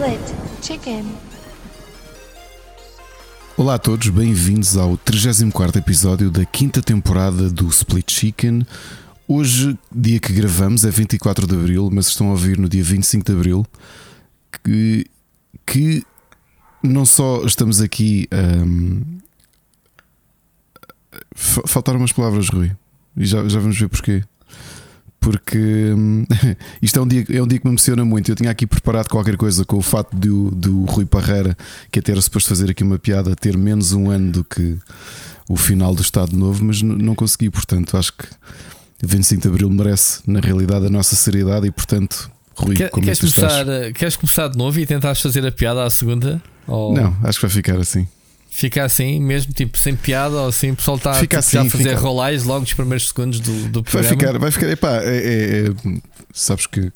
Split 0.00 0.34
Chicken. 0.62 1.04
Olá 3.54 3.74
a 3.74 3.78
todos, 3.78 4.08
bem-vindos 4.08 4.78
ao 4.78 4.96
34 4.96 5.78
episódio 5.78 6.30
da 6.30 6.42
quinta 6.46 6.80
temporada 6.80 7.50
do 7.50 7.68
Split 7.68 8.10
Chicken. 8.10 8.66
Hoje, 9.28 9.78
dia 9.94 10.18
que 10.18 10.32
gravamos, 10.32 10.86
é 10.86 10.90
24 10.90 11.46
de 11.46 11.54
Abril, 11.54 11.90
mas 11.92 12.06
estão 12.06 12.28
a 12.28 12.30
ouvir 12.30 12.56
no 12.56 12.66
dia 12.66 12.82
25 12.82 13.26
de 13.26 13.32
Abril 13.32 13.66
que, 14.64 15.06
que 15.66 16.02
não 16.82 17.04
só 17.04 17.44
estamos 17.44 17.82
aqui. 17.82 18.26
Um, 18.32 19.02
faltaram 21.36 21.98
umas 21.98 22.12
palavras, 22.12 22.48
Rui, 22.48 22.74
e 23.18 23.26
já, 23.26 23.46
já 23.46 23.60
vamos 23.60 23.78
ver 23.78 23.90
porquê 23.90 24.24
porque 25.20 25.58
hum, 25.58 26.24
isto 26.80 26.98
é 26.98 27.02
um, 27.02 27.06
dia, 27.06 27.24
é 27.30 27.42
um 27.42 27.46
dia 27.46 27.58
que 27.58 27.66
me 27.66 27.70
emociona 27.70 28.04
muito. 28.04 28.30
Eu 28.30 28.36
tinha 28.36 28.50
aqui 28.50 28.66
preparado 28.66 29.08
qualquer 29.08 29.36
coisa 29.36 29.64
com 29.64 29.76
o 29.76 29.82
fato 29.82 30.16
do, 30.16 30.50
do 30.50 30.84
Rui 30.84 31.04
Parreira, 31.04 31.56
que 31.92 31.98
até 31.98 32.12
era 32.12 32.20
suposto 32.20 32.48
fazer 32.48 32.70
aqui 32.70 32.82
uma 32.82 32.98
piada, 32.98 33.36
ter 33.36 33.56
menos 33.56 33.92
um 33.92 34.10
ano 34.10 34.32
do 34.32 34.44
que 34.44 34.78
o 35.48 35.56
final 35.56 35.94
do 35.94 36.02
Estado 36.02 36.36
Novo, 36.36 36.64
mas 36.64 36.80
não 36.82 37.14
consegui. 37.14 37.50
Portanto, 37.50 37.96
acho 37.96 38.12
que 38.14 38.26
25 39.02 39.42
de 39.42 39.48
Abril 39.48 39.70
merece, 39.70 40.20
na 40.26 40.40
realidade, 40.40 40.86
a 40.86 40.90
nossa 40.90 41.14
seriedade 41.14 41.66
e, 41.66 41.70
portanto, 41.70 42.30
Rui, 42.54 42.76
Quer, 42.76 42.90
como 42.90 43.04
é 43.04 43.06
queres, 43.06 43.20
que 43.20 43.34
começar, 43.34 43.92
queres 43.92 44.16
começar 44.16 44.48
de 44.48 44.58
novo 44.58 44.78
e 44.78 44.86
tentares 44.86 45.20
fazer 45.20 45.46
a 45.46 45.52
piada 45.52 45.84
à 45.84 45.90
segunda? 45.90 46.42
Ou... 46.66 46.94
Não, 46.94 47.16
acho 47.24 47.38
que 47.38 47.46
vai 47.46 47.50
ficar 47.50 47.78
assim. 47.78 48.06
Fica 48.52 48.84
assim, 48.84 49.20
mesmo 49.20 49.52
tipo 49.52 49.78
sem 49.78 49.94
piada 49.94 50.34
ou 50.36 50.48
assim, 50.48 50.72
o 50.72 50.76
pessoal 50.76 50.96
está 50.96 51.12
tipo, 51.20 51.36
assim, 51.36 51.56
já 51.56 51.62
a 51.62 51.70
fazer 51.70 51.90
fica... 51.90 52.00
rolais 52.00 52.42
logo 52.42 52.60
nos 52.60 52.74
primeiros 52.74 53.06
segundos 53.06 53.38
do, 53.38 53.68
do 53.68 53.82
programa. 53.84 54.08
Vai 54.08 54.18
ficar, 54.18 54.38
vai 54.38 54.50
ficar, 54.50 54.68
epá, 54.68 54.96
é, 55.04 55.16
é, 55.16 55.68
é, 55.68 56.00
sabes 56.34 56.66
que 56.66 56.90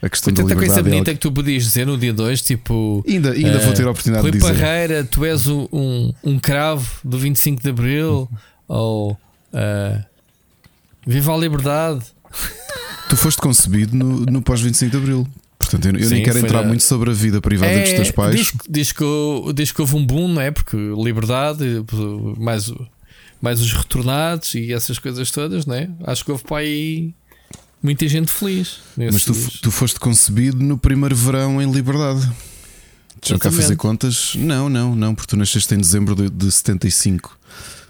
a 0.00 0.08
questão 0.08 0.32
da 0.32 0.42
liberdade. 0.42 0.66
coisa 0.66 0.80
é 0.80 0.82
bonita 0.82 1.12
que 1.12 1.20
tu 1.20 1.30
podias 1.30 1.64
dizer 1.64 1.86
no 1.86 1.98
dia 1.98 2.12
2, 2.12 2.40
tipo. 2.40 3.04
Ainda, 3.06 3.32
ainda 3.32 3.58
uh, 3.58 3.60
vou 3.60 3.74
ter 3.74 3.86
a 3.86 3.90
oportunidade 3.90 4.22
Rui 4.22 4.30
de 4.30 4.38
dizer. 4.38 4.54
Parreira, 4.54 5.04
tu 5.04 5.24
és 5.24 5.46
um, 5.46 5.68
um, 5.72 6.14
um 6.24 6.38
cravo 6.38 6.88
do 7.04 7.18
25 7.18 7.62
de 7.62 7.68
Abril, 7.68 8.28
ou 8.66 9.12
uh, 9.12 10.04
Viva 11.06 11.34
a 11.34 11.36
Liberdade. 11.36 12.04
Tu 13.08 13.16
foste 13.16 13.40
concebido 13.40 13.96
no, 13.96 14.20
no 14.20 14.40
pós-25 14.40 14.90
de 14.90 14.96
Abril. 14.96 15.26
Portanto, 15.70 15.94
eu, 15.94 16.00
eu 16.00 16.08
Sim, 16.08 16.14
nem 16.14 16.22
quero 16.22 16.38
entrar 16.38 16.62
na... 16.62 16.68
muito 16.68 16.82
sobre 16.82 17.10
a 17.10 17.12
vida 17.12 17.40
privada 17.42 17.70
é, 17.70 17.82
dos 17.82 17.92
teus 17.92 18.10
pais. 18.10 18.34
Diz, 18.34 18.52
diz, 18.68 18.92
que, 18.92 19.04
diz 19.54 19.70
que 19.70 19.80
houve 19.80 19.96
um 19.96 20.04
boom, 20.04 20.28
não 20.28 20.40
é? 20.40 20.50
Porque 20.50 20.76
liberdade, 20.76 21.84
mais, 22.38 22.72
mais 23.40 23.60
os 23.60 23.72
retornados 23.72 24.54
e 24.54 24.72
essas 24.72 24.98
coisas 24.98 25.30
todas, 25.30 25.66
não 25.66 25.74
é? 25.74 25.90
Acho 26.04 26.24
que 26.24 26.30
houve 26.30 26.44
para 26.44 26.58
aí 26.58 27.12
muita 27.82 28.08
gente 28.08 28.30
feliz. 28.30 28.78
Mas 28.96 29.24
tu, 29.24 29.34
tu 29.60 29.70
foste 29.70 30.00
concebido 30.00 30.62
no 30.64 30.78
primeiro 30.78 31.14
verão 31.14 31.60
em 31.60 31.70
liberdade. 31.70 32.20
Deixa 33.20 33.34
eu 33.34 33.38
cá 33.38 33.50
fazer 33.50 33.76
contas. 33.76 34.34
Não, 34.36 34.70
não, 34.70 34.94
não, 34.94 35.14
porque 35.14 35.28
tu 35.28 35.36
nasceste 35.36 35.74
em 35.74 35.78
dezembro 35.78 36.14
de, 36.14 36.30
de 36.30 36.50
75. 36.50 37.36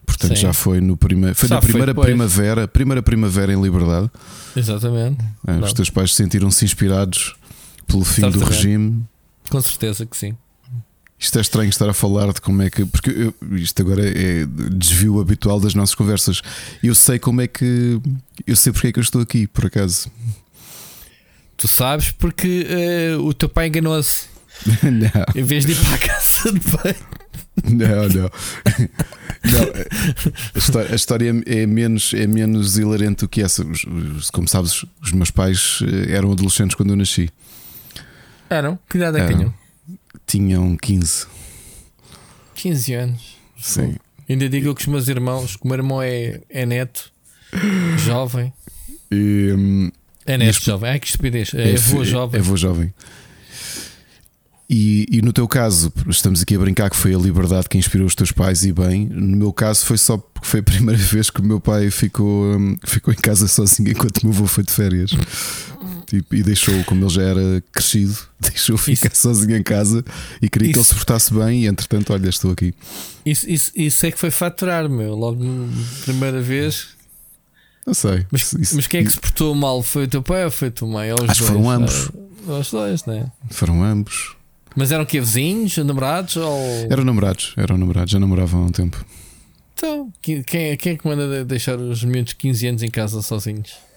Portanto, 0.04 0.36
Sim. 0.36 0.42
já 0.42 0.52
foi 0.52 0.80
no 0.80 0.96
primeiro. 0.96 1.36
Foi 1.36 1.48
já 1.48 1.56
na 1.56 1.60
primeira 1.60 1.94
foi 1.94 2.04
primavera, 2.04 2.66
primeira 2.66 3.02
primavera 3.02 3.52
em 3.52 3.62
liberdade. 3.62 4.10
Exatamente. 4.56 5.22
É, 5.46 5.52
os 5.58 5.72
teus 5.74 5.90
pais 5.90 6.14
sentiram-se 6.14 6.64
inspirados 6.64 7.36
pelo 7.88 8.04
fim 8.04 8.30
do 8.30 8.44
regime. 8.44 9.02
Com 9.50 9.60
certeza 9.60 10.06
que 10.06 10.16
sim. 10.16 10.36
Isto 11.18 11.38
é 11.38 11.40
estranho 11.40 11.68
estar 11.68 11.88
a 11.88 11.94
falar 11.94 12.32
de 12.32 12.40
como 12.40 12.62
é 12.62 12.70
que. 12.70 12.86
Porque 12.86 13.10
eu, 13.10 13.34
isto 13.56 13.82
agora 13.82 14.06
é 14.06 14.46
desvio 14.72 15.20
habitual 15.20 15.58
das 15.58 15.74
nossas 15.74 15.96
conversas. 15.96 16.40
Eu 16.80 16.94
sei 16.94 17.18
como 17.18 17.40
é 17.40 17.48
que. 17.48 18.00
Eu 18.46 18.54
sei 18.54 18.72
porque 18.72 18.86
é 18.86 18.92
que 18.92 19.00
eu 19.00 19.02
estou 19.02 19.20
aqui, 19.20 19.48
por 19.48 19.66
acaso. 19.66 20.08
Tu 21.56 21.66
sabes 21.66 22.12
porque 22.12 22.66
uh, 23.16 23.22
o 23.24 23.34
teu 23.34 23.48
pai 23.48 23.66
enganou-se. 23.66 24.26
não. 24.84 25.24
Em 25.34 25.42
vez 25.42 25.66
de 25.66 25.72
ir 25.72 25.76
para 25.76 25.94
a 25.94 25.98
casa 25.98 26.52
de 26.52 26.60
banho. 26.60 27.18
Não, 27.64 28.08
não. 28.08 28.30
não 29.50 29.62
a, 30.54 30.58
história, 30.58 30.92
a, 30.92 30.94
história, 30.94 31.42
é 31.46 31.66
menos, 31.66 32.14
é 32.14 32.28
menos 32.28 32.78
hilarante 32.78 33.24
do 33.24 33.28
que 33.28 33.42
essa. 33.42 33.64
Como 34.32 34.46
sabes, 34.46 34.84
os 35.02 35.10
meus 35.10 35.32
pais 35.32 35.80
eh, 35.82 36.12
eram 36.14 36.30
adolescentes 36.30 36.76
quando 36.76 36.90
eu 36.90 36.96
nasci. 36.96 37.28
Eram? 38.50 38.78
Que 38.88 38.96
idade 38.96 39.18
é 39.18 39.26
que 39.26 39.34
tinham? 39.34 39.54
Tinham 40.26 40.76
15. 40.76 41.26
15 42.54 42.94
anos. 42.94 43.36
Sim. 43.60 43.96
Ainda 44.28 44.48
digo 44.48 44.74
que 44.74 44.82
os 44.82 44.86
meus 44.86 45.08
irmãos, 45.08 45.56
que 45.56 45.64
o 45.64 45.68
meu 45.68 45.76
irmão 45.76 46.02
é, 46.02 46.40
é 46.50 46.66
neto, 46.66 47.10
jovem. 47.98 48.52
E, 49.10 49.52
hum, 49.56 49.90
é 50.26 50.36
neto 50.36 50.62
jovem. 50.62 50.90
Ai 50.90 51.00
que 51.00 51.06
estupidez. 51.06 51.52
É, 51.54 51.70
é 51.70 51.74
avô 51.74 52.04
jovem. 52.04 52.38
É 52.38 52.42
avô 52.42 52.56
jovem. 52.56 52.92
E, 54.70 55.06
e, 55.10 55.22
no 55.22 55.32
teu 55.32 55.48
caso, 55.48 55.90
estamos 56.08 56.42
aqui 56.42 56.54
a 56.54 56.58
brincar 56.58 56.90
que 56.90 56.96
foi 56.96 57.14
a 57.14 57.18
liberdade 57.18 57.70
que 57.70 57.78
inspirou 57.78 58.06
os 58.06 58.14
teus 58.14 58.30
pais 58.30 58.66
e 58.66 58.72
bem. 58.72 59.06
No 59.06 59.38
meu 59.38 59.52
caso, 59.52 59.86
foi 59.86 59.96
só 59.96 60.18
porque 60.18 60.46
foi 60.46 60.60
a 60.60 60.62
primeira 60.64 61.00
vez 61.00 61.30
que 61.30 61.40
o 61.40 61.44
meu 61.44 61.58
pai 61.58 61.90
ficou, 61.90 62.44
hum, 62.54 62.76
ficou 62.84 63.14
em 63.14 63.16
casa 63.16 63.48
sozinho 63.48 63.90
enquanto 63.90 64.18
o 64.18 64.26
meu 64.26 64.34
avô 64.34 64.46
foi 64.46 64.62
de 64.62 64.72
férias. 64.72 65.12
Tipo, 66.08 66.34
e 66.34 66.42
deixou, 66.42 66.82
como 66.84 67.04
ele 67.04 67.10
já 67.10 67.22
era 67.22 67.62
crescido, 67.70 68.16
deixou 68.40 68.78
ficar 68.78 69.12
isso, 69.12 69.22
sozinho 69.22 69.56
em 69.58 69.62
casa 69.62 70.02
e 70.40 70.48
queria 70.48 70.70
isso, 70.70 70.72
que 70.72 70.78
ele 70.78 70.86
se 70.86 70.94
portasse 70.94 71.34
bem. 71.34 71.64
E 71.64 71.66
entretanto, 71.66 72.14
olha, 72.14 72.30
estou 72.30 72.50
aqui. 72.50 72.74
Isso, 73.26 73.48
isso, 73.48 73.72
isso 73.76 74.06
é 74.06 74.10
que 74.10 74.18
foi 74.18 74.30
faturar, 74.30 74.88
meu. 74.88 75.14
Logo, 75.14 75.44
primeira 76.04 76.40
vez. 76.40 76.88
Não 77.86 77.92
sei. 77.92 78.24
Mas, 78.30 78.54
isso, 78.54 78.76
mas 78.76 78.86
quem 78.86 79.00
é 79.00 79.04
que 79.04 79.10
se 79.10 79.20
portou 79.20 79.54
mal? 79.54 79.82
Foi 79.82 80.04
o 80.04 80.08
teu 80.08 80.22
pai 80.22 80.46
ou 80.46 80.50
foi 80.50 80.68
a 80.68 80.70
tua 80.70 80.88
mãe? 80.88 81.10
Acho 81.10 81.24
dois, 81.26 81.38
que 81.38 81.44
foram 81.44 81.70
ambos. 81.70 82.10
Os 82.46 82.70
dois, 82.70 83.04
né? 83.04 83.30
Foram 83.50 83.84
ambos. 83.84 84.34
Mas 84.74 84.90
eram 84.90 85.04
que 85.04 85.20
vizinhos, 85.20 85.76
namorados? 85.76 86.36
Ou... 86.36 86.86
Eram 86.88 87.04
namorados, 87.04 87.52
eram 87.56 87.76
namorados, 87.76 88.12
já 88.12 88.18
namoravam 88.18 88.62
há 88.62 88.66
um 88.66 88.72
tempo. 88.72 89.04
Então, 89.74 90.10
quem, 90.22 90.42
quem 90.42 90.70
é 90.70 90.76
que 90.96 91.06
manda 91.06 91.44
deixar 91.44 91.78
os 91.78 92.02
miúdos 92.02 92.30
de 92.30 92.36
15 92.36 92.66
anos 92.66 92.82
em 92.82 92.90
casa 92.90 93.20
sozinhos? 93.20 93.87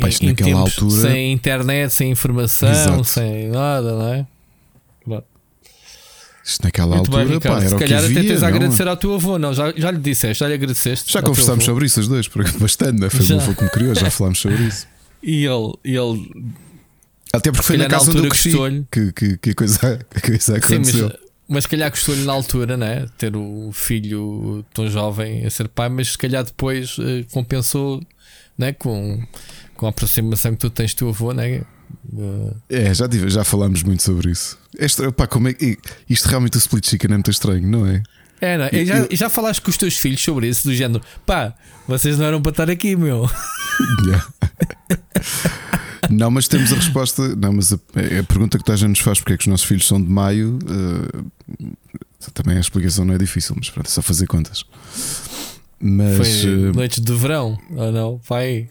Pá, 0.00 0.08
em, 0.08 0.26
naquela 0.26 0.64
tempos, 0.64 0.82
altura. 0.82 1.02
Sem 1.02 1.32
internet, 1.32 1.92
sem 1.92 2.10
informação, 2.10 2.70
Exato. 2.70 3.04
sem 3.04 3.48
nada, 3.48 3.92
não 3.92 4.12
é? 4.14 4.26
Isto 6.44 6.64
naquela 6.64 6.96
Muito 6.96 7.16
altura, 7.16 7.38
bem, 7.38 7.40
pá, 7.40 7.60
era 7.60 7.68
Se 7.68 7.74
o 7.74 7.78
que 7.78 7.84
calhar 7.84 8.04
havia, 8.04 8.18
até 8.18 8.28
tens 8.28 8.42
a 8.42 8.48
agradecer 8.48 8.88
ao 8.88 8.96
teu 8.96 9.14
avô, 9.14 9.38
não? 9.38 9.54
Já, 9.54 9.72
já 9.76 9.90
lhe 9.92 9.98
disseste, 9.98 10.40
já 10.40 10.48
lhe 10.48 10.54
agradeceste. 10.54 11.12
Já 11.12 11.22
conversámos 11.22 11.64
sobre 11.64 11.86
isso, 11.86 12.00
os 12.00 12.08
dois, 12.08 12.26
bastante, 12.58 13.00
né? 13.00 13.08
foi 13.08 13.24
já. 13.24 13.36
o 13.36 13.40
avô 13.40 13.54
que 13.54 13.62
me 13.62 13.70
criou, 13.70 13.94
já 13.94 14.10
falámos 14.10 14.40
sobre 14.40 14.64
isso. 14.64 14.86
E 15.24 15.44
ele, 15.46 15.72
e 15.84 15.94
ele 15.94 16.52
até 17.32 17.52
porque 17.52 17.64
foi 17.64 17.76
na 17.76 17.86
casa 17.86 18.10
eu 18.10 18.28
cresci 18.28 18.50
que, 18.90 19.12
que, 19.12 19.38
que, 19.38 19.50
a 19.50 19.54
coisa, 19.54 19.98
que 20.12 20.20
coisa 20.20 20.56
aconteceu. 20.56 21.08
Sim, 21.10 21.14
mas, 21.14 21.30
mas 21.48 21.62
se 21.62 21.70
calhar 21.70 21.90
custou-lhe 21.92 22.24
na 22.24 22.32
altura, 22.32 22.76
né? 22.76 23.06
Ter 23.16 23.36
o 23.36 23.70
filho 23.72 24.64
tão 24.74 24.90
jovem 24.90 25.46
a 25.46 25.50
ser 25.50 25.68
pai, 25.68 25.88
mas 25.88 26.08
se 26.08 26.18
calhar 26.18 26.42
depois 26.42 26.98
uh, 26.98 27.24
compensou 27.30 28.02
né? 28.58 28.72
com, 28.72 29.22
com 29.76 29.86
a 29.86 29.90
aproximação 29.90 30.52
que 30.52 30.58
tu 30.58 30.70
tens 30.70 30.94
do 30.94 30.98
teu 30.98 31.08
avô, 31.08 31.32
né? 31.32 31.62
É, 32.68 32.92
já, 32.94 33.06
já 33.26 33.44
falámos 33.44 33.82
muito 33.82 34.02
sobre 34.02 34.30
isso. 34.30 34.58
Este, 34.78 35.10
pá, 35.12 35.26
como 35.26 35.48
é, 35.48 35.56
isto 36.08 36.26
realmente 36.26 36.56
o 36.56 36.58
split 36.58 36.88
chicken 36.88 37.10
é 37.10 37.14
muito 37.14 37.30
estranho, 37.30 37.66
não 37.68 37.86
é? 37.86 38.02
É, 38.40 38.58
não, 38.58 38.68
e, 38.72 38.84
já, 38.84 38.98
eu... 38.98 39.08
já 39.12 39.28
falaste 39.28 39.60
com 39.60 39.70
os 39.70 39.76
teus 39.76 39.96
filhos 39.96 40.22
sobre 40.22 40.48
isso, 40.48 40.66
do 40.66 40.74
género, 40.74 41.02
pá, 41.24 41.54
vocês 41.86 42.18
não 42.18 42.26
eram 42.26 42.42
para 42.42 42.50
estar 42.50 42.70
aqui, 42.70 42.96
meu. 42.96 43.28
Yeah. 44.04 44.26
Não, 46.10 46.30
mas 46.30 46.46
temos 46.46 46.70
a 46.72 46.76
resposta. 46.76 47.34
Não, 47.36 47.54
mas 47.54 47.72
a, 47.72 47.76
a 47.76 48.22
pergunta 48.24 48.58
que 48.58 48.64
tu 48.64 48.76
já 48.76 48.86
nos 48.86 48.98
faz 48.98 49.18
porque 49.18 49.32
é 49.32 49.36
que 49.36 49.44
os 49.44 49.46
nossos 49.46 49.66
filhos 49.66 49.86
são 49.86 50.02
de 50.02 50.10
maio. 50.10 50.58
Uh, 50.64 51.30
também 52.34 52.56
a 52.56 52.60
explicação 52.60 53.04
não 53.04 53.14
é 53.14 53.18
difícil, 53.18 53.54
mas 53.56 53.70
pronto, 53.70 53.86
é 53.86 53.90
só 53.90 54.02
fazer 54.02 54.26
contas. 54.26 54.64
Mas, 55.80 56.42
Foi 56.42 56.54
uh, 56.54 56.74
noites 56.74 57.00
de 57.00 57.14
verão, 57.14 57.58
ou 57.70 57.92
não? 57.92 58.20
Vai. 58.28 58.68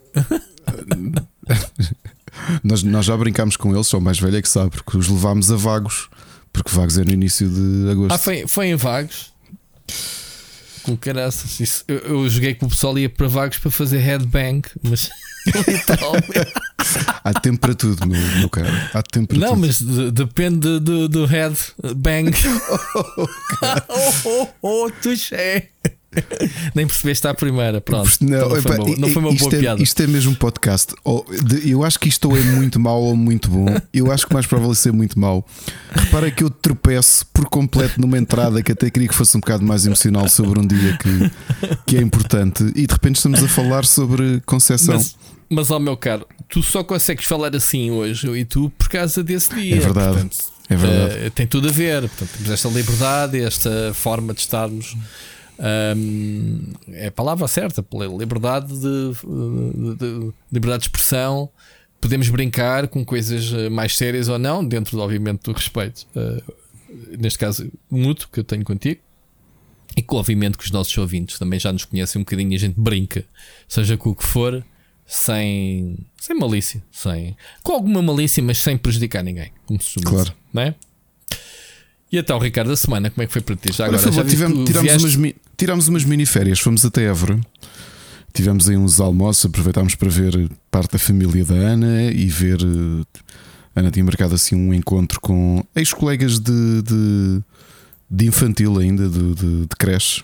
Nós, 2.64 2.84
nós 2.84 3.06
já 3.06 3.16
brincámos 3.18 3.58
com 3.58 3.74
eles, 3.74 3.88
só 3.88 3.98
o 3.98 4.02
mais 4.02 4.20
velho 4.20 4.38
é 4.38 4.42
que 4.42 4.50
sabe, 4.50 4.70
porque 4.72 4.98
os 4.98 5.08
levámos 5.08 5.52
a 5.52 5.56
vagos, 5.56 6.10
porque 6.52 6.72
vagos 6.72 6.98
é 6.98 7.04
no 7.04 7.12
início 7.12 7.50
de 7.50 7.92
agosto. 7.92 8.14
Ah, 8.14 8.18
foi, 8.18 8.48
foi 8.48 8.68
em 8.68 8.76
vagos? 8.76 9.32
Com 10.84 10.98
caraças. 10.98 11.60
Isso, 11.60 11.84
eu, 11.88 11.98
eu 12.00 12.30
joguei 12.30 12.56
com 12.56 12.66
o 12.66 12.70
pessoal 12.70 12.98
ia 12.98 13.10
para 13.10 13.28
vagos 13.28 13.58
para 13.58 13.72
fazer 13.72 14.00
headbang, 14.00 14.62
mas. 14.82 15.10
Há 17.24 17.34
tempo 17.34 17.60
para 17.60 17.74
tudo, 17.74 18.08
meu, 18.08 18.22
meu 18.38 18.50
caro. 18.50 18.68
Há 18.94 19.02
tempo 19.02 19.28
para 19.28 19.38
não, 19.38 19.56
tudo. 19.56 19.60
mas 19.60 19.80
de, 19.80 20.12
depende 20.12 20.80
do, 20.80 21.08
do 21.08 21.26
head 21.26 21.56
bang. 21.96 22.32
oh, 22.96 23.06
oh, 23.18 23.28
oh, 24.26 24.48
oh, 24.62 24.92
touché. 25.02 25.70
Nem 26.76 26.86
percebeste 26.86 27.28
à 27.28 27.34
primeira, 27.34 27.80
pronto. 27.80 28.10
Não, 28.22 28.50
não, 28.50 28.62
foi, 28.62 28.78
uma, 28.78 28.98
não 28.98 29.10
foi 29.10 29.22
uma 29.22 29.34
boa 29.34 29.56
é, 29.56 29.60
piada. 29.60 29.82
Isto 29.82 30.04
é 30.04 30.08
mesmo 30.08 30.32
um 30.32 30.36
podcast. 30.36 30.94
Eu 31.66 31.84
acho 31.84 32.00
que 32.00 32.10
isto 32.10 32.36
é 32.36 32.42
muito 32.42 32.80
mau 32.80 33.02
ou 33.02 33.16
muito 33.16 33.50
bom. 33.50 33.66
Eu 33.94 34.12
acho 34.12 34.28
que 34.28 34.34
mais 34.34 34.46
provável 34.46 34.72
é 34.72 34.76
ser 34.76 34.92
muito 34.92 35.18
mau. 35.20 35.46
Repara 35.92 36.30
que 36.30 36.44
eu 36.44 36.50
tropeço 36.50 37.26
por 37.28 37.46
completo 37.50 38.00
numa 38.00 38.18
entrada 38.18 38.62
que 38.62 38.72
até 38.72 38.90
queria 38.90 39.08
que 39.08 39.16
fosse 39.16 39.36
um 39.38 39.40
bocado 39.40 39.64
mais 39.64 39.86
emocional 39.86 40.28
sobre 40.28 40.60
um 40.60 40.68
dia 40.68 40.98
que, 40.98 41.32
que 41.88 41.98
é 41.98 42.02
importante. 42.02 42.64
E 42.76 42.86
de 42.86 42.94
repente 42.94 43.16
estamos 43.16 43.42
a 43.44 43.48
falar 43.48 43.86
sobre 43.86 44.42
Conceição. 44.46 44.96
Mas, 44.96 45.16
mas 45.50 45.72
ao 45.72 45.80
meu 45.80 45.96
caro, 45.96 46.28
tu 46.50 46.62
só 46.62 46.84
consegues 46.84 47.26
falar 47.26 47.56
assim 47.56 47.90
hoje, 47.92 48.28
eu 48.28 48.36
e 48.36 48.44
tu, 48.44 48.70
por 48.78 48.90
causa 48.90 49.24
desse 49.24 49.54
dia. 49.56 49.78
É 49.78 49.80
verdade. 49.80 50.14
Portanto, 50.14 50.38
É 50.70 50.76
verdade. 50.76 51.28
uh, 51.28 51.32
tem 51.32 51.48
tudo 51.48 51.70
a 51.70 51.72
ver. 51.72 52.02
Portanto, 52.02 52.30
temos 52.38 52.52
esta 52.52 52.68
liberdade, 52.70 53.40
esta 53.42 53.94
forma 53.94 54.34
de 54.34 54.42
estarmos. 54.42 54.96
Um, 55.96 56.74
é 56.90 57.08
a 57.08 57.12
palavra 57.12 57.48
certa, 57.48 57.86
liberdade 58.18 58.68
de, 58.74 59.14
de- 59.14 59.96
de- 59.96 60.34
liberdade 60.52 60.82
de 60.84 60.88
expressão. 60.88 61.50
Podemos 62.00 62.30
brincar 62.30 62.88
com 62.88 63.06
coisas 63.06 63.52
uh, 63.52 63.70
mais 63.70 63.96
sérias 63.96 64.28
ou 64.28 64.40
não, 64.40 64.66
dentro, 64.66 64.98
obviamente, 65.00 65.44
do 65.44 65.52
respeito. 65.52 66.08
Uh, 66.16 66.42
neste 67.20 67.38
caso, 67.38 67.72
mútuo 67.90 68.28
que 68.32 68.40
eu 68.40 68.44
tenho 68.44 68.64
contigo. 68.64 69.00
E 69.96 70.02
que, 70.02 70.16
obviamente, 70.16 70.58
que 70.58 70.64
os 70.64 70.72
nossos 70.72 70.98
ouvintes 70.98 71.38
também 71.38 71.60
já 71.60 71.72
nos 71.72 71.84
conhecem 71.86 72.20
um 72.20 72.24
bocadinho. 72.24 72.52
e 72.54 72.56
A 72.56 72.60
gente 72.60 72.80
brinca, 72.80 73.24
seja 73.68 73.98
com 73.98 74.10
o 74.12 74.16
que 74.16 74.24
for, 74.26 74.66
sem, 75.06 75.98
sem 76.18 76.36
malícia, 76.40 76.82
sem, 76.92 77.36
com 77.62 77.74
alguma 77.74 78.02
malícia, 78.02 78.42
mas 78.42 78.58
sem 78.60 78.78
prejudicar 78.78 79.22
ninguém, 79.24 79.52
como 79.66 79.82
se 79.82 80.00
Claro. 80.00 80.24
dizer, 80.24 80.36
não 80.54 80.62
é? 80.64 80.76
E 82.12 82.18
então, 82.18 82.40
Ricardo, 82.40 82.72
a 82.72 82.78
semana, 82.78 83.10
como 83.10 83.22
é 83.24 83.28
que 83.28 83.34
foi 83.34 83.42
para 83.42 83.56
ti? 83.56 83.72
Já 83.74 83.84
Olha, 83.86 83.96
agora, 83.98 84.12
foi 84.14 84.24
já 84.24 84.30
tivemos, 84.30 84.58
tu 84.60 84.66
tirámos, 84.66 84.92
vieste- 85.04 85.18
umas, 85.18 85.34
tirámos 85.62 85.88
umas 85.88 86.04
mini 86.04 86.26
férias, 86.26 86.60
fomos 86.60 86.84
até 86.84 87.04
Évora. 87.04 87.40
Tivemos 88.34 88.68
aí 88.68 88.76
uns 88.76 89.00
almoços, 89.00 89.46
aproveitámos 89.46 89.94
para 89.94 90.10
ver 90.10 90.50
parte 90.72 90.94
da 90.94 90.98
família 90.98 91.46
da 91.46 91.54
Ana 91.54 92.06
e 92.06 92.26
ver. 92.26 92.58
eh, 92.64 93.20
Ana 93.76 93.92
tinha 93.92 94.04
marcado 94.04 94.34
assim 94.34 94.56
um 94.56 94.74
encontro 94.74 95.22
com 95.22 95.64
ex-colegas 95.76 96.40
de, 96.40 96.82
de, 96.82 97.42
de 98.10 98.26
infantil 98.26 98.80
ainda, 98.80 99.08
de, 99.08 99.36
de, 99.36 99.62
de 99.62 99.76
creche. 99.78 100.24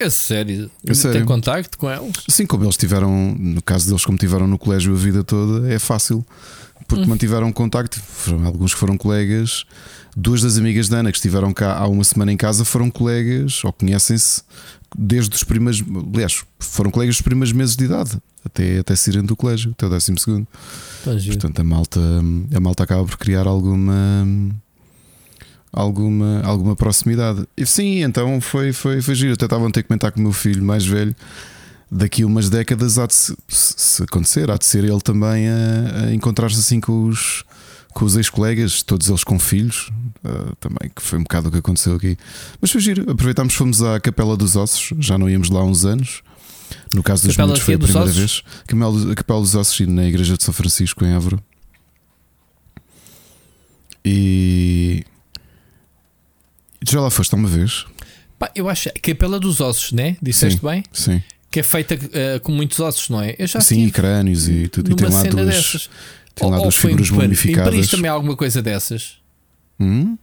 É 0.00 0.08
sério, 0.10 0.70
É 0.86 0.94
sério. 0.94 1.18
tem 1.18 1.26
contacto 1.26 1.76
com 1.76 1.90
eles? 1.90 2.24
Assim 2.28 2.46
como 2.46 2.64
eles 2.64 2.76
tiveram, 2.76 3.34
no 3.38 3.60
caso 3.62 3.86
deles, 3.86 4.04
como 4.04 4.16
tiveram 4.16 4.46
no 4.46 4.58
colégio 4.58 4.94
a 4.94 4.96
vida 4.96 5.22
toda, 5.22 5.70
é 5.70 5.78
fácil, 5.78 6.24
porque 6.88 7.04
mantiveram 7.06 7.52
contacto. 7.52 8.00
Foram 8.00 8.46
alguns 8.46 8.72
que 8.72 8.80
foram 8.80 8.96
colegas. 8.96 9.64
Duas 10.16 10.42
das 10.42 10.56
amigas 10.58 10.88
da 10.88 10.98
Ana 10.98 11.12
que 11.12 11.18
estiveram 11.18 11.52
cá 11.52 11.76
há 11.76 11.86
uma 11.86 12.02
semana 12.02 12.32
em 12.32 12.36
casa 12.36 12.64
foram 12.64 12.90
colegas 12.90 13.62
ou 13.62 13.72
conhecem-se 13.72 14.42
desde 14.98 15.36
os 15.36 15.44
primeiros. 15.44 15.84
Aliás, 16.14 16.42
foram 16.58 16.90
colegas 16.90 17.16
dos 17.16 17.22
primeiros 17.22 17.52
meses 17.52 17.76
de 17.76 17.84
idade, 17.84 18.18
até, 18.44 18.78
até 18.80 18.96
saírem 18.96 19.22
do 19.22 19.36
colégio, 19.36 19.70
até 19.70 19.86
o 19.86 19.90
décimo 19.90 20.18
segundo. 20.18 20.48
Tá 21.04 21.16
giro. 21.16 21.36
Portanto, 21.38 21.60
a 21.60 21.64
malta, 21.64 22.00
a 22.54 22.60
malta 22.60 22.82
acaba 22.82 23.04
por 23.04 23.16
criar 23.18 23.46
alguma. 23.46 24.26
Alguma, 25.72 26.40
alguma 26.42 26.74
proximidade. 26.74 27.46
E 27.56 27.64
sim, 27.64 28.02
então 28.02 28.40
foi, 28.40 28.72
foi, 28.72 29.00
foi 29.00 29.14
giro. 29.14 29.34
Até 29.34 29.44
estavam 29.46 29.68
a 29.68 29.70
ter 29.70 29.82
que 29.82 29.88
comentar 29.88 30.10
com 30.10 30.18
o 30.18 30.22
meu 30.24 30.32
filho 30.32 30.62
mais 30.64 30.84
velho. 30.84 31.14
Daqui 31.88 32.22
a 32.22 32.26
umas 32.26 32.48
décadas 32.48 32.98
há 32.98 33.06
de 33.06 33.14
se, 33.14 33.34
se- 33.48 34.02
acontecer, 34.02 34.50
há 34.50 34.56
de 34.56 34.64
ser 34.64 34.84
ele 34.84 35.00
também 35.00 35.48
a, 35.48 36.06
a 36.06 36.14
encontrar-se 36.14 36.58
assim 36.58 36.80
com 36.80 37.06
os, 37.06 37.44
com 37.92 38.04
os 38.04 38.16
ex-colegas, 38.16 38.82
todos 38.82 39.08
eles 39.08 39.24
com 39.24 39.38
filhos, 39.40 39.90
ah, 40.24 40.52
também, 40.60 40.88
que 40.94 41.02
foi 41.02 41.18
um 41.18 41.22
bocado 41.22 41.48
o 41.48 41.52
que 41.52 41.58
aconteceu 41.58 41.94
aqui. 41.94 42.16
Mas 42.60 42.70
foi 42.70 42.80
giro. 42.80 43.10
Aproveitámos, 43.10 43.54
fomos 43.54 43.82
à 43.82 43.98
Capela 44.00 44.36
dos 44.36 44.54
Ossos, 44.56 44.92
já 45.04 45.16
não 45.18 45.28
íamos 45.28 45.50
lá 45.50 45.60
há 45.60 45.64
uns 45.64 45.84
anos. 45.84 46.22
No 46.94 47.02
caso 47.02 47.22
dos 47.26 47.32
Capela 47.36 47.48
miúdos 47.48 47.62
foi 47.64 47.74
a 47.74 47.78
primeira 47.78 48.02
Ossos? 48.04 48.16
vez. 48.16 48.42
Capela, 48.66 49.12
a 49.12 49.14
Capela 49.16 49.40
dos 49.40 49.54
Ossos 49.56 49.86
na 49.88 50.04
Igreja 50.04 50.36
de 50.36 50.42
São 50.44 50.54
Francisco 50.54 51.04
em 51.04 51.12
Évora. 51.12 51.38
E. 54.04 55.04
e 56.80 56.84
tu 56.84 56.92
já 56.92 57.00
lá 57.00 57.10
foste 57.10 57.34
uma 57.34 57.48
vez? 57.48 57.84
Pá, 58.38 58.50
eu 58.54 58.68
acho 58.68 58.88
Capela 59.02 59.38
dos 59.38 59.60
Ossos, 59.60 59.92
né? 59.92 60.16
Disseste 60.22 60.60
Sim. 60.60 60.66
bem? 60.66 60.84
Sim. 60.92 61.22
Que 61.50 61.60
é 61.60 61.62
feita 61.62 61.98
eh, 62.12 62.38
com 62.38 62.52
muitos 62.52 62.78
ossos, 62.78 63.08
não 63.08 63.20
é? 63.20 63.34
Eu 63.38 63.46
já 63.46 63.60
Sim, 63.60 63.84
e 63.84 63.90
crânios 63.90 64.48
e 64.48 64.68
tudo. 64.68 64.92
E 64.92 64.94
tem 64.94 65.08
lá 65.08 65.22
duas, 65.24 65.46
dessas. 65.46 65.90
tem 66.34 66.48
lá 66.48 66.56
Ou- 66.58 66.62
duas 66.62 66.76
foi 66.76 66.92
em 66.92 66.94
figuras 66.96 67.10
Paris- 67.10 67.22
Em 67.22 67.26
mumificadas. 67.26 67.74
Paris 67.74 67.90
também 67.90 68.08
há 68.08 68.12
alguma 68.14 68.36
coisa 68.36 68.62
dessas? 68.62 69.16
Hum? 69.80 70.16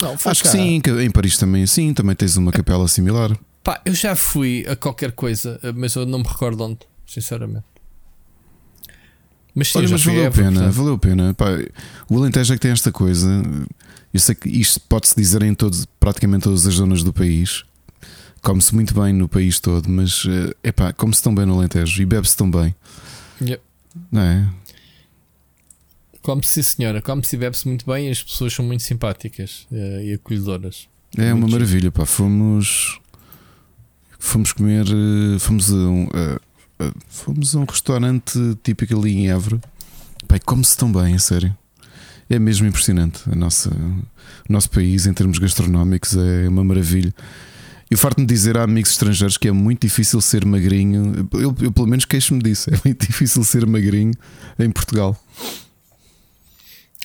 Não, 0.00 0.16
Acho 0.24 0.42
que 0.42 0.48
sim, 0.48 0.80
em 1.00 1.10
Paris 1.10 1.36
também 1.38 1.66
sim, 1.66 1.92
também 1.92 2.14
tens 2.16 2.36
uma 2.36 2.50
capela 2.52 2.86
similar. 2.88 3.36
Pá, 3.64 3.80
eu 3.84 3.94
já 3.94 4.14
fui 4.16 4.64
a 4.68 4.74
qualquer 4.76 5.12
coisa, 5.12 5.60
mas 5.74 5.94
eu 5.94 6.04
não 6.06 6.18
me 6.20 6.24
recordo 6.26 6.62
onde, 6.64 6.78
sinceramente. 7.06 7.64
Mas 9.54 9.68
sim, 9.68 9.78
Olha, 9.78 9.88
mas 9.90 10.02
valeu 10.04 10.26
a 10.26 10.30
pena, 10.30 10.50
portanto. 10.52 10.72
valeu 10.72 10.94
a 10.94 10.98
pena. 10.98 11.34
Pá, 11.34 11.46
o 12.08 12.16
Alentejo 12.18 12.52
é 12.54 12.56
que 12.56 12.60
tem 12.62 12.70
esta 12.70 12.90
coisa. 12.90 13.28
Eu 14.12 14.20
sei 14.20 14.34
que 14.34 14.48
isto 14.48 14.78
pode-se 14.80 15.14
dizer 15.16 15.42
em 15.42 15.54
todos, 15.54 15.86
praticamente 15.98 16.44
todas 16.44 16.66
as 16.66 16.74
zonas 16.74 17.02
do 17.02 17.12
país. 17.12 17.64
Come-se 18.42 18.74
muito 18.74 18.92
bem 19.00 19.12
no 19.12 19.28
país 19.28 19.58
todo, 19.60 19.88
mas 19.88 20.24
é 20.62 20.68
epá, 20.68 20.92
come-se 20.92 21.22
tão 21.22 21.34
bem 21.34 21.46
no 21.46 21.54
Alentejo 21.58 22.02
e 22.02 22.04
bebe-se 22.04 22.36
tão 22.36 22.50
bem, 22.50 22.74
Yeah. 23.40 23.62
não 24.10 24.20
é? 24.22 24.48
Come-se, 26.22 26.62
senhora, 26.62 27.02
come-se 27.02 27.34
e 27.34 27.38
bebe-se 27.38 27.66
muito 27.66 27.84
bem 27.86 28.08
e 28.08 28.10
as 28.10 28.22
pessoas 28.22 28.52
são 28.52 28.64
muito 28.64 28.82
simpáticas 28.82 29.66
eh, 29.72 30.04
e 30.06 30.12
acolhedoras. 30.14 30.88
É 31.16 31.32
uma 31.34 31.46
giro. 31.46 31.52
maravilha, 31.52 31.90
pá. 31.92 32.06
Fomos. 32.06 33.00
Fomos 34.18 34.52
comer. 34.52 34.86
eh, 34.86 35.38
Fomos 35.40 35.70
a 35.72 35.74
um. 35.74 36.08
a- 36.14 36.84
a- 36.84 36.92
fomos 37.08 37.54
a 37.56 37.58
um 37.58 37.64
restaurante 37.64 38.38
típico 38.62 38.96
ali 38.98 39.12
em 39.16 39.30
Évora. 39.30 39.60
Pá, 40.28 40.38
come-se 40.38 40.76
tão 40.76 40.92
bem, 40.92 41.14
a 41.14 41.18
sério. 41.18 41.56
É 42.32 42.38
mesmo 42.38 42.66
impressionante. 42.66 43.20
A 43.30 43.34
nossa, 43.34 43.68
o 43.68 44.50
nosso 44.50 44.70
país, 44.70 45.04
em 45.06 45.12
termos 45.12 45.38
gastronómicos, 45.38 46.16
é 46.16 46.48
uma 46.48 46.64
maravilha. 46.64 47.12
E 47.90 47.94
o 47.94 47.98
farto 47.98 48.16
de 48.16 48.22
me 48.22 48.26
dizer 48.26 48.56
a 48.56 48.62
amigos 48.62 48.90
estrangeiros 48.90 49.36
que 49.36 49.48
é 49.48 49.52
muito 49.52 49.82
difícil 49.86 50.18
ser 50.22 50.46
magrinho. 50.46 51.28
Eu, 51.34 51.54
eu 51.60 51.70
pelo 51.70 51.86
menos 51.86 52.06
queixo-me 52.06 52.42
disso. 52.42 52.70
É 52.72 52.78
muito 52.82 53.06
difícil 53.06 53.44
ser 53.44 53.66
magrinho 53.66 54.14
em 54.58 54.70
Portugal. 54.70 55.14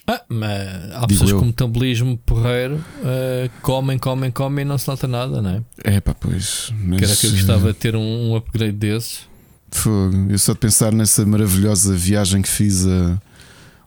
Ah, 0.08 0.22
mas 0.30 0.94
há 0.94 1.00
Digo 1.00 1.08
pessoas 1.08 1.32
eu. 1.32 1.40
com 1.40 1.46
metabolismo 1.48 2.18
porreiro, 2.20 2.82
eh, 3.04 3.50
comem, 3.62 3.98
comem, 4.00 4.32
comem 4.32 4.64
e 4.64 4.66
não 4.66 4.78
se 4.78 4.88
nota 4.88 5.06
nada, 5.10 5.42
não 5.42 5.50
é? 5.50 5.62
É 5.84 6.00
pá, 6.00 6.14
pois. 6.14 6.72
Mas, 6.86 7.02
era 7.02 7.16
que 7.18 7.28
eu 7.28 7.32
gostava 7.32 7.74
de 7.74 7.78
ter 7.78 7.94
um, 7.98 8.30
um 8.32 8.36
upgrade 8.38 8.72
desses. 8.78 9.28
Fogo. 9.70 10.28
Eu 10.30 10.40
só 10.40 10.54
de 10.54 10.60
pensar 10.60 10.94
nessa 10.94 11.26
maravilhosa 11.26 11.94
viagem 11.94 12.42
que 12.42 12.48
fiz 12.48 12.88
a, 12.88 13.22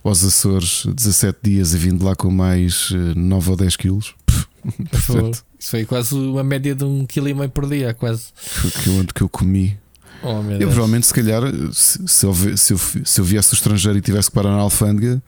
aos 0.03 0.25
Açores, 0.25 0.85
17 0.87 1.39
dias, 1.43 1.75
e 1.75 1.79
vindo 1.79 2.05
lá 2.05 2.15
com 2.17 2.31
mais 2.31 2.91
eh, 2.93 3.15
9 3.15 3.51
ou 3.51 3.57
10 3.57 3.77
quilos. 3.77 4.15
Perfeito. 4.91 5.45
Isso 5.59 5.71
foi 5.71 5.85
quase 5.85 6.15
uma 6.15 6.43
média 6.43 6.75
de 6.75 6.85
um 6.85 7.05
quilo 7.07 7.29
e 7.29 7.35
meio 7.35 7.51
por 7.51 7.69
dia, 7.69 7.93
quase. 7.93 8.29
Foi 8.35 8.71
que 8.71 8.89
eu, 8.89 9.05
que 9.15 9.23
eu 9.23 9.29
comi. 9.29 9.79
Oh, 10.23 10.41
Eu 10.43 10.59
Deus. 10.59 10.73
provavelmente, 10.73 11.07
se 11.07 11.15
calhar, 11.15 11.43
se, 11.73 11.99
se, 12.07 12.27
eu, 12.27 12.35
se, 12.57 12.73
eu, 12.75 12.79
se 12.79 13.21
eu 13.21 13.25
viesse 13.25 13.51
do 13.51 13.55
estrangeiro 13.55 13.97
e 13.99 14.03
tivesse 14.03 14.29
que 14.29 14.35
parar 14.35 14.51
na 14.51 14.59
alfândega, 14.59 15.23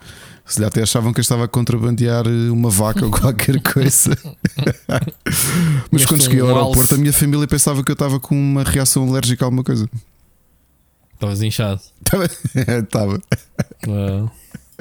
se 0.47 0.57
calhar 0.57 0.69
até 0.69 0.83
achavam 0.83 1.13
que 1.13 1.21
eu 1.21 1.23
estava 1.23 1.45
a 1.45 1.49
contrabandear 1.49 2.27
eh, 2.27 2.51
uma 2.51 2.69
vaca 2.69 3.05
ou 3.05 3.11
qualquer 3.11 3.61
coisa. 3.73 4.17
Mas 5.91 6.05
quando 6.05 6.23
cheguei 6.23 6.41
ao 6.41 6.49
aeroporto, 6.49 6.95
a 6.95 6.99
minha 6.99 7.13
família 7.13 7.47
pensava 7.47 7.83
que 7.83 7.91
eu 7.91 7.95
estava 7.95 8.19
com 8.21 8.35
uma 8.35 8.63
reação 8.65 9.09
alérgica 9.09 9.45
a 9.45 9.47
alguma 9.47 9.65
coisa. 9.65 9.89
Estavas 11.15 11.41
inchado. 11.43 11.81
Estava. 12.83 13.21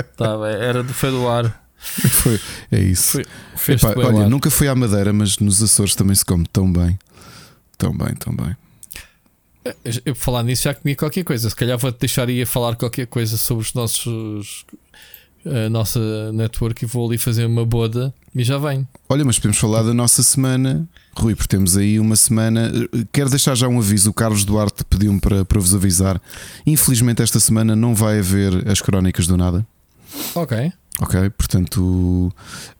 Tava, 0.04 0.50
era 0.50 0.84
do 0.84 0.94
foi 0.94 1.12
do 1.12 1.28
ar. 1.28 1.62
Foi. 1.78 2.40
É 2.72 2.80
isso. 2.80 3.14
Foi- 3.14 3.26
Fez 3.56 3.84
Epá, 3.84 3.94
olha, 4.00 4.30
nunca 4.30 4.50
fui 4.52 4.68
à 4.68 4.76
Madeira, 4.76 5.12
mas 5.12 5.38
nos 5.40 5.62
Açores 5.64 5.96
também 5.96 6.16
se 6.16 6.24
come 6.26 6.46
tão 6.52 6.72
bem. 6.72 6.98
Tão 7.78 7.96
bem, 7.96 8.14
tão 8.16 8.36
bem. 8.36 8.56
Eu, 10.06 10.16
por 10.16 10.22
falar 10.22 10.44
nisso, 10.44 10.64
já 10.64 10.74
comi 10.74 10.96
qualquer 10.96 11.24
coisa. 11.24 11.50
Se 11.50 11.56
calhar 11.56 11.78
vou-te 11.78 12.00
deixar 12.00 12.30
ir 12.30 12.42
a 12.42 12.46
falar 12.48 12.76
qualquer 12.76 13.06
coisa 13.08 13.38
sobre 13.38 13.64
os 13.64 13.74
nossos. 13.74 14.66
A 15.44 15.70
nossa 15.70 16.32
network 16.34 16.86
e 16.86 16.88
vou 16.88 17.08
ali 17.08 17.18
fazer 17.18 17.46
uma 17.46 17.66
boda 17.66 18.14
e 18.36 18.44
já 18.44 18.60
venho. 18.60 18.88
Olha, 19.10 19.26
mas 19.26 19.40
podemos 19.40 19.58
falar 19.58 19.82
da 19.82 19.92
nossa 19.92 20.22
semana, 20.22 20.88
Rui, 21.18 21.34
porque 21.34 21.48
temos 21.48 21.76
aí 21.76 22.00
uma 22.00 22.16
semana. 22.16 22.72
Quero 23.12 23.28
deixar 23.28 23.56
já 23.56 23.68
um 23.68 23.80
aviso. 23.80 24.12
O 24.12 24.14
Carlos 24.14 24.46
Duarte 24.46 24.84
pediu-me 24.86 25.20
para, 25.20 25.44
para 25.44 25.60
vos 25.60 25.74
avisar. 25.74 26.22
Infelizmente, 26.64 27.24
esta 27.24 27.40
semana 27.40 27.76
não 27.76 27.96
vai 27.96 28.20
haver 28.20 28.68
as 28.70 28.82
crónicas 28.82 29.26
do 29.26 29.36
nada. 29.36 29.66
Ok. 30.36 30.72
Ok, 31.00 31.30
portanto, 31.32 32.32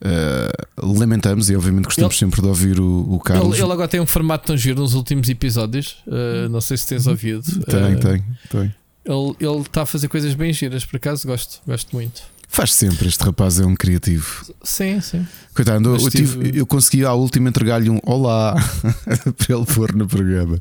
eh, 0.02 0.52
lamentamos 0.78 1.50
e 1.50 1.56
obviamente 1.56 1.86
gostamos 1.86 2.18
sempre 2.18 2.42
de 2.42 2.48
ouvir 2.48 2.80
o, 2.80 3.14
o 3.16 3.20
Carlos. 3.20 3.56
Ele, 3.56 3.64
ele 3.66 3.74
agora 3.74 3.88
tem 3.88 4.00
um 4.00 4.06
formato 4.06 4.46
tão 4.48 4.58
giro 4.58 4.80
nos 4.82 4.94
últimos 4.94 5.28
episódios. 5.30 6.04
uh, 6.06 6.48
não 6.50 6.62
sei 6.62 6.78
se 6.78 6.86
tens 6.88 7.08
ouvido. 7.08 7.42
Tem, 7.66 7.96
Uh, 7.96 8.00
tem, 8.00 8.24
tem. 8.50 8.76
Ele 9.04 9.36
ele 9.40 9.62
está 9.62 9.82
a 9.82 9.86
fazer 9.88 10.08
coisas 10.08 10.36
bem 10.36 10.54
giras, 10.54 10.86
por 10.86 10.98
acaso 10.98 11.26
gosto, 11.26 11.60
gosto 11.66 11.96
muito. 11.96 12.22
Faz 12.48 12.74
sempre, 12.74 13.08
este 13.08 13.24
rapaz 13.24 13.60
é 13.60 13.66
um 13.66 13.76
criativo. 13.76 14.46
Sim, 14.62 15.00
sim. 15.02 15.26
Coitado, 15.56 15.90
eu, 15.90 15.98
eu, 15.98 16.12
tive- 16.12 16.60
eu 16.60 16.66
consegui 16.68 17.04
à 17.06 17.14
última 17.14 17.48
entregar-lhe 17.50 17.90
um 17.90 18.00
olá 18.04 18.54
para 19.38 19.56
ele 19.56 19.66
pôr 19.66 19.96
no 19.96 20.06
programa 20.06 20.60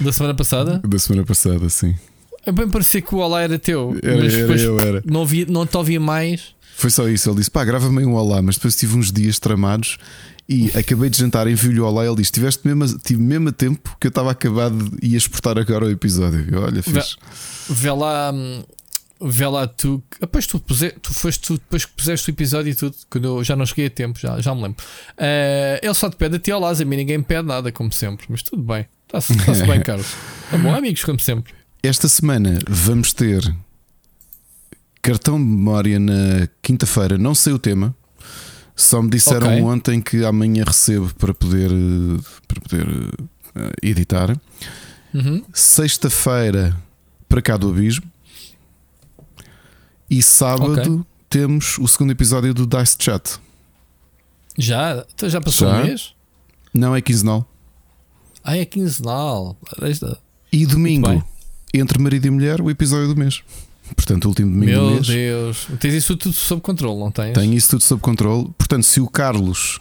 Da 0.00 0.12
semana 0.12 0.34
passada, 0.34 0.80
da 0.86 0.98
semana 0.98 1.24
passada, 1.24 1.68
sim. 1.70 1.94
É 2.46 2.52
bem 2.52 2.68
parecia 2.68 3.00
que 3.02 3.14
o 3.14 3.18
Olá 3.18 3.42
era 3.42 3.58
teu, 3.58 3.96
Era, 4.02 4.16
mas 4.22 4.32
era 4.34 4.42
depois 4.42 4.62
eu, 4.62 4.78
era. 4.80 5.02
não, 5.06 5.24
vi, 5.26 5.46
não 5.46 5.66
te 5.66 5.76
ouvia 5.76 6.00
mais. 6.00 6.54
Foi 6.76 6.90
só 6.90 7.08
isso. 7.08 7.28
Ele 7.30 7.36
disse: 7.36 7.50
pá, 7.50 7.64
grava-me 7.64 8.04
um 8.04 8.14
olá, 8.14 8.40
mas 8.42 8.56
depois 8.56 8.74
tive 8.76 8.96
uns 8.96 9.12
dias 9.12 9.38
tramados 9.38 9.98
e 10.48 10.70
acabei 10.76 11.08
de 11.10 11.18
jantar, 11.18 11.46
envio-lhe 11.46 11.78
o 11.80 11.84
olá. 11.86 12.04
Ele 12.04 12.16
disse: 12.16 12.32
tiveste 12.32 12.66
mesmo, 12.66 12.84
a- 12.84 12.98
tive 13.02 13.22
mesmo 13.22 13.50
a 13.50 13.52
tempo 13.52 13.96
que 14.00 14.06
eu 14.06 14.10
estava 14.10 14.30
acabado 14.32 14.90
de 14.98 15.06
ia 15.06 15.16
exportar 15.18 15.58
agora 15.58 15.84
o 15.84 15.90
episódio. 15.90 16.46
Eu, 16.50 16.62
olha, 16.62 16.82
fiz. 16.82 17.16
Vê 17.68 17.90
lá, 17.92 18.32
hum, 18.34 18.64
vê 19.20 19.46
lá 19.46 19.66
tu. 19.68 20.02
Depois 20.20 20.46
tu, 20.46 20.58
puse, 20.58 20.90
tu 21.00 21.12
foste 21.14 21.40
tu, 21.46 21.54
depois 21.54 21.84
que 21.84 21.92
puseste 21.92 22.28
o 22.28 22.32
episódio 22.32 22.70
e 22.72 22.74
tudo, 22.74 22.96
quando 23.08 23.24
eu 23.38 23.44
já 23.44 23.54
não 23.54 23.64
cheguei 23.66 23.86
a 23.86 23.90
tempo, 23.90 24.18
já, 24.18 24.40
já 24.40 24.52
me 24.54 24.62
lembro. 24.62 24.82
Uh, 25.12 25.78
ele 25.80 25.94
só 25.94 26.10
te 26.10 26.16
pede 26.16 26.36
a 26.36 26.38
ti 26.40 26.52
Lázaro, 26.52 26.88
a 26.88 26.90
mim 26.90 26.96
ninguém 26.96 27.18
me 27.18 27.24
pede 27.24 27.46
nada, 27.46 27.70
como 27.70 27.92
sempre. 27.92 28.26
Mas 28.28 28.42
tudo 28.42 28.62
bem, 28.62 28.86
está-se 29.04 29.36
tá 29.36 29.66
bem, 29.66 29.80
Carlos. 29.84 30.12
Tá 30.50 30.56
bom, 30.58 30.74
amigos, 30.74 31.04
como 31.04 31.20
sempre. 31.20 31.52
Esta 31.84 32.06
semana 32.06 32.60
vamos 32.68 33.12
ter 33.12 33.42
cartão 35.02 35.36
de 35.36 35.44
memória 35.44 35.98
na 35.98 36.48
quinta-feira, 36.62 37.18
não 37.18 37.34
sei 37.34 37.52
o 37.52 37.58
tema. 37.58 37.92
Só 38.76 39.02
me 39.02 39.10
disseram 39.10 39.48
okay. 39.48 39.62
ontem 39.62 40.00
que 40.00 40.24
amanhã 40.24 40.62
recebo 40.64 41.12
para 41.16 41.34
poder, 41.34 41.70
para 42.46 42.60
poder 42.60 42.88
uh, 42.88 43.72
editar. 43.82 44.40
Uhum. 45.12 45.44
Sexta-feira 45.52 46.80
para 47.28 47.42
cá 47.42 47.56
do 47.56 47.70
Abismo. 47.70 48.06
E 50.08 50.22
sábado 50.22 51.00
okay. 51.00 51.06
temos 51.28 51.78
o 51.78 51.88
segundo 51.88 52.12
episódio 52.12 52.54
do 52.54 52.64
Dice 52.64 52.96
Chat. 52.96 53.40
Já? 54.56 55.04
Então 55.12 55.28
já 55.28 55.40
passou 55.40 55.68
já? 55.68 55.80
um 55.80 55.82
mês? 55.84 56.14
Não, 56.72 56.94
é 56.94 57.00
quinzenal. 57.00 57.44
Ah, 58.44 58.56
é 58.56 58.64
quinzenal. 58.64 59.56
E 60.52 60.64
domingo, 60.64 61.24
entre 61.72 61.98
marido 61.98 62.26
e 62.26 62.30
mulher, 62.30 62.60
o 62.60 62.70
episódio 62.70 63.08
do 63.08 63.16
mês. 63.16 63.42
Portanto, 63.96 64.26
o 64.26 64.28
último 64.28 64.50
domingo 64.50 64.70
Meu 64.70 64.86
do 64.86 64.94
mês. 64.94 65.08
Meu 65.08 65.16
Deus, 65.16 65.66
tens 65.80 65.94
isso 65.94 66.16
tudo 66.16 66.34
sob 66.34 66.62
controle, 66.62 66.98
não 66.98 67.10
tens? 67.10 67.34
Tenho 67.34 67.54
isso 67.54 67.70
tudo 67.70 67.82
sob 67.82 68.00
controle. 68.00 68.50
Portanto, 68.56 68.84
se 68.84 69.00
o 69.00 69.08
Carlos. 69.08 69.80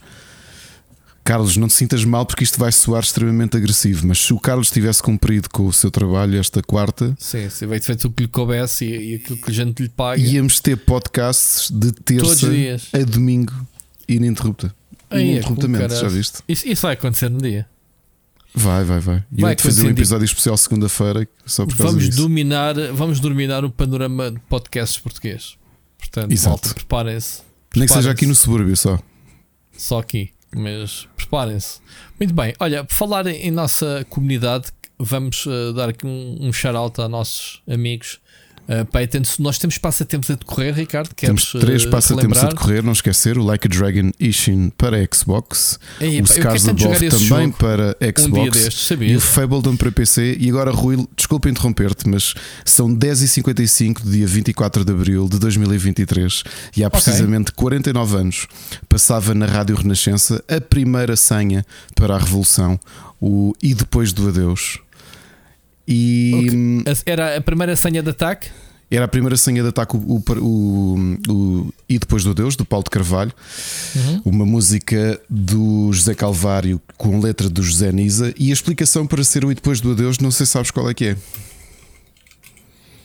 Carlos, 1.23 1.55
não 1.55 1.67
te 1.67 1.75
sintas 1.75 2.03
mal 2.03 2.25
porque 2.25 2.43
isto 2.43 2.57
vai 2.57 2.71
soar 2.71 3.03
extremamente 3.03 3.55
agressivo, 3.55 4.07
mas 4.07 4.17
se 4.17 4.33
o 4.33 4.39
Carlos 4.39 4.71
tivesse 4.71 5.03
cumprido 5.03 5.49
com 5.49 5.67
o 5.67 5.71
seu 5.71 5.91
trabalho 5.91 6.39
esta 6.39 6.63
quarta. 6.63 7.15
Sim, 7.19 7.47
se 7.47 7.65
vai 7.67 7.79
feito 7.79 8.07
o 8.07 8.11
que 8.11 8.23
lhe 8.23 8.29
coubesse 8.29 8.85
e, 8.85 9.11
e 9.11 9.15
aquilo 9.15 9.37
que 9.37 9.51
a 9.51 9.53
gente 9.53 9.83
lhe 9.83 9.89
paga. 9.89 10.19
Íamos 10.19 10.59
ter 10.59 10.77
podcasts 10.77 11.69
de 11.69 11.91
terça 11.91 12.47
a 12.93 13.03
domingo 13.03 13.53
ininterrupta. 14.09 14.73
Ininterruptamente, 15.11 15.95
já 15.95 16.07
viste? 16.07 16.39
Isso, 16.47 16.67
isso 16.67 16.81
vai 16.81 16.93
acontecer 16.93 17.29
no 17.29 17.39
dia. 17.39 17.67
Vai, 18.53 18.83
vai, 18.83 18.99
vai. 18.99 19.23
E 19.31 19.41
vai 19.41 19.53
eu 19.53 19.59
fazer 19.59 19.87
um 19.87 19.89
episódio 19.89 20.25
especial 20.25 20.57
segunda-feira 20.57 21.27
só 21.45 21.65
por 21.65 21.77
causa 21.77 21.93
vamos 21.93 22.05
disso. 22.05 22.21
dominar 22.21 22.73
Vamos 22.93 23.19
dominar 23.19 23.63
o 23.63 23.69
panorama 23.69 24.31
de 24.31 24.39
podcasts 24.41 24.97
português. 24.97 25.57
Portanto, 25.97 26.31
Exato. 26.31 26.73
preparem-se. 26.75 27.41
Nem 27.75 27.87
que 27.87 27.93
seja 27.93 28.11
aqui 28.11 28.25
no 28.25 28.35
subúrbio 28.35 28.75
só. 28.75 28.99
Só 29.71 29.99
aqui, 29.99 30.31
mas 30.53 31.07
preparem-se. 31.15 31.79
Muito 32.19 32.33
bem, 32.33 32.53
olha, 32.59 32.83
por 32.83 32.93
falar 32.93 33.27
em 33.27 33.51
nossa 33.51 34.05
comunidade, 34.09 34.71
vamos 34.99 35.45
uh, 35.45 35.73
dar 35.73 35.89
aqui 35.89 36.05
um, 36.05 36.37
um 36.41 36.51
shout-out 36.51 36.99
a 36.99 37.07
nossos 37.07 37.61
amigos 37.67 38.19
Uh, 38.67 39.41
nós 39.41 39.57
temos 39.57 39.77
passatempos 39.77 40.29
a 40.29 40.35
decorrer, 40.35 40.73
Ricardo. 40.73 41.09
Temos 41.15 41.51
três 41.51 41.83
uh, 41.83 41.89
passatempos 41.89 42.37
a 42.43 42.47
decorrer, 42.47 42.83
não 42.83 42.93
esquecer: 42.93 43.37
o 43.37 43.43
Like 43.43 43.67
a 43.67 43.69
Dragon 43.69 44.11
Ishin 44.19 44.71
para 44.77 44.97
Xbox, 45.13 45.79
o 45.99 46.27
Scars 46.27 46.67
Above 46.67 47.09
também 47.09 47.51
para 47.51 47.97
Xbox 48.17 48.47
um 48.47 48.61
destes, 48.61 48.91
e 49.01 49.15
o 49.15 49.19
Fabledon 49.19 49.75
para 49.75 49.91
PC. 49.91 50.37
E 50.39 50.49
agora, 50.49 50.71
Rui, 50.71 51.05
desculpa 51.15 51.49
interromper-te, 51.49 52.07
mas 52.07 52.33
são 52.63 52.95
10h55 52.95 54.03
do 54.03 54.11
dia 54.11 54.27
24 54.27 54.85
de 54.85 54.91
abril 54.91 55.27
de 55.27 55.39
2023 55.39 56.43
e 56.77 56.83
há 56.83 56.89
precisamente 56.89 57.49
okay. 57.49 57.55
49 57.55 58.15
anos 58.15 58.47
passava 58.87 59.33
na 59.33 59.45
Rádio 59.45 59.75
Renascença 59.75 60.43
a 60.47 60.61
primeira 60.61 61.15
senha 61.15 61.65
para 61.95 62.15
a 62.15 62.17
Revolução, 62.17 62.79
o 63.19 63.53
E 63.61 63.73
depois 63.73 64.13
do 64.13 64.27
Adeus. 64.27 64.79
E 65.87 66.81
okay. 66.83 67.03
era 67.05 67.37
a 67.37 67.41
primeira 67.41 67.75
senha 67.75 68.01
de 68.01 68.09
ataque? 68.09 68.49
Era 68.89 69.05
a 69.05 69.07
primeira 69.07 69.37
senha 69.37 69.63
de 69.63 69.69
ataque, 69.69 69.95
o, 69.95 70.21
o, 70.41 71.17
o, 71.29 71.73
E 71.87 71.97
Depois 71.97 72.25
do 72.25 72.33
Deus, 72.33 72.57
do 72.57 72.65
Paulo 72.65 72.83
de 72.83 72.89
Carvalho, 72.89 73.31
uhum. 73.95 74.21
uma 74.25 74.45
música 74.45 75.17
do 75.29 75.93
José 75.93 76.13
Calvário 76.13 76.81
com 76.97 77.17
letra 77.21 77.49
do 77.49 77.63
José 77.63 77.89
Nisa. 77.89 78.33
E 78.37 78.49
a 78.49 78.53
explicação 78.53 79.07
para 79.07 79.23
ser 79.23 79.45
o 79.45 79.51
E 79.51 79.55
Depois 79.55 79.79
do 79.79 79.95
Deus, 79.95 80.19
não 80.19 80.29
sei 80.29 80.45
se 80.45 80.51
sabes 80.51 80.71
qual 80.71 80.89
é 80.89 80.93
que 80.93 81.05
é. 81.05 81.17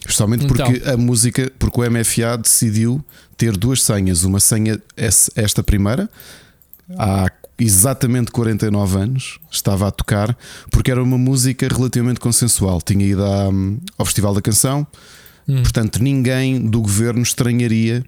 Justamente 0.04 0.44
então. 0.44 0.56
porque 0.56 0.78
então. 0.78 0.94
a 0.94 0.96
música, 0.96 1.52
porque 1.56 1.80
o 1.80 1.88
MFA 1.88 2.36
decidiu 2.36 3.04
ter 3.36 3.56
duas 3.56 3.82
senhas. 3.82 4.24
Uma 4.24 4.40
senha, 4.40 4.82
esta 4.96 5.62
primeira, 5.62 6.10
há 6.98 7.30
exatamente 7.58 8.30
49 8.30 8.98
anos, 8.98 9.38
estava 9.50 9.88
a 9.88 9.90
tocar, 9.90 10.36
porque 10.70 10.90
era 10.90 11.02
uma 11.02 11.16
música 11.16 11.66
relativamente 11.68 12.20
consensual. 12.20 12.80
Tinha 12.82 13.04
ido 13.04 13.24
à, 13.24 13.48
ao 13.96 14.04
Festival 14.04 14.34
da 14.34 14.42
Canção, 14.42 14.86
hum. 15.48 15.62
portanto, 15.62 16.02
ninguém 16.02 16.60
do 16.60 16.80
governo 16.80 17.22
estranharia 17.22 18.04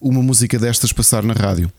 uma 0.00 0.22
música 0.22 0.58
destas 0.58 0.92
passar 0.92 1.22
na 1.22 1.32
rádio. 1.32 1.72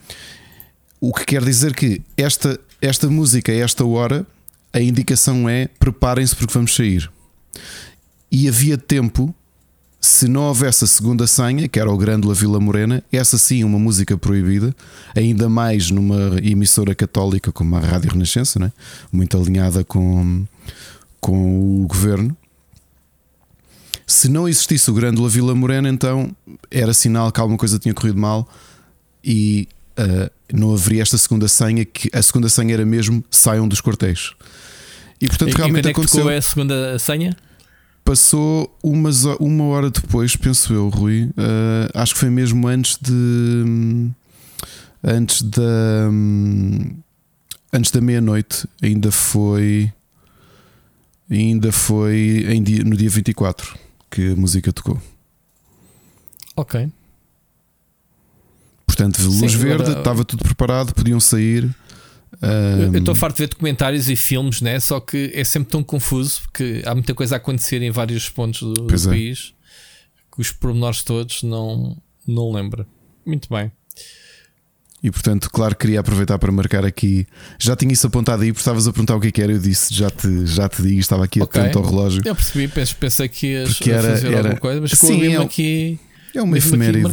O 1.00 1.14
que 1.14 1.26
quer 1.26 1.44
dizer 1.44 1.76
que 1.76 2.02
esta, 2.18 2.60
esta 2.82 3.08
música, 3.08 3.52
a 3.52 3.56
esta 3.56 3.86
hora, 3.86 4.26
a 4.74 4.82
indicação 4.82 5.48
é 5.48 5.68
preparem-se 5.80 6.36
porque 6.36 6.54
vamos 6.54 6.76
sair. 6.76 7.10
E 8.32 8.48
havia 8.48 8.78
tempo 8.78 9.34
se 10.08 10.28
não 10.28 10.44
houvesse 10.44 10.86
a 10.86 10.88
segunda 10.88 11.28
senha, 11.28 11.68
que 11.68 11.78
era 11.78 11.92
o 11.92 11.98
Grândola 11.98 12.34
Vila 12.34 12.62
Morena, 12.62 13.04
essa 13.12 13.38
sim 13.38 13.66
uma 13.66 13.78
música 13.78 14.18
proibida, 14.18 14.74
ainda 15.14 15.50
mais 15.50 15.92
numa 15.92 16.38
emissora 16.42 16.96
católica 16.96 17.52
como 17.52 17.76
a 17.76 17.80
Rádio 17.80 18.12
Renascença, 18.12 18.58
né? 18.58 18.72
muito 19.12 19.38
alinhada 19.38 19.84
com, 19.84 20.46
com 21.20 21.84
o 21.84 21.88
governo. 21.88 22.36
Se 24.06 24.30
não 24.30 24.48
existisse 24.48 24.90
o 24.90 24.94
Grândola 24.94 25.28
Vila 25.28 25.54
Morena, 25.54 25.90
então 25.90 26.34
era 26.72 26.94
sinal 26.94 27.30
que 27.30 27.42
alguma 27.42 27.58
coisa 27.58 27.78
tinha 27.78 27.94
corrido 27.94 28.18
mal 28.18 28.50
e 29.22 29.68
uh, 30.00 30.32
não 30.54 30.74
haveria 30.74 31.02
esta 31.02 31.18
segunda 31.18 31.50
senha, 31.50 31.84
que 31.84 32.10
a 32.14 32.22
segunda 32.22 32.48
senha 32.48 32.74
era 32.74 32.86
mesmo 32.86 33.22
saiam 33.30 33.68
dos 33.68 33.82
quartéis. 33.82 34.32
E 35.20 35.28
portanto 35.28 35.52
e, 35.52 35.58
realmente 35.58 35.86
e 35.86 35.90
é 35.90 35.92
aconteceu. 35.92 36.30
é 36.30 36.38
a 36.38 36.42
segunda 36.42 36.98
senha? 36.98 37.36
Passou 38.08 38.74
umas, 38.82 39.26
uma 39.38 39.66
hora 39.66 39.92
depois, 39.92 40.34
penso 40.38 40.74
eu, 40.74 40.88
Rui. 40.88 41.26
Uh, 41.26 41.92
acho 41.94 42.14
que 42.14 42.22
foi 42.22 42.30
mesmo 42.30 42.66
antes 42.66 42.98
de. 43.02 44.10
Antes 45.04 45.42
da. 45.42 46.10
Antes 47.74 47.92
da 47.92 48.00
meia-noite. 48.00 48.66
Ainda 48.82 49.12
foi. 49.12 49.92
Ainda 51.30 51.70
foi 51.74 52.46
em 52.48 52.64
dia, 52.64 52.82
no 52.86 52.96
dia 52.96 53.10
24 53.10 53.78
que 54.10 54.32
a 54.32 54.36
música 54.38 54.72
tocou. 54.72 55.02
Ok. 56.56 56.90
Portanto, 58.86 59.22
luz 59.22 59.52
Sim, 59.52 59.58
verde, 59.58 59.92
estava 59.92 60.24
tudo 60.24 60.46
preparado, 60.46 60.94
podiam 60.94 61.20
sair. 61.20 61.70
Um... 62.42 62.94
Eu 62.94 63.00
estou 63.00 63.16
farto 63.16 63.38
de 63.38 63.44
ver 63.44 63.50
documentários 63.50 64.10
e 64.10 64.16
filmes, 64.16 64.62
né? 64.62 64.80
só 64.80 65.00
que 65.00 65.32
é 65.34 65.44
sempre 65.44 65.72
tão 65.72 65.84
confuso 65.84 66.42
porque 66.44 66.82
há 66.86 66.94
muita 66.94 67.14
coisa 67.14 67.36
a 67.36 67.38
acontecer 67.38 67.82
em 67.82 67.92
vários 67.92 68.30
pontos 68.30 68.62
do, 68.62 68.74
do 68.74 68.96
é. 68.96 69.06
país 69.06 69.54
que 70.34 70.42
os 70.42 70.52
pormenores 70.52 71.02
todos 71.02 71.44
não, 71.44 71.98
não 72.28 72.52
lembra. 72.52 72.86
Muito 73.26 73.50
bem. 73.50 73.72
E 75.02 75.12
portanto, 75.12 75.50
claro, 75.52 75.76
queria 75.76 76.00
aproveitar 76.00 76.40
para 76.40 76.52
marcar 76.52 76.84
aqui. 76.84 77.28
Já 77.60 77.76
tinha 77.76 77.94
isso 77.94 78.08
apontado 78.08 78.42
aí, 78.42 78.52
porque 78.52 78.62
estavas 78.62 78.88
a 78.88 78.92
perguntar 78.92 79.16
o 79.16 79.20
que, 79.20 79.28
é 79.28 79.32
que 79.32 79.42
era. 79.42 79.52
Eu 79.52 79.60
disse, 79.60 79.94
já 79.94 80.10
te, 80.10 80.46
já 80.46 80.68
te 80.68 80.82
digo, 80.82 81.00
estava 81.00 81.24
aqui 81.24 81.42
okay. 81.42 81.62
atento 81.62 81.80
ao 81.80 81.86
relógio. 81.86 82.22
Eu 82.26 82.36
percebi, 82.36 82.68
pensei 82.68 83.28
que 83.28 83.48
ias 83.48 83.80
era, 83.88 84.10
fazer 84.10 84.28
era... 84.28 84.38
alguma 84.38 84.58
coisa, 84.58 84.82
mas 84.82 84.92
Sim, 84.92 85.34
é, 85.34 85.38
aqui. 85.38 86.00
É 86.36 86.42
uma 86.42 86.58
efeméride 86.58 87.08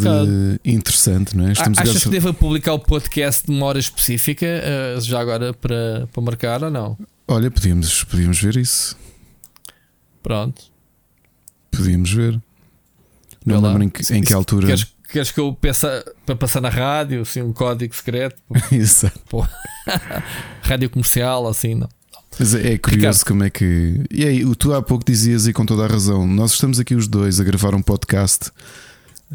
interessante, 0.64 1.36
não 1.36 1.46
é? 1.46 1.52
Estamos 1.52 1.78
Achas 1.78 2.02
que 2.02 2.10
deva 2.10 2.34
publicar 2.34 2.74
o 2.74 2.78
podcast 2.78 3.50
numa 3.50 3.66
hora 3.66 3.78
específica, 3.78 4.46
uh, 4.46 5.00
já 5.00 5.20
agora 5.20 5.52
para, 5.54 6.08
para 6.12 6.22
marcar 6.22 6.62
ou 6.62 6.70
não? 6.70 6.98
Olha, 7.26 7.50
podíamos, 7.50 8.04
podíamos 8.04 8.40
ver 8.40 8.56
isso. 8.56 8.96
Pronto. 10.22 10.62
Podíamos 11.70 12.12
ver. 12.12 12.40
Não 13.44 13.60
lembro 13.60 13.82
em, 13.82 13.88
que, 13.88 14.12
em 14.12 14.22
que 14.22 14.32
altura. 14.32 14.66
Queres, 14.66 14.86
queres, 15.10 15.30
que 15.30 15.40
eu 15.40 15.54
peça 15.54 16.04
para 16.24 16.34
passar 16.34 16.60
na 16.60 16.70
rádio, 16.70 17.22
assim, 17.22 17.42
um 17.42 17.52
código 17.52 17.94
secreto? 17.94 18.40
Exato. 18.72 19.20
rádio 20.62 20.88
comercial, 20.90 21.46
assim, 21.46 21.74
não. 21.74 21.88
Mas 22.38 22.54
é, 22.54 22.72
é 22.72 22.78
curioso 22.78 23.20
Ricardo. 23.20 23.24
como 23.26 23.44
é 23.44 23.50
que. 23.50 24.04
E 24.10 24.24
aí, 24.24 24.56
tu 24.56 24.72
há 24.74 24.82
pouco 24.82 25.04
dizias, 25.04 25.46
e 25.46 25.52
com 25.52 25.64
toda 25.64 25.84
a 25.84 25.86
razão, 25.86 26.26
nós 26.26 26.52
estamos 26.52 26.80
aqui 26.80 26.94
os 26.94 27.06
dois 27.06 27.38
a 27.38 27.44
gravar 27.44 27.74
um 27.74 27.82
podcast 27.82 28.50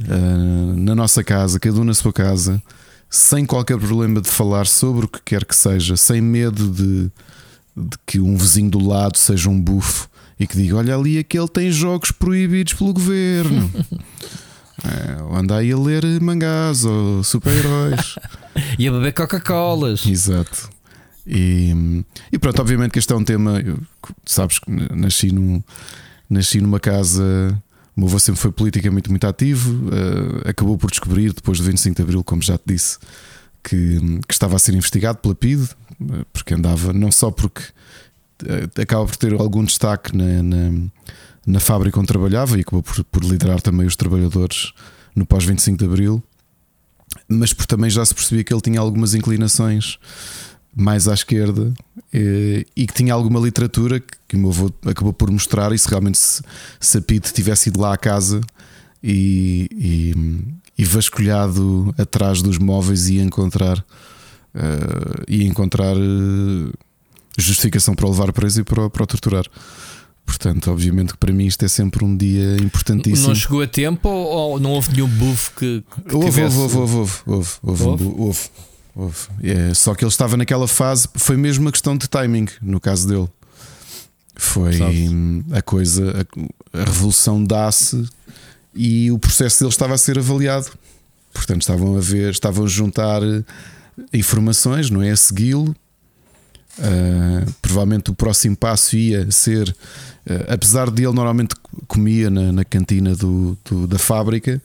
uh, 0.07 0.75
na 0.75 0.95
nossa 0.95 1.23
casa, 1.23 1.59
cada 1.59 1.79
um 1.79 1.83
na 1.83 1.93
sua 1.93 2.13
casa, 2.13 2.61
sem 3.09 3.45
qualquer 3.45 3.77
problema 3.77 4.21
de 4.21 4.29
falar 4.29 4.67
sobre 4.67 5.05
o 5.05 5.09
que 5.09 5.21
quer 5.23 5.45
que 5.45 5.55
seja, 5.55 5.97
sem 5.97 6.21
medo 6.21 6.69
de, 6.69 7.11
de 7.75 7.97
que 8.05 8.19
um 8.19 8.37
vizinho 8.37 8.69
do 8.69 8.79
lado 8.79 9.17
seja 9.17 9.49
um 9.49 9.59
bufo 9.59 10.09
e 10.39 10.47
que 10.47 10.55
diga: 10.55 10.77
Olha 10.77 10.95
ali, 10.95 11.17
aquele 11.17 11.47
tem 11.47 11.71
jogos 11.71 12.11
proibidos 12.11 12.73
pelo 12.73 12.93
governo. 12.93 13.69
É, 14.81 15.37
anda 15.37 15.57
aí 15.57 15.73
a 15.73 15.77
ler 15.77 16.05
mangás 16.21 16.85
ou 16.85 17.21
super-heróis 17.21 18.15
e 18.79 18.87
a 18.87 18.91
beber 18.93 19.11
Coca-Colas. 19.11 20.05
Exato. 20.05 20.69
E, 21.27 22.03
e, 22.31 22.39
pronto, 22.39 22.61
obviamente 22.61 22.91
que 22.93 22.99
este 22.99 23.11
é 23.11 23.15
um 23.17 23.23
tema. 23.23 23.61
Sabes 24.25 24.57
que 24.57 24.71
nasci, 24.95 25.33
num, 25.33 25.61
nasci 26.29 26.61
numa 26.61 26.79
casa 26.79 27.61
O 27.99 28.03
meu 28.03 28.07
avô 28.07 28.17
sempre 28.17 28.39
foi 28.39 28.49
politicamente 28.49 29.09
muito 29.09 29.27
ativo, 29.27 29.89
uh, 29.89 30.49
acabou 30.49 30.77
por 30.77 30.89
descobrir, 30.89 31.33
depois 31.33 31.57
do 31.57 31.65
25 31.65 31.97
de 31.97 32.01
Abril, 32.01 32.23
como 32.23 32.41
já 32.41 32.57
te 32.57 32.63
disse, 32.65 32.97
que, 33.61 33.99
que 34.25 34.33
estava 34.33 34.55
a 34.55 34.59
ser 34.59 34.73
investigado 34.73 35.17
pela 35.17 35.35
PID, 35.35 35.63
uh, 35.63 36.25
porque 36.31 36.53
andava, 36.53 36.93
não 36.93 37.11
só 37.11 37.29
porque 37.29 37.61
uh, 38.43 38.81
acaba 38.81 39.05
por 39.05 39.17
ter 39.17 39.33
algum 39.33 39.65
destaque 39.65 40.15
na, 40.15 40.41
na, 40.41 40.71
na 41.45 41.59
fábrica 41.59 41.99
onde 41.99 42.07
trabalhava 42.07 42.57
e 42.57 42.61
acabou 42.61 42.81
por, 42.81 43.03
por 43.03 43.21
liderar 43.21 43.59
também 43.59 43.85
os 43.85 43.97
trabalhadores 43.97 44.71
no 45.13 45.25
pós-25 45.25 45.75
de 45.75 45.83
Abril, 45.83 46.23
mas 47.27 47.51
por 47.51 47.65
também 47.65 47.89
já 47.89 48.05
se 48.05 48.15
percebia 48.15 48.45
que 48.45 48.53
ele 48.53 48.61
tinha 48.61 48.79
algumas 48.79 49.13
inclinações 49.13 49.99
mais 50.75 51.07
à 51.07 51.13
esquerda 51.13 51.73
e, 52.13 52.65
e 52.75 52.87
que 52.87 52.93
tinha 52.93 53.13
alguma 53.13 53.39
literatura 53.39 53.99
que 54.27 54.35
o 54.35 54.39
meu 54.39 54.49
avô 54.49 54.71
acabou 54.85 55.13
por 55.13 55.31
mostrar. 55.31 55.71
E 55.73 55.77
se 55.77 55.89
realmente 55.89 56.17
se, 56.17 56.41
se 56.79 56.97
a 56.97 57.01
Pete 57.01 57.33
tivesse 57.33 57.69
ido 57.69 57.79
lá 57.79 57.93
à 57.93 57.97
casa 57.97 58.41
e, 59.03 59.67
e, 59.71 60.13
e 60.77 60.85
vasculhado 60.85 61.93
atrás 61.97 62.41
dos 62.41 62.57
móveis 62.57 63.09
e 63.09 63.19
encontrar, 63.19 63.79
uh, 63.79 65.23
ia 65.27 65.45
encontrar 65.45 65.95
uh, 65.97 66.73
justificação 67.37 67.95
para 67.95 68.05
o 68.05 68.09
levar 68.09 68.31
preso 68.31 68.61
e 68.61 68.63
para, 68.63 68.89
para 68.89 69.03
o 69.03 69.07
torturar. 69.07 69.45
Portanto, 70.25 70.69
obviamente 70.69 71.13
que 71.13 71.17
para 71.17 71.33
mim 71.33 71.47
isto 71.47 71.65
é 71.65 71.67
sempre 71.67 72.05
um 72.05 72.15
dia 72.15 72.55
importantíssimo. 72.57 73.29
Não 73.29 73.35
chegou 73.35 73.63
a 73.63 73.67
tempo 73.67 74.07
ou 74.07 74.59
não 74.59 74.71
houve 74.71 74.93
nenhum 74.93 75.07
buff 75.07 75.51
que, 75.55 75.83
que 76.07 76.15
houve, 76.15 76.29
tivesse... 76.29 76.55
houve, 76.55 76.77
houve, 76.77 76.95
houve, 76.97 77.19
houve, 77.25 77.49
houve, 77.63 77.83
houve, 77.83 78.03
houve, 78.03 78.21
houve. 78.21 78.39
É, 79.43 79.73
só 79.73 79.95
que 79.95 80.03
ele 80.03 80.11
estava 80.11 80.35
naquela 80.35 80.67
fase, 80.67 81.07
foi 81.15 81.37
mesmo 81.37 81.65
uma 81.65 81.71
questão 81.71 81.97
de 81.97 82.07
timing, 82.07 82.47
no 82.61 82.79
caso 82.79 83.07
dele. 83.07 83.27
Foi 84.35 84.79
a 85.51 85.61
coisa, 85.61 86.25
a, 86.73 86.81
a 86.81 86.83
revolução 86.85 87.43
dá-se 87.43 88.07
e 88.73 89.11
o 89.11 89.19
processo 89.19 89.59
dele 89.59 89.71
estava 89.71 89.93
a 89.93 89.97
ser 89.97 90.17
avaliado. 90.17 90.71
Portanto, 91.33 91.61
estavam 91.61 91.97
a 91.97 91.99
ver, 91.99 92.31
estavam 92.31 92.65
a 92.65 92.67
juntar 92.67 93.21
informações, 94.13 94.89
não 94.89 95.01
é? 95.01 95.11
A 95.11 95.17
segui-lo. 95.17 95.75
Uh, 96.77 97.51
provavelmente 97.61 98.09
o 98.09 98.15
próximo 98.15 98.55
passo 98.55 98.95
ia 98.95 99.29
ser 99.31 99.75
Uh, 100.29 100.45
apesar 100.53 100.91
de 100.91 101.03
ele 101.03 101.13
normalmente 101.13 101.55
comia 101.87 102.29
na, 102.29 102.51
na 102.51 102.63
cantina 102.63 103.15
do, 103.15 103.57
do, 103.65 103.87
da 103.87 103.97
fábrica, 103.97 104.61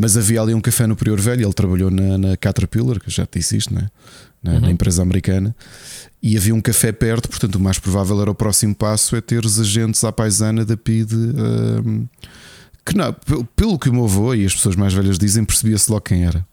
mas 0.00 0.16
havia 0.16 0.40
ali 0.40 0.54
um 0.54 0.60
café 0.60 0.86
no 0.86 0.94
Prior 0.94 1.20
Velho. 1.20 1.44
Ele 1.44 1.52
trabalhou 1.52 1.90
na, 1.90 2.16
na 2.16 2.36
Caterpillar, 2.36 3.00
que 3.00 3.10
já 3.10 3.26
te 3.26 3.40
disse 3.40 3.56
isto, 3.56 3.74
né? 3.74 3.88
na, 4.40 4.52
uhum. 4.52 4.60
na 4.60 4.70
empresa 4.70 5.02
americana, 5.02 5.54
e 6.22 6.36
havia 6.36 6.54
um 6.54 6.60
café 6.60 6.92
perto. 6.92 7.28
Portanto, 7.28 7.56
o 7.56 7.60
mais 7.60 7.80
provável 7.80 8.20
era 8.22 8.30
o 8.30 8.34
próximo 8.34 8.76
passo: 8.76 9.16
é 9.16 9.20
ter 9.20 9.44
os 9.44 9.58
agentes 9.58 10.04
à 10.04 10.12
paisana 10.12 10.64
da 10.64 10.76
PID. 10.76 11.12
Uh, 11.12 12.08
que 12.86 12.96
não, 12.96 13.14
pelo 13.56 13.78
que 13.78 13.90
o 13.90 13.92
meu 13.92 14.04
avô 14.04 14.32
e 14.32 14.46
as 14.46 14.54
pessoas 14.54 14.76
mais 14.76 14.94
velhas 14.94 15.18
dizem, 15.18 15.44
percebia-se 15.44 15.90
logo 15.90 16.02
quem 16.02 16.24
era. 16.24 16.46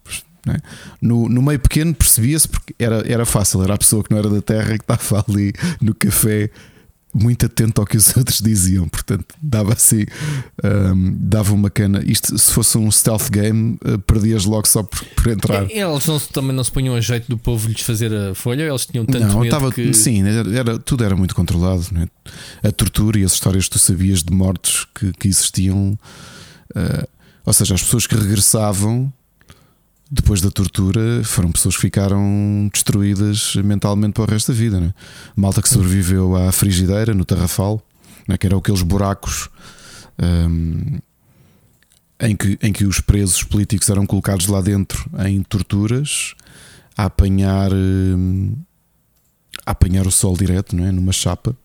É? 0.47 0.57
No, 1.01 1.29
no 1.29 1.41
meio 1.41 1.59
pequeno 1.59 1.93
percebia-se 1.93 2.47
porque 2.47 2.75
era, 2.77 3.03
era 3.11 3.25
fácil, 3.25 3.63
era 3.63 3.73
a 3.73 3.77
pessoa 3.77 4.03
que 4.03 4.11
não 4.11 4.17
era 4.17 4.29
da 4.29 4.41
terra 4.41 4.77
que 4.77 4.83
estava 4.83 5.23
ali 5.27 5.53
no 5.81 5.93
café 5.95 6.51
muito 7.15 7.45
atento 7.45 7.79
ao 7.79 7.87
que 7.87 7.95
os 7.95 8.13
outros 8.17 8.41
diziam, 8.41 8.89
portanto, 8.89 9.33
dava 9.41 9.73
assim, 9.73 10.05
um, 10.93 11.15
dava 11.17 11.53
uma 11.53 11.69
cana. 11.69 12.03
Isto, 12.05 12.37
se 12.37 12.51
fosse 12.51 12.77
um 12.77 12.91
stealth 12.91 13.29
game, 13.29 13.77
uh, 13.85 13.97
perdias 13.99 14.43
logo 14.43 14.67
só 14.67 14.83
por, 14.83 15.03
por 15.05 15.27
entrar. 15.31 15.71
E, 15.71 15.79
eles 15.79 16.05
não, 16.05 16.19
também 16.19 16.53
não 16.53 16.63
se 16.63 16.71
punham 16.71 16.93
a 16.93 16.99
jeito 16.99 17.29
do 17.29 17.37
povo 17.37 17.69
lhes 17.69 17.81
fazer 17.81 18.13
a 18.13 18.35
folha, 18.35 18.63
eles 18.63 18.85
tinham 18.85 19.05
tanto 19.05 19.25
não, 19.25 19.35
medo 19.35 19.45
estava, 19.45 19.71
que... 19.71 19.93
Sim, 19.93 20.23
era, 20.27 20.77
tudo 20.77 21.03
era 21.05 21.15
muito 21.15 21.33
controlado. 21.33 21.85
É? 21.95 22.67
A 22.67 22.71
tortura 22.71 23.17
e 23.17 23.23
as 23.23 23.33
histórias 23.33 23.65
que 23.65 23.71
tu 23.71 23.79
sabias 23.79 24.21
de 24.21 24.33
mortes 24.33 24.85
que, 24.93 25.13
que 25.13 25.27
existiam, 25.29 25.97
uh, 26.75 27.07
ou 27.45 27.53
seja, 27.53 27.75
as 27.75 27.81
pessoas 27.81 28.05
que 28.05 28.15
regressavam 28.15 29.11
depois 30.09 30.39
da 30.39 30.51
tortura, 30.51 31.23
foram 31.23 31.51
pessoas 31.51 31.75
que 31.75 31.81
ficaram 31.81 32.69
destruídas 32.71 33.55
mentalmente 33.55 34.13
para 34.13 34.23
o 34.23 34.27
resto 34.27 34.51
da 34.51 34.57
vida. 34.57 34.79
Né? 34.79 34.93
Malta 35.35 35.61
que 35.61 35.69
sobreviveu 35.69 36.35
à 36.35 36.51
frigideira, 36.51 37.13
no 37.13 37.25
Tarrafal, 37.25 37.81
né? 38.27 38.37
que 38.37 38.45
eram 38.45 38.59
aqueles 38.59 38.83
buracos 38.83 39.49
um, 40.21 40.99
em, 42.19 42.35
que, 42.35 42.57
em 42.61 42.71
que 42.71 42.85
os 42.85 42.99
presos 43.01 43.43
políticos 43.43 43.89
eram 43.89 44.05
colocados 44.05 44.47
lá 44.47 44.61
dentro 44.61 45.09
em 45.25 45.41
torturas, 45.41 46.35
a 46.95 47.05
apanhar, 47.05 47.73
um, 47.73 48.55
a 49.65 49.71
apanhar 49.71 50.05
o 50.05 50.11
sol 50.11 50.37
direto, 50.37 50.75
não 50.75 50.85
é? 50.85 50.91
numa 50.91 51.11
chapa 51.11 51.55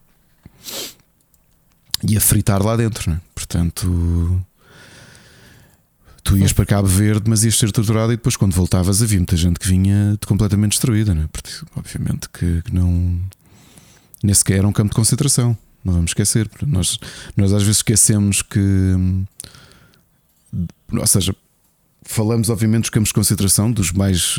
e 2.02 2.16
a 2.16 2.20
fritar 2.20 2.62
lá 2.64 2.74
dentro. 2.74 3.10
Né? 3.10 3.20
Portanto 3.34 4.44
tu 6.22 6.36
ias 6.36 6.52
para 6.52 6.66
Cabo 6.66 6.88
Verde, 6.88 7.28
mas 7.28 7.44
ias 7.44 7.56
ser 7.56 7.70
torturado 7.72 8.12
e 8.12 8.16
depois, 8.16 8.36
quando 8.36 8.52
voltavas, 8.52 9.02
havia 9.02 9.18
muita 9.18 9.36
gente 9.36 9.58
que 9.58 9.66
vinha 9.66 10.18
completamente 10.26 10.72
destruída, 10.72 11.14
né? 11.14 11.28
Porque, 11.32 11.50
obviamente, 11.76 12.28
que, 12.28 12.62
que 12.62 12.74
não. 12.74 13.20
Nem 14.22 14.34
sequer 14.34 14.58
era 14.58 14.68
um 14.68 14.72
campo 14.72 14.90
de 14.90 14.96
concentração, 14.96 15.56
não 15.84 15.94
vamos 15.94 16.10
esquecer. 16.10 16.50
Nós, 16.66 16.98
nós 17.36 17.52
às 17.52 17.62
vezes 17.62 17.78
esquecemos 17.78 18.42
que. 18.42 18.58
Ou 20.92 21.06
seja, 21.06 21.34
falamos, 22.02 22.50
obviamente, 22.50 22.82
dos 22.82 22.90
campos 22.90 23.08
de 23.08 23.14
concentração, 23.14 23.70
dos 23.70 23.92
mais. 23.92 24.38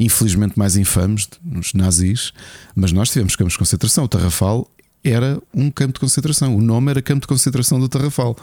Infelizmente, 0.00 0.58
mais 0.58 0.76
infames, 0.76 1.28
os 1.58 1.74
nazis, 1.74 2.32
mas 2.74 2.92
nós 2.92 3.10
tivemos 3.10 3.36
campos 3.36 3.52
de 3.52 3.58
concentração. 3.58 4.04
O 4.04 4.08
Tarrafal 4.08 4.68
era 5.04 5.40
um 5.52 5.70
campo 5.70 5.94
de 5.94 6.00
concentração. 6.00 6.56
O 6.56 6.60
nome 6.60 6.90
era 6.90 7.02
Campo 7.02 7.22
de 7.22 7.26
Concentração 7.26 7.80
do 7.80 7.88
Tarrafal. 7.88 8.36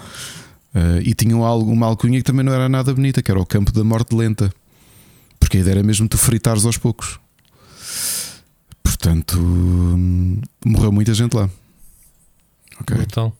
Uh, 0.73 1.01
e 1.03 1.13
tinham 1.13 1.41
uma 1.41 1.87
alcunha 1.87 2.19
que 2.19 2.23
também 2.23 2.45
não 2.45 2.53
era 2.53 2.69
nada 2.69 2.93
bonita, 2.93 3.21
que 3.21 3.31
era 3.31 3.39
o 3.39 3.45
campo 3.45 3.71
da 3.71 3.83
morte 3.83 4.15
lenta. 4.15 4.53
Porque 5.39 5.57
a 5.57 5.61
ideia 5.61 5.75
era 5.75 5.83
mesmo 5.83 6.07
tu 6.07 6.17
fritares 6.17 6.65
aos 6.65 6.77
poucos. 6.77 7.19
Portanto, 8.83 9.39
hum, 9.39 10.41
morreu 10.65 10.91
muita 10.91 11.13
gente 11.13 11.35
lá. 11.35 11.49
Ok. 12.81 12.97
Então. 13.01 13.33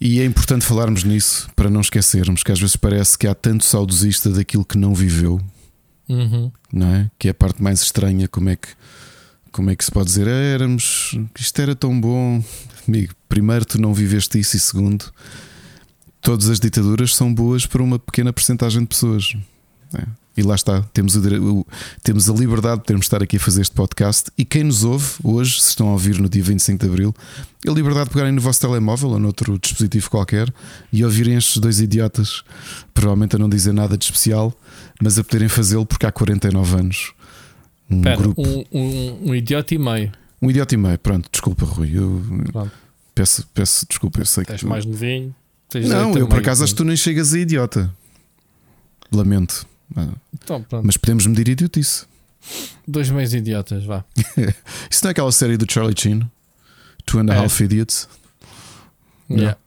E 0.00 0.20
é 0.20 0.24
importante 0.24 0.64
falarmos 0.64 1.04
nisso 1.04 1.50
para 1.54 1.68
não 1.68 1.82
esquecermos 1.82 2.42
que 2.42 2.50
às 2.50 2.58
vezes 2.58 2.74
parece 2.74 3.18
que 3.18 3.26
há 3.26 3.34
tanto 3.34 3.64
saudosista 3.64 4.30
daquilo 4.30 4.64
que 4.64 4.78
não 4.78 4.94
viveu, 4.94 5.38
uhum. 6.08 6.50
não 6.72 6.94
é? 6.94 7.10
Que 7.18 7.28
é 7.28 7.32
a 7.32 7.34
parte 7.34 7.62
mais 7.62 7.82
estranha. 7.82 8.26
Como 8.26 8.48
é 8.48 8.56
que, 8.56 8.68
como 9.52 9.68
é 9.68 9.76
que 9.76 9.84
se 9.84 9.90
pode 9.90 10.06
dizer? 10.06 10.26
Ah, 10.26 10.30
éramos, 10.30 11.18
isto 11.38 11.60
era 11.60 11.74
tão 11.74 12.00
bom, 12.00 12.42
amigo 12.90 13.14
primeiro, 13.28 13.64
tu 13.64 13.80
não 13.80 13.94
viveste 13.94 14.38
isso, 14.38 14.56
e 14.56 14.60
segundo, 14.60 15.04
todas 16.20 16.48
as 16.50 16.60
ditaduras 16.60 17.14
são 17.14 17.32
boas 17.32 17.64
para 17.64 17.82
uma 17.82 17.98
pequena 17.98 18.32
porcentagem 18.32 18.82
de 18.82 18.88
pessoas. 18.88 19.34
É. 19.94 20.04
E 20.36 20.42
lá 20.42 20.54
está, 20.54 20.82
temos, 20.94 21.16
o, 21.16 21.66
temos 22.02 22.30
a 22.30 22.32
liberdade 22.32 22.80
de 22.80 22.86
termos 22.86 23.04
de 23.04 23.08
estar 23.08 23.22
aqui 23.22 23.36
a 23.36 23.40
fazer 23.40 23.62
este 23.62 23.74
podcast. 23.74 24.30
E 24.38 24.44
quem 24.44 24.64
nos 24.64 24.84
ouve 24.84 25.06
hoje, 25.22 25.60
se 25.60 25.70
estão 25.70 25.88
a 25.88 25.92
ouvir 25.92 26.18
no 26.18 26.28
dia 26.28 26.42
25 26.42 26.84
de 26.84 26.90
Abril, 26.90 27.14
a 27.66 27.70
liberdade 27.70 28.06
de 28.06 28.10
pegarem 28.10 28.32
no 28.32 28.40
vosso 28.40 28.60
telemóvel 28.60 29.10
ou 29.10 29.18
noutro 29.18 29.58
dispositivo 29.58 30.08
qualquer 30.08 30.52
e 30.92 31.04
ouvirem 31.04 31.36
estes 31.36 31.58
dois 31.58 31.80
idiotas, 31.80 32.42
provavelmente 32.94 33.36
a 33.36 33.38
não 33.38 33.48
dizer 33.48 33.72
nada 33.72 33.98
de 33.98 34.04
especial, 34.04 34.54
mas 35.02 35.18
a 35.18 35.24
poderem 35.24 35.48
fazê-lo 35.48 35.84
porque 35.84 36.06
há 36.06 36.12
49 36.12 36.76
anos. 36.76 37.12
Um 37.90 38.00
Pera, 38.00 38.16
grupo. 38.16 38.40
Um, 38.40 38.64
um, 38.72 39.30
um, 39.30 39.34
idiota 39.34 39.74
e 39.74 39.78
meio. 39.78 40.12
Um 40.40 40.48
idiota 40.48 40.74
e 40.74 40.78
meio, 40.78 40.98
pronto, 40.98 41.28
desculpa, 41.30 41.66
Rui. 41.66 41.90
Eu, 41.92 42.22
pronto. 42.52 42.79
Peço, 43.20 43.46
peço 43.52 43.86
desculpa, 43.86 44.20
eu 44.20 44.24
sei 44.24 44.46
que. 44.46 44.54
tu... 44.54 44.66
mais 44.66 44.86
novinho. 44.86 45.34
Não, 45.74 46.16
eu 46.16 46.26
por 46.26 46.38
acaso 46.38 46.64
acho 46.64 46.72
que 46.72 46.78
tu 46.78 46.84
nem 46.84 46.96
chegas 46.96 47.34
a 47.34 47.38
idiota. 47.38 47.92
Lamento. 49.12 49.66
Então, 50.32 50.64
Mas 50.82 50.96
podemos 50.96 51.26
medir 51.26 51.48
idiotice. 51.48 52.06
Dois 52.88 53.10
meios 53.10 53.34
idiotas, 53.34 53.84
vá. 53.84 54.02
Isso 54.90 55.04
não 55.04 55.10
é 55.10 55.12
aquela 55.12 55.30
série 55.30 55.58
do 55.58 55.70
Charlie 55.70 55.94
Chin? 55.96 56.22
Two 57.04 57.20
and 57.20 57.30
a 57.30 57.34
é. 57.34 57.38
Half 57.38 57.60
Idiots? 57.60 58.08
Yeah. 59.28 59.58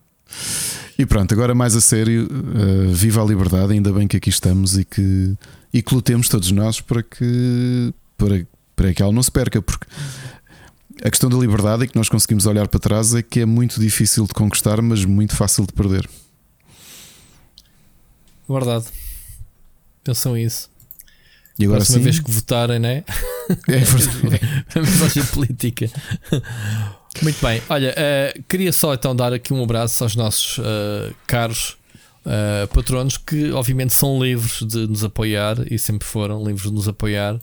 E 0.97 1.05
pronto, 1.05 1.31
agora 1.31 1.53
mais 1.53 1.75
a 1.75 1.81
sério, 1.81 2.27
uh, 2.31 2.91
viva 2.91 3.21
a 3.21 3.25
liberdade, 3.25 3.73
ainda 3.73 3.93
bem 3.93 4.07
que 4.07 4.17
aqui 4.17 4.29
estamos 4.29 4.77
e 4.77 4.83
que, 4.83 5.35
e 5.71 5.81
que 5.81 5.93
lutemos 5.93 6.27
todos 6.27 6.51
nós 6.51 6.81
para 6.81 7.03
que, 7.03 7.93
para, 8.17 8.47
para 8.75 8.93
que 8.93 9.01
ela 9.01 9.11
não 9.11 9.21
se 9.21 9.31
perca, 9.31 9.61
porque 9.61 9.85
a 11.01 11.09
questão 11.09 11.29
da 11.29 11.37
liberdade 11.37 11.83
é 11.83 11.87
que 11.87 11.95
nós 11.95 12.09
conseguimos 12.09 12.45
olhar 12.45 12.67
para 12.67 12.79
trás 12.79 13.15
é 13.15 13.21
que 13.21 13.39
é 13.39 13.45
muito 13.45 13.79
difícil 13.79 14.25
de 14.25 14.33
conquistar, 14.33 14.81
mas 14.81 15.05
muito 15.05 15.35
fácil 15.35 15.65
de 15.65 15.73
perder. 15.73 16.09
Verdade. 18.47 18.85
Pensam 20.03 20.37
isso. 20.37 20.69
E 21.57 21.65
agora 21.65 21.79
Próxima 21.79 21.99
sim? 21.99 22.03
vez 22.03 22.19
que 22.19 22.31
votarem, 22.31 22.79
né? 22.79 23.03
É 23.67 23.77
verdade. 23.77 24.65
a 24.75 24.79
mensagem 24.79 25.25
política. 25.25 25.89
Muito 27.21 27.45
bem. 27.45 27.61
Olha, 27.69 27.93
uh, 27.93 28.43
queria 28.43 28.73
só 28.73 28.93
então 28.93 29.15
dar 29.15 29.33
aqui 29.33 29.53
um 29.53 29.63
abraço 29.63 30.03
aos 30.03 30.15
nossos 30.15 30.57
uh, 30.57 31.13
caros 31.27 31.77
uh, 32.25 32.67
patronos 32.73 33.17
que, 33.17 33.51
obviamente, 33.51 33.93
são 33.93 34.21
livres 34.21 34.63
de 34.63 34.87
nos 34.87 35.03
apoiar 35.03 35.57
e 35.71 35.77
sempre 35.77 36.07
foram 36.07 36.43
livres 36.43 36.63
de 36.63 36.73
nos 36.73 36.87
apoiar. 36.87 37.39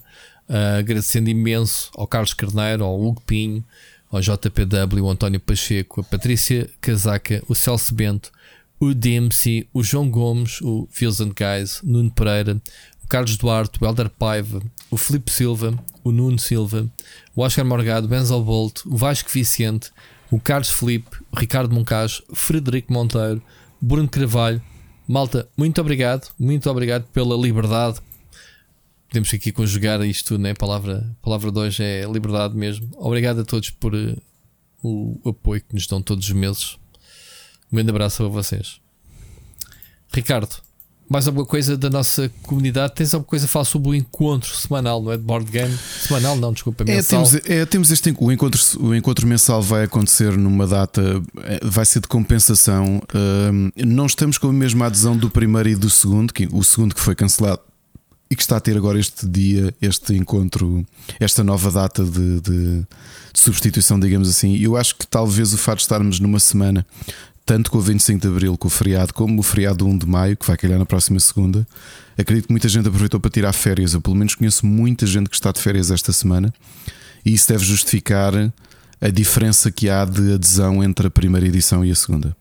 Uh, 0.51 0.79
agradecendo 0.79 1.29
imenso 1.29 1.89
ao 1.95 2.05
Carlos 2.05 2.33
Carneiro, 2.33 2.83
ao 2.83 3.01
Hugo 3.01 3.21
Pinho, 3.21 3.63
ao 4.11 4.19
JPW, 4.19 5.01
o 5.01 5.09
António 5.09 5.39
Pacheco, 5.39 6.01
a 6.01 6.03
Patrícia 6.03 6.69
Casaca, 6.81 7.41
o 7.47 7.55
Celso 7.55 7.93
Bento, 7.95 8.33
o 8.77 8.93
DMC, 8.93 9.67
o 9.73 9.81
João 9.81 10.09
Gomes, 10.09 10.59
o 10.61 10.89
and 11.21 11.33
Guys, 11.33 11.79
Nuno 11.83 12.11
Pereira, 12.11 12.61
o 13.01 13.07
Carlos 13.07 13.37
Duarte, 13.37 13.81
o 13.81 13.85
Helder 13.85 14.09
Paiva, 14.09 14.61
o 14.89 14.97
Filipe 14.97 15.31
Silva, 15.31 15.73
o 16.03 16.11
Nuno 16.11 16.37
Silva, 16.37 16.85
o 17.33 17.41
Oscar 17.41 17.63
Morgado, 17.63 18.07
o 18.07 18.09
Benzel 18.09 18.43
Bolt, 18.43 18.81
o 18.85 18.97
Vasco 18.97 19.29
Vicente, 19.29 19.89
o 20.29 20.39
Carlos 20.39 20.69
Felipe, 20.69 21.17
o 21.31 21.39
Ricardo 21.39 21.73
Moncas, 21.73 22.21
Frederico 22.33 22.91
Monteiro, 22.91 23.41
Bruno 23.79 24.09
Carvalho. 24.09 24.61
Malta, 25.07 25.47
muito 25.55 25.79
obrigado, 25.79 26.29
muito 26.37 26.69
obrigado 26.69 27.05
pela 27.13 27.35
liberdade. 27.35 27.99
Podemos 29.11 29.33
aqui 29.33 29.51
conjugar 29.51 30.01
isto, 30.05 30.37
né? 30.37 30.51
A 30.51 30.55
palavra, 30.55 31.05
palavra 31.21 31.51
de 31.51 31.59
hoje 31.59 31.83
é 31.83 32.05
liberdade 32.09 32.55
mesmo. 32.55 32.87
Obrigado 32.95 33.41
a 33.41 33.43
todos 33.43 33.69
por 33.69 33.93
uh, 33.93 34.17
o 34.81 35.19
apoio 35.29 35.59
que 35.59 35.75
nos 35.75 35.85
dão 35.85 36.01
todos 36.01 36.27
os 36.27 36.31
meses. 36.31 36.77
Um 37.69 37.75
grande 37.75 37.89
abraço 37.89 38.23
a 38.23 38.29
vocês. 38.29 38.79
Ricardo, 40.13 40.55
mais 41.09 41.27
alguma 41.27 41.45
coisa 41.45 41.75
da 41.75 41.89
nossa 41.89 42.31
comunidade? 42.43 42.95
Tens 42.95 43.13
alguma 43.13 43.27
coisa 43.27 43.47
a 43.47 43.47
falar 43.49 43.65
sobre 43.65 43.89
o 43.89 43.95
encontro 43.95 44.55
semanal, 44.55 45.03
não 45.03 45.11
é? 45.11 45.17
De 45.17 45.23
board 45.23 45.51
game? 45.51 45.77
Semanal, 46.07 46.37
não, 46.37 46.53
desculpa, 46.53 46.85
É, 46.87 46.95
mensal. 46.95 47.25
temos, 47.25 47.49
é, 47.49 47.65
temos 47.65 47.91
este 47.91 48.15
o 48.17 48.31
encontro, 48.31 48.61
o 48.79 48.95
encontro 48.95 49.27
mensal 49.27 49.61
vai 49.61 49.83
acontecer 49.83 50.37
numa 50.37 50.65
data, 50.65 51.21
eh, 51.43 51.59
vai 51.63 51.83
ser 51.83 51.99
de 51.99 52.07
compensação. 52.07 53.01
Não 53.75 54.05
estamos 54.05 54.37
com 54.37 54.47
a 54.47 54.53
mesma 54.53 54.85
adesão 54.85 55.17
do 55.17 55.29
primeiro 55.29 55.67
e 55.67 55.75
do 55.75 55.89
segundo, 55.89 56.33
que 56.33 56.47
o 56.49 56.63
segundo 56.63 56.95
que 56.95 57.01
foi 57.01 57.13
cancelado 57.13 57.61
e 58.31 58.35
que 58.35 58.41
está 58.41 58.55
a 58.57 58.59
ter 58.61 58.75
agora 58.77 58.97
este 58.97 59.27
dia, 59.27 59.73
este 59.81 60.13
encontro, 60.15 60.83
esta 61.19 61.43
nova 61.43 61.69
data 61.69 62.03
de, 62.03 62.39
de- 62.39 62.79
de 63.33 63.39
substituição, 63.39 63.99
digamos 63.99 64.29
assim. 64.29 64.55
Eu 64.57 64.75
acho 64.77 64.95
que 64.95 65.05
talvez 65.05 65.53
o 65.53 65.57
fato 65.57 65.77
de 65.79 65.83
estarmos 65.83 66.19
numa 66.19 66.39
semana, 66.39 66.85
tanto 67.45 67.69
com 67.69 67.77
o 67.77 67.81
25 67.81 68.21
de 68.21 68.27
Abril, 68.27 68.57
com 68.57 68.67
o 68.67 68.71
feriado, 68.71 69.13
como 69.13 69.39
o 69.39 69.43
feriado 69.43 69.85
1 69.85 69.97
de 69.97 70.05
Maio, 70.07 70.37
que 70.37 70.47
vai 70.47 70.55
calhar 70.57 70.79
na 70.79 70.85
próxima 70.85 71.19
segunda, 71.19 71.67
acredito 72.17 72.47
que 72.47 72.53
muita 72.53 72.69
gente 72.69 72.87
aproveitou 72.87 73.19
para 73.19 73.29
tirar 73.29 73.51
férias. 73.53 73.93
Eu, 73.93 74.01
pelo 74.01 74.15
menos, 74.15 74.33
conheço 74.35 74.65
muita 74.65 75.05
gente 75.05 75.29
que 75.29 75.35
está 75.35 75.51
de 75.51 75.59
férias 75.59 75.91
esta 75.91 76.13
semana, 76.13 76.53
e 77.25 77.33
isso 77.33 77.47
deve 77.49 77.65
justificar 77.65 78.33
a 79.01 79.09
diferença 79.09 79.69
que 79.71 79.89
há 79.89 80.05
de 80.05 80.33
adesão 80.35 80.81
entre 80.83 81.07
a 81.07 81.11
primeira 81.11 81.45
edição 81.47 81.83
e 81.83 81.91
a 81.91 81.95
segunda. 81.95 82.35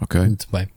Ok? 0.00 0.20
Muito 0.20 0.46
bem. 0.52 0.68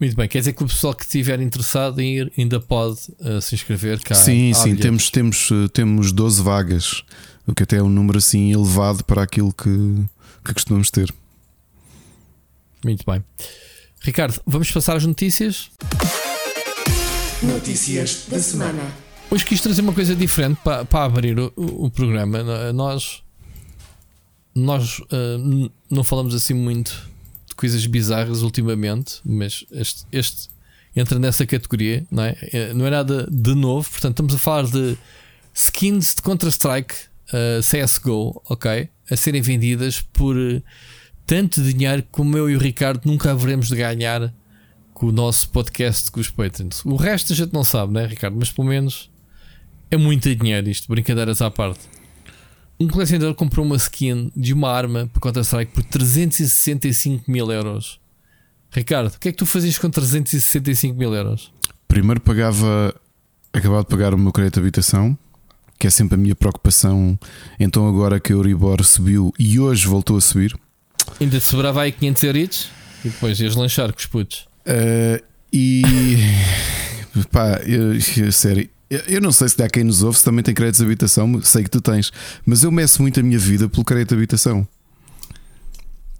Muito 0.00 0.16
bem, 0.16 0.28
quer 0.28 0.38
dizer 0.40 0.52
que 0.52 0.62
o 0.62 0.66
pessoal 0.66 0.92
que 0.94 1.04
estiver 1.04 1.40
interessado 1.40 2.00
em 2.00 2.16
ir 2.18 2.32
ainda 2.36 2.60
pode 2.60 2.98
uh, 3.20 3.40
se 3.40 3.54
inscrever 3.54 4.00
cá. 4.00 4.14
sim, 4.14 4.50
há 4.50 4.54
sim, 4.54 4.74
bilhetes. 4.74 4.82
temos, 4.82 5.10
temos, 5.10 5.48
eh, 5.52 5.68
temos 5.72 6.12
12 6.12 6.42
vagas, 6.42 7.04
o 7.46 7.54
que 7.54 7.62
até 7.62 7.76
é 7.76 7.82
um 7.82 7.88
número 7.88 8.18
assim 8.18 8.52
elevado 8.52 9.04
para 9.04 9.22
aquilo 9.22 9.52
que, 9.52 9.70
que 10.44 10.52
costumamos 10.52 10.90
ter. 10.90 11.12
Muito 12.84 13.04
bem. 13.06 13.24
Ricardo, 14.00 14.38
vamos 14.44 14.70
passar 14.70 14.96
às 14.96 15.06
notícias. 15.06 15.70
Notícias 17.42 18.26
da 18.28 18.38
semana. 18.40 18.82
Hoje 19.30 19.44
quis 19.44 19.60
trazer 19.60 19.80
uma 19.80 19.92
coisa 19.92 20.14
diferente 20.14 20.58
para, 20.62 20.84
para 20.84 21.04
abrir 21.04 21.38
o, 21.38 21.52
o- 21.56 21.90
programa. 21.90 22.42
Nós, 22.72 23.22
nós 24.54 24.98
uh, 25.00 25.70
não 25.90 26.04
falamos 26.04 26.34
assim 26.34 26.52
muito 26.54 27.08
de 27.54 27.56
coisas 27.56 27.86
bizarras 27.86 28.42
ultimamente, 28.42 29.20
mas 29.24 29.64
este, 29.70 30.04
este 30.10 30.48
entra 30.94 31.18
nessa 31.18 31.46
categoria, 31.46 32.04
não 32.10 32.24
é? 32.24 32.36
É, 32.52 32.74
Não 32.74 32.86
é 32.86 32.90
nada 32.90 33.26
de 33.30 33.54
novo, 33.54 33.88
portanto, 33.88 34.12
estamos 34.12 34.34
a 34.34 34.38
falar 34.38 34.66
de 34.66 34.96
skins 35.54 36.14
de 36.14 36.22
Counter-Strike 36.22 36.94
uh, 37.28 37.60
CSGO, 37.60 38.42
ok? 38.48 38.88
A 39.10 39.16
serem 39.16 39.40
vendidas 39.40 40.00
por 40.00 40.36
uh, 40.36 40.62
tanto 41.26 41.62
dinheiro 41.62 42.04
como 42.10 42.36
eu 42.36 42.50
e 42.50 42.56
o 42.56 42.58
Ricardo 42.58 43.06
nunca 43.06 43.30
haveremos 43.30 43.68
de 43.68 43.76
ganhar 43.76 44.32
com 44.92 45.06
o 45.06 45.12
nosso 45.12 45.48
podcast 45.48 46.10
com 46.10 46.20
os 46.20 46.30
Patreons. 46.30 46.84
O 46.84 46.96
resto 46.96 47.32
a 47.32 47.36
gente 47.36 47.52
não 47.52 47.64
sabe, 47.64 47.92
né, 47.92 48.06
Ricardo? 48.06 48.36
Mas 48.36 48.50
pelo 48.50 48.68
menos 48.68 49.10
é 49.90 49.96
muito 49.96 50.32
dinheiro 50.34 50.68
isto, 50.68 50.88
brincadeiras 50.88 51.40
à 51.40 51.50
parte. 51.50 51.80
Um 52.78 52.88
colecionador 52.88 53.34
comprou 53.34 53.64
uma 53.64 53.76
skin 53.76 54.30
de 54.34 54.52
uma 54.52 54.70
arma 54.70 55.08
para 55.12 55.20
Counter-Strike 55.20 55.72
por 55.72 55.84
365 55.84 57.30
mil 57.30 57.50
euros. 57.50 58.00
Ricardo, 58.70 59.08
o 59.14 59.18
que 59.18 59.28
é 59.28 59.32
que 59.32 59.38
tu 59.38 59.46
fazias 59.46 59.78
com 59.78 59.88
365 59.88 60.98
mil 60.98 61.14
euros? 61.14 61.52
Primeiro 61.86 62.20
pagava, 62.20 62.92
acabava 63.52 63.82
de 63.82 63.88
pagar 63.88 64.12
o 64.14 64.18
meu 64.18 64.32
crédito 64.32 64.54
de 64.54 64.60
habitação, 64.60 65.16
que 65.78 65.86
é 65.86 65.90
sempre 65.90 66.16
a 66.16 66.18
minha 66.18 66.34
preocupação. 66.34 67.16
Então, 67.60 67.86
agora 67.88 68.18
que 68.18 68.32
a 68.32 68.36
Euribor 68.36 68.82
subiu 68.84 69.32
e 69.38 69.60
hoje 69.60 69.86
voltou 69.86 70.16
a 70.16 70.20
subir, 70.20 70.56
Ainda 71.20 71.38
te 71.38 71.44
sobrava 71.44 71.82
aí 71.82 71.92
500 71.92 72.22
euros 72.24 72.70
e 73.04 73.08
depois 73.10 73.38
ias 73.38 73.54
lanchar 73.54 73.92
com 73.92 73.98
os 73.98 74.06
putos. 74.06 74.48
Uh, 74.66 75.22
e 75.52 75.82
pá, 77.30 77.60
eu- 77.66 78.00
sério, 78.32 78.68
eu, 79.06 79.20
não 79.20 79.32
sei 79.32 79.48
se 79.48 79.56
dá 79.56 79.68
quem 79.68 79.84
nos 79.84 80.02
ouve 80.02 80.18
se 80.18 80.24
também 80.24 80.42
tem 80.42 80.54
créditos 80.54 80.78
de 80.80 80.84
habitação, 80.84 81.40
sei 81.42 81.62
que 81.64 81.70
tu 81.70 81.80
tens, 81.80 82.10
mas 82.44 82.62
eu 82.62 82.70
meço 82.70 83.00
muito 83.02 83.18
a 83.20 83.22
minha 83.22 83.38
vida 83.38 83.68
pelo 83.68 83.84
crédito 83.84 84.10
de 84.10 84.14
habitação. 84.16 84.66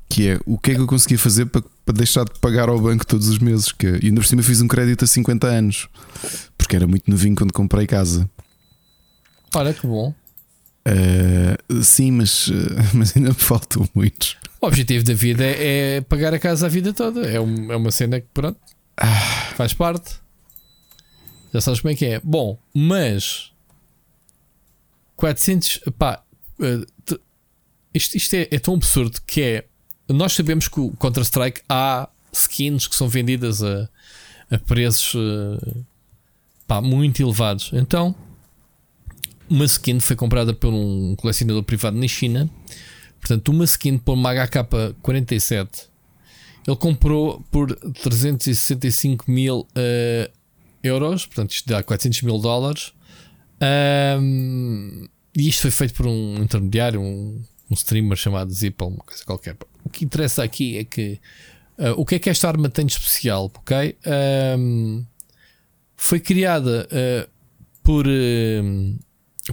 Que 0.09 0.29
é 0.29 0.39
o 0.47 0.59
que 0.59 0.71
é 0.73 0.75
que 0.75 0.81
eu 0.81 0.87
conseguia 0.87 1.19
fazer 1.19 1.47
para, 1.47 1.63
para 1.85 1.95
deixar 1.97 2.25
de 2.25 2.39
pagar 2.39 2.69
ao 2.69 2.79
banco 2.81 3.07
todos 3.07 3.29
os 3.29 3.39
meses? 3.39 3.73
Que, 3.73 3.87
e 4.03 4.07
ainda 4.07 4.21
por 4.21 4.27
cima 4.27 4.43
fiz 4.43 4.61
um 4.61 4.69
crédito 4.69 5.05
a 5.05 5.09
50 5.09 5.47
anos, 5.47 5.89
porque 6.57 6.77
era 6.77 6.87
muito 6.87 7.11
novinho 7.11 7.35
quando 7.35 7.53
comprei 7.53 7.87
casa. 7.87 8.29
Olha 9.55 9.73
que 9.73 9.87
bom. 9.87 10.15
Uh, 10.87 11.83
sim, 11.83 12.11
mas, 12.11 12.49
uh, 12.49 12.53
mas 12.93 13.17
ainda 13.17 13.31
me 13.31 13.35
faltam 13.35 13.89
muitos. 13.95 14.37
O 14.61 14.67
objetivo 14.67 15.05
da 15.05 15.15
vida 15.15 15.45
é, 15.45 15.97
é 15.97 16.01
pagar 16.03 16.33
a 16.35 16.39
casa 16.39 16.67
a 16.67 16.69
vida 16.69 16.93
toda. 16.93 17.27
É, 17.27 17.41
um- 17.41 17.73
é 17.73 17.77
uma 17.77 17.91
cena 17.91 18.21
que, 18.21 18.27
pronto, 18.33 18.59
faz 19.57 19.73
parte. 19.73 20.15
Já 21.55 21.61
sabes 21.61 21.81
como 21.81 21.93
é 21.93 21.95
que 21.95 22.05
é. 22.05 22.21
Bom, 22.25 22.59
mas 22.75 23.53
400, 25.15 25.83
pá, 25.97 26.21
eh, 26.61 26.85
isto, 27.95 28.17
isto 28.17 28.35
é, 28.35 28.49
é 28.51 28.59
tão 28.59 28.75
absurdo 28.75 29.21
que 29.25 29.41
é. 29.41 29.65
Nós 30.09 30.33
sabemos 30.33 30.67
que 30.67 30.81
o 30.81 30.91
Counter-Strike 30.97 31.63
há 31.69 32.09
skins 32.33 32.89
que 32.89 32.97
são 32.97 33.09
vendidas 33.09 33.63
a, 33.63 33.89
a 34.51 34.59
preços 34.59 35.15
eh, 35.15 35.83
pá, 36.67 36.81
muito 36.81 37.23
elevados. 37.23 37.71
Então, 37.73 38.17
uma 39.49 39.65
skin 39.67 40.01
foi 40.01 40.17
comprada 40.17 40.53
por 40.53 40.75
um 40.75 41.15
colecionador 41.15 41.63
privado 41.63 41.97
na 41.97 42.09
China. 42.09 42.51
Portanto, 43.21 43.51
uma 43.51 43.65
skin 43.65 43.97
por 43.97 44.15
uma 44.15 44.35
HK47 44.35 45.95
ele 46.67 46.77
comprou 46.77 47.45
por 47.51 47.75
365 47.77 49.31
mil 49.31 49.69
eh, 49.75 50.31
euros, 50.85 51.27
portanto, 51.27 51.53
isto 51.53 51.69
dá 51.69 51.83
400 51.83 52.23
mil 52.23 52.39
dólares. 52.39 52.93
Ahm, 53.61 55.09
e 55.37 55.49
isto 55.49 55.63
foi 55.63 55.71
feito 55.71 55.95
por 55.95 56.07
um 56.07 56.37
intermediário, 56.37 57.01
um, 57.01 57.43
um 57.71 57.75
streamer 57.75 58.17
chamado 58.17 58.53
Zippel, 58.53 58.89
uma 58.89 59.05
coisa 59.05 59.25
qualquer. 59.25 59.57
O 59.85 59.89
que 59.89 60.05
interessa 60.05 60.45
aqui 60.45 60.79
é 60.79 60.85
que 60.85 61.21
ah, 61.79 61.93
o 61.97 62.05
que 62.05 62.17
é 62.17 62.19
que 62.19 62.31
esta 62.31 62.49
arma 62.49 62.69
tem 62.69 62.87
de 62.87 62.93
especial, 62.93 63.51
ok? 63.57 63.97
Ahm, 64.07 65.05
foi 65.97 66.21
criada 66.21 66.89
ah, 66.91 67.29
por, 67.83 68.07
ahm, 68.07 68.97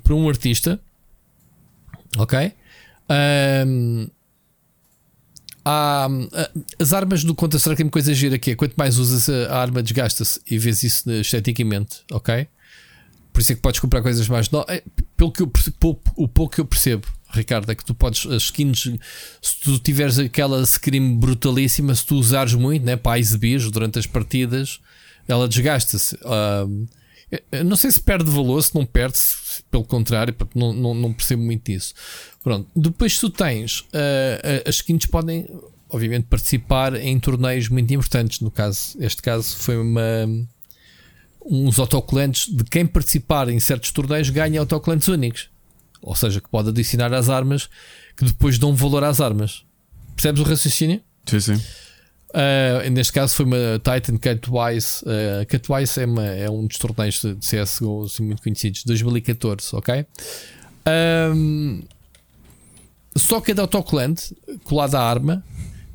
por 0.04 0.14
um 0.14 0.30
artista, 0.30 0.80
ok? 2.18 2.54
Ahm, 3.10 4.08
há, 5.66 6.08
ah, 6.34 6.52
as 6.80 6.94
armas 6.94 7.24
do 7.24 7.36
Counter-Strike 7.36 7.78
têm 7.78 7.86
uma 7.86 7.92
coisa 7.92 8.14
gira 8.14 8.38
que 8.38 8.52
é 8.52 8.56
quanto 8.56 8.74
mais 8.76 8.98
usas 8.98 9.30
a, 9.30 9.58
arma 9.60 9.82
desgasta-se 9.84 10.40
e 10.50 10.58
vês 10.58 10.84
isso 10.84 11.10
eh, 11.10 11.22
esteticamente, 11.22 11.98
ok? 12.12 12.48
Por 13.34 13.40
isso 13.42 13.52
é 13.54 13.56
que 13.56 13.62
podes 13.62 13.80
comprar 13.80 14.02
coisas 14.02 14.28
mais 14.28 14.50
no... 14.50 14.66
eh, 14.68 14.84
pelo 15.16 15.32
que 15.32 15.42
eu 15.42 15.48
pou- 15.80 16.02
o 16.16 16.28
pouco 16.28 16.56
que 16.56 16.62
eu 16.62 16.66
percebo, 16.66 17.08
Ricardo, 17.34 17.72
é 17.72 17.76
que 17.76 17.86
tu 17.86 17.96
podes 17.96 18.26
as 18.26 18.44
skins, 18.44 18.90
se 19.42 19.60
tu 19.64 19.80
tiveres 19.80 20.20
aquela 20.20 20.66
scream 20.66 21.16
brutalíssima, 21.18 21.96
se 21.96 22.06
tu 22.06 22.16
usares 22.16 22.54
muito 22.54 22.86
né, 22.86 22.98
para 22.98 23.18
exibir 23.20 23.60
durante 23.72 23.98
as 24.00 24.06
partidas, 24.06 24.80
ela 25.28 25.48
desgasta-se. 25.48 26.18
Eu 27.50 27.64
não 27.64 27.78
sei 27.78 27.90
se 27.90 28.02
perde 28.02 28.30
valor, 28.30 28.62
se 28.62 28.76
não 28.76 28.86
perde, 28.86 29.18
se- 29.18 29.64
pelo 29.72 29.86
contrário, 29.86 30.36
não, 30.54 30.74
não, 30.74 30.94
não 30.94 31.14
percebo 31.14 31.42
muito 31.42 31.72
disso. 31.72 31.94
Pronto, 32.44 32.68
depois 32.76 33.20
tu 33.20 33.30
tens 33.30 33.86
ah, 33.94 34.68
as 34.68 34.76
skins 34.76 35.06
podem, 35.06 35.48
obviamente, 35.90 36.26
participar 36.26 36.96
em 36.96 37.20
torneios 37.20 37.70
muito 37.70 37.94
importantes. 37.94 38.40
No 38.40 38.50
caso, 38.50 38.98
este 39.00 39.22
caso 39.22 39.56
foi 39.58 39.78
uma 39.78 40.28
uns 41.46 41.80
autocolantes 41.80 42.48
de 42.54 42.64
quem 42.64 42.86
participar 42.86 43.50
em 43.50 43.60
certos 43.60 43.92
torneios 43.92 44.30
ganha 44.30 44.60
autocolantes 44.60 45.08
únicos. 45.08 45.50
Ou 46.02 46.16
seja, 46.16 46.42
que 46.42 46.50
pode 46.50 46.70
adicionar 46.70 47.14
às 47.14 47.30
armas 47.30 47.70
que 48.16 48.26
depois 48.26 48.58
dão 48.58 48.76
valor 48.76 49.04
às 49.04 49.20
armas. 49.20 49.64
Percebes 50.16 50.42
o 50.42 50.44
raciocínio? 50.44 51.02
Sim, 51.26 51.40
sim. 51.40 51.62
Uh, 52.34 52.90
neste 52.92 53.14
caso 53.14 53.36
foi 53.36 53.46
uma 53.46 53.58
Titan 53.80 54.18
Catwise. 54.18 55.04
Uh, 55.04 55.46
Catwise 55.48 56.02
é, 56.02 56.06
uma, 56.06 56.26
é 56.26 56.50
um 56.50 56.66
dos 56.66 56.78
torneios 56.78 57.22
de 57.22 57.36
CSGO 57.36 58.06
assim, 58.06 58.24
muito 58.24 58.42
conhecidos, 58.42 58.84
2014, 58.86 59.68
ok? 59.74 60.06
Um, 61.36 61.82
só 63.16 63.42
cada 63.42 63.62
autocolante 63.62 64.36
colado 64.64 64.96
à 64.96 65.02
arma. 65.02 65.44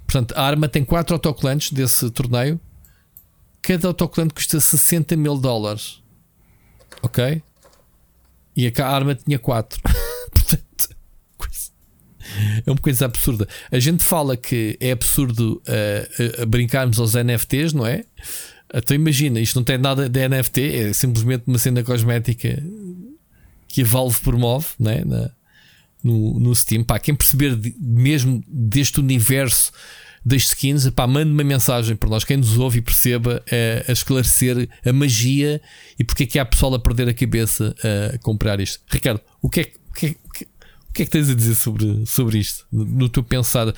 Portanto, 0.07 0.33
a 0.37 0.43
arma 0.43 0.69
tem 0.69 0.85
4 0.85 1.15
autocolantes 1.15 1.73
desse 1.73 2.11
torneio. 2.11 2.61
Cada 3.63 3.89
autocolante 3.89 4.35
custa 4.35 4.61
60 4.61 5.17
mil 5.17 5.37
dólares. 5.37 6.03
Ok? 7.03 7.43
E 8.57 8.73
a 8.79 8.89
arma 8.89 9.15
tinha 9.15 9.39
4. 9.39 9.81
Portanto, 10.31 10.97
é 12.65 12.71
uma 12.71 12.79
coisa 12.79 13.07
absurda. 13.07 13.49
A 13.71 13.79
gente 13.79 14.03
fala 14.03 14.37
que 14.37 14.77
é 14.81 14.93
absurdo 14.93 15.63
uh, 15.67 16.47
brincarmos 16.47 16.99
aos 16.99 17.15
NFTs, 17.15 17.73
não 17.73 17.87
é? 17.87 18.05
Então 18.73 18.95
imagina, 18.95 19.41
isto 19.41 19.57
não 19.57 19.65
tem 19.65 19.79
nada 19.79 20.09
de 20.09 20.29
NFT, 20.29 20.61
é 20.61 20.93
simplesmente 20.93 21.45
uma 21.47 21.59
cena 21.59 21.83
cosmética 21.83 22.63
que 23.69 23.83
a 23.83 23.85
Valve 23.85 24.21
promove 24.21 24.69
né? 24.79 25.03
Na, 25.05 25.31
no, 26.07 26.39
no 26.39 26.55
Steam. 26.55 26.85
Pá, 26.85 26.99
quem 26.99 27.15
perceber 27.15 27.57
de, 27.57 27.75
mesmo 27.81 28.43
deste 28.47 29.01
universo 29.01 29.73
das 30.25 30.43
skins, 30.43 30.89
pá, 30.91 31.07
mande 31.07 31.31
uma 31.31 31.45
mensagem 31.45 31.95
para 31.95 32.09
nós, 32.09 32.25
quem 32.25 32.37
nos 32.37 32.59
ouve 32.59 32.79
e 32.79 32.83
perceba 32.83 33.43
é, 33.49 33.85
a 33.87 33.93
esclarecer 33.93 34.69
a 34.85 34.93
magia 34.93 35.61
e 35.97 36.03
porque 36.03 36.25
é 36.25 36.27
que 36.27 36.39
há 36.39 36.45
pessoal 36.45 36.75
a 36.75 36.81
perder 36.81 37.09
a 37.09 37.15
cabeça 37.15 37.75
a 38.13 38.19
comprar 38.19 38.59
isto. 38.61 38.81
Ricardo, 38.89 39.21
o 39.41 39.49
que 39.49 39.61
é, 39.61 39.73
o 39.89 39.93
que, 39.93 40.07
é, 40.07 40.15
que 40.97 41.03
é 41.03 41.05
que 41.05 41.11
tens 41.11 41.29
a 41.29 41.35
dizer 41.35 41.55
sobre, 41.55 42.05
sobre 42.07 42.39
isto? 42.39 42.67
No 42.73 43.09
teu 43.09 43.23
pensar, 43.23 43.73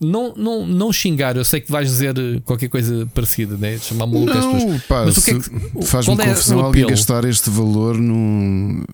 não, 0.00 0.34
não, 0.36 0.66
não 0.66 0.92
xingar, 0.92 1.36
eu 1.36 1.44
sei 1.44 1.60
que 1.60 1.70
vais 1.70 1.88
dizer 1.88 2.14
qualquer 2.44 2.68
coisa 2.68 3.06
parecida, 3.14 3.56
né? 3.56 3.78
chamar 3.78 4.06
maluco 4.06 4.30
as 4.30 4.46
pessoas. 4.46 4.82
Pá, 4.84 5.04
Mas 5.04 5.16
o 5.16 5.22
que 5.22 5.30
é 5.30 5.34
que, 5.38 5.86
faz-me 5.86 6.14
é 6.14 6.26
confusão 6.28 6.60
alguém 6.60 6.86
gastar 6.86 7.24
este 7.24 7.50
valor 7.50 7.98
num. 7.98 8.84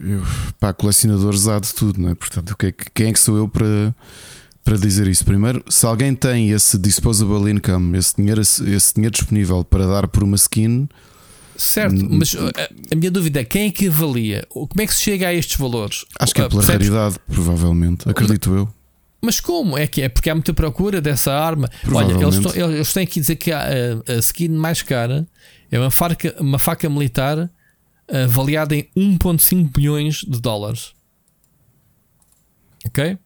Eu, 0.00 0.22
pá, 0.58 0.72
colecionadores 0.72 1.48
há 1.48 1.58
de 1.58 1.72
tudo, 1.74 2.00
não 2.00 2.10
é? 2.10 2.14
Portanto, 2.14 2.56
que 2.56 2.66
é, 2.66 2.74
quem 2.94 3.08
é 3.08 3.12
que 3.12 3.18
sou 3.20 3.36
eu 3.36 3.48
para, 3.48 3.94
para 4.62 4.76
dizer 4.76 5.08
isso? 5.08 5.24
Primeiro, 5.24 5.64
se 5.68 5.86
alguém 5.86 6.14
tem 6.14 6.50
esse 6.50 6.76
disposable 6.76 7.50
income, 7.50 7.96
esse 7.96 8.16
dinheiro, 8.16 8.40
esse 8.40 8.94
dinheiro 8.94 9.14
disponível 9.14 9.64
para 9.64 9.86
dar 9.86 10.06
por 10.06 10.22
uma 10.22 10.36
skin 10.36 10.88
Certo, 11.60 12.08
mas 12.08 12.34
a, 12.34 12.46
uh, 12.46 12.50
a, 12.90 12.94
minha 12.94 13.10
dúvida 13.10 13.40
é 13.40 13.44
quem 13.44 13.68
é 13.68 13.70
que 13.70 13.88
avalia? 13.88 14.46
Como 14.48 14.80
é 14.80 14.86
que 14.86 14.94
se 14.94 15.02
chega 15.02 15.28
a 15.28 15.34
estes 15.34 15.58
valores? 15.58 16.06
Acho 16.18 16.34
que 16.34 16.40
é 16.40 16.46
uh, 16.46 16.48
pela 16.48 16.62
Percebes? 16.62 16.88
raridade, 16.88 17.20
provavelmente, 17.26 18.08
acredito 18.08 18.54
eu. 18.54 18.72
Mas 19.20 19.40
como? 19.40 19.76
É 19.76 19.86
que 19.86 20.00
é 20.00 20.08
porque 20.08 20.30
há 20.30 20.34
muita 20.34 20.54
procura 20.54 21.02
dessa 21.02 21.30
arma. 21.34 21.68
Olha, 21.92 22.14
eles, 22.14 22.56
eles 22.56 22.92
têm 22.94 23.06
que 23.06 23.20
dizer 23.20 23.36
que 23.36 23.52
a, 23.52 23.62
a, 24.08 24.14
skin 24.20 24.48
mais 24.48 24.80
cara 24.80 25.28
é 25.70 25.78
uma 25.78 25.90
faca, 25.90 26.34
uma 26.40 26.58
faca 26.58 26.88
militar 26.88 27.50
avaliada 28.08 28.74
em 28.74 28.88
1,5 28.96 29.70
bilhões 29.70 30.22
de 30.26 30.40
dólares. 30.40 30.92
Ok? 32.86 33.18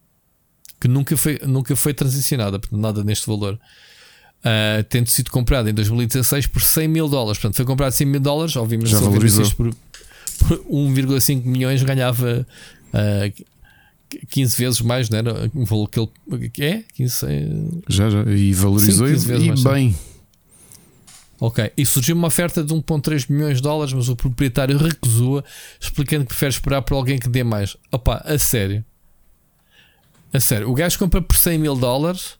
Que 0.81 0.89
nunca 0.89 1.15
foi, 1.15 1.39
nunca 1.47 1.73
foi 1.77 1.93
transicionada, 1.93 2.59
nada 2.69 3.01
neste 3.01 3.25
valor 3.27 3.57
uh, 4.45 4.83
tendo 4.87 5.09
sido 5.09 5.31
comprado 5.31 5.69
em 5.69 5.73
2016 5.73 6.47
por 6.47 6.61
100 6.61 6.87
mil 6.87 7.09
dólares. 7.09 7.39
Portanto, 7.39 7.55
foi 7.55 7.65
comprado 7.65 7.91
100 7.91 8.07
mil 8.07 8.19
dólares, 8.19 8.55
obviamente, 8.55 8.89
já 8.89 8.99
valorizou. 8.99 9.49
Por, 9.51 9.75
por 10.39 10.57
1,5 10.65 11.43
milhões 11.43 11.81
ganhava 11.81 12.45
uh, 12.93 13.45
15 14.29 14.57
vezes 14.57 14.81
mais, 14.81 15.09
não 15.09 15.17
era? 15.17 15.51
O 15.53 15.65
valor 15.65 15.89
que 15.89 15.99
ele 15.99 16.51
é? 16.59 16.83
15, 16.93 17.25
já, 17.89 18.09
já, 18.09 18.23
e 18.31 18.53
valorizou 18.53 19.07
Sim, 19.07 19.33
e, 19.33 19.49
e 19.49 19.63
bem. 19.63 19.95
Ok, 21.37 21.69
e 21.75 21.85
surgiu 21.85 22.15
uma 22.15 22.27
oferta 22.27 22.63
de 22.63 22.73
1,3 22.73 23.25
milhões 23.29 23.57
de 23.57 23.63
dólares, 23.63 23.93
mas 23.93 24.07
o 24.07 24.15
proprietário 24.15 24.77
recusou, 24.77 25.43
explicando 25.79 26.23
que 26.23 26.29
prefere 26.29 26.51
esperar 26.51 26.81
por 26.81 26.95
alguém 26.95 27.19
que 27.19 27.27
dê 27.27 27.43
mais. 27.43 27.75
Opa, 27.91 28.23
a 28.25 28.39
sério. 28.39 28.85
A 30.31 30.39
sério, 30.39 30.69
o 30.69 30.73
gajo 30.73 30.97
compra 30.97 31.21
por 31.21 31.35
100 31.35 31.59
mil 31.59 31.75
dólares 31.75 32.37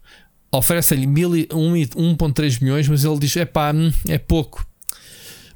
oferece-lhe 0.58 1.06
1,3 1.06 2.62
milhões, 2.62 2.88
mas 2.88 3.04
ele 3.04 3.20
diz: 3.20 3.36
é 3.38 3.46
pá, 3.46 3.72
hum, 3.74 3.92
é 4.08 4.18
pouco. 4.18 4.66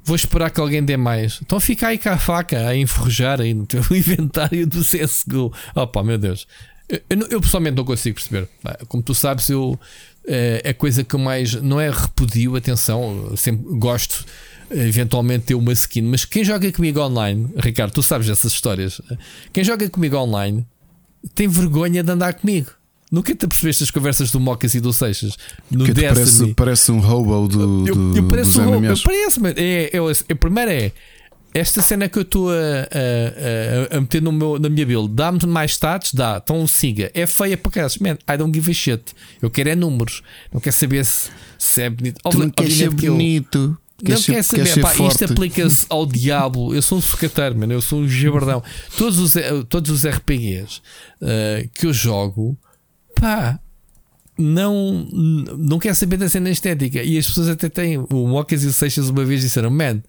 Vou 0.02 0.16
esperar 0.16 0.50
que 0.50 0.60
alguém 0.60 0.82
dê 0.82 0.96
mais. 0.96 1.38
Então 1.42 1.60
fica 1.60 1.88
aí 1.88 1.98
com 1.98 2.08
a 2.08 2.18
faca 2.18 2.68
a 2.68 2.76
enferrujar 2.76 3.40
aí 3.40 3.52
no 3.52 3.66
teu 3.66 3.80
inventário 3.94 4.66
do 4.66 4.80
CSGO. 4.80 5.52
Oh 5.74 6.02
meu 6.02 6.18
Deus. 6.18 6.46
Eu, 6.88 7.00
eu, 7.08 7.26
eu, 7.30 7.40
pessoalmente 7.40 7.76
não 7.76 7.84
consigo 7.84 8.16
perceber. 8.16 8.48
Como 8.88 9.02
tu 9.02 9.14
sabes, 9.14 9.48
eu 9.48 9.78
é, 10.26 10.62
é 10.64 10.72
coisa 10.72 11.04
que 11.04 11.16
mais 11.16 11.54
não 11.54 11.80
é 11.80 11.90
repudio, 11.90 12.56
atenção, 12.56 13.34
sempre 13.36 13.78
gosto 13.78 14.24
eventualmente 14.70 15.46
ter 15.46 15.54
uma 15.54 15.72
skin, 15.72 16.02
mas 16.02 16.24
quem 16.24 16.44
joga 16.44 16.70
comigo 16.70 17.00
online, 17.00 17.52
Ricardo, 17.56 17.92
tu 17.92 18.02
sabes 18.02 18.28
dessas 18.28 18.52
histórias. 18.52 19.00
Quem 19.52 19.64
joga 19.64 19.88
comigo 19.90 20.16
online 20.16 20.64
tem 21.34 21.48
vergonha 21.48 22.02
de 22.02 22.10
andar 22.10 22.34
comigo. 22.34 22.70
Nunca 23.10 23.34
te 23.34 23.46
percebeste 23.46 23.82
as 23.82 23.90
conversas 23.90 24.30
do 24.30 24.38
Mocas 24.38 24.74
e 24.74 24.80
do 24.80 24.92
Seixas 24.92 25.36
no 25.70 25.84
que 25.84 25.92
Destiny? 25.92 26.54
Parece, 26.54 26.54
parece 26.54 26.92
um 26.92 26.98
hobo 26.98 27.48
do, 27.48 27.88
eu, 27.88 27.94
do, 27.94 28.16
eu 28.16 28.28
pareço 28.28 28.60
um 28.62 28.84
eu 28.84 28.96
pareço, 28.96 29.40
é, 29.56 29.90
eu, 29.92 30.08
a 30.08 30.34
primeira 30.36 30.72
é 30.72 30.92
esta 31.52 31.82
cena 31.82 32.08
que 32.08 32.16
eu 32.16 32.22
estou 32.22 32.50
a, 32.50 32.54
a, 32.54 33.96
a, 33.96 34.00
meter 34.00 34.22
no 34.22 34.30
meu, 34.30 34.58
na 34.58 34.68
minha 34.68 34.86
build 34.86 35.12
dá-me 35.12 35.44
mais 35.46 35.72
stats? 35.72 36.14
Dá, 36.14 36.40
então 36.42 36.64
siga. 36.66 37.10
É 37.12 37.26
feia 37.26 37.56
para 37.56 37.72
cá. 37.72 37.86
Man, 38.00 38.16
I 38.32 38.36
don't 38.36 38.54
give 38.54 38.70
a 38.70 38.74
shit. 38.74 39.02
Eu 39.42 39.50
quero 39.50 39.70
é 39.70 39.74
números. 39.74 40.22
Não 40.52 40.60
quero 40.60 40.76
saber 40.76 41.04
se, 41.04 41.28
se 41.58 41.82
é 41.82 41.90
bonito. 41.90 42.20
Tu 42.30 42.38
não 42.38 42.50
queres 42.50 42.74
ser 42.74 42.90
bonito. 42.90 43.76
Não 44.02 44.22
quer 44.22 44.42
saber, 44.42 44.72
quer 44.72 44.80
pá, 44.80 44.94
isto 44.94 45.24
aplica-se 45.24 45.86
ao 45.90 46.06
diabo. 46.06 46.72
Eu 46.72 46.80
sou 46.80 46.98
um 46.98 47.02
sucateiro, 47.02 47.58
mano. 47.58 47.72
Eu 47.72 47.82
sou 47.82 48.00
um 48.00 48.08
jabardão. 48.08 48.62
Todos 48.96 49.18
os, 49.18 49.34
todos 49.68 49.90
os 49.90 50.06
RPGs 50.06 50.80
uh, 51.20 51.68
que 51.74 51.86
eu 51.86 51.92
jogo 51.92 52.56
pá, 53.20 53.60
não, 54.38 55.06
não 55.12 55.78
quer 55.78 55.94
saber 55.94 56.16
da 56.16 56.28
cena 56.28 56.50
estética. 56.50 57.02
E 57.02 57.18
as 57.18 57.26
pessoas 57.26 57.48
até 57.48 57.68
têm. 57.68 57.98
O 57.98 58.26
Mocas 58.26 58.64
e 58.64 58.68
o 58.68 58.72
Seixas 58.72 59.10
uma 59.10 59.24
vez 59.24 59.42
disseram: 59.42 59.70
Man, 59.70 60.02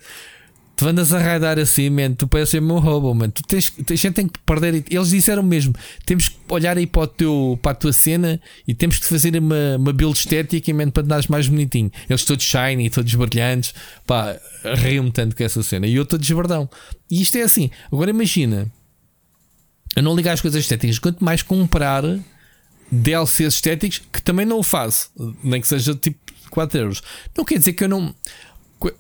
tu 0.78 0.88
andas 0.88 1.14
a 1.14 1.20
raidar 1.20 1.60
assim, 1.60 1.90
man, 1.90 2.14
tu 2.14 2.28
pareces 2.28 2.60
o 2.60 2.64
meu 2.64 2.80
robô, 2.80 3.14
man. 3.14 3.30
Tu 3.30 3.44
tens, 3.44 3.74
a 3.78 3.96
gente 3.96 4.14
tem 4.14 4.28
que 4.28 4.40
perder. 4.40 4.86
Eles 4.90 5.10
disseram 5.10 5.44
mesmo: 5.44 5.74
temos 6.06 6.30
que 6.30 6.38
olhar 6.48 6.78
aí 6.78 6.88
para, 6.88 7.02
o 7.02 7.08
teu, 7.08 7.60
para 7.62 7.74
a 7.74 7.76
tua 7.76 7.92
cena 7.92 8.40
e 8.66 8.74
temos 8.74 8.98
que 8.98 9.06
fazer 9.06 9.36
uma, 9.38 9.76
uma 9.78 9.92
build 9.92 10.18
estética 10.18 10.74
man, 10.74 10.90
para 10.90 11.04
te 11.04 11.10
dares 11.10 11.28
mais 11.28 11.48
bonitinho. 11.48 11.92
Eles 12.10 12.24
todos 12.24 12.46
shiny, 12.46 12.90
todos 12.90 13.14
brilhantes, 13.14 13.74
pá, 14.08 14.38
riam-me 14.64 15.12
tanto 15.12 15.36
com 15.36 15.44
essa 15.44 15.62
cena. 15.62 15.86
E 15.86 15.96
eu 15.96 16.04
estou 16.04 16.18
desbardão. 16.18 16.70
E 17.10 17.22
isto 17.22 17.36
é 17.38 17.42
assim. 17.42 17.70
Agora 17.92 18.10
imagina. 18.10 18.72
Eu 19.94 20.04
não 20.04 20.16
ligar 20.16 20.32
as 20.32 20.40
coisas 20.40 20.62
estéticas, 20.62 21.00
quanto 21.00 21.22
mais 21.22 21.42
comprar 21.44 22.06
DLCs 22.92 23.56
estéticos 23.56 24.02
que 24.12 24.22
também 24.22 24.46
não 24.46 24.60
o 24.60 24.64
faço, 24.64 25.10
nem 25.44 25.62
que 25.62 25.68
seja 25.68 25.96
tipo 25.96 26.20
4 26.50 26.80
euros. 26.80 27.02
Não 27.36 27.46
quer 27.46 27.58
dizer 27.58 27.74
que 27.74 27.84
eu 27.84 27.90
não. 27.90 28.14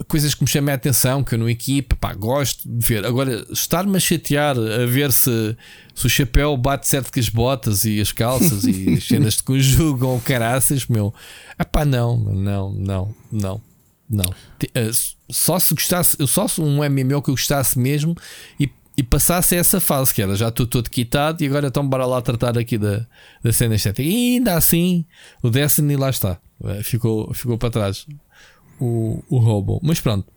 Coisas 0.08 0.36
que 0.36 0.43
me 0.43 0.47
chamem 0.47 0.71
a 0.71 0.75
atenção, 0.75 1.23
que 1.23 1.34
eu 1.34 1.39
não 1.39 1.49
equipe, 1.49 1.95
pá, 1.95 2.13
gosto 2.13 2.69
de 2.69 2.86
ver. 2.86 3.04
Agora, 3.04 3.43
estar-me 3.51 3.97
a 3.97 3.99
chatear 3.99 4.56
a 4.56 4.86
ver 4.86 5.12
se, 5.12 5.58
se 5.95 6.06
o 6.06 6.10
chapéu 6.10 6.56
bate 6.56 6.88
certo 6.88 7.12
com 7.12 7.19
as 7.19 7.30
botas 7.30 7.84
e 7.84 7.99
as 7.99 8.12
calças 8.12 8.63
e 8.63 8.93
as 8.93 9.04
cenas 9.08 9.38
de 9.38 9.43
conjugam 9.43 10.19
caraças, 10.19 10.86
meu. 10.86 11.12
Ah, 11.58 11.65
pá, 11.65 11.84
não, 11.84 12.15
não, 12.15 12.71
não, 12.71 13.15
não, 13.32 13.62
não. 14.08 14.36
Eh, 14.75 14.91
só 15.32 15.58
se 15.58 15.73
gostasse, 15.73 16.15
só 16.27 16.47
se 16.47 16.62
um 16.62 16.88
MMO 16.88 17.21
que 17.23 17.30
eu 17.30 17.34
gostasse 17.34 17.80
mesmo 17.80 18.15
e 18.60 18.69
e 18.97 19.04
passasse 19.04 19.56
essa 19.56 19.80
fase 19.80 20.13
que 20.13 20.21
era 20.21 20.36
já 20.36 20.49
estou 20.49 20.67
todo 20.67 20.89
quitado 20.89 21.43
e 21.43 21.47
agora 21.47 21.67
então 21.67 21.88
bora 21.88 22.06
lá 22.06 22.21
tratar 22.21 22.58
aqui 22.58 22.77
da, 22.77 23.06
da 23.43 23.54
cena 23.54 23.75
estética. 23.75 24.08
E 24.08 24.36
ainda 24.36 24.56
assim, 24.56 25.06
o 25.41 25.49
Destiny 25.49 25.95
lá 25.95 26.10
está, 26.10 26.38
eh, 26.65 26.84
ficou, 26.84 27.34
ficou 27.34 27.58
para 27.58 27.69
trás 27.69 28.06
o, 28.80 29.23
o 29.30 29.38
Robo. 29.38 29.80
Mas 29.82 29.99
pronto, 29.99 30.27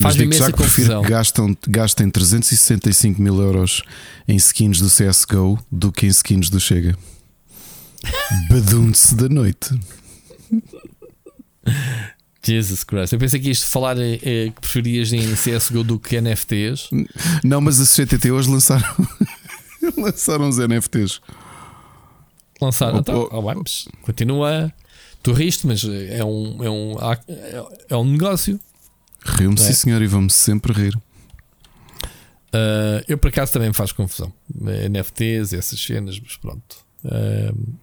faz 0.00 0.16
Mas 0.16 0.24
imensa 0.24 0.52
confusão. 0.52 1.02
Que 1.02 1.10
gastam, 1.10 1.56
gastem 1.68 2.10
365 2.10 3.20
mil 3.20 3.40
euros 3.40 3.82
em 4.26 4.36
skins 4.36 4.80
do 4.80 4.88
CSGO 4.88 5.58
do 5.70 5.92
que 5.92 6.06
em 6.06 6.08
skins 6.08 6.48
do 6.48 6.58
Chega. 6.58 6.96
Badunce 8.48 9.14
da 9.14 9.28
noite. 9.28 9.78
Jesus 12.42 12.84
Christ. 12.84 13.12
Eu 13.12 13.18
pensei 13.18 13.38
que 13.38 13.50
isto 13.50 13.66
falar 13.66 13.96
é, 13.98 14.16
que 14.18 14.60
preferias 14.60 15.12
em 15.12 15.34
CSGO 15.34 15.84
do 15.84 15.98
que 15.98 16.20
NFTs. 16.20 16.90
Não, 17.44 17.60
mas 17.60 17.80
a 17.80 17.84
CTT 17.84 18.30
hoje 18.30 18.50
lançaram, 18.50 18.86
lançaram 19.96 20.48
os 20.48 20.58
NFTs. 20.58 21.20
Lançaram, 22.60 22.96
oh, 22.96 23.00
então, 23.00 23.28
oh, 23.30 23.50
oh, 23.50 24.02
continua. 24.02 24.72
Tu 25.22 25.32
riste, 25.32 25.66
mas 25.66 25.84
é 25.84 26.24
um, 26.24 26.64
é 26.64 26.70
um, 26.70 26.96
é 27.88 27.96
um 27.96 28.04
negócio. 28.04 28.58
Rio-me, 29.24 29.58
é? 29.58 29.62
sim, 29.62 29.72
senhor, 29.72 30.00
e 30.00 30.06
vamos 30.06 30.34
sempre 30.34 30.72
rir. 30.72 30.96
Uh, 32.52 33.04
eu, 33.06 33.16
por 33.18 33.28
acaso, 33.28 33.52
também 33.52 33.68
me 33.68 33.74
faz 33.74 33.92
confusão. 33.92 34.32
NFTs, 34.90 35.52
essas 35.52 35.80
cenas, 35.80 36.18
mas 36.18 36.36
pronto. 36.36 36.76
Uh, 37.04 37.74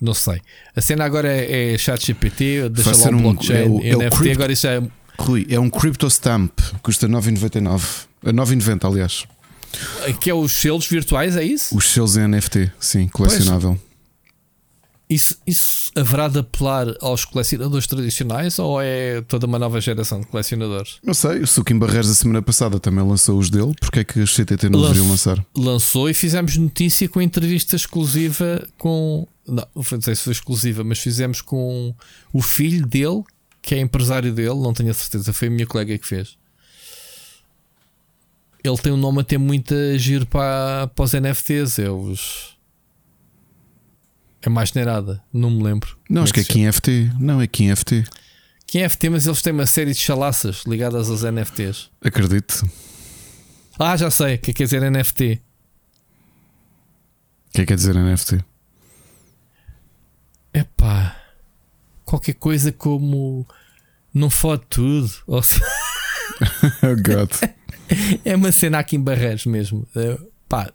não 0.00 0.14
sei. 0.14 0.40
A 0.74 0.80
cena 0.80 1.04
agora 1.04 1.28
é, 1.28 1.74
é 1.74 1.78
chat 1.78 2.06
GPT, 2.06 2.68
deixa 2.70 3.10
lá 3.10 3.16
um 3.16 3.22
blockchain, 3.22 3.56
é 3.56 3.66
o, 3.66 3.80
é 3.80 4.06
NFT, 4.06 4.16
crypto, 4.16 4.32
agora 4.32 4.52
isso 4.52 4.66
é. 4.66 4.82
Rui, 5.18 5.46
é 5.50 5.58
um 5.58 5.68
crypto 5.68 6.06
stamp, 6.06 6.58
custa 6.82 7.08
9,99. 7.08 7.82
9,90 8.24 8.84
aliás. 8.84 9.24
Que 10.20 10.30
é 10.30 10.34
os 10.34 10.52
selos 10.52 10.86
virtuais, 10.86 11.36
é 11.36 11.44
isso? 11.44 11.76
Os 11.76 11.90
selos 11.90 12.16
em 12.16 12.26
NFT, 12.26 12.72
sim, 12.78 13.08
colecionável. 13.08 13.78
Isso, 15.10 15.36
isso 15.46 15.90
haverá 15.96 16.28
de 16.28 16.40
apelar 16.40 16.86
aos 17.00 17.24
colecionadores 17.24 17.86
tradicionais 17.86 18.58
ou 18.58 18.80
é 18.80 19.22
toda 19.22 19.46
uma 19.46 19.58
nova 19.58 19.80
geração 19.80 20.20
de 20.20 20.26
colecionadores? 20.26 20.98
Não 21.02 21.14
sei, 21.14 21.40
o 21.40 21.46
Suquim 21.46 21.78
Barreiros 21.78 22.10
a 22.10 22.14
semana 22.14 22.42
passada 22.42 22.78
também 22.78 23.02
lançou 23.02 23.38
os 23.38 23.48
dele, 23.48 23.72
porque 23.80 24.00
é 24.00 24.04
que 24.04 24.20
os 24.20 24.34
CTT 24.34 24.68
não 24.68 24.82
deveriam 24.82 25.08
lançar? 25.08 25.42
Lançou 25.56 26.10
e 26.10 26.14
fizemos 26.14 26.58
notícia 26.58 27.08
com 27.08 27.22
entrevista 27.22 27.74
exclusiva 27.74 28.66
com. 28.76 29.26
Não, 29.48 29.66
não 29.74 29.82
sei 29.82 30.14
se 30.14 30.22
foi 30.22 30.32
exclusiva, 30.32 30.84
mas 30.84 30.98
fizemos 30.98 31.40
com 31.40 31.94
o 32.32 32.42
filho 32.42 32.86
dele, 32.86 33.24
que 33.62 33.74
é 33.74 33.80
empresário 33.80 34.32
dele, 34.32 34.54
não 34.54 34.72
tenho 34.72 34.90
a 34.90 34.94
certeza, 34.94 35.32
foi 35.32 35.48
a 35.48 35.50
minha 35.50 35.66
colega 35.66 35.96
que 35.98 36.06
fez. 36.06 36.36
Ele 38.62 38.76
tem 38.78 38.92
um 38.92 38.96
nome 38.96 39.20
até 39.20 39.38
muito 39.38 39.74
giro 39.96 40.26
para, 40.26 40.88
para 40.88 41.04
os 41.04 41.12
NFTs, 41.12 41.78
é 41.78 41.90
os. 41.90 42.56
É 44.42 44.48
mais 44.48 44.68
generada, 44.70 45.22
não 45.32 45.50
me 45.50 45.62
lembro. 45.62 45.96
Não, 46.08 46.22
acho 46.22 46.32
que 46.32 46.40
é 46.40 46.44
Kim 46.44 46.70
FT. 46.70 47.10
Não, 47.18 47.40
é 47.40 47.46
Kim 47.46 47.74
FT. 47.74 48.04
Kim 48.66 48.88
FT, 48.88 49.10
mas 49.10 49.26
eles 49.26 49.42
têm 49.42 49.52
uma 49.52 49.66
série 49.66 49.92
de 49.92 49.98
chalaças 49.98 50.62
ligadas 50.66 51.08
aos 51.10 51.22
NFTs. 51.22 51.90
Acredito. 52.02 52.68
Ah, 53.78 53.96
já 53.96 54.10
sei, 54.10 54.34
o 54.34 54.38
que 54.38 54.50
é 54.50 54.52
que 54.52 54.58
quer 54.58 54.64
dizer 54.64 54.90
NFT? 54.90 55.40
O 57.48 57.52
que 57.52 57.60
é 57.60 57.60
que 57.60 57.66
quer 57.66 57.76
dizer 57.76 57.94
NFT? 57.94 58.44
Epá, 60.52 61.16
qualquer 62.04 62.34
coisa 62.34 62.72
como 62.72 63.46
não 64.12 64.30
fode 64.30 64.62
tudo. 64.68 65.10
Ou 65.26 65.42
se... 65.42 65.60
oh 66.82 66.96
God. 67.02 67.30
é 68.24 68.36
uma 68.36 68.52
cena 68.52 68.78
aqui 68.78 68.96
em 68.96 69.00
Barreiros 69.00 69.46
mesmo. 69.46 69.86
Uh, 69.94 70.30
pá, 70.48 70.72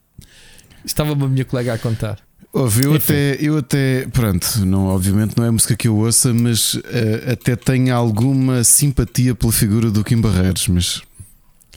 estava-me 0.86 1.24
a 1.24 1.28
minha 1.28 1.46
colega 1.46 1.74
a 1.74 1.78
contar. 1.78 2.20
Ouve, 2.52 2.86
eu 2.86 2.94
até, 2.94 3.36
eu 3.40 3.58
até, 3.58 4.06
pronto, 4.10 4.64
não, 4.64 4.86
obviamente 4.86 5.36
não 5.36 5.44
é 5.44 5.50
música 5.50 5.76
que 5.76 5.88
eu 5.88 5.98
ouça, 5.98 6.32
mas 6.32 6.76
uh, 6.76 7.32
até 7.32 7.56
tenho 7.56 7.96
alguma 7.96 8.64
simpatia 8.64 9.34
pela 9.34 9.52
figura 9.52 9.90
do 9.90 10.04
Kim 10.04 10.22
Barreiros, 10.22 10.68
mas. 10.68 11.02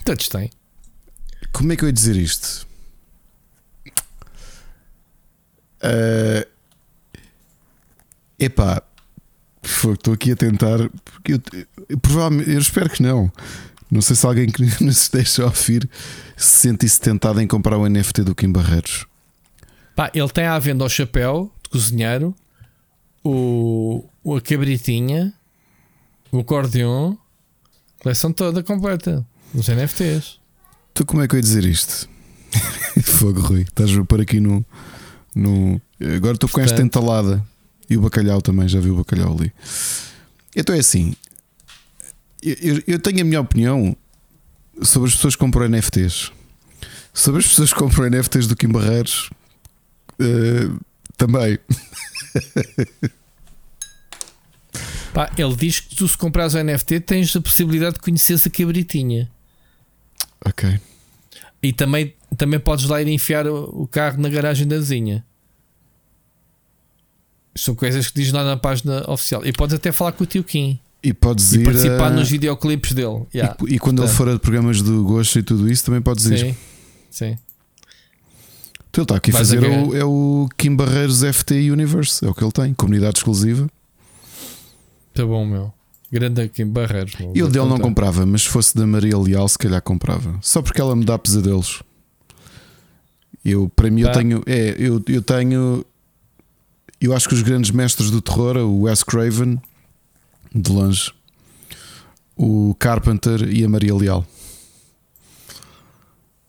Todos 0.05 0.29
têm. 0.29 0.51
Como 1.51 1.73
é 1.73 1.77
que 1.77 1.85
eu 1.85 1.89
ia 1.89 1.93
dizer 1.93 2.17
isto? 2.17 2.67
Uh, 5.83 6.47
epá, 8.39 8.83
estou 9.63 10.15
aqui 10.15 10.33
a 10.33 10.37
tentar. 10.37 10.81
Eu, 10.81 11.41
eu, 11.89 11.99
provavelmente, 11.99 12.51
eu 12.51 12.59
espero 12.59 12.91
que 12.91 13.03
não. 13.03 13.31
Não 13.91 14.03
sei 14.03 14.17
se 14.17 14.27
alguém 14.27 14.47
que 14.47 14.63
nos 14.83 15.09
deixa 15.09 15.45
ouvir 15.45 15.89
se 16.37 16.69
sente-se 16.69 17.01
tentado 17.01 17.41
em 17.41 17.47
comprar 17.47 17.77
o 17.79 17.89
NFT 17.89 18.23
do 18.23 18.35
Kim 18.35 18.51
Barreiros. 18.51 19.07
Pá, 19.95 20.11
ele 20.13 20.29
tem 20.29 20.45
à 20.45 20.59
venda 20.59 20.85
o 20.85 20.89
chapéu 20.89 21.51
de 21.63 21.71
cozinheiro, 21.71 22.35
o, 23.25 24.05
a 24.37 24.41
cabritinha, 24.41 25.33
o 26.31 26.41
acordeon, 26.41 27.17
coleção 28.01 28.33
toda 28.33 28.63
completa, 28.63 29.27
os 29.55 29.69
NFTs. 29.69 30.39
Tu 30.93 31.05
como 31.05 31.23
é 31.23 31.29
que 31.29 31.35
eu 31.35 31.39
ia 31.39 31.43
dizer 31.43 31.65
isto? 31.65 32.09
Fogo, 33.03 33.41
Rui. 33.41 33.63
Estás 33.63 33.97
a 33.97 34.05
pôr 34.05 34.21
aqui 34.21 34.41
no. 34.41 34.65
no... 35.35 35.81
Agora 36.17 36.35
estou 36.35 36.49
com 36.49 36.61
esta 36.61 36.83
entalada. 36.83 37.45
E 37.89 37.97
o 37.97 38.01
bacalhau 38.01 38.43
também, 38.43 38.69
já 38.69 38.81
vi 38.81 38.91
o 38.91 38.97
bacalhau 38.97 39.37
ali. 39.37 39.53
Então 40.55 40.75
é 40.75 40.79
assim. 40.79 41.15
Eu, 42.43 42.83
eu 42.87 42.99
tenho 42.99 43.21
a 43.21 43.25
minha 43.25 43.41
opinião 43.41 43.97
sobre 44.83 45.09
as 45.09 45.15
pessoas 45.15 45.35
que 45.35 45.41
compram 45.41 45.69
NFTs. 45.69 46.33
Sobre 47.13 47.41
as 47.41 47.47
pessoas 47.47 47.73
que 47.73 47.79
compram 47.79 48.11
NFTs 48.11 48.47
do 48.47 48.57
Kim 48.57 48.69
Barreiros, 48.69 49.31
uh, 50.21 50.79
também. 51.17 51.59
Pá, 55.13 55.33
ele 55.39 55.57
diz 55.57 55.81
que 55.81 55.97
tu, 55.97 56.07
se 56.07 56.19
comprares 56.19 56.53
o 56.55 56.63
NFT, 56.63 57.01
tens 57.01 57.35
a 57.35 57.41
possibilidade 57.41 57.95
de 57.95 58.03
conhecer 58.03 58.35
essa 58.35 58.51
cabritinha. 58.51 59.31
Ok. 60.45 60.79
E 61.63 61.73
também, 61.73 62.15
também 62.37 62.61
podes 62.61 62.85
lá 62.85 63.01
ir 63.01 63.09
enfiar 63.09 63.47
o, 63.47 63.83
o 63.83 63.89
carro 63.89 64.21
na 64.21 64.29
garagem 64.29 64.69
da 64.69 64.77
vizinha. 64.77 65.25
São 67.57 67.75
coisas 67.75 68.09
que 68.09 68.21
diz 68.21 68.33
lá 68.33 68.45
na 68.45 68.57
página 68.57 69.05
oficial. 69.11 69.45
E 69.45 69.53
podes 69.53 69.75
até 69.75 69.93
falar 69.93 70.13
com 70.13 70.25
o 70.25 70.27
tio 70.27 70.45
Kim. 70.45 70.79
E 71.03 71.13
podes 71.13 71.53
e 71.53 71.61
ir 71.61 71.65
participar 71.65 72.07
a... 72.07 72.11
nos 72.11 72.29
videoclipes 72.29 72.93
dele. 72.93 73.23
Yeah. 73.35 73.57
E, 73.69 73.75
e, 73.75 73.79
quando 73.79 73.99
Portanto. 73.99 74.11
ele 74.11 74.17
for 74.17 74.29
a 74.29 74.39
programas 74.39 74.83
do 74.83 75.05
Gosto 75.05 75.39
e 75.39 75.43
tudo 75.43 75.71
isso, 75.71 75.85
também 75.85 76.01
podes 76.01 76.27
ir. 76.27 76.39
Sim. 76.39 76.57
Sim. 77.11 77.39
Então 78.91 79.03
ele 79.03 79.05
está 79.05 79.17
aqui 79.17 79.31
a 79.31 79.35
fazer 79.35 79.65
a 79.65 79.69
o, 79.69 79.97
é 79.97 80.05
o 80.05 80.49
Kim 80.57 80.75
Barreiros 80.75 81.23
FT 81.23 81.71
Universe, 81.71 82.25
é 82.25 82.29
o 82.29 82.35
que 82.35 82.43
ele 82.43 82.53
tem, 82.53 82.73
comunidade 82.73 83.19
exclusiva. 83.19 83.69
Tá 85.13 85.25
bom, 85.25 85.45
meu. 85.47 85.73
Grande 86.11 86.49
Kim 86.49 86.67
Barreiros. 86.67 87.15
Meu. 87.17 87.33
Eu 87.35 87.49
dele 87.49 87.67
não 87.67 87.79
comprava, 87.79 88.25
mas 88.25 88.43
se 88.43 88.49
fosse 88.49 88.77
da 88.77 88.87
Maria 88.87 89.19
Leal, 89.19 89.49
se 89.49 89.59
calhar 89.59 89.83
comprava. 89.83 90.39
Só 90.41 90.63
porque 90.63 90.81
ela 90.81 90.97
me 90.97 91.05
dá 91.05 91.19
pesadelos. 91.19 91.83
Eu, 93.45 93.71
para 93.75 93.91
mim, 93.91 94.03
tá. 94.03 94.09
eu 94.09 94.13
tenho. 94.13 94.43
É, 94.47 94.75
eu, 94.79 95.03
eu 95.09 95.23
tenho. 95.23 95.85
Eu 97.01 97.15
acho 97.15 97.29
que 97.29 97.35
os 97.35 97.43
grandes 97.43 97.71
mestres 97.71 98.11
do 98.11 98.23
terror, 98.23 98.57
o 98.57 98.83
Wes 98.83 99.03
Craven, 99.03 99.61
de 100.55 100.73
longe, 100.73 101.13
o 102.37 102.75
Carpenter 102.79 103.43
e 103.49 103.65
a 103.65 103.69
Maria 103.69 103.95
Leal. 103.95 104.27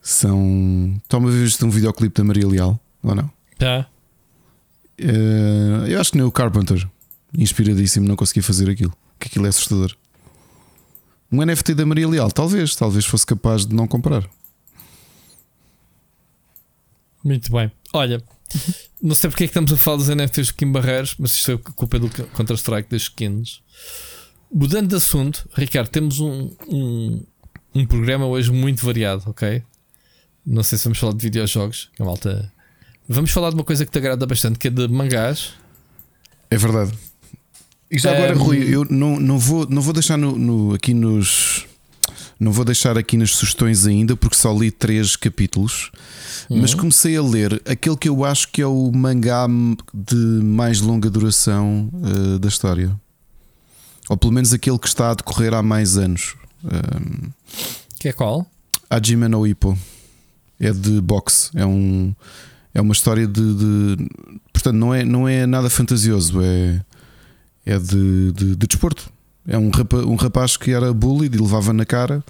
São. 0.01 1.01
Toma 1.07 1.29
visto 1.29 1.65
um 1.65 1.69
videoclipe 1.69 2.15
da 2.17 2.23
Maria 2.23 2.47
Leal, 2.47 2.79
ou 3.03 3.13
não? 3.13 3.29
Tá. 3.57 3.87
Uh, 4.99 5.85
eu 5.87 5.99
acho 5.99 6.11
que 6.11 6.17
nem 6.17 6.25
o 6.25 6.31
Carpenter, 6.31 6.87
inspiradíssimo, 7.37 8.07
não 8.07 8.15
conseguia 8.15 8.43
fazer 8.43 8.69
aquilo. 8.69 8.93
Que 9.19 9.27
aquilo 9.27 9.45
é 9.45 9.49
assustador. 9.49 9.95
Um 11.31 11.43
NFT 11.43 11.73
da 11.73 11.85
Maria 11.85 12.07
Leal, 12.07 12.31
talvez, 12.31 12.75
talvez 12.75 13.05
fosse 13.05 13.25
capaz 13.25 13.65
de 13.65 13.75
não 13.75 13.85
comprar. 13.85 14.27
Muito 17.23 17.51
bem. 17.51 17.69
Olha, 17.93 18.23
não 19.01 19.15
sei 19.15 19.29
porque 19.29 19.43
é 19.43 19.47
que 19.47 19.51
estamos 19.51 19.71
a 19.71 19.77
falar 19.77 19.97
dos 19.97 20.09
NFTs 20.09 20.47
do 20.47 20.53
Kim 20.53 20.71
Barreiros, 20.71 21.15
mas 21.19 21.31
isto 21.31 21.51
é 21.51 21.57
culpa 21.57 21.99
do 21.99 22.09
Counter-Strike 22.09 22.89
das 22.89 23.03
skins. 23.03 23.61
Mudando 24.51 24.89
de 24.89 24.95
assunto, 24.95 25.47
Ricardo, 25.53 25.89
temos 25.89 26.19
um, 26.19 26.51
um, 26.67 27.23
um 27.75 27.85
programa 27.85 28.25
hoje 28.25 28.51
muito 28.51 28.85
variado, 28.85 29.23
ok? 29.27 29.61
Não 30.45 30.63
sei 30.63 30.77
se 30.77 30.85
vamos 30.85 30.97
falar 30.97 31.13
de 31.13 31.21
videojogos, 31.21 31.89
que 31.93 32.01
a 32.01 32.05
malta. 32.05 32.51
Vamos 33.07 33.31
falar 33.31 33.49
de 33.49 33.55
uma 33.55 33.63
coisa 33.63 33.85
que 33.85 33.91
te 33.91 33.97
agrada 33.97 34.25
bastante, 34.25 34.57
que 34.57 34.67
é 34.67 34.71
de 34.71 34.87
mangás. 34.87 35.53
É 36.49 36.57
verdade. 36.57 36.93
E 37.91 37.99
já 37.99 38.11
agora, 38.11 38.35
um... 38.35 38.43
Rui, 38.43 38.63
eu 38.73 38.85
não, 38.89 39.19
não, 39.19 39.37
vou, 39.37 39.67
não 39.69 39.81
vou 39.81 39.93
deixar 39.93 40.17
no, 40.17 40.37
no, 40.37 40.73
aqui 40.73 40.93
nos. 40.93 41.65
Não 42.39 42.51
vou 42.51 42.63
deixar 42.63 42.97
aqui 42.97 43.17
nas 43.17 43.31
sugestões 43.31 43.87
ainda, 43.87 44.15
porque 44.15 44.35
só 44.35 44.53
li 44.53 44.69
três 44.69 45.15
capítulos. 45.15 45.91
Uhum. 46.49 46.61
Mas 46.61 46.73
comecei 46.73 47.17
a 47.17 47.21
ler 47.21 47.61
aquele 47.65 47.97
que 47.97 48.07
eu 48.07 48.23
acho 48.23 48.51
que 48.51 48.61
é 48.61 48.67
o 48.67 48.91
mangá 48.91 49.47
de 49.93 50.15
mais 50.15 50.79
longa 50.79 51.09
duração 51.09 51.89
uh, 51.93 52.37
da 52.37 52.47
história. 52.47 52.95
Ou 54.07 54.15
pelo 54.15 54.33
menos 54.33 54.53
aquele 54.53 54.77
que 54.77 54.87
está 54.87 55.11
a 55.11 55.13
decorrer 55.15 55.53
há 55.53 55.63
mais 55.63 55.97
anos. 55.97 56.35
Um, 56.63 57.31
que 57.99 58.09
é 58.09 58.13
qual? 58.13 58.45
Hajime 58.89 59.27
no 59.27 59.45
Ippo 59.45 59.77
é 60.59 60.71
de 60.71 61.01
boxe, 61.01 61.49
é 61.55 61.65
um 61.65 62.15
é 62.73 62.81
uma 62.81 62.93
história 62.93 63.27
de, 63.27 63.53
de, 63.53 64.09
portanto 64.53 64.75
não 64.75 64.93
é 64.93 65.03
não 65.03 65.27
é 65.27 65.45
nada 65.45 65.69
fantasioso, 65.69 66.41
é 66.41 66.81
é 67.65 67.77
de, 67.77 68.31
de, 68.31 68.55
de 68.55 68.67
desporto. 68.67 69.11
É 69.47 69.57
um 69.57 69.69
rapaz, 69.69 70.03
um 70.03 70.15
rapaz 70.15 70.57
que 70.57 70.71
era 70.71 70.93
bully 70.93 71.27
e 71.27 71.37
levava 71.37 71.71
na 71.71 71.85
cara 71.85 72.23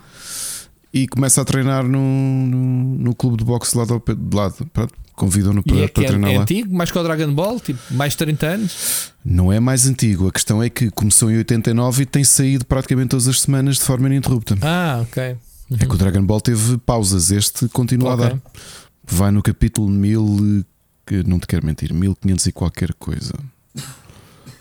e 0.94 1.08
começa 1.08 1.42
a 1.42 1.46
treinar 1.46 1.84
no, 1.84 2.00
no, 2.00 2.98
no 3.00 3.16
clube 3.16 3.38
de 3.38 3.44
boxe 3.44 3.78
lá 3.78 3.86
do 3.86 4.02
lado. 4.36 4.66
Pronto, 4.72 4.94
convidam-no 5.16 5.64
para, 5.64 5.78
é 5.78 5.88
para 5.88 6.04
é, 6.04 6.08
treinar 6.08 6.32
é 6.32 6.38
lá. 6.38 6.44
antigo, 6.44 6.74
mais 6.74 6.92
que 6.92 6.98
o 6.98 7.04
Dragon 7.04 7.34
Ball, 7.34 7.60
tipo, 7.60 7.80
mais 7.92 8.14
de 8.14 8.18
30 8.20 8.46
anos? 8.46 9.12
Não 9.26 9.52
é 9.52 9.60
mais 9.60 9.88
antigo. 9.88 10.28
A 10.28 10.32
questão 10.32 10.62
é 10.62 10.70
que 10.70 10.92
começou 10.92 11.32
em 11.32 11.38
89 11.38 12.04
e 12.04 12.06
tem 12.06 12.24
saído 12.24 12.66
praticamente 12.66 13.10
todas 13.10 13.28
as 13.28 13.42
semanas 13.42 13.78
de 13.78 13.82
forma 13.82 14.08
ininterrupta. 14.08 14.58
Ah, 14.62 15.00
ok. 15.02 15.36
Uhum. 15.70 15.78
É 15.80 15.86
que 15.86 15.94
o 15.94 15.98
Dragon 15.98 16.24
Ball 16.24 16.40
teve 16.40 16.78
pausas, 16.78 17.32
este 17.32 17.68
continua 17.70 18.14
okay. 18.14 18.26
a 18.26 18.30
dar. 18.30 18.42
Vai 19.04 19.32
no 19.32 19.42
capítulo 19.42 19.90
1000, 19.90 20.64
que 21.06 21.24
não 21.24 21.40
te 21.40 21.48
quero 21.48 21.66
mentir, 21.66 21.94
1500 21.94 22.46
e 22.46 22.52
qualquer 22.52 22.94
coisa. 22.94 23.34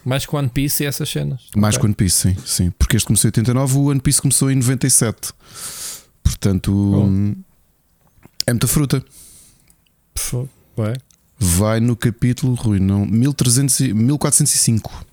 Mais 0.07 0.25
que 0.25 0.37
One 0.37 0.49
Piece 0.49 0.85
e 0.85 0.87
essas 0.87 1.09
cenas. 1.09 1.49
Mais 1.57 1.75
okay. 1.75 1.81
que 1.81 1.87
One 1.87 1.95
Piece, 1.97 2.17
sim, 2.17 2.37
sim. 2.47 2.71
Porque 2.79 2.97
este 2.97 3.09
começou 3.09 3.27
em 3.27 3.31
89, 3.31 3.77
o 3.77 3.85
One 3.87 4.01
Piece 4.01 4.23
começou 4.23 4.49
em 4.49 4.55
97. 4.55 5.33
Portanto, 6.23 6.73
oh. 6.73 7.35
é 8.47 8.53
muita 8.53 8.69
fruta. 8.69 9.05
Ué. 10.79 10.95
Vai 11.37 11.81
no 11.81 11.97
capítulo, 11.97 12.55
Rui, 12.55 12.79
não, 12.79 13.05
1300, 13.05 13.81
1405. 13.93 15.07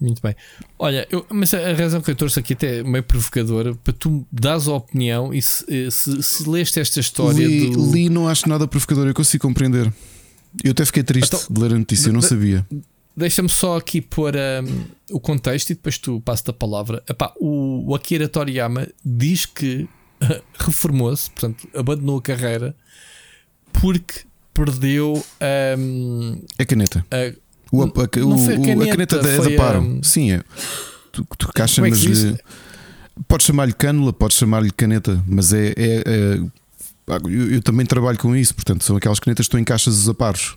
Muito 0.00 0.20
bem. 0.20 0.34
Olha, 0.76 1.06
eu, 1.08 1.24
mas 1.30 1.54
a 1.54 1.72
razão 1.74 2.00
que 2.00 2.10
eu 2.10 2.16
trouxe 2.16 2.40
aqui 2.40 2.54
até 2.54 2.80
é 2.80 2.82
meio 2.82 3.04
provocadora 3.04 3.76
para 3.76 3.92
tu 3.92 4.26
dares 4.32 4.66
a 4.66 4.72
opinião 4.72 5.32
e 5.32 5.40
se, 5.40 5.64
eh, 5.68 5.88
se, 5.88 6.20
se 6.20 6.50
leste 6.50 6.80
esta 6.80 6.98
história 6.98 7.46
li, 7.46 7.70
do... 7.70 7.92
li, 7.92 8.08
não 8.08 8.26
acho 8.28 8.48
nada 8.48 8.66
provocador, 8.66 9.06
eu 9.06 9.14
consigo 9.14 9.46
compreender. 9.46 9.92
Eu 10.62 10.72
até 10.72 10.84
fiquei 10.84 11.02
triste 11.02 11.34
então, 11.34 11.46
de 11.50 11.60
ler 11.60 11.72
a 11.72 11.78
notícia, 11.78 12.08
eu 12.08 12.12
não 12.12 12.22
sabia. 12.22 12.66
Deixa-me 13.16 13.48
só 13.48 13.76
aqui 13.76 14.00
pôr 14.00 14.34
um, 14.34 14.84
o 15.10 15.20
contexto 15.20 15.70
e 15.70 15.74
depois 15.74 15.98
tu 15.98 16.20
passas 16.20 16.48
a 16.48 16.52
palavra. 16.52 17.02
Epá, 17.08 17.32
o, 17.38 17.90
o 17.90 17.94
Akira 17.94 18.28
Toriyama 18.28 18.88
diz 19.04 19.44
que 19.44 19.88
reformou-se, 20.58 21.30
portanto, 21.30 21.68
abandonou 21.74 22.18
a 22.18 22.22
carreira 22.22 22.74
porque 23.72 24.20
perdeu 24.54 25.22
um, 25.78 26.42
a 26.58 26.64
caneta. 26.64 27.04
A, 27.10 27.34
o, 27.70 27.82
a, 27.82 27.86
a, 27.86 27.88
o, 27.88 28.82
a, 28.82 28.86
caneta, 28.86 29.18
da, 29.18 29.36
da 29.38 29.56
Paro. 29.56 30.00
Sim, 30.02 30.32
é. 30.32 30.42
Tu, 31.10 31.26
tu 31.38 31.48
cá 31.48 31.66
chamas-lhe. 31.66 32.38
Podes 33.28 33.46
chamar-lhe 33.46 33.74
cânula, 33.74 34.12
podes 34.12 34.38
chamar-lhe 34.38 34.70
caneta, 34.70 35.22
mas 35.26 35.52
é. 35.52 35.68
é, 35.68 36.02
é 36.06 36.61
eu, 37.06 37.52
eu, 37.52 37.62
também 37.62 37.84
trabalho 37.84 38.18
com 38.18 38.34
isso, 38.34 38.54
portanto, 38.54 38.84
são 38.84 38.96
aquelas 38.96 39.18
canetas 39.18 39.46
que 39.46 39.50
tu 39.50 39.58
encaixas 39.58 39.94
os 39.94 40.08
aparos. 40.08 40.56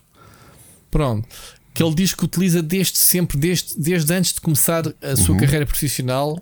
Pronto. 0.92 1.28
Que 1.74 1.84
ele 1.84 1.94
diz 1.94 2.14
que 2.14 2.24
utiliza 2.24 2.62
desde 2.62 2.98
sempre, 2.98 3.38
desde, 3.38 3.78
desde 3.78 4.14
antes 4.14 4.34
de 4.34 4.42
começar 4.42 4.84
a 5.02 5.16
sua 5.16 5.34
uhum. 5.34 5.42
carreira 5.42 5.66
profissional. 5.66 6.40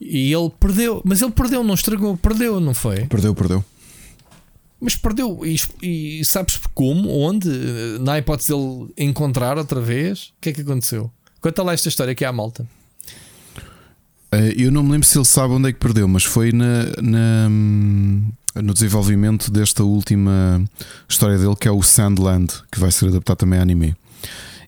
E 0.00 0.32
ele 0.32 0.50
perdeu, 0.60 1.00
mas 1.04 1.22
ele 1.22 1.30
perdeu, 1.30 1.64
não 1.64 1.74
estragou, 1.74 2.16
perdeu, 2.16 2.60
não 2.60 2.74
foi? 2.74 3.06
Perdeu, 3.06 3.34
perdeu. 3.34 3.64
Mas 4.80 4.94
perdeu. 4.96 5.40
E, 5.46 6.18
e 6.20 6.24
sabes 6.24 6.60
como? 6.74 7.08
Onde? 7.08 7.48
Na 8.00 8.18
hipótese 8.18 8.50
dele 8.50 8.92
encontrar 8.98 9.56
outra 9.56 9.80
vez? 9.80 10.24
O 10.24 10.32
que 10.42 10.50
é 10.50 10.52
que 10.52 10.60
aconteceu? 10.60 11.10
Conta 11.40 11.62
lá 11.62 11.72
esta 11.72 11.88
história 11.88 12.12
aqui 12.12 12.24
à 12.24 12.32
malta. 12.32 12.68
Eh, 14.34 14.54
eu 14.58 14.72
não 14.72 14.82
me 14.82 14.92
lembro 14.92 15.06
se 15.06 15.16
ele 15.16 15.24
sabe 15.24 15.54
onde 15.54 15.68
é 15.68 15.72
que 15.72 15.78
perdeu, 15.78 16.08
mas 16.08 16.24
foi 16.24 16.52
na, 16.52 16.84
na, 17.00 17.48
no 18.54 18.72
desenvolvimento 18.72 19.50
desta 19.50 19.82
última 19.82 20.64
história 21.08 21.38
dele, 21.38 21.56
que 21.56 21.68
é 21.68 21.70
o 21.70 21.82
Sandland, 21.82 22.52
que 22.70 22.78
vai 22.78 22.90
ser 22.90 23.08
adaptado 23.08 23.38
também 23.38 23.58
a 23.58 23.62
anime. 23.62 23.96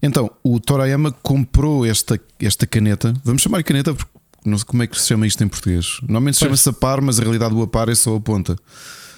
Então, 0.03 0.30
o 0.43 0.61
Torayama 0.61 1.11
comprou 1.22 1.84
esta, 1.87 2.20
esta 2.41 2.66
caneta, 2.66 3.14
vamos 3.24 3.43
chamar 3.43 3.62
caneta 3.62 3.95
porque 3.95 4.16
não 4.45 4.57
sei 4.57 4.66
como 4.66 4.82
é 4.82 4.87
que 4.87 5.01
se 5.01 5.09
chama 5.09 5.26
isto 5.26 5.43
em 5.43 5.49
português. 5.49 5.99
Normalmente 6.03 6.39
chama-se 6.39 6.68
a 6.68 6.72
par, 6.72 7.01
mas 7.01 7.18
a 7.18 7.22
realidade 7.22 7.55
do 7.55 7.62
apar 7.62 7.89
é 7.89 7.95
só 7.95 8.14
a 8.14 8.20
ponta. 8.20 8.57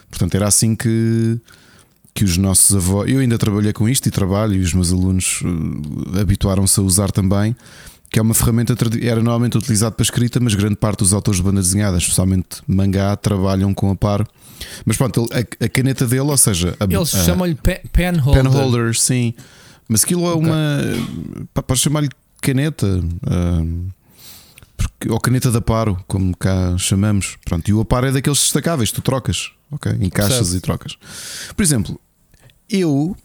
Portanto, 0.09 0.35
era 0.35 0.49
assim 0.49 0.75
que, 0.75 1.39
que 2.15 2.25
os 2.25 2.39
nossos 2.39 2.75
avós. 2.75 3.11
Eu 3.11 3.21
ainda 3.21 3.37
trabalhei 3.37 3.73
com 3.73 3.87
isto 3.89 4.07
e 4.07 4.11
trabalho, 4.11 4.55
e 4.55 4.61
os 4.61 4.73
meus 4.73 4.91
alunos 4.91 5.43
uh, 5.43 6.19
habituaram-se 6.19 6.81
a 6.81 6.83
usar 6.83 7.11
também. 7.11 7.55
Que 8.11 8.19
é 8.19 8.23
uma 8.23 8.33
ferramenta 8.33 8.75
era 9.03 9.17
normalmente 9.17 9.59
utilizada 9.59 9.95
para 9.95 10.03
escrita, 10.03 10.41
mas 10.41 10.55
grande 10.55 10.77
parte 10.77 11.01
dos 11.01 11.13
autores 11.13 11.39
de 11.39 11.45
banda 11.45 11.61
desenhada, 11.61 11.99
especialmente 11.99 12.63
mangá, 12.67 13.15
trabalham 13.15 13.75
com 13.75 13.91
a 13.91 13.97
par. 13.97 14.27
Mas 14.85 14.97
pronto, 14.97 15.27
a, 15.33 15.65
a 15.65 15.69
caneta 15.69 16.07
dele, 16.07 16.23
ou 16.23 16.37
seja, 16.37 16.77
a, 16.81 16.85
eles 16.85 17.11
chamam-lhe 17.11 17.55
pen 17.55 18.17
holder. 18.19 18.43
Pen 18.43 18.53
holder, 18.53 18.95
sim. 18.95 19.35
Mas 19.89 20.05
aquilo 20.05 20.27
é 20.27 20.33
okay. 20.33 20.49
uma. 20.49 21.63
Podes 21.63 21.83
chamar-lhe 21.83 22.11
caneta. 22.41 22.87
Uh, 22.87 23.89
porque, 24.77 25.11
ou 25.11 25.21
caneta 25.21 25.51
de 25.51 25.57
aparo, 25.57 26.03
como 26.07 26.37
cá 26.37 26.77
chamamos. 26.79 27.37
Pronto, 27.45 27.69
e 27.69 27.73
o 27.73 27.81
aparo 27.81 28.07
é 28.07 28.13
daqueles 28.13 28.39
destacáveis, 28.39 28.93
tu 28.93 29.03
trocas 29.03 29.51
ok? 29.71 29.93
Encaixas 30.01 30.55
e 30.55 30.61
trocas. 30.61 30.97
Por 31.55 31.63
exemplo, 31.63 32.01
eu 32.69 33.17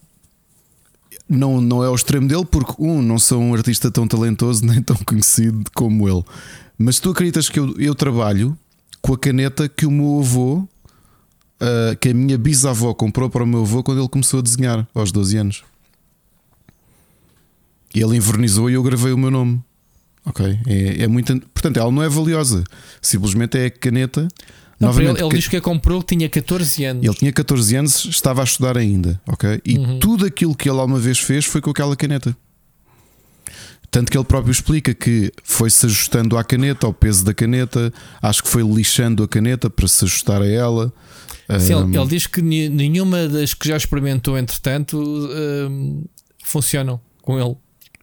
não, 1.28 1.62
não 1.62 1.84
é 1.84 1.90
o 1.90 1.96
extremo 1.96 2.28
dele, 2.28 2.46
porque 2.46 2.74
um, 2.80 3.02
não 3.02 3.18
sou 3.18 3.42
um 3.42 3.54
artista 3.54 3.90
tão 3.90 4.08
talentoso 4.08 4.64
nem 4.66 4.82
tão 4.82 4.98
conhecido 4.98 5.64
como 5.74 6.08
ele. 6.08 6.24
Mas 6.78 7.00
tu 7.00 7.12
acreditas 7.12 7.50
que 7.50 7.60
eu, 7.60 7.76
eu 7.80 7.96
trabalho 7.96 8.58
com 9.02 9.14
a 9.14 9.18
caneta 9.18 9.68
que 9.68 9.86
o 9.86 9.92
meu 9.92 10.20
avô, 10.20 10.68
uh, 11.62 11.96
que 11.98 12.10
a 12.10 12.14
minha 12.14 12.38
bisavó 12.38 12.94
comprou 12.94 13.30
para 13.30 13.44
o 13.44 13.48
meu 13.48 13.62
avô 13.62 13.84
quando 13.84 14.00
ele 14.00 14.10
começou 14.10 14.40
a 14.40 14.44
desenhar 14.44 14.88
aos 14.94 15.12
12 15.12 15.38
anos. 15.38 15.64
E 17.94 18.02
ele 18.02 18.18
invernizou 18.18 18.70
e 18.70 18.74
eu 18.74 18.84
gravei 18.84 19.12
o 19.12 19.18
meu 19.18 19.30
nome. 19.30 19.62
Ok? 20.26 20.60
É, 20.66 21.04
é 21.04 21.08
muito. 21.08 21.40
Portanto, 21.54 21.78
ela 21.78 21.92
não 21.92 22.02
é 22.02 22.10
valiosa. 22.10 22.64
Simplesmente 23.02 23.58
é 23.58 23.66
a 23.66 23.72
caneta 23.72 24.28
não, 24.84 25.00
ele, 25.00 25.10
ele 25.10 25.30
que... 25.30 25.36
diz 25.36 25.48
que 25.48 25.58
a 25.58 25.62
comprou 25.62 26.04
tinha 26.04 26.28
14 26.28 26.84
anos. 26.84 27.06
Ele 27.06 27.14
tinha 27.14 27.32
14 27.32 27.76
anos, 27.76 28.06
estava 28.06 28.42
a 28.42 28.44
estudar 28.44 28.78
ainda, 28.78 29.20
ok? 29.28 29.62
E 29.66 29.78
uhum. 29.78 30.00
tudo 30.00 30.26
aquilo 30.26 30.56
que 30.56 30.70
ele 30.70 30.80
alguma 30.80 31.00
vez 31.00 31.20
fez 31.20 31.46
foi 31.46 31.62
com 31.62 31.70
aquela 31.70 31.96
caneta. 31.96 32.36
Tanto 33.90 34.12
que 34.12 34.18
ele 34.18 34.26
próprio 34.26 34.52
explica 34.52 34.94
que 34.94 35.32
foi-se 35.44 35.86
ajustando 35.86 36.38
à 36.38 36.44
caneta, 36.44 36.88
ao 36.88 36.94
peso 36.94 37.24
da 37.24 37.34
caneta, 37.34 37.94
acho 38.22 38.42
que 38.44 38.50
foi 38.50 38.64
lixando 38.64 39.24
a 39.24 39.28
caneta 39.28 39.70
para 39.70 39.88
se 39.88 40.04
ajustar 40.04 40.42
a 40.42 40.48
ela. 40.48 40.92
Sim, 41.60 41.76
um... 41.76 41.94
ele 41.94 42.08
diz 42.08 42.28
que 42.28 42.42
nenhuma 42.42 43.28
das 43.28 43.54
que 43.54 43.68
já 43.68 43.78
experimentou, 43.78 44.38
entretanto, 44.38 44.98
um, 44.98 46.04
funcionam 46.44 47.00
com 47.22 47.40
ele. 47.40 47.56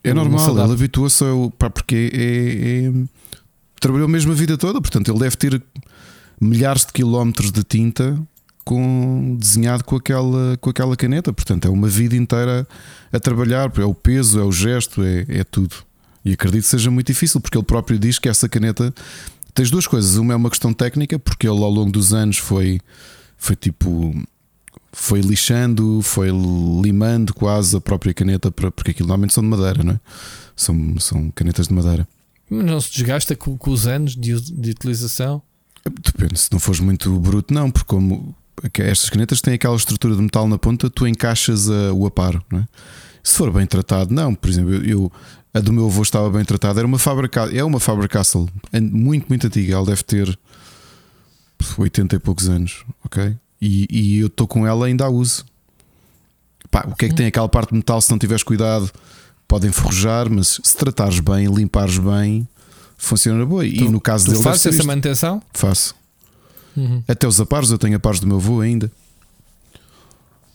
É 0.02 0.14
normal, 0.14 0.50
ele 0.50 0.72
habitua-se 0.72 1.24
porque 1.58 2.10
é, 2.12 2.86
é, 2.86 2.92
trabalhou 3.78 4.08
mesmo 4.08 4.32
a 4.32 4.34
vida 4.34 4.56
toda, 4.56 4.80
portanto, 4.80 5.10
ele 5.10 5.18
deve 5.18 5.36
ter 5.36 5.62
milhares 6.40 6.86
de 6.86 6.92
quilómetros 6.92 7.52
de 7.52 7.62
tinta 7.62 8.18
com, 8.64 9.36
desenhado 9.38 9.84
com 9.84 9.96
aquela, 9.96 10.56
com 10.58 10.70
aquela 10.70 10.96
caneta. 10.96 11.32
Portanto, 11.32 11.66
é 11.66 11.70
uma 11.70 11.88
vida 11.88 12.16
inteira 12.16 12.66
a 13.12 13.18
trabalhar. 13.20 13.70
É 13.76 13.84
o 13.84 13.94
peso, 13.94 14.38
é 14.38 14.44
o 14.44 14.52
gesto, 14.52 15.02
é, 15.02 15.26
é 15.28 15.44
tudo. 15.44 15.74
E 16.24 16.32
acredito 16.32 16.62
que 16.62 16.68
seja 16.68 16.90
muito 16.90 17.06
difícil, 17.06 17.40
porque 17.40 17.56
ele 17.56 17.64
próprio 17.64 17.98
diz 17.98 18.18
que 18.18 18.28
essa 18.28 18.48
caneta 18.48 18.94
tens 19.54 19.70
duas 19.70 19.86
coisas. 19.86 20.16
Uma 20.16 20.34
é 20.34 20.36
uma 20.36 20.50
questão 20.50 20.72
técnica, 20.72 21.18
porque 21.18 21.48
ele 21.48 21.58
ao 21.58 21.70
longo 21.70 21.90
dos 21.90 22.14
anos 22.14 22.38
foi, 22.38 22.80
foi 23.40 23.56
tipo. 23.56 24.14
Foi 24.92 25.20
lixando, 25.20 26.02
foi 26.02 26.30
limando 26.30 27.32
quase 27.32 27.76
a 27.76 27.80
própria 27.80 28.12
caneta, 28.12 28.50
para, 28.50 28.72
porque 28.72 28.90
aquilo 28.90 29.06
normalmente 29.06 29.32
são 29.32 29.42
de 29.42 29.48
madeira, 29.48 29.84
não 29.84 29.92
é? 29.92 30.00
São, 30.56 30.98
são 30.98 31.30
canetas 31.30 31.68
de 31.68 31.74
madeira. 31.74 32.06
Mas 32.48 32.64
não 32.64 32.80
se 32.80 32.90
desgasta 32.92 33.36
com, 33.36 33.56
com 33.56 33.70
os 33.70 33.86
anos 33.86 34.16
de, 34.16 34.40
de 34.40 34.70
utilização? 34.70 35.40
Depende, 35.84 36.38
se 36.38 36.50
não 36.50 36.58
fores 36.58 36.80
muito 36.80 37.16
bruto, 37.20 37.54
não, 37.54 37.70
porque 37.70 37.86
como 37.86 38.34
estas 38.74 39.08
canetas 39.08 39.40
têm 39.40 39.54
aquela 39.54 39.76
estrutura 39.76 40.16
de 40.16 40.22
metal 40.22 40.48
na 40.48 40.58
ponta, 40.58 40.90
tu 40.90 41.06
encaixas 41.06 41.70
a, 41.70 41.92
o 41.92 42.04
aparo. 42.04 42.42
Não 42.50 42.58
é? 42.58 42.66
Se 43.22 43.36
for 43.36 43.52
bem 43.52 43.66
tratado, 43.66 44.12
não. 44.12 44.34
Por 44.34 44.50
exemplo, 44.50 44.74
eu, 44.74 45.10
a 45.54 45.60
do 45.60 45.72
meu 45.72 45.86
avô 45.86 46.02
estava 46.02 46.28
bem 46.30 46.44
tratada, 46.44 46.80
era 46.80 46.86
uma 46.86 46.98
fábrica, 46.98 47.48
é 47.56 47.62
uma 47.62 47.78
Faber 47.78 48.08
Castle, 48.08 48.48
muito, 48.72 49.26
muito 49.28 49.46
antiga. 49.46 49.74
Ela 49.74 49.86
deve 49.86 50.02
ter 50.02 50.38
80 51.78 52.16
e 52.16 52.18
poucos 52.18 52.48
anos, 52.48 52.84
ok? 53.04 53.36
E, 53.60 53.86
e 53.90 54.18
eu 54.20 54.28
estou 54.28 54.46
com 54.46 54.66
ela 54.66 54.86
ainda 54.86 55.04
a 55.04 55.08
uso. 55.08 55.44
Pá, 56.70 56.86
o 56.86 56.94
que 56.94 57.06
é 57.06 57.08
que 57.08 57.14
tem 57.14 57.26
aquela 57.26 57.48
parte 57.48 57.70
de 57.70 57.76
metal? 57.76 58.00
Se 58.00 58.10
não 58.10 58.18
tiveres 58.18 58.42
cuidado, 58.42 58.90
podem 59.46 59.70
enferrujar, 59.70 60.30
mas 60.30 60.60
se 60.62 60.76
tratares 60.76 61.20
bem, 61.20 61.46
limpares 61.46 61.98
bem, 61.98 62.46
funciona 62.96 63.44
boa. 63.44 63.62
Tu, 63.64 63.68
e 63.68 63.88
no 63.88 64.00
caso 64.00 64.26
tu 64.26 64.32
dele. 64.32 64.44
Fazes 64.44 64.66
essa 64.66 64.84
manutenção? 64.84 65.42
Faço. 65.52 65.94
Uhum. 66.76 67.02
Até 67.08 67.26
os 67.26 67.40
aparos, 67.40 67.70
eu 67.70 67.78
tenho 67.78 67.96
aparos 67.96 68.20
do 68.20 68.26
meu 68.26 68.36
avô 68.36 68.60
ainda. 68.60 68.90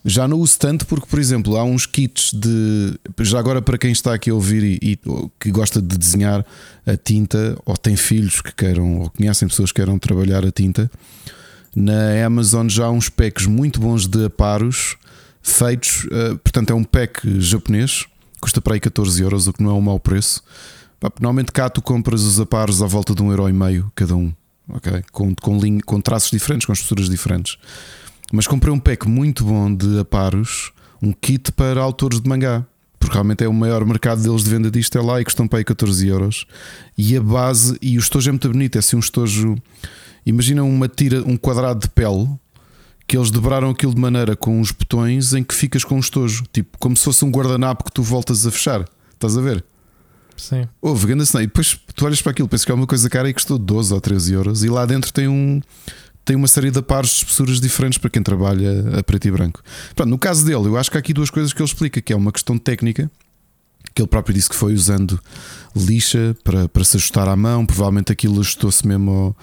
Já 0.08 0.28
não 0.28 0.38
uso 0.38 0.60
tanto 0.60 0.86
porque, 0.86 1.08
por 1.08 1.18
exemplo, 1.18 1.58
há 1.58 1.64
uns 1.64 1.88
kits 1.88 2.32
de. 2.32 2.94
Já 3.22 3.40
agora, 3.40 3.60
para 3.60 3.76
quem 3.76 3.92
está 3.92 4.14
aqui 4.14 4.30
a 4.30 4.36
ouvir 4.36 4.64
e, 4.64 4.92
e, 4.92 5.00
que 5.40 5.50
gosta 5.50 5.82
de 5.82 5.98
desenhar 5.98 6.46
a 6.86 6.96
tinta, 6.96 7.58
ou 7.66 7.76
tem 7.76 7.96
filhos 7.96 8.40
que 8.40 8.54
queiram, 8.54 9.00
ou 9.00 9.10
conhecem 9.10 9.48
pessoas 9.48 9.72
que 9.72 9.78
queiram 9.78 9.98
trabalhar 9.98 10.46
a 10.46 10.52
tinta, 10.52 10.92
na 11.76 12.24
Amazon 12.24 12.70
já 12.70 12.86
há 12.86 12.92
uns 12.92 13.10
packs 13.10 13.48
muito 13.48 13.80
bons 13.80 14.08
de 14.08 14.26
aparos 14.26 14.96
feitos. 15.42 16.06
Uh, 16.06 16.38
portanto, 16.38 16.70
é 16.70 16.76
um 16.76 16.84
pack 16.84 17.42
japonês, 17.42 18.06
custa 18.40 18.62
para 18.62 18.76
aí 18.76 18.80
14 18.80 19.24
euros, 19.24 19.48
o 19.48 19.54
que 19.54 19.64
não 19.64 19.72
é 19.72 19.74
um 19.74 19.82
mau 19.82 20.00
preço. 20.00 20.44
Normalmente 21.20 21.52
cá 21.52 21.68
tu 21.68 21.82
compras 21.82 22.22
os 22.22 22.40
aparos 22.40 22.82
à 22.84 22.86
volta 22.86 23.16
de 23.16 23.24
um 23.24 23.32
euro 23.32 23.50
e 23.50 23.54
meio 23.54 23.92
cada 23.96 24.16
um, 24.16 24.32
ok? 24.70 25.04
Com, 25.12 25.34
com, 25.34 25.58
linha, 25.58 25.82
com 25.84 26.00
traços 26.00 26.30
diferentes, 26.30 26.68
com 26.68 26.74
estruturas 26.74 27.10
diferentes. 27.10 27.58
Mas 28.32 28.48
comprei 28.48 28.74
um 28.74 28.80
pack 28.80 29.08
muito 29.08 29.44
bom 29.46 29.74
de 29.74 30.00
aparos, 30.00 30.72
um 31.02 31.12
kit 31.14 31.52
para 31.52 31.82
autores 31.82 32.20
de 32.22 32.28
mangá. 32.28 32.66
Porque 33.00 33.14
realmente 33.14 33.44
é 33.44 33.48
o 33.48 33.54
maior 33.54 33.86
mercado 33.86 34.24
deles 34.24 34.44
de 34.44 34.50
venda 34.50 34.72
disto 34.72 34.98
é 34.98 35.02
lá 35.02 35.22
e 35.22 35.24
custam 35.24 35.48
para 35.48 35.60
aí 35.60 35.64
14 35.64 36.08
euros. 36.08 36.48
E 36.98 37.16
a 37.16 37.22
base, 37.22 37.78
e 37.82 37.98
o 37.98 38.00
estojo 38.00 38.30
é 38.30 38.32
muito 38.32 38.50
bonito, 38.50 38.78
é 38.78 38.80
assim 38.80 38.96
um 38.96 39.00
estojo. 39.00 39.56
Imagina 40.26 40.64
uma 40.64 40.88
tira, 40.88 41.22
um 41.22 41.38
quadrado 41.38 41.82
de 41.82 41.90
pele 41.90 42.28
que 43.08 43.16
eles 43.16 43.30
dobraram 43.30 43.70
aquilo 43.70 43.94
de 43.94 44.02
maneira 44.02 44.36
com 44.36 44.60
uns 44.60 44.72
botões 44.72 45.34
em 45.34 45.44
que 45.44 45.54
ficas 45.54 45.84
com 45.84 45.96
um 45.96 46.00
estojo, 46.00 46.46
tipo 46.52 46.78
como 46.80 46.98
se 46.98 47.04
fosse 47.04 47.24
um 47.24 47.30
guardanapo 47.30 47.84
que 47.84 47.92
tu 47.92 48.02
voltas 48.02 48.46
a 48.48 48.52
fechar. 48.52 48.86
Estás 49.14 49.38
a 49.38 49.42
ver? 49.42 49.64
Sim. 50.36 50.68
Houve 50.82 51.08
grande 51.08 51.26
cena. 51.26 51.44
E 51.44 51.48
depois 51.48 51.80
tu 51.96 52.06
olhas 52.06 52.22
para 52.22 52.32
aquilo, 52.32 52.48
pensas 52.48 52.66
que 52.66 52.72
é 52.72 52.76
uma 52.76 52.88
coisa 52.88 53.10
cara 53.10 53.30
e 53.30 53.34
custou 53.34 53.58
12 53.58 53.94
ou 53.94 54.02
13 54.02 54.34
euros. 54.34 54.64
E 54.64 54.70
lá 54.70 54.86
dentro 54.86 55.14
tem 55.14 55.28
um. 55.28 55.62
Tem 56.26 56.36
uma 56.36 56.48
série 56.48 56.72
de 56.72 56.82
pares 56.82 57.12
de 57.12 57.16
espessuras 57.18 57.62
diferentes 57.62 58.00
para 58.00 58.10
quem 58.10 58.24
trabalha 58.24 58.98
a 58.98 59.04
preto 59.04 59.28
e 59.28 59.32
branco. 59.32 59.62
Pronto, 59.96 60.10
no 60.10 60.18
caso 60.18 60.44
dele, 60.44 60.66
eu 60.66 60.76
acho 60.76 60.90
que 60.90 60.98
há 60.98 61.00
aqui 61.00 61.14
duas 61.14 61.30
coisas 61.30 61.54
que 61.54 61.62
ele 61.62 61.70
explica: 61.70 62.02
que 62.02 62.12
é 62.12 62.16
uma 62.16 62.32
questão 62.32 62.58
técnica, 62.58 63.12
que 63.94 64.02
ele 64.02 64.10
próprio 64.10 64.34
disse 64.34 64.50
que 64.50 64.56
foi 64.56 64.74
usando 64.74 65.22
lixa 65.76 66.36
para, 66.44 66.68
para 66.68 66.84
se 66.84 66.98
ajustar 66.98 67.28
à 67.28 67.36
mão. 67.36 67.64
Provavelmente 67.64 68.12
aquilo 68.12 68.40
ajustou-se 68.40 68.86
mesmo 68.88 69.12
ao, 69.12 69.38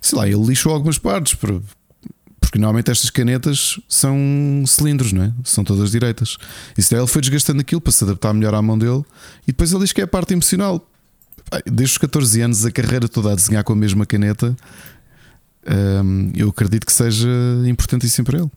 sei 0.00 0.18
lá, 0.18 0.28
ele 0.28 0.44
lixou 0.44 0.72
algumas 0.72 0.96
partes. 0.96 1.34
Porque 1.34 2.58
normalmente 2.58 2.90
estas 2.90 3.10
canetas 3.10 3.80
são 3.88 4.16
cilindros, 4.66 5.12
não 5.12 5.24
é? 5.24 5.32
São 5.42 5.64
todas 5.64 5.90
direitas. 5.90 6.36
E 6.76 6.82
se 6.82 6.94
ele 6.94 7.06
foi 7.06 7.20
desgastando 7.20 7.60
aquilo 7.60 7.80
para 7.80 7.92
se 7.92 8.04
adaptar 8.04 8.32
melhor 8.32 8.54
à 8.54 8.62
mão 8.62 8.78
dele. 8.78 9.02
E 9.42 9.52
depois 9.52 9.72
ele 9.72 9.80
diz 9.80 9.92
que 9.92 10.00
é 10.00 10.04
a 10.04 10.08
parte 10.08 10.34
emocional. 10.34 10.86
Desde 11.66 11.94
os 11.94 11.98
14 11.98 12.40
anos, 12.40 12.64
a 12.64 12.70
carreira 12.70 13.08
toda 13.08 13.32
a 13.32 13.34
desenhar 13.34 13.64
com 13.64 13.72
a 13.72 13.76
mesma 13.76 14.06
caneta, 14.06 14.56
hum, 15.66 16.32
eu 16.34 16.48
acredito 16.48 16.86
que 16.86 16.92
seja 16.92 17.28
importantíssimo 17.66 18.26
para 18.26 18.38
ele. 18.38 18.50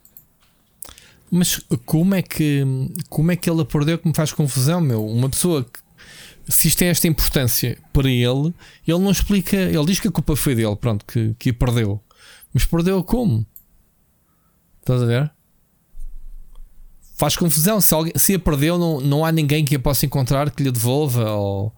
Mas 1.32 1.60
como 1.86 2.16
é 2.16 2.22
que 2.22 2.64
como 3.10 3.32
é 3.32 3.36
que 3.36 3.50
ele 3.50 3.62
a 3.62 3.66
perdeu 3.66 3.98
que 3.98 4.08
me 4.08 4.14
faz 4.14 4.32
confusão, 4.32 4.80
meu? 4.80 5.06
Uma 5.06 5.30
pessoa 5.30 5.64
que 5.64 5.80
se 6.48 6.68
isto 6.68 6.78
tem 6.78 6.90
esta 6.90 7.08
importância 7.08 7.78
para 7.92 8.10
ele, 8.10 8.54
ele 8.88 9.00
não 9.00 9.12
explica. 9.12 9.58
Ele 9.58 9.86
diz 9.86 10.00
que 10.00 10.08
a 10.08 10.12
culpa 10.12 10.36
foi 10.36 10.56
dele, 10.56 10.76
pronto, 10.76 11.06
que, 11.06 11.36
que 11.40 11.50
a 11.50 11.54
perdeu. 11.54 12.00
Mas 12.54 12.66
perdeu 12.66 13.04
como? 13.04 13.46
Estás 14.80 15.02
a 15.02 15.06
ver? 15.06 15.32
Faz 17.16 17.36
confusão. 17.36 17.82
Se, 17.82 17.94
alguém, 17.94 18.14
se 18.16 18.36
a 18.36 18.40
perdeu, 18.40 18.78
não, 18.78 19.02
não 19.02 19.26
há 19.26 19.32
ninguém 19.32 19.66
que 19.66 19.76
a 19.76 19.80
possa 19.80 20.06
encontrar 20.06 20.52
que 20.52 20.62
lhe 20.62 20.72
devolva 20.72 21.32
ou 21.32 21.74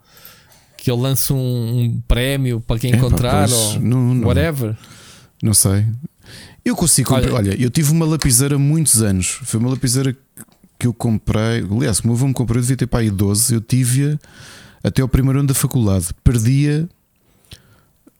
que 0.77 0.91
ele 0.91 1.01
lance 1.01 1.31
um, 1.31 1.79
um 1.79 2.01
prémio 2.07 2.59
para 2.59 2.79
quem 2.79 2.91
é, 2.91 2.97
encontrar 2.97 3.47
pá, 3.47 3.55
ou 3.55 3.79
não, 3.79 4.13
não, 4.13 4.27
whatever. 4.27 4.71
Não 4.71 4.96
sei. 5.53 5.85
Eu 6.65 6.75
consigo. 6.75 7.13
Olha, 7.13 7.33
olha, 7.33 7.61
eu 7.61 7.69
tive 7.69 7.91
uma 7.91 8.05
lapiseira 8.05 8.55
há 8.55 8.59
muitos 8.59 9.01
anos. 9.01 9.39
Foi 9.43 9.59
uma 9.59 9.69
lapiseira 9.69 10.15
que 10.79 10.87
eu 10.87 10.93
comprei. 10.93 11.65
Aliás, 11.69 11.99
o 11.99 12.07
meu 12.07 12.15
avô 12.15 12.27
me 12.27 12.33
comprou, 12.33 12.57
eu 12.57 12.61
devia 12.61 12.77
ter 12.77 12.87
para 12.87 12.99
aí 12.99 13.09
12. 13.09 13.53
Eu 13.53 13.61
tive-a 13.61 14.19
até 14.83 15.03
o 15.03 15.07
primeiro 15.07 15.39
ano 15.39 15.47
da 15.47 15.53
faculdade. 15.53 16.07
Perdia 16.23 16.87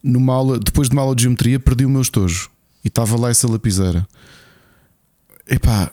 numa 0.03 0.33
aula, 0.33 0.59
depois 0.59 0.89
de 0.89 0.95
uma 0.95 1.01
aula 1.01 1.15
de 1.15 1.23
geometria, 1.23 1.59
perdi 1.59 1.85
o 1.85 1.89
meu 1.89 2.01
estojo 2.01 2.49
e 2.83 2.87
estava 2.87 3.17
lá 3.17 3.29
essa 3.29 3.47
lapiseira. 3.49 4.07
Epá, 5.49 5.91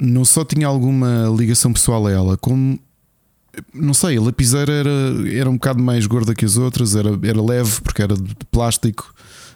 não 0.00 0.24
só 0.24 0.44
tinha 0.44 0.66
alguma 0.66 1.32
ligação 1.36 1.72
pessoal 1.72 2.06
a 2.06 2.12
ela, 2.12 2.36
como 2.36 2.78
não 3.74 3.92
sei, 3.92 4.16
a 4.16 4.20
lapiseira 4.20 4.72
era, 4.72 4.90
era 5.32 5.50
um 5.50 5.54
bocado 5.54 5.82
mais 5.82 6.06
gorda 6.06 6.34
que 6.34 6.44
as 6.44 6.56
outras, 6.56 6.94
era, 6.94 7.10
era 7.22 7.42
leve 7.42 7.80
porque 7.80 8.02
era 8.02 8.14
de 8.14 8.34
plástico, 8.50 9.12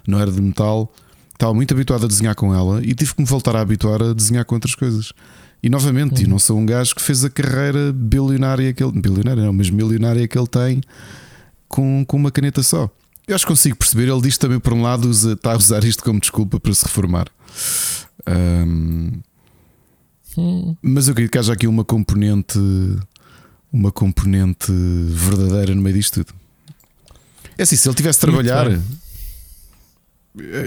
não 0.07 0.19
era 0.19 0.31
de 0.31 0.41
metal. 0.41 0.93
Estava 1.33 1.53
muito 1.53 1.73
habituado 1.73 2.05
a 2.05 2.07
desenhar 2.07 2.35
com 2.35 2.53
ela 2.53 2.81
e 2.83 2.93
tive 2.93 3.15
que 3.15 3.21
me 3.21 3.27
voltar 3.27 3.55
a 3.55 3.61
habituar 3.61 4.01
a 4.01 4.13
desenhar 4.13 4.45
com 4.45 4.55
outras 4.55 4.75
coisas. 4.75 5.11
E 5.61 5.69
novamente, 5.69 6.23
uhum. 6.23 6.31
não 6.31 6.39
sou 6.39 6.59
um 6.59 6.65
gajo 6.65 6.93
que 6.93 7.01
fez 7.01 7.23
a 7.23 7.29
carreira 7.29 7.93
bilionária 7.93 8.73
que 8.73 8.83
ele. 8.83 8.99
Bilionária 8.99 9.43
não, 9.43 9.53
mas 9.53 9.69
milionária 9.69 10.27
que 10.27 10.37
ele 10.37 10.47
tem 10.47 10.81
com, 11.69 12.03
com 12.05 12.17
uma 12.17 12.29
caneta 12.29 12.61
só. 12.61 12.89
Eu 13.25 13.35
acho 13.35 13.45
que 13.45 13.51
consigo 13.51 13.77
perceber. 13.77 14.09
Ele 14.09 14.21
diz 14.21 14.37
também, 14.37 14.59
por 14.59 14.73
um 14.73 14.81
lado, 14.81 15.09
usa, 15.09 15.33
está 15.33 15.53
a 15.53 15.57
usar 15.57 15.83
isto 15.85 16.03
como 16.03 16.19
desculpa 16.19 16.59
para 16.59 16.73
se 16.73 16.83
reformar. 16.83 17.27
Um, 18.27 19.21
hum. 20.37 20.75
Mas 20.81 21.07
eu 21.07 21.13
acredito 21.13 21.31
que 21.31 21.39
haja 21.39 21.53
aqui 21.53 21.65
uma 21.65 21.85
componente. 21.85 22.59
Uma 23.71 23.91
componente 23.91 24.71
verdadeira 24.71 25.73
no 25.73 25.81
meio 25.81 25.95
disto 25.95 26.23
tudo. 26.23 26.37
É 27.57 27.63
assim, 27.63 27.75
se 27.75 27.87
ele 27.87 27.95
tivesse 27.95 28.19
de 28.19 28.27
trabalhar, 28.27 28.67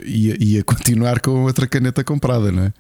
ia, 0.04 0.36
ia 0.42 0.64
continuar 0.64 1.20
com 1.20 1.44
outra 1.44 1.66
caneta 1.66 2.04
comprada, 2.04 2.52
não 2.52 2.64
é? 2.64 2.72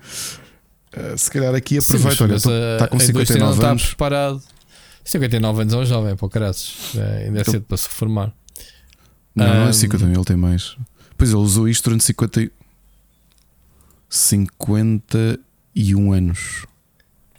Uh, 0.96 1.18
se 1.18 1.30
calhar 1.30 1.54
aqui 1.54 1.76
aproveita, 1.78 2.24
olha, 2.24 2.36
está 2.36 2.88
com 2.88 2.98
59 2.98 3.38
não 3.38 3.48
anos. 3.68 3.82
Está 3.82 3.88
preparado. 3.88 4.42
59 5.04 5.62
anos 5.62 5.74
é 5.74 5.76
um 5.76 5.84
jovem, 5.84 6.16
para 6.16 6.28
caraças. 6.28 6.96
É, 6.96 7.26
ainda 7.26 7.38
é 7.38 7.42
então, 7.42 7.52
cedo 7.52 7.64
para 7.64 7.76
se 7.76 7.88
reformar. 7.88 8.32
Não, 9.34 9.46
não 9.46 9.68
é 9.68 9.72
51, 9.72 10.12
ele 10.12 10.24
tem 10.24 10.36
mais. 10.36 10.76
Pois 11.16 11.30
ele 11.30 11.38
usou 11.38 11.68
isto 11.68 11.84
durante 11.84 12.02
50, 12.04 12.50
51 14.08 16.12
anos. 16.12 16.66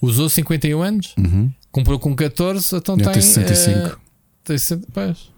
Usou 0.01 0.29
51 0.29 0.81
anos? 0.81 1.13
Uhum. 1.17 1.51
Comprou 1.71 1.99
com 1.99 2.15
14, 2.15 2.75
então 2.75 2.95
tem. 2.95 3.11
Tem 3.11 3.21
65. 3.21 3.77
É, 3.77 3.95
tem, 4.43 4.57
pois. 4.93 5.29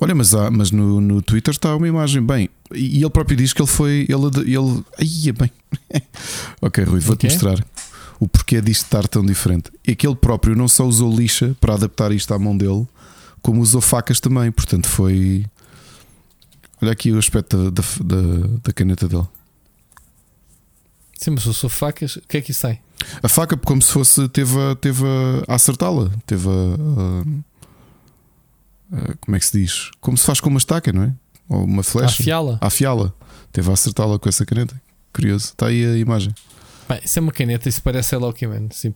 Olha, 0.00 0.14
mas, 0.14 0.32
há, 0.34 0.48
mas 0.50 0.70
no, 0.70 1.00
no 1.00 1.20
Twitter 1.20 1.52
está 1.52 1.74
uma 1.74 1.88
imagem. 1.88 2.24
Bem, 2.24 2.48
e 2.74 2.98
ele 2.98 3.10
próprio 3.10 3.36
diz 3.36 3.52
que 3.52 3.62
ele 3.62 3.68
foi. 3.68 4.06
Ele. 4.08 4.54
ele 4.54 4.84
ai, 4.98 5.28
é 5.28 5.32
bem. 5.32 5.50
ok, 6.60 6.84
Rui, 6.84 7.00
vou-te 7.00 7.26
okay. 7.26 7.30
mostrar 7.30 7.66
o 8.20 8.28
porquê 8.28 8.60
disto 8.60 8.84
estar 8.84 9.06
tão 9.06 9.24
diferente. 9.24 9.70
É 9.86 9.94
que 9.94 10.06
ele 10.06 10.16
próprio 10.16 10.56
não 10.56 10.68
só 10.68 10.84
usou 10.84 11.14
lixa 11.14 11.56
para 11.60 11.74
adaptar 11.74 12.12
isto 12.12 12.32
à 12.34 12.38
mão 12.38 12.56
dele, 12.56 12.86
como 13.40 13.60
usou 13.60 13.80
facas 13.80 14.20
também. 14.20 14.50
Portanto, 14.50 14.88
foi. 14.88 15.46
Olha 16.80 16.92
aqui 16.92 17.10
o 17.12 17.18
aspecto 17.18 17.70
da, 17.70 17.82
da, 18.04 18.46
da 18.64 18.72
caneta 18.72 19.08
dele. 19.08 19.26
Sim, 21.16 21.30
mas 21.30 21.46
usou 21.46 21.68
facas, 21.68 22.16
o 22.16 22.22
que 22.28 22.36
é 22.36 22.40
que 22.40 22.52
isso 22.52 22.66
tem? 22.66 22.80
A 23.22 23.28
faca, 23.28 23.56
como 23.56 23.82
se 23.82 23.92
fosse. 23.92 24.28
Teve 24.28 24.56
a, 24.58 24.74
teve 24.76 25.04
a 25.46 25.54
acertá-la. 25.54 26.10
Teve 26.26 26.48
a, 26.48 26.52
a 26.52 27.24
eh, 28.92 29.14
como 29.20 29.36
é 29.36 29.38
que 29.38 29.46
se 29.46 29.58
diz? 29.58 29.90
Como 30.00 30.16
se 30.16 30.24
faz 30.24 30.40
com 30.40 30.48
uma 30.48 30.58
estaca, 30.58 30.92
não 30.92 31.02
é? 31.02 31.12
Ou 31.48 31.64
uma 31.64 31.82
flecha. 31.82 32.22
Afiá-la. 32.22 32.58
Afiá-la. 32.60 33.12
Teve 33.52 33.70
a 33.70 33.72
acertá-la 33.72 34.18
com 34.18 34.28
essa 34.28 34.44
caneta. 34.44 34.80
Curioso. 35.12 35.46
Está 35.46 35.66
aí 35.66 35.84
a 35.84 35.96
imagem. 35.96 36.34
Bem, 36.88 37.00
isso 37.04 37.18
é 37.18 37.22
uma 37.22 37.32
caneta, 37.32 37.68
isso 37.68 37.82
parece 37.82 38.14
a 38.14 38.18
Loki 38.18 38.46
Man. 38.46 38.68
Sim. 38.70 38.94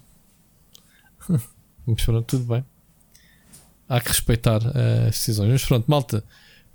Mas 1.87 2.05
pronto, 2.05 2.27
tudo 2.27 2.45
bem. 2.45 2.65
Há 3.89 4.01
que 4.01 4.09
respeitar 4.09 4.63
uh, 4.63 5.09
as 5.09 5.17
decisões. 5.17 5.51
Mas 5.51 5.65
pronto, 5.65 5.87
malta. 5.89 6.25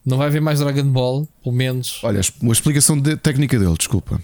Não 0.06 0.18
vai 0.18 0.28
haver 0.28 0.42
mais 0.42 0.60
Dragon 0.60 0.90
Ball, 0.90 1.28
pelo 1.44 1.56
menos. 1.56 2.00
Olha, 2.04 2.22
uma 2.42 2.54
explicação 2.54 2.98
de 2.98 3.18
técnica 3.18 3.60
dele, 3.60 3.76
desculpa. 3.78 4.22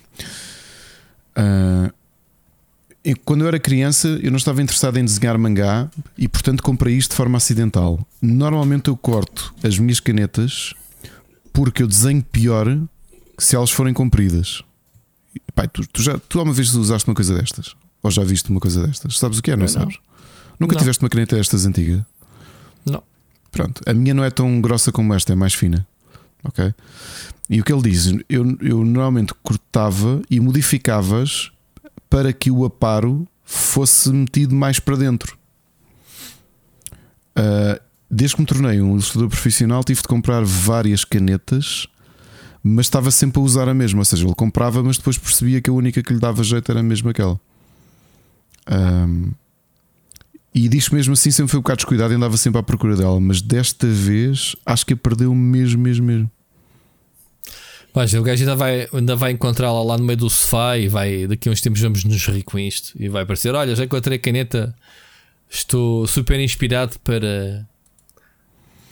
Uh, 1.37 1.91
quando 3.25 3.41
eu 3.41 3.47
era 3.49 3.59
criança, 3.59 4.07
eu 4.21 4.31
não 4.31 4.37
estava 4.37 4.61
interessado 4.61 4.97
em 4.97 5.03
desenhar 5.03 5.37
mangá 5.37 5.89
e, 6.17 6.27
portanto, 6.27 6.63
comprei 6.63 6.95
isto 6.95 7.11
de 7.11 7.17
forma 7.17 7.37
acidental. 7.37 7.99
Normalmente 8.21 8.87
eu 8.87 8.95
corto 8.95 9.53
as 9.61 9.77
minhas 9.77 9.99
canetas 9.99 10.73
porque 11.53 11.83
eu 11.83 11.87
desenho 11.87 12.23
pior 12.23 12.67
se 13.37 13.55
elas 13.55 13.71
forem 13.71 13.93
compridas. 13.93 14.63
Pai, 15.53 15.67
tu, 15.67 15.87
tu, 15.87 16.01
já, 16.01 16.17
tu 16.17 16.39
alguma 16.39 16.53
vez 16.53 16.73
usaste 16.73 17.07
uma 17.07 17.15
coisa 17.15 17.37
destas? 17.37 17.75
Ou 18.01 18.11
já 18.11 18.23
viste 18.23 18.49
uma 18.49 18.59
coisa 18.59 18.85
destas? 18.85 19.17
Sabes 19.17 19.37
o 19.37 19.41
que 19.41 19.51
é, 19.51 19.55
não, 19.55 19.61
não. 19.61 19.67
sabes? 19.67 19.97
Nunca 20.59 20.73
não. 20.73 20.79
tiveste 20.79 21.01
uma 21.03 21.09
caneta 21.09 21.35
destas 21.35 21.65
antiga? 21.65 22.05
Não. 22.85 23.01
Pronto, 23.51 23.81
a 23.85 23.93
minha 23.93 24.13
não 24.13 24.23
é 24.23 24.31
tão 24.31 24.59
grossa 24.59 24.91
como 24.91 25.13
esta, 25.13 25.31
é 25.31 25.35
mais 25.35 25.53
fina. 25.53 25.87
Ok? 26.43 26.73
E 27.49 27.61
o 27.61 27.63
que 27.63 27.71
ele 27.71 27.83
diz, 27.83 28.07
eu, 28.27 28.57
eu 28.61 28.83
normalmente 28.83 29.33
cortava 29.43 30.21
e 30.29 30.39
modificavas 30.39 31.51
para 32.09 32.33
que 32.33 32.49
o 32.49 32.65
aparo 32.65 33.27
fosse 33.43 34.11
metido 34.11 34.55
mais 34.55 34.79
para 34.79 34.95
dentro. 34.95 35.37
Uh, 37.37 37.79
desde 38.13 38.35
que 38.35 38.41
me 38.41 38.47
tornei 38.47 38.79
um 38.79 38.91
ilustrador 38.91 39.27
profissional, 39.27 39.83
tive 39.83 40.01
de 40.01 40.07
comprar 40.07 40.43
várias 40.43 41.03
canetas, 41.03 41.87
mas 42.63 42.85
estava 42.85 43.09
sempre 43.09 43.41
a 43.41 43.43
usar 43.43 43.67
a 43.67 43.73
mesma. 43.73 43.99
Ou 43.99 44.05
seja, 44.05 44.23
ele 44.23 44.35
comprava, 44.35 44.83
mas 44.83 44.97
depois 44.97 45.17
percebia 45.17 45.59
que 45.61 45.69
a 45.69 45.73
única 45.73 46.01
que 46.03 46.13
lhe 46.13 46.19
dava 46.19 46.43
jeito 46.43 46.71
era 46.71 46.83
mesmo 46.83 47.09
aquela. 47.09 47.39
Um, 48.71 49.31
e 50.53 50.69
diz 50.69 50.89
mesmo 50.89 51.13
assim, 51.13 51.31
sempre 51.31 51.49
foi 51.49 51.59
um 51.59 51.63
bocado 51.63 51.77
descuidado 51.77 52.13
e 52.13 52.15
andava 52.15 52.37
sempre 52.37 52.59
à 52.59 52.63
procura 52.63 52.95
dela, 52.95 53.19
mas 53.19 53.41
desta 53.41 53.87
vez 53.87 54.55
acho 54.63 54.85
que 54.85 54.93
a 54.93 54.97
perdeu 54.97 55.33
mesmo, 55.33 55.81
mesmo, 55.81 56.05
mesmo. 56.05 56.31
Mas 57.95 58.13
o 58.13 58.21
gajo 58.21 58.41
ainda 58.43 58.55
vai, 58.55 58.87
ainda 58.93 59.15
vai 59.15 59.31
encontrá-la 59.31 59.83
lá 59.83 59.97
no 59.97 60.03
meio 60.03 60.17
do 60.17 60.29
sofá 60.29 60.77
e 60.77 60.87
vai 60.87 61.27
daqui 61.27 61.49
a 61.49 61.51
uns 61.51 61.61
tempos 61.61 61.81
vamos 61.81 62.03
nos 62.03 62.27
rir 62.27 62.43
com 62.43 62.57
isto 62.57 62.93
e 62.99 63.09
vai 63.09 63.23
aparecer: 63.23 63.53
Olha, 63.53 63.75
já 63.75 63.83
encontrei 63.83 64.17
a 64.17 64.21
caneta, 64.21 64.75
estou 65.49 66.07
super 66.07 66.39
inspirado 66.39 66.97
para 67.03 67.67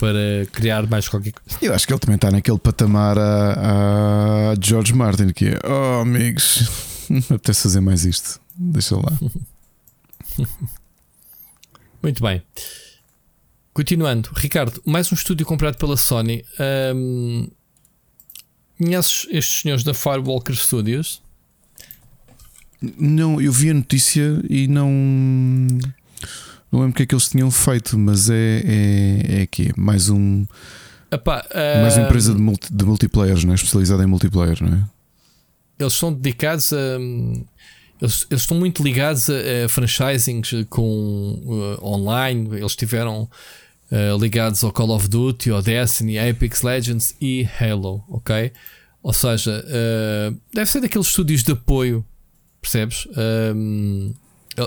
para 0.02 0.44
criar 0.50 0.84
mais 0.88 1.06
qualquer 1.06 1.30
coisa. 1.30 1.58
Eu 1.62 1.72
acho 1.72 1.86
que 1.86 1.92
ele 1.92 2.00
também 2.00 2.16
está 2.16 2.28
naquele 2.28 2.58
patamar 2.58 3.16
a, 3.16 4.50
a 4.50 4.54
George 4.60 4.92
Martin 4.92 5.28
que 5.28 5.50
é, 5.50 5.60
oh 5.64 6.00
amigos, 6.00 6.68
apetece 7.30 7.62
fazer 7.62 7.80
mais 7.80 8.04
isto. 8.04 8.40
Deixa 8.56 8.96
lá. 8.96 9.12
Muito 12.02 12.20
bem. 12.20 12.42
Continuando, 13.72 14.28
Ricardo, 14.34 14.82
mais 14.84 15.12
um 15.12 15.14
estúdio 15.14 15.46
comprado 15.46 15.76
pela 15.76 15.96
Sony. 15.96 16.44
Um, 16.92 17.48
Conheces 18.76 19.28
estes 19.30 19.60
senhores 19.60 19.84
da 19.84 19.94
Firewalker 19.94 20.56
Studios? 20.56 21.22
Não, 22.98 23.40
eu 23.40 23.52
vi 23.52 23.70
a 23.70 23.74
notícia 23.74 24.42
e 24.50 24.66
não. 24.66 24.90
Não 26.72 26.80
lembro 26.80 26.92
o 26.92 26.96
que 26.96 27.02
é 27.02 27.06
que 27.06 27.14
eles 27.14 27.28
tinham 27.28 27.50
feito, 27.50 27.98
mas 27.98 28.30
é, 28.30 28.62
é, 28.64 29.42
é 29.42 29.46
que 29.46 29.78
mais 29.78 30.08
um. 30.08 30.46
Epá, 31.10 31.44
mais 31.82 31.98
uma 31.98 32.06
empresa 32.06 32.34
de, 32.34 32.40
multi, 32.40 32.72
de 32.72 32.84
multiplayer, 32.86 33.44
não 33.44 33.52
é? 33.52 33.54
especializada 33.54 34.02
em 34.02 34.06
multiplayer, 34.06 34.56
não 34.62 34.78
é? 34.78 34.84
Eles 35.78 35.92
são 35.92 36.10
dedicados 36.10 36.72
a. 36.72 36.98
Eles, 38.00 38.26
eles 38.30 38.42
estão 38.42 38.56
muito 38.56 38.82
ligados 38.82 39.28
a, 39.28 39.66
a 39.66 39.68
franchisings 39.68 40.50
com 40.70 41.38
uh, 41.44 41.86
online. 41.86 42.56
Eles 42.56 42.74
tiveram 42.74 43.28
uh, 43.90 44.18
ligados 44.18 44.64
ao 44.64 44.72
Call 44.72 44.90
of 44.90 45.08
Duty, 45.08 45.50
ao 45.50 45.60
Destiny, 45.60 46.18
Apex 46.18 46.62
Legends 46.62 47.14
e 47.20 47.46
Halo, 47.60 48.02
ok? 48.08 48.50
Ou 49.02 49.12
seja, 49.12 49.62
uh, 49.66 50.40
deve 50.54 50.70
ser 50.70 50.80
daqueles 50.80 51.06
estúdios 51.06 51.42
de 51.42 51.52
apoio, 51.52 52.04
percebes? 52.62 53.06
Um, 53.54 54.14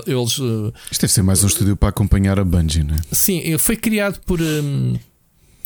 eles, 0.06 0.38
uh, 0.38 0.72
Isto 0.90 1.02
deve 1.02 1.12
ser 1.12 1.22
mais 1.22 1.44
um 1.44 1.46
estúdio 1.46 1.76
para 1.76 1.88
acompanhar 1.90 2.38
a 2.38 2.44
Bungie, 2.44 2.82
não 2.82 2.94
é? 2.94 3.00
Sim, 3.12 3.56
foi 3.58 3.76
criado 3.76 4.20
por. 4.20 4.40
Um, 4.40 4.98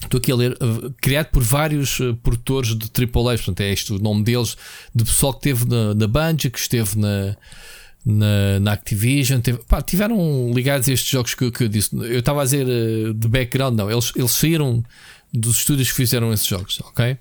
Estou 0.02 0.16
aqui 0.16 0.32
a 0.32 0.34
ler, 0.34 0.56
criado 1.00 1.26
por 1.26 1.42
vários 1.42 1.98
produtores 2.22 2.74
de 2.74 2.86
AAA, 2.86 3.36
portanto, 3.36 3.60
é 3.60 3.70
este 3.70 3.92
o 3.92 3.98
nome 3.98 4.24
deles, 4.24 4.56
de 4.94 5.04
pessoal 5.04 5.34
que 5.34 5.50
esteve 5.50 5.68
na, 5.68 5.94
na 5.94 6.06
Bungie, 6.06 6.50
que 6.50 6.58
esteve 6.58 6.98
na, 6.98 7.36
na, 8.04 8.60
na 8.60 8.72
Activision, 8.72 9.40
teve, 9.40 9.58
pá, 9.68 9.82
tiveram 9.82 10.50
ligados 10.54 10.88
a 10.88 10.92
estes 10.92 11.10
jogos 11.10 11.34
que, 11.34 11.50
que 11.50 11.64
eu 11.64 11.68
disse. 11.68 11.94
Eu 11.94 12.20
estava 12.20 12.40
a 12.40 12.44
dizer 12.44 12.66
uh, 12.66 13.14
de 13.14 13.28
background, 13.28 13.76
não, 13.76 13.90
eles, 13.90 14.12
eles 14.16 14.30
saíram 14.30 14.82
dos 15.32 15.58
estúdios 15.58 15.90
que 15.90 15.96
fizeram 15.96 16.32
esses 16.32 16.46
jogos, 16.46 16.80
ok? 16.80 17.16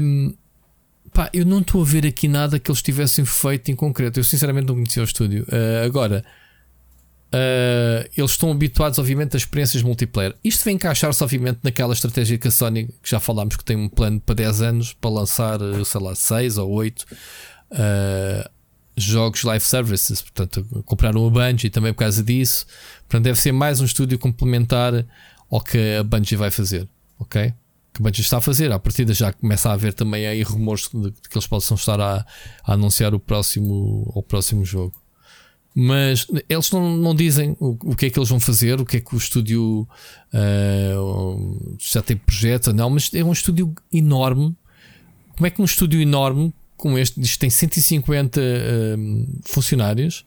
Um, 0.00 0.34
pá, 1.18 1.28
eu 1.32 1.44
não 1.44 1.58
estou 1.58 1.82
a 1.82 1.84
ver 1.84 2.06
aqui 2.06 2.28
nada 2.28 2.60
que 2.60 2.70
eles 2.70 2.80
tivessem 2.80 3.24
feito 3.24 3.72
em 3.72 3.74
concreto. 3.74 4.20
Eu 4.20 4.24
sinceramente 4.24 4.68
não 4.68 4.76
conhecia 4.76 5.02
o 5.02 5.04
estúdio. 5.04 5.44
Uh, 5.48 5.84
agora, 5.84 6.24
uh, 7.34 8.08
eles 8.16 8.30
estão 8.30 8.52
habituados, 8.52 9.00
obviamente, 9.00 9.34
a 9.34 9.36
experiências 9.36 9.82
multiplayer. 9.82 10.36
Isto 10.44 10.64
vem 10.64 10.76
encaixar-se, 10.76 11.20
obviamente, 11.24 11.58
naquela 11.64 11.92
estratégia 11.92 12.38
que 12.38 12.46
a 12.46 12.52
Sony, 12.52 12.86
que 13.02 13.10
já 13.10 13.18
falámos, 13.18 13.56
que 13.56 13.64
tem 13.64 13.76
um 13.76 13.88
plano 13.88 14.20
para 14.20 14.36
10 14.36 14.62
anos 14.62 14.92
para 14.92 15.10
lançar, 15.10 15.58
sei 15.84 16.00
lá, 16.00 16.14
6 16.14 16.56
ou 16.56 16.70
8. 16.70 17.04
Uh, 17.72 18.48
jogos 18.96 19.42
live 19.42 19.64
services, 19.64 20.22
portanto, 20.22 20.84
compraram 20.84 21.26
a 21.26 21.30
Bungie 21.30 21.68
também 21.68 21.92
por 21.92 21.98
causa 21.98 22.22
disso. 22.22 22.64
Portanto, 23.08 23.24
deve 23.24 23.40
ser 23.40 23.50
mais 23.50 23.80
um 23.80 23.84
estúdio 23.84 24.20
complementar 24.20 25.04
ao 25.50 25.60
que 25.60 25.96
a 25.96 26.04
Bungie 26.04 26.36
vai 26.36 26.52
fazer, 26.52 26.88
ok? 27.18 27.52
Que 27.98 28.02
a 28.02 28.04
Bungie 28.04 28.20
está 28.20 28.38
a 28.38 28.40
fazer. 28.40 28.70
À 28.70 28.78
partida 28.78 29.12
já 29.12 29.32
começa 29.32 29.68
a 29.68 29.72
haver 29.72 29.92
também 29.92 30.26
aí 30.26 30.42
rumores 30.42 30.88
de, 30.92 31.10
que 31.28 31.36
eles 31.36 31.46
possam 31.46 31.74
estar 31.74 32.00
a, 32.00 32.24
a, 32.62 32.72
anunciar 32.72 33.12
o 33.12 33.18
próximo, 33.18 34.08
o 34.14 34.22
próximo 34.22 34.64
jogo. 34.64 34.94
Mas 35.74 36.26
eles 36.48 36.70
não, 36.70 36.96
não 36.96 37.14
dizem 37.14 37.56
o, 37.60 37.76
o, 37.90 37.96
que 37.96 38.06
é 38.06 38.10
que 38.10 38.18
eles 38.18 38.28
vão 38.28 38.40
fazer, 38.40 38.80
o 38.80 38.84
que 38.84 38.98
é 38.98 39.00
que 39.00 39.14
o 39.14 39.18
estúdio 39.18 39.86
uh, 40.32 41.76
já 41.78 42.02
tem 42.02 42.16
projeto, 42.16 42.72
não, 42.72 42.90
mas 42.90 43.12
é 43.12 43.22
um 43.22 43.32
estúdio 43.32 43.74
enorme. 43.92 44.56
Como 45.36 45.46
é 45.46 45.50
que 45.50 45.60
um 45.60 45.64
estúdio 45.64 46.00
enorme 46.00 46.52
como 46.76 46.96
este, 46.96 47.20
isto 47.20 47.40
tem 47.40 47.50
150 47.50 48.40
uh, 48.40 49.40
funcionários, 49.44 50.24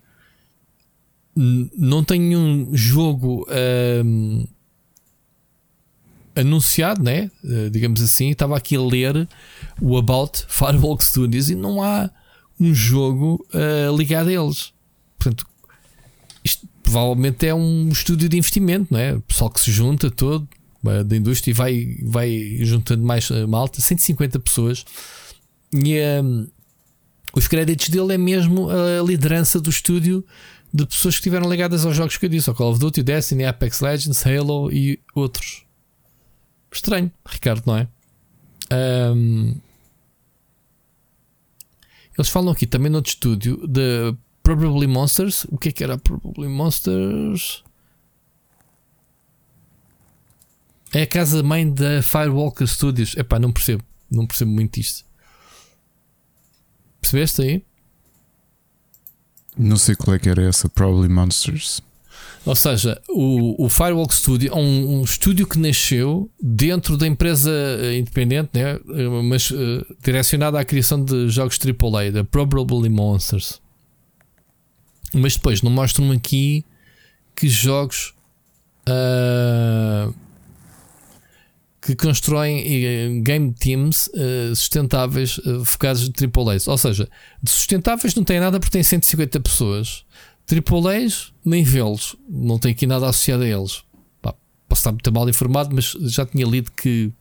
não 1.33 2.03
tem 2.03 2.19
nenhum 2.19 2.69
jogo 2.73 3.47
uh, 3.47 4.47
anunciado, 6.35 7.03
né? 7.03 7.29
Uh, 7.43 7.69
digamos 7.69 8.01
assim. 8.01 8.29
Estava 8.29 8.57
aqui 8.57 8.75
a 8.75 8.81
ler 8.81 9.27
o 9.81 9.97
About 9.97 10.45
Firewall 10.47 10.99
Studios 10.99 11.49
e 11.49 11.55
não 11.55 11.81
há 11.83 12.09
um 12.59 12.73
jogo 12.73 13.45
uh, 13.53 13.95
ligado 13.95 14.29
a 14.29 14.33
eles. 14.33 14.73
Portanto, 15.17 15.45
isto 16.43 16.67
provavelmente 16.83 17.47
é 17.47 17.53
um 17.53 17.89
estúdio 17.89 18.27
de 18.27 18.37
investimento, 18.37 18.87
não 18.91 18.99
é? 18.99 19.13
O 19.13 19.21
pessoal 19.21 19.49
que 19.49 19.59
se 19.59 19.71
junta 19.71 20.09
todo 20.09 20.47
da 21.05 21.15
indústria 21.15 21.51
e 21.51 21.53
vai, 21.53 21.95
vai 22.01 22.57
juntando 22.61 23.03
mais 23.05 23.29
malta, 23.47 23.79
150 23.79 24.39
pessoas 24.39 24.83
e 25.73 25.99
um, 26.21 26.47
os 27.33 27.47
créditos 27.47 27.89
dele 27.89 28.13
é 28.13 28.17
mesmo 28.17 28.69
a 28.69 29.01
liderança 29.05 29.59
do 29.59 29.69
estúdio 29.69 30.25
de 30.73 30.85
pessoas 30.85 31.15
que 31.15 31.19
estiveram 31.19 31.49
ligadas 31.49 31.85
aos 31.85 31.95
jogos 31.95 32.17
que 32.17 32.25
eu 32.25 32.29
disse: 32.29 32.49
ao 32.49 32.55
Call 32.55 32.71
of 32.71 32.79
Duty, 32.79 33.03
Destiny, 33.03 33.45
Apex 33.45 33.79
Legends, 33.79 34.25
Halo 34.25 34.71
e 34.71 34.99
outros. 35.15 35.63
Estranho, 36.71 37.11
Ricardo, 37.25 37.63
não 37.65 37.77
é? 37.77 37.87
Um, 39.13 39.55
eles 42.17 42.29
falam 42.29 42.51
aqui 42.51 42.65
também 42.65 42.89
no 42.89 42.97
outro 42.97 43.09
estúdio 43.09 43.67
de 43.67 44.15
Probably 44.43 44.87
Monsters. 44.87 45.45
O 45.45 45.57
que 45.57 45.69
é 45.69 45.71
que 45.71 45.83
era 45.83 45.97
Probably 45.97 46.47
Monsters? 46.47 47.63
É 50.93 51.03
a 51.03 51.07
casa 51.07 51.41
mãe 51.41 51.71
da 51.71 52.01
Firewalker 52.01 52.67
Studios. 52.67 53.15
Epá, 53.15 53.39
não 53.39 53.51
percebo. 53.51 53.83
Não 54.09 54.27
percebo 54.27 54.51
muito 54.51 54.77
isto. 54.79 55.05
Percebeste 56.99 57.41
aí? 57.41 57.65
Não 59.57 59.77
sei 59.77 59.95
qual 59.95 60.15
é 60.15 60.19
que 60.19 60.29
era 60.29 60.43
essa, 60.43 60.69
Probably 60.69 61.09
Monsters. 61.09 61.81
Ou 62.43 62.55
seja, 62.55 62.99
o, 63.07 63.65
o 63.65 63.69
Firewalk 63.69 64.13
Studio 64.13 64.51
é 64.51 64.55
um, 64.55 64.99
um 64.99 65.03
estúdio 65.03 65.45
que 65.45 65.59
nasceu 65.59 66.29
dentro 66.41 66.97
da 66.97 67.05
empresa 67.05 67.51
eh, 67.51 67.99
independente, 67.99 68.49
né? 68.53 68.79
Eh, 68.89 69.21
mas 69.23 69.51
uh, 69.51 69.85
direcionada 70.03 70.59
à 70.59 70.65
criação 70.65 71.03
de 71.03 71.29
jogos 71.29 71.59
AAA, 71.59 72.11
da 72.11 72.23
Probably 72.23 72.89
Monsters. 72.89 73.61
Mas 75.13 75.35
depois 75.35 75.61
não 75.61 75.69
mostram 75.69 76.11
aqui 76.11 76.65
que 77.35 77.47
jogos 77.47 78.15
uh, 78.89 80.11
que 81.79 81.95
constroem 81.95 83.21
game 83.21 83.53
teams 83.53 84.09
sustentáveis 84.55 85.39
focados 85.65 86.07
em 86.07 86.11
AAAs. 86.11 86.67
Ou 86.67 86.77
seja, 86.77 87.09
de 87.41 87.49
sustentáveis 87.51 88.15
não 88.15 88.23
tem 88.23 88.39
nada 88.39 88.59
porque 88.59 88.71
tem 88.71 88.83
150 88.83 89.39
pessoas. 89.41 90.05
AAAs, 90.55 91.33
nem 91.43 91.63
vê-los. 91.63 92.15
Não 92.29 92.59
tem 92.59 92.71
aqui 92.71 92.85
nada 92.85 93.07
associado 93.07 93.43
a 93.43 93.47
eles. 93.47 93.83
Pá, 94.21 94.33
posso 94.67 94.79
estar 94.79 94.91
muito 94.91 95.11
mal 95.11 95.27
informado, 95.29 95.73
mas 95.73 95.91
já 96.11 96.25
tinha 96.25 96.45
lido 96.45 96.71
que 96.71 97.11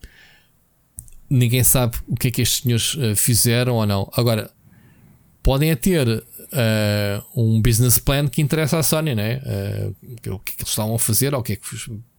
ninguém 1.28 1.62
sabe 1.62 1.96
o 2.08 2.16
que 2.16 2.28
é 2.28 2.30
que 2.30 2.42
estes 2.42 2.62
senhores 2.62 2.96
fizeram 3.16 3.76
ou 3.76 3.86
não. 3.86 4.10
Agora, 4.16 4.50
podem 5.42 5.74
ter 5.76 6.24
um 7.36 7.62
business 7.62 7.98
plan 7.98 8.26
que 8.28 8.42
interessa 8.42 8.78
à 8.78 8.82
Sony, 8.82 9.14
né? 9.14 9.40
o 10.26 10.38
que 10.38 10.52
é 10.52 10.56
que 10.56 10.62
eles 10.62 10.70
estavam 10.70 10.96
a 10.96 10.98
fazer 10.98 11.32
ou 11.34 11.40
o 11.40 11.42
que 11.42 11.52
é 11.52 11.56
que 11.56 11.62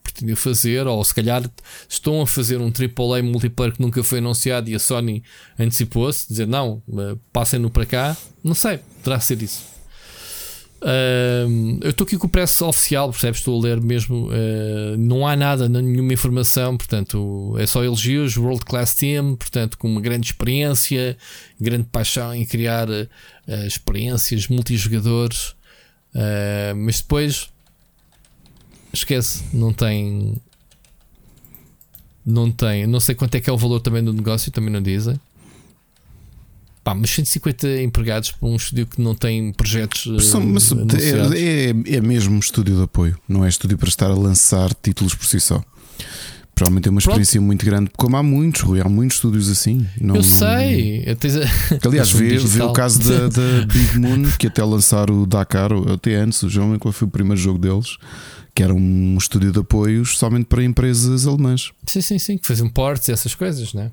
pretendiam 0.02 0.36
fazer, 0.36 0.88
ou 0.88 1.04
se 1.04 1.14
calhar 1.14 1.44
estão 1.88 2.22
a 2.22 2.28
fazer 2.28 2.58
um 2.60 2.72
AAA 2.72 3.22
multiplayer 3.22 3.76
que 3.76 3.82
nunca 3.82 4.04
foi 4.04 4.20
anunciado 4.20 4.70
e 4.70 4.76
a 4.76 4.80
Sony 4.80 5.24
antecipou-se, 5.60 6.28
dizer 6.28 6.48
não, 6.48 6.82
passem-no 7.32 7.70
para 7.70 7.86
cá, 7.86 8.18
não 8.44 8.56
sei, 8.56 8.80
poderá 9.04 9.20
ser 9.20 9.42
isso. 9.42 9.71
Uh, 10.82 11.78
eu 11.82 11.92
estou 11.92 12.06
aqui 12.06 12.18
com 12.18 12.26
o 12.26 12.30
preço 12.30 12.66
oficial, 12.66 13.12
percebes? 13.12 13.40
Estou 13.40 13.60
a 13.60 13.64
ler 13.64 13.80
mesmo. 13.80 14.30
Uh, 14.30 14.98
não 14.98 15.28
há 15.28 15.36
nada, 15.36 15.70
nenhuma 15.70 16.12
informação, 16.12 16.76
portanto, 16.76 17.56
é 17.60 17.68
só 17.68 17.84
elogios. 17.84 18.36
World 18.36 18.66
Class 18.66 18.96
Team, 18.96 19.36
portanto, 19.36 19.78
com 19.78 19.88
uma 19.88 20.02
grande 20.02 20.28
experiência, 20.28 21.16
grande 21.60 21.84
paixão 21.84 22.34
em 22.34 22.46
criar 22.46 22.90
uh, 22.90 23.08
experiências 23.66 24.48
multijogadores. 24.48 25.56
Mas 26.76 27.00
depois 27.00 27.50
esquece, 28.92 29.46
não 29.54 29.72
tem. 29.72 30.36
Não 32.26 32.52
tem. 32.52 32.86
Não 32.86 33.00
sei 33.00 33.16
quanto 33.16 33.36
é 33.36 33.40
que 33.40 33.50
é 33.50 33.54
o 33.54 33.58
valor 33.58 33.80
também 33.80 34.04
do 34.04 34.12
negócio, 34.12 34.52
também 34.52 34.70
não 34.70 34.82
dizem. 34.82 35.18
Pá, 36.84 36.96
mas 36.96 37.12
150 37.12 37.82
empregados 37.82 38.32
para 38.32 38.50
um 38.50 38.56
estúdio 38.56 38.88
que 38.88 39.00
não 39.00 39.14
tem 39.14 39.54
projetos. 39.54 40.26
São, 40.26 40.42
mas 40.42 40.72
é, 40.72 41.70
é, 41.70 41.96
é, 41.98 42.02
mesmo 42.02 42.40
estúdio 42.40 42.76
de 42.76 42.84
apoio, 42.84 43.16
não 43.30 43.46
é 43.46 43.50
estúdio 43.50 43.78
para 43.78 43.88
estar 43.88 44.10
a 44.10 44.16
lançar 44.16 44.74
títulos 44.74 45.14
por 45.14 45.26
si 45.26 45.40
só. 45.40 45.64
Provavelmente 46.56 46.88
é 46.88 46.92
uma 46.92 47.00
experiência 47.00 47.40
Pronto. 47.40 47.48
muito 47.48 47.66
grande, 47.66 47.92
como 47.96 48.18
há 48.18 48.24
muitos, 48.24 48.62
Rui, 48.62 48.82
há 48.82 48.90
muitos 48.90 49.18
estúdios 49.18 49.50
assim. 49.50 49.86
Não, 50.00 50.16
eu 50.16 50.24
sei. 50.24 51.06
Não... 51.06 51.90
Aliás, 51.90 52.12
vê, 52.12 52.38
vê 52.38 52.62
o 52.64 52.74
caso 52.74 53.00
da, 53.00 53.30
da, 53.30 53.66
Big 53.72 54.00
Moon, 54.00 54.32
que 54.38 54.48
até 54.48 54.64
lançar 54.64 55.10
o 55.10 55.26
Dakar, 55.26 55.72
até 55.94 56.16
antes, 56.16 56.42
o 56.44 56.50
João, 56.50 56.78
qual 56.78 56.92
foi 56.92 57.08
o 57.08 57.12
primeiro 57.12 57.40
jogo 57.40 57.60
deles? 57.60 57.98
que 58.54 58.62
era 58.62 58.74
um 58.74 59.18
estúdio 59.18 59.50
de 59.50 59.60
apoios 59.60 60.18
somente 60.18 60.46
para 60.46 60.62
empresas 60.62 61.26
alemãs. 61.26 61.72
Sim, 61.86 62.02
sim, 62.02 62.20
sim, 62.20 62.38
que 62.38 62.46
faziam 62.46 62.68
portes 62.68 63.08
e 63.08 63.14
essas 63.14 63.34
coisas, 63.34 63.74
né? 63.74 63.92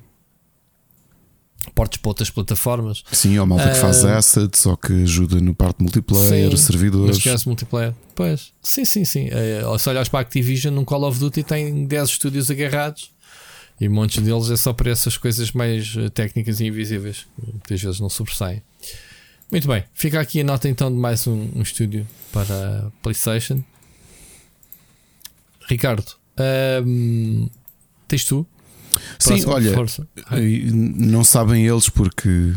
Portes 1.75 1.97
para 1.97 2.09
outras 2.09 2.29
plataformas. 2.29 3.03
Sim, 3.11 3.37
ou 3.37 3.45
malta 3.45 3.69
uh, 3.69 3.73
que 3.73 3.79
faz 3.79 4.03
ah, 4.05 4.17
assets 4.17 4.65
ou 4.65 4.77
que 4.77 5.03
ajuda 5.03 5.39
no 5.39 5.53
parte 5.53 5.81
multiplayer, 5.81 6.51
sim, 6.51 6.57
servidores. 6.57 7.23
Mas 7.23 7.45
multiplayer. 7.45 7.93
Pois, 8.15 8.51
sim, 8.61 8.85
sim, 8.85 9.05
sim. 9.05 9.29
Uh, 9.29 9.77
se 9.77 9.89
olhares 9.89 10.09
para 10.09 10.19
a 10.19 10.21
Activision, 10.21 10.73
num 10.73 10.85
Call 10.85 11.03
of 11.03 11.19
Duty 11.19 11.43
tem 11.43 11.85
10 11.85 12.09
estúdios 12.09 12.49
agarrados 12.49 13.11
e 13.79 13.87
muitos 13.87 14.17
deles 14.17 14.49
é 14.49 14.57
só 14.57 14.73
para 14.73 14.91
essas 14.91 15.17
coisas 15.17 15.51
mais 15.53 15.95
eh, 15.97 16.09
técnicas 16.09 16.59
e 16.59 16.65
invisíveis, 16.65 17.25
que 17.35 17.51
muitas 17.51 17.81
vezes 17.81 17.99
não 17.99 18.09
sobressaem. 18.09 18.61
Muito 19.49 19.67
bem, 19.67 19.85
fica 19.93 20.19
aqui 20.19 20.41
a 20.41 20.43
nota 20.43 20.67
então 20.67 20.91
de 20.91 20.97
mais 20.97 21.25
um, 21.25 21.49
um 21.55 21.61
estúdio 21.61 22.05
para 22.31 22.87
a 22.87 22.91
PlayStation. 23.01 23.63
Ricardo, 25.67 26.13
um, 26.85 27.49
tens 28.07 28.25
tu? 28.25 28.45
Sim, 29.17 29.43
olha, 29.45 29.73
não 30.73 31.23
sabem 31.23 31.65
eles 31.65 31.89
porque 31.89 32.53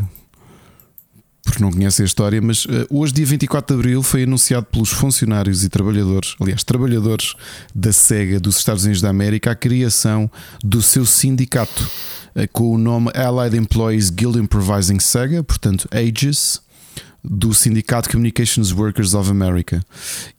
porque 1.43 1.61
não 1.61 1.71
conhecem 1.71 2.03
a 2.03 2.07
história, 2.07 2.41
mas 2.41 2.65
uh, 2.65 2.87
hoje, 2.89 3.13
dia 3.13 3.25
24 3.25 3.75
de 3.75 3.79
Abril, 3.79 4.01
foi 4.01 4.23
anunciado 4.23 4.65
pelos 4.67 4.89
funcionários 4.89 5.63
e 5.63 5.69
trabalhadores, 5.69 6.35
aliás, 6.39 6.63
trabalhadores 6.63 7.35
da 7.75 7.91
SEGA 7.91 8.39
dos 8.39 8.57
Estados 8.57 8.85
Unidos 8.85 9.01
da 9.01 9.09
América, 9.09 9.51
a 9.51 9.55
criação 9.55 10.31
do 10.63 10.81
seu 10.81 11.05
sindicato 11.05 11.83
uh, 12.35 12.47
com 12.51 12.73
o 12.73 12.77
nome 12.77 13.11
Allied 13.13 13.57
Employees 13.57 14.09
Guild 14.09 14.39
Improvising 14.39 14.99
SEGA, 14.99 15.43
portanto, 15.43 15.87
AGES 15.91 16.61
do 17.23 17.53
Sindicato 17.53 18.09
Communications 18.09 18.71
Workers 18.73 19.13
of 19.13 19.29
America. 19.29 19.81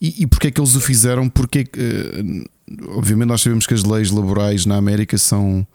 E, 0.01 0.23
e 0.23 0.27
porquê 0.27 0.49
é 0.49 0.51
que 0.51 0.61
eles 0.61 0.75
o 0.75 0.81
fizeram? 0.81 1.29
Porque, 1.29 1.61
uh, 1.61 2.45
obviamente, 2.89 3.29
nós 3.29 3.43
sabemos 3.43 3.67
que 3.67 3.75
as 3.75 3.85
leis 3.85 4.11
laborais 4.11 4.67
na 4.67 4.77
América 4.77 5.19
são, 5.19 5.67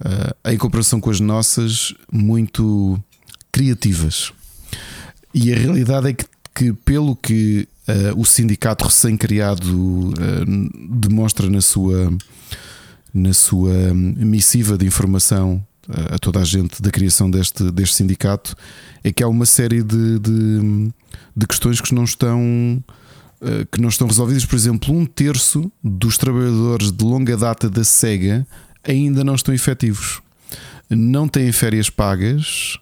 uh, 0.00 0.50
em 0.50 0.56
comparação 0.56 1.00
com 1.00 1.10
as 1.10 1.20
nossas, 1.20 1.94
muito 2.10 3.02
criativas. 3.50 4.32
E 5.34 5.52
a 5.52 5.56
realidade 5.56 6.08
é 6.08 6.12
que, 6.12 6.24
que 6.54 6.72
pelo 6.72 7.16
que 7.16 7.68
uh, 7.88 8.20
o 8.20 8.24
sindicato 8.24 8.84
recém-criado 8.84 10.12
demonstra 10.90 11.48
na 11.48 11.60
sua, 11.60 12.12
na 13.12 13.32
sua 13.32 13.94
missiva 13.94 14.76
de 14.76 14.86
informação 14.86 15.64
a 15.88 16.18
toda 16.18 16.40
a 16.40 16.44
gente 16.44 16.80
da 16.80 16.90
criação 16.90 17.30
deste, 17.30 17.70
deste 17.70 17.96
sindicato 17.96 18.54
é 19.02 19.12
que 19.12 19.22
há 19.22 19.28
uma 19.28 19.46
série 19.46 19.82
de, 19.82 20.18
de, 20.18 20.92
de 21.36 21.46
questões 21.46 21.80
que 21.80 21.94
não 21.94 22.04
estão 22.04 22.82
eh, 22.88 22.92
que 23.70 23.80
não 23.80 23.88
estão 23.88 24.06
resolvidas. 24.06 24.44
Por 24.44 24.56
exemplo, 24.56 24.94
um 24.94 25.04
terço 25.04 25.70
dos 25.82 26.16
trabalhadores 26.16 26.92
de 26.92 27.04
longa 27.04 27.36
data 27.36 27.68
da 27.68 27.84
SEGA 27.84 28.46
ainda 28.84 29.24
não 29.24 29.34
estão 29.34 29.54
efetivos, 29.54 30.20
não 30.88 31.28
têm 31.28 31.50
férias 31.52 31.90
pagas. 31.90 32.78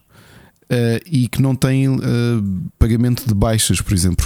Uh, 0.72 1.02
e 1.04 1.26
que 1.26 1.42
não 1.42 1.56
têm 1.56 1.88
uh, 1.88 2.00
pagamento 2.78 3.26
de 3.26 3.34
baixas, 3.34 3.80
por 3.80 3.92
exemplo. 3.92 4.24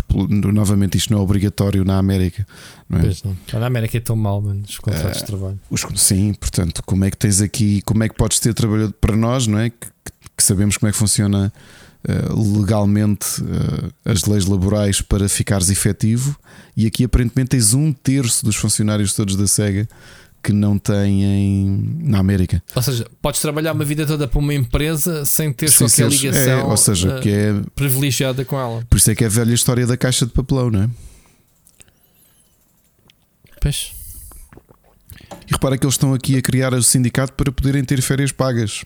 Novamente, 0.53 0.99
isto 0.99 1.11
não 1.11 1.18
é 1.18 1.22
obrigatório 1.22 1.87
na 1.87 1.97
América. 1.97 2.47
Não 2.87 2.99
é? 2.99 3.01
Pois 3.01 3.22
não. 3.22 3.35
Na 3.59 3.66
América 3.66 3.97
é 3.97 4.01
tão 4.01 4.14
mal, 4.14 4.43
mano, 4.43 4.62
os 4.68 4.78
contratos 4.78 5.22
uh, 5.22 5.24
de 5.24 5.26
trabalho. 5.26 5.61
Os, 5.70 5.87
sim, 5.97 6.35
portanto, 6.35 6.82
como 6.85 7.03
é 7.07 7.11
que 7.11 7.16
tens 7.16 7.41
aqui, 7.41 7.80
como 7.80 8.05
é 8.05 8.11
que 8.11 8.14
podes 8.14 8.41
ter 8.41 8.53
trabalhador 8.53 8.93
para 9.01 9.16
nós, 9.16 9.47
não 9.47 9.59
é? 9.59 9.70
Que, 9.70 9.87
que 10.37 10.45
sabemos 10.45 10.76
como 10.76 10.91
é 10.91 10.93
que 10.93 10.99
funciona 10.99 11.51
legalmente 12.31 13.27
as 14.05 14.25
leis 14.25 14.45
laborais 14.47 15.01
para 15.01 15.29
ficares 15.29 15.71
efetivo, 15.71 16.39
e 16.77 16.87
aqui 16.87 17.05
aparentemente 17.05 17.51
tens 17.51 17.75
um 17.75 17.93
terço 17.93 18.45
dos 18.45 18.57
funcionários 18.57 19.15
todos 19.15 19.37
da 19.37 19.47
SEGA 19.47 19.89
que 20.45 20.53
não 20.53 20.79
têm 20.79 21.99
na 22.01 22.19
América. 22.19 22.63
Ou 22.75 22.83
seja, 22.83 23.07
podes 23.23 23.41
trabalhar 23.41 23.73
uma 23.73 23.85
vida 23.85 24.07
toda 24.07 24.29
para 24.29 24.39
uma 24.39 24.53
empresa 24.53 25.25
sem 25.25 25.51
ter 25.51 25.71
sem 25.71 25.79
qualquer 25.79 26.11
seres, 26.11 26.21
ligação 26.21 26.61
é, 26.61 26.65
ou 26.65 26.77
seja, 26.77 27.17
uh, 27.17 27.21
que 27.23 27.31
é 27.31 27.55
privilegiada 27.75 28.45
com 28.45 28.61
ela. 28.61 28.85
Por 28.91 28.99
isso 28.99 29.11
é 29.11 29.15
que 29.15 29.25
é 29.25 29.27
a 29.27 29.31
velha 29.31 29.55
história 29.55 29.87
da 29.87 29.97
caixa 29.97 30.27
de 30.27 30.33
papelão, 30.33 30.71
não 30.71 30.83
é? 30.83 30.91
Pois. 33.59 33.93
E 35.49 35.53
repara 35.53 35.79
que 35.79 35.87
eles 35.87 35.95
estão 35.95 36.13
aqui 36.13 36.37
a 36.37 36.43
criar 36.43 36.75
o 36.75 36.83
sindicato 36.83 37.33
para 37.33 37.51
poderem 37.51 37.83
ter 37.83 38.03
férias 38.03 38.31
pagas. 38.31 38.85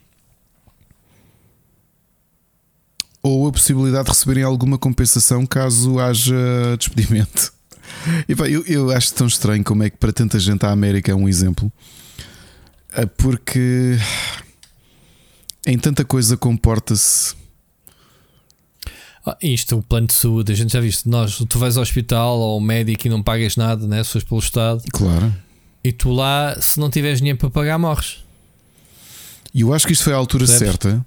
Ou 3.22 3.48
a 3.48 3.52
possibilidade 3.52 4.04
de 4.04 4.10
receberem 4.10 4.42
alguma 4.44 4.78
compensação 4.78 5.44
caso 5.44 5.98
haja 5.98 6.34
despedimento. 6.78 7.52
E 8.28 8.34
pá, 8.34 8.48
eu, 8.48 8.64
eu 8.66 8.90
acho 8.90 9.12
tão 9.14 9.26
estranho 9.26 9.64
como 9.64 9.82
é 9.82 9.90
que 9.90 9.96
para 9.96 10.12
tanta 10.12 10.38
gente 10.38 10.64
a 10.64 10.70
América 10.70 11.10
é 11.10 11.14
um 11.14 11.28
exemplo. 11.28 11.70
É 12.92 13.06
porque 13.06 13.98
em 15.66 15.78
tanta 15.78 16.04
coisa 16.04 16.36
comporta-se. 16.36 17.34
Ah, 19.26 19.36
isto, 19.42 19.76
o 19.76 19.82
plano 19.82 20.06
de 20.06 20.14
saúde, 20.14 20.52
a 20.52 20.54
gente 20.54 20.72
já 20.72 20.80
visto. 20.80 21.08
Nós, 21.08 21.36
tu 21.48 21.58
vais 21.58 21.76
ao 21.76 21.82
hospital 21.82 22.38
ou 22.38 22.54
ao 22.54 22.60
médico 22.60 23.06
e 23.06 23.10
não 23.10 23.22
pagas 23.22 23.56
nada, 23.56 23.86
né? 23.86 24.02
Se 24.02 24.12
fores 24.12 24.28
pelo 24.28 24.40
Estado. 24.40 24.82
Claro. 24.92 25.34
E 25.84 25.92
tu 25.92 26.10
lá, 26.10 26.56
se 26.60 26.80
não 26.80 26.88
tiveres 26.90 27.18
dinheiro 27.18 27.38
para 27.38 27.50
pagar, 27.50 27.78
morres. 27.78 28.24
E 29.52 29.60
eu 29.62 29.74
acho 29.74 29.86
que 29.86 29.92
isto 29.92 30.04
foi 30.04 30.12
a 30.12 30.16
altura 30.16 30.46
Percebes? 30.46 30.68
certa. 30.72 31.04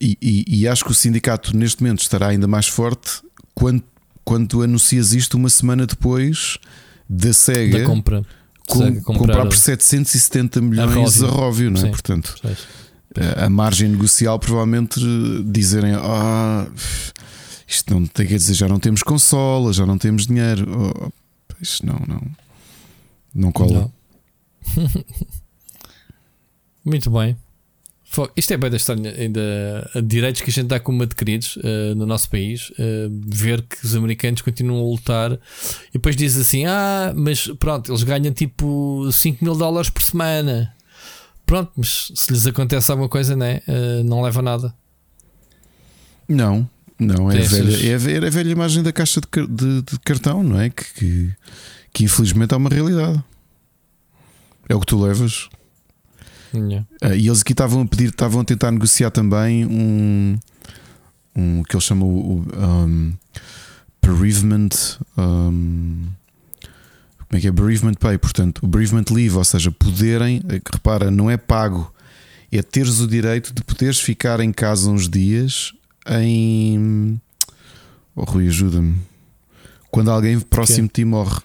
E, 0.00 0.18
e, 0.20 0.60
e, 0.60 0.68
acho 0.68 0.84
que 0.84 0.90
o 0.90 0.94
sindicato 0.94 1.56
neste 1.56 1.82
momento 1.82 2.02
estará 2.02 2.28
ainda 2.28 2.46
mais 2.46 2.68
forte 2.68 3.22
quando 3.54 3.82
quando 4.26 4.60
anuncias 4.60 5.12
isto 5.12 5.34
uma 5.36 5.48
semana 5.48 5.86
depois 5.86 6.58
da 7.08 7.32
SEGA 7.32 7.78
da 7.78 7.86
compra. 7.86 8.26
Com, 8.68 8.78
Sega 8.80 9.00
comprar, 9.02 9.18
comprar, 9.20 9.46
por 9.46 9.56
770 9.56 10.60
milhões 10.60 11.22
a 11.22 11.28
Róvio, 11.28 11.70
não 11.70 11.80
é? 11.80 11.84
Sim, 11.84 11.90
Portanto, 11.90 12.34
a 13.36 13.48
margem 13.48 13.88
negocial 13.88 14.36
provavelmente 14.40 15.00
dizerem 15.46 15.94
ah, 15.94 16.66
isto 17.66 17.94
não 17.94 18.04
tem 18.04 18.26
que 18.26 18.34
dizer, 18.34 18.54
já 18.54 18.68
não 18.68 18.80
temos 18.80 19.04
consola, 19.04 19.72
já 19.72 19.86
não 19.86 19.96
temos 19.96 20.26
dinheiro. 20.26 20.66
Oh, 20.68 21.12
isto 21.60 21.86
não, 21.86 22.02
não, 22.08 22.22
não 23.32 23.52
cola. 23.52 23.92
Não. 24.76 24.90
Muito 26.84 27.08
bem. 27.12 27.36
Isto 28.36 28.54
é 28.54 28.56
bem 28.56 28.70
da 28.70 28.76
história 28.76 29.14
ainda 29.18 29.90
direitos 30.04 30.40
que 30.42 30.50
a 30.50 30.52
gente 30.52 30.66
dá 30.66 30.80
como 30.80 31.02
adquiridos 31.02 31.56
uh, 31.56 31.94
no 31.96 32.06
nosso 32.06 32.30
país. 32.30 32.70
Uh, 32.70 33.10
ver 33.26 33.62
que 33.62 33.84
os 33.84 33.94
americanos 33.94 34.42
continuam 34.42 34.80
a 34.80 34.90
lutar 34.90 35.32
e 35.32 35.92
depois 35.94 36.16
diz 36.16 36.36
assim: 36.36 36.66
Ah, 36.66 37.12
mas 37.14 37.48
pronto, 37.58 37.90
eles 37.90 38.02
ganham 38.02 38.32
tipo 38.32 39.08
5 39.10 39.44
mil 39.44 39.54
dólares 39.54 39.90
por 39.90 40.02
semana. 40.02 40.74
Pronto, 41.44 41.72
mas 41.76 42.10
se 42.14 42.32
lhes 42.32 42.46
acontece 42.46 42.90
alguma 42.90 43.08
coisa, 43.08 43.36
né, 43.36 43.60
uh, 43.68 44.02
não 44.04 44.20
leva 44.22 44.42
nada. 44.42 44.74
Não, 46.28 46.68
não, 46.98 47.30
é, 47.30 47.38
velha, 47.38 47.88
é, 47.88 47.90
a, 47.90 48.24
é 48.24 48.26
a 48.26 48.30
velha 48.30 48.50
imagem 48.50 48.82
da 48.82 48.92
caixa 48.92 49.20
de, 49.20 49.46
de, 49.46 49.82
de 49.82 49.98
cartão, 50.00 50.42
não 50.42 50.58
é? 50.58 50.70
Que, 50.70 50.84
que, 50.94 51.32
que 51.92 52.04
infelizmente 52.04 52.52
é 52.52 52.56
uma 52.56 52.70
realidade. 52.70 53.22
É 54.68 54.74
o 54.74 54.80
que 54.80 54.86
tu 54.86 55.00
levas. 55.00 55.48
Yeah. 56.56 56.86
Uh, 57.02 57.14
e 57.14 57.26
eles 57.28 57.40
aqui 57.40 57.52
estavam 57.52 57.82
a 57.82 57.86
pedir, 57.86 58.08
estavam 58.08 58.40
a 58.40 58.44
tentar 58.44 58.70
negociar 58.70 59.10
também 59.10 59.64
um, 59.66 60.38
um 61.36 61.62
que 61.62 61.76
eles 61.76 61.84
chamam 61.84 62.08
o 62.08 62.46
um, 62.56 63.12
bereavement. 64.02 64.68
Um, 65.16 66.06
como 67.28 67.38
é 67.38 67.40
que 67.40 67.48
é? 67.48 67.50
Bereavement 67.50 67.94
pay, 67.94 68.18
portanto, 68.18 68.60
o 68.62 68.66
bereavement 68.68 69.04
leave, 69.10 69.36
ou 69.36 69.44
seja, 69.44 69.70
poderem, 69.72 70.42
eh, 70.48 70.60
repara, 70.72 71.10
não 71.10 71.28
é 71.28 71.36
pago, 71.36 71.92
é 72.52 72.62
teres 72.62 73.00
o 73.00 73.06
direito 73.06 73.52
de 73.52 73.62
poderes 73.64 74.00
ficar 74.00 74.40
em 74.40 74.52
casa 74.52 74.88
uns 74.88 75.08
dias 75.08 75.72
em. 76.08 77.20
Oh, 78.14 78.24
Rui, 78.24 78.48
ajuda-me. 78.48 78.96
Quando 79.90 80.10
alguém 80.10 80.38
próximo 80.40 80.86
de 80.86 80.94
ti 80.94 81.04
morre. 81.04 81.40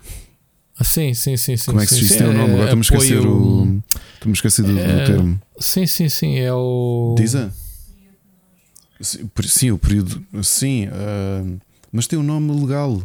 Ah, 0.77 0.83
sim, 0.83 1.13
sim, 1.13 1.35
sim, 1.35 1.57
sim. 1.57 1.65
Como 1.65 1.81
é 1.81 1.85
que 1.85 1.93
se 1.93 1.99
diz? 1.99 2.15
Tem 2.15 2.27
o 2.27 2.33
nome, 2.33 2.53
agora 2.53 2.63
estamos 2.65 2.91
a 2.91 2.95
esquecer 2.95 3.25
o. 3.25 3.81
Estamos 4.21 4.37
esquecido 4.37 4.67
do, 4.67 4.75
do 4.75 4.79
é, 4.79 5.03
termo. 5.03 5.41
Sim, 5.57 5.87
sim, 5.87 6.07
sim. 6.07 6.37
É 6.37 6.53
o. 6.53 7.15
Diza? 7.17 7.51
Sim, 9.01 9.71
o 9.71 9.79
período. 9.79 10.23
Sim, 10.43 10.89
uh, 10.89 11.59
mas 11.91 12.05
tem 12.05 12.19
um 12.19 12.23
nome 12.23 12.51
legal. 12.61 13.01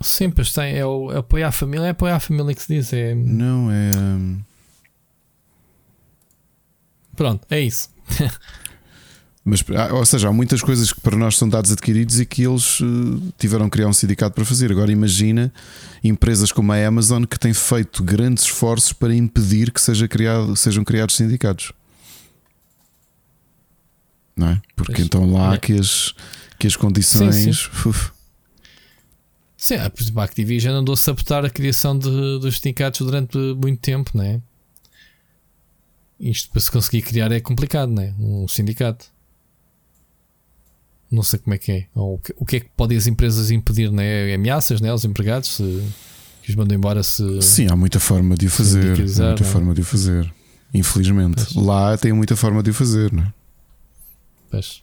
Sim, 0.00 0.30
pois 0.30 0.50
tem. 0.54 0.74
É 0.74 0.86
o 0.86 1.12
é 1.12 1.18
apoiar 1.18 1.48
a 1.48 1.52
família. 1.52 1.88
É 1.88 1.90
apoiar 1.90 2.16
a 2.16 2.20
família 2.20 2.54
que 2.54 2.62
se 2.62 2.74
diz. 2.74 2.90
É... 2.94 3.14
Não, 3.14 3.70
é. 3.70 3.90
Um... 3.98 4.40
Pronto, 7.14 7.46
é 7.50 7.60
isso. 7.60 7.90
Mas, 9.48 9.62
ah, 9.76 9.94
ou 9.94 10.04
seja, 10.04 10.28
há 10.28 10.32
muitas 10.32 10.60
coisas 10.60 10.92
que 10.92 11.00
para 11.00 11.16
nós 11.16 11.38
são 11.38 11.48
dados 11.48 11.70
adquiridos 11.70 12.18
e 12.18 12.26
que 12.26 12.42
eles 12.42 12.80
uh, 12.80 13.32
tiveram 13.38 13.66
que 13.66 13.74
criar 13.74 13.86
um 13.86 13.92
sindicato 13.92 14.34
para 14.34 14.44
fazer. 14.44 14.72
Agora 14.72 14.90
imagina 14.90 15.52
empresas 16.02 16.50
como 16.50 16.72
a 16.72 16.84
Amazon 16.84 17.22
que 17.22 17.38
têm 17.38 17.54
feito 17.54 18.02
grandes 18.02 18.42
esforços 18.42 18.92
para 18.92 19.14
impedir 19.14 19.70
que 19.70 19.80
seja 19.80 20.08
criado, 20.08 20.56
sejam 20.56 20.82
criados 20.82 21.14
sindicatos. 21.14 21.70
Não 24.36 24.48
é? 24.48 24.60
Porque 24.74 24.94
pois, 24.94 25.06
então 25.06 25.30
lá 25.32 25.54
é. 25.54 25.58
que, 25.58 25.74
as, 25.74 26.12
que 26.58 26.66
as 26.66 26.74
condições. 26.74 27.36
Sim, 27.36 27.52
sim. 27.52 27.92
sim 29.56 29.74
a, 29.76 29.84
a 30.20 30.24
Activision 30.24 30.74
andou 30.74 30.94
a 30.94 30.96
sabotar 30.96 31.44
a 31.44 31.50
criação 31.50 31.96
de, 31.96 32.10
dos 32.40 32.58
sindicatos 32.58 33.00
durante 33.00 33.38
muito 33.38 33.78
tempo, 33.78 34.10
não 34.12 34.24
é? 34.24 34.40
Isto 36.18 36.50
para 36.50 36.60
se 36.60 36.70
conseguir 36.72 37.02
criar 37.02 37.30
é 37.30 37.38
complicado, 37.38 37.92
não 37.92 38.02
é? 38.02 38.12
Um 38.18 38.48
sindicato. 38.48 39.14
Não 41.10 41.22
sei 41.22 41.38
como 41.38 41.54
é 41.54 41.58
que 41.58 41.72
é. 41.72 41.86
Ou 41.94 42.20
o 42.36 42.44
que 42.44 42.56
é 42.56 42.60
que 42.60 42.68
podem 42.76 42.98
as 42.98 43.06
empresas 43.06 43.50
impedir, 43.50 43.90
né? 43.92 44.34
Ameaças, 44.34 44.80
né? 44.80 44.90
Aos 44.90 45.04
empregados 45.04 45.48
se, 45.50 45.82
que 46.42 46.50
os 46.50 46.56
mandam 46.56 46.76
embora 46.76 47.02
se. 47.02 47.42
Sim, 47.42 47.68
há 47.70 47.76
muita 47.76 48.00
forma 48.00 48.34
de 48.36 48.46
o 48.46 48.50
fazer. 48.50 48.94
Há 48.94 49.26
muita? 49.26 49.42
É? 49.42 49.46
forma 49.46 49.74
de 49.74 49.80
o 49.80 49.84
fazer. 49.84 50.32
Infelizmente. 50.74 51.44
Pois. 51.52 51.66
Lá 51.66 51.96
tem 51.96 52.12
muita 52.12 52.34
forma 52.36 52.62
de 52.62 52.70
o 52.70 52.74
fazer, 52.74 53.12
não 53.12 53.22
é? 53.22 53.32
Pois. 54.50 54.82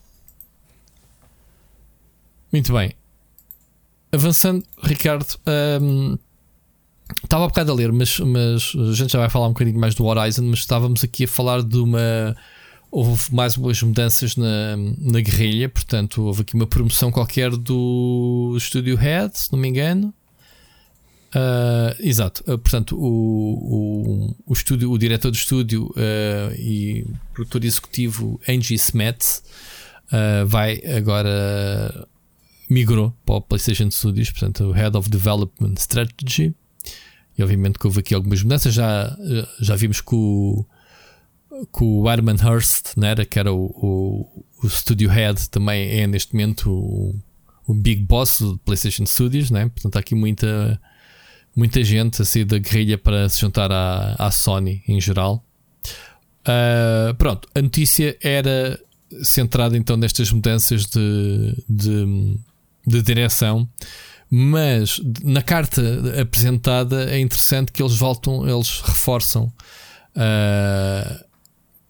Muito 2.52 2.72
bem. 2.72 2.94
Avançando, 4.12 4.64
Ricardo. 4.82 5.26
Um, 5.82 6.18
estava 7.24 7.46
há 7.46 7.48
bocado 7.48 7.72
a 7.72 7.76
ler, 7.76 7.92
mas, 7.92 8.20
mas 8.20 8.74
a 8.76 8.94
gente 8.94 9.12
já 9.12 9.20
vai 9.20 9.30
falar 9.30 9.48
um 9.48 9.54
bocadinho 9.54 9.80
mais 9.80 9.96
do 9.96 10.06
Horizon, 10.06 10.44
mas 10.44 10.60
estávamos 10.60 11.04
aqui 11.04 11.26
a 11.26 11.28
falar 11.28 11.64
de 11.64 11.78
uma 11.78 12.36
houve 12.94 13.34
mais 13.34 13.58
boas 13.58 13.82
mudanças 13.82 14.36
na, 14.36 14.78
na 15.00 15.20
guerrilha, 15.20 15.68
portanto, 15.68 16.22
houve 16.22 16.44
aqui 16.44 16.54
uma 16.54 16.68
promoção 16.68 17.12
qualquer 17.12 17.50
do 17.50 18.56
Studio 18.60 18.96
Head, 18.96 19.36
se 19.38 19.52
não 19.52 19.58
me 19.58 19.68
engano. 19.68 20.14
Uh, 21.36 21.96
exato, 22.00 22.44
uh, 22.44 22.60
portanto, 22.60 22.96
o, 22.96 23.08
o, 23.10 24.36
o, 24.46 24.54
estúdio, 24.54 24.92
o 24.92 24.98
diretor 25.00 25.32
do 25.32 25.36
estúdio 25.36 25.88
uh, 25.88 26.54
e 26.56 27.08
produtor 27.34 27.66
executivo 27.66 28.40
Angie 28.48 28.76
Smets 28.76 29.42
vai 30.46 30.80
agora 30.96 32.08
migrou 32.70 33.12
para 33.26 33.36
o 33.36 33.42
PlayStation 33.42 33.90
Studios, 33.90 34.30
portanto, 34.30 34.66
o 34.66 34.72
Head 34.72 34.96
of 34.96 35.10
Development 35.10 35.74
Strategy. 35.80 36.54
E 37.36 37.42
obviamente 37.42 37.80
que 37.80 37.88
houve 37.88 38.02
aqui 38.02 38.14
algumas 38.14 38.44
mudanças. 38.44 38.76
Já, 38.76 39.18
já 39.60 39.76
vimos 39.76 40.02
que 40.02 40.14
o, 40.14 40.64
que 41.76 41.84
o 41.84 42.08
Arman 42.08 42.36
Hurst, 42.36 42.98
né, 42.98 43.16
que 43.26 43.40
era 43.40 43.54
o, 43.54 43.66
o, 43.66 44.46
o 44.64 44.70
Studio 44.70 45.10
Head, 45.10 45.50
também 45.50 46.00
é 46.00 46.08
neste 46.08 46.34
momento 46.34 46.72
o, 46.72 47.16
o 47.68 47.74
Big 47.74 48.02
Boss 48.04 48.40
do 48.40 48.58
PlayStation 48.60 49.06
Studios. 49.06 49.52
Né? 49.52 49.70
Portanto, 49.70 49.96
há 49.98 50.00
aqui 50.00 50.16
muita 50.16 50.80
muita 51.56 51.84
gente 51.84 52.22
a 52.22 52.26
sair 52.26 52.46
da 52.46 52.58
guerrilha 52.58 52.98
para 52.98 53.30
se 53.30 53.42
juntar 53.42 53.72
à, 53.72 54.16
à 54.18 54.32
Sony 54.32 54.84
em 54.88 55.00
geral. 55.00 55.44
Uh, 56.42 57.14
pronto, 57.16 57.48
a 57.56 57.62
notícia 57.62 58.18
era 58.22 58.80
centrada 59.22 59.78
então 59.78 59.96
nestas 59.96 60.32
mudanças 60.32 60.86
de, 60.88 61.64
de, 61.70 62.38
de, 62.86 63.02
direção, 63.02 63.70
mas 64.30 65.00
na 65.24 65.42
carta 65.42 65.82
apresentada 66.20 67.10
é 67.10 67.20
interessante 67.20 67.72
que 67.72 67.82
eles 67.82 67.96
voltam, 67.96 68.50
eles 68.50 68.82
reforçam 68.82 69.54
uh, 70.16 71.26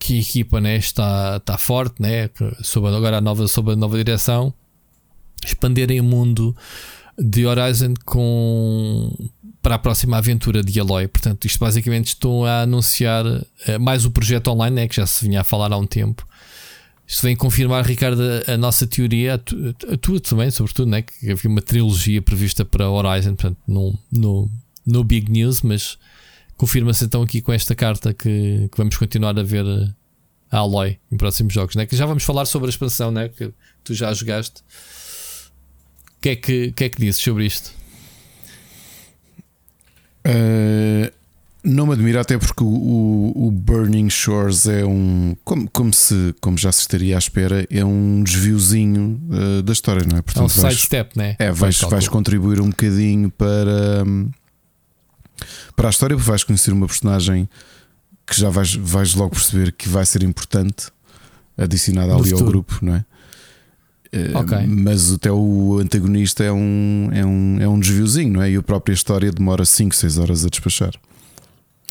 que 0.03 0.17
a 0.17 0.19
equipa 0.19 0.59
né, 0.59 0.75
está, 0.75 1.37
está 1.37 1.57
forte, 1.57 2.01
né, 2.01 2.29
sob 2.61 2.89
agora 2.89 3.19
a 3.19 3.21
nova, 3.21 3.47
sob 3.47 3.71
a 3.71 3.75
nova 3.75 3.95
direção, 3.95 4.53
expandirem 5.45 6.01
o 6.01 6.03
mundo 6.03 6.53
de 7.17 7.45
Horizon 7.45 7.93
com 8.03 9.15
para 9.61 9.75
a 9.75 9.79
próxima 9.79 10.17
aventura 10.17 10.61
de 10.61 10.77
Aloy. 10.77 11.07
Portanto, 11.07 11.45
isto 11.45 11.57
basicamente 11.57 12.07
estou 12.07 12.45
a 12.45 12.63
anunciar 12.63 13.25
uh, 13.25 13.43
mais 13.79 14.03
o 14.03 14.11
projeto 14.11 14.49
online, 14.49 14.75
né, 14.75 14.87
que 14.89 14.97
já 14.97 15.07
se 15.07 15.25
vinha 15.25 15.39
a 15.39 15.43
falar 15.45 15.71
há 15.71 15.77
um 15.77 15.87
tempo. 15.87 16.27
Isto 17.07 17.21
vem 17.21 17.33
confirmar, 17.33 17.85
Ricardo, 17.85 18.21
a, 18.45 18.57
nossa 18.57 18.85
teoria, 18.85 19.35
a, 19.35 19.93
a 19.93 19.97
tua 19.97 20.19
também, 20.19 20.51
sobretudo, 20.51 20.89
né, 20.89 21.01
que 21.01 21.31
havia 21.31 21.49
uma 21.49 21.61
trilogia 21.61 22.21
prevista 22.21 22.65
para 22.65 22.89
Horizon, 22.89 23.35
portanto, 23.35 23.57
no, 23.65 23.97
no, 24.11 24.51
no 24.85 25.01
Big 25.01 25.31
News, 25.31 25.61
mas 25.61 25.97
confirma-se 26.57 27.05
então 27.05 27.21
aqui 27.21 27.41
com 27.41 27.51
esta 27.51 27.75
carta 27.75 28.13
que, 28.13 28.69
que, 28.71 28.77
vamos 28.77 28.97
continuar 28.97 29.37
a 29.37 29.43
ver 29.43 29.65
a 30.51 30.57
Aloy 30.57 30.99
em 31.11 31.17
próximos 31.17 31.53
jogos, 31.53 31.75
né? 31.75 31.85
que 31.85 31.95
já 31.95 32.05
vamos 32.05 32.23
falar 32.23 32.45
sobre 32.45 32.67
a 32.67 32.69
expansão 32.69 33.11
né? 33.11 33.29
que 33.29 33.51
tu 33.83 33.93
já 33.93 34.13
jogaste. 34.13 34.61
O 36.17 36.21
que 36.21 36.29
é 36.29 36.35
que, 36.35 36.71
que, 36.71 36.83
é 36.83 36.89
que 36.89 36.99
dizes 36.99 37.21
sobre 37.21 37.45
isto? 37.45 37.73
Uh, 40.25 41.11
não 41.63 41.85
me 41.87 41.93
admira, 41.93 42.21
até 42.21 42.37
porque 42.37 42.63
o, 42.63 43.31
o, 43.35 43.51
Burning 43.51 44.09
Shores 44.09 44.67
é 44.67 44.85
um. 44.85 45.35
Como, 45.45 45.69
como, 45.69 45.93
se, 45.93 46.35
como 46.41 46.57
já 46.57 46.71
se 46.71 46.81
estaria 46.81 47.15
à 47.15 47.19
espera, 47.19 47.65
é 47.69 47.85
um 47.85 48.21
desviozinho 48.21 49.21
uh, 49.29 49.61
da 49.61 49.71
história, 49.71 50.05
não 50.09 50.17
é? 50.17 50.21
Portanto, 50.21 50.43
é 50.43 50.45
um 50.45 50.49
sidestep, 50.49 51.17
né? 51.17 51.35
É, 51.39 51.51
vais, 51.51 51.79
vais 51.79 52.07
contribuir 52.09 52.59
um 52.59 52.69
bocadinho 52.69 53.29
para. 53.31 54.03
Para 55.75 55.89
a 55.89 55.91
história, 55.91 56.15
porque 56.15 56.29
vais 56.29 56.43
conhecer 56.43 56.71
uma 56.71 56.87
personagem 56.87 57.49
que 58.25 58.39
já 58.39 58.49
vais, 58.49 58.73
vais 58.75 59.13
logo 59.15 59.31
perceber 59.31 59.71
que 59.71 59.89
vai 59.89 60.05
ser 60.05 60.23
importante, 60.23 60.87
adicionada 61.57 62.15
ali 62.15 62.33
ao 62.33 62.43
grupo, 62.43 62.79
não 62.81 62.95
é? 62.95 63.05
Eh, 64.13 64.37
okay. 64.37 64.67
Mas 64.67 65.11
até 65.11 65.31
o 65.31 65.79
antagonista 65.79 66.43
é 66.43 66.51
um, 66.51 67.09
é, 67.11 67.25
um, 67.25 67.57
é 67.59 67.67
um 67.67 67.79
desviozinho, 67.79 68.33
não 68.33 68.41
é? 68.43 68.51
E 68.51 68.55
a 68.55 68.61
própria 68.61 68.93
história 68.93 69.31
demora 69.31 69.65
5, 69.65 69.95
6 69.95 70.17
horas 70.19 70.45
a 70.45 70.49
despachar. 70.49 70.93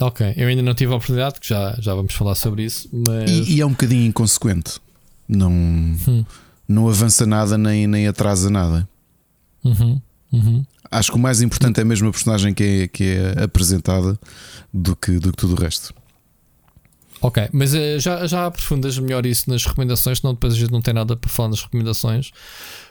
Ok, 0.01 0.33
eu 0.37 0.49
ainda 0.49 0.63
não 0.63 0.75
tive 0.75 0.93
a 0.93 0.97
oportunidade, 0.97 1.41
que 1.41 1.49
já, 1.49 1.77
já 1.79 1.95
vamos 1.95 2.15
falar 2.15 2.35
sobre 2.35 2.65
isso. 2.65 2.89
Mas... 2.93 3.31
E, 3.31 3.57
e 3.57 3.61
é 3.61 3.67
um 3.67 3.71
bocadinho 3.71 4.07
inconsequente, 4.07 4.81
não, 5.29 5.51
hum. 5.51 6.25
não 6.67 6.89
avança 6.89 7.27
nada 7.27 7.59
nem, 7.59 7.87
nem 7.87 8.07
atrasa 8.07 8.49
nada. 8.49 8.89
Uhum. 9.65 10.01
Uhum. 10.33 10.65
Acho 10.91 11.13
que 11.13 11.17
o 11.17 11.21
mais 11.21 11.43
importante 11.43 11.81
é 11.81 11.85
mesmo 11.85 12.09
a 12.09 12.11
personagem 12.11 12.55
que 12.55 12.63
é, 12.63 12.89
que 12.89 13.05
é 13.05 13.45
apresentada 13.45 14.19
do 14.73 14.97
que, 14.97 15.13
do 15.19 15.31
que 15.31 15.37
tudo 15.37 15.55
o 15.55 15.57
resto. 15.61 15.95
Ok, 17.21 17.49
mas 17.53 17.73
uh, 17.73 18.01
já, 18.01 18.27
já 18.27 18.47
aprofundas 18.47 18.99
melhor 18.99 19.25
isso 19.25 19.49
nas 19.49 19.65
recomendações, 19.65 20.19
senão 20.19 20.35
depois 20.35 20.55
a 20.55 20.57
gente 20.57 20.73
não 20.73 20.83
tem 20.83 20.93
nada 20.93 21.15
para 21.15 21.31
falar 21.31 21.51
nas 21.51 21.63
recomendações. 21.63 22.33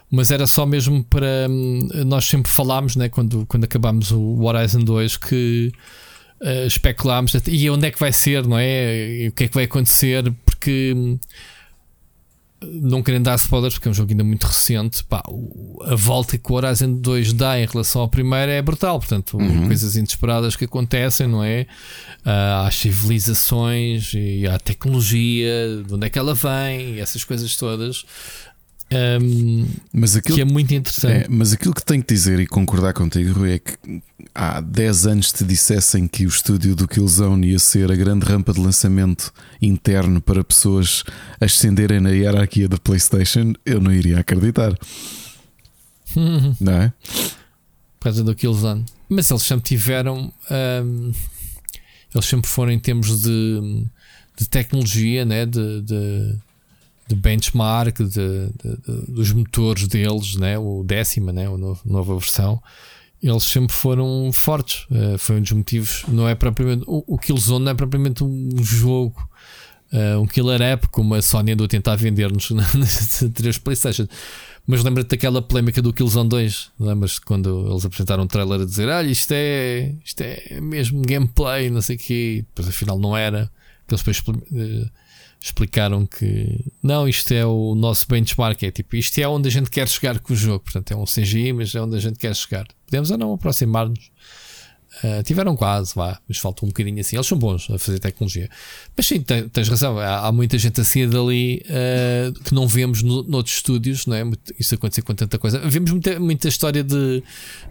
Mas 0.09 0.31
era 0.31 0.45
só 0.45 0.65
mesmo 0.65 1.03
para. 1.03 1.47
Hum, 1.49 1.87
nós 2.05 2.25
sempre 2.25 2.51
falámos, 2.51 2.95
né, 2.95 3.09
quando, 3.09 3.45
quando 3.45 3.63
acabámos 3.63 4.11
o 4.11 4.41
Horizon 4.43 4.79
2, 4.79 5.17
que 5.17 5.71
uh, 6.41 6.65
especulámos 6.65 7.33
e 7.47 7.69
onde 7.69 7.87
é 7.87 7.91
que 7.91 7.99
vai 7.99 8.11
ser, 8.11 8.45
não 8.45 8.57
é? 8.57 9.23
E 9.23 9.27
o 9.29 9.31
que 9.31 9.45
é 9.45 9.47
que 9.47 9.55
vai 9.55 9.65
acontecer, 9.65 10.33
porque. 10.45 10.93
Hum, 10.95 11.19
não 12.63 13.01
querendo 13.01 13.23
dar 13.25 13.35
spoilers, 13.35 13.73
porque 13.73 13.87
é 13.87 13.91
um 13.91 13.93
jogo 13.93 14.11
ainda 14.11 14.23
muito 14.23 14.45
recente, 14.45 15.03
pá, 15.03 15.23
a 15.81 15.95
volta 15.95 16.37
que 16.37 16.51
o 16.51 16.55
Horizon 16.55 16.93
2 16.93 17.33
dá 17.33 17.59
em 17.59 17.65
relação 17.65 18.01
ao 18.01 18.07
primeiro 18.07 18.51
é 18.51 18.61
brutal. 18.61 18.99
Portanto, 18.99 19.37
uhum. 19.37 19.65
coisas 19.65 19.95
inesperadas 19.95 20.55
que 20.55 20.65
acontecem, 20.65 21.27
não 21.27 21.43
é? 21.43 21.65
Uh, 22.25 22.65
às 22.67 22.75
civilizações 22.75 24.13
e 24.13 24.47
à 24.47 24.59
tecnologia, 24.59 25.83
de 25.85 25.93
onde 25.93 26.05
é 26.05 26.09
que 26.09 26.19
ela 26.19 26.35
vem, 26.35 26.95
e 26.95 26.99
essas 26.99 27.23
coisas 27.23 27.55
todas. 27.55 28.05
Um, 28.91 29.65
mas 29.93 30.17
aquilo, 30.17 30.35
que 30.35 30.41
é 30.41 30.45
muito 30.45 30.73
interessante. 30.73 31.25
É, 31.25 31.27
mas 31.29 31.53
aquilo 31.53 31.73
que 31.73 31.83
tenho 31.83 32.03
que 32.03 32.13
dizer 32.13 32.39
e 32.39 32.45
concordar 32.45 32.93
contigo, 32.93 33.39
Rui, 33.39 33.53
é 33.53 33.59
que 33.59 34.01
há 34.35 34.59
10 34.59 35.07
anos 35.07 35.31
te 35.31 35.45
dissessem 35.45 36.07
que 36.07 36.25
o 36.25 36.29
estúdio 36.29 36.75
do 36.75 36.87
Killzone 36.87 37.51
ia 37.51 37.59
ser 37.59 37.89
a 37.89 37.95
grande 37.95 38.25
rampa 38.25 38.51
de 38.51 38.59
lançamento 38.59 39.33
interno 39.61 40.19
para 40.19 40.43
pessoas 40.43 41.03
ascenderem 41.39 42.01
na 42.01 42.09
hierarquia 42.09 42.67
da 42.67 42.77
PlayStation, 42.77 43.53
eu 43.65 43.79
não 43.79 43.93
iria 43.93 44.19
acreditar. 44.19 44.77
não 46.59 46.73
é? 46.73 46.93
Por 47.99 48.05
causa 48.05 48.23
do 48.23 48.35
Killzone. 48.35 48.83
Mas 49.07 49.29
eles 49.31 49.43
sempre 49.43 49.69
tiveram. 49.69 50.33
Eles 52.13 52.25
sempre 52.25 52.49
foram 52.49 52.71
em 52.71 52.79
termos 52.79 53.21
de, 53.21 53.85
de 54.37 54.49
tecnologia, 54.49 55.23
né? 55.23 55.45
de, 55.45 55.81
de 55.81 56.35
de 57.13 57.15
benchmark 57.15 57.97
de, 57.99 58.07
de, 58.07 59.05
dos 59.07 59.31
motores 59.33 59.87
deles, 59.87 60.35
né? 60.35 60.57
o 60.57 60.83
décima, 60.83 61.31
né? 61.33 61.47
a 61.47 61.57
nova 61.85 62.17
versão, 62.17 62.61
eles 63.21 63.43
sempre 63.43 63.75
foram 63.75 64.31
fortes. 64.33 64.85
Uh, 64.89 65.17
foi 65.17 65.37
um 65.37 65.41
dos 65.41 65.51
motivos. 65.51 66.03
Não 66.07 66.27
é 66.27 66.33
propriamente 66.33 66.83
o, 66.87 67.03
o 67.05 67.17
Killzone 67.17 67.65
não 67.65 67.71
é 67.71 67.75
propriamente 67.75 68.23
um 68.23 68.49
jogo, 68.63 69.21
uh, 69.93 70.19
um 70.19 70.25
killer 70.25 70.61
app 70.61 70.87
como 70.87 71.13
a 71.13 71.21
Sony 71.21 71.51
andou 71.51 71.65
a 71.65 71.67
tentar 71.67 71.95
vender-nos 71.95 72.49
nas 72.73 73.21
anteriores 73.21 73.59
PlayStation. 73.59 74.07
Mas 74.65 74.83
lembra-te 74.83 75.09
daquela 75.09 75.41
polémica 75.41 75.81
do 75.81 75.91
Killzone 75.91 76.29
2? 76.29 76.71
Lembras 76.79 77.19
quando 77.19 77.67
eles 77.69 77.85
apresentaram 77.85 78.23
um 78.23 78.27
trailer 78.27 78.61
a 78.61 78.65
dizer: 78.65 78.87
Olha, 78.87 79.07
isto 79.07 79.31
é, 79.33 79.93
isto 80.03 80.21
é 80.21 80.61
mesmo 80.61 81.01
gameplay, 81.01 81.69
não 81.69 81.81
sei 81.81 81.95
o 81.95 81.99
quê. 81.99 82.45
Depois 82.47 82.67
afinal 82.67 82.97
não 82.97 83.15
era. 83.17 83.51
Que 83.87 83.93
eles 83.93 84.03
depois 84.03 84.19
uh, 84.19 84.89
explicaram 85.41 86.05
que 86.05 86.65
não, 86.83 87.07
isto 87.07 87.33
é 87.33 87.45
o 87.45 87.73
nosso 87.73 88.07
benchmark, 88.07 88.61
é 88.63 88.71
tipo, 88.71 88.95
isto 88.95 89.17
é 89.19 89.27
onde 89.27 89.47
a 89.47 89.51
gente 89.51 89.69
quer 89.69 89.87
chegar 89.87 90.19
com 90.19 90.33
o 90.33 90.35
jogo, 90.35 90.59
portanto 90.59 90.91
é 90.91 90.95
um 90.95 91.03
CGI, 91.03 91.51
mas 91.53 91.73
é 91.73 91.81
onde 91.81 91.95
a 91.95 91.99
gente 91.99 92.19
quer 92.19 92.35
chegar. 92.35 92.67
Podemos 92.85 93.09
ou 93.09 93.17
não 93.17 93.33
aproximar-nos 93.33 94.11
Uh, 95.03 95.23
tiveram 95.23 95.55
quase, 95.55 95.95
vá, 95.95 96.19
mas 96.27 96.37
falta 96.37 96.65
um 96.65 96.67
bocadinho 96.67 96.99
assim. 96.99 97.15
Eles 97.15 97.25
são 97.25 97.37
bons 97.37 97.69
a 97.71 97.79
fazer 97.79 97.97
tecnologia. 97.97 98.49
Mas 98.95 99.07
sim, 99.07 99.21
tens, 99.21 99.49
tens 99.49 99.69
razão. 99.69 99.97
Há, 99.97 100.27
há, 100.27 100.31
muita 100.33 100.57
gente 100.57 100.81
assim 100.81 101.07
dali 101.07 101.63
uh, 101.65 102.33
que 102.43 102.53
não 102.53 102.67
vemos 102.67 103.01
no, 103.01 103.23
noutros 103.23 103.55
estúdios, 103.55 104.05
não 104.05 104.15
é? 104.15 104.23
Isso 104.59 104.75
acontece 104.75 105.01
com 105.01 105.15
tanta 105.15 105.37
coisa. 105.37 105.59
Vemos 105.59 105.91
muita, 105.91 106.19
muita 106.19 106.49
história 106.49 106.83
de, 106.83 107.23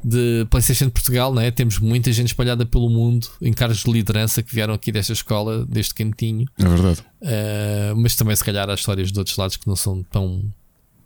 de 0.02 0.46
PlayStation 0.48 0.86
de 0.86 0.92
Portugal, 0.92 1.32
não 1.34 1.42
é? 1.42 1.50
Temos 1.50 1.78
muita 1.78 2.10
gente 2.10 2.28
espalhada 2.28 2.64
pelo 2.64 2.88
mundo 2.88 3.28
em 3.42 3.52
cargos 3.52 3.84
de 3.84 3.92
liderança 3.92 4.42
que 4.42 4.54
vieram 4.54 4.72
aqui 4.72 4.90
desta 4.90 5.12
escola, 5.12 5.66
deste 5.66 5.94
cantinho. 5.94 6.46
É 6.58 6.64
verdade. 6.64 7.00
Uh, 7.20 7.96
mas 7.96 8.16
também, 8.16 8.34
se 8.34 8.42
calhar, 8.42 8.68
há 8.70 8.74
histórias 8.74 9.12
de 9.12 9.18
outros 9.18 9.36
lados 9.36 9.58
que 9.58 9.66
não 9.66 9.76
são 9.76 10.02
tão, 10.04 10.42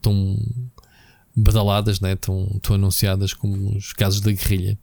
tão 0.01 0.39
badaladas, 1.35 1.99
né? 1.99 2.15
tão, 2.15 2.47
tão 2.62 2.77
anunciadas 2.77 3.35
como 3.35 3.77
os 3.77 3.93
casos 3.93 4.21
da 4.21 4.31
guerrilha. 4.31 4.79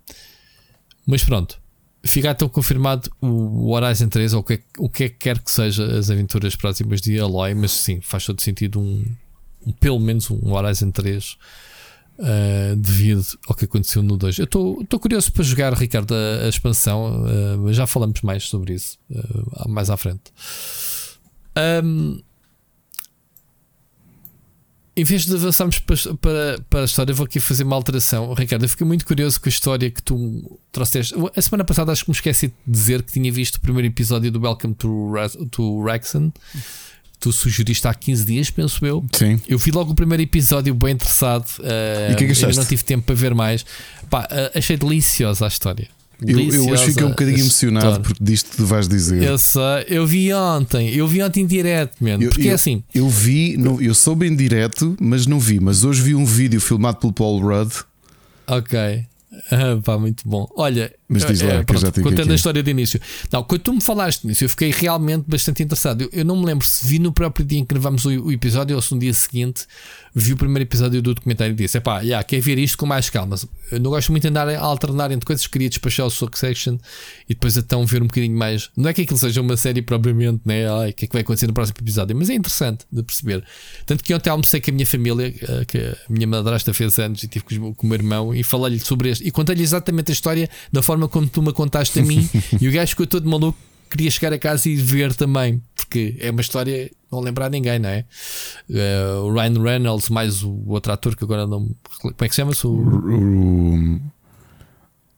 Mas 1.05 1.23
pronto, 1.23 1.59
fica 2.03 2.29
então 2.29 2.49
confirmado 2.49 3.09
o 3.21 3.71
Horizon 3.71 4.09
3 4.09 4.33
ou 4.33 4.41
o 4.41 4.43
que, 4.43 4.61
o 4.77 4.89
que 4.89 5.03
é 5.05 5.09
que 5.09 5.15
quer 5.15 5.39
que 5.39 5.51
seja 5.51 5.85
as 5.97 6.09
aventuras 6.09 6.55
próximas 6.55 7.01
de 7.01 7.19
Aloy, 7.19 7.53
mas 7.53 7.71
sim, 7.71 8.01
faz 8.01 8.25
todo 8.25 8.41
sentido 8.41 8.79
um, 8.79 9.05
um 9.65 9.71
pelo 9.71 9.99
menos 9.99 10.29
um 10.31 10.53
Horizon 10.53 10.91
3 10.91 11.31
uh, 11.31 11.37
eh, 12.19 12.75
devido 12.77 13.25
ao 13.47 13.55
que 13.55 13.65
aconteceu 13.65 14.01
no 14.01 14.17
2. 14.17 14.39
Eu 14.39 14.45
estou 14.45 14.99
curioso 14.99 15.31
para 15.31 15.43
jogar, 15.43 15.73
Ricardo, 15.73 16.13
a, 16.13 16.45
a 16.45 16.49
expansão, 16.49 17.25
uh, 17.25 17.73
já 17.73 17.85
falamos 17.85 18.21
mais 18.21 18.47
sobre 18.47 18.73
isso 18.73 18.97
uh, 19.09 19.69
mais 19.69 19.89
à 19.89 19.97
frente. 19.97 20.31
Um, 21.83 22.21
em 24.95 25.03
vez 25.03 25.25
de 25.25 25.33
avançarmos 25.33 25.79
para, 25.79 25.95
para, 26.15 26.59
para, 26.69 26.81
a 26.81 26.85
história, 26.85 27.13
vou 27.13 27.25
aqui 27.25 27.39
fazer 27.39 27.63
uma 27.63 27.75
alteração. 27.75 28.33
Ricardo, 28.33 28.63
eu 28.63 28.69
fiquei 28.69 28.85
muito 28.85 29.05
curioso 29.05 29.39
com 29.39 29.47
a 29.47 29.51
história 29.51 29.89
que 29.89 30.03
tu 30.03 30.59
trouxeste. 30.71 31.13
A 31.35 31.41
semana 31.41 31.63
passada 31.63 31.91
acho 31.91 32.03
que 32.03 32.11
me 32.11 32.15
esqueci 32.15 32.47
de 32.47 32.53
dizer 32.67 33.01
que 33.01 33.11
tinha 33.11 33.31
visto 33.31 33.55
o 33.55 33.61
primeiro 33.61 33.87
episódio 33.87 34.29
do 34.31 34.41
Welcome 34.41 34.75
to, 34.75 35.13
to 35.49 35.79
Wrexham. 35.79 36.33
Tu 37.19 37.31
sugeriste 37.31 37.87
há 37.87 37.93
15 37.93 38.25
dias, 38.25 38.49
penso 38.49 38.85
eu. 38.85 39.05
Sim. 39.13 39.39
Eu 39.47 39.57
vi 39.57 39.71
logo 39.71 39.91
o 39.91 39.95
primeiro 39.95 40.23
episódio 40.23 40.73
bem 40.73 40.93
interessado. 40.93 41.47
Uh, 41.59 42.11
e 42.11 42.15
que 42.15 42.23
é 42.25 42.33
que 42.33 42.45
eu 42.45 42.55
não 42.55 42.65
tive 42.65 42.83
tempo 42.83 43.05
para 43.05 43.15
ver 43.15 43.33
mais. 43.33 43.63
Pá, 44.09 44.23
uh, 44.23 44.57
achei 44.57 44.75
deliciosa 44.75 45.45
a 45.45 45.47
história. 45.47 45.87
Eu, 46.25 46.39
eu 46.39 46.73
acho 46.73 46.85
que 46.85 46.91
fiquei 46.91 47.05
um 47.05 47.09
bocadinho 47.09 47.39
emocionado 47.39 48.01
porque 48.01 48.23
disto 48.23 48.55
tu 48.55 48.65
vais 48.65 48.87
dizer. 48.87 49.23
Eu 49.23 49.37
sei, 49.37 49.85
eu 49.87 50.05
vi 50.05 50.31
ontem, 50.33 50.93
eu 50.93 51.07
vi 51.07 51.23
ontem 51.23 51.41
em 51.41 51.47
direto, 51.47 51.95
mesmo. 51.99 52.29
Porque 52.29 52.47
eu, 52.47 52.51
é 52.51 52.53
assim. 52.53 52.83
Eu 52.93 53.09
vi, 53.09 53.57
não, 53.57 53.81
eu 53.81 53.95
soube 53.95 54.27
em 54.27 54.35
direto, 54.35 54.95
mas 54.99 55.25
não 55.25 55.39
vi. 55.39 55.59
Mas 55.59 55.83
hoje 55.83 56.01
vi 56.01 56.13
um 56.13 56.25
vídeo 56.25 56.61
filmado 56.61 56.97
pelo 56.97 57.11
Paul 57.11 57.41
Rudd. 57.41 57.73
Ok. 58.47 59.05
Ah, 59.49 59.79
pá, 59.83 59.97
muito 59.97 60.27
bom. 60.27 60.47
Olha, 60.55 60.93
mas 61.07 61.25
diz 61.25 61.41
lá, 61.41 61.53
é, 61.53 61.63
pronto, 61.63 61.81
já 61.81 61.91
contando 61.91 62.21
aqui. 62.21 62.31
a 62.31 62.35
história 62.35 62.61
de 62.61 62.69
início. 62.69 62.99
Não, 63.31 63.43
quando 63.43 63.61
tu 63.61 63.73
me 63.73 63.81
falaste 63.81 64.27
nisso, 64.27 64.43
eu 64.43 64.49
fiquei 64.49 64.71
realmente 64.71 65.23
bastante 65.25 65.63
interessado. 65.63 66.01
Eu, 66.01 66.09
eu, 66.11 66.25
não 66.25 66.37
me 66.37 66.45
lembro 66.45 66.65
se 66.65 66.85
vi 66.85 66.99
no 66.99 67.13
próprio 67.13 67.45
dia 67.45 67.59
em 67.59 67.65
que 67.65 67.73
gravamos 67.73 68.03
o, 68.05 68.09
o 68.09 68.31
episódio 68.31 68.75
ou 68.75 68.81
se 68.81 68.93
no 68.93 68.99
dia 68.99 69.13
seguinte 69.13 69.65
vi 70.13 70.33
o 70.33 70.37
primeiro 70.37 70.63
episódio 70.63 71.01
do 71.01 71.13
documentário 71.13 71.53
e 71.53 71.55
disse: 71.55 71.77
é 71.77 71.79
pá, 71.79 72.01
yeah, 72.01 72.23
quer 72.23 72.39
ver 72.39 72.57
isto 72.57 72.77
com 72.77 72.85
mais 72.85 73.09
calma. 73.09 73.35
Eu 73.71 73.79
não 73.79 73.91
gosto 73.91 74.11
muito 74.11 74.23
de 74.23 74.29
andar 74.29 74.47
a 74.49 74.59
alternar 74.59 75.11
entre 75.11 75.25
coisas, 75.25 75.45
queria 75.47 75.69
despachar 75.69 76.05
o 76.05 76.09
Succession 76.09 76.77
e 77.29 77.33
depois 77.33 77.55
então 77.57 77.85
ver 77.85 78.01
um 78.01 78.07
bocadinho 78.07 78.37
mais. 78.37 78.69
Não 78.75 78.89
é 78.89 78.93
que 78.93 79.01
aquilo 79.01 79.17
seja 79.17 79.41
uma 79.41 79.55
série 79.55 79.81
propriamente, 79.81 80.41
né? 80.45 80.69
Ai, 80.69 80.89
o 80.89 80.93
que 80.93 81.05
é 81.05 81.07
que 81.07 81.13
vai 81.13 81.21
acontecer 81.21 81.47
no 81.47 81.53
próximo 81.53 81.77
episódio, 81.81 82.15
mas 82.15 82.29
é 82.29 82.33
interessante 82.33 82.85
de 82.91 83.03
perceber. 83.03 83.43
Tanto 83.85 84.03
que 84.03 84.13
ontem 84.13 84.29
almocei 84.29 84.59
com 84.59 84.71
a 84.71 84.73
minha 84.73 84.85
família, 84.85 85.33
eh, 85.41 85.65
que 85.65 85.77
a 85.77 85.95
minha 86.09 86.27
madrasta 86.27 86.73
fez 86.73 86.99
anos 86.99 87.23
e 87.23 87.27
tive 87.27 87.45
com 87.45 87.73
o 87.81 87.87
meu 87.87 87.95
irmão 87.95 88.35
e 88.35 88.43
falei-lhe 88.43 88.79
sobre 88.79 89.09
este 89.09 89.27
e 89.27 89.31
contei-lhe 89.31 89.63
exatamente 89.63 90.11
a 90.11 90.13
história 90.13 90.49
da 90.71 90.81
forma 90.81 91.07
como 91.07 91.27
tu 91.27 91.41
me 91.41 91.53
contaste 91.53 91.99
a 91.99 92.03
mim 92.03 92.29
e 92.59 92.67
o 92.67 92.71
gajo 92.71 92.89
ficou 92.89 93.07
todo 93.07 93.29
maluco 93.29 93.57
queria 93.91 94.09
chegar 94.09 94.31
a 94.31 94.39
casa 94.39 94.69
e 94.69 94.75
ver 94.75 95.13
também, 95.13 95.61
porque 95.75 96.15
é 96.19 96.31
uma 96.31 96.41
história 96.41 96.89
não 97.11 97.19
lembrar 97.19 97.49
ninguém, 97.49 97.79
não 97.79 97.89
é? 97.89 98.05
Uh, 98.69 99.25
o 99.25 99.33
Ryan 99.33 99.61
Reynolds, 99.61 100.09
mais 100.09 100.43
o 100.43 100.63
outro 100.67 100.93
ator 100.93 101.15
que 101.15 101.23
agora 101.23 101.45
não. 101.45 101.69
Como 102.01 102.15
é 102.19 102.27
que 102.27 102.29
se 102.29 102.41
chama-se? 102.41 102.65
O... 102.65 102.71
o... 102.71 104.01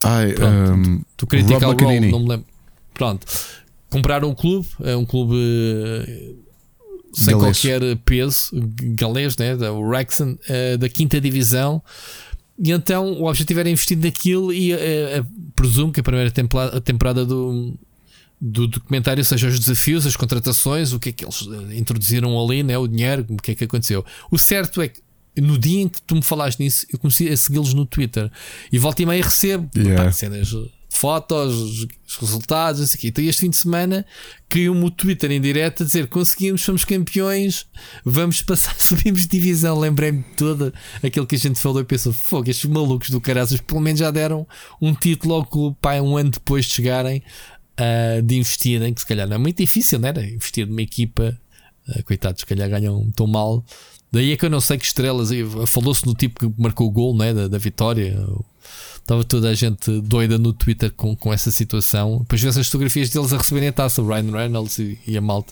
Ai, 0.04 0.34
um, 0.34 1.02
tu 1.16 1.28
criticar 1.28 1.70
o 1.70 1.78
role, 1.78 2.12
não 2.12 2.20
me 2.20 2.30
lembro. 2.30 2.46
Pronto. 2.94 3.26
Compraram 3.90 4.30
um 4.30 4.36
clube, 4.36 4.68
é 4.84 4.96
um 4.96 5.06
clube 5.06 5.36
uh, 5.36 6.44
sem 7.14 7.38
galês. 7.38 7.62
qualquer 7.62 7.96
peso, 7.98 8.50
galês, 8.96 9.38
né? 9.38 9.56
o 9.70 9.82
Wrexham, 9.82 10.32
uh, 10.34 10.78
da 10.78 10.90
quinta 10.90 11.22
divisão. 11.22 11.82
E 12.58 12.72
então 12.72 13.14
o 13.14 13.26
objetivo 13.26 13.60
era 13.60 13.70
investir 13.70 13.98
naquilo 13.98 14.52
e 14.52 14.74
uh, 14.74 14.78
presumo 15.56 15.92
que 15.92 16.00
a 16.00 16.04
primeira 16.04 16.32
temporada, 16.32 16.78
a 16.78 16.82
temporada 16.82 17.26
do, 17.26 17.78
do 18.46 18.68
documentário, 18.68 19.24
seja 19.24 19.48
os 19.48 19.58
desafios, 19.58 20.06
as 20.06 20.18
contratações, 20.18 20.92
o 20.92 21.00
que 21.00 21.10
é 21.10 21.12
que 21.14 21.24
eles 21.24 21.48
eh, 21.48 21.78
introduziram 21.78 22.38
ali, 22.44 22.62
né? 22.62 22.78
o 22.78 22.86
dinheiro, 22.86 23.26
o 23.30 23.38
que 23.38 23.52
é 23.52 23.56
que 23.56 23.64
aconteceu. 23.64 24.06
O 24.30 24.38
certo 24.38 24.82
é 24.82 24.90
que 24.90 25.02
no 25.38 25.58
dia 25.58 25.82
em 25.82 25.88
que 25.88 26.02
tu 26.02 26.14
me 26.14 26.22
falaste 26.22 26.60
nisso, 26.60 26.86
eu 26.92 27.00
comecei 27.00 27.32
a 27.32 27.38
segui-los 27.38 27.74
no 27.74 27.86
Twitter 27.86 28.30
e 28.70 28.78
volta 28.78 29.02
e 29.02 29.06
meia 29.06 29.24
recebo 29.24 29.70
yeah. 29.78 30.04
pá, 30.04 30.12
cenas 30.12 30.54
fotos, 30.94 31.86
os 32.08 32.18
resultados, 32.18 32.80
isso 32.80 32.96
aqui. 32.96 33.08
Então, 33.08 33.24
este 33.24 33.42
fim 33.42 33.50
de 33.50 33.58
semana 33.58 34.06
criou-me 34.48 34.86
o 34.86 34.92
Twitter 34.92 35.32
em 35.32 35.42
direto 35.42 35.84
a 35.84 35.86
dizer: 35.86 36.08
conseguimos, 36.08 36.62
somos 36.62 36.86
campeões, 36.86 37.66
vamos 38.06 38.42
passar, 38.42 38.76
subimos 38.80 39.28
divisão. 39.28 39.78
Lembrei-me 39.78 40.20
de 40.20 40.36
todo 40.36 40.74
aquilo 41.04 41.26
que 41.26 41.36
a 41.36 41.40
gente 41.40 41.60
falou 41.60 41.82
e 41.82 41.84
pensou: 41.84 42.14
fogo, 42.14 42.50
estes 42.50 42.70
malucos 42.70 43.10
do 43.10 43.20
caraças, 43.20 43.60
pelo 43.60 43.82
menos 43.82 44.00
já 44.00 44.12
deram 44.12 44.48
um 44.80 44.94
título 44.94 45.34
ao 45.34 45.46
clube, 45.46 45.76
pá, 45.82 45.96
um 45.96 46.16
ano 46.16 46.30
depois 46.30 46.66
de 46.66 46.74
chegarem 46.76 47.24
uh, 47.80 48.22
de 48.22 48.38
investirem, 48.38 48.94
que 48.94 49.02
se 49.02 49.08
calhar 49.08 49.28
não 49.28 49.36
é 49.36 49.40
muito 49.40 49.58
difícil, 49.58 50.00
né? 50.00 50.14
Investir 50.34 50.68
numa 50.68 50.82
equipa, 50.82 51.38
uh, 51.88 52.04
coitados, 52.04 52.42
se 52.42 52.46
calhar 52.46 52.70
ganham 52.70 53.10
tão 53.16 53.28
mal. 53.28 53.64
Daí 54.12 54.32
é 54.32 54.38
que 54.38 54.46
eu 54.46 54.50
não 54.50 54.62
sei 54.62 54.78
que 54.78 54.86
estrelas. 54.86 55.30
Falou-se 55.68 56.06
no 56.06 56.14
tipo 56.14 56.40
que 56.40 56.62
marcou 56.62 56.88
o 56.88 56.92
gol 56.92 57.18
né, 57.18 57.34
da, 57.34 57.48
da 57.48 57.58
vitória. 57.58 58.16
Estava 58.96 59.24
toda 59.24 59.50
a 59.50 59.54
gente 59.56 60.00
doida 60.02 60.38
no 60.38 60.54
Twitter 60.54 60.92
com, 60.92 61.16
com 61.16 61.34
essa 61.34 61.50
situação. 61.50 62.20
Depois 62.20 62.40
vê 62.40 62.48
as 62.50 62.68
fotografias 62.68 63.10
deles 63.10 63.34
a 63.34 63.38
receberem 63.38 63.70
a 63.70 63.74
taça, 63.74 64.02
o 64.04 64.08
Ryan 64.08 64.32
Reynolds 64.32 64.78
e, 64.78 65.00
e 65.08 65.18
a 65.18 65.22
malta. 65.22 65.52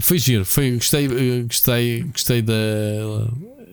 Foi 0.00 0.18
giro, 0.18 0.44
foi, 0.44 0.72
gostei, 0.72 1.06
eh, 1.06 1.42
gostei, 1.42 2.02
gostei 2.04 2.42
da. 2.42 2.54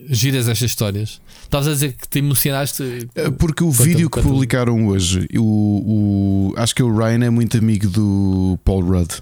Giras 0.10 0.48
estas 0.48 0.72
histórias. 0.72 1.22
Estavas 1.44 1.68
a 1.68 1.72
dizer 1.72 1.94
que 1.94 2.08
te 2.08 2.20
emocionaste. 2.20 3.08
É, 3.16 3.30
porque 3.30 3.64
o 3.64 3.72
vídeo 3.72 4.10
que 4.10 4.22
publicaram 4.22 4.88
hoje, 4.88 5.28
o, 5.36 6.52
o, 6.52 6.54
acho 6.58 6.76
que 6.76 6.84
o 6.84 6.96
Ryan 6.96 7.26
é 7.26 7.30
muito 7.30 7.58
amigo 7.58 7.88
do 7.88 8.60
Paul 8.64 8.84
Rudd 8.84 9.22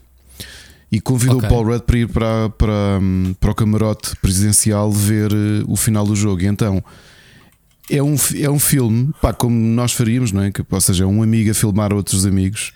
e 0.92 1.02
convidou 1.02 1.38
okay. 1.38 1.50
o 1.50 1.52
Paul 1.52 1.66
Rudd 1.66 1.82
para 1.82 1.98
ir 1.98 2.08
para, 2.08 2.50
para, 2.50 3.00
para 3.40 3.52
o 3.52 3.56
camarote 3.56 4.16
presidencial 4.18 4.92
ver 4.92 5.32
eh, 5.32 5.64
o 5.68 5.76
final 5.76 6.06
do 6.06 6.16
jogo. 6.16 6.42
E 6.42 6.46
então 6.46 6.84
é 7.90 8.02
um, 8.02 8.16
é 8.40 8.50
um 8.50 8.60
filme, 8.60 9.12
pá, 9.20 9.34
como 9.34 9.56
nós 9.56 9.92
faríamos, 9.92 10.32
não 10.32 10.44
é? 10.44 10.52
Que, 10.52 10.64
ou 10.70 10.82
seja, 10.82 11.04
é 11.04 11.08
um 11.08 11.24
amigo 11.24 11.50
a 11.50 11.54
filmar 11.56 11.92
outros 11.92 12.28
amigos. 12.28 12.74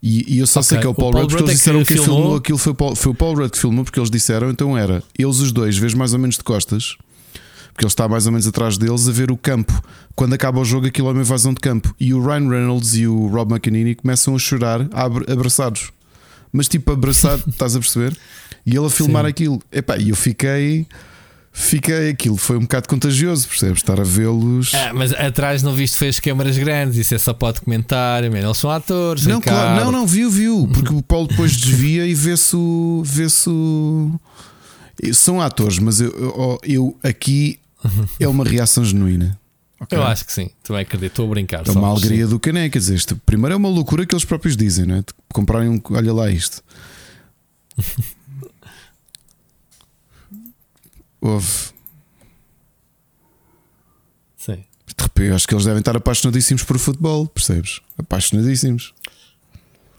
E, 0.00 0.36
e 0.36 0.38
eu 0.38 0.46
só 0.46 0.60
okay. 0.60 0.68
sei 0.68 0.78
que 0.78 0.86
é 0.86 0.88
o 0.88 0.94
Paul, 0.94 1.08
o 1.08 1.12
Paul 1.12 1.22
Rudd 1.24 1.32
porque 1.32 1.50
eles 1.50 1.58
disseram 1.58 1.80
é 1.80 1.84
que, 1.84 1.94
que 1.94 2.00
filmou 2.00 2.36
aquilo 2.36 2.56
foi, 2.56 2.74
foi 2.94 3.12
o 3.12 3.14
Paul 3.14 3.34
Rudd 3.34 3.50
que 3.50 3.58
filmou 3.58 3.84
porque 3.84 3.98
eles 3.98 4.10
disseram, 4.10 4.48
então 4.48 4.78
era 4.78 5.02
eles 5.18 5.40
os 5.40 5.50
dois, 5.50 5.76
vês 5.76 5.92
mais 5.92 6.14
ou 6.14 6.20
menos 6.20 6.36
de 6.36 6.44
costas 6.44 6.96
porque 7.72 7.84
ele 7.84 7.90
está 7.90 8.08
mais 8.08 8.26
ou 8.26 8.32
menos 8.32 8.46
atrás 8.46 8.76
deles 8.76 9.08
a 9.08 9.12
ver 9.12 9.30
o 9.30 9.36
campo. 9.36 9.72
Quando 10.14 10.34
acaba 10.34 10.60
o 10.60 10.64
jogo, 10.64 10.86
aquilo 10.86 11.08
é 11.08 11.12
uma 11.12 11.20
invasão 11.20 11.54
de 11.54 11.60
campo. 11.60 11.94
E 11.98 12.12
o 12.12 12.22
Ryan 12.22 12.48
Reynolds 12.48 12.94
e 12.94 13.06
o 13.06 13.28
Rob 13.28 13.52
McEnany 13.52 13.94
começam 13.94 14.34
a 14.34 14.38
chorar 14.38 14.86
abraçados. 15.28 15.90
Mas 16.52 16.68
tipo, 16.68 16.92
abraçado, 16.92 17.44
estás 17.48 17.76
a 17.76 17.78
perceber? 17.78 18.16
E 18.66 18.76
ele 18.76 18.86
a 18.86 18.90
filmar 18.90 19.24
Sim. 19.24 19.30
aquilo. 19.30 19.62
Epá, 19.72 19.96
e 19.96 20.10
eu 20.10 20.16
fiquei. 20.16 20.86
Fiquei 21.52 22.10
aquilo, 22.10 22.36
foi 22.36 22.56
um 22.56 22.60
bocado 22.60 22.88
contagioso, 22.88 23.48
percebes? 23.48 23.78
Estar 23.78 23.98
a 23.98 24.04
vê-los. 24.04 24.72
Ah, 24.72 24.92
mas 24.94 25.12
atrás 25.12 25.64
não 25.64 25.74
viste, 25.74 25.98
fez 25.98 26.20
câmaras 26.20 26.56
grandes, 26.56 26.96
isso 26.96 27.12
é 27.12 27.18
só 27.18 27.34
para 27.34 27.54
documentário, 27.54 28.34
eles 28.34 28.56
são 28.56 28.70
atores. 28.70 29.26
Não, 29.26 29.40
claro, 29.40 29.84
não, 29.84 29.90
não, 29.90 30.06
viu, 30.06 30.30
viu, 30.30 30.68
porque 30.72 30.94
o 30.94 31.02
Paulo 31.02 31.26
depois 31.26 31.56
desvia 31.56 32.06
e 32.06 32.14
vê-se 32.14 32.54
o. 32.54 33.02
Vê-se 33.04 33.50
o. 33.50 34.12
São 35.12 35.40
atores, 35.40 35.80
mas 35.80 36.00
eu, 36.00 36.10
eu, 36.10 36.58
eu 36.62 36.98
aqui 37.02 37.58
é 38.18 38.28
uma 38.28 38.44
reação 38.44 38.84
genuína. 38.84 39.38
Okay. 39.80 39.96
Eu 39.96 40.02
acho 40.02 40.26
que 40.26 40.32
sim, 40.32 40.50
tu 40.62 40.74
vai 40.74 40.82
acreditar, 40.82 41.06
estou 41.06 41.26
a 41.26 41.30
brincar. 41.30 41.66
É 41.66 41.70
uma 41.70 41.88
alegria 41.88 42.24
sim. 42.24 42.30
do 42.30 42.38
caneco. 42.38 42.74
Quer 42.74 42.78
dizer, 42.78 42.96
isto, 42.96 43.16
primeiro 43.24 43.54
é 43.54 43.56
uma 43.56 43.68
loucura 43.68 44.04
que 44.04 44.14
eles 44.14 44.26
próprios 44.26 44.54
dizem, 44.56 44.84
não 44.84 44.96
é? 44.96 44.98
De 44.98 45.06
comprarem 45.32 45.70
um. 45.70 45.80
Olha 45.90 46.12
lá 46.12 46.30
isto. 46.30 46.62
Houve. 51.18 51.70
Sim. 54.36 54.64
De 54.86 55.02
repente, 55.02 55.32
acho 55.32 55.48
que 55.48 55.54
eles 55.54 55.64
devem 55.64 55.78
estar 55.78 55.96
apaixonadíssimos 55.96 56.62
por 56.62 56.78
futebol, 56.78 57.26
percebes? 57.26 57.80
Apaixonadíssimos. 57.96 58.92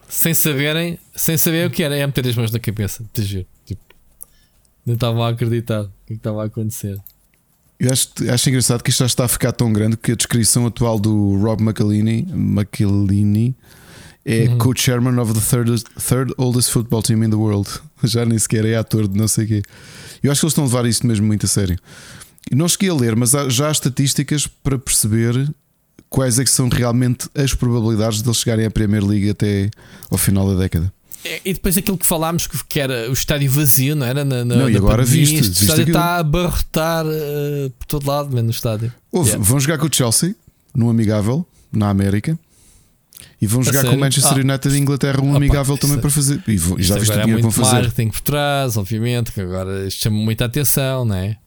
Sem 0.07 0.33
saberem, 0.33 0.99
sem 1.15 1.37
saber 1.37 1.67
o 1.67 1.71
que 1.71 1.81
era, 1.81 1.95
é 1.95 2.05
meter 2.05 2.27
as 2.27 2.35
mãos 2.35 2.51
na 2.51 2.59
cabeça. 2.59 3.03
Te 3.13 3.23
juro. 3.23 3.47
Tipo, 3.65 3.81
não 4.85 4.93
estavam 4.93 5.23
a 5.23 5.29
acreditar 5.29 5.83
o 5.83 5.91
que 6.05 6.13
estava 6.13 6.43
a 6.43 6.45
acontecer. 6.45 7.01
Eu 7.81 7.91
acho, 7.91 8.09
acho 8.31 8.47
engraçado 8.47 8.83
que 8.83 8.91
isto 8.91 8.99
já 8.99 9.07
está 9.07 9.25
a 9.25 9.27
ficar 9.27 9.51
tão 9.51 9.73
grande 9.73 9.97
que 9.97 10.11
a 10.11 10.15
descrição 10.15 10.67
atual 10.67 10.99
do 10.99 11.35
Rob 11.41 11.63
McElhenney, 11.63 12.27
McElhenney 12.31 13.55
é 14.23 14.49
uhum. 14.49 14.59
co-chairman 14.59 15.19
of 15.19 15.33
the 15.33 15.39
third, 15.39 15.83
third 15.97 16.31
oldest 16.37 16.69
football 16.69 17.01
team 17.01 17.23
in 17.23 17.31
the 17.31 17.35
world. 17.35 17.67
Já 18.03 18.23
nem 18.23 18.37
sequer 18.37 18.65
é 18.65 18.75
ator 18.75 19.07
de 19.07 19.17
não 19.17 19.27
sei 19.27 19.45
o 19.45 19.47
quê. 19.47 19.61
Eu 20.21 20.31
acho 20.31 20.41
que 20.41 20.45
eles 20.45 20.51
estão 20.51 20.63
a 20.63 20.67
levar 20.67 20.85
isto 20.85 21.07
mesmo 21.07 21.25
muito 21.25 21.47
a 21.47 21.49
sério. 21.49 21.75
Não 22.51 22.67
cheguei 22.67 22.91
a 22.91 22.93
ler, 22.93 23.15
mas 23.15 23.33
há, 23.33 23.49
já 23.49 23.67
há 23.67 23.71
estatísticas 23.71 24.45
para 24.45 24.77
perceber 24.77 25.51
quais 26.07 26.37
é 26.37 26.43
que 26.43 26.51
são 26.51 26.69
realmente 26.69 27.27
as 27.33 27.55
probabilidades 27.55 28.21
de 28.21 28.29
eles 28.29 28.37
chegarem 28.37 28.67
à 28.67 28.69
Premier 28.69 29.03
League 29.03 29.27
até 29.27 29.71
ao 30.11 30.19
final 30.19 30.47
da 30.53 30.61
década. 30.61 30.93
É, 31.23 31.41
e 31.45 31.53
depois 31.53 31.77
aquilo 31.77 31.97
que 31.97 32.05
falámos 32.05 32.47
que 32.47 32.79
era 32.79 33.09
o 33.09 33.13
estádio 33.13 33.49
vazio, 33.51 33.95
não 33.95 34.05
era? 34.05 34.25
Na, 34.25 34.43
na, 34.43 34.55
não, 34.55 34.69
e 34.69 34.75
agora 34.75 35.03
viste, 35.05 35.39
o 35.39 35.51
estádio 35.51 35.87
está 35.87 36.03
a 36.03 36.17
abarrotar 36.17 37.05
uh, 37.05 37.69
por 37.77 37.85
todo 37.85 38.07
lado, 38.07 38.29
mesmo 38.29 38.45
no 38.45 38.51
estádio. 38.51 38.91
Ouve, 39.11 39.29
yeah. 39.29 39.45
Vão 39.45 39.59
jogar 39.59 39.77
com 39.77 39.85
o 39.85 39.89
Chelsea, 39.93 40.35
num 40.73 40.89
amigável, 40.89 41.45
na 41.71 41.89
América. 41.89 42.37
E 43.39 43.47
vão 43.47 43.63
jogar 43.63 43.85
com 43.85 43.95
o 43.95 43.99
Manchester 43.99 44.37
ah. 44.37 44.41
United 44.41 44.69
de 44.73 44.79
Inglaterra, 44.79 45.21
um 45.21 45.35
amigável 45.35 45.77
também 45.77 45.99
para 45.99 46.09
fazer. 46.09 46.43
E, 46.47 46.57
vão, 46.57 46.79
já 46.79 46.97
viste 46.97 47.11
o 47.11 47.13
dinheiro 47.13 47.39
é 47.39 47.41
muito 47.41 47.53
vão 47.53 47.65
fazer. 47.65 47.81
marketing 47.81 48.09
por 48.09 48.21
trás, 48.21 48.77
obviamente, 48.77 49.31
que 49.31 49.41
agora 49.41 49.87
isto 49.87 50.03
chama 50.03 50.17
muita 50.17 50.45
atenção, 50.45 51.05
não 51.05 51.15
é? 51.15 51.37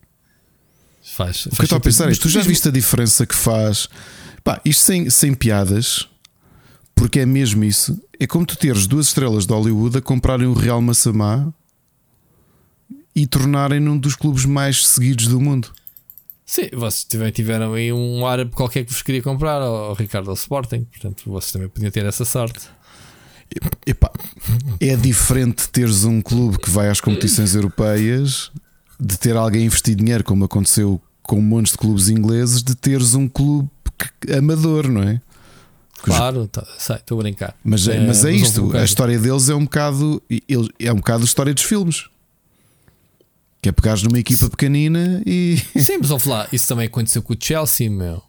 Faz, 1.02 1.46
o 1.46 1.50
que 1.50 1.60
eu 1.60 1.64
estou 1.64 1.78
a 1.78 1.80
pensar 1.80 2.10
é: 2.10 2.14
tu 2.14 2.28
já 2.28 2.40
viste 2.40 2.68
a 2.68 2.70
diferença 2.70 3.26
que 3.26 3.34
faz? 3.34 3.88
Pá, 4.42 4.60
isto 4.64 4.84
sem, 4.84 5.10
sem 5.10 5.34
piadas, 5.34 6.08
porque 6.94 7.20
é 7.20 7.26
mesmo 7.26 7.64
isso. 7.64 8.00
É 8.18 8.26
como 8.26 8.46
tu 8.46 8.56
teres 8.56 8.86
duas 8.86 9.08
estrelas 9.08 9.46
de 9.46 9.52
Hollywood 9.52 9.98
a 9.98 10.00
comprarem 10.00 10.46
o 10.46 10.52
Real 10.52 10.80
Massamá 10.80 11.52
e 13.14 13.26
tornarem 13.26 13.86
um 13.88 13.98
dos 13.98 14.14
clubes 14.14 14.44
mais 14.44 14.86
seguidos 14.86 15.28
do 15.28 15.40
mundo. 15.40 15.70
Sim, 16.46 16.68
vocês 16.72 17.04
também 17.04 17.30
tiveram 17.30 17.72
aí 17.72 17.92
um 17.92 18.26
árabe 18.26 18.50
qualquer 18.50 18.84
que 18.84 18.92
vos 18.92 19.02
queria 19.02 19.22
comprar, 19.22 19.62
o 19.62 19.94
Ricardo 19.94 20.28
ao 20.28 20.34
Sporting, 20.34 20.84
portanto 20.84 21.22
vocês 21.26 21.52
também 21.52 21.68
podiam 21.68 21.90
ter 21.90 22.04
essa 22.04 22.24
sorte. 22.24 22.68
Epá, 23.86 24.10
é 24.80 24.96
diferente 24.96 25.68
teres 25.68 26.04
um 26.04 26.20
clube 26.20 26.58
que 26.58 26.68
vai 26.68 26.88
às 26.88 27.00
competições 27.00 27.54
europeias 27.54 28.50
de 28.98 29.18
ter 29.18 29.36
alguém 29.36 29.66
investir 29.66 29.94
dinheiro, 29.94 30.24
como 30.24 30.44
aconteceu 30.44 31.00
com 31.22 31.40
montes 31.40 31.72
de 31.72 31.78
clubes 31.78 32.08
ingleses, 32.08 32.62
de 32.62 32.74
teres 32.74 33.14
um 33.14 33.28
clube 33.28 33.70
amador, 34.36 34.88
não 34.88 35.02
é? 35.02 35.20
Claro, 36.04 36.46
tá, 36.48 36.66
sei, 36.78 36.96
estou 36.96 37.18
a 37.18 37.22
brincar. 37.22 37.54
Mas 37.64 37.86
é, 37.88 38.06
mas 38.06 38.24
é 38.24 38.32
isto, 38.32 38.76
a 38.76 38.84
história 38.84 39.18
deles 39.18 39.48
é 39.48 39.54
um 39.54 39.64
bocado 39.64 40.22
é 40.78 40.92
um 40.92 40.96
bocado 40.96 41.22
a 41.22 41.24
história 41.24 41.54
dos 41.54 41.64
filmes. 41.64 42.06
Que 43.62 43.70
é 43.70 43.72
pegares 43.72 44.02
numa 44.02 44.18
equipa 44.18 44.50
pequenina 44.50 45.22
e. 45.24 45.56
Sim, 45.80 45.98
mas 45.98 46.08
vamos 46.08 46.24
lá, 46.26 46.46
isso 46.52 46.68
também 46.68 46.86
aconteceu 46.86 47.22
com 47.22 47.32
o 47.32 47.36
Chelsea, 47.38 47.90
meu. 47.90 48.22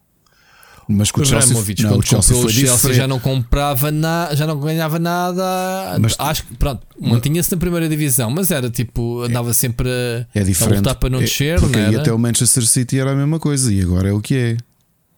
Mas 0.88 1.10
com 1.10 1.22
o 1.22 1.26
Chelsea, 1.26 1.54
não, 1.54 1.90
quando 1.90 2.00
o 2.00 2.06
Chelsea, 2.06 2.36
comprou, 2.36 2.46
o 2.46 2.54
Chelsea 2.54 2.94
já 2.94 3.08
não 3.08 3.20
comprava 3.20 3.92
nada, 3.92 4.36
já 4.36 4.46
não 4.46 4.60
ganhava 4.60 5.00
nada. 5.00 5.98
Mas, 6.00 6.16
Acho 6.20 6.46
que 6.46 6.56
pronto, 6.56 6.86
mantinha-se 7.00 7.52
na 7.52 7.58
primeira 7.58 7.90
divisão, 7.90 8.30
mas 8.30 8.52
era 8.52 8.70
tipo, 8.70 9.24
andava 9.24 9.52
sempre 9.54 9.90
a, 9.90 10.28
é 10.34 10.44
diferente. 10.44 10.74
a 10.74 10.78
lutar 10.78 10.96
para 10.96 11.10
não 11.10 11.20
é, 11.20 11.24
descer. 11.24 11.60
Porque 11.60 11.78
não 11.78 12.00
até 12.00 12.14
o 12.14 12.20
Manchester 12.20 12.66
City 12.68 13.00
era 13.00 13.12
a 13.12 13.16
mesma 13.16 13.40
coisa 13.40 13.74
e 13.74 13.82
agora 13.82 14.10
é 14.10 14.12
o 14.12 14.22
que 14.22 14.36
é. 14.36 14.58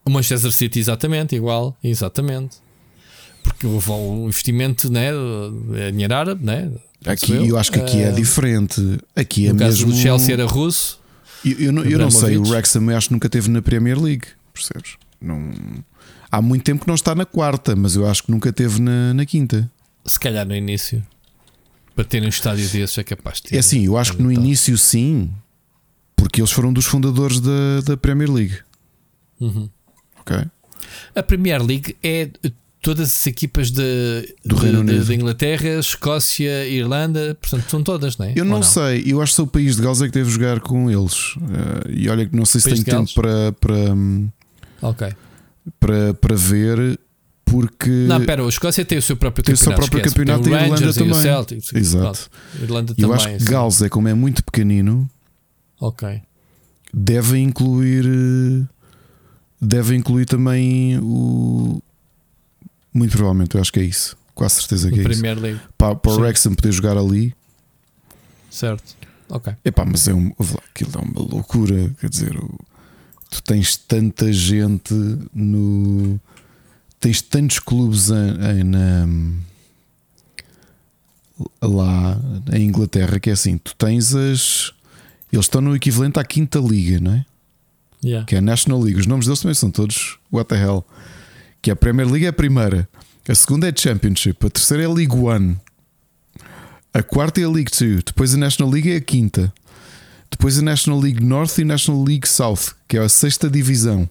O 0.08 0.10
Manchester 0.10 0.50
City, 0.50 0.78
exatamente, 0.78 1.36
igual, 1.36 1.76
exatamente. 1.84 2.56
Porque 3.42 3.66
o 3.66 4.26
investimento, 4.26 4.90
né? 4.90 5.10
É 5.76 5.90
dinheiro 5.90 6.14
árabe, 6.14 6.46
né? 6.46 6.72
Aqui, 7.04 7.32
eu. 7.32 7.44
eu 7.44 7.58
acho 7.58 7.70
que 7.70 7.78
aqui 7.78 8.00
é 8.00 8.08
ah, 8.08 8.12
diferente. 8.12 8.80
Aqui 9.14 9.46
é 9.46 9.52
no 9.52 9.58
mesmo. 9.58 9.84
Caso 9.84 9.86
do 9.86 10.02
Chelsea 10.02 10.32
era 10.32 10.46
russo. 10.46 10.98
Eu, 11.44 11.58
eu, 11.58 11.72
não, 11.72 11.84
eu 11.84 11.98
não 11.98 12.10
sei, 12.10 12.38
o 12.38 12.42
Wrexham 12.42 12.88
acho 12.96 13.08
que 13.08 13.12
nunca 13.12 13.28
teve 13.28 13.50
na 13.50 13.60
Premier 13.60 14.00
League, 14.00 14.24
percebes? 14.52 14.96
Não... 15.20 15.52
Há 16.32 16.40
muito 16.40 16.64
tempo 16.64 16.80
que 16.80 16.88
não 16.88 16.94
está 16.94 17.14
na 17.14 17.26
quarta, 17.26 17.76
mas 17.76 17.94
eu 17.94 18.06
acho 18.06 18.22
que 18.22 18.30
nunca 18.30 18.50
teve 18.50 18.80
na, 18.80 19.12
na 19.12 19.26
quinta. 19.26 19.70
Se 20.06 20.18
calhar 20.18 20.46
no 20.46 20.56
início. 20.56 21.06
Para 21.94 22.04
ter 22.04 22.22
um 22.22 22.28
estádio 22.28 22.66
desses 22.66 22.96
é 22.96 23.04
capaz 23.04 23.36
de 23.36 23.42
ter. 23.50 23.56
É 23.56 23.58
assim, 23.58 23.84
eu 23.84 23.98
acho 23.98 24.14
que 24.16 24.22
no 24.22 24.32
início 24.32 24.76
sim, 24.78 25.30
porque 26.16 26.40
eles 26.40 26.50
foram 26.50 26.72
dos 26.72 26.86
fundadores 26.86 27.40
da, 27.40 27.82
da 27.84 27.96
Premier 27.96 28.30
League. 28.30 28.56
Uhum. 29.38 29.68
Ok. 30.28 30.46
A 31.14 31.22
Premier 31.22 31.62
League 31.62 31.96
é 32.02 32.30
todas 32.80 33.08
as 33.08 33.26
equipas 33.26 33.70
de, 33.70 34.34
do 34.44 34.56
de, 34.56 34.62
Reino 34.62 34.80
Unido. 34.80 35.04
de, 35.04 35.14
Inglaterra, 35.14 35.78
Escócia, 35.78 36.66
Irlanda, 36.66 37.36
portanto 37.40 37.68
são 37.70 37.82
todas, 37.82 38.16
não 38.16 38.26
é? 38.26 38.32
Eu 38.36 38.44
não, 38.44 38.56
não, 38.56 38.62
sei, 38.62 39.04
eu 39.06 39.20
acho 39.20 39.32
que 39.32 39.36
sou 39.36 39.44
o 39.46 39.48
país 39.48 39.76
de 39.76 39.82
Gales 39.82 40.00
é 40.00 40.06
que 40.06 40.12
deve 40.12 40.30
jogar 40.30 40.60
com 40.60 40.90
eles. 40.90 41.36
Uh, 41.36 41.90
e 41.90 42.08
olha 42.08 42.26
que 42.26 42.36
não 42.36 42.44
sei 42.44 42.60
se 42.60 42.70
tenho 42.70 42.84
tempo 42.84 43.12
para, 43.14 43.52
para, 43.52 44.88
okay. 44.88 45.12
para, 45.80 46.14
para 46.14 46.36
ver. 46.36 46.98
Porque. 47.44 47.88
Não, 47.88 48.24
pera, 48.26 48.44
a 48.44 48.48
Escócia 48.48 48.84
tem 48.84 48.98
o 48.98 49.02
seu 49.02 49.16
próprio 49.16 49.42
tem 49.42 49.54
campeonato. 49.54 49.80
Tem 49.80 49.88
o 49.88 49.90
seu 49.90 49.90
próprio 49.90 50.12
campeonato 50.12 50.48
e 50.50 50.54
a 50.54 50.64
Irlanda 50.64 50.92
também. 50.92 51.22
Celtic, 51.22 51.74
Exato. 51.74 52.30
Irlanda 52.62 52.92
eu 52.96 53.08
também, 53.08 53.16
acho 53.16 53.38
que 53.38 53.50
Gales 53.50 53.82
é 53.82 53.88
como 53.88 54.06
é 54.06 54.14
muito 54.14 54.44
pequenino. 54.44 55.08
Ok. 55.80 56.20
Deve 56.92 57.38
incluir. 57.38 58.04
Deve 59.60 59.96
incluir 59.96 60.24
também 60.24 60.98
o, 60.98 61.82
muito 62.92 63.12
provavelmente, 63.12 63.54
eu 63.54 63.60
acho 63.60 63.72
que 63.72 63.80
é 63.80 63.84
isso. 63.84 64.16
Quase 64.34 64.56
certeza 64.56 64.90
que 64.90 65.00
é 65.00 65.02
Premier 65.02 65.34
isso. 65.34 65.42
League. 65.42 65.60
Para, 65.76 65.94
para 65.94 66.12
o 66.12 66.20
Wrexham 66.20 66.54
poder 66.54 66.72
jogar 66.72 66.96
ali. 66.96 67.34
Certo. 68.50 68.96
Ok. 69.28 69.52
Epá, 69.64 69.84
mas 69.84 70.08
é 70.08 70.14
um, 70.14 70.32
aquilo 70.70 70.92
é 70.94 70.98
uma 70.98 71.20
loucura. 71.20 71.90
Quer 72.00 72.08
dizer, 72.08 72.36
tu 73.30 73.42
tens 73.42 73.76
tanta 73.76 74.32
gente 74.32 74.94
no. 75.34 76.20
Tens 76.98 77.22
tantos 77.22 77.60
clubes 77.60 78.10
em, 78.10 78.60
em 78.60 78.64
na, 78.64 79.06
lá 81.62 82.18
em 82.52 82.64
Inglaterra 82.64 83.20
que 83.20 83.30
é 83.30 83.34
assim: 83.34 83.58
tu 83.58 83.74
tens 83.76 84.14
as. 84.14 84.72
Eles 85.32 85.44
estão 85.44 85.60
no 85.60 85.76
equivalente 85.76 86.18
à 86.18 86.24
quinta 86.24 86.58
liga, 86.58 86.98
não 86.98 87.12
é? 87.12 87.26
Yeah. 88.04 88.26
Que 88.26 88.36
é 88.36 88.38
a 88.38 88.42
National 88.42 88.80
League. 88.80 89.00
Os 89.00 89.06
nomes 89.06 89.26
deles 89.26 89.40
também 89.40 89.54
são 89.54 89.70
todos 89.70 90.18
what 90.30 90.48
the 90.48 90.56
hell 90.56 90.84
que 91.62 91.70
a 91.70 91.76
Premier 91.76 92.08
League 92.08 92.24
é 92.24 92.28
a 92.28 92.32
primeira, 92.32 92.88
a 93.28 93.34
segunda 93.34 93.66
é 93.66 93.70
a 93.70 93.76
Championship, 93.76 94.46
a 94.46 94.50
terceira 94.50 94.84
é 94.84 94.86
a 94.86 94.92
League 94.92 95.14
One, 95.14 95.58
a 96.94 97.02
quarta 97.02 97.40
é 97.40 97.44
a 97.44 97.48
League 97.48 97.70
Two, 97.70 98.02
depois 98.04 98.34
a 98.34 98.38
National 98.38 98.72
League 98.72 98.90
é 98.90 98.96
a 98.96 99.00
quinta, 99.00 99.52
depois 100.30 100.58
a 100.58 100.62
National 100.62 101.00
League 101.00 101.22
North 101.22 101.58
e 101.58 101.62
a 101.62 101.66
National 101.66 102.02
League 102.02 102.28
South, 102.28 102.74
que 102.86 102.96
é 102.96 103.00
a 103.00 103.08
sexta 103.08 103.50
divisão. 103.50 104.08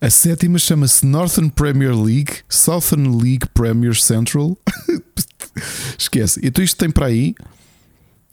A 0.00 0.08
sétima 0.08 0.58
chama-se 0.58 1.04
Northern 1.04 1.50
Premier 1.50 1.94
League, 1.94 2.38
Southern 2.48 3.22
League 3.22 3.46
Premier 3.52 3.94
Central. 3.94 4.56
Esquece. 5.98 6.40
Então 6.42 6.64
isto 6.64 6.78
tem 6.78 6.90
para 6.90 7.06
aí. 7.06 7.34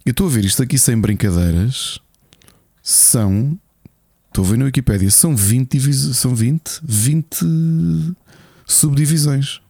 Eu 0.05 0.11
estou 0.11 0.27
a 0.27 0.29
ver 0.29 0.45
isto 0.45 0.63
aqui 0.63 0.79
sem 0.79 0.97
brincadeiras. 0.97 1.99
São 2.81 3.59
Estou 4.27 4.45
a 4.45 4.47
ver 4.49 4.57
na 4.57 4.65
Wikipedia, 4.65 5.09
são 5.09 5.35
20 5.35 5.71
divisões, 5.71 6.17
são 6.17 6.35
20, 6.35 6.79
20 6.83 8.15
subdivisões. 8.65 9.61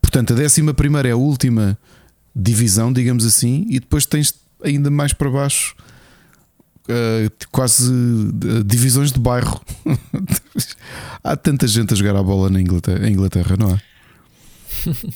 Portanto, 0.00 0.34
a 0.34 0.36
11 0.36 0.62
é 1.06 1.10
a 1.10 1.16
última 1.16 1.78
divisão, 2.34 2.92
digamos 2.92 3.24
assim, 3.24 3.66
e 3.68 3.80
depois 3.80 4.06
tens 4.06 4.34
ainda 4.62 4.90
mais 4.90 5.12
para 5.12 5.30
baixo 5.30 5.74
uh, 6.88 7.46
quase 7.50 7.90
uh, 7.90 8.64
divisões 8.64 9.12
de 9.12 9.18
bairro. 9.18 9.60
Há 11.22 11.36
tanta 11.36 11.66
gente 11.66 11.92
a 11.92 11.96
jogar 11.96 12.16
a 12.16 12.22
bola 12.22 12.50
na 12.50 12.60
Inglaterra, 12.60 13.08
Inglaterra 13.08 13.56
não 13.56 13.70
é? 13.74 13.80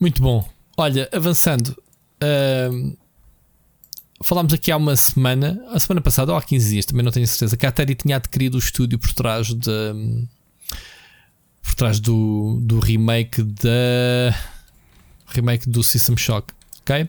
Muito 0.00 0.22
bom. 0.22 0.48
Olha, 0.76 1.08
avançando, 1.12 1.68
uh, 2.22 2.96
falámos 4.22 4.52
aqui 4.52 4.70
há 4.70 4.76
uma 4.76 4.96
semana, 4.96 5.62
a 5.70 5.78
semana 5.78 6.00
passada 6.00 6.32
ou 6.32 6.38
há 6.38 6.42
15 6.42 6.70
dias, 6.70 6.86
também 6.86 7.04
não 7.04 7.12
tenho 7.12 7.26
certeza, 7.26 7.56
que 7.56 7.66
a 7.66 7.68
Atari 7.68 7.94
tinha 7.94 8.16
adquirido 8.16 8.54
o 8.54 8.58
estúdio 8.58 8.98
por 8.98 9.12
trás 9.12 9.48
de. 9.48 10.26
por 11.62 11.74
trás 11.74 12.00
do, 12.00 12.58
do 12.62 12.78
remake 12.78 13.42
da. 13.42 14.34
remake 15.26 15.68
do 15.68 15.82
System 15.82 16.16
Shock, 16.16 16.52
ok? 16.80 17.08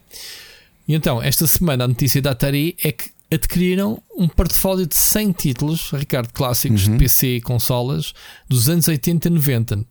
E 0.88 0.94
então, 0.94 1.22
esta 1.22 1.48
semana 1.48 1.86
a 1.86 1.88
notícia 1.88 2.22
da 2.22 2.32
Atari 2.32 2.76
é 2.84 2.92
que 2.92 3.12
adquiriram 3.32 4.02
um 4.16 4.28
portfólio 4.28 4.86
de 4.86 4.96
100 4.96 5.32
títulos, 5.32 5.92
Ricardo, 5.92 6.32
clássicos 6.32 6.86
uhum. 6.86 6.94
de 6.94 7.00
PC 7.00 7.28
e 7.38 7.42
consolas 7.42 8.14
dos 8.48 8.70
anos 8.70 8.88
80 8.88 9.28
e 9.28 9.32
90, 9.32 9.86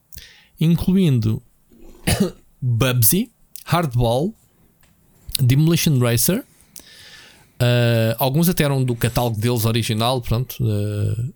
incluindo 0.60 1.42
Bubsy, 2.60 3.30
Hardball, 3.64 4.34
Demolition 5.40 5.98
Racer, 5.98 6.44
Uh, 7.62 8.16
alguns 8.18 8.48
até 8.48 8.64
eram 8.64 8.82
do 8.82 8.96
catálogo 8.96 9.38
deles 9.38 9.64
original. 9.64 10.20
Pronto. 10.20 10.56
O 10.60 10.66
uh, 10.66 11.34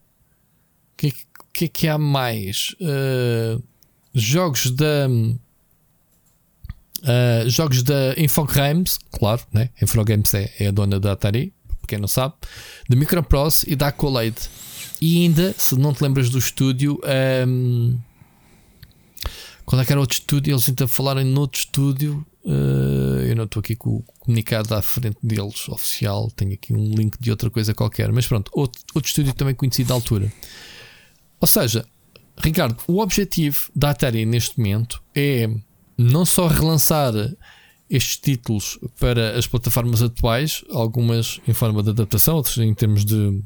que, 0.96 1.12
que 1.52 1.64
é 1.66 1.68
que 1.68 1.88
há 1.88 1.96
mais? 1.96 2.74
Uh, 2.80 3.62
jogos 4.12 4.70
da. 4.72 5.06
jogos 7.46 7.84
da 7.84 8.14
Infogrames, 8.18 8.98
claro, 9.12 9.42
né? 9.52 9.70
Infogrames 9.80 10.34
é, 10.34 10.52
é 10.58 10.66
a 10.66 10.70
dona 10.72 10.98
da 10.98 11.12
Atari, 11.12 11.52
para 11.78 11.86
quem 11.86 11.98
não 11.98 12.08
sabe, 12.08 12.34
da 12.88 12.96
Microprose 12.96 13.64
e 13.68 13.76
da 13.76 13.88
Accolade. 13.88 14.50
E 15.00 15.22
ainda, 15.22 15.54
se 15.56 15.76
não 15.76 15.92
te 15.92 16.02
lembras 16.02 16.28
do 16.30 16.38
estúdio, 16.38 16.98
um, 17.46 17.96
qual 19.64 19.80
é 19.80 19.84
que 19.84 19.92
era 19.92 20.00
outro 20.00 20.16
estúdio? 20.16 20.54
Eles 20.54 20.68
ainda 20.68 20.88
falaram 20.88 21.20
em 21.20 21.38
outro 21.38 21.60
estúdio 21.60 22.26
eu 22.46 23.34
não 23.34 23.44
estou 23.44 23.60
aqui 23.60 23.74
com 23.74 23.96
o 23.96 24.04
comunicado 24.20 24.72
à 24.74 24.80
frente 24.80 25.18
deles, 25.22 25.68
oficial. 25.68 26.30
Tenho 26.30 26.54
aqui 26.54 26.72
um 26.72 26.94
link 26.94 27.16
de 27.18 27.30
outra 27.30 27.50
coisa 27.50 27.74
qualquer. 27.74 28.12
Mas 28.12 28.26
pronto, 28.26 28.50
outro, 28.54 28.80
outro 28.94 29.08
estúdio 29.08 29.34
também 29.34 29.54
conhecido 29.54 29.88
da 29.88 29.94
altura. 29.94 30.32
Ou 31.40 31.48
seja, 31.48 31.84
Ricardo, 32.38 32.76
o 32.86 33.00
objetivo 33.00 33.68
da 33.74 33.90
Atari 33.90 34.24
neste 34.24 34.58
momento 34.58 35.02
é 35.14 35.50
não 35.98 36.24
só 36.24 36.46
relançar 36.46 37.12
estes 37.90 38.16
títulos 38.16 38.78
para 38.98 39.36
as 39.36 39.46
plataformas 39.46 40.02
atuais, 40.02 40.64
algumas 40.70 41.40
em 41.46 41.52
forma 41.52 41.82
de 41.82 41.90
adaptação, 41.90 42.36
outras 42.36 42.58
em 42.58 42.74
termos 42.74 43.04
de 43.04 43.42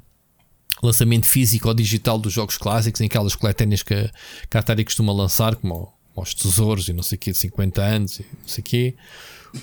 lançamento 0.82 1.27
físico 1.27 1.68
ou 1.68 1.74
digital 1.74 2.18
dos 2.18 2.32
jogos 2.32 2.56
clássicos, 2.56 3.01
em 3.01 3.06
aquelas 3.06 3.35
coletâneas 3.35 3.82
que 3.82 4.10
que 4.48 4.56
a 4.56 4.60
Atari 4.60 4.85
costuma 4.85 5.12
lançar, 5.12 5.56
como 5.56 5.93
aos 6.20 6.34
tesouros 6.34 6.88
e 6.88 6.92
não 6.92 7.02
sei 7.02 7.16
o 7.16 7.18
quê, 7.18 7.32
de 7.32 7.38
50 7.38 7.82
anos 7.82 8.20
e 8.20 8.22
não 8.22 8.48
sei 8.48 8.62
o 8.62 8.64
quê. 8.64 8.94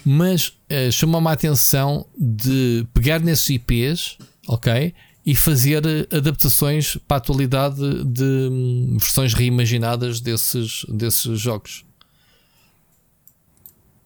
Mas 0.05 0.49
uh, 0.49 0.91
chamou-me 0.91 1.27
a 1.27 1.31
atenção 1.31 2.05
de 2.17 2.85
pegar 2.93 3.19
nesses 3.19 3.49
IPs, 3.49 4.17
ok? 4.47 4.93
E 5.25 5.35
fazer 5.35 5.85
eh, 5.85 6.15
adaptações 6.15 6.97
para 7.05 7.17
a 7.17 7.19
atualidade 7.19 7.81
de 8.05 8.23
um, 8.23 8.97
versões 8.97 9.33
reimaginadas 9.33 10.21
desses, 10.21 10.85
desses 10.87 11.37
jogos. 11.37 11.83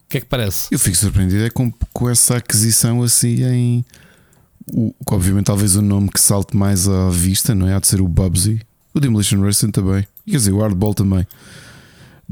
que 0.09 0.17
é 0.17 0.21
que 0.21 0.25
parece? 0.25 0.67
Eu 0.71 0.79
fico 0.79 0.97
surpreendido 0.97 1.45
é 1.45 1.49
com, 1.51 1.71
com 1.93 2.09
essa 2.09 2.37
aquisição 2.37 3.03
assim 3.03 3.43
em. 3.43 3.85
O, 4.73 4.95
obviamente, 5.07 5.45
talvez 5.45 5.75
o 5.75 5.81
nome 5.81 6.09
que 6.09 6.19
salte 6.19 6.57
mais 6.57 6.87
à 6.87 7.09
vista, 7.09 7.53
não 7.53 7.67
é? 7.67 7.75
Há 7.75 7.79
de 7.79 7.87
ser 7.87 8.01
o 8.01 8.07
Bubsy. 8.07 8.59
O 8.93 8.99
Demolition 8.99 9.41
Racing 9.41 9.71
também. 9.71 10.07
Quer 10.25 10.37
dizer, 10.37 10.51
o 10.51 10.59
Hardball 10.59 10.93
também. 10.93 11.25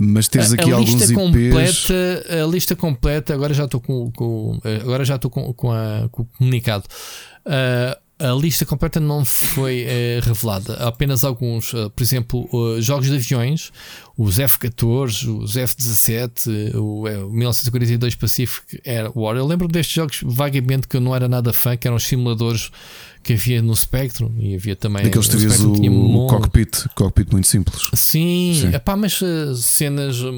Mas 0.01 0.27
tens 0.29 0.53
aqui 0.53 0.71
a, 0.71 0.75
alguns 0.75 0.93
lista 0.93 1.11
IPs. 1.11 1.15
Completa, 1.15 2.43
a 2.43 2.47
lista 2.47 2.75
completa, 2.75 3.33
agora 3.33 3.53
já 3.53 3.65
estou 3.65 3.81
com, 3.81 4.09
com, 4.11 4.59
agora 4.81 5.03
já 5.03 5.15
estou 5.15 5.29
com, 5.29 5.53
com, 5.53 5.71
a, 5.71 6.07
com 6.09 6.21
o 6.21 6.25
comunicado. 6.37 6.85
Uh, 7.45 8.09
a 8.19 8.33
lista 8.33 8.65
completa 8.65 8.99
não 8.99 9.23
foi 9.23 9.85
uh, 9.85 10.25
revelada, 10.25 10.73
apenas 10.85 11.23
alguns, 11.23 11.71
uh, 11.71 11.89
por 11.89 12.03
exemplo, 12.03 12.49
uh, 12.51 12.81
jogos 12.81 13.07
de 13.07 13.15
aviões, 13.15 13.71
os 14.17 14.39
F-14, 14.39 15.41
os 15.41 15.55
F-17, 15.55 16.75
o, 16.75 17.03
1942 17.31 18.15
Pacific 18.15 18.81
Air 18.85 19.17
War. 19.17 19.37
Eu 19.37 19.47
lembro 19.47 19.69
destes 19.69 19.95
jogos 19.95 20.19
vagamente 20.21 20.85
que 20.85 20.97
eu 20.97 21.01
não 21.01 21.15
era 21.15 21.29
nada 21.29 21.53
fã, 21.53 21.77
que 21.77 21.87
eram 21.87 21.97
simuladores 21.97 22.69
que 23.21 23.33
havia 23.33 23.61
no 23.61 23.75
Spectrum 23.75 24.33
e 24.37 24.55
havia 24.55 24.75
também. 24.75 25.03
Daqueles 25.03 25.27
que 25.27 25.37
tinhas 25.37 25.59
o, 25.59 25.73
o 25.73 26.27
cockpit, 26.27 26.87
cockpit 26.95 27.31
muito 27.31 27.47
simples. 27.47 27.89
Sim, 27.93 28.53
Sim. 28.61 28.73
Epá, 28.73 28.95
mas 28.95 29.21
uh, 29.21 29.55
cenas 29.55 30.21
uh, 30.21 30.31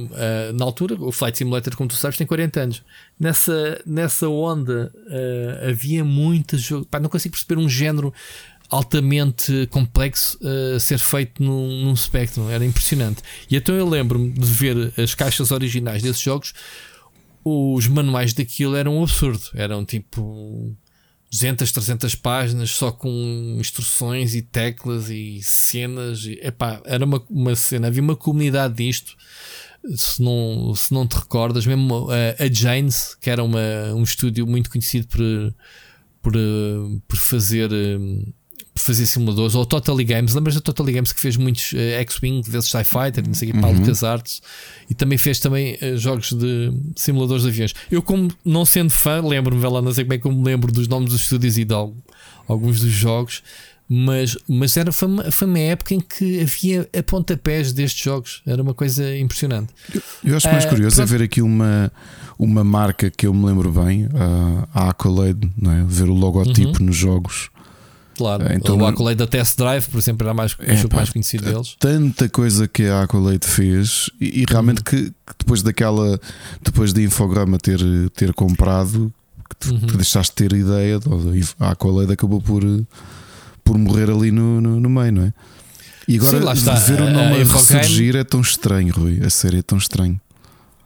na 0.53 0.65
altura, 0.65 0.95
o 0.99 1.11
Flight 1.11 1.37
Simulator, 1.37 1.75
como 1.75 1.89
tu 1.89 1.95
sabes, 1.95 2.17
tem 2.17 2.25
40 2.25 2.59
anos. 2.59 2.83
Nessa, 3.19 3.81
nessa 3.85 4.27
onda 4.27 4.91
uh, 4.95 5.69
havia 5.69 6.03
muitas. 6.03 6.67
Não 6.69 7.09
consigo 7.09 7.35
perceber 7.35 7.61
um 7.61 7.69
género 7.69 8.13
altamente 8.69 9.67
complexo 9.69 10.39
a 10.75 10.79
ser 10.79 10.97
feito 10.97 11.43
num, 11.43 11.83
num 11.83 11.95
Spectrum, 11.95 12.49
era 12.49 12.65
impressionante. 12.65 13.21
E 13.49 13.57
então 13.57 13.75
eu 13.75 13.87
lembro-me 13.87 14.31
de 14.31 14.45
ver 14.45 14.93
as 14.97 15.13
caixas 15.13 15.51
originais 15.51 16.01
desses 16.01 16.21
jogos. 16.21 16.53
Os 17.43 17.87
manuais 17.87 18.33
daquilo 18.33 18.75
eram 18.75 18.97
um 18.97 19.03
absurdo, 19.03 19.43
eram 19.55 19.83
tipo 19.83 20.73
200, 21.31 21.71
300 21.71 22.15
páginas 22.15 22.71
só 22.71 22.91
com 22.91 23.55
instruções 23.57 24.35
e 24.35 24.41
teclas 24.41 25.09
e 25.09 25.41
cenas. 25.41 26.25
E, 26.25 26.39
epá, 26.43 26.81
era 26.85 27.05
uma, 27.05 27.23
uma 27.29 27.55
cena, 27.55 27.87
havia 27.87 28.01
uma 28.01 28.15
comunidade 28.15 28.75
disto. 28.75 29.15
Se 29.95 30.21
não, 30.21 30.75
se 30.75 30.93
não 30.93 31.07
te 31.07 31.15
recordas, 31.15 31.65
mesmo 31.65 32.09
a, 32.11 32.43
a 32.43 32.47
Janes, 32.51 33.15
que 33.19 33.29
era 33.29 33.43
uma, 33.43 33.93
um 33.95 34.03
estúdio 34.03 34.45
muito 34.45 34.69
conhecido 34.69 35.07
por, 35.07 35.55
por, 36.21 36.33
por 37.07 37.17
fazer 37.17 37.71
fazer 38.73 39.05
simuladores, 39.05 39.53
ou 39.53 39.65
Totally 39.65 40.03
Games, 40.03 40.33
lembras 40.33 40.55
da 40.55 40.61
Totally 40.61 40.93
Games 40.93 41.11
que 41.11 41.19
fez 41.19 41.35
muitos 41.35 41.73
uh, 41.73 41.77
X-Wing 42.01 42.41
vezes 42.47 42.69
TIE 42.69 42.83
Fighter, 42.83 43.25
não 43.25 43.33
sei 43.33 43.49
o 43.49 43.53
que, 43.53 43.59
uhum. 43.59 43.71
Lucas 43.71 44.03
Arts, 44.03 44.41
e 44.89 44.93
também 44.93 45.17
fez 45.17 45.39
também 45.39 45.77
uh, 45.81 45.97
jogos 45.97 46.31
de 46.31 46.71
simuladores 46.95 47.43
de 47.43 47.49
aviões. 47.49 47.73
Eu, 47.91 48.01
como 48.01 48.29
não 48.45 48.63
sendo 48.63 48.89
fã, 48.89 49.21
lembro-me, 49.21 49.61
lá, 49.61 49.81
não 49.81 49.93
sei 49.93 50.03
bem 50.03 50.19
como 50.19 50.43
lembro 50.43 50.71
dos 50.71 50.87
nomes 50.87 51.11
dos 51.11 51.21
estúdios 51.21 51.57
e 51.57 51.65
de 51.65 51.73
alguns 52.47 52.79
dos 52.79 52.91
jogos, 52.91 53.43
mas, 53.89 54.37
mas 54.47 54.77
era, 54.77 54.89
foi, 54.93 55.07
uma, 55.09 55.31
foi 55.31 55.47
uma 55.49 55.59
época 55.59 55.93
em 55.93 55.99
que 55.99 56.39
havia 56.39 56.87
a 56.97 57.03
pontapés 57.03 57.73
destes 57.73 58.01
jogos, 58.01 58.41
era 58.47 58.61
uma 58.63 58.73
coisa 58.73 59.17
impressionante. 59.17 59.73
Eu, 59.93 60.01
eu 60.23 60.37
acho 60.37 60.47
mais 60.47 60.63
uh, 60.63 60.69
curioso 60.69 60.95
pronto. 60.95 61.13
é 61.13 61.17
ver 61.17 61.25
aqui 61.25 61.41
uma, 61.41 61.91
uma 62.39 62.63
marca 62.63 63.11
que 63.11 63.27
eu 63.27 63.33
me 63.33 63.45
lembro 63.45 63.69
bem, 63.69 64.07
a 64.73 64.89
Accolade, 64.89 65.51
não 65.57 65.71
é? 65.73 65.83
ver 65.83 66.07
o 66.07 66.13
logotipo 66.13 66.79
uhum. 66.79 66.85
nos 66.85 66.95
jogos 66.95 67.49
Claro, 68.17 68.43
é, 68.43 68.55
então, 68.55 68.77
o 68.77 68.85
Accolade 68.85 69.17
da 69.17 69.27
Test 69.27 69.57
Drive, 69.57 69.87
por 69.87 69.97
exemplo, 69.97 70.27
era 70.27 70.33
mais, 70.33 70.55
é, 70.59 70.75
pá, 70.87 70.97
mais 70.97 71.09
conhecido 71.09 71.45
deles. 71.45 71.75
Tanta 71.79 72.27
coisa 72.29 72.67
que 72.67 72.83
a 72.83 73.03
Accolade 73.03 73.47
fez 73.47 74.09
e, 74.19 74.41
e 74.41 74.45
realmente 74.47 74.79
uhum. 74.79 74.83
que, 74.83 75.03
que, 75.05 75.33
depois 75.39 75.63
daquela, 75.63 76.19
depois 76.61 76.93
da 76.93 77.01
Infograma 77.01 77.57
ter, 77.57 77.79
ter 78.15 78.33
comprado, 78.33 79.11
que 79.49 79.55
tu, 79.55 79.73
uhum. 79.73 79.79
tu 79.79 79.95
deixaste 79.95 80.31
de 80.31 80.49
ter 80.49 80.55
ideia, 80.55 80.99
a 81.59 81.71
Accolade 81.71 82.11
acabou 82.11 82.41
por, 82.41 82.63
por 83.63 83.77
morrer 83.77 84.09
ali 84.09 84.31
no, 84.31 84.59
no, 84.59 84.79
no 84.79 84.89
meio, 84.89 85.11
não 85.13 85.23
é? 85.23 85.33
E 86.07 86.17
agora 86.17 86.55
Sim, 86.55 86.71
ver 86.87 87.01
o 87.01 87.09
nome 87.09 87.35
a, 87.35 87.35
a 87.35 87.53
ressurgir 87.53 88.15
é 88.15 88.23
tão 88.23 88.41
estranho, 88.41 88.93
Rui. 88.93 89.21
A 89.23 89.29
série 89.29 89.59
é 89.59 89.61
tão 89.61 89.77
estranho. 89.77 90.19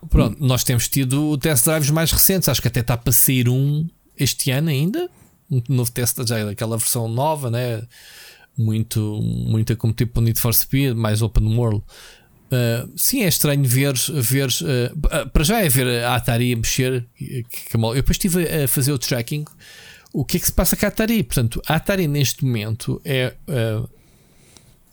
Pronto, 0.10 0.38
nós 0.39 0.64
temos 0.64 0.88
tido 0.88 1.35
test 1.38 1.65
drives 1.65 1.89
mais 1.89 2.11
recentes, 2.11 2.47
acho 2.47 2.61
que 2.61 2.68
até 2.68 2.81
está 2.81 2.95
para 2.95 3.11
sair 3.11 3.49
um 3.49 3.88
este 4.18 4.52
ano 4.52 4.69
ainda 4.69 5.10
um 5.49 5.61
novo 5.69 5.91
teste 5.91 6.26
já 6.26 6.49
aquela 6.49 6.77
versão 6.77 7.07
nova, 7.07 7.49
né? 7.49 7.84
Muito, 8.57 9.22
muito 9.22 9.76
como 9.76 9.93
tipo 9.93 10.22
Need 10.22 10.39
for 10.39 10.53
Speed, 10.53 10.95
mais 10.95 11.22
open 11.22 11.57
world. 11.57 11.84
Uh, 12.45 12.91
sim, 12.95 13.23
é 13.23 13.27
estranho 13.27 13.63
ver, 13.63 13.93
ver 14.13 14.49
uh, 14.49 15.30
para 15.30 15.43
já 15.43 15.61
é 15.61 15.67
ver 15.67 16.03
a 16.03 16.15
Atari 16.15 16.53
a 16.53 16.55
mexer. 16.55 17.05
Que, 17.15 17.43
que, 17.43 17.76
eu 17.76 17.93
depois 17.93 18.15
estive 18.15 18.47
a 18.47 18.67
fazer 18.67 18.91
o 18.91 18.99
tracking. 18.99 19.45
O 20.13 20.23
que 20.23 20.38
é 20.38 20.39
que 20.39 20.45
se 20.45 20.53
passa 20.53 20.76
com 20.77 20.85
a 20.85 20.89
Atari? 20.89 21.23
Portanto, 21.23 21.61
a 21.67 21.76
Atari 21.76 22.07
neste 22.07 22.45
momento 22.45 23.01
é 23.03 23.34
uh, 23.49 23.89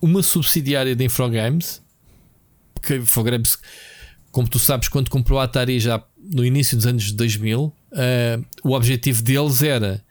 uma 0.01 0.23
subsidiária 0.23 0.97
da 0.97 1.05
Infogames. 1.05 1.81
Que 2.83 2.97
Infogames, 2.97 3.59
como 4.33 4.49
tu 4.49 4.59
sabes, 4.59 4.89
quando 4.89 5.09
comprou 5.09 5.39
a 5.39 5.45
Atari 5.45 5.79
já 5.79 6.03
no 6.19 6.45
início 6.45 6.77
dos 6.77 6.87
anos 6.87 7.13
2000, 7.13 7.73
o 8.65 8.73
objetivo 8.73 9.23
deles 9.23 9.63
era 9.63 10.03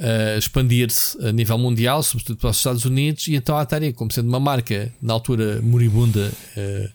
uh, 0.00 0.38
expandir-se 0.38 1.18
a 1.24 1.30
nível 1.30 1.58
mundial, 1.58 2.02
sobretudo 2.02 2.38
para 2.38 2.50
os 2.50 2.56
Estados 2.56 2.84
Unidos, 2.84 3.28
e 3.28 3.34
então 3.34 3.56
a 3.56 3.60
Atari, 3.60 3.92
como 3.92 4.10
sendo 4.10 4.28
uma 4.28 4.40
marca 4.40 4.92
na 5.00 5.12
altura 5.12 5.60
moribunda 5.62 6.32
uh, 6.56 6.90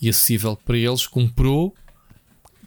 e 0.00 0.08
acessível 0.08 0.56
para 0.64 0.76
eles, 0.76 1.06
comprou 1.06 1.74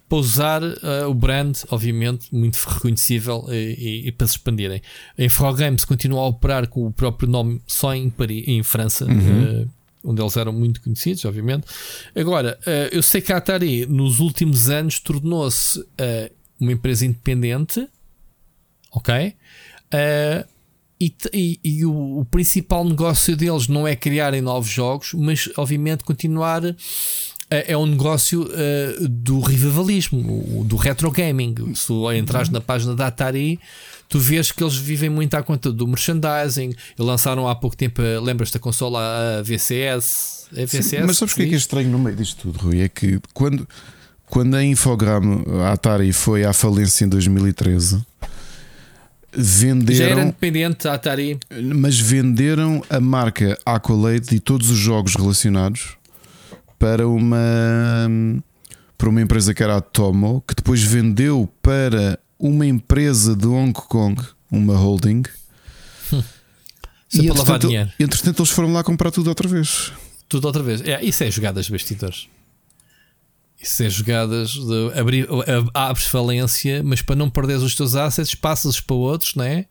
para 0.07 0.17
usar 0.17 0.61
uh, 0.61 1.09
o 1.09 1.13
brand, 1.13 1.57
obviamente, 1.69 2.33
muito 2.33 2.57
reconhecível 2.57 3.45
e, 3.49 4.03
e, 4.05 4.11
para 4.11 4.27
se 4.27 4.33
expandirem. 4.33 4.81
A 5.17 5.23
Infogames 5.23 5.85
continua 5.85 6.21
a 6.21 6.27
operar 6.27 6.67
com 6.67 6.85
o 6.85 6.91
próprio 6.91 7.27
nome 7.27 7.61
só 7.65 7.95
em, 7.95 8.09
Paris, 8.09 8.43
em 8.47 8.61
França. 8.61 9.05
Uhum. 9.05 9.67
onde 10.03 10.21
eles 10.21 10.37
eram 10.37 10.51
muito 10.51 10.81
conhecidos, 10.81 11.23
obviamente. 11.25 11.65
Agora, 12.13 12.59
eu 12.91 13.01
sei 13.01 13.21
que 13.21 13.31
a 13.31 13.37
Atari 13.37 13.85
nos 13.85 14.19
últimos 14.19 14.69
anos 14.69 14.99
tornou-se 14.99 15.83
uma 16.59 16.73
empresa 16.73 17.05
independente, 17.05 17.87
ok? 18.91 19.33
Uh, 19.93 20.47
e, 20.99 21.13
e, 21.33 21.59
e 21.63 21.85
o, 21.85 22.19
o, 22.19 22.25
principal 22.25 22.83
negócio 22.85 23.35
deles 23.35 23.67
não 23.67 23.87
é 23.87 23.95
criarem 23.95 24.41
novos 24.41 24.69
jogos, 24.69 25.13
mas 25.13 25.49
obviamente 25.57 26.03
continuar. 26.03 26.63
Uh, 26.63 26.75
é 27.49 27.77
um 27.77 27.85
negócio 27.85 28.43
uh, 28.43 29.07
do 29.07 29.39
revivalismo, 29.39 30.63
do 30.63 30.75
retro 30.75 31.11
gaming. 31.11 31.55
Se 31.75 31.93
entras 32.17 32.49
na 32.49 32.59
página 32.59 32.95
da 32.95 33.07
Atari, 33.07 33.59
tu 34.09 34.17
vês 34.17 34.51
que 34.51 34.63
eles 34.63 34.75
vivem 34.75 35.09
muito 35.09 35.35
à 35.35 35.43
conta 35.43 35.71
do 35.71 35.85
merchandising. 35.87 36.73
E 36.97 37.01
lançaram 37.01 37.47
há 37.47 37.53
pouco 37.53 37.75
tempo, 37.75 38.01
lembras-te 38.23 38.53
da 38.53 38.59
consola 38.59 38.99
a 39.39 39.41
VCS? 39.43 40.47
É 40.55 40.65
VCS 40.65 40.85
Sim, 40.85 40.97
mas 41.05 41.17
sabes 41.17 41.33
o 41.33 41.35
que 41.37 41.43
é 41.43 41.47
que 41.47 41.53
é 41.53 41.57
estranho 41.57 41.89
no 41.89 41.99
meio 41.99 42.15
disto 42.15 42.43
tudo, 42.43 42.59
Rui? 42.59 42.81
É 42.81 42.89
que 42.89 43.19
quando, 43.33 43.67
quando 44.27 44.55
a 44.55 44.63
Infogram, 44.63 45.43
a 45.63 45.73
Atari, 45.73 46.13
foi 46.13 46.45
à 46.45 46.53
falência 46.53 47.05
em 47.05 47.09
2013 47.09 48.03
venderam. 49.35 49.97
Já 49.97 50.05
era 50.05 50.21
independente 50.23 50.87
a 50.87 50.93
Atari. 50.93 51.39
Mas 51.75 51.99
venderam 51.99 52.83
a 52.89 52.99
marca 52.99 53.57
Accolade 53.65 54.35
e 54.35 54.39
todos 54.39 54.69
os 54.69 54.77
jogos 54.77 55.15
relacionados 55.15 55.97
para 56.77 57.07
uma 57.07 57.39
para 58.97 59.09
uma 59.09 59.21
empresa 59.21 59.53
que 59.53 59.61
era 59.61 59.77
a 59.77 59.81
Tomo, 59.81 60.41
que 60.47 60.55
depois 60.55 60.81
vendeu 60.81 61.49
para 61.61 62.17
uma 62.39 62.65
empresa 62.65 63.35
de 63.35 63.47
Hong 63.47 63.73
Kong, 63.73 64.21
uma 64.49 64.77
holding. 64.77 65.23
Hum. 66.11 66.23
E 67.13 67.27
entretanto, 67.27 67.69
entretanto, 67.99 68.41
eles 68.41 68.51
foram 68.51 68.71
lá 68.73 68.83
comprar 68.83 69.11
tudo 69.11 69.27
outra 69.27 69.47
vez. 69.47 69.91
Tudo 70.27 70.45
outra 70.45 70.63
vez. 70.63 70.81
É, 70.81 71.03
isso 71.03 71.23
é 71.23 71.29
jogadas 71.29 71.69
bastidores. 71.69 72.27
Isso 73.63 73.81
é 73.81 73.89
jogadas 73.89 74.51
de 74.51 74.99
abrir, 74.99 75.25
abres 75.73 76.05
falência, 76.07 76.83
mas 76.83 77.01
para 77.01 77.15
não 77.15 77.29
perderes 77.29 77.63
os 77.63 77.73
teus 77.73 77.95
assets, 77.95 78.35
passas 78.35 78.81
para 78.81 78.93
outros, 78.93 79.35
não 79.35 79.45
é? 79.45 79.65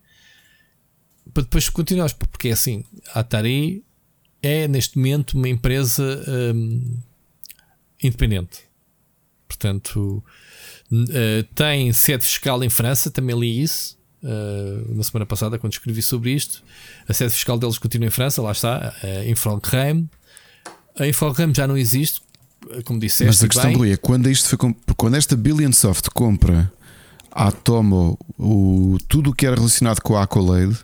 Para 1.35 1.43
depois 1.43 1.69
continuares, 1.69 2.14
porque 2.14 2.48
é 2.48 2.52
assim, 2.52 2.86
a 3.12 3.20
Atari 3.20 3.85
é 4.43 4.66
neste 4.66 4.97
momento 4.97 5.35
uma 5.36 5.47
empresa 5.47 6.24
hum, 6.27 7.01
independente. 8.02 8.60
Portanto, 9.47 10.24
uh, 10.90 11.43
tem 11.55 11.93
sede 11.93 12.24
fiscal 12.24 12.64
em 12.64 12.70
França, 12.70 13.10
também 13.10 13.39
li 13.39 13.62
isso. 13.62 14.01
Uh, 14.23 14.94
na 14.94 15.02
semana 15.02 15.27
passada, 15.27 15.59
quando 15.59 15.74
escrevi 15.74 16.01
sobre 16.01 16.31
isto, 16.31 16.62
a 17.06 17.12
sede 17.12 17.35
fiscal 17.35 17.59
deles 17.59 17.77
continua 17.77 18.06
em 18.06 18.10
França, 18.10 18.40
lá 18.40 18.52
está, 18.52 18.97
uh, 19.05 19.28
em 19.28 19.35
Frankheim. 19.35 20.09
A 20.98 21.06
Infogrames 21.06 21.56
já 21.56 21.66
não 21.66 21.77
existe, 21.77 22.23
como 22.84 22.98
disseste. 22.98 23.26
Mas 23.26 23.43
a 23.43 23.48
questão, 23.48 23.80
bem, 23.80 23.93
é 23.93 23.97
quando, 23.97 24.28
isto 24.30 24.48
foi, 24.48 24.74
quando 24.97 25.16
esta 25.16 25.36
Billion 25.36 25.72
Soft 25.72 26.09
compra 26.14 26.72
a 27.30 27.51
Tomo 27.51 28.18
o, 28.39 28.98
tudo 29.09 29.30
o 29.30 29.34
que 29.34 29.47
era 29.47 29.56
relacionado 29.56 30.01
com 30.01 30.16
a 30.16 30.22
Accolade, 30.22 30.76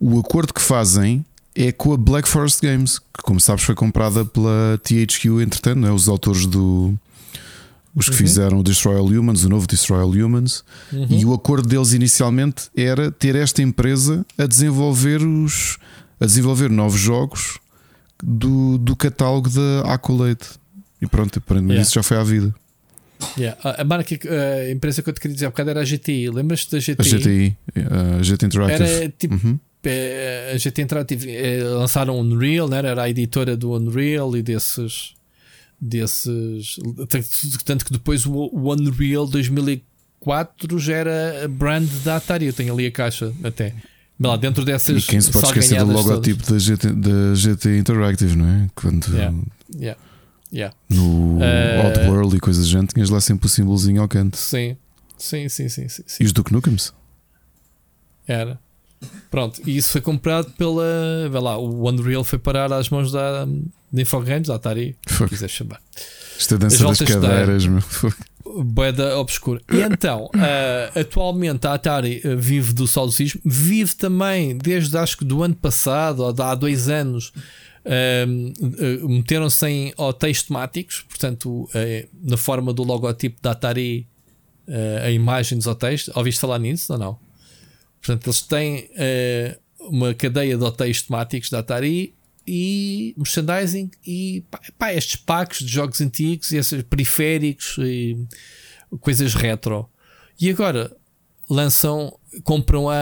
o 0.00 0.18
acordo 0.18 0.52
que 0.52 0.60
fazem 0.60 1.24
é 1.54 1.72
com 1.72 1.92
a 1.92 1.96
Black 1.96 2.28
Forest 2.28 2.60
Games, 2.60 2.98
que, 2.98 3.22
como 3.22 3.40
sabes, 3.40 3.64
foi 3.64 3.74
comprada 3.74 4.24
pela 4.24 4.78
THQ, 4.82 5.42
entretanto, 5.42 5.86
é? 5.86 5.90
os 5.90 6.06
autores 6.08 6.44
do, 6.46 6.94
os 7.94 8.06
que 8.06 8.12
uhum. 8.12 8.18
fizeram 8.18 8.58
o 8.58 8.62
Destroy 8.62 8.96
All 8.96 9.06
Humans, 9.06 9.44
o 9.44 9.48
novo 9.48 9.66
Destroy 9.66 10.00
All 10.00 10.10
Humans, 10.10 10.62
uhum. 10.92 11.06
e 11.08 11.24
o 11.24 11.32
acordo 11.32 11.66
deles 11.66 11.94
inicialmente 11.94 12.64
era 12.76 13.10
ter 13.10 13.34
esta 13.34 13.62
empresa 13.62 14.24
a 14.36 14.46
desenvolver 14.46 15.22
os 15.22 15.78
a 16.18 16.24
desenvolver 16.24 16.70
novos 16.70 16.98
jogos 16.98 17.58
do, 18.22 18.78
do 18.78 18.96
catálogo 18.96 19.50
da 19.50 19.92
Accolade. 19.92 20.46
E 21.00 21.06
pronto, 21.06 21.38
aparentemente 21.38 21.74
yeah. 21.74 21.82
isso 21.82 21.94
já 21.94 22.02
foi 22.02 22.16
à 22.16 22.24
vida. 22.24 22.54
Yeah. 23.36 23.58
A, 23.62 23.84
marca, 23.84 24.14
a 24.14 24.70
empresa 24.70 25.02
que 25.02 25.08
eu 25.08 25.12
te 25.12 25.20
queria 25.20 25.34
dizer 25.34 25.46
há 25.46 25.50
bocado 25.50 25.70
era 25.70 25.80
a 25.80 25.84
GTI. 25.84 26.30
Lembras-te 26.30 26.70
da 26.72 26.78
GTI? 26.78 26.96
A 26.98 27.02
GTI, 27.02 27.56
a 28.18 28.22
GT 28.22 28.46
Interactive. 28.46 28.84
Era 28.84 29.08
tipo. 29.18 29.34
Uhum. 29.34 29.58
É, 29.88 30.52
a 30.52 30.58
GT 30.58 30.82
Interactive 30.82 31.30
é, 31.30 31.62
lançaram 31.62 32.16
o 32.16 32.20
Unreal, 32.20 32.68
né? 32.68 32.78
era 32.78 33.04
a 33.04 33.08
editora 33.08 33.56
do 33.56 33.72
Unreal 33.72 34.36
e 34.36 34.42
desses. 34.42 35.14
desses 35.80 36.76
tanto 37.64 37.84
que 37.84 37.92
depois 37.92 38.26
o, 38.26 38.50
Unreal 38.52 39.26
2004 39.28 40.78
já 40.80 40.94
era 40.94 41.44
a 41.44 41.48
brand 41.48 41.88
da 42.04 42.16
Atari. 42.16 42.46
Eu 42.46 42.52
tenho 42.52 42.74
ali 42.74 42.86
a 42.86 42.90
caixa 42.90 43.32
até. 43.44 43.74
Lá 44.18 44.36
dentro 44.36 44.64
dessas. 44.64 45.04
E 45.04 45.06
quem 45.06 45.20
se 45.20 45.30
pode 45.30 45.46
esquecer 45.46 45.84
do 45.84 45.92
logotipo 45.92 46.50
da 46.50 46.58
GT, 46.58 46.88
da 46.92 47.34
GT 47.34 47.78
Interactive, 47.78 48.34
não 48.34 48.46
é? 48.46 48.66
Quando. 48.74 49.06
Yeah. 49.12 49.36
Yeah. 49.78 50.00
Yeah. 50.52 50.74
No 50.88 51.38
uh, 51.38 51.86
Oddworld 51.86 52.36
e 52.36 52.40
coisas 52.40 52.66
do 52.66 52.70
gente, 52.70 52.94
tinhas 52.94 53.10
lá 53.10 53.20
sempre 53.20 53.46
o 53.46 53.48
símbolozinho 53.48 54.00
ao 54.00 54.08
canto. 54.08 54.36
Sim, 54.36 54.76
sim, 55.18 55.48
sim, 55.48 55.68
sim. 55.68 55.88
sim, 55.88 56.02
sim. 56.06 56.22
E 56.22 56.26
os 56.26 56.32
Duke 56.32 56.52
Nukems? 56.52 56.92
Era. 58.26 58.58
Pronto, 59.30 59.60
e 59.66 59.76
isso 59.76 59.92
foi 59.92 60.00
comprado 60.00 60.50
pela. 60.52 61.28
Vê 61.30 61.38
lá, 61.38 61.58
o 61.58 61.88
Unreal 61.88 62.24
foi 62.24 62.38
parar 62.38 62.72
às 62.72 62.88
mãos 62.88 63.12
da, 63.12 63.44
da 63.92 64.02
Infogrames, 64.02 64.48
da 64.48 64.54
Atari, 64.54 64.96
se 65.06 65.26
quiser 65.28 65.48
chamar. 65.48 65.80
Isto 66.38 66.54
é 66.54 66.58
dança 66.58 66.84
das 66.84 66.98
cadeiras, 67.00 67.66
meu. 67.66 67.82
Boeda 68.64 69.18
obscura. 69.18 69.60
E 69.70 69.82
então, 69.82 70.30
uh, 70.34 70.98
atualmente 70.98 71.66
a 71.66 71.74
Atari 71.74 72.22
uh, 72.24 72.38
vive 72.38 72.72
do 72.72 72.86
saudosismo, 72.86 73.40
vive 73.44 73.94
também 73.94 74.56
desde 74.56 74.96
acho 74.96 75.18
que 75.18 75.24
do 75.24 75.42
ano 75.42 75.54
passado, 75.54 76.20
ou 76.20 76.34
há 76.42 76.54
dois 76.54 76.88
anos, 76.88 77.32
uh, 77.86 79.08
meteram-se 79.08 79.66
em 79.66 79.94
hotéis 79.96 80.42
temáticos, 80.42 81.04
portanto, 81.08 81.68
na 82.22 82.36
forma 82.36 82.72
do 82.72 82.82
logotipo 82.82 83.40
da 83.40 83.52
Atari, 83.52 84.06
a 85.02 85.10
imagem 85.10 85.56
dos 85.58 85.66
hotéis. 85.66 86.08
Ouviste 86.14 86.40
falar 86.40 86.58
nisso 86.58 86.92
ou 86.92 86.98
não? 86.98 87.18
Portanto, 88.00 88.26
eles 88.26 88.42
têm 88.42 88.88
uma 89.80 90.12
cadeia 90.14 90.56
de 90.56 90.64
hotéis 90.64 91.02
temáticos 91.02 91.50
da 91.50 91.60
Atari 91.60 92.14
e 92.46 93.14
merchandising 93.16 93.90
e 94.06 94.44
pá, 94.50 94.60
pá, 94.78 94.94
estes 94.94 95.16
packs 95.16 95.58
de 95.58 95.68
jogos 95.68 96.00
antigos 96.00 96.52
e 96.52 96.56
esses 96.56 96.82
periféricos 96.82 97.76
e 97.78 98.16
coisas 99.00 99.34
retro. 99.34 99.88
E 100.40 100.50
agora 100.50 100.94
lançam, 101.48 102.16
compram 102.44 102.88
a, 102.88 102.94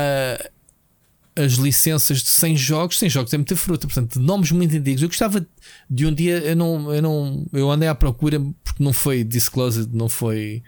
as 1.36 1.52
licenças 1.54 2.22
de 2.22 2.28
100 2.28 2.56
jogos, 2.56 2.98
100 2.98 3.10
jogos 3.10 3.34
é 3.34 3.36
muita 3.36 3.56
fruta, 3.56 3.86
portanto, 3.86 4.20
nomes 4.20 4.52
muito 4.52 4.76
antigos. 4.76 5.02
Eu 5.02 5.08
gostava 5.08 5.44
de 5.90 6.06
um 6.06 6.14
dia, 6.14 6.38
eu 6.38 6.54
não, 6.54 6.94
eu 6.94 7.02
não, 7.02 7.46
eu 7.52 7.70
andei 7.70 7.88
à 7.88 7.94
procura 7.94 8.40
porque 8.62 8.82
não 8.82 8.92
foi 8.92 9.24
disclosed, 9.24 9.90
não 9.92 10.08
foi 10.08 10.62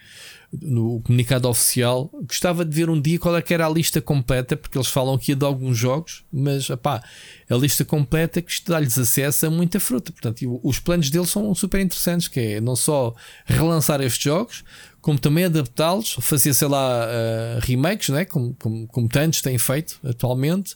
no 0.52 1.00
comunicado 1.02 1.48
oficial. 1.48 2.10
Gostava 2.26 2.64
de 2.64 2.74
ver 2.74 2.90
um 2.90 3.00
dia 3.00 3.18
qual 3.18 3.36
é 3.36 3.42
que 3.42 3.54
era 3.54 3.66
a 3.66 3.70
lista 3.70 4.00
completa, 4.00 4.56
porque 4.56 4.76
eles 4.76 4.88
falam 4.88 5.14
aqui 5.14 5.34
de 5.34 5.44
alguns 5.44 5.76
jogos, 5.76 6.24
mas 6.32 6.70
apá, 6.70 7.02
a 7.48 7.54
lista 7.54 7.84
completa 7.84 8.42
que 8.42 8.52
dá-lhes 8.66 8.98
acesso 8.98 9.46
a 9.46 9.50
muita 9.50 9.78
fruta. 9.78 10.12
Portanto, 10.12 10.60
os 10.62 10.78
planos 10.78 11.10
deles 11.10 11.30
são 11.30 11.54
super 11.54 11.80
interessantes, 11.80 12.28
que 12.28 12.40
é 12.40 12.60
não 12.60 12.74
só 12.74 13.14
relançar 13.44 14.00
estes 14.00 14.22
jogos, 14.22 14.64
como 15.06 15.20
também 15.20 15.44
adaptá-los, 15.44 16.14
fazer, 16.14 16.52
sei 16.52 16.66
lá, 16.66 17.06
uh, 17.06 17.60
remakes, 17.60 18.08
né? 18.08 18.24
como, 18.24 18.56
como, 18.58 18.88
como 18.88 19.08
tantos 19.08 19.40
têm 19.40 19.56
feito 19.56 20.00
atualmente, 20.02 20.74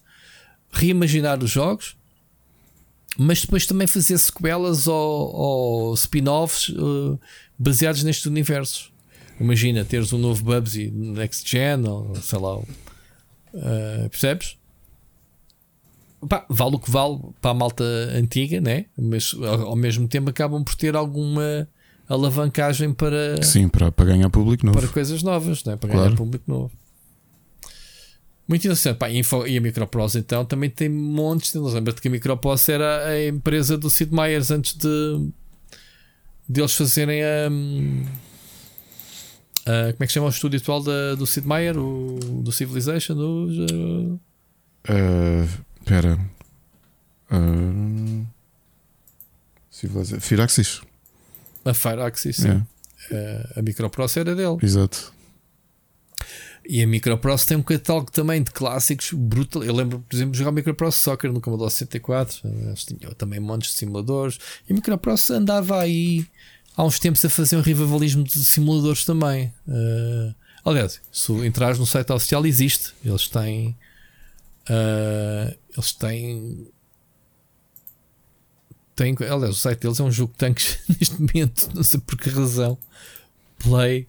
reimaginar 0.70 1.42
os 1.42 1.50
jogos 1.50 1.96
mas 3.18 3.40
depois 3.40 3.66
também 3.66 3.88
fazer 3.88 4.16
sequelas 4.18 4.86
ou, 4.86 5.34
ou 5.34 5.94
spin-offs 5.94 6.68
uh, 6.68 7.18
baseados 7.58 8.04
nestes 8.04 8.26
universos. 8.26 8.92
Imagina 9.40 9.84
teres 9.84 10.12
um 10.12 10.18
novo 10.18 10.44
Bubsy 10.44 10.92
Next 10.92 11.50
Gen 11.50 11.88
ou 11.88 12.14
sei 12.14 12.38
lá. 12.38 12.56
Uh, 12.56 14.08
percebes? 14.08 14.56
Pá, 16.28 16.46
vale 16.48 16.76
o 16.76 16.78
que 16.78 16.88
vale 16.88 17.18
para 17.42 17.50
a 17.50 17.54
malta 17.54 17.82
antiga, 18.14 18.60
né? 18.60 18.86
mas 18.96 19.34
ao 19.34 19.74
mesmo 19.74 20.06
tempo 20.06 20.30
acabam 20.30 20.62
por 20.62 20.76
ter 20.76 20.94
alguma 20.94 21.68
alavancagem 22.10 22.92
para, 22.92 23.40
Sim, 23.42 23.68
para, 23.68 23.92
para 23.92 24.04
ganhar 24.04 24.28
público 24.28 24.66
novo. 24.66 24.78
Para 24.78 24.88
coisas 24.88 25.22
novas, 25.22 25.64
né? 25.64 25.76
para 25.76 25.88
claro. 25.88 26.06
ganhar 26.06 26.16
público 26.16 26.44
novo. 26.46 26.72
Muito 28.48 28.64
interessante. 28.64 28.96
Pá, 28.96 29.08
e 29.08 29.56
a 29.56 29.60
Microprose 29.60 30.18
então 30.18 30.44
também 30.44 30.68
tem 30.68 30.88
montes. 30.88 31.54
Lembra-te 31.54 32.00
que 32.00 32.08
a 32.08 32.10
Microprose 32.10 32.72
era 32.72 33.06
a 33.06 33.28
empresa 33.28 33.78
do 33.78 33.88
Sid 33.88 34.12
Meier's 34.12 34.50
antes 34.50 34.74
de, 34.74 35.30
de 36.48 36.60
eles 36.60 36.74
fazerem 36.74 37.22
a. 37.22 37.48
Um, 37.48 38.04
Uh, 39.60 39.92
como 39.92 40.04
é 40.04 40.06
que 40.06 40.12
chama 40.12 40.26
o 40.26 40.30
estúdio 40.30 40.58
atual 40.58 40.82
da, 40.82 41.14
do 41.14 41.26
Sid 41.26 41.46
Meier? 41.46 41.76
O, 41.78 42.18
do 42.42 42.50
Civilization? 42.50 43.14
Do. 43.14 44.18
Uh, 44.88 45.46
pera. 45.84 46.18
Uh, 47.30 48.26
Civilization. 49.70 50.20
Firaxis. 50.20 50.80
A 51.70 51.74
Firaxis, 51.74 52.36
sim. 52.36 52.48
Yeah. 52.48 52.66
Uh, 53.10 53.58
a 53.58 53.62
Microprocessor 53.62 54.20
era 54.22 54.34
dele. 54.34 54.58
Exato. 54.62 55.12
E 56.68 56.82
a 56.82 56.86
Microprocessor 56.86 57.48
tem 57.48 57.56
um 57.56 57.62
catálogo 57.62 58.10
também 58.12 58.42
de 58.42 58.50
clássicos 58.50 59.12
brutal. 59.12 59.64
Eu 59.64 59.74
lembro, 59.74 60.04
por 60.08 60.14
exemplo, 60.14 60.32
de 60.32 60.38
jogar 60.38 60.52
Microprocessor 60.52 61.14
Soccer 61.14 61.32
no 61.32 61.40
Commodore 61.40 61.70
64. 61.70 62.40
Eles 62.44 62.84
tinham 62.84 63.12
também 63.14 63.40
montes 63.40 63.72
de 63.72 63.78
simuladores. 63.78 64.38
E 64.68 64.72
a 64.72 64.74
Microprocessor 64.74 65.36
andava 65.36 65.80
aí 65.80 66.26
há 66.76 66.84
uns 66.84 66.98
tempos 66.98 67.24
a 67.24 67.30
fazer 67.30 67.56
um 67.56 67.60
revivalismo 67.60 68.22
de 68.22 68.44
simuladores 68.44 69.04
também. 69.04 69.52
Uh, 69.66 70.34
aliás, 70.64 71.00
se 71.10 71.32
entrares 71.44 71.78
no 71.78 71.86
site 71.86 72.12
oficial, 72.12 72.46
existe. 72.46 72.94
Eles 73.04 73.28
têm. 73.28 73.76
Uh, 74.68 75.56
eles 75.76 75.92
têm. 75.92 76.68
Tem, 79.00 79.16
aliás, 79.30 79.56
o 79.56 79.58
site 79.58 79.80
deles 79.80 79.98
é 79.98 80.02
um 80.02 80.12
jogo 80.12 80.32
de 80.32 80.36
tanques 80.36 80.78
neste 80.86 81.18
momento, 81.18 81.70
não 81.74 81.82
sei 81.82 81.98
por 82.00 82.18
que 82.18 82.28
razão. 82.28 82.76
Play. 83.58 84.06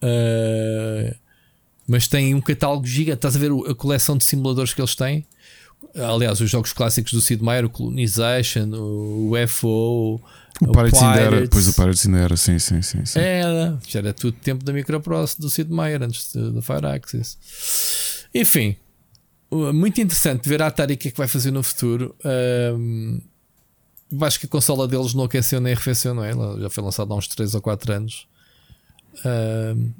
Uh, 0.00 1.12
mas 1.84 2.06
tem 2.06 2.32
um 2.32 2.40
catálogo 2.40 2.86
gigante. 2.86 3.16
Estás 3.16 3.34
a 3.34 3.40
ver 3.40 3.50
a 3.68 3.74
coleção 3.74 4.16
de 4.16 4.22
simuladores 4.22 4.72
que 4.72 4.80
eles 4.80 4.94
têm? 4.94 5.26
Aliás, 5.96 6.40
os 6.40 6.48
jogos 6.48 6.72
clássicos 6.72 7.12
do 7.12 7.20
Sid 7.20 7.42
Meier, 7.42 7.64
o 7.64 7.68
Colonization, 7.68 8.68
o 8.72 9.32
UFO, 9.36 9.66
o, 9.68 10.20
o 10.60 10.72
Pirates, 10.72 11.02
ainda 11.02 11.20
era, 11.20 11.40
depois 11.40 11.66
o 11.66 11.74
Pirates 11.74 12.06
ainda 12.06 12.18
era, 12.18 12.36
sim, 12.36 12.56
sim, 12.60 12.82
sim. 12.82 13.04
sim. 13.04 13.18
Era, 13.18 13.80
já 13.84 13.98
era 13.98 14.12
tudo 14.12 14.38
tempo 14.38 14.64
da 14.64 14.72
Microprocessor 14.72 15.40
do 15.40 15.50
Sid 15.50 15.72
Meier 15.72 16.00
antes 16.00 16.32
do 16.32 16.62
Fireaxis. 16.62 17.36
Enfim, 18.32 18.76
muito 19.50 20.00
interessante 20.00 20.48
ver 20.48 20.62
a 20.62 20.68
Atari 20.68 20.94
o 20.94 20.96
que 20.96 21.08
é 21.08 21.10
que 21.10 21.18
vai 21.18 21.26
fazer 21.26 21.50
no 21.50 21.64
futuro. 21.64 22.14
Um, 22.24 23.20
acho 24.22 24.40
que 24.40 24.46
a 24.46 24.48
consola 24.48 24.86
deles 24.86 25.14
não 25.14 25.24
aqueceu 25.24 25.60
nem 25.60 25.72
arrefeceu, 25.72 26.14
não 26.14 26.24
é? 26.24 26.30
Ela 26.30 26.60
já 26.60 26.70
foi 26.70 26.82
lançada 26.84 27.12
há 27.12 27.16
uns 27.16 27.28
3 27.28 27.54
ou 27.54 27.60
4 27.60 27.92
anos. 27.92 28.26
Um, 29.24 29.92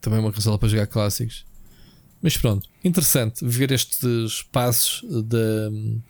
também 0.00 0.20
uma 0.20 0.32
consola 0.32 0.58
para 0.58 0.68
jogar 0.68 0.86
clássicos. 0.86 1.44
Mas 2.20 2.36
pronto, 2.36 2.68
interessante 2.82 3.44
ver 3.44 3.70
estes 3.70 4.42
passos 4.50 5.04
de 5.08 6.00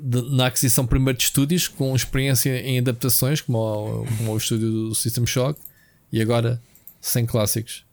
de, 0.00 0.22
na 0.34 0.46
aquisição 0.46 0.86
primeiro 0.86 1.18
de 1.18 1.24
estúdios 1.24 1.68
com 1.68 1.94
experiência 1.94 2.58
em 2.60 2.78
adaptações, 2.78 3.40
como 3.40 3.58
o, 3.58 4.06
como 4.16 4.32
o 4.32 4.36
estúdio 4.36 4.70
do 4.70 4.94
System 4.94 5.26
Shock, 5.26 5.60
e 6.10 6.20
agora 6.22 6.60
sem 7.00 7.26
clássicos. 7.26 7.84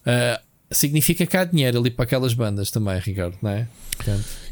Uh, 0.00 0.42
significa 0.70 1.26
que 1.26 1.36
há 1.36 1.44
dinheiro 1.44 1.78
ali 1.78 1.90
para 1.90 2.04
aquelas 2.04 2.34
bandas 2.34 2.70
também, 2.70 2.98
Ricardo, 2.98 3.36
não 3.42 3.50
é? 3.50 3.66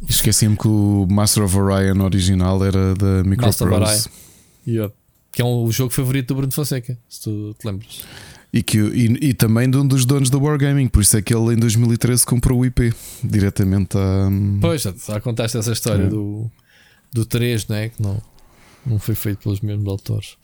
Esqueci-me 0.09 0.57
que 0.57 0.69
o 0.69 1.07
Master 1.09 1.45
of 1.45 1.57
Orion 1.57 2.01
original 2.03 2.65
era 2.65 2.95
da 2.95 3.25
Microprose. 3.25 4.09
Que 5.33 5.43
é 5.43 5.45
um, 5.45 5.65
o 5.65 5.71
jogo 5.71 5.93
favorito 5.93 6.29
do 6.29 6.37
Bruno 6.37 6.53
Fonseca, 6.53 6.97
se 7.09 7.23
tu 7.23 7.55
te 7.59 7.67
lembras. 7.67 8.03
E, 8.53 8.63
que, 8.63 8.79
e, 8.79 9.29
e, 9.29 9.35
também 9.35 9.69
de 9.69 9.77
um 9.77 9.87
dos 9.87 10.07
donos 10.07 10.31
da 10.31 10.39
Wargaming, 10.39 10.89
por 10.89 11.03
isso 11.03 11.17
é 11.17 11.21
que 11.21 11.35
ele 11.35 11.53
em 11.53 11.57
2013 11.57 12.25
comprou 12.25 12.61
o 12.61 12.65
IP 12.65 12.95
diretamente 13.23 13.99
a. 13.99 14.29
Pois, 14.61 14.83
já, 14.83 14.95
já 14.97 15.21
contaste 15.21 15.59
essa 15.59 15.73
história 15.73 16.05
é. 16.05 16.09
do 16.09 16.51
do 17.17 17.25
3, 17.25 17.67
né? 17.69 17.89
que 17.89 18.03
não, 18.03 18.21
não 18.85 18.99
foi 18.99 19.15
feito 19.15 19.39
pelos 19.43 19.61
mesmos 19.61 19.89
autores. 19.89 20.37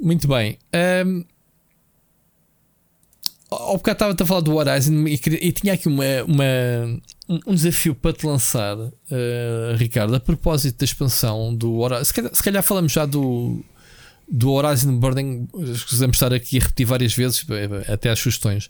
Muito 0.00 0.26
bem. 0.26 0.58
Um, 1.06 1.24
ao 3.50 3.76
bocado 3.78 4.12
estava 4.12 4.16
a 4.18 4.26
falar 4.26 4.40
do 4.40 4.54
Horizon 4.54 5.06
e, 5.06 5.14
e 5.40 5.52
tinha 5.52 5.72
aqui 5.72 5.88
uma, 5.88 6.04
uma, 6.26 7.00
um 7.46 7.54
desafio 7.54 7.94
para 7.94 8.12
te 8.12 8.26
lançar, 8.26 8.76
uh, 8.76 8.92
Ricardo, 9.76 10.14
a 10.14 10.20
propósito 10.20 10.78
da 10.78 10.84
expansão 10.84 11.54
do 11.54 11.78
Horizon. 11.78 12.04
Se 12.04 12.14
calhar, 12.14 12.34
se 12.34 12.42
calhar 12.42 12.62
falamos 12.62 12.92
já 12.92 13.06
do, 13.06 13.64
do 14.30 14.50
Horizon 14.50 14.98
Burning, 14.98 15.48
escusamos 15.72 16.16
estar 16.16 16.32
aqui 16.32 16.58
a 16.58 16.62
repetir 16.62 16.86
várias 16.86 17.14
vezes, 17.14 17.44
até 17.88 18.10
as 18.10 18.18
sugestões. 18.18 18.68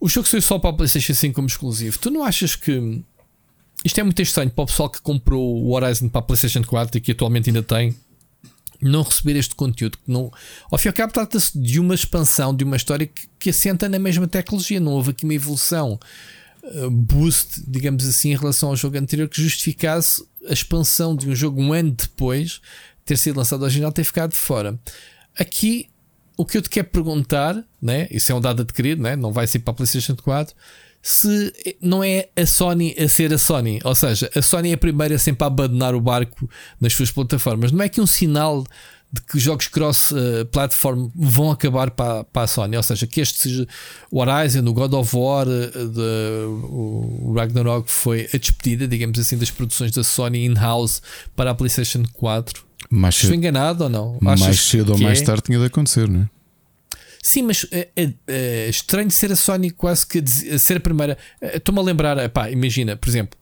O 0.00 0.08
jogo 0.08 0.26
saiu 0.26 0.42
só 0.42 0.58
para 0.58 0.70
a 0.70 0.72
PlayStation 0.72 1.14
5 1.14 1.34
como 1.34 1.46
exclusivo. 1.48 1.98
Tu 1.98 2.10
não 2.10 2.24
achas 2.24 2.54
que 2.56 3.02
isto 3.84 4.00
é 4.00 4.02
muito 4.02 4.20
estranho 4.20 4.50
para 4.50 4.64
o 4.64 4.66
pessoal 4.66 4.90
que 4.90 5.00
comprou 5.00 5.62
o 5.62 5.72
Horizon 5.72 6.08
para 6.08 6.20
a 6.20 6.22
PlayStation 6.22 6.62
4 6.64 6.98
e 6.98 7.00
que 7.00 7.12
atualmente 7.12 7.50
ainda 7.50 7.62
tem? 7.62 7.96
Não 8.80 9.02
receber 9.02 9.36
este 9.36 9.54
conteúdo, 9.54 9.98
que 9.98 10.10
não, 10.10 10.32
ao 10.70 10.78
fim 10.78 10.88
e 10.88 10.90
ao 10.90 10.94
cabo, 10.94 11.12
trata-se 11.12 11.58
de 11.58 11.80
uma 11.80 11.94
expansão 11.94 12.54
de 12.54 12.64
uma 12.64 12.76
história 12.76 13.06
que, 13.06 13.28
que 13.38 13.50
assenta 13.50 13.88
na 13.88 13.98
mesma 13.98 14.28
tecnologia. 14.28 14.78
Não 14.78 14.92
houve 14.92 15.10
aqui 15.10 15.24
uma 15.24 15.34
evolução 15.34 15.98
uh, 16.62 16.90
boost, 16.90 17.62
digamos 17.66 18.06
assim, 18.06 18.30
em 18.32 18.36
relação 18.36 18.68
ao 18.68 18.76
jogo 18.76 18.96
anterior 18.96 19.28
que 19.28 19.42
justificasse 19.42 20.24
a 20.48 20.52
expansão 20.52 21.16
de 21.16 21.28
um 21.28 21.34
jogo 21.34 21.60
um 21.60 21.72
ano 21.72 21.90
depois 21.90 22.60
ter 23.04 23.16
sido 23.16 23.36
lançado 23.38 23.62
original 23.62 23.90
ter 23.90 24.04
ficado 24.04 24.30
de 24.30 24.36
fora. 24.36 24.78
Aqui 25.36 25.88
o 26.36 26.44
que 26.44 26.56
eu 26.56 26.62
te 26.62 26.70
quero 26.70 26.86
perguntar, 26.88 27.64
né? 27.82 28.06
isso 28.12 28.30
é 28.30 28.34
um 28.34 28.40
dado 28.40 28.62
adquirido, 28.62 29.02
né? 29.02 29.16
não 29.16 29.32
vai 29.32 29.46
ser 29.46 29.58
para 29.58 29.72
a 29.72 29.74
PlayStation 29.74 30.14
4, 30.14 30.54
se 31.02 31.52
não 31.80 32.02
é 32.02 32.28
a 32.36 32.44
Sony 32.44 32.94
a 32.98 33.08
ser 33.08 33.32
a 33.32 33.38
Sony, 33.38 33.80
ou 33.84 33.94
seja, 33.94 34.30
a 34.34 34.42
Sony 34.42 34.70
é 34.70 34.74
a 34.74 34.78
primeira 34.78 35.18
sempre 35.18 35.44
a 35.44 35.46
abandonar 35.46 35.94
o 35.94 36.00
barco 36.00 36.48
nas 36.80 36.92
suas 36.92 37.10
plataformas. 37.10 37.72
Não 37.72 37.82
é 37.82 37.88
que 37.88 38.00
um 38.00 38.06
sinal 38.06 38.64
de 39.10 39.22
que 39.22 39.38
jogos 39.38 39.68
cross-platform 39.68 41.04
uh, 41.04 41.12
vão 41.14 41.50
acabar 41.50 41.90
para, 41.90 42.24
para 42.24 42.42
a 42.42 42.46
Sony, 42.46 42.76
ou 42.76 42.82
seja, 42.82 43.06
que 43.06 43.20
este 43.20 43.38
seja 43.38 43.66
o 44.10 44.20
Horizon, 44.20 44.66
o 44.66 44.72
God 44.72 44.92
of 44.92 45.16
War, 45.16 45.46
uh, 45.48 45.88
de, 45.88 46.44
o 46.46 47.32
Ragnarok 47.34 47.90
foi 47.90 48.28
a 48.34 48.36
despedida, 48.36 48.86
digamos 48.86 49.18
assim, 49.18 49.38
das 49.38 49.50
produções 49.50 49.92
da 49.92 50.04
Sony 50.04 50.44
in-house 50.44 51.00
para 51.34 51.52
a 51.52 51.54
PlayStation 51.54 52.02
4. 52.12 52.62
Mais 52.90 53.14
Estou 53.14 53.34
enganado 53.34 53.84
ou 53.84 53.90
não? 53.90 54.18
Achas 54.26 54.40
mais 54.40 54.60
cedo 54.60 54.92
ou 54.92 54.98
mais 54.98 55.20
é? 55.20 55.24
tarde 55.24 55.42
tinha 55.42 55.58
de 55.58 55.64
acontecer, 55.64 56.08
não 56.08 56.22
é? 56.22 56.37
Sim, 57.28 57.42
mas 57.42 57.66
é, 57.70 57.88
é, 57.94 58.10
é 58.26 58.68
estranho 58.70 59.10
ser 59.10 59.30
a 59.30 59.36
Sony 59.36 59.70
quase 59.70 60.06
que 60.06 60.24
a 60.50 60.58
ser 60.58 60.78
a 60.78 60.80
primeira. 60.80 61.18
Eh, 61.42 61.58
estou-me 61.58 61.78
a 61.78 61.82
lembrar, 61.82 62.26
pá, 62.30 62.50
imagina, 62.50 62.96
por 62.96 63.06
exemplo, 63.06 63.38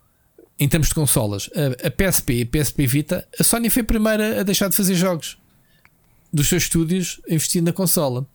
em 0.58 0.68
termos 0.68 0.88
de 0.88 0.94
consolas, 0.96 1.48
a, 1.54 1.86
a 1.86 1.90
PSP 1.92 2.32
e 2.32 2.42
a 2.42 2.46
PSP 2.46 2.84
Vita, 2.84 3.28
a 3.38 3.44
Sony 3.44 3.70
foi 3.70 3.82
a 3.82 3.84
primeira 3.84 4.40
a 4.40 4.42
deixar 4.42 4.68
de 4.68 4.74
fazer 4.74 4.96
jogos 4.96 5.38
dos 6.32 6.48
seus 6.48 6.64
estúdios 6.64 7.20
investindo 7.28 7.66
na 7.66 7.72
consola. 7.72 8.26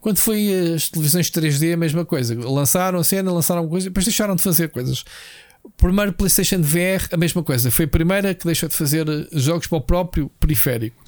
Quando 0.00 0.18
foi 0.18 0.74
as 0.74 0.88
televisões 0.88 1.30
3D, 1.30 1.74
a 1.74 1.76
mesma 1.76 2.04
coisa. 2.04 2.36
Lançaram 2.36 2.98
a 2.98 3.04
cena, 3.04 3.30
lançaram 3.30 3.68
coisa, 3.68 3.88
depois 3.88 4.04
deixaram 4.04 4.34
de 4.34 4.42
fazer 4.42 4.70
coisas. 4.70 5.04
Primeiro 5.76 6.12
PlayStation 6.14 6.60
VR, 6.60 7.06
a 7.12 7.16
mesma 7.16 7.44
coisa. 7.44 7.70
Foi 7.70 7.84
a 7.84 7.88
primeira 7.88 8.34
que 8.34 8.44
deixou 8.44 8.68
de 8.68 8.74
fazer 8.74 9.06
jogos 9.34 9.68
para 9.68 9.78
o 9.78 9.80
próprio 9.80 10.28
periférico. 10.40 11.04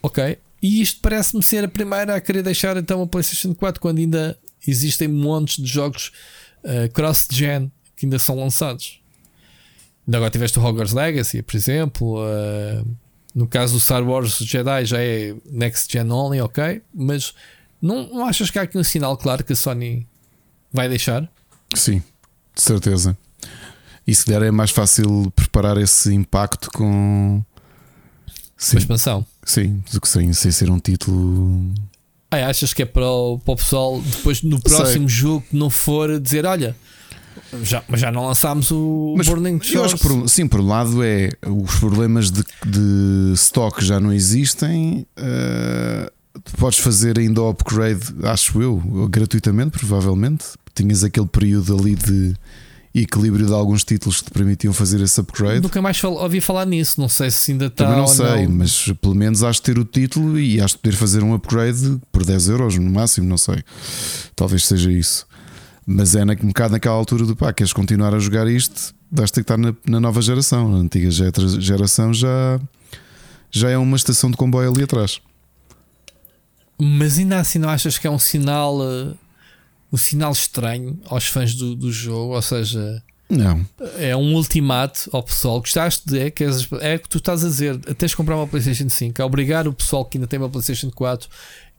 Ok? 0.00 0.38
E 0.64 0.80
isto 0.80 1.00
parece-me 1.02 1.42
ser 1.42 1.62
a 1.62 1.68
primeira 1.68 2.14
a 2.16 2.20
querer 2.22 2.42
deixar 2.42 2.74
então 2.78 3.02
a 3.02 3.06
PlayStation 3.06 3.54
4 3.54 3.78
quando 3.78 3.98
ainda 3.98 4.38
existem 4.66 5.06
montes 5.06 5.62
de 5.62 5.70
jogos 5.70 6.10
uh, 6.64 6.90
cross-gen 6.94 7.70
que 7.94 8.06
ainda 8.06 8.18
são 8.18 8.34
lançados. 8.34 8.98
Ainda 10.06 10.16
agora 10.16 10.30
tiveste 10.30 10.58
o 10.58 10.64
Hogwarts 10.64 10.94
Legacy, 10.94 11.42
por 11.42 11.54
exemplo. 11.54 12.16
Uh, 12.16 12.96
no 13.34 13.46
caso 13.46 13.74
do 13.74 13.80
Star 13.80 14.02
Wars 14.02 14.38
Jedi 14.38 14.86
já 14.86 15.02
é 15.02 15.36
next 15.44 15.92
gen 15.92 16.10
only, 16.10 16.40
ok? 16.40 16.80
Mas 16.94 17.34
não, 17.80 18.08
não 18.08 18.24
achas 18.24 18.50
que 18.50 18.58
há 18.58 18.62
aqui 18.62 18.78
um 18.78 18.84
sinal 18.84 19.18
claro 19.18 19.44
que 19.44 19.52
a 19.52 19.56
Sony 19.56 20.08
vai 20.72 20.88
deixar? 20.88 21.30
Sim, 21.74 22.02
de 22.54 22.62
certeza. 22.62 23.14
E 24.06 24.14
se 24.14 24.26
der 24.26 24.40
é 24.40 24.50
mais 24.50 24.70
fácil 24.70 25.30
preparar 25.36 25.76
esse 25.76 26.14
impacto 26.14 26.70
com 26.70 27.44
Sim. 28.56 28.78
expansão. 28.78 29.26
Sim, 29.44 29.82
que 30.00 30.08
sem, 30.08 30.32
sem 30.32 30.50
ser 30.50 30.70
um 30.70 30.78
título. 30.78 31.72
Ah, 32.30 32.48
achas 32.48 32.72
que 32.72 32.82
é 32.82 32.86
para 32.86 33.06
o, 33.06 33.38
para 33.38 33.52
o 33.52 33.56
pessoal 33.56 34.00
depois 34.00 34.42
no 34.42 34.60
próximo 34.60 35.08
Sei. 35.08 35.18
jogo 35.18 35.44
que 35.48 35.56
não 35.56 35.70
for 35.70 36.18
dizer, 36.18 36.44
olha, 36.46 36.74
já, 37.62 37.82
mas 37.88 38.00
já 38.00 38.10
não 38.10 38.26
lançámos 38.26 38.70
o 38.70 39.14
mas 39.16 39.28
Burning 39.28 39.60
Shores. 39.62 39.94
Por, 39.94 40.28
sim, 40.28 40.46
por 40.46 40.60
um 40.60 40.66
lado 40.66 41.02
é 41.02 41.30
os 41.46 41.76
problemas 41.76 42.30
de, 42.30 42.42
de 42.66 43.32
stock 43.34 43.84
já 43.84 44.00
não 44.00 44.12
existem. 44.12 45.06
Uh, 45.18 46.10
podes 46.58 46.78
fazer 46.78 47.18
ainda 47.18 47.42
o 47.42 47.48
upgrade, 47.48 48.14
acho 48.24 48.60
eu, 48.60 49.08
gratuitamente, 49.08 49.78
provavelmente. 49.78 50.44
Tinhas 50.74 51.04
aquele 51.04 51.26
período 51.26 51.78
ali 51.78 51.94
de 51.94 52.34
equilíbrio 52.94 53.46
de 53.46 53.52
alguns 53.52 53.82
títulos 53.82 54.20
que 54.20 54.26
te 54.26 54.30
permitiam 54.30 54.72
fazer 54.72 55.00
esse 55.00 55.20
upgrade. 55.20 55.60
Nunca 55.60 55.82
mais 55.82 56.02
ouvi 56.04 56.40
falar 56.40 56.64
nisso, 56.64 57.00
não 57.00 57.08
sei 57.08 57.30
se 57.30 57.50
ainda 57.50 57.66
está. 57.66 57.84
Também 57.84 57.98
não 57.98 58.06
sei, 58.06 58.46
não. 58.46 58.56
mas 58.56 58.92
pelo 59.00 59.14
menos 59.16 59.42
has 59.42 59.56
de 59.56 59.62
ter 59.62 59.78
o 59.78 59.84
título 59.84 60.38
e 60.38 60.60
has 60.60 60.70
de 60.70 60.78
poder 60.78 60.96
fazer 60.96 61.22
um 61.24 61.34
upgrade 61.34 62.00
por 62.12 62.24
10 62.24 62.48
euros 62.48 62.78
no 62.78 62.88
máximo, 62.90 63.26
não 63.26 63.36
sei. 63.36 63.64
Talvez 64.36 64.64
seja 64.64 64.92
isso. 64.92 65.26
Mas 65.84 66.14
é 66.14 66.24
na, 66.24 66.34
um 66.34 66.48
bocado 66.48 66.72
naquela 66.72 66.94
altura 66.94 67.26
do 67.26 67.34
pá, 67.34 67.52
queres 67.52 67.72
continuar 67.72 68.14
a 68.14 68.18
jogar 68.20 68.46
isto, 68.46 68.94
vais 69.10 69.30
ter 69.30 69.40
que 69.40 69.52
estar 69.52 69.58
na, 69.58 69.74
na 69.84 69.98
nova 69.98 70.22
geração. 70.22 70.70
Na 70.70 70.78
antiga 70.78 71.10
geração 71.10 72.14
já, 72.14 72.60
já 73.50 73.70
é 73.70 73.76
uma 73.76 73.96
estação 73.96 74.30
de 74.30 74.36
comboio 74.36 74.70
ali 74.70 74.84
atrás. 74.84 75.20
Mas 76.78 77.18
ainda 77.18 77.38
assim 77.38 77.58
não 77.58 77.68
achas 77.68 77.98
que 77.98 78.06
é 78.06 78.10
um 78.10 78.18
sinal 78.18 78.78
uh, 78.78 79.16
um 79.94 79.96
sinal 79.96 80.32
estranho 80.32 80.98
aos 81.06 81.28
fãs 81.28 81.54
do, 81.54 81.76
do 81.76 81.92
jogo, 81.92 82.34
ou 82.34 82.42
seja, 82.42 83.00
não. 83.28 83.64
É 83.96 84.14
um 84.14 84.34
ultimato 84.34 85.08
ao 85.12 85.22
pessoal. 85.22 85.60
Gostaste 85.60 86.06
de. 86.06 86.18
É, 86.18 86.30
que 86.30 86.44
é 86.80 86.98
que 86.98 87.08
tu 87.08 87.18
estás 87.18 87.44
a 87.44 87.48
dizer. 87.48 87.78
Tens 87.94 88.10
de 88.10 88.16
comprar 88.16 88.36
uma 88.36 88.46
PlayStation 88.46 88.88
5. 88.88 89.22
A 89.22 89.24
obrigar 89.24 89.66
o 89.66 89.72
pessoal 89.72 90.04
que 90.04 90.18
ainda 90.18 90.26
tem 90.26 90.38
uma 90.38 90.50
PlayStation 90.50 90.90
4 90.90 91.28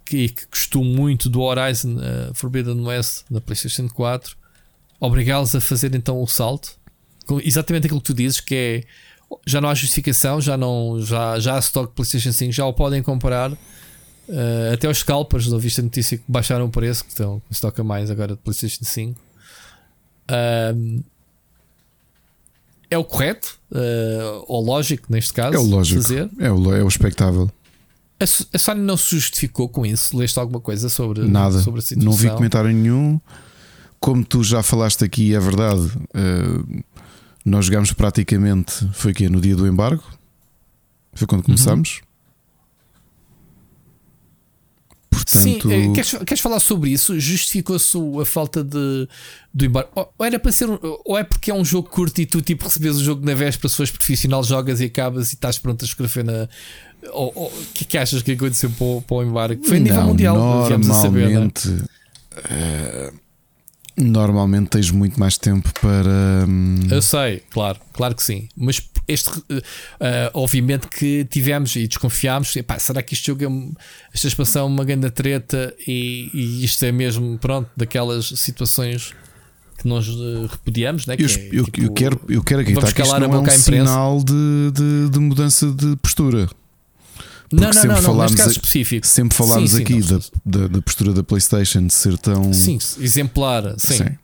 que, 0.04 0.30
que 0.30 0.46
gostou 0.50 0.84
muito 0.84 1.30
do 1.30 1.42
Horizon 1.42 1.98
uh, 1.98 2.34
Forbidden 2.34 2.82
West 2.82 3.26
na 3.30 3.42
PlayStation 3.42 3.88
4, 3.90 4.36
obrigá-los 5.00 5.56
a 5.56 5.62
fazer 5.62 5.94
então 5.96 6.22
o 6.22 6.28
salto. 6.28 6.78
Com 7.26 7.40
exatamente 7.40 7.88
aquilo 7.88 8.00
que 8.00 8.08
tu 8.08 8.14
dizes, 8.14 8.40
que 8.40 8.56
é. 8.56 8.84
Já 9.46 9.60
não 9.60 9.70
há 9.70 9.74
justificação, 9.74 10.40
já, 10.40 10.56
não, 10.56 11.02
já, 11.02 11.40
já 11.40 11.56
há 11.56 11.60
stock 11.60 11.94
PlayStation 11.94 12.32
5, 12.32 12.52
já 12.52 12.66
o 12.66 12.72
podem 12.72 13.02
comprar 13.02 13.52
Uh, 14.28 14.74
até 14.74 14.90
os 14.90 15.00
scalpers, 15.00 15.52
ouviste 15.52 15.80
a 15.80 15.84
notícia 15.84 16.18
que 16.18 16.24
baixaram 16.28 16.66
o 16.66 16.70
preço, 16.70 17.04
que 17.04 17.12
estão, 17.12 17.42
se 17.52 17.62
toca 17.62 17.84
mais 17.84 18.10
agora 18.10 18.36
de 18.36 18.42
PlayStation 18.42 18.84
5. 18.84 19.20
Uh, 20.30 21.04
é 22.90 22.98
o 22.98 23.04
correto, 23.04 23.60
uh, 23.72 24.46
ou 24.48 24.64
lógico 24.64 25.08
neste 25.10 25.34
caso. 25.34 25.56
É 25.56 25.60
o 25.60 25.64
lógico. 25.64 26.02
Fazer. 26.02 26.30
É, 26.40 26.52
o, 26.52 26.76
é 26.76 26.84
o 26.84 26.88
expectável. 26.88 27.52
A, 28.20 28.24
a 28.24 28.60
Sony 28.60 28.82
não 28.82 28.98
se 28.98 29.16
justificou 29.16 29.68
com 29.68 29.86
isso? 29.86 30.18
Leste 30.18 30.40
alguma 30.40 30.60
coisa 30.60 30.90
sobre, 30.90 31.28
Nada. 31.28 31.60
sobre 31.62 31.80
a 31.80 31.84
situação? 31.84 32.12
Não 32.12 32.18
vi 32.18 32.30
comentário 32.30 32.72
nenhum. 32.72 33.20
Como 34.00 34.24
tu 34.24 34.44
já 34.44 34.64
falaste 34.64 35.04
aqui, 35.04 35.34
é 35.36 35.40
verdade. 35.40 35.92
Uh, 36.16 36.84
nós 37.44 37.66
jogámos 37.66 37.92
praticamente. 37.92 38.88
Foi 38.94 39.14
que 39.14 39.28
No 39.30 39.42
dia 39.42 39.56
do 39.56 39.68
embargo? 39.68 40.04
Foi 41.14 41.28
quando 41.28 41.44
começámos? 41.44 42.00
Uhum. 42.00 42.15
Portanto... 45.16 45.40
Sim, 45.40 45.60
eh, 45.72 45.94
queres, 45.94 46.12
queres 46.26 46.40
falar 46.40 46.60
sobre 46.60 46.90
isso? 46.90 47.20
Justificou-se 47.20 47.98
a 48.22 48.26
falta 48.26 48.64
de 48.64 49.08
do 49.54 49.66
embarque? 49.66 49.92
Ou 49.96 50.26
era 50.26 50.38
para 50.38 50.52
ser 50.52 50.68
ou 50.82 51.18
é 51.18 51.24
porque 51.24 51.50
é 51.50 51.54
um 51.54 51.64
jogo 51.64 51.90
curto 51.90 52.20
e 52.20 52.26
tu 52.26 52.42
tipo 52.42 52.66
recebes 52.66 52.98
o 52.98 53.04
jogo 53.04 53.26
na 53.26 53.34
véspera, 53.34 53.70
se 53.70 53.76
fores 53.76 53.92
profissional, 53.92 54.44
jogas 54.44 54.82
e 54.82 54.86
acabas 54.86 55.32
e 55.32 55.36
estás 55.36 55.58
pronto 55.58 55.84
a 55.84 55.88
escrever 55.88 56.24
na. 56.24 56.48
O 57.14 57.52
que 57.74 57.84
é 57.84 57.88
que 57.88 57.98
achas 57.98 58.22
que 58.22 58.32
aconteceu 58.32 58.70
para 58.72 58.86
o, 58.86 59.02
para 59.02 59.18
o 59.18 59.24
embarque? 59.24 59.68
Foi 59.68 59.78
a 59.78 59.80
nível 59.80 60.00
Não, 60.00 60.08
mundial, 60.08 60.36
normalmente, 60.38 60.92
a 60.92 60.94
saber. 60.94 61.30
Né? 61.30 61.52
Normalmente 63.98 64.70
tens 64.70 64.92
muito 64.92 65.18
mais 65.18 65.38
tempo 65.38 65.72
para. 65.80 66.46
Hum... 66.48 66.80
Eu 66.92 67.02
sei, 67.02 67.42
claro, 67.50 67.80
claro 67.94 68.14
que 68.14 68.22
sim. 68.22 68.50
Mas 68.56 68.82
este, 69.08 69.30
uh, 69.30 69.64
obviamente 70.34 70.88
que 70.88 71.26
tivemos 71.26 71.76
e 71.76 71.88
desconfiámos: 71.88 72.54
epá, 72.56 72.78
será 72.78 73.02
que 73.02 73.14
este 73.14 73.28
jogo 73.28 73.44
é 73.44 73.82
esta 74.14 74.28
expansão 74.28 74.64
é 74.64 74.66
uma 74.66 74.84
grande 74.84 75.10
treta 75.12 75.74
e, 75.88 76.30
e, 76.34 76.66
isto 76.66 76.84
é 76.84 76.92
mesmo, 76.92 77.38
pronto, 77.38 77.70
daquelas 77.78 78.26
situações 78.26 79.14
que 79.78 79.88
nós 79.88 80.08
uh, 80.10 80.48
repudiamos? 80.48 81.06
Né? 81.06 81.16
eu, 81.18 81.28
é, 81.28 81.50
eu, 81.54 81.66
tipo, 81.66 81.82
eu, 81.82 81.94
quero, 81.94 82.22
eu 82.28 82.44
quero 82.44 82.62
acreditar 82.62 82.92
que 82.92 83.02
isto 83.02 83.20
não 83.20 83.34
é 83.34 83.40
um 83.40 83.50
sinal 83.50 84.24
de, 84.24 84.72
de, 84.74 85.10
de 85.10 85.20
mudança 85.20 85.72
de 85.72 85.96
postura. 85.98 86.50
Não, 87.52 87.70
não, 87.70 87.84
não, 87.84 88.02
não, 88.02 88.22
neste 88.24 88.38
caso 88.38 88.52
específico. 88.52 89.06
Sempre 89.06 89.38
falámos 89.38 89.72
sim, 89.72 89.78
sim, 89.78 89.84
aqui 89.84 90.02
da, 90.02 90.20
da, 90.46 90.68
da, 90.68 90.82
postura 90.82 91.14
da 91.14 91.24
PlayStation 91.24 91.86
de 91.86 91.94
ser 91.94 92.18
tão. 92.18 92.52
Sim, 92.54 92.78
exemplar, 93.00 93.76
sim. 93.78 93.98
sim. 93.98 94.18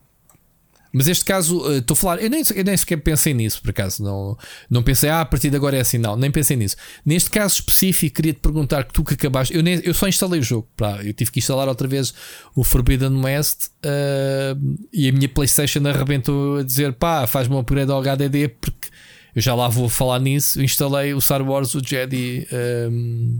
Mas 0.94 1.08
este 1.08 1.24
caso, 1.24 1.72
eh, 1.72 1.78
estou 1.78 1.94
a 1.94 1.98
falar, 1.98 2.22
eu 2.22 2.30
nem, 2.30 2.44
eu 2.54 2.64
nem 2.64 2.76
sequer 2.76 2.98
pensei 2.98 3.34
nisso, 3.34 3.62
por 3.62 3.70
acaso. 3.70 4.04
Não, 4.04 4.38
não 4.70 4.84
pensei, 4.84 5.10
ah, 5.10 5.22
a 5.22 5.26
partir 5.26 5.50
de 5.50 5.56
agora 5.56 5.78
é 5.78 5.82
assim, 5.82 5.98
não, 5.98 6.18
nem 6.18 6.30
pensei 6.30 6.58
nisso. 6.58 6.76
Neste 7.06 7.30
caso 7.30 7.56
específico, 7.56 8.18
queria 8.18 8.34
te 8.34 8.40
perguntar 8.40 8.84
que 8.84 8.94
tu 8.94 9.04
que 9.04 9.14
acabaste, 9.14 9.56
eu, 9.56 9.64
nem, 9.64 9.80
eu 9.84 9.94
só 9.94 10.08
instalei 10.08 10.42
o 10.42 10.44
jogo, 10.44 10.68
pá, 10.76 11.02
eu 11.04 11.14
tive 11.14 11.32
que 11.32 11.40
instalar 11.40 11.68
outra 11.68 11.88
vez 11.88 12.14
o 12.54 12.64
Forbidden 12.64 13.24
West 13.24 13.68
uh, 13.86 14.78
e 14.92 15.08
a 15.08 15.12
minha 15.14 15.30
PlayStation 15.30 15.80
arrebentou 15.88 16.58
a 16.58 16.64
dizer, 16.64 16.92
pá, 16.94 17.26
faz-me 17.26 17.56
um 17.56 17.60
upgrade 17.60 17.90
ao 17.90 18.02
HDD 18.02 18.50
porque 18.60 18.90
eu 19.36 19.42
já 19.42 19.54
lá 19.56 19.68
vou 19.68 19.88
falar 19.90 20.20
nisso. 20.20 20.62
instalei 20.62 21.14
o 21.14 21.22
Star 21.22 21.42
Wars, 21.42 21.74
o 21.76 21.82
Jedi 21.86 22.48
um, 22.90 23.40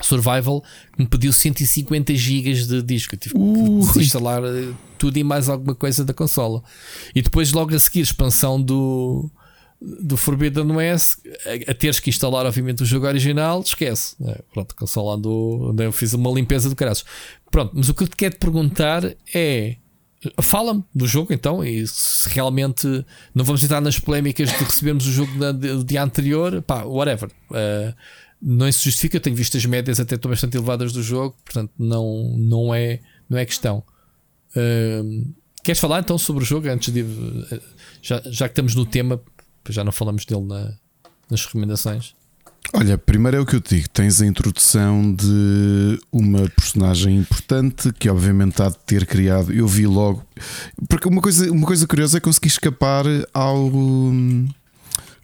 Survival 0.00 0.62
que 0.94 1.02
me 1.02 1.08
pediu 1.08 1.32
150 1.32 2.14
GB 2.14 2.54
de 2.54 2.82
disco. 2.82 3.14
Eu 3.14 3.18
tive 3.18 3.34
Uh. 3.36 3.80
que 3.80 3.98
desinstalar 3.98 4.42
eh, 4.44 4.72
tudo 4.96 5.16
e 5.16 5.24
mais 5.24 5.48
alguma 5.48 5.74
coisa 5.74 6.04
da 6.04 6.14
consola. 6.14 6.62
E 7.14 7.20
depois, 7.22 7.52
logo 7.52 7.74
a 7.74 7.78
seguir, 7.78 8.00
expansão 8.00 8.60
do, 8.62 9.28
do 9.80 10.16
Forbidden 10.16 10.70
West, 10.70 11.18
a, 11.44 11.72
a 11.72 11.74
teres 11.74 11.98
que 11.98 12.10
instalar, 12.10 12.46
obviamente, 12.46 12.82
o 12.82 12.86
jogo 12.86 13.06
original, 13.06 13.60
esquece. 13.60 14.14
É, 14.24 14.40
pronto, 14.52 14.72
a 14.72 14.78
consola 14.78 15.16
andou, 15.16 15.70
andou, 15.70 15.84
eu 15.84 15.92
fiz 15.92 16.14
uma 16.14 16.30
limpeza 16.30 16.68
do 16.68 16.76
caralho. 16.76 16.98
Pronto, 17.50 17.72
mas 17.74 17.88
o 17.88 17.94
que 17.94 18.04
eu 18.04 18.08
te 18.08 18.16
quero 18.16 18.34
te 18.34 18.38
perguntar 18.38 19.02
é. 19.34 19.76
Fala-me 20.42 20.82
do 20.94 21.06
jogo 21.06 21.32
então, 21.32 21.62
e 21.64 21.86
se 21.86 22.28
realmente 22.30 22.86
não 23.34 23.44
vamos 23.44 23.62
entrar 23.62 23.80
nas 23.80 23.98
polémicas 24.00 24.48
de 24.48 24.56
recebermos 24.64 25.06
o 25.06 25.12
jogo 25.12 25.30
do 25.52 25.84
dia 25.84 26.02
anterior, 26.02 26.60
pá, 26.62 26.82
whatever. 26.82 27.30
Uh, 27.50 27.94
não 28.42 28.70
se 28.72 28.82
justifica, 28.84 29.16
eu 29.16 29.20
tenho 29.20 29.36
visto 29.36 29.56
as 29.56 29.64
médias 29.64 30.00
até 30.00 30.16
estão 30.16 30.28
bastante 30.30 30.56
elevadas 30.56 30.92
do 30.92 31.02
jogo, 31.02 31.36
portanto 31.44 31.72
não, 31.78 32.34
não, 32.36 32.74
é, 32.74 33.00
não 33.30 33.38
é 33.38 33.44
questão. 33.44 33.82
Uh, 34.56 35.32
queres 35.62 35.80
falar 35.80 36.00
então 36.00 36.18
sobre 36.18 36.42
o 36.42 36.46
jogo 36.46 36.68
antes 36.68 36.92
de. 36.92 37.02
uh, 37.02 37.60
Já, 38.02 38.20
já 38.26 38.48
que 38.48 38.52
estamos 38.52 38.74
no 38.74 38.84
tema, 38.86 39.20
já 39.68 39.84
não 39.84 39.92
falamos 39.92 40.24
dele 40.24 40.42
na- 40.42 40.72
nas 41.30 41.44
recomendações. 41.44 42.14
Olha, 42.74 42.98
primeiro 42.98 43.38
é 43.38 43.40
o 43.40 43.46
que 43.46 43.56
eu 43.56 43.60
te 43.60 43.76
digo: 43.76 43.88
tens 43.88 44.20
a 44.20 44.26
introdução 44.26 45.12
de 45.14 45.98
uma 46.12 46.48
personagem 46.50 47.16
importante 47.16 47.92
que, 47.98 48.08
obviamente, 48.10 48.62
há 48.62 48.68
de 48.68 48.78
ter 48.84 49.06
criado. 49.06 49.52
Eu 49.52 49.66
vi 49.66 49.86
logo. 49.86 50.22
Porque 50.88 51.08
uma 51.08 51.20
coisa, 51.22 51.50
uma 51.50 51.66
coisa 51.66 51.86
curiosa 51.86 52.18
é 52.18 52.20
conseguir 52.20 52.48
escapar 52.48 53.04
ao. 53.32 53.70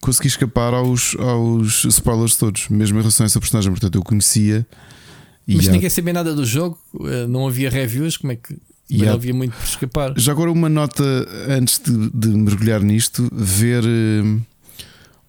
Consegui 0.00 0.28
escapar 0.28 0.74
aos, 0.74 1.16
aos 1.18 1.84
spoilers 1.84 2.36
todos, 2.36 2.68
mesmo 2.68 2.98
em 2.98 3.00
relação 3.00 3.24
a 3.24 3.26
essa 3.26 3.40
personagem. 3.40 3.70
Portanto, 3.70 3.94
eu 3.96 4.02
conhecia. 4.02 4.66
Mas 5.46 5.68
há- 5.68 5.72
ninguém 5.72 5.90
sabia 5.90 6.12
nada 6.12 6.34
do 6.34 6.44
jogo, 6.44 6.78
uh, 6.94 7.26
não 7.28 7.46
havia 7.46 7.68
reviews, 7.70 8.16
como 8.16 8.32
é 8.32 8.36
que. 8.36 8.56
E 8.88 8.98
não 8.98 9.10
há- 9.10 9.14
havia 9.14 9.32
muito 9.32 9.52
por 9.56 9.64
escapar. 9.64 10.12
Já 10.16 10.32
agora 10.32 10.50
uma 10.52 10.68
nota 10.68 11.02
antes 11.48 11.78
de, 11.82 12.10
de 12.10 12.28
mergulhar 12.28 12.82
nisto, 12.82 13.28
ver 13.32 13.82
eh, 13.84 14.40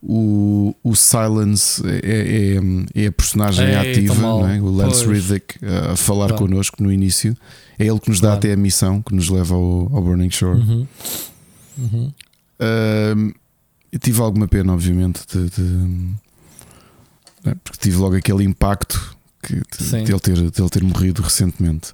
o, 0.07 0.75
o 0.83 0.95
Silence 0.95 1.81
é, 1.85 2.55
é, 2.95 3.03
é 3.03 3.07
a 3.07 3.11
personagem 3.11 3.65
Ei, 3.67 3.75
ativa, 3.75 4.13
é? 4.53 4.61
o 4.61 4.69
Lance 4.69 5.03
Pois. 5.05 5.25
Riddick 5.27 5.55
eh, 5.61 5.91
a 5.91 5.95
falar 5.95 6.27
Claro. 6.27 6.43
connosco 6.43 6.81
no 6.83 6.91
início. 6.91 7.35
É 7.79 7.85
ele 7.87 7.99
que 7.99 8.09
nos 8.09 8.19
dá 8.19 8.27
Claro. 8.29 8.37
até 8.37 8.53
a 8.53 8.57
missão 8.57 9.01
que 9.01 9.13
nos 9.15 9.29
leva 9.29 9.55
ao, 9.55 9.89
ao 9.95 10.01
Burning 10.01 10.29
Shore. 10.29 10.59
Uhum. 10.59 10.87
Uhum. 11.77 12.13
Tive 14.01 14.21
alguma 14.21 14.47
pena, 14.47 14.73
obviamente, 14.73 15.21
de, 15.31 15.49
de- 15.49 16.15
né, 17.43 17.55
porque 17.63 17.77
tive 17.79 17.97
logo 17.97 18.15
aquele 18.15 18.43
impacto 18.43 19.15
que, 19.41 19.55
de, 19.55 20.03
de 20.03 20.11
ele 20.11 20.19
ter, 20.19 20.33
de 20.51 20.61
ele 20.61 20.69
ter 20.69 20.83
morrido 20.83 21.21
recentemente. 21.21 21.93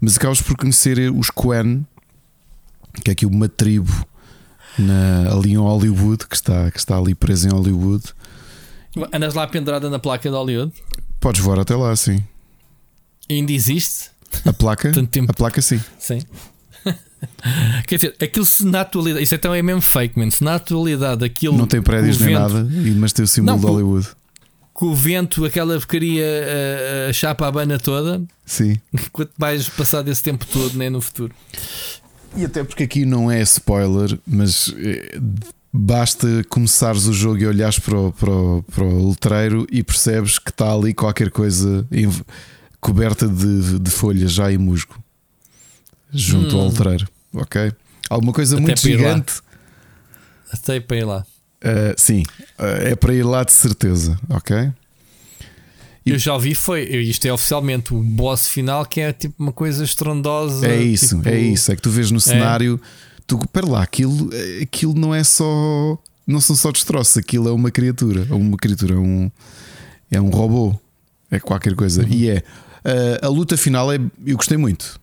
Mas 0.00 0.16
acabas 0.16 0.40
por 0.40 0.56
conhecer 0.56 0.98
os 1.12 1.30
Quen, 1.30 1.86
que 3.04 3.10
é 3.10 3.12
aqui 3.12 3.26
uma 3.26 3.48
tribo 3.48 3.92
na, 4.78 5.32
ali 5.32 5.52
em 5.52 5.56
Hollywood, 5.56 6.26
que 6.26 6.34
está, 6.36 6.70
que 6.70 6.78
está 6.78 6.96
ali 6.98 7.14
preso 7.14 7.48
em 7.48 7.50
Hollywood. 7.52 8.04
Andas 9.12 9.34
lá 9.34 9.46
pendurada 9.46 9.90
na 9.90 9.98
placa 9.98 10.28
de 10.28 10.34
Hollywood? 10.34 10.72
Podes 11.20 11.40
voar 11.40 11.58
até 11.60 11.74
lá, 11.76 11.94
sim. 11.96 12.22
Ainda 13.30 13.52
existe? 13.52 14.10
A 14.44 14.52
placa, 14.52 14.90
Tanto 14.94 15.08
tempo. 15.10 15.30
a 15.30 15.34
placa, 15.34 15.60
sim. 15.60 15.80
Sim. 15.98 16.20
Quer 17.86 17.96
dizer, 17.96 18.14
aquilo 18.20 18.44
se 18.44 18.64
na 18.64 18.82
atualidade. 18.82 19.24
Isso 19.24 19.34
então 19.34 19.54
é 19.54 19.62
mesmo 19.62 19.80
fake, 19.82 20.18
man. 20.18 20.30
Se 20.30 20.42
na 20.44 20.54
atualidade 20.56 21.24
aquilo. 21.24 21.56
Não 21.56 21.66
tem 21.66 21.82
prédios 21.82 22.18
nem 22.18 22.28
vento- 22.36 22.40
nada, 22.40 22.68
e- 22.72 22.90
mas 22.92 23.12
tem 23.12 23.24
o 23.24 23.28
símbolo 23.28 23.56
Não, 23.56 23.60
de 23.60 23.66
Hollywood. 23.66 24.08
Com 24.72 24.86
o 24.86 24.94
vento, 24.94 25.44
aquela 25.44 25.74
porcaria 25.78 26.24
a, 27.06 27.10
a 27.10 27.12
chapa 27.12 27.46
a 27.48 27.50
bana 27.50 27.78
toda. 27.78 28.22
Sim. 28.44 28.76
Quanto 29.12 29.32
mais 29.38 29.68
passar 29.68 30.02
desse 30.02 30.22
tempo 30.22 30.44
todo, 30.46 30.76
nem 30.76 30.90
no 30.90 31.00
futuro. 31.00 31.34
E 32.36 32.44
até 32.44 32.62
porque 32.64 32.82
aqui 32.84 33.04
não 33.04 33.30
é 33.30 33.40
spoiler, 33.42 34.18
mas 34.26 34.72
eh, 34.78 35.18
basta 35.72 36.26
começares 36.48 37.06
o 37.06 37.12
jogo 37.12 37.38
e 37.38 37.46
olhares 37.46 37.78
para 37.78 37.98
o, 37.98 38.12
para, 38.12 38.30
o, 38.30 38.62
para 38.62 38.84
o 38.84 39.08
letreiro 39.10 39.66
e 39.70 39.82
percebes 39.82 40.38
que 40.38 40.50
está 40.50 40.72
ali 40.72 40.92
qualquer 40.94 41.30
coisa 41.30 41.86
coberta 42.80 43.26
de, 43.26 43.78
de 43.78 43.90
folhas 43.90 44.32
já 44.32 44.50
e 44.52 44.58
musgo 44.58 44.94
junto 46.12 46.56
Hum. 46.56 46.60
ao 46.60 46.68
letreiro. 46.68 47.08
Ok? 47.34 47.72
Alguma 48.08 48.32
coisa 48.32 48.54
Até 48.56 48.62
muito 48.62 48.80
gigante. 48.80 49.34
Até 50.52 50.78
para 50.80 50.96
ir 50.96 51.04
lá. 51.04 51.26
eh, 51.60 51.94
sim, 51.98 52.22
eh, 52.58 52.90
é 52.92 52.96
para 52.96 53.12
ir 53.14 53.24
lá 53.24 53.42
de 53.44 53.52
certeza. 53.52 54.18
Ok? 54.28 54.70
Eu 56.06 56.18
já 56.18 56.34
ouvi, 56.34 56.54
foi. 56.54 56.82
Isto 56.84 57.26
é 57.26 57.32
oficialmente 57.32 57.92
o 57.92 58.00
boss 58.00 58.46
final, 58.46 58.86
que 58.86 59.00
é 59.00 59.12
tipo 59.12 59.34
uma 59.42 59.52
coisa 59.52 59.82
estrondosa. 59.84 60.66
É 60.68 60.80
isso, 60.80 61.16
tipo- 61.16 61.28
é 61.28 61.38
isso. 61.38 61.72
É 61.72 61.76
que 61.76 61.82
tu 61.82 61.90
vês 61.90 62.10
no 62.12 62.20
cenário, 62.20 62.80
tu, 63.26 63.38
pera 63.48 63.66
lá, 63.66 63.82
aquilo, 63.82 64.30
aquilo 64.62 64.94
não 64.94 65.14
é 65.14 65.24
só. 65.24 65.98
Não 66.26 66.40
são 66.40 66.54
só 66.56 66.70
destroços, 66.72 67.16
aquilo 67.16 67.48
é 67.48 67.52
uma 67.52 67.70
criatura. 67.70 68.26
Uma 68.34 68.56
criatura, 68.56 68.94
é 68.94 68.98
um, 68.98 69.30
é 70.10 70.20
um 70.20 70.28
robô. 70.30 70.78
É 71.30 71.40
qualquer 71.40 71.74
coisa. 71.74 72.02
Uhum. 72.02 72.08
E 72.12 72.30
é. 72.30 72.42
A, 73.22 73.26
a 73.26 73.28
luta 73.28 73.56
final 73.56 73.92
é. 73.92 73.98
Eu 74.24 74.36
gostei 74.36 74.56
muito. 74.56 75.00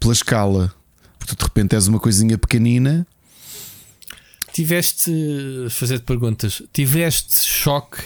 Pela 0.00 0.12
escala. 0.12 0.72
Porque 1.18 1.34
tu 1.34 1.38
de 1.38 1.44
repente 1.44 1.74
és 1.76 1.86
uma 1.86 2.00
coisinha 2.00 2.36
pequenina. 2.36 3.06
Tiveste. 4.52 5.12
Fazer-te 5.70 6.04
perguntas. 6.04 6.62
Tiveste 6.72 7.34
choque 7.46 7.98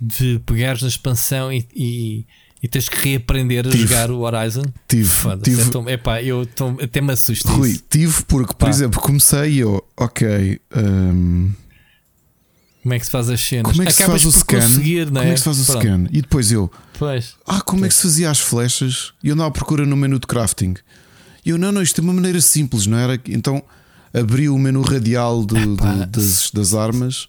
de 0.00 0.40
pegares 0.46 0.82
na 0.82 0.88
expansão 0.88 1.52
e, 1.52 1.66
e, 1.74 2.26
e 2.62 2.68
tens 2.68 2.88
que 2.88 2.96
reaprender 3.10 3.66
a 3.66 3.70
Tive. 3.70 3.82
jogar 3.86 4.10
o 4.10 4.20
Horizon? 4.20 4.62
Tive. 4.88 5.08
Foda-se. 5.08 5.42
tive 5.50 5.62
É 5.62 5.64
tão- 5.70 5.88
epá, 5.88 6.22
eu 6.22 6.46
tô- 6.46 6.76
até 6.82 7.00
me 7.00 7.12
assusto. 7.12 7.48
Rui, 7.48 7.70
isso. 7.70 7.84
tive 7.90 8.22
porque, 8.24 8.54
por 8.54 8.66
Pá. 8.66 8.68
exemplo, 8.70 9.00
comecei 9.00 9.52
e 9.54 9.58
eu. 9.58 9.84
Ok. 9.96 10.60
hum, 10.76 11.52
Como 12.82 12.94
é 12.94 12.98
que 12.98 13.04
se 13.04 13.10
faz 13.10 13.28
as 13.28 13.40
cenas? 13.40 13.70
como 13.72 13.82
é 13.82 13.86
que 13.86 13.92
se 13.92 14.04
faz 14.04 14.24
o 14.24 14.32
por 14.32 14.38
scan? 14.38 14.68
não 14.68 14.68
Como 14.70 15.18
é 15.28 15.32
que 15.32 15.38
se 15.38 15.44
faz 15.44 15.60
o 15.60 15.64
Pronto. 15.66 15.80
scan? 15.82 16.06
E 16.10 16.22
depois 16.22 16.50
eu. 16.50 16.70
Pois. 16.98 17.34
Ah, 17.46 17.60
como 17.60 17.84
é 17.84 17.88
que 17.88 17.94
se 17.94 18.02
fazia 18.02 18.30
as 18.30 18.38
flechas? 18.40 19.12
E 19.22 19.28
eu 19.28 19.34
andava 19.34 19.48
à 19.48 19.52
procura 19.52 19.84
no 19.84 19.96
menu 19.96 20.18
de 20.18 20.26
crafting. 20.26 20.74
E 21.44 21.50
eu, 21.50 21.58
não, 21.58 21.72
não, 21.72 21.82
isto 21.82 22.00
é 22.00 22.04
uma 22.04 22.12
maneira 22.14 22.40
simples, 22.40 22.86
não 22.86 22.96
era? 22.98 23.20
Então 23.28 23.62
abri 24.14 24.48
o 24.48 24.58
menu 24.58 24.80
radial 24.82 25.44
do- 25.44 25.76
do- 25.76 26.06
das, 26.06 26.50
das 26.52 26.74
armas. 26.74 27.28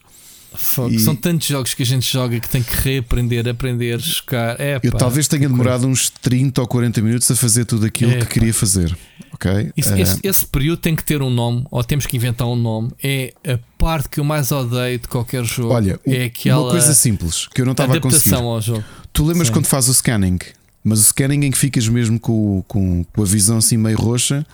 Fogo, 0.53 0.93
E- 0.93 0.99
São 0.99 1.15
tantos 1.15 1.47
jogos 1.47 1.73
que 1.73 1.83
a 1.83 1.85
gente 1.85 2.11
joga 2.11 2.39
que 2.39 2.49
tem 2.49 2.61
que 2.61 2.75
reaprender, 2.75 3.47
aprender, 3.47 3.99
chocar. 4.01 4.55
É, 4.59 4.79
Eu 4.83 4.91
talvez 4.91 5.27
tenha 5.27 5.47
demorado 5.47 5.87
uns 5.87 6.09
30 6.09 6.61
ou 6.61 6.67
40 6.67 7.01
minutos 7.01 7.29
a 7.31 7.35
fazer 7.35 7.65
tudo 7.65 7.85
aquilo 7.85 8.11
Epá. 8.11 8.25
que 8.25 8.33
queria 8.33 8.53
fazer. 8.53 8.95
Ok? 9.33 9.71
Isso- 9.77 9.93
Eh, 9.93 10.01
esse, 10.01 10.19
esse 10.23 10.45
período 10.45 10.79
tem 10.79 10.93
que 10.95 11.03
ter 11.03 11.21
um 11.21 11.29
nome, 11.29 11.65
ou 11.71 11.81
temos 11.83 12.05
que 12.05 12.17
inventar 12.17 12.47
um 12.47 12.55
nome. 12.55 12.91
É 13.01 13.33
a 13.47 13.57
parte 13.77 14.09
que 14.09 14.19
eu 14.19 14.23
mais 14.25 14.51
odeio 14.51 14.99
de 14.99 15.07
qualquer 15.07 15.43
jogo. 15.45 15.73
olha, 15.73 15.99
é 16.05 16.25
aquela 16.25 16.61
uma 16.63 16.71
coisa 16.71 16.93
simples 16.93 17.47
que 17.47 17.61
eu 17.61 17.65
não 17.65 17.71
estava 17.71 17.95
a 17.95 17.99
conseguir. 18.01 18.35
ao 18.35 18.61
jogo. 18.61 18.83
Tu 19.13 19.25
lembras 19.25 19.47
Sim. 19.47 19.53
quando 19.53 19.65
fazes 19.67 19.89
o 19.89 19.93
scanning? 19.93 20.37
Mas 20.83 20.99
o 20.99 21.03
scanning 21.03 21.45
em 21.45 21.51
que 21.51 21.57
ficas 21.57 21.87
mesmo 21.87 22.19
com, 22.19 22.63
com, 22.67 23.03
com 23.05 23.21
a 23.21 23.25
visão 23.25 23.57
assim 23.57 23.77
meio 23.77 23.97
roxa 23.97 24.45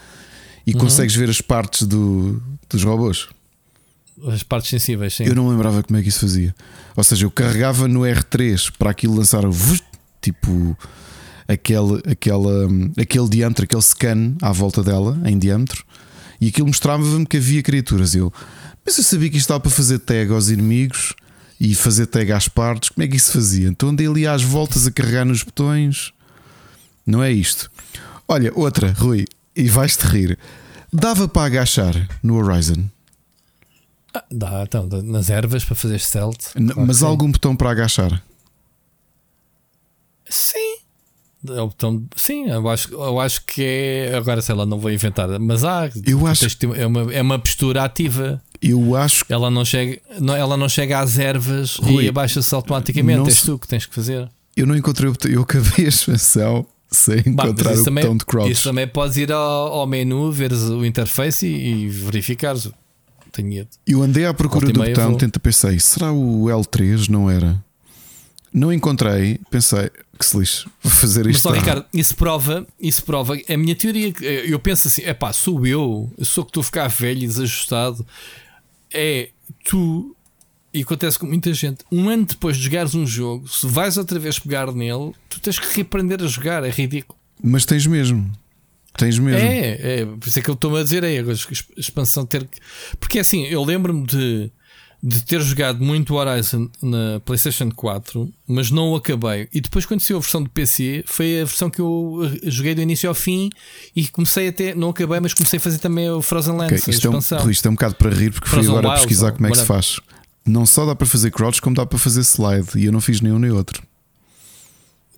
e 0.65 0.73
Uhum. 0.73 0.79
consegues 0.79 1.15
ver 1.15 1.29
as 1.29 1.41
partes 1.41 1.87
do, 1.87 2.41
dos 2.69 2.83
robôs. 2.83 3.27
As 4.25 4.41
partes 4.43 4.69
sensíveis, 4.69 5.13
sim. 5.13 5.23
Eu 5.25 5.35
não 5.35 5.47
lembrava 5.47 5.83
como 5.83 5.97
é 5.99 6.01
que 6.01 6.09
isso 6.09 6.21
fazia. 6.21 6.55
Ou 6.95 7.03
seja, 7.03 7.25
eu 7.25 7.31
carregava 7.31 7.87
no 7.87 8.01
R3 8.01 8.71
para 8.77 8.89
aquilo 8.89 9.15
lançar 9.15 9.43
tipo 10.21 10.75
aquele, 11.47 12.01
aquela, 12.05 12.67
aquele 12.99 13.29
diâmetro, 13.29 13.63
aquele 13.63 13.81
scan 13.81 14.35
à 14.41 14.51
volta 14.51 14.83
dela, 14.83 15.19
em 15.25 15.37
diâmetro, 15.37 15.85
e 16.41 16.49
aquilo 16.49 16.67
mostrava-me 16.67 17.25
que 17.25 17.37
havia 17.37 17.63
criaturas. 17.63 18.13
Eu, 18.15 18.33
mas 18.85 18.97
eu 18.97 19.03
sabia 19.03 19.29
que 19.29 19.37
isto 19.37 19.45
estava 19.45 19.59
para 19.59 19.71
fazer 19.71 19.99
tag 19.99 20.31
aos 20.31 20.49
inimigos 20.49 21.13
e 21.59 21.73
fazer 21.73 22.07
tag 22.07 22.31
às 22.31 22.47
partes. 22.47 22.89
Como 22.89 23.03
é 23.03 23.07
que 23.07 23.15
isso 23.15 23.31
fazia? 23.31 23.67
Então 23.67 23.89
andei 23.89 24.07
ali 24.07 24.27
às 24.27 24.43
voltas 24.43 24.85
a 24.85 24.91
carregar 24.91 25.25
nos 25.25 25.43
botões. 25.43 26.11
Não 27.05 27.23
é 27.23 27.31
isto. 27.31 27.71
Olha, 28.27 28.51
outra, 28.53 28.93
Rui, 28.97 29.25
e 29.55 29.69
vais-te 29.69 30.05
rir. 30.05 30.37
Dava 30.91 31.27
para 31.27 31.45
agachar 31.45 31.95
no 32.21 32.35
Horizon. 32.35 32.85
Ah, 34.19 34.23
dá, 34.31 34.63
então, 34.63 34.87
nas 35.03 35.29
ervas 35.29 35.63
para 35.65 35.75
fazer 35.75 35.99
stealth. 35.99 36.55
N- 36.55 36.71
Claro 36.73 36.87
mas 36.87 36.99
que 36.99 37.05
algum 37.05 37.31
botão 37.31 37.55
para 37.55 37.71
agachar? 37.71 38.23
Sim. 40.29 40.77
É 41.49 41.61
o 41.61 41.67
botão- 41.67 42.03
sim, 42.15 42.49
eu 42.49 42.67
acho, 42.67 42.93
eu 42.93 43.19
acho 43.19 43.45
que 43.45 43.61
é. 43.63 44.15
Agora 44.17 44.41
sei 44.41 44.55
lá, 44.55 44.65
não 44.65 44.79
vou 44.79 44.91
inventar, 44.91 45.29
mas 45.39 45.63
há. 45.63 45.89
Eu 46.05 46.25
acho- 46.27 46.57
ter- 46.57 46.77
É 46.77 46.85
uma, 46.85 47.13
é 47.13 47.21
uma 47.21 47.39
postura 47.39 47.83
ativa. 47.83 48.41
Eu 48.61 48.95
acho 48.95 49.23
que 49.23 49.31
Ela 49.31 49.51
não 49.51 49.63
chega, 49.63 50.01
não, 50.19 50.35
ela 50.35 50.57
não 50.57 50.67
chega 50.67 50.99
às 50.99 51.19
ervas 51.19 51.75
Rui, 51.75 52.05
e 52.05 52.09
abaixa-se 52.09 52.53
automaticamente. 52.55 53.19
não 53.19 53.27
És 53.27 53.41
tu 53.43 53.57
que 53.59 53.67
tens 53.67 53.85
que 53.85 53.93
fazer. 53.93 54.27
eu 54.55 54.65
não 54.65 54.75
encontrei 54.75 55.07
o 55.07 55.11
botão. 55.13 55.29
Eu 55.31 55.43
acabei 55.43 55.85
a 55.85 55.89
expansão 55.89 56.65
sem 56.89 57.21
Bah, 57.35 57.43
encontrar 57.45 57.73
isso 57.73 57.81
o 57.83 57.85
também- 57.85 58.03
botão 58.03 58.17
de 58.17 58.25
crouch. 58.25 58.51
Isso 58.51 58.63
também 58.63 58.87
podes 58.87 59.15
ir 59.17 59.31
ao, 59.31 59.39
ao 59.73 59.85
menu, 59.87 60.31
veres 60.31 60.63
o 60.63 60.83
interface 60.83 61.45
e, 61.45 61.83
e 61.83 61.87
verificares. 61.89 62.67
Tenho 63.37 63.49
medo. 63.49 63.69
Eu 63.85 64.01
andei 64.01 64.25
à 64.25 64.33
procura 64.33 64.65
do 64.71 64.83
botão, 64.83 65.09
vou. 65.09 65.17
tenta 65.17 65.39
pensei, 65.39 65.79
será 65.79 66.11
o 66.11 66.45
L3? 66.45 67.07
Não 67.07 67.29
era. 67.29 67.63
Não 68.51 68.73
encontrei, 68.73 69.39
pensei 69.51 69.91
que 70.17 70.25
se 70.25 70.35
lixe, 70.35 70.65
vou 70.81 70.91
fazer 70.91 71.27
isto. 71.27 71.33
Mas 71.33 71.41
só, 71.41 71.51
Ricardo, 71.51 71.85
isso 71.93 72.15
prova, 72.15 72.65
isso 72.81 73.03
prova. 73.03 73.37
A 73.47 73.55
minha 73.57 73.75
teoria, 73.75 74.11
eu 74.19 74.57
penso 74.57 74.87
assim: 74.87 75.03
é 75.03 75.13
pá, 75.13 75.31
sou 75.31 75.67
eu 75.67 76.11
sou 76.23 76.43
que 76.43 76.49
estou 76.49 76.61
a 76.61 76.63
ficar 76.63 76.87
velho 76.87 77.19
e 77.23 77.27
desajustado. 77.27 78.03
É 78.91 79.29
tu, 79.63 80.15
e 80.73 80.81
acontece 80.81 81.19
com 81.19 81.27
muita 81.27 81.53
gente, 81.53 81.85
um 81.91 82.09
ano 82.09 82.25
depois 82.25 82.57
de 82.57 82.63
jogares 82.63 82.95
um 82.95 83.05
jogo, 83.05 83.47
se 83.47 83.67
vais 83.67 83.97
outra 83.97 84.17
vez 84.17 84.39
pegar 84.39 84.71
nele, 84.71 85.11
tu 85.29 85.39
tens 85.39 85.59
que 85.59 85.75
reaprender 85.75 86.23
a 86.23 86.27
jogar, 86.27 86.63
é 86.63 86.71
ridículo. 86.71 87.19
Mas 87.43 87.65
tens 87.65 87.85
mesmo. 87.85 88.31
Tens 88.97 89.19
mesmo. 89.19 89.39
É, 89.39 89.99
é, 90.01 90.05
por 90.05 90.27
isso 90.27 90.39
é 90.39 90.41
que 90.41 90.49
eu 90.49 90.55
estou-me 90.55 90.79
a 90.79 90.83
dizer, 90.83 91.03
é 91.03 91.19
a 91.19 91.79
expansão 91.79 92.25
ter. 92.25 92.47
Porque 92.99 93.19
assim, 93.19 93.45
eu 93.45 93.63
lembro-me 93.63 94.05
de 94.05 94.51
de 95.01 95.23
ter 95.23 95.39
jogado 95.41 95.83
muito 95.83 96.15
Horizon 96.15 96.69
na 96.81 97.19
PlayStation 97.23 97.69
4, 97.71 98.33
mas 98.47 98.71
não 98.71 98.91
o 98.91 98.95
acabei. 98.95 99.47
E 99.53 99.61
depois, 99.61 99.85
quando 99.85 100.01
saiu 100.01 100.17
a 100.17 100.19
versão 100.19 100.41
de 100.41 100.49
PC, 100.49 101.03
foi 101.05 101.41
a 101.41 101.45
versão 101.45 101.69
que 101.69 101.79
eu 101.79 102.21
joguei 102.43 102.73
do 102.73 102.81
início 102.81 103.07
ao 103.07 103.13
fim 103.13 103.49
e 103.95 104.07
comecei 104.07 104.47
até, 104.47 104.73
não 104.73 104.89
acabei, 104.89 105.19
mas 105.19 105.33
comecei 105.33 105.57
a 105.57 105.59
fazer 105.59 105.77
também 105.77 106.09
o 106.09 106.21
Frozen 106.21 106.55
Lands, 106.55 106.81
okay, 106.81 106.93
isto, 106.93 107.07
a 107.07 107.09
expansão. 107.11 107.39
É 107.39 107.43
um, 107.43 107.49
isto 107.49 107.65
é 107.67 107.71
um 107.71 107.75
bocado 107.75 107.95
para 107.95 108.09
rir, 108.09 108.31
porque 108.31 108.49
Frozen 108.49 108.69
fui 108.69 108.79
agora 108.79 108.87
Wilds, 108.87 109.05
pesquisar 109.05 109.31
como 109.31 109.47
é 109.47 109.51
que 109.51 109.57
se 109.57 109.65
faz. 109.65 109.99
Não 110.45 110.65
só 110.65 110.85
dá 110.85 110.95
para 110.95 111.05
fazer 111.05 111.29
crouch, 111.29 111.61
como 111.61 111.75
dá 111.75 111.85
para 111.85 111.99
fazer 111.99 112.21
slide. 112.21 112.69
E 112.75 112.85
eu 112.85 112.91
não 112.91 113.01
fiz 113.01 113.21
nenhum 113.21 113.37
nem 113.37 113.51
outro. 113.51 113.83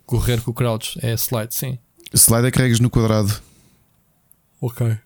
Correr 0.04 0.40
com 0.42 0.50
o 0.50 0.54
crouch 0.54 0.98
é 1.02 1.14
slide, 1.14 1.54
sim. 1.54 1.78
Slide 2.12 2.48
é 2.48 2.50
carregas 2.50 2.80
no 2.80 2.90
quadrado. 2.90 3.32
Ok. 4.60 4.96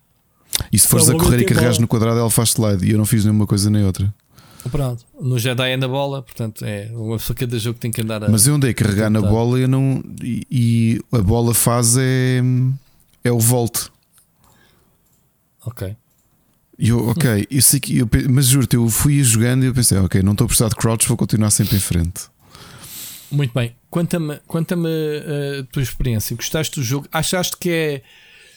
E 0.73 0.79
se 0.79 0.89
fores 0.89 1.09
a 1.09 1.13
correr 1.13 1.41
e 1.41 1.45
carregas 1.45 1.79
no 1.79 1.89
quadrado, 1.89 2.19
ela 2.19 2.31
faz 2.31 2.51
slide. 2.51 2.85
E 2.85 2.91
eu 2.93 2.99
não 2.99 3.07
fiz 3.07 3.25
nenhuma 3.25 3.47
coisa 3.47 3.71
nem 3.71 3.85
outra. 3.85 4.13
Pronto, 4.71 5.05
no 5.21 5.39
Jedi 5.39 5.73
é 5.73 5.77
na 5.77 5.87
bola, 5.87 6.23
portanto 6.23 6.65
é 6.65 6.91
uma 6.93 7.19
pessoa 7.19 7.37
cada 7.37 7.59
jogo 7.59 7.79
tem 7.79 7.91
que 7.91 8.01
andar 8.01 8.25
a. 8.25 8.29
Mas 8.31 8.47
eu 8.47 8.55
andei 8.55 8.71
a 8.71 8.75
carregar 8.75 9.11
na 9.11 9.21
bola 9.21 9.59
eu 9.59 9.69
não, 9.69 10.03
e, 10.23 10.47
e, 10.51 11.01
a 11.13 11.19
bola 11.19 11.53
faz 11.53 11.99
é, 11.99 12.41
é 13.23 13.31
o 13.31 13.39
volt. 13.39 13.89
Ok. 15.67 15.95
Eu, 16.79 17.09
ok, 17.09 17.47
eu 17.51 17.63
sei 17.63 17.79
que 17.79 17.99
eu, 17.99 18.09
mas 18.31 18.47
juro-te, 18.47 18.75
eu 18.75 18.89
fui 18.89 19.23
jogando 19.23 19.65
e 19.65 19.67
eu 19.67 19.75
pensei, 19.75 19.99
ok, 19.99 20.23
não 20.23 20.33
estou 20.33 20.47
a 20.47 20.49
precisar 20.49 20.69
de 20.69 20.77
crouch, 20.77 21.07
vou 21.07 21.17
continuar 21.17 21.51
sempre 21.51 21.77
em 21.77 21.81
frente. 21.81 22.23
Muito 23.31 23.53
bem. 23.53 23.77
Conta-me 23.91 24.41
conta 24.47 24.75
a 24.75 25.65
tua 25.71 25.83
experiência. 25.83 26.35
Gostaste 26.35 26.81
do 26.81 26.83
jogo? 26.83 27.07
Achaste 27.13 27.57
que 27.59 27.71
é 27.71 28.03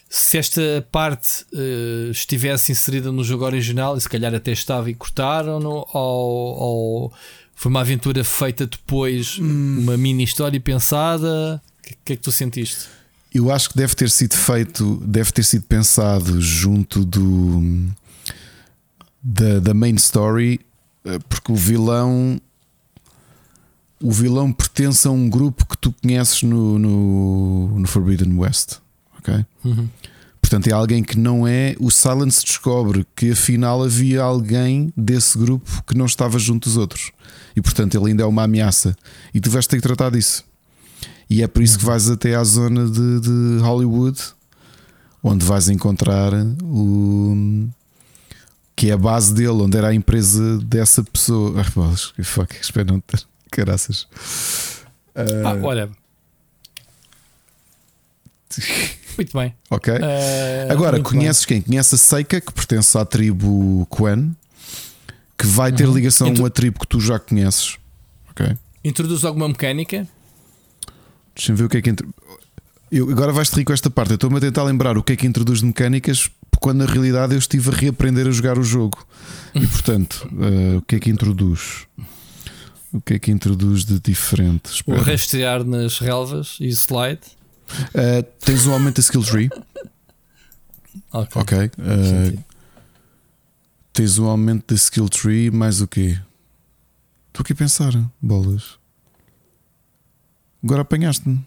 se 0.09 0.38
esta 0.38 0.88
parte 0.91 1.45
uh, 1.53 2.11
estivesse 2.11 2.71
inserida 2.71 3.11
no 3.11 3.23
jogo 3.23 3.45
original 3.45 3.97
e 3.97 4.01
se 4.01 4.07
calhar 4.07 4.34
até 4.34 4.51
estava 4.51 4.89
e 4.89 4.95
cortaram 4.95 5.59
ou, 5.63 5.88
ou 5.93 7.13
foi 7.53 7.69
uma 7.69 7.81
aventura 7.81 8.23
feita 8.23 8.65
depois, 8.65 9.38
hum. 9.39 9.79
uma 9.79 9.97
mini 9.97 10.23
história 10.23 10.59
pensada? 10.59 11.61
O 11.79 11.81
que, 11.84 11.97
que, 12.05 12.13
é 12.13 12.15
que 12.15 12.21
tu 12.21 12.31
sentiste? 12.31 12.88
Eu 13.34 13.51
acho 13.51 13.69
que 13.69 13.77
deve 13.77 13.95
ter 13.95 14.09
sido 14.09 14.35
feito, 14.35 14.95
deve 15.05 15.31
ter 15.31 15.43
sido 15.43 15.63
pensado 15.63 16.39
junto 16.39 17.03
do 17.03 17.89
da, 19.21 19.59
da 19.59 19.73
main 19.73 19.95
story, 19.95 20.61
eh, 21.03 21.19
porque 21.27 21.51
o 21.51 21.55
vilão 21.55 22.39
o 24.01 24.11
vilão 24.11 24.53
pertence 24.53 25.07
a 25.07 25.11
um 25.11 25.27
grupo 25.27 25.65
que 25.65 25.77
tu 25.77 25.93
conheces 26.01 26.43
no, 26.43 26.79
no, 26.79 27.79
no 27.79 27.88
Forbidden 27.88 28.38
West 28.38 28.77
ok? 29.27 29.45
Uhum. 29.65 29.89
Portanto, 30.47 30.67
é 30.67 30.71
alguém 30.71 31.03
que 31.03 31.17
não 31.17 31.45
é. 31.45 31.75
O 31.77 31.91
Silence 31.91 32.41
descobre 32.41 33.05
que 33.13 33.31
afinal 33.31 33.83
havia 33.83 34.21
alguém 34.21 34.93
desse 34.95 35.37
grupo 35.37 35.83
que 35.83 35.97
não 35.97 36.05
estava 36.05 36.39
junto 36.39 36.69
dos 36.69 36.77
outros. 36.77 37.11
E 37.53 37.61
portanto, 37.61 37.95
ele 37.97 38.11
ainda 38.11 38.23
é 38.23 38.25
uma 38.25 38.43
ameaça. 38.43 38.95
E 39.33 39.41
tu 39.41 39.49
vais 39.49 39.67
ter 39.67 39.75
que 39.75 39.81
tratar 39.81 40.11
disso. 40.11 40.45
E 41.29 41.43
é 41.43 41.47
por 41.47 41.61
isso 41.61 41.77
que 41.77 41.83
vais 41.83 42.09
até 42.09 42.33
à 42.33 42.43
zona 42.45 42.89
de, 42.89 43.19
de 43.19 43.57
Hollywood, 43.61 44.17
onde 45.21 45.45
vais 45.45 45.67
encontrar 45.67 46.31
o. 46.63 47.67
que 48.73 48.89
é 48.89 48.93
a 48.93 48.97
base 48.97 49.33
dele, 49.33 49.49
onde 49.49 49.77
era 49.77 49.89
a 49.89 49.93
empresa 49.93 50.59
dessa 50.59 51.03
pessoa. 51.03 51.59
Ah, 51.59 52.23
fuck, 52.23 52.55
espero 52.55 52.93
não 52.93 53.01
ter. 53.01 53.21
Caraças. 53.51 54.03
Uh... 55.13 55.45
Ah, 55.45 55.59
olha. 55.61 55.89
Muito 59.18 59.38
bem. 59.38 59.53
Ok. 59.69 59.94
Uh, 59.94 60.72
Agora, 60.72 61.02
conheces 61.02 61.45
bem. 61.45 61.61
quem? 61.61 61.69
Conheces 61.69 61.94
a 61.95 61.98
Seika, 61.98 62.39
que 62.39 62.52
pertence 62.53 62.95
à 62.98 63.03
tribo 63.03 63.85
Quan, 63.89 64.31
que 65.38 65.48
vai 65.48 65.72
ter 65.72 65.88
uhum. 65.88 65.95
ligação 65.95 66.27
Intro... 66.27 66.44
a 66.44 66.45
uma 66.45 66.49
tribo 66.49 66.80
que 66.80 66.88
tu 66.88 66.99
já 66.99 67.19
conheces. 67.19 67.77
Ok. 68.30 68.56
Introduz 68.84 69.26
alguma 69.26 69.48
mecânica? 69.48 70.07
Deixa-me 71.35 71.57
ver 71.57 71.65
o 71.65 71.69
que 71.69 71.77
é 71.77 71.81
que. 71.81 71.95
Eu, 72.91 73.10
agora 73.10 73.31
vais-te 73.34 73.56
rir 73.56 73.65
com 73.65 73.73
esta 73.73 73.89
parte. 73.89 74.11
Eu 74.11 74.15
estou-me 74.15 74.38
a 74.38 74.39
tentar 74.39 74.64
lembrar 74.64 74.98
o 74.98 75.03
que 75.03 75.14
é 75.14 75.15
que 75.15 75.27
introduz 75.27 75.60
de 75.60 75.65
mecânicas, 75.65 76.30
quando 76.60 76.80
na 76.80 76.85
realidade 76.85 77.34
eu 77.34 77.39
estive 77.39 77.69
a 77.69 77.73
reaprender 77.73 78.27
a 78.27 78.31
jogar 78.31 78.57
o 78.57 78.64
jogo. 78.64 79.06
E 79.53 79.65
portanto, 79.65 80.27
uh, 80.31 80.77
o 80.80 80.81
que 80.84 80.95
é 80.95 80.99
que 80.99 81.10
introduz? 81.10 81.85
O 82.94 83.02
que 83.02 83.15
é 83.15 83.19
que 83.19 83.31
introduz 83.31 83.84
de 83.84 83.99
diferente? 83.99 84.72
Espera. 84.72 84.99
O 84.99 85.03
rastrear 85.03 85.64
nas 85.64 85.99
relvas 85.99 86.57
e 86.60 86.69
slide. 86.69 87.36
Uh, 87.94 88.23
tens 88.39 88.65
um 88.65 88.73
aumento 88.73 88.95
da 88.95 89.02
skill 89.02 89.23
tree. 89.23 89.49
Ok. 91.11 91.41
okay. 91.41 91.65
Uh, 91.77 92.44
tens 93.94 94.18
um 94.18 94.26
aumento 94.26 94.73
da 94.73 94.76
skill 94.76 95.10
tree, 95.10 95.52
mais 95.52 95.81
o 95.81 95.88
quê? 95.88 96.19
Estou 97.27 97.44
aqui 97.44 97.53
a 97.53 97.56
pensar, 97.56 97.94
bolas. 98.22 98.77
Agora 100.64 100.81
apanhaste-me. 100.81 101.45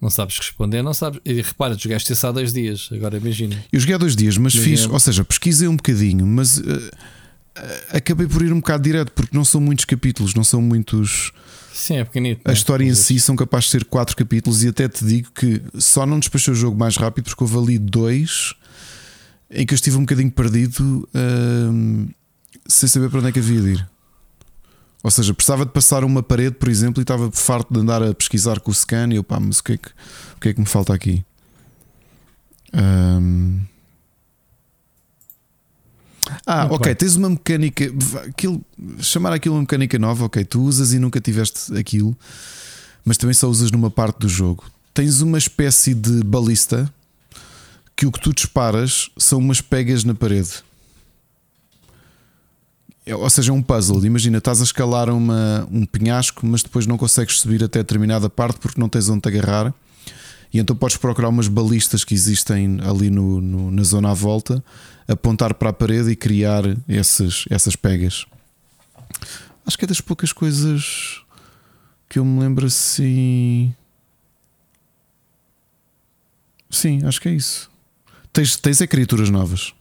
Não 0.00 0.10
sabes 0.10 0.38
responder, 0.38 0.80
não 0.82 0.94
sabes. 0.94 1.20
E 1.24 1.42
repara, 1.42 1.76
jogaste 1.76 2.12
isso 2.12 2.26
há 2.26 2.30
dois 2.30 2.52
dias, 2.52 2.88
agora 2.92 3.16
imagina. 3.16 3.64
Eu 3.72 3.80
joguei 3.80 3.96
há 3.96 3.98
dois 3.98 4.14
dias, 4.14 4.36
mas 4.38 4.54
fiz, 4.54 4.86
ou 4.86 5.00
seja, 5.00 5.24
pesquisei 5.24 5.66
um 5.66 5.74
bocadinho, 5.74 6.24
mas 6.24 6.58
uh, 6.58 6.90
acabei 7.90 8.28
por 8.28 8.42
ir 8.42 8.52
um 8.52 8.60
bocado 8.60 8.84
direto, 8.84 9.10
porque 9.12 9.36
não 9.36 9.44
são 9.44 9.60
muitos 9.60 9.84
capítulos, 9.84 10.34
não 10.34 10.44
são 10.44 10.62
muitos. 10.62 11.32
Sim, 11.78 11.98
é 11.98 12.04
pequenito. 12.04 12.40
A 12.44 12.48
né? 12.48 12.54
história 12.54 12.84
em 12.84 12.92
si 12.92 13.20
são 13.20 13.36
capazes 13.36 13.66
de 13.66 13.70
ser 13.70 13.84
quatro 13.84 14.16
capítulos 14.16 14.64
e 14.64 14.68
até 14.68 14.88
te 14.88 15.04
digo 15.04 15.30
que 15.30 15.62
só 15.78 16.04
não 16.04 16.18
despachei 16.18 16.52
o 16.52 16.56
jogo 16.56 16.76
mais 16.76 16.96
rápido 16.96 17.26
porque 17.26 17.44
houve 17.44 17.56
ali 17.56 17.78
dois 17.78 18.52
em 19.48 19.64
que 19.64 19.72
eu 19.72 19.76
estive 19.76 19.96
um 19.96 20.00
bocadinho 20.00 20.30
perdido 20.30 21.08
uh, 21.14 22.08
sem 22.66 22.88
saber 22.88 23.08
para 23.08 23.20
onde 23.20 23.28
é 23.28 23.32
que 23.32 23.38
havia 23.38 23.60
de 23.60 23.68
ir. 23.74 23.88
Ou 25.04 25.10
seja, 25.10 25.32
precisava 25.32 25.64
de 25.64 25.70
passar 25.70 26.02
uma 26.02 26.20
parede, 26.20 26.56
por 26.56 26.68
exemplo, 26.68 27.00
e 27.00 27.02
estava 27.02 27.30
farto 27.30 27.72
de 27.72 27.78
andar 27.78 28.02
a 28.02 28.12
pesquisar 28.12 28.58
com 28.58 28.72
o 28.72 28.74
scan 28.74 29.10
e 29.12 29.14
eu, 29.14 29.22
pá, 29.22 29.38
mas 29.38 29.60
o 29.60 29.64
que 29.64 29.74
é 29.74 29.76
que, 29.76 29.88
o 29.88 30.40
que, 30.40 30.48
é 30.48 30.54
que 30.54 30.60
me 30.60 30.66
falta 30.66 30.92
aqui? 30.92 31.24
Um, 32.74 33.60
ah, 36.50 36.60
Muito 36.60 36.76
ok, 36.76 36.86
bem. 36.86 36.94
tens 36.94 37.14
uma 37.14 37.28
mecânica. 37.28 37.92
Aquilo, 38.26 38.64
chamar 39.00 39.34
aquilo 39.34 39.54
uma 39.54 39.60
mecânica 39.60 39.98
nova, 39.98 40.24
ok, 40.24 40.42
tu 40.46 40.62
usas 40.62 40.94
e 40.94 40.98
nunca 40.98 41.20
tiveste 41.20 41.76
aquilo, 41.76 42.16
mas 43.04 43.18
também 43.18 43.34
só 43.34 43.50
usas 43.50 43.70
numa 43.70 43.90
parte 43.90 44.20
do 44.20 44.30
jogo. 44.30 44.64
Tens 44.94 45.20
uma 45.20 45.36
espécie 45.36 45.92
de 45.92 46.24
balista 46.24 46.90
que 47.94 48.06
o 48.06 48.10
que 48.10 48.18
tu 48.18 48.32
disparas 48.32 49.10
são 49.18 49.40
umas 49.40 49.60
pegas 49.60 50.04
na 50.04 50.14
parede. 50.14 50.64
É, 53.04 53.14
ou 53.14 53.28
seja, 53.28 53.52
é 53.52 53.54
um 53.54 53.60
puzzle. 53.60 54.02
Imagina, 54.06 54.38
estás 54.38 54.62
a 54.62 54.64
escalar 54.64 55.10
uma, 55.10 55.68
um 55.70 55.84
penhasco, 55.84 56.46
mas 56.46 56.62
depois 56.62 56.86
não 56.86 56.96
consegues 56.96 57.40
subir 57.40 57.62
até 57.62 57.80
determinada 57.80 58.30
parte 58.30 58.58
porque 58.58 58.80
não 58.80 58.88
tens 58.88 59.10
onde 59.10 59.20
te 59.20 59.28
agarrar. 59.28 59.74
E 60.50 60.58
então 60.58 60.74
podes 60.74 60.96
procurar 60.96 61.28
umas 61.28 61.46
balistas 61.46 62.04
que 62.04 62.14
existem 62.14 62.78
ali 62.82 63.10
no, 63.10 63.38
no, 63.38 63.70
na 63.70 63.82
zona 63.82 64.10
à 64.10 64.14
volta, 64.14 64.64
apontar 65.08 65.54
para 65.54 65.70
a 65.70 65.72
parede 65.72 66.10
e 66.10 66.16
criar 66.16 66.62
essas, 66.86 67.44
essas 67.50 67.74
pegas. 67.74 68.26
Acho 69.66 69.78
que 69.78 69.84
é 69.84 69.88
das 69.88 70.00
poucas 70.00 70.32
coisas 70.32 71.22
que 72.08 72.18
eu 72.18 72.24
me 72.24 72.40
lembro 72.40 72.66
assim. 72.66 73.74
Sim, 76.70 77.00
acho 77.04 77.20
que 77.20 77.28
é 77.28 77.32
isso. 77.32 77.70
Tens, 78.32 78.56
tens 78.56 78.80
é 78.80 78.86
criaturas 78.86 79.30
novas. 79.30 79.72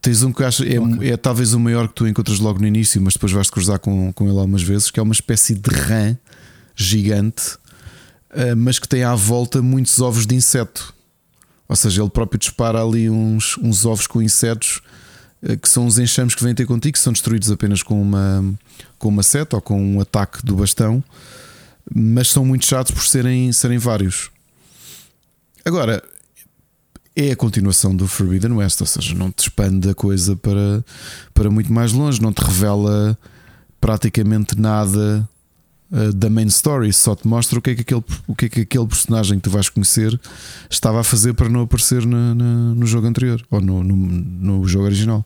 Tens 0.00 0.22
um 0.22 0.32
que 0.32 0.42
acho 0.42 0.64
é, 0.64 0.80
okay. 0.80 1.12
é 1.12 1.16
talvez 1.16 1.52
o 1.52 1.60
maior 1.60 1.88
que 1.88 1.94
tu 1.94 2.06
encontras 2.08 2.38
logo 2.38 2.58
no 2.58 2.66
início, 2.66 3.00
mas 3.00 3.14
depois 3.14 3.32
vais 3.32 3.50
cruzar 3.50 3.78
com, 3.78 4.12
com 4.12 4.28
ele 4.28 4.38
algumas 4.38 4.62
vezes, 4.62 4.90
que 4.90 4.98
é 4.98 5.02
uma 5.02 5.12
espécie 5.12 5.54
de 5.54 5.70
rã 5.70 6.16
gigante 6.74 7.58
eh, 8.30 8.54
mas 8.54 8.78
que 8.78 8.88
tem 8.88 9.02
à 9.02 9.14
volta 9.14 9.62
muitos 9.62 10.00
ovos 10.00 10.26
de 10.26 10.34
inseto. 10.34 10.94
Ou 11.68 11.76
seja, 11.76 12.02
ele 12.02 12.10
próprio 12.10 12.38
dispara 12.38 12.82
ali 12.82 13.10
uns, 13.10 13.58
uns 13.58 13.84
ovos 13.84 14.06
com 14.06 14.22
insetos 14.22 14.80
eh, 15.42 15.56
que 15.56 15.68
são 15.68 15.86
os 15.86 15.98
enxames 15.98 16.34
que 16.34 16.42
vêm 16.42 16.54
ter 16.54 16.66
contigo, 16.66 16.94
que 16.94 16.98
são 16.98 17.12
destruídos 17.12 17.50
apenas 17.50 17.82
com 17.82 18.00
uma, 18.00 18.44
com 18.98 19.08
uma 19.08 19.22
seta 19.22 19.56
ou 19.56 19.62
com 19.62 19.80
um 19.80 20.00
ataque 20.00 20.44
do 20.44 20.56
bastão, 20.56 21.02
mas 21.94 22.28
são 22.28 22.44
muito 22.44 22.64
chatos 22.64 22.92
por 22.92 23.06
serem, 23.06 23.52
serem 23.52 23.78
vários. 23.78 24.30
Agora, 25.64 26.02
é 27.14 27.32
a 27.32 27.36
continuação 27.36 27.94
do 27.94 28.08
Forbidden 28.08 28.52
West, 28.52 28.80
ou 28.80 28.86
seja, 28.86 29.14
não 29.14 29.30
te 29.30 29.40
expande 29.40 29.90
a 29.90 29.94
coisa 29.94 30.36
para, 30.36 30.84
para 31.34 31.50
muito 31.50 31.72
mais 31.72 31.92
longe, 31.92 32.22
não 32.22 32.32
te 32.32 32.42
revela 32.42 33.18
praticamente 33.80 34.58
nada 34.58 35.28
uh, 35.90 36.12
da 36.12 36.28
main 36.30 36.46
story, 36.46 36.92
só 36.92 37.14
te 37.14 37.26
mostra 37.26 37.58
o 37.58 37.62
que, 37.62 37.70
é 37.70 37.74
que 37.74 37.80
aquele, 37.82 38.04
o 38.26 38.34
que 38.34 38.46
é 38.46 38.48
que 38.48 38.60
aquele 38.60 38.86
personagem 38.86 39.38
que 39.38 39.44
tu 39.44 39.50
vais 39.50 39.68
conhecer 39.68 40.18
estava 40.70 41.00
a 41.00 41.04
fazer 41.04 41.34
para 41.34 41.48
não 41.48 41.62
aparecer 41.62 42.04
na, 42.06 42.34
na, 42.34 42.74
no 42.74 42.86
jogo 42.86 43.06
anterior 43.06 43.44
ou 43.50 43.60
no, 43.60 43.82
no, 43.82 43.96
no, 43.96 44.68
jogo 44.68 44.86
original. 44.86 45.24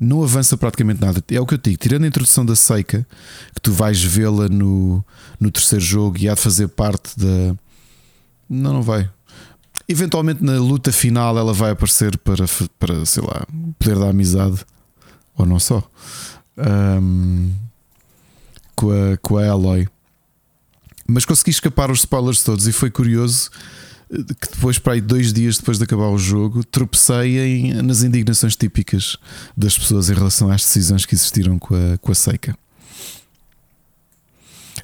Não 0.00 0.22
avança 0.22 0.56
praticamente 0.56 1.00
nada. 1.00 1.22
É 1.30 1.40
o 1.40 1.46
que 1.46 1.54
eu 1.54 1.58
digo, 1.58 1.76
tirando 1.76 2.04
a 2.04 2.08
introdução 2.08 2.44
da 2.44 2.56
Seika, 2.56 3.06
que 3.54 3.60
tu 3.60 3.72
vais 3.72 4.02
vê-la 4.02 4.48
no, 4.48 5.04
no 5.38 5.50
terceiro 5.50 5.84
jogo 5.84 6.18
e 6.18 6.28
há 6.28 6.34
de 6.34 6.40
fazer 6.40 6.68
parte 6.68 7.18
da. 7.18 7.54
Não, 8.48 8.72
não 8.72 8.82
vai. 8.82 9.08
Eventualmente 9.88 10.42
na 10.42 10.58
luta 10.58 10.90
final 10.90 11.36
ela 11.36 11.52
vai 11.52 11.72
aparecer 11.72 12.16
para, 12.18 12.46
para 12.78 13.04
sei 13.04 13.22
lá, 13.22 13.46
poder 13.78 13.98
da 13.98 14.08
amizade. 14.08 14.64
Ou 15.36 15.46
não 15.46 15.58
só. 15.58 15.82
Um, 16.56 17.52
com, 18.82 18.90
a, 18.90 19.16
com 19.18 19.38
a 19.38 19.48
Aloy. 19.48 19.86
Mas 21.06 21.24
consegui 21.24 21.50
escapar 21.50 21.90
os 21.90 22.00
spoilers 22.00 22.42
todos 22.42 22.66
e 22.66 22.72
foi 22.72 22.90
curioso 22.90 23.50
eh, 24.12 24.16
que 24.40 24.50
depois, 24.52 24.78
para 24.78 24.94
aí 24.94 25.00
dois 25.00 25.32
dias 25.32 25.56
depois 25.56 25.78
de 25.78 25.84
acabar 25.84 26.08
o 26.08 26.18
jogo, 26.18 26.64
tropecei 26.64 27.38
em, 27.38 27.74
nas 27.82 28.02
indignações 28.02 28.56
típicas 28.56 29.16
das 29.56 29.78
pessoas 29.78 30.10
em 30.10 30.14
relação 30.14 30.50
às 30.50 30.62
decisões 30.62 31.06
que 31.06 31.14
existiram 31.14 31.58
com 31.58 31.74
a, 31.74 31.98
com 31.98 32.10
a 32.10 32.14
Seika. 32.14 32.56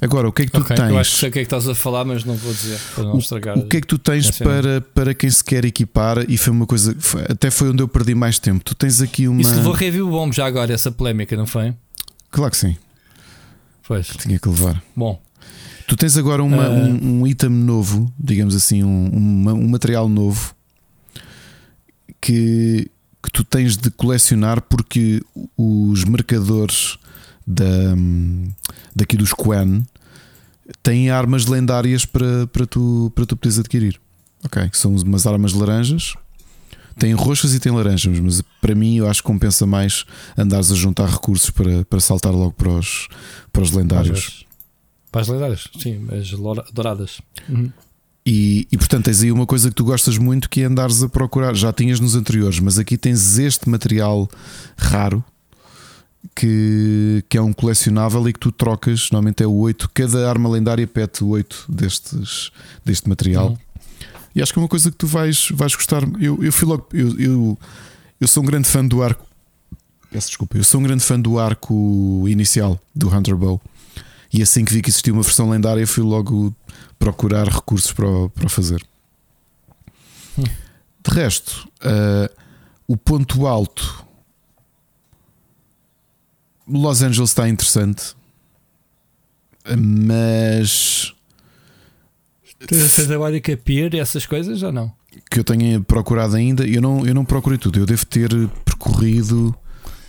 Agora, 0.01 0.29
o 0.29 0.33
que 0.33 0.43
é 0.43 0.47
que 0.47 0.53
tu 0.53 0.61
okay, 0.61 0.77
tens? 0.77 0.91
Eu 0.91 0.99
acho 0.99 1.11
que 1.15 1.19
sei 1.19 1.29
o 1.29 1.33
que 1.33 1.39
é 1.41 1.43
que 1.43 1.47
estás 1.47 1.69
a 1.69 1.75
falar, 1.75 2.05
mas 2.05 2.23
não 2.23 2.37
vou 2.37 2.53
dizer 2.53 2.79
para 2.95 3.03
não 3.03 3.19
estragar. 3.19 3.59
O 3.59 3.67
que 3.67 3.79
é 3.79 3.81
que 3.81 3.87
tu 3.87 3.99
tens 3.99 4.31
para, 4.31 4.81
para 4.81 5.13
quem 5.13 5.29
se 5.29 5.43
quer 5.43 5.65
equipar? 5.65 6.25
E 6.31 6.39
foi 6.39 6.53
uma 6.53 6.67
coisa, 6.67 6.95
foi, 7.01 7.23
até 7.23 7.51
foi 7.51 7.71
onde 7.71 7.83
eu 7.83 7.89
perdi 7.89 8.15
mais 8.15 8.39
tempo. 8.39 8.63
Tu 8.63 8.77
tens 8.77 9.01
aqui 9.01 9.27
uma. 9.27 9.41
Isso 9.41 9.57
levou 9.57 9.73
review 9.73 10.09
bom 10.09 10.31
já 10.31 10.47
agora, 10.47 10.73
essa 10.73 10.93
polémica, 10.93 11.37
não 11.37 11.47
foi? 11.47 11.75
Claro 12.31 12.53
que 12.53 12.57
sim. 12.57 12.77
Pois. 13.89 14.07
Tinha 14.09 14.39
que 14.39 14.47
levar. 14.47 14.83
Bom. 14.95 15.19
Tu 15.87 15.97
tens 15.97 16.19
agora 16.19 16.45
uma, 16.45 16.69
uh... 16.69 16.73
um, 16.75 17.23
um 17.23 17.27
item 17.27 17.49
novo, 17.49 18.13
digamos 18.19 18.55
assim, 18.55 18.85
um, 18.85 19.11
um, 19.11 19.49
um 19.49 19.69
material 19.69 20.11
novo 20.11 20.55
que, 22.21 22.91
que 23.23 23.31
tu 23.33 23.43
tens 23.43 23.79
de 23.79 23.91
colecionar 23.91 24.61
porque 24.61 25.23
os 25.57 26.05
marcadores 26.05 26.99
da, 27.47 27.95
daqui 28.95 29.17
dos 29.17 29.33
Quen 29.33 29.87
têm 30.83 31.09
armas 31.09 31.47
lendárias 31.47 32.05
para, 32.05 32.47
para, 32.49 32.67
tu, 32.67 33.11
para 33.15 33.25
tu 33.25 33.35
poderes 33.39 33.59
adquirir. 33.59 33.99
Ok, 34.45 34.69
são 34.75 34.95
umas 34.97 35.27
armas 35.27 35.55
laranjas. 35.55 36.13
Tem 36.99 37.13
roxas 37.13 37.55
e 37.55 37.61
tem 37.61 37.73
laranjas, 37.73 38.19
mas 38.19 38.43
para 38.61 38.75
mim 38.75 38.97
eu 38.97 39.09
acho 39.09 39.23
que 39.23 39.27
compensa 39.27 39.67
mais 39.67 40.05
andares 40.37 40.73
a 40.73 40.75
juntar 40.75 41.09
recursos 41.09 41.51
para, 41.51 41.85
para 41.85 42.01
saltar 42.01 42.33
logo 42.33 42.53
para 42.53 42.71
os, 42.71 43.09
para 43.53 43.63
os 43.63 43.71
lendários. 43.71 44.47
Para 45.11 45.23
as 45.23 45.29
lendárias, 45.29 45.69
sim, 45.79 46.07
as 46.13 46.31
douradas. 46.73 47.21
Uhum. 47.49 47.71
E, 48.27 48.69
e 48.71 48.77
portanto 48.77 49.07
tens 49.07 49.23
aí 49.23 49.33
uma 49.33 49.47
coisa 49.47 49.71
que 49.71 49.75
tu 49.75 49.85
gostas 49.85 50.19
muito 50.19 50.51
que 50.51 50.61
é 50.61 50.65
andares 50.65 51.03
a 51.03 51.09
procurar. 51.09 51.55
Já 51.55 51.73
tinhas 51.73 51.99
nos 51.99 52.15
anteriores, 52.15 52.61
mas 52.61 52.79
aqui 52.79 52.99
tens 52.99 53.39
este 53.39 53.69
material 53.69 54.29
raro 54.77 55.25
que, 56.35 57.25
que 57.29 57.39
é 57.39 57.43
um 57.43 57.53
colecionável 57.53 58.29
e 58.29 58.33
que 58.33 58.39
tu 58.39 58.53
trocas, 58.53 59.11
normalmente 59.11 59.43
é 59.43 59.47
o 59.47 59.55
8, 59.55 59.91
cada 59.95 60.29
arma 60.29 60.49
lendária 60.49 60.87
pede 60.87 61.25
8 61.25 61.67
destes, 61.69 62.51
deste 62.85 63.09
material. 63.09 63.51
Uhum. 63.51 63.59
E 64.39 64.43
acho 64.43 64.53
que 64.53 64.59
é 64.61 64.63
uma 64.63 64.69
coisa 64.69 64.89
que 64.89 64.97
tu 64.97 65.09
vais, 65.09 65.49
vais 65.51 65.75
gostar. 65.75 66.05
Eu, 66.21 66.45
eu 66.45 66.53
fui 66.53 66.69
logo. 66.69 66.87
Eu, 66.93 67.19
eu, 67.19 67.59
eu 68.21 68.29
sou 68.29 68.41
um 68.41 68.47
grande 68.47 68.69
fã 68.69 68.87
do 68.87 69.03
arco. 69.03 69.27
Peço 70.13 70.29
desculpa, 70.29 70.57
eu 70.57 70.63
sou 70.63 70.79
um 70.79 70.85
grande 70.85 71.03
fã 71.03 71.21
do 71.21 71.41
arco 71.41 72.25
inicial 72.29 72.81
do 72.95 73.13
Hunter 73.13 73.35
Bow. 73.35 73.61
E 74.33 74.41
assim 74.41 74.65
que 74.65 74.73
vi 74.73 74.81
que 74.81 74.91
existia 74.91 75.13
uma 75.13 75.23
versão 75.23 75.51
lendária, 75.51 75.85
fui 75.89 76.05
logo 76.05 76.55
procurar 77.01 77.49
recursos 77.49 77.91
para, 77.91 78.29
para 78.29 78.49
fazer. 78.49 78.81
Hum. 80.39 80.45
De 80.45 81.15
resto, 81.15 81.69
uh, 81.83 82.33
o 82.87 82.97
ponto 82.97 83.45
alto 83.45 84.07
Los 86.69 87.03
Angeles 87.03 87.31
está 87.31 87.49
interessante, 87.49 88.15
mas. 89.77 91.13
Tens 92.67 92.99
a 92.99 93.07
trabalho 93.07 93.41
capir 93.41 93.95
essas 93.95 94.27
coisas 94.27 94.63
ou 94.63 94.73
não? 94.73 94.93
Que 95.31 95.41
eu 95.41 95.45
tenha 95.45 95.81
procurado 95.81 96.37
ainda, 96.37 96.67
eu 96.67 96.81
não, 96.81 97.07
eu 97.07 97.15
não 97.15 97.25
procurei 97.25 97.59
tudo. 97.59 97.79
Eu 97.79 97.87
devo 97.87 98.05
ter 98.05 98.29
percorrido 98.65 99.55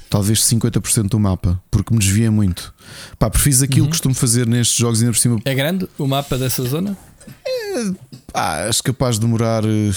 talvez 0.10 0.40
50% 0.40 1.10
do 1.10 1.20
mapa, 1.20 1.62
porque 1.70 1.94
me 1.94 2.00
desviei 2.00 2.30
muito. 2.30 2.74
Pá, 3.18 3.30
fiz 3.34 3.62
aquilo 3.62 3.82
uhum. 3.82 3.86
que 3.86 3.92
costumo 3.92 4.16
fazer 4.16 4.48
nestes 4.48 4.78
jogos 4.78 5.00
ainda 5.02 5.14
por 5.14 5.20
cima. 5.20 5.40
É 5.46 5.54
grande 5.54 5.88
o 5.98 6.08
mapa 6.08 6.38
dessa 6.38 6.64
zona? 6.64 6.98
É, 7.46 7.92
pá, 8.34 8.68
acho 8.68 8.84
capaz 8.84 9.16
de 9.16 9.22
demorar. 9.22 9.64
Eh, 9.64 9.92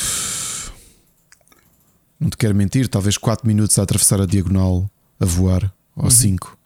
não 2.20 2.29
te 2.29 2.37
quero 2.37 2.55
mentir, 2.55 2.87
talvez 2.89 3.16
4 3.16 3.47
minutos 3.47 3.79
a 3.79 3.83
atravessar 3.83 4.20
a 4.20 4.27
diagonal 4.27 4.89
a 5.19 5.24
voar 5.24 5.73
ou 5.97 6.11
5. 6.11 6.49
Uhum. 6.49 6.62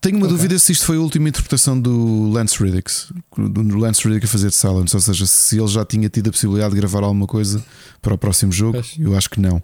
Tenho 0.00 0.16
uma 0.16 0.26
okay. 0.26 0.36
dúvida 0.36 0.58
se 0.58 0.72
isto 0.72 0.86
foi 0.86 0.96
a 0.96 1.00
última 1.00 1.28
interpretação 1.28 1.78
do 1.78 2.30
Lance 2.30 2.62
Riddick, 2.62 2.90
do 3.36 3.76
Lance 3.76 4.02
Riddick 4.02 4.24
a 4.24 4.28
fazer 4.28 4.48
de 4.48 4.54
Silence, 4.54 4.96
ou 4.96 5.00
seja, 5.00 5.26
se 5.26 5.58
ele 5.58 5.68
já 5.68 5.84
tinha 5.84 6.08
tido 6.08 6.28
a 6.28 6.30
possibilidade 6.32 6.74
de 6.74 6.80
gravar 6.80 7.02
alguma 7.02 7.26
coisa 7.26 7.62
para 8.00 8.14
o 8.14 8.18
próximo 8.18 8.50
jogo, 8.50 8.82
eu 8.98 9.14
acho 9.14 9.28
que 9.28 9.38
não. 9.38 9.62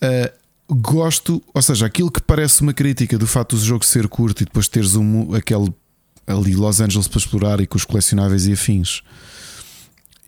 Uh, 0.00 0.30
gosto, 0.72 1.42
ou 1.52 1.60
seja, 1.60 1.84
aquilo 1.84 2.12
que 2.12 2.20
parece 2.20 2.62
uma 2.62 2.72
crítica 2.72 3.18
do 3.18 3.26
facto 3.26 3.56
do 3.56 3.62
jogo 3.62 3.84
ser 3.84 4.06
curto 4.06 4.42
e 4.42 4.44
depois 4.44 4.68
teres 4.68 4.94
um, 4.94 5.34
aquele 5.34 5.72
ali 6.24 6.54
Los 6.54 6.80
Angeles 6.80 7.08
para 7.08 7.18
explorar 7.18 7.60
e 7.60 7.66
com 7.66 7.76
os 7.76 7.84
colecionáveis 7.84 8.46
e 8.46 8.52
afins. 8.52 9.02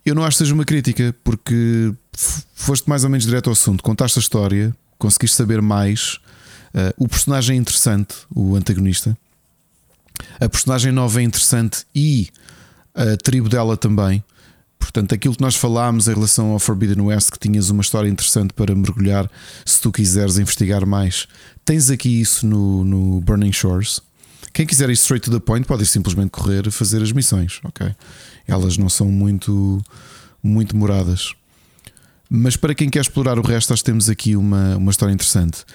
Eu 0.05 0.13
não 0.13 0.23
acho 0.23 0.37
que 0.37 0.43
seja 0.43 0.53
uma 0.53 0.65
crítica, 0.65 1.15
porque 1.23 1.93
foste 2.53 2.89
mais 2.89 3.05
ou 3.05 3.09
menos 3.09 3.25
direto 3.25 3.47
ao 3.47 3.53
assunto, 3.53 3.81
contaste 3.81 4.19
a 4.19 4.21
história, 4.21 4.75
conseguiste 4.99 5.37
saber 5.37 5.61
mais 5.61 6.19
Uh, 6.75 7.05
o 7.05 7.07
personagem 7.07 7.55
é 7.55 7.59
interessante, 7.59 8.15
o 8.35 8.53
antagonista. 8.53 9.17
A 10.41 10.49
personagem 10.49 10.91
nova 10.91 11.21
é 11.21 11.23
interessante 11.23 11.85
e 11.95 12.29
a 12.93 13.15
tribo 13.15 13.47
dela 13.47 13.77
também. 13.77 14.21
Portanto, 14.77 15.15
aquilo 15.15 15.35
que 15.35 15.41
nós 15.41 15.55
falámos 15.55 16.09
em 16.09 16.13
relação 16.13 16.51
ao 16.51 16.59
Forbidden 16.59 17.01
West, 17.05 17.31
que 17.31 17.39
tinhas 17.39 17.69
uma 17.69 17.81
história 17.81 18.09
interessante 18.09 18.53
para 18.53 18.75
mergulhar 18.75 19.31
se 19.65 19.81
tu 19.81 19.89
quiseres 19.89 20.37
investigar 20.37 20.85
mais, 20.85 21.27
tens 21.63 21.89
aqui 21.89 22.21
isso 22.21 22.45
no, 22.45 22.83
no 22.83 23.21
Burning 23.21 23.53
Shores. 23.53 24.01
Quem 24.53 24.65
quiser 24.65 24.89
ir 24.89 24.93
straight 24.93 25.23
to 25.23 25.31
the 25.31 25.39
point 25.39 25.65
pode 25.65 25.85
simplesmente 25.85 26.29
correr 26.29 26.67
e 26.67 26.71
fazer 26.71 27.01
as 27.01 27.11
missões, 27.11 27.59
ok? 27.63 27.95
Elas 28.47 28.77
não 28.77 28.89
são 28.89 29.07
muito, 29.07 29.81
muito 30.43 30.73
demoradas. 30.73 31.33
Mas 32.29 32.55
para 32.55 32.73
quem 32.73 32.89
quer 32.89 33.01
explorar 33.01 33.37
o 33.37 33.41
resto, 33.41 33.69
nós 33.71 33.81
temos 33.81 34.09
aqui 34.09 34.35
uma, 34.35 34.77
uma 34.77 34.91
história 34.91 35.13
interessante. 35.13 35.65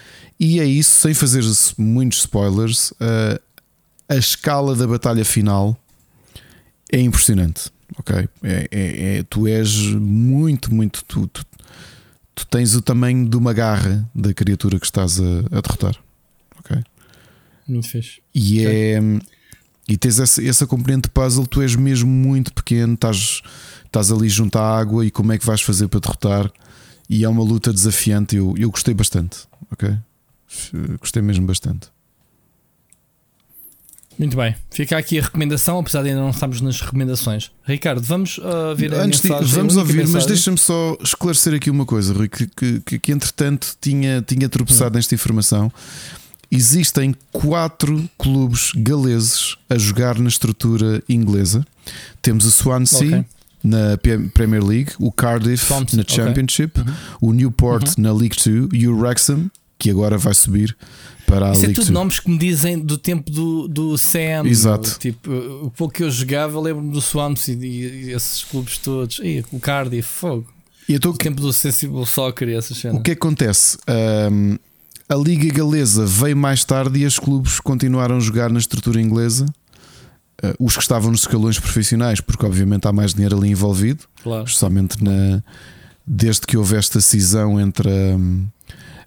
E 0.40 0.58
é 0.58 0.64
isso, 0.64 1.02
sem 1.02 1.12
fazer 1.12 1.44
muitos 1.76 2.20
spoilers, 2.20 2.92
uh, 2.92 3.38
a 4.08 4.16
escala 4.16 4.74
da 4.74 4.86
batalha 4.86 5.22
final 5.22 5.78
é 6.90 6.98
impressionante. 6.98 7.70
Ok? 7.98 8.16
É, 8.42 8.68
é, 8.70 9.18
é 9.18 9.22
tu 9.24 9.46
és 9.46 9.76
muito, 9.92 10.72
muito. 10.72 11.04
Tu, 11.04 11.26
tu, 11.26 11.44
tu, 12.34 12.46
tens 12.46 12.74
o 12.74 12.80
tamanho 12.80 13.28
de 13.28 13.36
uma 13.36 13.52
garra 13.52 14.08
da 14.14 14.32
criatura 14.32 14.80
que 14.80 14.86
estás 14.86 15.20
a, 15.20 15.58
a 15.58 15.60
derrotar. 15.60 15.96
Ok? 16.58 16.82
Muito 17.68 17.88
fixe. 17.88 18.22
E 18.34 18.66
okay. 18.66 18.94
é. 18.94 19.00
E 19.88 19.96
tens 19.98 20.20
essa, 20.20 20.42
essa 20.42 20.66
componente 20.66 21.02
de 21.02 21.10
puzzle, 21.10 21.46
tu 21.46 21.60
és 21.60 21.74
mesmo 21.74 22.08
muito 22.08 22.52
pequeno, 22.54 22.94
estás, 22.94 23.42
estás 23.84 24.10
ali 24.10 24.28
junto 24.28 24.56
à 24.56 24.78
água 24.78 25.04
e 25.04 25.10
como 25.10 25.32
é 25.32 25.38
que 25.38 25.44
vais 25.44 25.60
fazer 25.60 25.88
para 25.88 26.00
derrotar? 26.00 26.50
E 27.08 27.24
é 27.24 27.28
uma 27.28 27.42
luta 27.42 27.72
desafiante. 27.72 28.36
Eu, 28.36 28.54
eu 28.56 28.70
gostei 28.70 28.94
bastante. 28.94 29.40
Ok? 29.70 29.98
Gostei 31.00 31.22
mesmo 31.22 31.46
bastante. 31.46 31.88
Muito 34.20 34.36
bem, 34.36 34.54
fica 34.70 34.98
aqui 34.98 35.18
a 35.18 35.22
recomendação, 35.22 35.78
apesar 35.78 36.02
de 36.02 36.10
ainda 36.10 36.20
não 36.20 36.28
estarmos 36.28 36.60
nas 36.60 36.78
recomendações. 36.78 37.50
Ricardo, 37.64 38.02
vamos 38.02 38.36
uh, 38.36 38.76
ver 38.76 38.92
a 38.92 39.02
Antes 39.02 39.22
mensagem, 39.22 39.46
de, 39.46 39.54
vamos 39.54 39.76
ouvir, 39.78 39.94
mensagem. 39.94 40.14
mas 40.14 40.26
deixa-me 40.26 40.58
só 40.58 40.94
esclarecer 41.02 41.54
aqui 41.54 41.70
uma 41.70 41.86
coisa, 41.86 42.12
Rui, 42.12 42.28
que, 42.28 42.46
que, 42.48 42.80
que, 42.80 42.98
que 42.98 43.12
entretanto 43.12 43.74
tinha, 43.80 44.20
tinha 44.20 44.46
tropeçado 44.46 44.90
hum. 44.90 44.96
nesta 44.96 45.14
informação. 45.14 45.72
Existem 46.50 47.14
quatro 47.32 48.10
clubes 48.18 48.72
galeses 48.76 49.56
a 49.70 49.78
jogar 49.78 50.18
na 50.18 50.28
estrutura 50.28 51.02
inglesa. 51.08 51.64
Temos 52.20 52.44
o 52.44 52.50
Swansea 52.50 53.20
okay. 53.20 53.24
na 53.64 53.96
Premier 54.34 54.62
League, 54.62 54.92
o 54.98 55.10
Cardiff 55.10 55.66
Thompson, 55.66 55.96
na 55.96 56.04
Championship, 56.06 56.78
okay. 56.78 56.92
uhum. 56.92 56.98
o 57.22 57.32
Newport 57.32 57.86
uhum. 57.86 57.94
na 58.02 58.12
League 58.12 58.36
2 58.36 58.68
e 58.74 58.86
o 58.86 58.98
Wrexham 58.98 59.50
que 59.80 59.90
agora 59.90 60.18
vai 60.18 60.34
subir 60.34 60.76
para 61.26 61.48
a 61.48 61.52
Isso 61.52 61.62
League 61.62 61.72
é 61.72 61.74
tudo 61.74 61.86
2. 61.86 61.90
nomes 61.90 62.20
que 62.20 62.30
me 62.30 62.38
dizem 62.38 62.78
do 62.78 62.98
tempo 62.98 63.30
do, 63.30 63.66
do 63.66 63.96
Sam. 63.96 64.46
Exato. 64.46 64.98
Tipo, 64.98 65.30
o 65.64 65.70
pouco 65.70 65.94
que 65.94 66.02
eu 66.02 66.10
jogava, 66.10 66.60
lembro-me 66.60 66.92
do 66.92 67.00
Swansea 67.00 67.54
e, 67.54 67.66
e, 68.06 68.12
esses 68.12 68.44
clubes 68.44 68.78
todos. 68.78 69.20
E 69.22 69.44
o 69.50 69.58
Cardiff, 69.58 70.06
fogo. 70.06 70.46
E 70.88 70.98
tô... 70.98 71.10
O 71.10 71.16
tempo 71.16 71.40
do 71.40 71.52
Sensible 71.52 72.04
Soccer 72.06 72.48
e 72.48 72.54
essas 72.54 72.76
cenas. 72.76 72.98
O 72.98 73.02
que 73.02 73.12
acontece? 73.12 73.78
Um, 74.30 74.58
a 75.08 75.14
Liga 75.14 75.52
Galesa 75.54 76.04
veio 76.04 76.36
mais 76.36 76.64
tarde 76.64 76.98
e 76.98 77.06
os 77.06 77.18
clubes 77.18 77.58
continuaram 77.60 78.16
a 78.16 78.20
jogar 78.20 78.50
na 78.50 78.58
estrutura 78.58 79.00
inglesa. 79.00 79.46
Uh, 80.42 80.64
os 80.64 80.74
que 80.74 80.82
estavam 80.82 81.10
nos 81.10 81.20
escalões 81.20 81.58
profissionais, 81.58 82.20
porque 82.20 82.44
obviamente 82.44 82.86
há 82.86 82.92
mais 82.92 83.14
dinheiro 83.14 83.36
ali 83.38 83.50
envolvido, 83.50 84.04
Claro. 84.22 84.46
justamente 84.46 85.02
na, 85.02 85.42
desde 86.06 86.42
que 86.42 86.56
houve 86.56 86.76
esta 86.76 87.00
cisão 87.00 87.60
entre 87.60 87.88
a, 87.88 88.16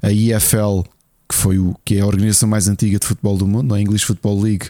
a 0.03 0.11
EFL, 0.11 0.81
que 1.27 1.35
foi 1.35 1.57
o 1.57 1.75
que 1.84 1.95
é 1.95 2.01
a 2.01 2.05
organização 2.05 2.47
mais 2.47 2.67
antiga 2.67 2.99
de 2.99 3.07
futebol 3.07 3.38
do 3.38 3.47
mundo, 3.47 3.73
a 3.73 3.81
English 3.81 4.05
Football 4.05 4.41
League, 4.41 4.67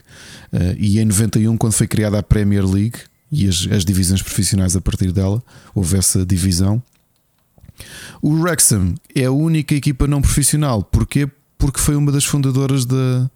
uh, 0.52 0.74
e 0.78 0.98
em 1.00 1.04
91, 1.04 1.56
quando 1.56 1.72
foi 1.72 1.86
criada 1.86 2.18
a 2.18 2.22
Premier 2.22 2.64
League 2.64 2.98
e 3.30 3.48
as, 3.48 3.68
as 3.70 3.84
divisões 3.84 4.22
profissionais 4.22 4.76
a 4.76 4.80
partir 4.80 5.12
dela, 5.12 5.42
houve 5.74 5.98
essa 5.98 6.24
divisão. 6.24 6.80
O 8.22 8.40
Wrexham 8.40 8.94
é 9.14 9.24
a 9.24 9.32
única 9.32 9.74
equipa 9.74 10.06
não 10.06 10.22
profissional. 10.22 10.82
Porquê? 10.82 11.28
Porque 11.58 11.80
foi 11.80 11.96
uma 11.96 12.12
das 12.12 12.24
fundadoras 12.24 12.86
da, 12.86 13.30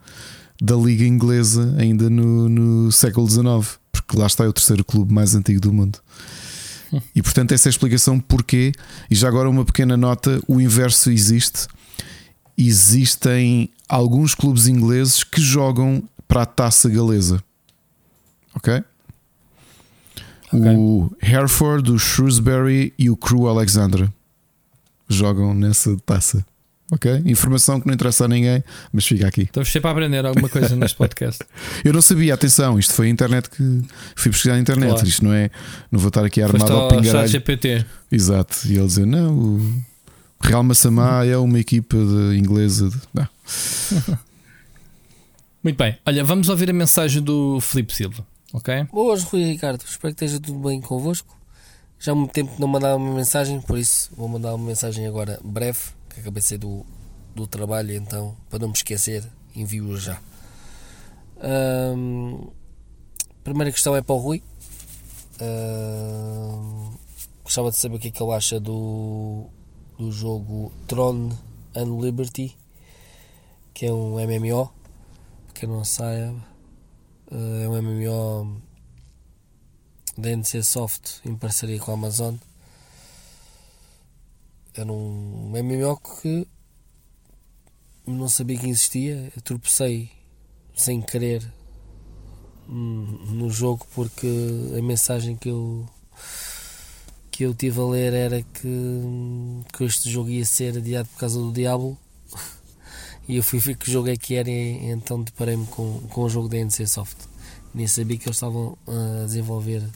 da 0.62 0.76
Liga 0.76 1.04
Inglesa 1.04 1.74
ainda 1.78 2.08
no, 2.08 2.48
no 2.48 2.92
século 2.92 3.28
XIX. 3.28 3.78
Porque 3.90 4.16
lá 4.16 4.26
está 4.26 4.44
é 4.44 4.48
o 4.48 4.52
terceiro 4.52 4.84
clube 4.84 5.12
mais 5.12 5.34
antigo 5.34 5.60
do 5.60 5.72
mundo. 5.72 5.98
E 7.14 7.20
portanto, 7.20 7.52
essa 7.52 7.68
é 7.68 7.70
a 7.70 7.72
explicação 7.72 8.18
porquê. 8.18 8.72
E 9.10 9.14
já 9.14 9.28
agora, 9.28 9.50
uma 9.50 9.62
pequena 9.62 9.94
nota: 9.94 10.40
o 10.48 10.58
inverso 10.58 11.10
existe. 11.10 11.66
Existem 12.58 13.70
alguns 13.88 14.34
clubes 14.34 14.66
ingleses 14.66 15.22
que 15.22 15.40
jogam 15.40 16.02
para 16.26 16.42
a 16.42 16.46
taça 16.46 16.88
galesa. 16.90 17.42
Ok? 18.54 18.82
Ok. 20.52 20.76
O 20.76 21.12
Hereford, 21.22 21.92
o 21.92 21.98
Shrewsbury 21.98 22.92
e 22.98 23.08
o 23.08 23.16
Crew 23.16 23.46
Alexandra 23.46 24.12
jogam 25.08 25.54
nessa 25.54 25.96
taça. 26.04 26.44
Ok? 26.90 27.22
Informação 27.26 27.78
que 27.78 27.86
não 27.86 27.92
interessa 27.92 28.24
a 28.24 28.28
ninguém, 28.28 28.64
mas 28.90 29.06
fica 29.06 29.28
aqui. 29.28 29.42
Estamos 29.42 29.70
sempre 29.70 29.88
a 29.88 29.90
aprender 29.92 30.24
alguma 30.24 30.48
coisa 30.48 30.74
neste 30.74 30.96
podcast. 30.98 31.44
Eu 31.84 31.92
não 31.92 32.00
sabia, 32.00 32.32
atenção, 32.32 32.78
isto 32.78 32.94
foi 32.94 33.08
a 33.08 33.10
internet 33.10 33.50
que 33.50 33.82
fui 34.16 34.32
pesquisar 34.32 34.54
na 34.54 34.60
internet. 34.60 34.92
Claro. 34.92 35.06
Isto 35.06 35.24
não 35.24 35.32
é, 35.34 35.50
não 35.92 36.00
vou 36.00 36.08
estar 36.08 36.24
aqui 36.24 36.40
Foste 36.40 36.54
armado 36.56 36.72
ao 36.72 36.80
ao 36.84 36.88
pingaralho. 36.88 37.28
GPT. 37.28 37.84
Exato. 38.10 38.56
E 38.66 38.76
ele 38.76 38.86
dizer: 38.86 39.06
não, 39.06 39.38
o 39.38 39.82
Real 40.40 40.62
Massamá 40.62 41.24
é 41.24 41.36
uma 41.36 41.58
equipa 41.58 41.96
de 41.96 42.38
inglesa. 42.38 42.88
De... 42.88 43.00
Não. 43.12 43.28
Muito 45.62 45.76
bem. 45.76 45.98
Olha, 46.06 46.24
vamos 46.24 46.48
ouvir 46.48 46.70
a 46.70 46.72
mensagem 46.72 47.22
do 47.22 47.60
Filipe 47.60 47.94
Silva. 47.94 48.26
Ok? 48.52 48.84
Boas, 48.92 49.24
Rui 49.24 49.42
e 49.42 49.52
Ricardo. 49.52 49.82
Espero 49.82 50.14
que 50.14 50.24
esteja 50.24 50.40
tudo 50.40 50.58
bem 50.66 50.80
convosco. 50.80 51.36
Já 51.98 52.12
há 52.12 52.14
muito 52.14 52.32
tempo 52.32 52.54
que 52.54 52.60
não 52.60 52.68
mandava 52.68 52.96
uma 52.96 53.14
mensagem, 53.14 53.60
por 53.60 53.76
isso 53.76 54.10
vou 54.16 54.28
mandar 54.28 54.54
uma 54.54 54.64
mensagem 54.64 55.06
agora 55.06 55.40
breve, 55.42 55.80
que 56.08 56.20
acabei 56.20 56.40
de 56.40 56.48
sair 56.48 56.58
do, 56.58 56.86
do 57.34 57.44
trabalho, 57.46 57.92
então, 57.92 58.36
para 58.48 58.60
não 58.60 58.68
me 58.68 58.74
esquecer, 58.74 59.24
envio-a 59.54 59.98
já. 59.98 60.20
Primeira 63.42 63.72
questão 63.72 63.96
é 63.96 64.02
para 64.02 64.14
o 64.14 64.18
Rui. 64.18 64.42
Ahm, 65.40 66.94
gostava 67.42 67.70
de 67.70 67.78
saber 67.78 67.96
o 67.96 67.98
que 67.98 68.08
é 68.08 68.10
que 68.10 68.22
ele 68.22 68.32
acha 68.32 68.60
do, 68.60 69.46
do 69.98 70.12
jogo 70.12 70.72
Throne 70.86 71.36
and 71.74 72.00
Liberty, 72.00 72.56
que 73.74 73.86
é 73.86 73.92
um 73.92 74.14
MMO. 74.14 74.72
Quem 75.52 75.68
não 75.68 75.84
saiba, 75.84 76.40
eh, 77.32 77.64
é 77.64 77.68
um 77.68 77.82
MMO 77.82 78.62
da 80.16 80.30
NC 80.30 80.62
Soft 80.62 81.20
em 81.24 81.34
parceria 81.34 81.80
com 81.80 81.90
a 81.90 81.94
Amazon. 81.94 82.36
Era 84.72 84.92
um 84.92 85.50
MMO 85.50 85.96
que 85.96 86.46
não 88.06 88.28
sabia 88.28 88.56
que 88.56 88.68
existia. 88.68 89.32
Eu 89.34 89.42
tropecei 89.42 90.12
sem 90.76 91.02
querer 91.02 91.52
hum, 92.68 93.18
no 93.32 93.50
jogo 93.50 93.84
porque 93.92 94.28
a 94.78 94.82
mensagem 94.82 95.36
que 95.36 95.48
eu 95.48 95.88
que 97.38 97.44
eu 97.44 97.54
tive 97.54 97.80
a 97.80 97.84
ler 97.84 98.12
era 98.14 98.42
que, 98.42 99.62
que 99.72 99.84
este 99.84 100.10
jogo 100.10 100.28
ia 100.28 100.44
ser 100.44 100.76
adiado 100.76 101.08
por 101.10 101.20
causa 101.20 101.38
do 101.38 101.52
Diablo 101.52 101.96
e 103.28 103.36
eu 103.36 103.44
fui 103.44 103.60
ver 103.60 103.76
que 103.76 103.88
jogo 103.88 104.08
é 104.08 104.16
que 104.16 104.34
era 104.34 104.50
e 104.50 104.90
então 104.90 105.22
deparei-me 105.22 105.64
com, 105.68 106.00
com 106.08 106.22
o 106.22 106.28
jogo 106.28 106.48
da 106.48 106.56
NC 106.56 106.88
Soft 106.88 107.16
nem 107.72 107.86
sabia 107.86 108.18
que 108.18 108.26
eles 108.26 108.34
estavam 108.34 108.76
a 108.88 109.24
desenvolver 109.24 109.88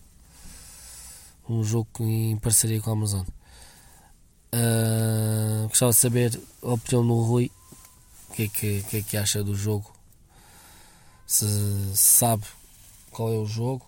um 1.48 1.64
jogo 1.64 1.88
em 2.04 2.36
parceria 2.36 2.80
com 2.80 2.90
a 2.90 2.92
Amazon. 2.92 3.26
Ah, 4.52 5.66
gostava 5.66 5.90
de 5.90 5.98
saber 5.98 6.40
a 6.62 6.74
opinião 6.74 7.04
do 7.04 7.22
Rui, 7.22 7.50
o 8.30 8.34
que 8.34 8.44
é 8.44 8.48
que, 8.48 8.82
que, 8.84 8.96
é 8.98 9.02
que 9.02 9.16
acha 9.16 9.42
do 9.42 9.56
jogo, 9.56 9.92
se 11.26 11.44
sabe 11.96 12.44
qual 13.10 13.32
é 13.32 13.36
o 13.36 13.46
jogo. 13.46 13.84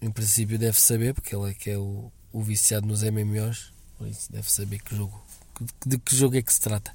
Em 0.00 0.10
princípio 0.10 0.58
deve 0.58 0.80
saber, 0.80 1.12
porque 1.12 1.36
ele 1.36 1.50
é 1.50 1.54
que 1.54 1.68
é 1.68 1.76
o, 1.76 2.10
o 2.38 2.42
viciado 2.42 2.86
nos 2.86 3.02
MMOs, 3.02 3.72
por 3.96 4.06
isso 4.06 4.30
deve 4.30 4.48
saber 4.48 4.80
que 4.80 4.94
jogo, 4.94 5.20
de 5.84 5.98
que 5.98 6.14
jogo 6.14 6.36
é 6.36 6.42
que 6.42 6.52
se 6.52 6.60
trata. 6.60 6.94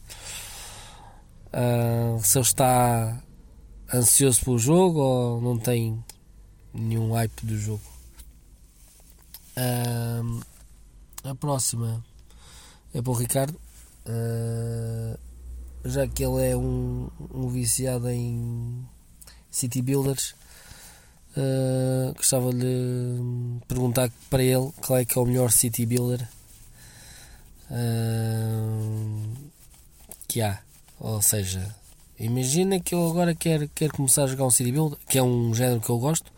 Ah, 1.51 2.17
se 2.23 2.37
ele 2.37 2.45
está 2.45 3.21
ansioso 3.93 4.43
pelo 4.45 4.57
jogo 4.57 4.99
ou 4.99 5.41
não 5.41 5.59
tem 5.59 6.01
nenhum 6.73 7.11
hype 7.11 7.45
do 7.45 7.57
jogo. 7.57 7.83
Ahm, 9.57 10.39
a 11.25 11.35
próxima 11.35 12.03
é 12.93 13.01
para 13.01 13.11
o 13.11 13.15
Ricardo. 13.15 13.59
Ah, 14.05 15.19
já 15.83 16.07
que 16.07 16.23
ele 16.23 16.51
é 16.51 16.55
um, 16.55 17.09
um 17.33 17.49
viciado 17.49 18.09
em 18.09 18.87
city 19.51 19.81
builders, 19.81 20.35
ah, 21.35 22.14
gostava 22.15 22.53
de 22.53 23.18
perguntar 23.68 24.11
para 24.30 24.43
ele 24.43 24.72
qual 24.85 24.99
é 24.99 25.05
que 25.05 25.18
é 25.18 25.22
o 25.22 25.26
melhor 25.26 25.51
city 25.51 25.85
builder 25.85 26.27
ah, 27.72 29.35
que 30.27 30.41
há. 30.41 30.60
Ou 30.99 31.22
seja, 31.22 31.76
imagina 32.19 32.80
que 32.80 32.93
eu 32.95 33.10
agora 33.10 33.34
quero, 33.35 33.69
quero 33.73 33.93
começar 33.93 34.23
a 34.23 34.27
jogar 34.27 34.45
um 34.45 34.51
city 34.51 34.72
builder, 34.72 34.97
que 35.10 35.18
é 35.18 35.23
um 35.23 35.53
género 35.53 35.81
que 35.81 35.89
eu 35.89 35.97
gosto. 35.97 36.31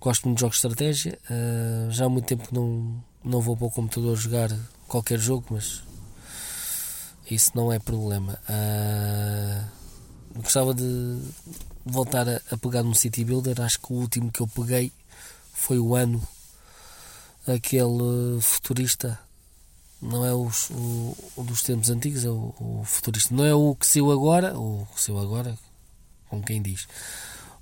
Gosto 0.00 0.24
muito 0.26 0.36
de 0.36 0.40
jogos 0.42 0.60
de 0.60 0.66
estratégia. 0.66 1.18
ah, 1.30 1.88
já 1.90 2.04
há 2.06 2.08
muito 2.08 2.26
tempo 2.26 2.48
que 2.48 2.54
não, 2.54 3.02
não 3.24 3.40
vou 3.40 3.56
para 3.56 3.66
o 3.66 3.70
computador 3.70 4.16
jogar 4.16 4.50
qualquer 4.86 5.18
jogo, 5.18 5.46
mas 5.50 5.82
isso 7.30 7.52
não 7.54 7.72
é 7.72 7.78
problema. 7.78 8.38
Gostava 10.36 10.74
de 10.74 11.20
voltar 11.84 12.28
a, 12.28 12.40
a 12.50 12.56
pegar 12.56 12.82
num 12.82 12.94
City 12.94 13.24
Builder. 13.24 13.60
Acho 13.60 13.78
que 13.80 13.92
o 13.92 13.96
último 13.96 14.30
que 14.32 14.40
eu 14.40 14.46
peguei 14.48 14.92
foi 15.52 15.78
o 15.78 15.94
ano, 15.94 16.22
aquele 17.46 18.40
futurista. 18.40 19.18
Não 20.00 20.24
é 20.24 20.34
os- 20.34 20.70
o, 20.70 21.16
o 21.36 21.42
dos 21.44 21.62
tempos 21.62 21.88
antigos, 21.90 22.24
é 22.24 22.28
o, 22.28 22.54
o 22.58 22.82
futurista. 22.84 23.34
Não 23.34 23.44
é 23.44 23.54
o 23.54 23.74
que 23.74 23.86
saiu 23.86 24.10
agora, 24.12 24.58
o 24.58 24.86
que 24.94 25.00
saiu 25.00 25.18
agora, 25.18 25.56
como 26.28 26.42
quem 26.44 26.60
diz. 26.60 26.86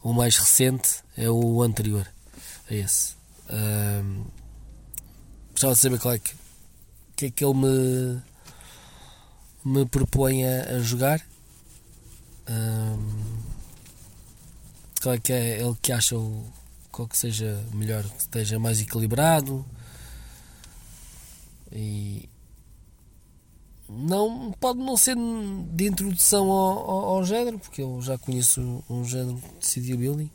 O 0.03 0.13
mais 0.13 0.37
recente 0.37 0.89
é 1.17 1.31
o 1.31 1.63
anterior 1.63 2.07
a 2.69 2.75
esse. 2.75 3.15
Ahm, 3.49 4.25
gostava 5.53 5.75
de 5.75 5.79
saber 5.81 6.01
qual 6.01 6.15
é 6.15 6.19
que, 6.19 6.35
que 7.15 7.27
é 7.27 7.31
que 7.31 7.45
ele 7.45 7.55
me, 7.55 8.23
me 9.65 9.87
propõe 9.87 10.45
a, 10.45 10.77
a 10.77 10.81
jogar. 10.81 11.21
Ahm, 12.49 13.52
é 15.11 15.19
que 15.19 15.33
é 15.33 15.61
ele 15.61 15.77
que 15.81 15.93
acha 15.93 16.17
o, 16.17 16.45
qual 16.93 17.09
que 17.09 17.17
seja 17.17 17.65
melhor, 17.73 18.05
que 18.05 18.21
esteja 18.21 18.59
mais 18.59 18.81
equilibrado 18.81 19.65
e 21.73 22.29
não 23.89 24.53
pode 24.53 24.79
não 24.79 24.97
ser 24.97 25.17
de 25.17 25.87
introdução 25.87 26.51
ao, 26.51 26.91
ao, 26.91 27.05
ao 27.17 27.25
género, 27.25 27.59
porque 27.59 27.83
eu 27.83 28.01
já 28.03 28.19
conheço 28.19 28.85
um, 28.89 29.05
género 29.05 29.43
de 29.59 29.67
city 29.67 29.97
building, 29.97 30.31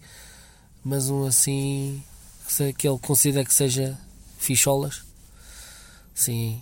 mas 0.84 1.10
um 1.10 1.26
assim 1.26 2.04
que, 2.48 2.74
que 2.74 2.88
ele 2.88 3.00
considera 3.00 3.46
que 3.46 3.54
seja 3.54 3.98
ficholas, 4.38 5.04
sim, 6.14 6.62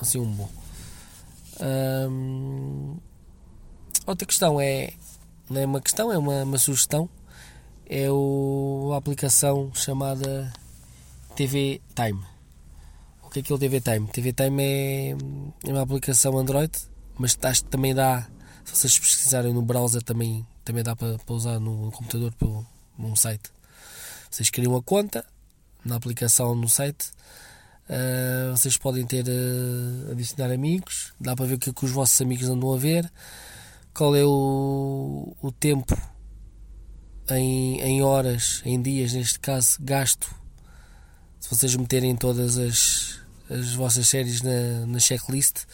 assim 0.00 0.18
um 0.18 0.32
bom. 0.32 0.50
Ahm, 1.60 2.96
outra 4.06 4.26
questão 4.26 4.60
é 4.60 4.92
não 5.50 5.60
é 5.60 5.66
uma 5.66 5.80
questão, 5.80 6.12
é 6.12 6.18
uma, 6.18 6.42
uma 6.42 6.58
sugestão. 6.58 7.08
É 7.88 8.10
o, 8.10 8.90
a 8.92 8.98
aplicação 8.98 9.72
chamada 9.74 10.52
TV 11.34 11.80
Time. 11.94 12.22
O 13.22 13.30
que 13.30 13.40
é 13.40 13.42
que 13.42 13.52
é 13.52 13.54
o 13.54 13.58
TV 13.58 13.80
Time? 13.80 14.06
TV 14.08 14.32
Time 14.32 14.62
é, 14.62 15.10
é 15.64 15.72
uma 15.72 15.82
aplicação 15.82 16.36
Android, 16.38 16.72
mas 17.18 17.38
acho 17.42 17.64
que 17.64 17.70
também 17.70 17.94
dá, 17.94 18.28
se 18.64 18.76
vocês 18.76 18.98
pesquisarem 18.98 19.54
no 19.54 19.62
browser, 19.62 20.02
também, 20.02 20.46
também 20.64 20.82
dá 20.84 20.94
para, 20.94 21.18
para 21.18 21.34
usar 21.34 21.58
no 21.58 21.90
computador 21.92 22.32
pelo, 22.34 22.66
num 22.98 23.16
site. 23.16 23.50
Vocês 24.30 24.50
criam 24.50 24.72
uma 24.72 24.82
conta 24.82 25.24
na 25.84 25.96
aplicação 25.96 26.54
no 26.54 26.68
site, 26.68 27.10
Uh, 27.88 28.50
vocês 28.54 28.76
podem 28.76 29.06
ter 29.06 29.24
uh, 29.26 30.12
adicionar 30.12 30.52
amigos, 30.52 31.14
dá 31.18 31.34
para 31.34 31.46
ver 31.46 31.54
o 31.54 31.58
que, 31.58 31.70
é 31.70 31.72
que 31.72 31.84
os 31.86 31.90
vossos 31.90 32.20
amigos 32.20 32.46
andam 32.46 32.74
a 32.74 32.76
ver, 32.76 33.10
qual 33.98 34.14
é 34.14 34.24
o, 34.24 35.34
o 35.42 35.50
tempo 35.50 36.00
em, 37.28 37.80
em 37.80 38.00
horas, 38.00 38.62
em 38.64 38.80
dias, 38.80 39.12
neste 39.12 39.40
caso, 39.40 39.76
gasto. 39.80 40.32
Se 41.40 41.50
vocês 41.50 41.74
meterem 41.74 42.14
todas 42.14 42.58
as, 42.58 43.18
as 43.50 43.74
vossas 43.74 44.08
séries 44.08 44.40
na, 44.40 44.86
na 44.86 45.00
checklist, 45.00 45.64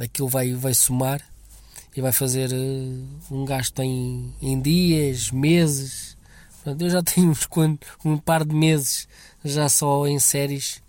aquilo 0.00 0.26
vai, 0.26 0.52
vai 0.52 0.74
somar 0.74 1.22
e 1.96 2.00
vai 2.00 2.10
fazer 2.10 2.50
uh, 2.52 3.08
um 3.30 3.44
gasto 3.44 3.80
em, 3.82 4.34
em 4.42 4.60
dias, 4.60 5.30
meses. 5.30 6.16
eu 6.66 6.90
já 6.90 7.02
tenho 7.06 7.30
uns, 7.30 7.48
um 8.04 8.18
par 8.18 8.44
de 8.44 8.52
meses 8.52 9.06
já 9.44 9.68
só 9.68 10.08
em 10.08 10.18
séries 10.18 10.82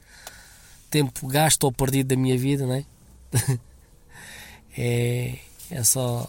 tempo 0.90 1.28
gasto 1.28 1.66
ou 1.66 1.72
perdido 1.72 2.08
da 2.08 2.16
minha 2.16 2.36
vida, 2.36 2.66
não 2.66 2.74
é? 2.74 2.86
é, 4.76 5.38
é 5.70 5.84
só 5.84 6.28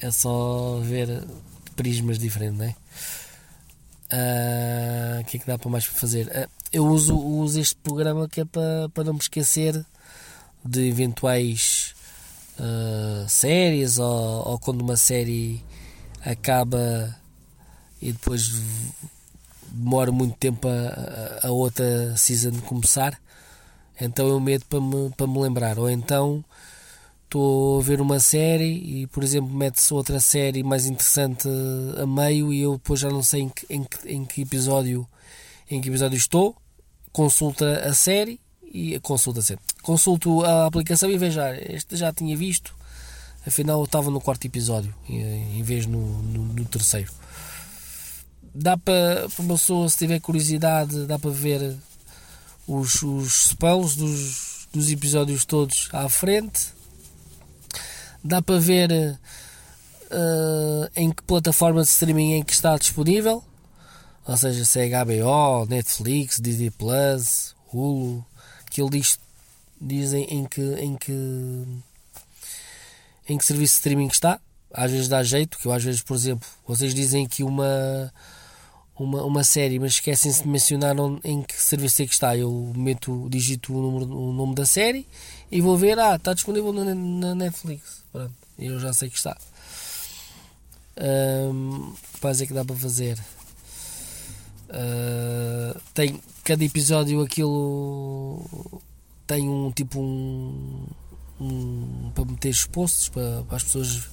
é 0.00 0.10
só 0.10 0.78
ver 0.82 1.24
prismas 1.74 2.18
diferentes, 2.18 2.58
não 2.58 2.66
é? 2.66 2.74
Ah, 4.10 5.20
o 5.20 5.24
que 5.24 5.36
é 5.36 5.40
que 5.40 5.46
dá 5.46 5.58
para 5.58 5.70
mais 5.70 5.84
fazer? 5.84 6.26
Uh, 6.28 6.48
eu 6.72 6.86
uso, 6.86 7.16
uso 7.18 7.60
este 7.60 7.76
programa 7.76 8.28
que 8.28 8.40
é 8.40 8.44
para, 8.44 8.88
para 8.94 9.04
não 9.04 9.14
me 9.14 9.18
esquecer 9.18 9.84
de 10.64 10.88
eventuais 10.88 11.94
uh, 12.58 13.28
séries 13.28 13.98
ou, 13.98 14.48
ou 14.48 14.58
quando 14.58 14.82
uma 14.82 14.96
série 14.96 15.62
acaba 16.24 17.16
e 18.00 18.12
depois 18.12 18.52
demora 19.70 20.12
muito 20.12 20.36
tempo 20.36 20.68
a, 20.68 21.46
a 21.48 21.50
outra 21.50 22.16
season 22.16 22.52
começar, 22.60 23.20
então 24.00 24.28
eu 24.28 24.38
medo 24.40 24.64
para 24.66 24.80
me, 24.80 25.10
para 25.10 25.26
me 25.26 25.38
lembrar. 25.38 25.78
Ou 25.78 25.90
então 25.90 26.44
estou 27.26 27.80
a 27.80 27.82
ver 27.82 28.00
uma 28.00 28.18
série 28.18 29.02
e, 29.02 29.06
por 29.08 29.22
exemplo, 29.22 29.52
mete-se 29.54 29.92
outra 29.92 30.18
série 30.20 30.62
mais 30.62 30.86
interessante 30.86 31.48
a 32.00 32.06
meio 32.06 32.52
e 32.52 32.60
eu 32.62 32.72
depois 32.72 33.00
já 33.00 33.10
não 33.10 33.22
sei 33.22 33.42
em 33.42 33.48
que, 33.48 33.66
em 33.68 33.84
que, 33.84 34.08
em 34.08 34.24
que 34.24 34.42
episódio 34.42 35.06
em 35.70 35.80
que 35.80 35.88
episódio 35.88 36.16
estou, 36.16 36.56
consulta 37.12 37.80
a 37.80 37.92
série 37.92 38.40
e 38.62 38.98
consulta 39.00 39.42
sempre. 39.42 39.64
Consulto 39.82 40.44
a 40.44 40.66
aplicação 40.66 41.10
e 41.10 41.18
vejo, 41.18 41.40
ah, 41.40 41.56
este 41.56 41.96
já 41.96 42.12
tinha 42.12 42.36
visto, 42.36 42.72
afinal 43.44 43.80
eu 43.80 43.84
estava 43.84 44.10
no 44.10 44.20
quarto 44.20 44.46
episódio 44.46 44.94
em 45.08 45.62
vez 45.62 45.86
no, 45.86 46.22
no, 46.22 46.44
no 46.44 46.64
terceiro 46.64 47.12
dá 48.56 48.76
para, 48.76 49.28
para 49.28 49.42
uma 49.42 49.54
pessoa, 49.54 49.88
se 49.88 49.98
tiver 49.98 50.20
curiosidade, 50.20 51.06
dá 51.06 51.18
para 51.18 51.30
ver 51.30 51.76
os, 52.66 53.02
os 53.02 53.48
spells 53.48 53.96
dos, 53.96 54.68
dos 54.72 54.90
episódios 54.90 55.44
todos 55.44 55.88
à 55.92 56.08
frente. 56.08 56.74
Dá 58.24 58.42
para 58.42 58.58
ver 58.58 58.90
uh, 58.92 60.90
em 60.94 61.10
que 61.10 61.22
plataforma 61.22 61.82
de 61.82 61.88
streaming 61.88 62.34
em 62.34 62.42
que 62.42 62.52
está 62.52 62.76
disponível. 62.76 63.42
Ou 64.26 64.36
seja, 64.36 64.64
se 64.64 64.80
é 64.80 64.88
HBO, 64.88 65.66
Netflix, 65.68 66.40
Disney 66.40 66.70
Plus, 66.70 67.54
Hulu, 67.72 68.24
que 68.70 68.82
ele 68.82 68.90
diz, 68.90 69.18
dizem 69.80 70.24
em 70.24 70.44
que, 70.44 70.74
em 70.74 70.96
que 70.96 71.12
em 73.28 73.38
que 73.38 73.44
serviço 73.44 73.74
de 73.74 73.78
streaming 73.78 74.08
está. 74.08 74.40
Às 74.72 74.90
vezes 74.90 75.08
dá 75.08 75.22
jeito, 75.22 75.58
que 75.58 75.66
eu 75.66 75.72
às 75.72 75.82
vezes, 75.82 76.02
por 76.02 76.16
exemplo, 76.16 76.48
vocês 76.66 76.92
dizem 76.92 77.26
que 77.26 77.42
uma 77.42 78.12
uma, 78.98 79.22
uma 79.22 79.44
série, 79.44 79.78
mas 79.78 79.92
esquecem-se 79.92 80.42
de 80.42 80.48
mencionar 80.48 80.98
onde, 80.98 81.20
em 81.24 81.42
que 81.42 81.60
serviço 81.60 82.02
é 82.02 82.06
que 82.06 82.12
está. 82.12 82.36
Eu 82.36 82.72
meto, 82.74 83.28
digito 83.28 83.74
o, 83.74 83.82
número, 83.82 84.16
o 84.16 84.32
nome 84.32 84.54
da 84.54 84.64
série 84.64 85.06
e 85.50 85.60
vou 85.60 85.76
ver, 85.76 85.98
ah, 85.98 86.16
está 86.16 86.32
disponível 86.32 86.72
na, 86.72 86.94
na 86.94 87.34
Netflix. 87.34 88.02
Pronto, 88.12 88.34
eu 88.58 88.80
já 88.80 88.92
sei 88.92 89.10
que 89.10 89.16
está. 89.16 89.36
Um, 90.98 91.92
que 92.14 92.24
mais 92.24 92.40
é 92.40 92.46
que 92.46 92.54
dá 92.54 92.64
para 92.64 92.76
fazer? 92.76 93.18
Uh, 94.68 95.78
tem 95.94 96.20
cada 96.42 96.64
episódio 96.64 97.22
aquilo 97.22 98.42
tem 99.26 99.48
um 99.48 99.70
tipo 99.70 100.00
um, 100.00 100.86
um 101.40 102.10
para 102.14 102.24
meter 102.24 102.48
os 102.50 102.66
posts 102.66 103.08
para, 103.08 103.42
para, 103.44 103.56
as 103.56 103.64
pessoas 103.64 104.08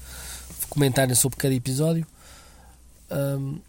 comentarem 0.69 1.15
sobre 1.15 1.37
cada 1.37 1.53
episódio. 1.53 2.05
Um, 3.11 3.59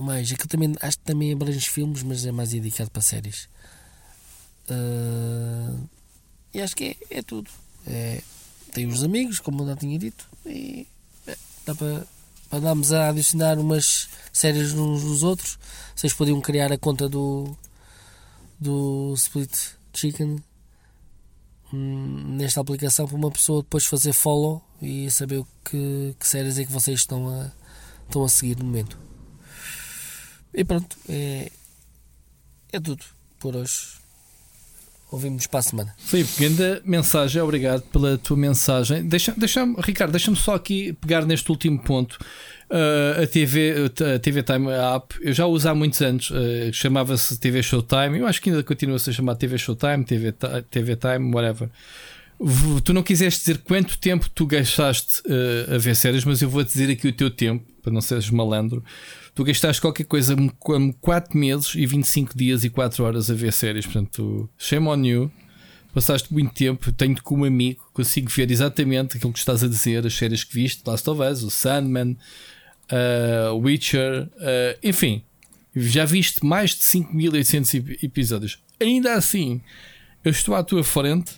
mais, 0.00 0.32
aquilo 0.32 0.48
também, 0.48 0.74
acho 0.80 0.98
que 0.98 1.04
também 1.04 1.32
abrange 1.32 1.68
filmes, 1.68 2.02
mas 2.02 2.24
é 2.24 2.32
mais 2.32 2.50
dedicado 2.50 2.90
para 2.90 3.02
séries. 3.02 3.48
Uh, 4.68 5.88
e 6.52 6.60
acho 6.60 6.76
que 6.76 6.96
é, 7.10 7.18
é 7.18 7.22
tudo. 7.22 7.50
É, 7.86 8.22
tem 8.72 8.86
os 8.86 9.02
amigos, 9.02 9.40
como 9.40 9.62
eu 9.62 9.66
já 9.66 9.76
tinha 9.76 9.98
dito, 9.98 10.26
e 10.46 10.86
é, 11.26 11.36
dá 11.66 11.74
para, 11.74 12.06
para 12.48 12.58
andarmos 12.58 12.92
a 12.92 13.08
adicionar 13.08 13.58
umas 13.58 14.08
séries 14.32 14.72
uns 14.72 15.02
dos 15.02 15.22
outros. 15.22 15.58
Vocês 15.94 16.12
podiam 16.12 16.40
criar 16.40 16.72
a 16.72 16.78
conta 16.78 17.08
do, 17.08 17.56
do 18.58 19.12
Split 19.16 19.54
Chicken 19.92 20.42
hum, 21.72 22.36
nesta 22.36 22.60
aplicação 22.60 23.06
para 23.06 23.16
uma 23.16 23.30
pessoa 23.30 23.62
depois 23.62 23.86
fazer 23.86 24.12
follow 24.12 24.62
e 24.80 25.10
saber 25.10 25.38
o 25.38 25.46
que, 25.64 26.14
que 26.18 26.26
séries 26.26 26.58
é 26.58 26.64
que 26.64 26.72
vocês 26.72 27.00
estão 27.00 27.28
a, 27.28 27.50
estão 28.06 28.24
a 28.24 28.28
seguir 28.28 28.56
no 28.56 28.64
momento. 28.64 29.09
E 30.52 30.64
pronto, 30.64 30.96
é, 31.08 31.50
é 32.72 32.80
tudo 32.80 33.04
por 33.38 33.56
hoje. 33.56 34.00
Ouvimos 35.10 35.48
para 35.48 35.58
a 35.58 35.62
semana. 35.62 35.94
Filipe, 35.98 36.30
grande 36.38 36.82
mensagem, 36.84 37.42
obrigado 37.42 37.82
pela 37.82 38.16
tua 38.16 38.36
mensagem. 38.36 39.02
Deixa, 39.04 39.34
deixa 39.36 39.64
Ricardo, 39.78 40.12
deixa-me 40.12 40.36
só 40.36 40.54
aqui 40.54 40.92
pegar 40.92 41.26
neste 41.26 41.50
último 41.50 41.80
ponto. 41.80 42.16
Uh, 42.70 43.24
a, 43.24 43.26
TV, 43.26 43.90
a 44.14 44.18
TV 44.20 44.44
Time 44.44 44.68
app, 44.70 45.16
eu 45.20 45.32
já 45.32 45.46
uso 45.46 45.68
há 45.68 45.74
muitos 45.74 46.00
anos, 46.00 46.30
uh, 46.30 46.72
chamava-se 46.72 47.36
TV 47.40 47.60
Showtime. 47.60 48.20
Eu 48.20 48.26
acho 48.28 48.40
que 48.40 48.50
ainda 48.50 48.62
continua-se 48.62 49.10
a 49.10 49.12
chamar 49.12 49.34
TV 49.34 49.58
Showtime, 49.58 50.04
TV, 50.04 50.32
TV 50.70 50.94
Time, 50.94 51.34
whatever. 51.34 51.68
Tu 52.84 52.92
não 52.92 53.02
quiseste 53.02 53.40
dizer 53.40 53.58
quanto 53.58 53.98
tempo 53.98 54.30
tu 54.30 54.46
gastaste 54.46 55.22
uh, 55.26 55.74
a 55.74 55.78
ver 55.78 55.96
séries, 55.96 56.24
mas 56.24 56.40
eu 56.40 56.48
vou-te 56.48 56.72
dizer 56.72 56.88
aqui 56.88 57.08
o 57.08 57.12
teu 57.12 57.28
tempo, 57.32 57.64
para 57.82 57.92
não 57.92 58.00
seres 58.00 58.30
malandro 58.30 58.84
tu 59.34 59.44
gastaste 59.44 59.80
qualquer 59.80 60.04
coisa 60.04 60.36
como 60.58 60.92
4 60.94 61.36
meses 61.36 61.74
e 61.74 61.86
25 61.86 62.36
dias 62.36 62.64
e 62.64 62.70
4 62.70 63.04
horas 63.04 63.30
a 63.30 63.34
ver 63.34 63.52
séries. 63.52 63.86
Portanto, 63.86 64.48
shame 64.58 64.86
on 64.88 65.04
you. 65.04 65.30
Passaste 65.92 66.32
muito 66.32 66.54
tempo, 66.54 66.92
tenho-te 66.92 67.20
como 67.20 67.44
amigo, 67.44 67.84
consigo 67.92 68.30
ver 68.30 68.48
exatamente 68.48 69.16
aquilo 69.16 69.32
que 69.32 69.40
estás 69.40 69.64
a 69.64 69.68
dizer, 69.68 70.06
as 70.06 70.14
séries 70.14 70.44
que 70.44 70.54
viste, 70.54 70.82
Last 70.86 71.10
of 71.10 71.20
Us, 71.20 71.42
o 71.42 71.50
Sandman, 71.50 72.16
uh, 72.92 73.56
Witcher, 73.56 74.28
uh, 74.36 74.78
enfim, 74.84 75.24
já 75.74 76.04
viste 76.04 76.46
mais 76.46 76.76
de 76.76 76.84
5800 76.84 77.74
episódios. 78.04 78.58
Ainda 78.80 79.14
assim, 79.14 79.60
eu 80.24 80.30
estou 80.30 80.54
à 80.54 80.62
tua 80.62 80.84
frente, 80.84 81.32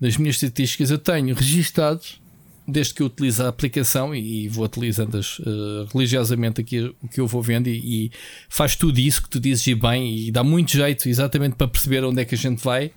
das 0.00 0.16
minhas 0.16 0.36
estatísticas, 0.36 0.90
eu 0.90 0.98
tenho 0.98 1.34
registados 1.34 2.20
desde 2.68 2.92
que 2.92 3.02
eu 3.02 3.06
utilizo 3.06 3.42
a 3.42 3.48
aplicação 3.48 4.14
e, 4.14 4.46
vou 4.46 4.66
utilizando-as 4.66 5.38
uh, 5.38 5.88
religiosamente 5.92 6.60
aqui 6.60 6.80
o 7.02 7.08
que 7.08 7.18
eu 7.18 7.26
vou 7.26 7.42
vendo 7.42 7.66
e, 7.68 8.06
e, 8.06 8.12
faz 8.48 8.76
tudo 8.76 9.00
isso 9.00 9.22
que 9.22 9.30
tu 9.30 9.40
dizes 9.40 9.66
e 9.66 9.74
bem 9.74 10.14
e 10.14 10.30
dá 10.30 10.44
muito 10.44 10.72
jeito 10.72 11.08
exatamente 11.08 11.56
para 11.56 11.66
perceber 11.66 12.04
onde 12.04 12.20
é 12.20 12.24
que 12.26 12.34
a 12.34 12.38
gente 12.38 12.62
vai. 12.62 12.92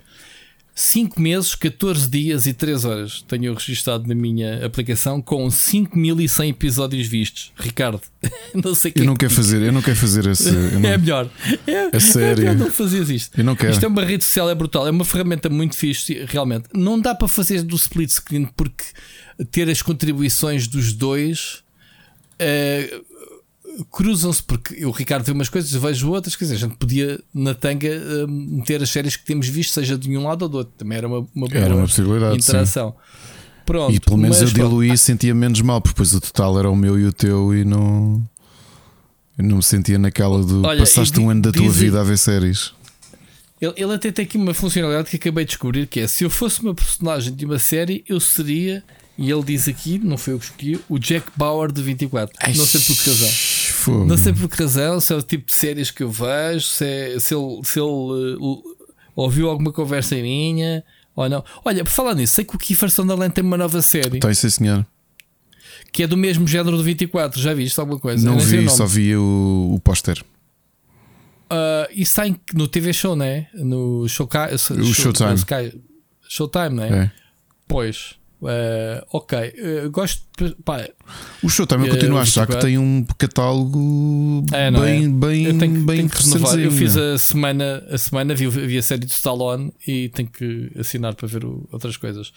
5 0.81 1.21
meses, 1.21 1.53
14 1.53 2.09
dias 2.09 2.47
e 2.47 2.53
3 2.53 2.85
horas 2.85 3.23
tenho 3.27 3.53
registado 3.53 4.07
na 4.07 4.15
minha 4.15 4.65
aplicação 4.65 5.21
com 5.21 5.49
5100 5.49 6.49
episódios 6.49 7.07
vistos. 7.07 7.53
Ricardo, 7.55 8.01
não 8.53 8.73
sei 8.73 8.91
que 8.91 9.01
Eu 9.01 9.05
não 9.05 9.15
quero 9.15 9.31
fazer, 9.31 9.61
eu 9.61 9.71
não 9.71 9.81
quero 9.81 9.95
fazer 9.95 10.25
esse. 10.25 10.51
Não... 10.81 10.89
É 10.89 10.97
melhor. 10.97 11.29
É, 11.67 11.99
sério. 11.99 12.47
É 12.47 12.53
não 12.53 12.71
fazias 12.71 13.09
isto. 13.09 13.39
Eu 13.39 13.43
não 13.43 13.55
quero. 13.55 13.73
Isto 13.73 13.85
é 13.85 13.87
uma 13.87 14.03
rede 14.03 14.23
social, 14.23 14.49
é 14.49 14.55
brutal. 14.55 14.87
É 14.87 14.91
uma 14.91 15.05
ferramenta 15.05 15.49
muito 15.49 15.77
fixe, 15.77 16.25
realmente. 16.27 16.65
Não 16.73 16.99
dá 16.99 17.13
para 17.13 17.27
fazer 17.27 17.61
do 17.61 17.75
split 17.75 18.09
screen 18.09 18.45
porque 18.45 18.83
ter 19.51 19.69
as 19.69 19.81
contribuições 19.81 20.67
dos 20.67 20.93
dois 20.93 21.63
uh, 22.41 23.05
cruzam-se, 23.91 24.43
porque 24.43 24.85
o 24.85 24.91
Ricardo 24.91 25.23
vê 25.23 25.31
umas 25.31 25.49
coisas, 25.49 25.73
eu 25.73 25.81
vejo 25.81 26.09
outras, 26.09 26.35
quer 26.35 26.45
dizer, 26.45 26.55
a 26.55 26.59
gente 26.59 26.75
podia 26.75 27.19
na 27.33 27.53
tanga 27.53 27.87
uh, 27.87 28.27
meter 28.27 28.81
as 28.81 28.89
séries 28.89 29.15
que 29.15 29.25
temos 29.25 29.47
visto, 29.47 29.73
seja 29.73 29.97
de 29.97 30.15
um 30.17 30.23
lado 30.23 30.43
ou 30.43 30.49
do 30.49 30.57
outro, 30.59 30.73
também 30.77 30.97
era 30.97 31.07
uma, 31.07 31.27
uma 31.35 31.47
boa 31.47 31.59
era 31.59 31.75
uma 31.75 31.85
possibilidade, 31.85 32.37
interação. 32.37 32.91
Sim. 32.91 33.31
Pronto, 33.65 33.93
e 33.93 33.99
pelo 33.99 34.17
menos 34.17 34.41
eu 34.41 34.47
diluí 34.47 34.91
e 34.91 34.97
sentia 34.97 35.33
menos 35.33 35.61
mal, 35.61 35.79
porque 35.79 35.93
depois 35.93 36.13
o 36.13 36.21
total 36.21 36.59
era 36.59 36.69
o 36.69 36.75
meu 36.75 36.99
e 36.99 37.05
o 37.05 37.13
teu 37.13 37.55
e 37.55 37.63
não. 37.63 38.21
Eu 39.37 39.45
não 39.45 39.57
me 39.57 39.63
sentia 39.63 39.97
naquela 39.97 40.43
do 40.43 40.65
Olha, 40.65 40.79
passaste 40.79 41.19
um 41.19 41.29
ano 41.29 41.41
da 41.41 41.51
tua 41.51 41.69
vida 41.69 42.01
a 42.01 42.03
ver 42.03 42.17
séries. 42.17 42.73
Ele, 43.61 43.73
ele 43.77 43.93
até 43.93 44.11
tem 44.11 44.25
aqui 44.25 44.37
uma 44.37 44.53
funcionalidade 44.53 45.09
que 45.09 45.15
acabei 45.15 45.45
de 45.45 45.49
descobrir 45.49 45.87
que 45.87 45.99
é 45.99 46.07
se 46.07 46.23
eu 46.23 46.29
fosse 46.29 46.61
uma 46.61 46.73
personagem 46.73 47.33
de 47.33 47.45
uma 47.45 47.59
série, 47.59 48.03
eu 48.09 48.19
seria 48.19 48.83
e 49.17 49.29
ele 49.31 49.43
diz 49.43 49.67
aqui, 49.67 49.99
não 49.99 50.17
foi 50.17 50.33
eu 50.33 50.39
que 50.39 50.45
escolhi, 50.45 50.79
o 50.89 50.97
Jack 50.97 51.27
Bauer 51.35 51.71
de 51.71 51.81
24. 51.81 52.35
Ai, 52.41 52.53
não 52.53 52.65
sei 52.65 52.81
por 52.81 52.95
que 53.03 53.09
razão. 53.09 53.29
Fogo. 53.29 54.05
Não 54.05 54.17
sei 54.17 54.33
por 54.33 54.47
que 54.49 54.61
razão, 54.61 54.99
se 54.99 55.13
é 55.13 55.15
o 55.15 55.21
tipo 55.21 55.45
de 55.47 55.53
séries 55.53 55.91
que 55.91 56.03
eu 56.03 56.11
vejo, 56.11 56.65
se, 56.67 56.85
é- 56.85 57.19
se 57.19 57.33
ele, 57.35 57.61
se 57.63 57.79
ele 57.79 57.87
uh, 57.89 58.63
ouviu 59.15 59.49
alguma 59.49 59.71
conversa 59.71 60.15
minha 60.15 60.83
ou 61.15 61.27
não. 61.29 61.43
Olha, 61.65 61.83
por 61.83 61.91
falar 61.91 62.15
nisso, 62.15 62.33
sei 62.33 62.45
que 62.45 62.55
o 62.55 62.59
Kiefer 62.59 62.89
Sutherland 62.91 63.33
tem 63.33 63.43
uma 63.43 63.57
nova 63.57 63.81
série 63.81 64.19
Tem, 64.19 64.33
sim, 64.33 64.49
senhor. 64.49 64.85
que 65.91 66.03
é 66.03 66.07
do 66.07 66.15
mesmo 66.17 66.47
género 66.47 66.77
do 66.77 66.83
24. 66.83 67.39
Já 67.41 67.53
viste 67.53 67.79
alguma 67.79 67.99
coisa? 67.99 68.23
Não 68.25 68.33
Eu 68.33 68.37
nem 68.37 68.47
sei 68.47 68.59
o 68.59 68.61
vi, 68.63 68.69
só 68.69 68.85
vi 68.85 69.15
o, 69.15 69.71
o 69.75 69.79
póster. 69.79 70.23
Ah, 71.49 71.87
e 71.91 72.05
sai 72.05 72.35
no 72.53 72.67
TV 72.67 72.93
Show, 72.93 73.15
né? 73.15 73.47
No 73.53 74.07
Showca- 74.07 74.57
Show, 74.57 74.81
Showtime. 74.93 75.33
Sky- 75.35 75.81
Showtime, 76.29 76.69
né? 76.75 76.89
É. 76.89 77.11
Pois. 77.67 78.15
Eh, 78.47 79.05
ok. 79.11 79.37
Eh, 79.39 79.87
gosto. 79.89 80.21
Pá, 80.65 80.87
O 81.43 81.49
show 81.49 81.67
também 81.67 81.87
É, 81.87 81.91
continua 81.91 82.19
a 82.19 82.23
achar 82.23 82.47
que 82.47 82.53
24. 82.53 82.67
tem 82.67 82.77
um 82.77 83.05
catálogo 83.17 84.45
É, 84.51 84.71
bem, 84.71 85.05
é? 85.05 85.07
bem, 85.09 85.43
eu 85.45 85.57
tenho, 85.57 85.85
bem 85.85 86.07
tenho 86.07 86.09
renovar. 86.33 86.59
Eu 86.59 86.71
fiz 86.71 86.97
a 86.97 87.17
semana, 87.17 87.83
a 87.89 87.97
semana 87.97 88.33
vi, 88.35 88.47
vi 88.47 88.77
a 88.77 88.81
série 88.81 89.05
do 89.05 89.11
Stallone 89.11 89.71
e 89.87 90.09
tenho 90.09 90.29
que 90.29 90.71
assinar 90.79 91.13
para 91.15 91.27
ver 91.27 91.45
o- 91.45 91.67
outras 91.71 91.97
coisas. 91.97 92.29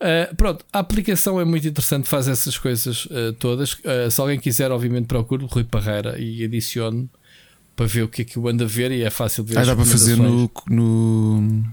Uh, 0.00 0.34
pronto, 0.36 0.64
a 0.72 0.80
aplicação 0.80 1.40
é 1.40 1.44
muito 1.44 1.66
interessante, 1.68 2.08
faz 2.08 2.26
essas 2.26 2.58
coisas 2.58 3.06
uh, 3.06 3.32
todas. 3.38 3.74
Uh, 3.74 4.10
se 4.10 4.20
alguém 4.20 4.38
quiser, 4.40 4.70
obviamente, 4.72 5.06
procure 5.06 5.44
o 5.44 5.46
Rui 5.46 5.62
Parreira 5.64 6.18
e 6.18 6.44
adicione 6.44 7.08
para 7.76 7.86
ver 7.86 8.02
o 8.02 8.08
que 8.08 8.22
é 8.22 8.24
que 8.24 8.36
eu 8.36 8.46
ando 8.48 8.64
a 8.64 8.66
ver 8.66 8.90
e 8.90 9.02
é 9.02 9.10
fácil 9.10 9.44
de 9.44 9.54
ver. 9.54 9.60
Ah, 9.60 9.64
dá 9.64 9.76
para 9.76 9.84
fazer 9.84 10.16
no, 10.16 10.50
no. 10.68 11.64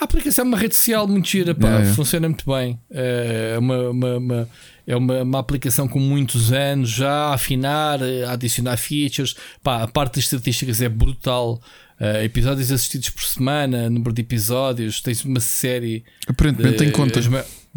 A 0.00 0.04
aplicação 0.04 0.44
é 0.44 0.48
uma 0.48 0.56
rede 0.58 0.76
social 0.76 1.08
muito 1.08 1.28
gira, 1.28 1.54
pá, 1.54 1.84
funciona 1.94 2.28
muito 2.28 2.44
bem. 2.48 2.78
É 2.90 3.56
uma, 3.58 3.90
uma- 3.90 4.16
uma- 4.16 4.48
é 4.86 4.96
uma, 4.96 5.22
uma 5.22 5.38
aplicação 5.40 5.86
com 5.88 5.98
muitos 5.98 6.52
anos 6.52 6.88
já 6.90 7.10
a 7.10 7.34
afinar, 7.34 7.98
a 8.02 8.32
adicionar 8.32 8.76
features. 8.76 9.34
Pá, 9.62 9.82
a 9.82 9.88
parte 9.88 10.14
das 10.14 10.24
estatísticas 10.24 10.80
é 10.80 10.88
brutal. 10.88 11.60
Eh, 12.00 12.24
episódios 12.24 12.70
assistidos 12.70 13.10
por 13.10 13.24
semana, 13.24 13.90
número 13.90 14.12
de 14.12 14.22
episódios, 14.22 15.00
tens 15.00 15.24
uma 15.24 15.40
série. 15.40 16.04
Aparentemente 16.28 16.76
de- 16.78 16.84
tem 16.84 16.92
conta. 16.92 17.18
As, 17.18 17.26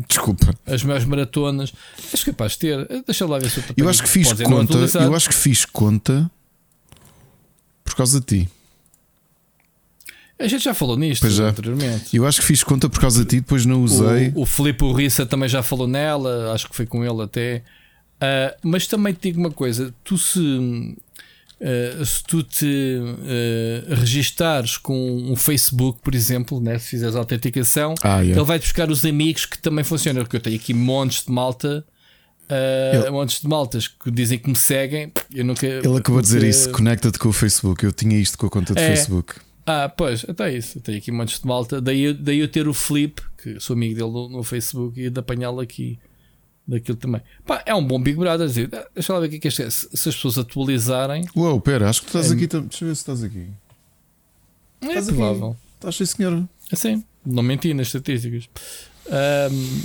Desculpa. 0.08 0.54
as 0.68 0.84
maiores 0.84 1.06
maratonas. 1.08 1.74
És 2.14 2.24
capaz 2.24 2.52
de 2.52 2.60
ter. 2.60 2.88
Deixa 3.08 3.26
lá 3.26 3.40
ver 3.40 3.50
se 3.50 3.58
eu 3.60 3.64
Eu 3.76 3.90
acho 3.90 4.04
que 4.04 4.10
fiz 4.10 4.32
conta. 4.32 4.74
Eu 5.00 5.16
acho 5.16 5.28
que 5.28 5.34
fiz 5.36 5.66
conta 5.66 6.30
por 7.84 7.96
causa 7.96 8.20
de 8.20 8.26
ti. 8.28 8.50
A 10.42 10.48
gente 10.48 10.64
já 10.64 10.74
falou 10.74 10.98
nisto 10.98 11.30
já. 11.30 11.50
anteriormente. 11.50 12.16
Eu 12.16 12.26
acho 12.26 12.42
que 12.42 12.48
fiz 12.48 12.64
conta 12.64 12.90
por 12.90 13.00
causa 13.00 13.22
de 13.24 13.30
ti, 13.30 13.36
depois 13.38 13.66
não 13.66 13.84
usei. 13.84 14.32
O, 14.36 14.42
o 14.42 14.46
Filipe 14.46 14.84
Urriça 14.84 15.26
também 15.26 15.48
já 15.50 15.62
falou 15.64 15.88
nela, 15.88 16.52
acho 16.54 16.68
que 16.70 16.76
foi 16.76 16.86
com 16.86 17.04
ele 17.04 17.22
até. 17.22 17.64
Ah, 18.20 18.56
mas 18.64 18.86
também 18.88 19.14
te 19.14 19.30
digo 19.30 19.40
uma 19.40 19.52
coisa: 19.52 19.94
tu 20.04 20.18
se, 20.18 20.96
ah, 21.62 22.06
se 22.06 22.24
tu 22.24 22.44
te 22.44 22.98
ah, 23.90 23.96
registares 23.96 24.78
com 24.78 25.18
um 25.32 25.36
Facebook, 25.36 26.00
por 26.04 26.14
exemplo, 26.16 26.60
né, 26.60 26.78
se 26.80 26.90
fizeres 26.90 27.16
a 27.16 27.20
autenticação, 27.20 27.96
Ah, 28.02 28.20
yeah. 28.22 28.36
ele 28.40 28.44
vai 28.46 28.60
buscar 28.60 28.90
os 28.90 29.06
amigos 29.06 29.46
que 29.46 29.58
também 29.58 29.84
funcionam. 29.84 30.22
Porque 30.24 30.36
eu 30.38 30.42
tenho 30.42 30.56
aqui 30.56 30.74
montes 30.74 31.26
de 31.26 31.32
malta. 31.32 31.84
ah, 32.50 32.92
Ele- 32.96 33.10
montes 33.12 33.42
de 33.42 33.48
maltas 33.48 33.88
que 33.88 34.12
dizem 34.12 34.38
que 34.38 34.50
me 34.50 34.56
seguem. 34.56 35.12
Eu 35.34 35.46
nunca, 35.46 35.66
Ele 35.66 35.98
acabou 35.98 36.22
de 36.22 36.28
dizer 36.28 36.44
isso. 36.44 36.70
Conecta-te 36.72 37.18
com 37.18 37.30
o 37.30 37.34
Facebook. 37.34 37.84
Eu 37.84 37.92
tinha 37.92 38.18
isto 38.20 38.38
com 38.38 38.48
a 38.48 38.50
conta 38.50 38.74
de 38.76 38.82
É. 38.82 38.88
Facebook. 38.96 39.36
Ah, 39.66 39.88
pois, 39.90 40.26
até 40.28 40.56
isso. 40.56 40.80
Tenho 40.82 40.98
aqui 40.98 41.12
montes 41.12 41.40
de 41.40 41.48
malta. 41.48 41.80
Daí, 41.82 42.02
eu- 42.02 42.14
daí 42.14 42.40
eu 42.40 42.48
ter 42.48 42.68
o 42.68 42.74
Flip, 42.74 43.22
que 43.42 43.60
sou 43.60 43.76
amigo 43.76 43.96
dele 43.96 44.10
no, 44.12 44.30
no 44.30 44.44
Facebook, 44.44 45.00
e 45.00 45.10
de 45.10 45.20
apanhá-lo 45.20 45.60
aqui 45.60 46.00
daquilo 46.68 46.98
também. 46.98 47.22
Pá, 47.46 47.62
é 47.66 47.74
um 47.76 47.86
bom 47.86 48.02
Big 48.02 48.18
Brother. 48.18 48.48
dizer, 48.48 48.70
ah, 48.74 48.88
Deixa 48.94 49.14
lá 49.14 49.20
ver 49.20 49.28
o 49.28 49.30
que 49.40 49.48
é 49.48 49.50
é. 49.50 49.52
Se, 49.52 49.88
as 49.94 50.16
pessoas 50.16 50.38
atualizarem, 50.38 51.26
Uou, 51.36 51.60
pera, 51.62 51.90
acho 51.90 52.02
que 52.02 52.08
tu 52.12 52.18
estás 52.18 52.32
É. 52.32 52.36
aqui. 52.36 52.48
Deixa 52.48 52.84
eu 52.84 52.88
ver 52.90 52.96
se 52.96 53.02
estás 53.02 53.24
aqui. 53.24 53.48
é 54.82 54.88
Estás 54.88 55.08
aqui. 55.10 55.18
provável. 55.18 55.56
Estás 55.76 55.96
sim, 55.96 56.06
senhora. 56.06 56.50
Assim, 56.72 57.04
não 57.26 57.44
menti 57.44 57.74
nas 57.74 57.88
estatísticas. 57.88 58.50
Ahm, 59.10 59.82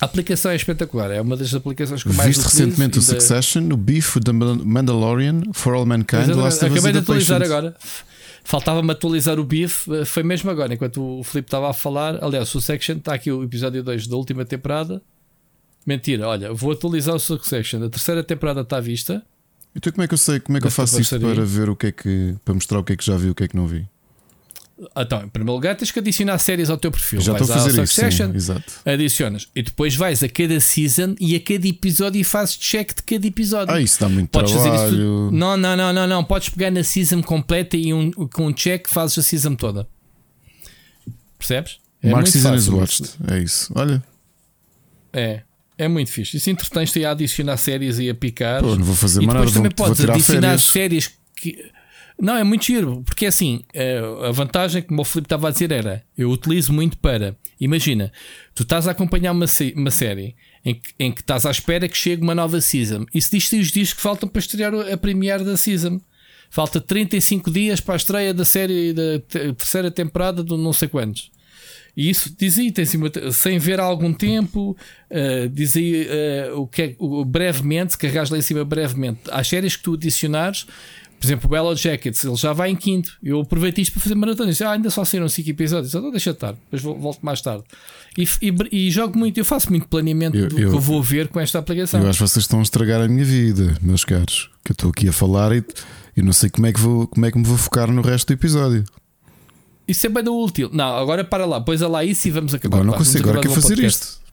a 0.00 0.04
aplicação 0.04 0.50
é 0.52 0.56
espetacular. 0.56 1.10
É 1.10 1.20
uma 1.20 1.36
das 1.36 1.52
aplicações 1.54 2.02
que 2.02 2.12
mais 2.12 2.28
Viste 2.28 2.44
recentemente 2.44 2.98
o 2.98 3.02
e 3.02 3.04
da- 3.04 3.12
Succession, 3.12 3.68
o 3.72 3.76
Beef, 3.76 4.16
o 4.16 4.20
The 4.20 4.32
Mandalorian, 4.32 5.42
For 5.52 5.74
All 5.74 5.86
Mankind, 5.86 6.20
Exatamente. 6.22 6.44
Last 6.44 6.64
of 6.64 6.72
Acabei 6.72 6.92
de 6.92 6.98
atualizar 6.98 7.42
agora. 7.42 7.76
Faltava-me 8.46 8.92
atualizar 8.92 9.40
o 9.40 9.44
BIF, 9.44 9.92
eh, 9.92 10.04
foi 10.04 10.22
mesmo 10.22 10.48
agora, 10.48 10.72
enquanto 10.72 11.02
o 11.18 11.24
Filipe 11.24 11.48
estava 11.48 11.68
a 11.68 11.72
falar. 11.72 12.22
Aliás, 12.22 12.48
o 12.54 12.60
Succession 12.60 12.98
está 12.98 13.12
aqui 13.12 13.28
o 13.28 13.42
episódio 13.42 13.82
2 13.82 14.06
da 14.06 14.16
última 14.16 14.44
temporada. 14.44 15.02
Mentira, 15.84 16.28
olha, 16.28 16.54
vou 16.54 16.70
atualizar 16.70 17.16
o 17.16 17.18
Succession. 17.18 17.82
A 17.84 17.90
terceira 17.90 18.22
temporada 18.22 18.60
está 18.60 18.76
à 18.76 18.80
vista. 18.80 19.20
Então 19.74 19.92
como 19.92 20.04
é 20.04 20.06
que 20.06 20.14
eu 20.14 20.18
sei, 20.18 20.38
como 20.38 20.58
é 20.58 20.60
que 20.60 20.68
eu 20.68 20.70
faço 20.70 21.00
isto 21.00 21.18
para 21.18 21.44
ver 21.44 21.68
o 21.68 21.74
que 21.74 21.88
é 21.88 21.92
que, 21.92 22.36
para 22.44 22.54
mostrar 22.54 22.78
o 22.78 22.84
que 22.84 22.92
é 22.92 22.96
que 22.96 23.04
já 23.04 23.16
vi 23.16 23.26
e 23.26 23.30
o 23.30 23.34
que 23.34 23.42
é 23.42 23.48
que 23.48 23.56
não 23.56 23.66
vi? 23.66 23.84
Então, 24.94 25.22
em 25.24 25.28
primeiro 25.28 25.54
lugar, 25.54 25.74
tens 25.74 25.90
que 25.90 25.98
adicionar 25.98 26.36
séries 26.38 26.68
ao 26.68 26.76
teu 26.76 26.90
perfil. 26.90 27.18
já 27.20 27.32
vais 27.32 27.42
estou 27.42 27.56
a 27.56 27.64
fazer 27.64 27.82
isso, 27.82 27.94
sim, 27.94 28.32
exato. 28.34 28.72
adicionas. 28.84 29.48
E 29.56 29.62
depois 29.62 29.94
vais 29.94 30.22
a 30.22 30.28
cada 30.28 30.60
season 30.60 31.14
e 31.18 31.34
a 31.34 31.40
cada 31.40 31.66
episódio 31.66 32.20
e 32.20 32.24
fazes 32.24 32.56
check 32.58 32.94
de 32.94 33.02
cada 33.02 33.26
episódio. 33.26 33.74
Ah, 33.74 33.80
isso 33.80 33.98
dá 33.98 34.06
muito 34.08 34.28
Podes 34.28 34.52
trabalho. 34.52 35.30
Não, 35.32 35.56
não, 35.56 35.74
não, 35.76 35.92
não, 35.94 36.06
não. 36.06 36.22
Podes 36.24 36.50
pegar 36.50 36.70
na 36.70 36.84
season 36.84 37.22
completa 37.22 37.74
e 37.74 37.94
um, 37.94 38.10
com 38.10 38.48
um 38.48 38.52
check 38.52 38.86
fazes 38.86 39.16
a 39.18 39.22
season 39.22 39.54
toda. 39.54 39.88
Percebes? 41.38 41.78
É 42.02 42.08
Mark 42.10 42.22
muito 42.24 42.32
Season 42.32 42.54
is 42.54 42.64
fácil. 42.66 42.78
watched. 42.78 43.10
É 43.30 43.38
isso. 43.38 43.72
Olha, 43.74 44.02
É. 45.12 45.42
É 45.78 45.88
muito 45.88 46.10
fixe. 46.10 46.38
Isso 46.38 46.48
entretens-te 46.48 47.04
a 47.04 47.10
adicionar 47.10 47.56
séries 47.58 47.98
e 47.98 48.08
a 48.08 48.14
picar. 48.14 48.62
pô, 48.62 48.76
não 48.76 48.84
vou 48.84 48.94
fazer 48.94 49.22
e 49.22 49.26
mais 49.26 49.38
depois 49.38 49.54
nada. 49.54 49.68
também 49.68 49.72
Vou, 49.76 49.86
vou 49.86 49.96
podes 49.96 50.10
adicionar 50.10 50.58
férias. 50.58 50.62
séries 50.62 51.10
que. 51.36 51.70
Não, 52.18 52.34
é 52.34 52.42
muito 52.42 52.64
giro, 52.64 53.02
porque 53.04 53.26
assim, 53.26 53.62
eh, 53.74 54.00
a 54.26 54.30
vantagem, 54.32 54.80
como 54.80 55.02
o 55.02 55.04
Filipe 55.04 55.26
estava 55.26 55.48
a 55.48 55.50
dizer, 55.50 55.70
era 55.70 56.02
eu 56.16 56.30
utilizo 56.30 56.72
muito 56.72 56.96
para. 56.96 57.36
Imagina, 57.60 58.10
tu 58.54 58.62
estás 58.62 58.88
a 58.88 58.92
acompanhar 58.92 59.32
uma, 59.32 59.44
uma 59.74 59.90
série 59.90 60.34
em 60.64 60.74
que, 60.74 60.94
em 60.98 61.12
que 61.12 61.20
estás 61.20 61.44
à 61.44 61.50
espera 61.50 61.86
que 61.88 61.96
chegue 61.96 62.22
uma 62.22 62.34
nova 62.34 62.60
season 62.60 63.04
e 63.14 63.20
se 63.20 63.30
diz 63.36 63.52
os 63.52 63.70
dias 63.70 63.92
que 63.92 64.00
faltam 64.00 64.28
para 64.28 64.40
estrear 64.40 64.74
a 64.74 64.96
premiere 64.96 65.44
da 65.44 65.56
season. 65.56 66.00
Falta 66.48 66.80
35 66.80 67.50
dias 67.50 67.80
para 67.80 67.94
a 67.94 67.96
estreia 67.96 68.32
da 68.32 68.44
série 68.44 68.92
da 68.92 69.18
te- 69.18 69.52
terceira 69.52 69.90
temporada 69.90 70.42
do 70.42 70.56
não 70.56 70.72
sei 70.72 70.88
quantos. 70.88 71.30
E 71.96 72.10
isso 72.10 72.34
diz 72.38 72.58
aí, 72.58 72.72
sem 73.32 73.58
ver 73.58 73.80
há 73.80 73.84
algum 73.84 74.12
tempo, 74.12 74.76
uh, 75.10 75.48
diz 75.48 75.76
aí 75.76 76.06
uh, 76.50 76.60
o 76.60 76.66
que 76.66 76.82
é, 76.82 76.96
o, 76.98 77.24
brevemente, 77.24 77.92
se 77.92 77.98
carregares 77.98 78.28
lá 78.28 78.36
em 78.36 78.42
cima 78.42 78.64
brevemente, 78.66 79.20
às 79.30 79.48
séries 79.48 79.76
que 79.76 79.82
tu 79.82 79.94
adicionares, 79.94 80.66
por 81.18 81.26
exemplo, 81.26 81.50
o 81.50 81.54
Yellow 81.54 81.74
Jackets, 81.76 82.24
ele 82.24 82.36
já 82.36 82.52
vai 82.52 82.70
em 82.70 82.76
quinto. 82.76 83.12
Eu 83.22 83.40
aproveito 83.40 83.78
isto 83.78 83.92
para 83.92 84.02
fazer 84.02 84.14
maratona. 84.14 84.52
Ah, 84.64 84.70
ainda 84.72 84.90
só 84.90 85.04
saíram 85.04 85.28
5 85.28 85.48
episódios, 85.50 85.94
então 85.94 86.10
deixa 86.10 86.30
estar, 86.30 86.52
depois 86.70 86.82
volto 86.82 87.20
mais 87.22 87.40
tarde. 87.40 87.64
E, 88.18 88.24
e, 88.42 88.86
e 88.86 88.90
jogo 88.90 89.18
muito, 89.18 89.38
eu 89.38 89.44
faço 89.44 89.70
muito 89.70 89.88
planeamento 89.88 90.36
Eu- 90.36 90.48
do 90.48 90.58
eu- 90.58 90.70
que 90.70 90.76
eu 90.76 90.80
vou 90.80 91.02
ver 91.02 91.28
com 91.28 91.40
esta 91.40 91.58
aplicação. 91.58 92.00
Eu 92.02 92.08
acho 92.10 92.18
que 92.22 92.28
vocês 92.28 92.44
estão 92.44 92.60
a 92.60 92.62
estragar 92.62 93.00
a 93.00 93.08
minha 93.08 93.24
vida, 93.24 93.76
meus 93.82 94.04
caros. 94.04 94.50
Que 94.64 94.72
eu 94.72 94.74
estou 94.74 94.90
aqui 94.90 95.08
a 95.08 95.12
falar 95.12 95.52
e 95.54 95.64
eu 96.16 96.24
não 96.24 96.32
sei 96.32 96.50
como 96.50 96.66
é 96.66 96.72
que, 96.72 96.80
vou, 96.80 97.06
como 97.06 97.24
é 97.26 97.30
que 97.30 97.38
me 97.38 97.44
vou 97.44 97.56
focar 97.56 97.90
no 97.90 98.02
resto 98.02 98.26
do 98.28 98.32
episódio. 98.32 98.84
Isso 99.86 100.04
é 100.06 100.08
bem 100.10 100.28
útil. 100.28 100.68
Não, 100.72 100.96
agora 100.96 101.22
para 101.24 101.46
lá, 101.46 101.60
pois 101.60 101.80
lá 101.80 102.04
isso 102.04 102.26
e 102.26 102.30
vamos 102.32 102.52
acabar. 102.52 102.78
Agora 102.78 102.90
não 102.90 102.98
consigo, 102.98 103.28
agora 103.28 103.40
quero 103.40 103.54
fazer 103.54 103.68
podcast. 103.76 104.02
isto. 104.04 104.25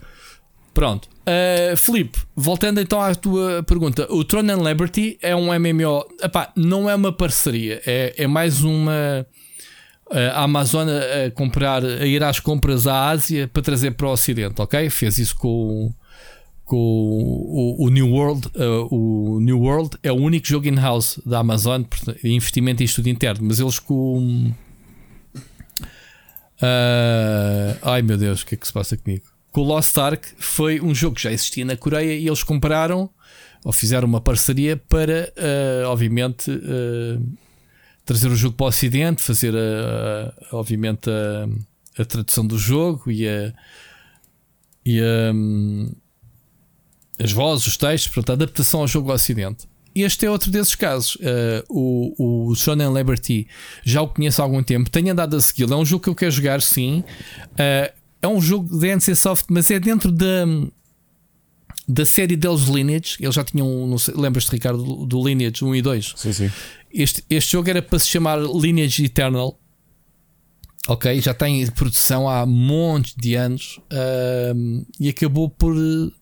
Pronto. 0.74 1.08
Uh, 1.22 1.78
Filipe, 1.78 2.20
voltando 2.36 2.82
então 2.82 3.00
à 3.00 3.14
tua 3.16 3.64
pergunta. 3.64 4.08
O 4.12 4.24
Throne 4.24 4.52
and 4.52 4.64
Liberty 4.64 5.18
é 5.22 5.36
um 5.36 5.48
MMO. 5.58 6.06
Epá, 6.22 6.52
não 6.56 6.90
é 6.90 6.96
uma 6.96 7.14
parceria, 7.14 7.82
é, 7.86 8.14
é 8.18 8.28
mais 8.28 8.62
uma. 8.62 9.26
uh, 10.10 10.16
a 10.34 10.44
Amazon 10.44 10.88
a 10.90 11.32
comprar, 11.32 11.84
a 11.86 12.06
ir 12.06 12.24
às 12.24 12.40
compras 12.40 12.88
à 12.88 13.10
Ásia 13.10 13.48
para 13.48 13.62
trazer 13.62 13.92
para 13.92 14.08
o 14.08 14.12
Ocidente, 14.12 14.62
ok? 14.62 14.90
Fez 14.90 15.18
isso 15.18 15.36
com, 15.38 15.94
com 16.66 16.76
o, 16.76 17.86
o 17.86 17.90
New 17.90 18.10
World. 18.10 18.48
uh, 18.56 18.88
o 18.92 19.40
New 19.40 19.62
World 19.62 19.98
é 20.04 20.12
o 20.12 20.16
único 20.16 20.48
jogo 20.48 20.68
in-house 20.68 21.22
da 21.26 21.40
Amazon, 21.40 21.84
portanto, 21.84 22.20
investimento 22.28 22.84
em 22.84 22.86
estudo 22.86 23.08
interno, 23.10 23.46
mas 23.48 23.60
eles 23.60 23.80
com. 23.80 24.52
uh, 25.38 25.42
ai 27.82 28.02
meu 28.02 28.18
Deus, 28.18 28.42
o 28.42 28.46
que 28.46 28.56
é 28.56 28.58
que 28.58 28.68
se 28.68 28.74
passa 28.74 28.98
comigo? 28.98 29.33
Com 29.54 29.62
o 29.62 29.64
Lost 29.64 29.96
Ark 29.98 30.28
foi 30.38 30.82
um 30.82 30.94
jogo 30.94 31.16
que 31.16 31.22
já 31.22 31.32
existia 31.32 31.64
na 31.64 31.78
Coreia 31.78 32.14
e 32.16 32.28
eles 32.28 32.42
compraram 32.44 33.10
ou 33.64 33.72
fizeram 33.72 34.08
uma 34.08 34.20
parceria 34.20 34.76
para, 34.76 35.32
uh, 35.38 35.88
obviamente, 35.88 36.50
uh, 36.52 37.24
trazer 38.04 38.28
o 38.30 38.36
jogo 38.36 38.56
para 38.58 38.66
o 38.66 38.68
Ocidente, 38.70 39.22
fazer, 39.22 39.54
a- 39.56 40.34
obviamente, 40.58 41.10
a, 41.10 42.02
a 42.02 42.04
tradução 42.04 42.46
do 42.46 42.58
jogo 42.58 43.10
e, 43.10 43.26
e 44.86 45.00
a, 45.00 45.32
hum, 45.34 45.94
as 47.18 47.32
vozes, 47.32 47.68
os 47.68 47.78
textos, 47.78 48.12
portanto, 48.14 48.32
a 48.32 48.44
adaptação 48.44 48.82
ao 48.82 48.88
jogo 48.88 49.10
ao 49.10 49.16
Ocidente. 49.16 49.66
Este 49.96 50.26
é 50.26 50.32
outro 50.32 50.50
desses 50.50 50.74
casos. 50.74 51.16
Uh, 51.18 51.64
o, 51.70 52.50
o 52.50 52.56
Shonen 52.56 52.92
Liberty 52.92 53.48
já 53.84 54.02
o 54.02 54.08
conheço 54.08 54.42
há 54.42 54.46
algum 54.46 54.64
tempo, 54.64 54.90
tenho 54.90 55.12
andado 55.12 55.38
a 55.38 55.40
segui-lo. 55.40 55.74
É 55.76 55.78
um 55.78 55.86
jogo 55.86 56.04
que 56.04 56.10
eu 56.10 56.16
quero 56.16 56.32
jogar, 56.32 56.62
sim. 56.62 57.04
Uh, 57.52 58.03
é 58.24 58.28
um 58.28 58.40
jogo 58.42 58.80
de 58.80 58.88
NC 58.88 59.16
Soft, 59.16 59.48
mas 59.50 59.70
é 59.70 59.78
dentro 59.80 60.10
da. 60.10 60.46
da 61.88 62.06
série 62.06 62.38
deles 62.38 62.62
Lineage. 62.62 63.18
Eles 63.20 63.36
já 63.36 63.44
tinham, 63.44 63.94
lembras-te, 64.16 64.52
Ricardo, 64.52 64.82
do, 64.82 65.06
do 65.06 65.28
Lineage 65.28 65.64
1 65.64 65.76
e 65.76 65.82
2? 65.82 66.14
Sim, 66.16 66.34
sim. 66.34 66.52
Este, 66.92 67.24
este 67.30 67.52
jogo 67.52 67.70
era 67.70 67.82
para 67.82 68.00
se 68.00 68.08
chamar 68.08 68.40
Lineage 68.40 69.04
Eternal. 69.04 69.60
Ok, 70.88 71.20
já 71.22 71.34
tem 71.34 71.66
produção 71.72 72.28
há 72.28 72.46
montes 72.46 73.14
de 73.18 73.36
anos 73.36 73.80
uh, 73.92 74.86
e 75.00 75.10
acabou 75.10 75.50
por, 75.50 75.74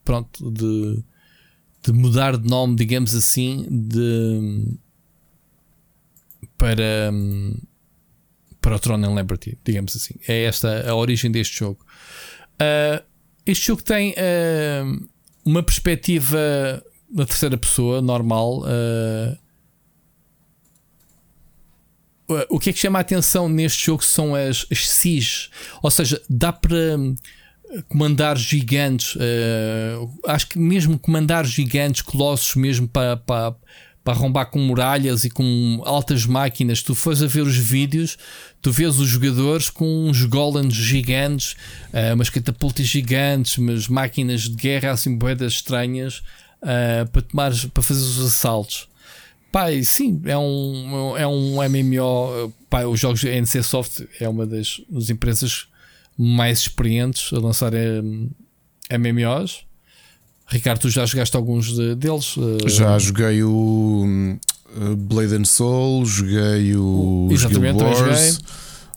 pronto, 0.04 0.50
de, 0.52 1.02
de 1.82 1.92
mudar 1.92 2.36
de 2.36 2.48
nome, 2.48 2.76
digamos 2.76 3.12
assim, 3.12 3.66
de 3.68 4.78
para, 6.56 7.12
para 8.62 8.76
o 8.76 8.78
Throne 8.78 9.04
and 9.04 9.14
Liberty, 9.14 9.58
digamos 9.62 9.94
assim. 9.94 10.14
É 10.26 10.44
esta 10.44 10.88
a 10.88 10.94
origem 10.94 11.30
deste 11.30 11.58
jogo. 11.58 11.84
Uh, 12.54 13.04
este 13.44 13.66
jogo 13.66 13.82
tem 13.82 14.12
uh, 14.12 15.08
uma 15.44 15.62
perspectiva 15.62 16.38
na 17.12 17.26
terceira 17.26 17.58
pessoa, 17.58 18.00
normal. 18.00 18.60
Uh, 18.60 19.36
o 22.48 22.58
que 22.58 22.70
é 22.70 22.72
que 22.72 22.78
chama 22.78 22.98
a 22.98 23.02
atenção 23.02 23.46
neste 23.48 23.84
jogo 23.84 24.02
são 24.02 24.34
as, 24.34 24.64
as 24.70 25.04
ou 25.82 25.90
seja, 25.90 26.22
dá 26.30 26.50
para 26.50 26.96
comandar 27.88 28.38
gigantes. 28.38 29.18
acho 30.26 30.46
que 30.48 30.58
mesmo 30.58 30.98
comandar 30.98 31.44
gigantes, 31.44 32.00
colossos, 32.00 32.54
mesmo 32.54 32.88
para, 32.88 33.18
para 33.18 33.54
para 34.04 34.14
arrombar 34.14 34.50
com 34.50 34.58
muralhas 34.58 35.24
e 35.24 35.30
com 35.30 35.80
altas 35.84 36.26
máquinas. 36.26 36.82
Tu 36.82 36.94
fores 36.94 37.22
a 37.22 37.26
ver 37.26 37.42
os 37.42 37.56
vídeos, 37.56 38.16
tu 38.62 38.70
vês 38.70 38.98
os 39.00 39.08
jogadores 39.08 39.68
com 39.68 40.08
uns 40.08 40.24
golems 40.24 40.74
gigantes, 40.74 41.56
uh, 41.92 42.14
umas 42.14 42.30
catapultas 42.30 42.86
gigantes, 42.86 43.58
umas 43.58 43.88
máquinas 43.88 44.42
de 44.42 44.54
guerra 44.54 44.92
assim 44.92 45.16
boedas 45.16 45.54
estranhas 45.54 46.22
uh, 46.62 47.10
para 47.10 47.52
para 47.74 47.82
fazer 47.82 48.00
os 48.00 48.24
assaltos. 48.24 48.88
Pai, 49.50 49.82
sim, 49.82 50.22
é 50.24 50.38
um, 50.38 51.14
é 51.14 51.26
um 51.26 51.56
MMO. 51.56 52.50
Pai, 52.70 52.86
os 52.86 52.98
jogos 52.98 53.22
NC 53.22 53.62
Soft 53.62 54.00
é 54.18 54.26
uma 54.26 54.46
das, 54.46 54.80
das 54.88 55.10
empresas 55.10 55.66
mais 56.16 56.60
experientes 56.60 57.30
a 57.34 57.38
lançar 57.38 57.74
um, 57.74 58.30
eh, 58.88 58.96
MMOs. 58.96 59.66
Ricardo, 60.46 60.80
tu 60.80 60.88
já 60.88 61.04
jogaste 61.04 61.36
alguns 61.36 61.74
de, 61.74 61.94
deles? 61.94 62.34
Já 62.66 62.98
joguei 62.98 63.42
o 63.42 64.38
Blade 64.96 65.36
and 65.36 65.44
Soul, 65.44 66.04
joguei 66.04 66.76
o 66.76 67.28
Exatamente, 67.30 67.78
Guild 67.78 67.82
Wars. 67.82 68.40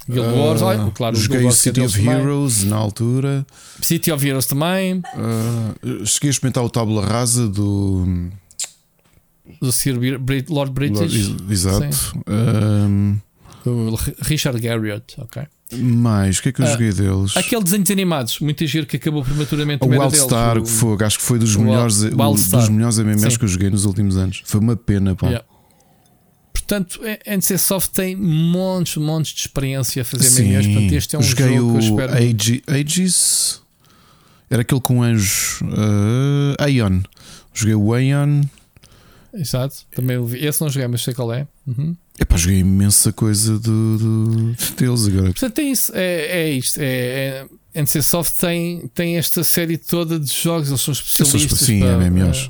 Guild 0.07 0.38
Wars, 0.38 0.61
uh, 0.61 0.91
claro, 0.91 1.15
joguei 1.15 1.45
o 1.45 1.52
City 1.52 1.81
of 1.81 1.99
Heroes 1.99 2.57
também. 2.57 2.69
na 2.69 2.76
altura. 2.76 3.47
City 3.81 4.11
of 4.11 4.27
Heroes 4.27 4.45
também. 4.45 5.02
Uh, 5.15 6.06
cheguei 6.06 6.30
a 6.30 6.31
experimentar 6.31 6.64
o 6.64 6.69
Tábula 6.69 7.06
Rasa 7.06 7.47
do. 7.47 8.30
Do 9.61 9.72
Sir 9.72 9.97
Lord 10.49 10.73
British. 10.73 11.27
Lord, 11.27 11.52
exato. 11.52 11.88
Richard 14.22 14.60
Garriott, 14.60 15.15
ok. 15.19 15.43
Mais, 15.73 16.38
o 16.38 16.43
que 16.43 16.49
é 16.49 16.52
que 16.52 16.61
eu 16.61 16.65
uh, 16.65 16.69
joguei 16.69 16.91
deles? 16.93 17.35
Aquele 17.35 17.64
desenhos 17.64 17.89
animados, 17.89 18.39
muito 18.39 18.65
giro 18.68 18.85
que 18.85 18.97
acabou 18.97 19.23
prematuramente 19.23 19.84
o 19.84 19.89
Wildstar, 19.89 20.61
que 20.61 20.69
foi, 20.69 20.95
acho 21.03 21.18
que 21.18 21.23
foi 21.23 21.39
dos 21.39 21.56
melhores, 21.56 22.03
o, 22.03 22.10
dos 22.11 22.69
melhores 22.69 22.99
MMOs 22.99 23.38
que 23.38 23.43
eu 23.43 23.47
joguei 23.47 23.72
nos 23.72 23.85
últimos 23.85 24.15
anos. 24.15 24.43
Foi 24.45 24.60
uma 24.60 24.76
pena, 24.76 25.15
pá. 25.15 25.27
Yeah. 25.27 25.45
Portanto, 26.67 26.99
a 27.03 27.35
NC 27.35 27.57
Soft 27.59 27.91
tem 27.91 28.15
montes, 28.15 28.97
montes 28.97 29.33
de 29.33 29.41
experiência 29.41 30.01
a 30.01 30.05
fazer 30.05 30.29
Sim, 30.29 30.49
MMOs. 30.49 30.65
Portanto, 30.67 30.93
este 30.93 31.15
é 31.15 31.19
um 31.19 31.21
joguei 31.21 31.57
jogo 31.57 31.69
o 31.69 31.71
que 31.71 31.85
eu 31.85 31.89
espero. 31.89 32.13
Age, 32.13 32.63
Aegis 32.67 33.61
era 34.49 34.61
aquele 34.61 34.81
com 34.81 35.03
anjos. 35.03 35.61
Uh, 35.61 36.55
Aeon. 36.59 37.01
Joguei 37.53 37.75
o 37.75 37.93
Aeon. 37.93 38.41
Exato, 39.33 39.85
também 39.93 40.17
esse 40.35 40.61
não 40.61 40.69
joguei, 40.69 40.87
mas 40.87 41.01
sei 41.01 41.13
qual 41.13 41.33
é. 41.33 41.45
Uhum. 41.67 41.95
Epá, 42.17 42.37
joguei 42.37 42.59
imensa 42.59 43.11
coisa 43.11 43.59
do, 43.59 43.97
do, 43.97 44.55
deles 44.77 45.07
agora. 45.07 45.25
Portanto, 45.25 45.59
é 45.59 45.63
isso. 45.63 45.91
É, 45.93 46.43
é 46.43 46.49
isto. 46.51 46.79
É, 46.79 47.45
é, 47.73 47.81
NC 47.81 48.01
Soft 48.01 48.37
tem, 48.39 48.89
tem 48.93 49.17
esta 49.17 49.43
série 49.43 49.77
toda 49.77 50.17
de 50.17 50.33
jogos, 50.33 50.69
eles 50.69 50.81
são 50.81 50.93
especialistas. 50.93 51.59
Sim, 51.59 51.81
para, 51.81 52.09
MMOs. 52.09 52.49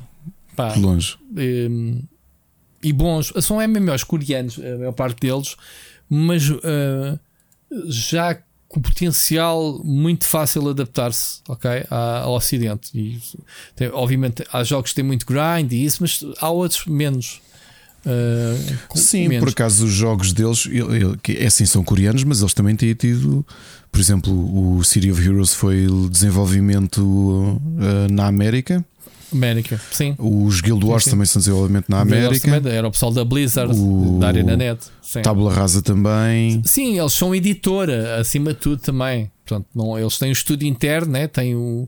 Pá, 0.55 0.69
de 0.73 0.79
longe. 0.79 1.17
Hum, 1.35 2.03
e, 2.89 2.93
bons. 2.93 3.33
São 3.41 3.57
MMOs 3.57 4.03
coreanos, 4.03 4.59
a 4.59 4.77
maior 4.77 4.93
parte 4.93 5.19
deles, 5.19 5.55
mas 6.09 6.49
uh, 6.49 7.19
já 7.87 8.37
com 8.67 8.81
potencial 8.81 9.79
muito 9.83 10.25
fácil 10.25 10.63
de 10.63 10.69
adaptar-se 10.69 11.39
okay, 11.47 11.85
ao 11.89 12.33
Ocidente. 12.33 12.89
E, 12.93 13.19
tem, 13.75 13.89
obviamente, 13.89 14.43
há 14.51 14.63
jogos 14.63 14.91
que 14.91 14.95
têm 14.95 15.05
muito 15.05 15.25
grind 15.25 15.71
e 15.71 15.85
isso, 15.85 15.99
mas 16.01 16.23
há 16.39 16.49
outros 16.49 16.85
menos. 16.85 17.41
Uh, 18.05 18.97
Sim, 18.97 19.29
menos. 19.29 19.43
por 19.43 19.51
acaso 19.51 19.85
os 19.85 19.91
jogos 19.91 20.31
deles, 20.31 20.69
é 21.27 21.45
assim, 21.47 21.65
são 21.65 21.83
coreanos, 21.83 22.23
mas 22.23 22.39
eles 22.39 22.53
também 22.53 22.75
têm 22.75 22.93
tido, 22.93 23.43
por 23.91 23.99
exemplo, 23.99 24.77
o 24.77 24.83
City 24.83 25.11
of 25.11 25.25
Heroes 25.25 25.53
foi 25.55 25.87
desenvolvimento 26.11 27.01
uh, 27.01 28.11
na 28.11 28.27
América. 28.27 28.85
América, 29.35 29.79
sim. 29.91 30.15
Os 30.17 30.61
Guild 30.61 30.85
Wars 30.85 31.03
sim, 31.03 31.09
sim. 31.09 31.15
também 31.15 31.25
são 31.25 31.39
desenvolvimento 31.39 31.85
na 31.89 32.01
América. 32.01 32.51
Também, 32.51 32.73
era 32.73 32.87
o 32.87 32.91
pessoal 32.91 33.11
da 33.11 33.23
Blizzard, 33.23 33.73
o... 33.75 34.17
da 34.19 34.27
Arena 34.27 34.55
Net. 34.55 34.85
Sim. 35.01 35.21
Tábula 35.21 35.53
Rasa 35.53 35.81
também. 35.81 36.61
Sim, 36.65 36.99
eles 36.99 37.13
são 37.13 37.35
editora, 37.35 38.19
acima 38.19 38.53
de 38.53 38.59
tudo 38.59 38.81
também. 38.81 39.31
Portanto, 39.45 39.67
não, 39.75 39.97
eles 39.97 40.17
têm 40.17 40.29
o 40.29 40.29
um 40.29 40.33
estúdio 40.33 40.67
interno, 40.67 41.11
né? 41.11 41.27
têm 41.27 41.55
o 41.55 41.87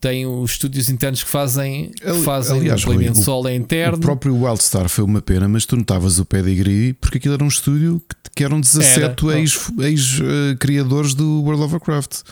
tem 0.00 0.26
os 0.26 0.52
estúdios 0.52 0.88
internos 0.88 1.22
que 1.22 1.28
fazem, 1.28 1.90
que 1.90 2.22
fazem 2.22 2.60
Aliás, 2.60 2.82
o 2.84 2.92
Rui, 2.92 3.14
solo 3.14 3.48
é 3.48 3.54
interno. 3.54 3.98
O 3.98 4.00
próprio 4.00 4.34
Wildstar 4.34 4.88
foi 4.88 5.04
uma 5.04 5.20
pena, 5.20 5.46
mas 5.46 5.66
tu 5.66 5.76
notavas 5.76 6.18
o 6.18 6.24
pedigree 6.24 6.94
porque 6.94 7.18
aquilo 7.18 7.34
era 7.34 7.44
um 7.44 7.48
estúdio 7.48 8.00
que, 8.08 8.30
que 8.36 8.44
eram 8.44 8.60
17 8.60 9.26
ex-criadores 9.82 11.10
ex, 11.10 11.12
uh, 11.12 11.16
do 11.16 11.42
World 11.42 11.64
of 11.64 11.74
Warcraft 11.74 12.22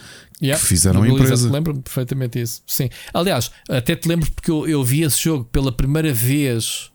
yeah, 0.41 0.59
que 0.59 0.67
fizeram 0.67 1.03
a 1.03 1.09
empresa. 1.09 1.51
Lembro-me 1.51 1.83
perfeitamente 1.83 2.41
isso. 2.41 2.63
Sim. 2.67 2.89
Aliás, 3.13 3.51
até 3.69 3.95
te 3.95 4.09
lembro 4.09 4.31
porque 4.31 4.51
eu, 4.51 4.67
eu 4.67 4.83
vi 4.83 5.03
esse 5.03 5.23
jogo 5.23 5.45
pela 5.45 5.71
primeira 5.71 6.13
vez 6.13 6.91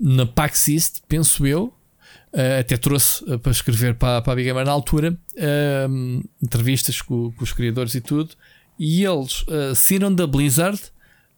na 0.00 0.24
PAX 0.24 0.68
East, 0.68 1.00
penso 1.08 1.44
eu. 1.44 1.74
Uh, 2.32 2.60
até 2.60 2.78
trouxe 2.78 3.22
uh, 3.24 3.38
para 3.38 3.52
escrever 3.52 3.94
para, 3.96 4.22
para 4.22 4.32
a 4.32 4.36
Big 4.36 4.48
Gamer 4.48 4.64
na 4.64 4.72
altura 4.72 5.18
uh, 5.34 6.28
entrevistas 6.42 7.02
com, 7.02 7.30
com 7.32 7.44
os 7.44 7.52
criadores 7.52 7.94
e 7.94 8.00
tudo 8.00 8.34
e 8.84 9.04
eles 9.04 9.42
uh, 9.42 9.76
saíram 9.76 10.12
da 10.12 10.26
Blizzard 10.26 10.76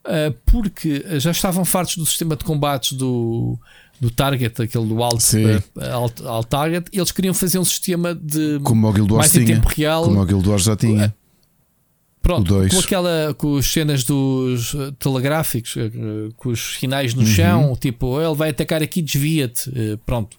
uh, 0.06 0.34
porque 0.46 1.04
já 1.18 1.30
estavam 1.30 1.62
fartos 1.62 1.98
do 1.98 2.06
sistema 2.06 2.36
de 2.36 2.42
combates 2.42 2.92
do, 2.92 3.58
do 4.00 4.10
Target, 4.10 4.62
aquele 4.62 4.86
do 4.86 5.02
Alt, 5.02 5.22
uh, 5.34 5.80
alt, 5.92 6.22
alt, 6.24 6.46
Target, 6.46 6.86
e 6.90 6.96
eles 6.96 7.12
queriam 7.12 7.34
fazer 7.34 7.58
um 7.58 7.64
sistema 7.64 8.14
de 8.14 8.60
como 8.62 8.88
o 8.88 8.92
Guild 8.94 9.12
Wars 9.12 9.26
mais 9.26 9.36
em 9.36 9.44
tinha, 9.44 9.56
tempo 9.56 9.68
real. 9.68 10.04
Como 10.04 10.22
o 10.22 10.24
Guild 10.24 10.48
Wars 10.48 10.62
já 10.62 10.74
tinha. 10.74 11.14
Pronto, 12.22 12.54
com 12.70 12.78
aquela 12.78 13.34
com 13.36 13.58
as 13.58 13.66
cenas 13.66 14.02
dos 14.02 14.74
telegráficos, 14.98 15.74
com 16.38 16.48
os 16.48 16.78
sinais 16.78 17.12
no 17.12 17.20
uhum. 17.20 17.26
chão, 17.26 17.76
tipo, 17.78 18.18
ele 18.18 18.34
vai 18.34 18.48
atacar 18.48 18.82
aqui, 18.82 19.02
desvia-te. 19.02 19.70
Pronto. 20.06 20.34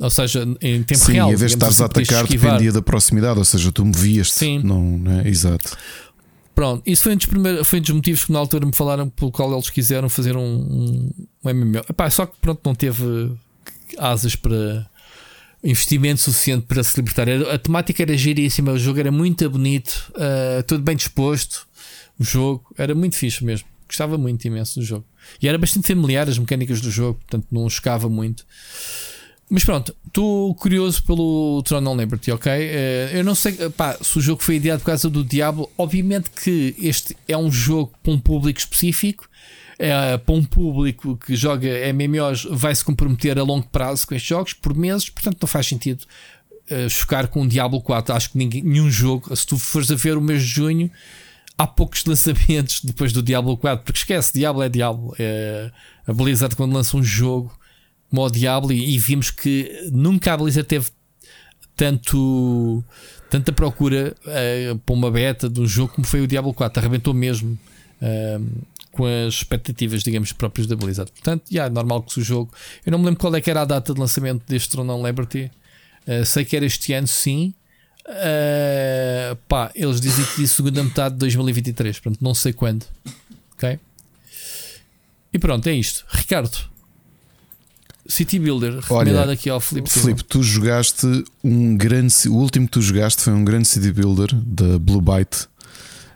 Ou 0.00 0.10
seja, 0.10 0.46
em 0.62 0.80
tempo 0.84 1.00
Sim, 1.00 1.12
real. 1.14 1.28
Sim, 1.28 1.34
em 1.34 1.36
vez 1.36 1.50
de 1.50 1.56
estares 1.56 1.74
assim, 1.74 1.82
a 1.82 1.86
atacar, 1.86 2.24
dependia 2.24 2.70
da 2.70 2.80
proximidade, 2.80 3.36
ou 3.36 3.44
seja, 3.44 3.72
tu 3.72 3.84
movias-te. 3.84 4.38
Sim. 4.38 4.60
Não, 4.62 4.80
não 4.80 5.18
é? 5.18 5.28
Exato. 5.28 5.76
Pronto, 6.58 6.82
isso 6.84 7.04
foi 7.04 7.12
um 7.12 7.16
dos, 7.16 7.26
primeiros, 7.26 7.68
foi 7.68 7.78
um 7.78 7.82
dos 7.82 7.90
motivos 7.92 8.24
que 8.24 8.32
na 8.32 8.40
altura 8.40 8.66
me 8.66 8.74
falaram 8.74 9.08
pelo 9.08 9.30
qual 9.30 9.52
eles 9.52 9.70
quiseram 9.70 10.08
fazer 10.08 10.36
um, 10.36 10.42
um, 10.42 11.10
um 11.44 11.54
MMO. 11.54 11.84
Epá, 11.88 12.10
só 12.10 12.26
que 12.26 12.36
pronto, 12.40 12.60
não 12.64 12.74
teve 12.74 13.04
asas 13.96 14.34
para 14.34 14.84
investimento 15.62 16.20
suficiente 16.20 16.66
para 16.66 16.82
se 16.82 16.96
libertar. 16.96 17.28
A 17.28 17.58
temática 17.60 18.02
era 18.02 18.16
giríssima, 18.16 18.72
o 18.72 18.78
jogo 18.78 18.98
era 18.98 19.12
muito 19.12 19.48
bonito, 19.48 20.12
uh, 20.16 20.60
tudo 20.64 20.82
bem 20.82 20.96
disposto. 20.96 21.64
O 22.18 22.24
jogo 22.24 22.66
era 22.76 22.92
muito 22.92 23.14
fixe 23.14 23.44
mesmo. 23.44 23.68
Gostava 23.86 24.18
muito 24.18 24.44
imenso 24.44 24.80
do 24.80 24.84
jogo. 24.84 25.04
E 25.40 25.46
era 25.46 25.58
bastante 25.58 25.86
familiar 25.86 26.28
as 26.28 26.38
mecânicas 26.40 26.80
do 26.80 26.90
jogo, 26.90 27.20
portanto 27.20 27.46
não 27.52 27.70
chocava 27.70 28.08
muito. 28.08 28.44
Mas 29.50 29.64
pronto, 29.64 29.94
estou 30.06 30.54
curioso 30.54 31.02
pelo 31.04 31.62
Tron 31.62 31.86
of 31.86 31.98
Liberty, 31.98 32.30
ok? 32.30 32.52
Uh, 32.52 33.16
eu 33.16 33.24
não 33.24 33.34
sei 33.34 33.52
pá, 33.70 33.96
se 34.00 34.18
o 34.18 34.20
jogo 34.20 34.42
foi 34.42 34.56
ideado 34.56 34.80
por 34.80 34.86
causa 34.86 35.08
do 35.08 35.24
Diablo. 35.24 35.70
Obviamente 35.78 36.30
que 36.30 36.74
este 36.78 37.16
é 37.26 37.36
um 37.36 37.50
jogo 37.50 37.92
para 38.02 38.12
um 38.12 38.18
público 38.18 38.58
específico. 38.58 39.26
Uh, 39.74 40.18
para 40.18 40.34
um 40.34 40.44
público 40.44 41.16
que 41.16 41.36
joga 41.36 41.68
MMOs 41.94 42.48
vai 42.50 42.74
se 42.74 42.84
comprometer 42.84 43.38
a 43.38 43.44
longo 43.44 43.68
prazo 43.68 44.08
com 44.08 44.14
estes 44.14 44.28
jogos 44.28 44.52
por 44.52 44.74
meses, 44.74 45.08
portanto 45.08 45.38
não 45.40 45.46
faz 45.46 45.68
sentido 45.68 46.02
uh, 46.68 46.90
chocar 46.90 47.28
com 47.28 47.42
o 47.42 47.48
Diablo 47.48 47.80
4. 47.80 48.14
Acho 48.14 48.32
que 48.32 48.38
ninguém, 48.38 48.62
nenhum 48.62 48.90
jogo, 48.90 49.34
se 49.34 49.46
tu 49.46 49.56
fores 49.56 49.90
a 49.90 49.94
ver 49.94 50.16
o 50.18 50.20
mês 50.20 50.42
de 50.42 50.48
junho, 50.48 50.90
há 51.56 51.66
poucos 51.66 52.04
lançamentos 52.06 52.82
depois 52.84 53.12
do 53.14 53.22
Diablo 53.22 53.56
4, 53.56 53.82
porque 53.82 53.98
esquece, 53.98 54.34
Diablo 54.34 54.62
é 54.62 54.68
Diablo. 54.68 55.14
É, 55.18 55.70
a 56.06 56.12
Blizzard, 56.12 56.54
quando 56.54 56.74
lança 56.74 56.96
um 56.96 57.02
jogo 57.02 57.57
como 58.08 58.24
o 58.24 58.30
Diablo 58.30 58.72
e, 58.72 58.98
vimos 58.98 59.30
que 59.30 59.88
nunca 59.92 60.32
a 60.32 60.36
Blizzard 60.36 60.66
teve 60.66 60.90
tanto 61.76 62.82
tanta 63.30 63.52
procura 63.52 64.16
uh, 64.24 64.78
para 64.78 64.94
uma 64.94 65.10
beta 65.10 65.48
de 65.48 65.60
um 65.60 65.66
jogo 65.66 65.92
como 65.94 66.06
foi 66.06 66.20
o 66.22 66.26
Diablo 66.26 66.54
4, 66.54 66.80
arrebentou 66.80 67.12
mesmo 67.12 67.58
uh, 68.00 68.64
com 68.90 69.04
as 69.06 69.34
expectativas, 69.34 70.02
digamos, 70.02 70.32
próprias 70.32 70.66
da 70.66 70.74
Blizzard. 70.74 71.12
Portanto, 71.12 71.44
yeah, 71.50 71.70
é 71.70 71.72
normal 71.72 72.02
que 72.02 72.18
o 72.18 72.22
jogo. 72.24 72.52
Eu 72.84 72.90
não 72.90 72.98
me 72.98 73.04
lembro 73.04 73.20
qual 73.20 73.34
é 73.36 73.40
que 73.40 73.50
era 73.50 73.62
a 73.62 73.64
data 73.64 73.94
de 73.94 74.00
lançamento 74.00 74.42
deste 74.48 74.70
Throne 74.70 74.90
of 74.90 75.04
Liberty. 75.04 75.50
Uh, 76.06 76.24
sei 76.24 76.44
que 76.44 76.56
era 76.56 76.64
este 76.64 76.92
ano, 76.94 77.06
sim. 77.06 77.54
Uh, 78.08 79.36
pá, 79.46 79.70
eles 79.74 80.00
dizem 80.00 80.24
que 80.34 80.48
segunda 80.48 80.82
metade 80.82 81.14
de 81.14 81.18
2023, 81.20 82.00
portanto, 82.00 82.22
não 82.22 82.34
sei 82.34 82.52
quando. 82.52 82.86
Ok? 83.52 83.78
E 85.32 85.38
pronto, 85.38 85.68
é 85.68 85.72
isto. 85.72 86.04
Ricardo, 86.08 86.58
City 88.08 88.38
Builder, 88.38 88.80
recomendado 88.80 89.24
Olha, 89.24 89.32
aqui 89.32 89.50
ao 89.50 89.60
Filipe. 89.60 89.90
Filipe, 89.90 90.24
tu 90.24 90.42
jogaste 90.42 91.06
um 91.44 91.76
grande. 91.76 92.14
O 92.28 92.34
último 92.34 92.66
que 92.66 92.72
tu 92.72 92.80
jogaste 92.80 93.20
foi 93.20 93.34
um 93.34 93.44
grande 93.44 93.68
City 93.68 93.92
Builder 93.92 94.34
da 94.34 94.78
Blue 94.78 95.02
Byte, 95.02 95.46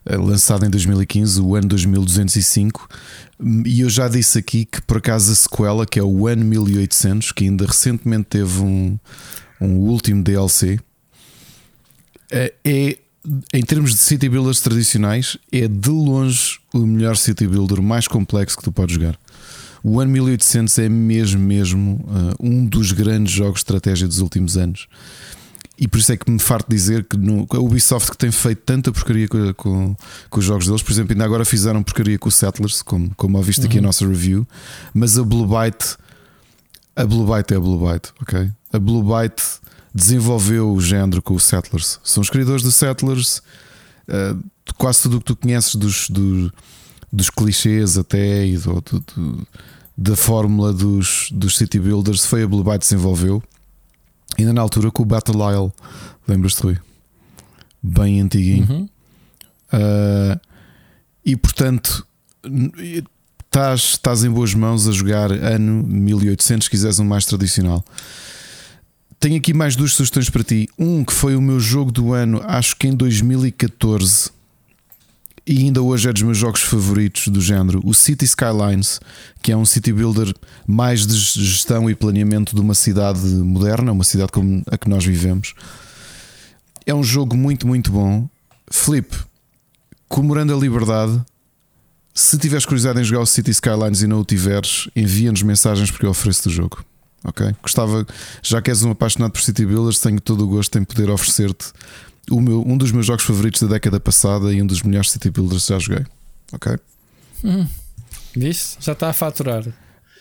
eh, 0.07 0.17
lançado 0.17 0.65
em 0.65 0.71
2015, 0.71 1.39
o 1.43 1.55
ano 1.55 1.69
2205. 1.69 2.89
E 3.67 3.81
eu 3.83 3.91
já 3.91 4.09
disse 4.09 4.39
aqui 4.39 4.65
que 4.65 4.81
por 4.81 4.97
acaso 4.97 5.31
a 5.31 5.35
sequela, 5.35 5.87
que 5.87 5.99
é 5.99 6.03
o 6.03 6.27
ano 6.27 6.43
1800, 6.43 7.31
que 7.31 7.45
ainda 7.45 7.67
recentemente 7.67 8.25
teve 8.31 8.61
um, 8.63 8.99
um 9.61 9.77
último 9.81 10.23
DLC, 10.23 10.81
eh, 12.31 12.55
é 12.65 12.99
em 13.53 13.63
termos 13.63 13.93
de 13.93 13.99
city 13.99 14.29
builders 14.29 14.61
tradicionais, 14.61 15.37
é 15.53 15.69
de 15.69 15.91
longe 15.91 16.59
o 16.73 16.79
melhor 16.79 17.17
city 17.17 17.47
builder 17.47 17.81
mais 17.81 18.09
complexo 18.09 18.57
que 18.57 18.65
tu 18.65 18.73
podes 18.73 18.95
jogar. 18.95 19.17
O 19.83 20.01
ano 20.01 20.13
1800 20.13 20.79
é 20.79 20.89
mesmo, 20.89 21.41
mesmo 21.41 22.05
uh, 22.05 22.35
um 22.41 22.65
dos 22.65 22.93
grandes 22.93 23.33
jogos 23.33 23.55
de 23.55 23.61
estratégia 23.61 24.07
dos 24.07 24.21
últimos 24.21 24.57
anos. 24.57 24.87
E 25.79 25.89
por 25.89 25.99
isso 25.99 26.13
é 26.13 26.17
que 26.17 26.31
me 26.31 26.39
farto 26.39 26.69
dizer 26.69 27.05
que 27.05 27.17
no, 27.17 27.47
a 27.51 27.59
Ubisoft 27.59 28.13
que 28.13 28.17
tem 28.17 28.31
feito 28.31 28.63
tanta 28.65 28.93
porcaria 28.93 29.27
com, 29.27 29.53
com, 29.55 29.97
com, 30.31 30.39
os 30.39 30.45
jogos 30.45 30.67
deles, 30.67 30.83
por 30.83 30.93
exemplo, 30.93 31.13
ainda 31.13 31.25
agora 31.25 31.45
fizeram 31.45 31.83
porcaria 31.83 32.19
com 32.19 32.29
o 32.29 32.33
Settlers, 32.33 32.83
como, 32.83 33.13
como 33.17 33.37
ouviste 33.39 33.63
uhum. 33.63 33.67
aqui 33.67 33.79
a 33.79 33.83
nossa 33.83 34.07
review, 34.07 34.47
mas 34.95 35.19
a 35.19 35.25
Blue 35.25 35.47
Byte, 35.47 35.97
a 36.95 37.05
Blue 37.05 37.27
Byte 37.27 37.55
é 37.55 37.57
a 37.57 37.61
Blue 37.61 37.79
Byte, 37.79 38.13
ok? 38.21 38.51
A 38.73 38.79
Blue 38.79 39.03
Byte 39.03 39.43
desenvolveu 39.93 40.73
o 40.73 40.81
género 40.81 41.21
com 41.21 41.35
o 41.35 41.41
Settlers. 41.41 41.99
São 42.05 42.21
os 42.21 42.31
criadores 42.31 42.63
do 42.63 42.71
Settlers, 42.71 43.39
uh, 44.09 44.41
quase 44.77 45.03
tudo 45.03 45.17
o 45.17 45.21
que 45.21 45.27
tu 45.27 45.37
conheces 45.37 45.75
dos, 45.75 46.09
do, 46.09 46.53
dos 47.13 47.29
clichês 47.29 47.99
até 47.99 48.47
e 48.47 48.57
do, 48.57 48.81
do, 48.81 49.01
do, 49.01 49.49
da 49.97 50.17
fórmula 50.17 50.73
dos, 50.73 51.29
dos 51.31 51.57
City 51.57 51.79
Builders 51.79 52.25
foi 52.25 52.45
a 52.45 52.49
Blue 52.49 52.65
Byte 52.65 52.81
desenvolveu. 52.81 53.43
Ainda 54.39 54.53
na 54.53 54.63
altura 54.63 54.91
com 54.91 55.03
o 55.03 55.07
Battle 55.07 55.53
Isle, 55.53 55.73
lembras-te, 56.27 56.63
Rui? 56.63 56.79
Bem 57.83 58.21
antiguinho. 58.21 58.67
Uhum. 58.71 58.89
Uh, 59.73 60.41
e 61.25 61.37
portanto, 61.37 62.07
estás, 63.45 63.81
estás 63.81 64.25
em 64.25 64.31
boas 64.31 64.55
mãos 64.55 64.89
a 64.89 64.93
jogar 64.93 65.31
ano 65.31 65.83
1800, 65.83 66.65
se 66.65 66.71
quiseres 66.71 66.99
um 66.99 67.05
mais 67.05 67.27
tradicional. 67.27 67.85
Tenho 69.21 69.37
aqui 69.37 69.53
mais 69.53 69.77
duas 69.77 69.93
sugestões 69.93 70.31
para 70.31 70.43
ti. 70.43 70.69
Um 70.79 71.05
que 71.05 71.13
foi 71.13 71.37
o 71.37 71.43
meu 71.43 71.61
jogo 71.61 71.93
do 71.93 72.13
ano, 72.13 72.43
acho 72.45 72.77
que 72.77 72.89
em 72.89 72.95
2014 72.95 74.31
e 75.47 75.59
ainda 75.59 75.83
hoje 75.83 76.09
é 76.09 76.13
dos 76.13 76.23
meus 76.23 76.39
jogos 76.39 76.63
favoritos 76.63 77.29
do 77.29 77.41
género, 77.41 77.81
o 77.85 77.93
City 77.93 78.25
Skylines, 78.25 79.01
que 79.43 79.51
é 79.51 79.57
um 79.57 79.65
city 79.65 79.93
builder 79.93 80.33
mais 80.67 81.07
de 81.07 81.17
gestão 81.17 81.91
e 81.91 81.95
planeamento 81.95 82.55
de 82.55 82.61
uma 82.61 82.75
cidade 82.75 83.27
moderna, 83.27 83.91
uma 83.91 84.05
cidade 84.05 84.31
como 84.31 84.63
a 84.67 84.79
que 84.79 84.89
nós 84.89 85.05
vivemos. 85.05 85.55
É 86.87 86.95
um 86.95 87.03
jogo 87.03 87.37
muito, 87.37 87.67
muito 87.67 87.91
bom. 87.91 88.29
Flip, 88.71 89.17
comemorando 90.09 90.55
a 90.55 90.57
liberdade, 90.57 91.21
se 92.15 92.39
tiveres 92.39 92.65
curiosidade 92.65 93.01
em 93.01 93.05
jogar 93.05 93.23
o 93.23 93.27
City 93.27 93.51
Skylines 93.51 94.03
e 94.03 94.07
não 94.07 94.21
o 94.21 94.25
tiveres, 94.25 94.89
envia-nos 94.95 95.43
mensagens 95.43 95.91
porque 95.91 96.07
eu 96.07 96.11
ofereço 96.11 96.49
o 96.49 96.53
jogo. 96.53 96.85
Ok? 97.25 97.55
Gostava, 97.63 98.07
já 98.43 98.61
que 98.61 98.71
és 98.71 98.83
um 98.83 98.91
apaixonado 98.91 99.33
por 99.33 99.41
City 99.41 99.65
Builders, 99.65 99.99
tenho 99.99 100.21
todo 100.21 100.45
o 100.45 100.49
gosto 100.49 100.79
em 100.79 100.85
poder 100.85 101.09
oferecer-te 101.11 101.73
meu, 102.31 102.63
um 102.67 102.77
dos 102.77 102.93
meus 102.93 103.07
jogos 103.07 103.25
favoritos 103.25 103.63
da 103.63 103.69
década 103.69 103.99
passada 103.99 104.53
e 104.53 104.63
um 104.63 104.67
dos 104.67 104.83
melhores 104.83 105.11
city 105.11 105.31
builders 105.31 105.67
que 105.67 105.73
já 105.73 105.79
joguei. 105.79 106.07
Ok? 106.53 106.77
Hum, 107.45 107.67
isso 108.37 108.79
já 108.81 108.93
está 108.93 109.09
a 109.09 109.13
faturar. 109.13 109.65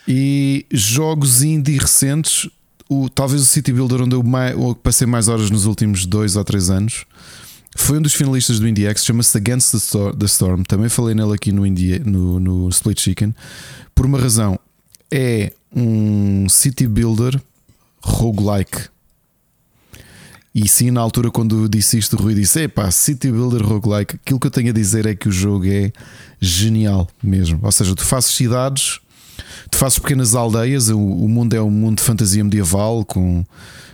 E 0.07 0.65
jogos 0.71 1.43
indie 1.43 1.77
recentes, 1.77 2.49
o, 2.89 3.09
talvez 3.09 3.41
o 3.41 3.45
City 3.45 3.71
Builder 3.71 4.01
onde 4.01 4.15
eu 4.15 4.23
mais, 4.23 4.55
passei 4.81 5.07
mais 5.07 5.27
horas 5.27 5.49
nos 5.49 5.65
últimos 5.65 6.05
dois 6.05 6.35
ou 6.35 6.43
três 6.43 6.69
anos. 6.69 7.05
Foi 7.75 7.97
um 7.97 8.01
dos 8.01 8.13
finalistas 8.13 8.59
do 8.59 8.67
IndieX, 8.67 9.05
chama-se 9.05 9.37
Against 9.37 9.71
the 9.71 10.25
Storm. 10.25 10.63
Também 10.63 10.89
falei 10.89 11.15
nele 11.15 11.33
aqui 11.33 11.53
no, 11.53 11.65
Indie, 11.65 11.99
no, 11.99 12.39
no 12.39 12.69
Split 12.69 12.99
Chicken. 12.99 13.33
Por 13.95 14.05
uma 14.05 14.19
razão, 14.19 14.59
é 15.09 15.53
um 15.73 16.49
City 16.49 16.85
Builder 16.85 17.39
roguelike. 18.03 18.89
E 20.53 20.67
sim, 20.67 20.91
na 20.91 20.99
altura, 20.99 21.31
quando 21.31 21.67
disse 21.69 21.97
isto, 21.97 22.17
o 22.17 22.21
Rui 22.21 22.35
disse: 22.35 22.63
Epá, 22.63 22.91
City 22.91 23.31
Builder 23.31 23.65
Roguelike. 23.65 24.15
Aquilo 24.15 24.39
que 24.39 24.47
eu 24.47 24.51
tenho 24.51 24.69
a 24.69 24.73
dizer 24.73 25.05
é 25.05 25.15
que 25.15 25.29
o 25.29 25.31
jogo 25.31 25.65
é 25.65 25.93
genial 26.41 27.07
mesmo. 27.23 27.59
Ou 27.63 27.71
seja, 27.71 27.95
tu 27.95 28.03
fazes 28.03 28.31
cidades, 28.31 28.99
tu 29.69 29.77
fazes 29.77 29.97
pequenas 29.97 30.35
aldeias. 30.35 30.89
O, 30.89 30.99
mundo 30.99 31.53
é 31.53 31.61
um 31.61 31.69
mundo 31.69 31.99
de 31.99 32.03
fantasia 32.03 32.43
medieval. 32.43 33.05
Com, 33.05 33.45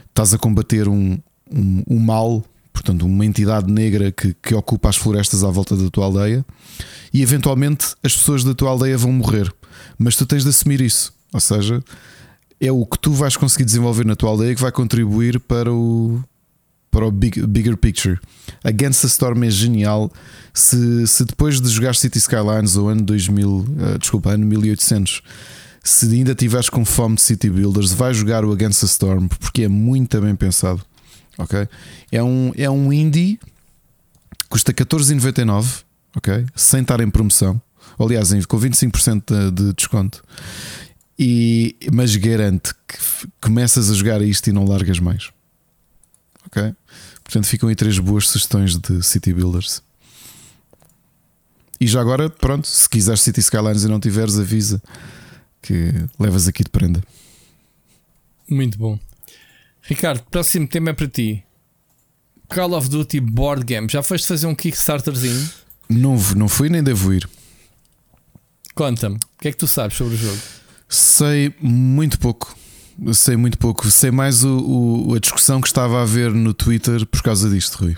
estás 0.10 0.34
a 0.34 0.38
combater 0.40 0.88
um, 0.88 1.20
um, 1.52 1.84
um 1.88 2.00
mal, 2.00 2.44
portanto, 2.74 3.06
uma 3.06 3.24
entidade 3.24 3.72
negra 3.72 4.12
que, 4.12 4.36
que 4.42 4.56
ocupa 4.56 4.90
as 4.90 4.96
florestas 4.96 5.44
à 5.44 5.52
volta 5.52 5.78
da 5.78 5.92
tua 5.92 6.06
aldeia. 6.06 6.44
E 7.14 7.22
eventualmente 7.22 7.94
as 8.04 8.16
pessoas 8.16 8.44
da 8.44 8.56
tua 8.56 8.72
aldeia 8.72 8.98
vão 8.98 9.12
morrer. 9.12 9.54
Mas 9.96 10.16
tu 10.16 10.26
tens 10.26 10.42
de 10.42 10.50
assumir 10.50 10.82
isso. 10.82 11.14
Ou 11.32 11.40
seja, 11.40 11.84
é 12.60 12.72
o 12.72 12.84
que 12.84 12.98
tu 12.98 13.12
vais 13.12 13.38
conseguir 13.38 13.66
desenvolver 13.66 14.08
na 14.08 14.16
tua 14.16 14.32
aldeia 14.32 14.56
que 14.56 14.62
vai 14.62 14.72
contribuir 14.72 15.40
para 15.40 15.72
o 15.72 16.20
para 16.98 17.06
o 17.06 17.12
big, 17.12 17.46
bigger 17.46 17.78
picture. 17.78 18.20
Against 18.64 19.02
the 19.02 19.08
Storm 19.08 19.44
é 19.44 19.52
genial. 19.52 20.12
Se, 20.52 21.06
se 21.06 21.24
depois 21.24 21.62
de 21.62 21.70
jogar 21.70 21.94
City 21.94 22.18
Skylines 22.18 22.76
ou 22.76 22.90
ano 22.90 23.04
2000, 23.04 23.48
uh, 23.48 23.66
eh, 23.94 23.98
desculpa, 24.00 24.32
ano 24.32 24.48
1800, 24.48 25.22
se 25.84 26.12
ainda 26.12 26.34
tiveres 26.34 26.72
com 26.72 26.84
fome 26.84 27.14
de 27.14 27.22
City 27.22 27.52
Builders, 27.52 27.92
vai 27.92 28.16
jogar 28.16 28.44
o 28.44 28.52
Against 28.52 28.80
the 28.80 28.88
Storm 28.88 29.28
porque 29.28 29.62
é 29.62 29.68
muito 29.68 30.20
bem 30.20 30.36
pensado. 30.36 30.82
Ok? 31.38 31.68
É 32.12 32.24
um, 32.24 32.52
é 32.58 32.68
um 32.68 32.92
indie, 32.92 33.40
custa 34.50 34.74
14,99, 34.74 35.84
ok? 36.16 36.48
Sem 36.56 36.82
estar 36.82 37.00
em 37.00 37.12
promoção. 37.12 37.62
Aliás, 38.00 38.32
com 38.48 38.60
25% 38.60 39.52
de, 39.52 39.52
de 39.52 39.74
desconto. 39.76 40.24
E, 41.20 41.76
mas 41.94 42.16
garante 42.16 42.74
que 42.88 42.98
começas 43.40 43.92
a 43.92 43.94
jogar 43.94 44.20
isto 44.24 44.50
e 44.50 44.52
não 44.52 44.66
largas 44.66 45.00
mais. 45.00 45.30
Ok? 46.58 46.76
Portanto, 47.24 47.46
ficam 47.46 47.70
aí 47.70 47.76
três 47.76 48.00
boas 48.00 48.28
sugestões 48.28 48.78
de 48.78 49.04
City 49.04 49.34
Builders. 49.34 49.84
E 51.80 51.86
já 51.86 52.02
agora, 52.02 52.30
pronto, 52.30 52.68
se 52.68 52.90
quiseres 52.90 53.22
City 53.22 53.40
Skylines 53.40 53.84
e 53.84 53.88
não 53.88 54.00
tiveres, 54.00 54.40
avisa 54.40 54.82
que 55.62 55.94
levas 56.20 56.48
aqui 56.48 56.64
de 56.64 56.70
prenda. 56.70 57.04
Muito 58.50 58.78
bom. 58.78 58.98
Ricardo, 59.82 60.24
próximo 60.32 60.68
tema 60.68 60.90
é 60.90 60.94
para 60.94 61.08
ti. 61.08 61.44
Call 62.50 62.74
of 62.74 62.90
Duty 62.90 63.20
Board 63.20 63.64
Game. 63.64 63.88
Já 63.90 64.02
foste 64.02 64.28
fazer 64.28 64.48
um 64.48 64.56
Kickstarterzinho? 64.56 65.50
Não, 65.90 66.16
não 66.36 66.48
fui 66.48 66.70
nem 66.70 66.82
devo 66.82 67.14
ir. 67.14 67.30
Conta-me, 68.74 69.16
o 69.16 69.42
que 69.42 69.50
é 69.50 69.52
que 69.52 69.58
tu 69.58 69.68
sabes 69.68 69.98
sobre 69.98 70.16
o 70.16 70.18
jogo? 70.18 70.38
Sei 70.88 71.54
muito 71.62 72.18
pouco 72.20 72.58
sei 73.14 73.36
muito 73.36 73.58
pouco. 73.58 73.90
Sei 73.90 74.12
mais 74.12 74.44
o, 74.44 75.08
o, 75.10 75.16
a 75.16 75.20
discussão 75.20 75.62
que 75.62 75.68
estava 75.68 76.00
a 76.00 76.02
haver 76.04 76.32
no 76.32 76.54
Twitter 76.54 77.06
por 77.06 77.22
causa 77.22 77.50
disto, 77.50 77.76
Rui. 77.76 77.96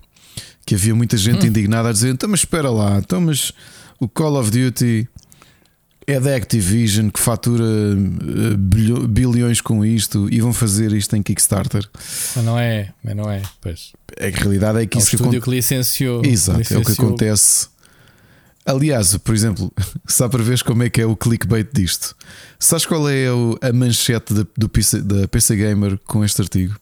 Que 0.66 0.76
havia 0.76 0.94
muita 0.94 1.18
gente 1.18 1.46
hum. 1.46 1.50
indignada 1.50 1.90
a 1.90 1.92
dizer: 1.92 2.10
então, 2.10 2.30
mas 2.30 2.42
espera 2.42 2.70
lá, 2.70 2.98
então, 2.98 3.22
mas 3.22 3.52
o 4.00 4.08
Call 4.08 4.40
of 4.40 4.52
Duty 4.52 5.08
é 6.06 6.20
da 6.20 6.36
Activision 6.36 7.10
que 7.10 7.20
fatura 7.20 7.64
uh, 7.64 9.08
bilhões 9.08 9.62
com 9.62 9.86
isto 9.86 10.28
e 10.32 10.42
vão 10.42 10.52
fazer 10.52 10.92
isto 10.94 11.16
em 11.16 11.22
Kickstarter. 11.22 11.88
Mas 12.36 12.46
não 12.46 12.58
é, 12.58 12.94
mas 13.04 13.16
não 13.16 13.30
é. 13.30 13.42
Pois. 13.62 13.94
A 14.20 14.26
realidade 14.26 14.82
é 14.82 14.86
que 14.88 14.98
é 14.98 15.02
isso 15.02 15.16
estúdio 15.16 15.42
que 15.42 15.50
licenciou. 15.50 16.24
Exato, 16.26 16.60
licenciou. 16.60 16.80
é 16.80 16.82
o 16.82 16.86
que 16.86 16.92
acontece 16.94 17.68
Aliás, 18.70 19.18
por 19.18 19.34
exemplo, 19.34 19.74
só 20.08 20.30
para 20.30 20.44
ver 20.44 20.62
como 20.62 20.84
é 20.84 20.92
que 20.92 21.02
é 21.02 21.06
o 21.06 21.16
clickbait 21.16 21.68
disto. 21.74 22.16
Sabes 22.60 22.86
qual 22.86 23.10
é 23.10 23.26
a 23.62 23.74
manchete 23.74 24.32
da, 24.32 24.46
do 24.56 24.70
PC, 24.70 25.02
da 25.02 25.28
PC 25.28 25.56
Gamer 25.56 25.98
com 26.06 26.24
este 26.24 26.40
artigo? 26.40 26.80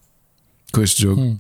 Com 0.74 0.84
este 0.84 1.04
jogo? 1.04 1.22
Hum. 1.22 1.40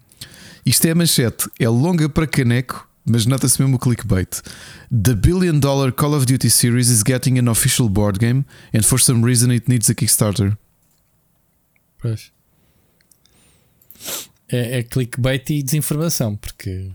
Isto 0.65 0.85
é 0.85 0.91
a 0.91 0.95
manchete, 0.95 1.49
é 1.59 1.67
longa 1.67 2.07
para 2.07 2.25
caneco, 2.25 2.87
mas 3.05 3.25
nota-se 3.25 3.61
mesmo 3.61 3.75
o 3.75 3.79
clickbait. 3.79 4.41
The 4.89 5.15
billion 5.15 5.59
dollar 5.59 5.91
Call 5.91 6.13
of 6.13 6.25
Duty 6.25 6.49
series 6.49 6.87
is 6.87 7.03
getting 7.05 7.37
an 7.37 7.49
official 7.49 7.89
board 7.89 8.17
game, 8.17 8.45
and 8.73 8.83
for 8.83 9.01
some 9.01 9.25
reason 9.25 9.51
it 9.51 9.67
needs 9.67 9.89
a 9.89 9.93
Kickstarter. 9.93 10.57
Pois. 11.99 12.31
É, 14.47 14.79
é 14.79 14.83
clickbait 14.83 15.49
e 15.49 15.61
desinformação, 15.61 16.37
porque 16.37 16.89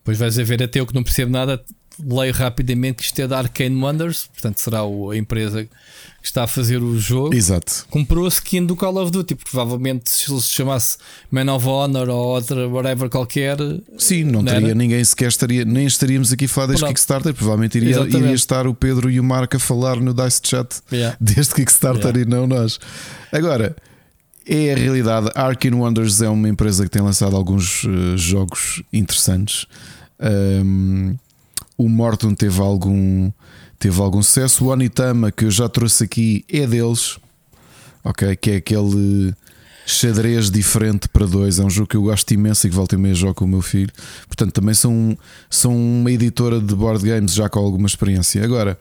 depois 0.00 0.18
vais 0.18 0.38
a 0.38 0.44
ver 0.44 0.62
até 0.62 0.80
eu 0.80 0.86
que 0.86 0.94
não 0.94 1.02
percebo 1.02 1.30
nada 1.30 1.64
leio 1.98 2.32
rapidamente 2.32 2.96
que 2.98 3.04
isto 3.04 3.18
é 3.20 3.26
da 3.26 3.38
Arcane 3.38 3.74
Wonders, 3.82 4.26
portanto 4.32 4.58
será 4.58 4.80
a 4.80 5.16
empresa 5.16 5.64
que 5.64 6.28
está 6.28 6.44
a 6.44 6.46
fazer 6.46 6.78
o 6.82 6.96
jogo. 6.98 7.34
Exato. 7.34 7.84
Comprou 7.90 8.24
a 8.24 8.28
skin 8.28 8.64
do 8.64 8.76
Call 8.76 8.96
of 8.96 9.10
Duty, 9.10 9.34
provavelmente 9.34 10.08
se 10.08 10.30
ele 10.30 10.40
se 10.40 10.50
chamasse 10.50 10.96
Man 11.30 11.52
of 11.52 11.66
Honor 11.66 12.08
ou 12.08 12.16
outra, 12.36 12.68
whatever 12.68 13.08
qualquer. 13.10 13.56
Sim, 13.98 14.24
não, 14.24 14.40
Não 14.40 14.44
teria 14.52 14.68
era? 14.68 14.74
ninguém 14.74 15.02
sequer 15.04 15.28
estaria, 15.28 15.64
nem 15.64 15.84
estaríamos 15.86 16.32
aqui 16.32 16.44
a 16.44 16.48
falar 16.48 16.68
deste 16.68 16.80
Pronto. 16.80 16.90
Kickstarter. 16.94 17.34
Provavelmente 17.34 17.76
iria, 17.78 18.00
iria 18.02 18.32
estar 18.34 18.66
o 18.68 18.74
Pedro 18.74 19.10
e 19.10 19.18
o 19.18 19.24
Marco 19.24 19.56
a 19.56 19.60
falar 19.60 19.96
no 20.00 20.14
Dice 20.14 20.40
Chat 20.44 20.80
Yeah. 20.92 21.16
deste 21.20 21.54
Kickstarter 21.54 22.16
e 22.16 22.24
não 22.24 22.46
nós. 22.46 22.78
Agora, 23.32 23.74
é 24.46 24.72
a 24.72 24.76
realidade. 24.76 25.28
A 25.34 25.42
Arcane 25.46 25.74
Wonders 25.76 26.22
é 26.22 26.28
uma 26.28 26.48
empresa 26.48 26.84
que 26.84 26.90
tem 26.90 27.02
lançado 27.02 27.34
alguns 27.34 27.84
eh, 27.84 28.16
jogos 28.16 28.82
interessantes. 28.92 29.66
Um, 30.20 31.16
o 31.82 31.88
Morton 31.88 32.34
teve 32.34 32.60
algum, 32.60 33.30
teve 33.78 34.00
algum 34.00 34.22
sucesso. 34.22 34.64
O 34.64 34.68
Onitama, 34.68 35.32
que 35.32 35.44
eu 35.44 35.50
já 35.50 35.68
trouxe 35.68 36.04
aqui, 36.04 36.44
é 36.48 36.66
deles, 36.66 37.18
ok? 38.04 38.36
Que 38.36 38.50
é 38.52 38.56
aquele 38.56 39.34
xadrez 39.84 40.50
diferente 40.50 41.08
para 41.08 41.26
dois. 41.26 41.58
É 41.58 41.64
um 41.64 41.70
jogo 41.70 41.88
que 41.88 41.96
eu 41.96 42.02
gosto 42.02 42.30
imenso 42.32 42.66
e 42.66 42.70
que 42.70 42.76
volta 42.76 42.94
e 42.94 42.98
meia 42.98 43.14
jogo 43.14 43.34
com 43.34 43.44
o 43.44 43.48
meu 43.48 43.62
filho. 43.62 43.92
Portanto, 44.26 44.52
também 44.52 44.74
são, 44.74 45.18
são 45.50 45.76
uma 45.76 46.10
editora 46.10 46.60
de 46.60 46.74
board 46.74 47.04
games 47.04 47.34
já 47.34 47.48
com 47.48 47.58
alguma 47.58 47.86
experiência. 47.86 48.44
Agora, 48.44 48.78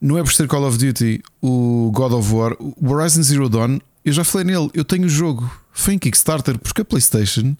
não 0.00 0.16
é 0.16 0.22
por 0.22 0.32
ser 0.32 0.46
Call 0.46 0.66
of 0.66 0.78
Duty, 0.78 1.22
o 1.42 1.90
God 1.92 2.12
of 2.12 2.32
War, 2.32 2.56
o 2.60 2.92
Horizon 2.92 3.22
Zero 3.22 3.48
Dawn, 3.48 3.78
eu 4.04 4.12
já 4.12 4.22
falei 4.22 4.46
nele, 4.46 4.70
eu 4.74 4.84
tenho 4.84 5.06
o 5.06 5.08
jogo. 5.08 5.50
Foi 5.72 5.94
em 5.94 5.98
Kickstarter 5.98 6.58
porque 6.58 6.82
a 6.82 6.84
PlayStation 6.84 7.56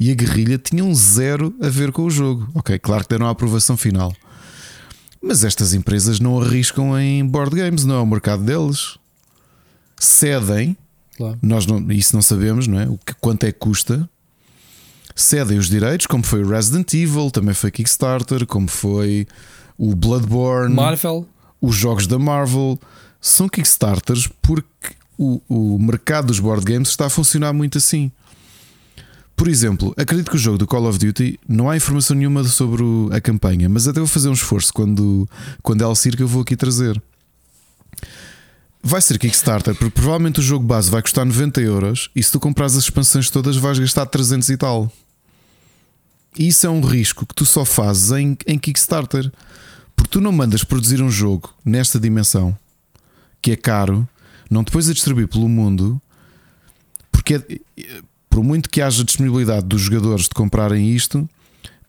e 0.00 0.10
a 0.10 0.14
guerrilha 0.14 0.56
tinham 0.58 0.92
zero 0.94 1.54
a 1.62 1.68
ver 1.68 1.92
com 1.92 2.02
o 2.04 2.10
jogo. 2.10 2.48
Ok, 2.54 2.76
claro 2.78 3.04
que 3.04 3.10
deram 3.10 3.26
a 3.26 3.30
aprovação 3.30 3.76
final. 3.76 4.12
Mas 5.22 5.44
estas 5.44 5.74
empresas 5.74 6.18
não 6.18 6.40
arriscam 6.40 6.98
em 6.98 7.24
board 7.24 7.54
games, 7.54 7.84
não 7.84 7.96
é 7.96 7.98
o 8.00 8.06
mercado 8.06 8.42
deles. 8.42 8.96
Cedem, 9.98 10.76
Claro. 11.16 11.38
nós 11.42 11.66
não, 11.66 11.90
isso 11.92 12.14
não 12.16 12.22
sabemos, 12.22 12.66
não 12.66 12.80
é? 12.80 12.88
O 12.88 12.96
que, 12.96 13.12
quanto 13.20 13.44
é 13.44 13.52
que 13.52 13.58
custa? 13.58 14.08
Cedem 15.14 15.58
os 15.58 15.68
direitos, 15.68 16.06
como 16.06 16.24
foi 16.24 16.42
o 16.42 16.48
Resident 16.48 16.94
Evil, 16.94 17.30
também 17.30 17.52
foi 17.54 17.70
Kickstarter, 17.70 18.46
como 18.46 18.66
foi 18.68 19.26
o 19.76 19.94
Bloodborne, 19.94 20.74
Marvel, 20.74 21.28
os 21.60 21.76
jogos 21.76 22.06
da 22.06 22.18
Marvel. 22.18 22.78
São 23.20 23.46
Kickstarters 23.50 24.26
porque 24.40 24.94
o, 25.18 25.42
o 25.46 25.78
mercado 25.78 26.28
dos 26.28 26.40
board 26.40 26.64
games 26.64 26.88
está 26.88 27.04
a 27.06 27.10
funcionar 27.10 27.52
muito 27.52 27.76
assim. 27.76 28.10
Por 29.40 29.48
exemplo, 29.48 29.94
acredito 29.96 30.30
que 30.30 30.36
o 30.36 30.38
jogo 30.38 30.58
do 30.58 30.66
Call 30.66 30.86
of 30.86 30.98
Duty 30.98 31.40
não 31.48 31.70
há 31.70 31.74
informação 31.74 32.14
nenhuma 32.14 32.44
sobre 32.44 32.84
a 33.10 33.22
campanha, 33.22 33.70
mas 33.70 33.88
até 33.88 33.98
vou 33.98 34.06
fazer 34.06 34.28
um 34.28 34.34
esforço 34.34 34.70
quando, 34.70 35.26
quando 35.62 35.82
ela 35.82 35.94
que 35.94 36.22
eu 36.22 36.28
vou 36.28 36.42
aqui 36.42 36.54
trazer. 36.54 37.02
Vai 38.82 39.00
ser 39.00 39.18
Kickstarter, 39.18 39.74
porque 39.76 39.92
provavelmente 39.92 40.40
o 40.40 40.42
jogo 40.42 40.66
base 40.66 40.90
vai 40.90 41.00
custar 41.00 41.24
90 41.24 41.58
euros 41.62 42.10
e 42.14 42.22
se 42.22 42.30
tu 42.30 42.38
compras 42.38 42.76
as 42.76 42.84
expansões 42.84 43.30
todas 43.30 43.56
vais 43.56 43.78
gastar 43.78 44.04
300 44.04 44.50
e 44.50 44.58
tal. 44.58 44.92
Isso 46.38 46.66
é 46.66 46.68
um 46.68 46.82
risco 46.82 47.24
que 47.24 47.34
tu 47.34 47.46
só 47.46 47.64
fazes 47.64 48.12
em, 48.12 48.36
em 48.46 48.58
Kickstarter. 48.58 49.32
Porque 49.96 50.10
tu 50.10 50.20
não 50.20 50.32
mandas 50.32 50.64
produzir 50.64 51.00
um 51.00 51.10
jogo 51.10 51.54
nesta 51.64 51.98
dimensão 51.98 52.54
que 53.40 53.52
é 53.52 53.56
caro, 53.56 54.06
não 54.50 54.62
depois 54.62 54.86
a 54.90 54.92
distribuir 54.92 55.28
pelo 55.28 55.48
mundo, 55.48 55.98
porque 57.10 57.36
é- 57.36 57.60
por 58.30 58.44
muito 58.44 58.70
que 58.70 58.80
haja 58.80 59.04
disponibilidade 59.04 59.66
dos 59.66 59.82
jogadores 59.82 60.24
de 60.24 60.30
comprarem 60.30 60.88
isto, 60.88 61.28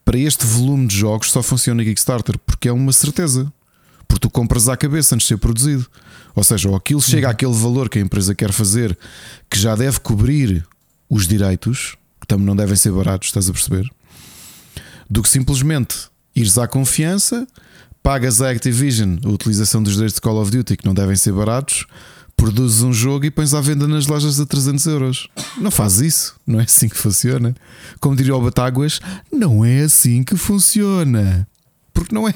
para 0.03 0.17
este 0.17 0.45
volume 0.45 0.87
de 0.87 0.97
jogos 0.97 1.31
só 1.31 1.43
funciona 1.43 1.83
Kickstarter, 1.83 2.37
porque 2.39 2.67
é 2.67 2.73
uma 2.73 2.91
certeza. 2.91 3.53
Porque 4.07 4.27
tu 4.27 4.29
compras 4.29 4.67
à 4.67 4.75
cabeça 4.75 5.15
antes 5.15 5.25
de 5.25 5.29
ser 5.29 5.37
produzido. 5.37 5.87
Ou 6.35 6.43
seja, 6.43 6.67
ou 6.67 6.75
aquilo 6.75 7.01
chega 7.01 7.29
àquele 7.29 7.53
valor 7.53 7.87
que 7.87 7.99
a 7.99 8.01
empresa 8.01 8.35
quer 8.35 8.51
fazer, 8.51 8.97
que 9.49 9.57
já 9.57 9.75
deve 9.75 9.99
cobrir 9.99 10.65
os 11.09 11.27
direitos, 11.27 11.95
que 12.19 12.27
também 12.27 12.45
não 12.45 12.55
devem 12.55 12.75
ser 12.75 12.91
baratos, 12.91 13.29
estás 13.29 13.49
a 13.49 13.53
perceber? 13.53 13.89
Do 15.09 15.21
que 15.21 15.29
simplesmente 15.29 16.09
ires 16.35 16.57
à 16.57 16.67
confiança, 16.67 17.47
pagas 18.01 18.41
à 18.41 18.49
Activision 18.49 19.17
a 19.23 19.29
utilização 19.29 19.83
dos 19.83 19.93
direitos 19.93 20.15
de 20.15 20.21
Call 20.21 20.41
of 20.41 20.51
Duty, 20.51 20.77
que 20.77 20.85
não 20.85 20.93
devem 20.93 21.15
ser 21.15 21.31
baratos, 21.31 21.85
produzes 22.41 22.81
um 22.81 22.91
jogo 22.91 23.23
e 23.23 23.29
pões 23.29 23.53
à 23.53 23.61
venda 23.61 23.87
nas 23.87 24.07
lojas 24.07 24.39
a 24.39 24.45
300 24.47 24.87
euros. 24.87 25.27
Não 25.59 25.69
faz 25.69 25.99
isso, 25.99 26.35
não 26.45 26.59
é 26.59 26.63
assim 26.63 26.89
que 26.89 26.97
funciona. 26.97 27.55
Como 27.99 28.15
diria 28.15 28.35
o 28.35 28.41
Batáguas, 28.41 28.99
não 29.31 29.63
é 29.63 29.81
assim 29.81 30.23
que 30.23 30.35
funciona. 30.35 31.47
Porque 31.93 32.15
não 32.15 32.27
é. 32.27 32.31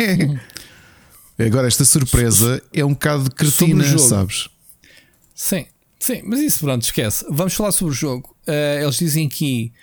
Agora, 1.44 1.68
esta 1.68 1.84
surpresa 1.84 2.62
é 2.72 2.86
um 2.86 2.94
bocado 2.94 3.32
cretina, 3.32 3.84
sabes? 3.98 4.48
sim, 5.34 5.66
sim, 6.00 6.22
mas 6.24 6.40
isso 6.40 6.60
pronto, 6.60 6.84
esquece. 6.84 7.26
Vamos 7.32 7.56
falar 7.56 7.72
sobre 7.72 7.92
o 7.92 7.98
jogo. 7.98 8.36
Eh, 8.46 8.82
eles 8.84 8.98
dizem 8.98 9.26
aqui 9.26 9.74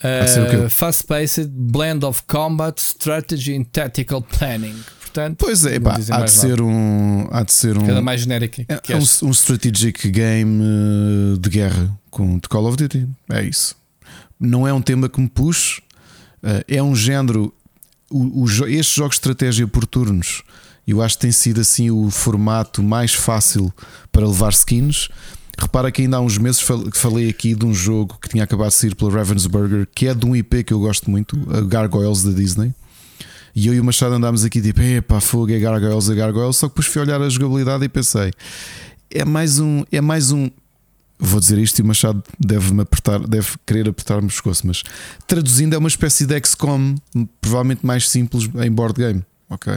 uh, 0.00 0.68
fast-paced 0.68 1.48
blend 1.48 2.04
of 2.04 2.22
combat, 2.24 2.78
strategy 2.78 3.56
and 3.56 3.64
tactical 3.72 4.20
planning. 4.20 4.76
Portanto, 5.14 5.36
Pois 5.38 5.64
é, 5.64 5.78
pá, 5.78 5.94
há, 6.10 6.24
de 6.24 6.30
ser 6.32 6.60
um, 6.60 7.28
há 7.30 7.42
de 7.44 7.52
ser 7.52 7.78
um. 7.78 7.86
Cada 7.86 8.02
mais 8.02 8.20
genérica. 8.20 8.64
É 8.68 8.92
é 8.92 8.96
um, 8.96 9.28
um 9.28 9.30
strategic 9.30 10.10
game 10.10 10.60
eh, 10.62 11.38
de 11.38 11.48
guerra 11.48 11.88
com 12.10 12.36
de 12.38 12.48
Call 12.48 12.66
of 12.66 12.76
Duty. 12.76 13.06
É 13.30 13.44
isso. 13.44 13.76
Não 14.40 14.66
é 14.66 14.72
um 14.72 14.82
tema 14.82 15.08
que 15.08 15.20
me 15.20 15.28
puxe. 15.28 15.80
eh, 16.42 16.64
É 16.66 16.82
um 16.82 16.96
género. 16.96 17.54
o- 18.10 18.42
o 18.42 18.46
estes 18.66 18.94
jogos 18.96 19.14
de 19.14 19.20
estratégia 19.20 19.68
por 19.68 19.86
turnos, 19.86 20.42
eu 20.86 21.00
acho 21.00 21.14
que 21.16 21.22
tem 21.22 21.32
sido 21.32 21.60
assim 21.60 21.90
o 21.92 22.10
formato 22.10 22.82
mais 22.82 23.14
fácil 23.14 23.72
para 24.10 24.26
levar 24.26 24.50
skins. 24.52 25.08
Repara 25.56 25.92
que 25.92 26.02
ainda 26.02 26.16
há 26.16 26.20
uns 26.20 26.36
meses 26.38 26.60
falei 26.94 27.28
aqui 27.28 27.54
de 27.54 27.64
um 27.64 27.72
jogo 27.72 28.18
que 28.20 28.28
tinha 28.28 28.42
acabado 28.42 28.70
de 28.70 28.74
sair 28.74 28.94
pela 28.96 29.12
Ravensburger, 29.12 29.86
que 29.94 30.08
é 30.08 30.12
de 30.14 30.26
um 30.26 30.34
IP 30.34 30.64
que 30.64 30.72
eu 30.72 30.80
gosto 30.80 31.08
muito, 31.08 31.36
a 31.56 31.60
Gargoyles 31.60 32.24
da 32.24 32.32
Disney. 32.32 32.74
E 33.54 33.66
eu 33.68 33.74
e 33.74 33.80
o 33.80 33.84
Machado 33.84 34.14
andámos 34.14 34.44
aqui 34.44 34.60
tipo, 34.60 34.80
epá, 34.80 35.20
fogo, 35.20 35.52
é 35.52 35.58
Gargoyles, 35.58 36.08
é 36.10 36.14
Gargoyles. 36.14 36.56
Só 36.56 36.66
que 36.68 36.72
depois 36.74 36.86
fui 36.88 37.02
olhar 37.02 37.20
a 37.22 37.28
jogabilidade 37.28 37.84
e 37.84 37.88
pensei, 37.88 38.32
é 39.10 39.24
mais 39.24 39.58
um, 39.60 39.84
é 39.92 40.00
mais 40.00 40.32
um. 40.32 40.50
Vou 41.18 41.38
dizer 41.38 41.58
isto 41.58 41.78
e 41.78 41.82
o 41.82 41.86
Machado 41.86 42.22
deve-me 42.38 42.82
apertar, 42.82 43.20
deve 43.20 43.48
querer 43.64 43.88
apertar-me 43.88 44.24
o 44.26 44.28
pescoço, 44.28 44.66
mas 44.66 44.82
traduzindo 45.28 45.74
é 45.74 45.78
uma 45.78 45.88
espécie 45.88 46.26
de 46.26 46.36
XCOM, 46.44 46.96
provavelmente 47.40 47.86
mais 47.86 48.08
simples 48.08 48.50
em 48.62 48.70
board 48.72 48.94
game. 49.00 49.24
Ok. 49.48 49.72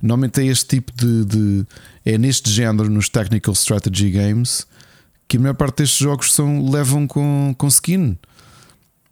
Normalmente 0.00 0.40
é 0.40 0.46
este 0.46 0.66
tipo 0.76 0.92
de, 0.94 1.24
de- 1.24 1.66
É 2.04 2.16
neste 2.16 2.50
género, 2.50 2.88
nos 2.88 3.08
Technical 3.08 3.52
Strategy 3.54 4.10
Games, 4.10 4.66
que 5.26 5.36
a 5.36 5.40
maior 5.40 5.54
parte 5.54 5.78
destes 5.78 5.98
jogos 5.98 6.32
são, 6.32 6.70
levam 6.70 7.06
com, 7.08 7.54
com 7.58 7.66
skin. 7.66 8.16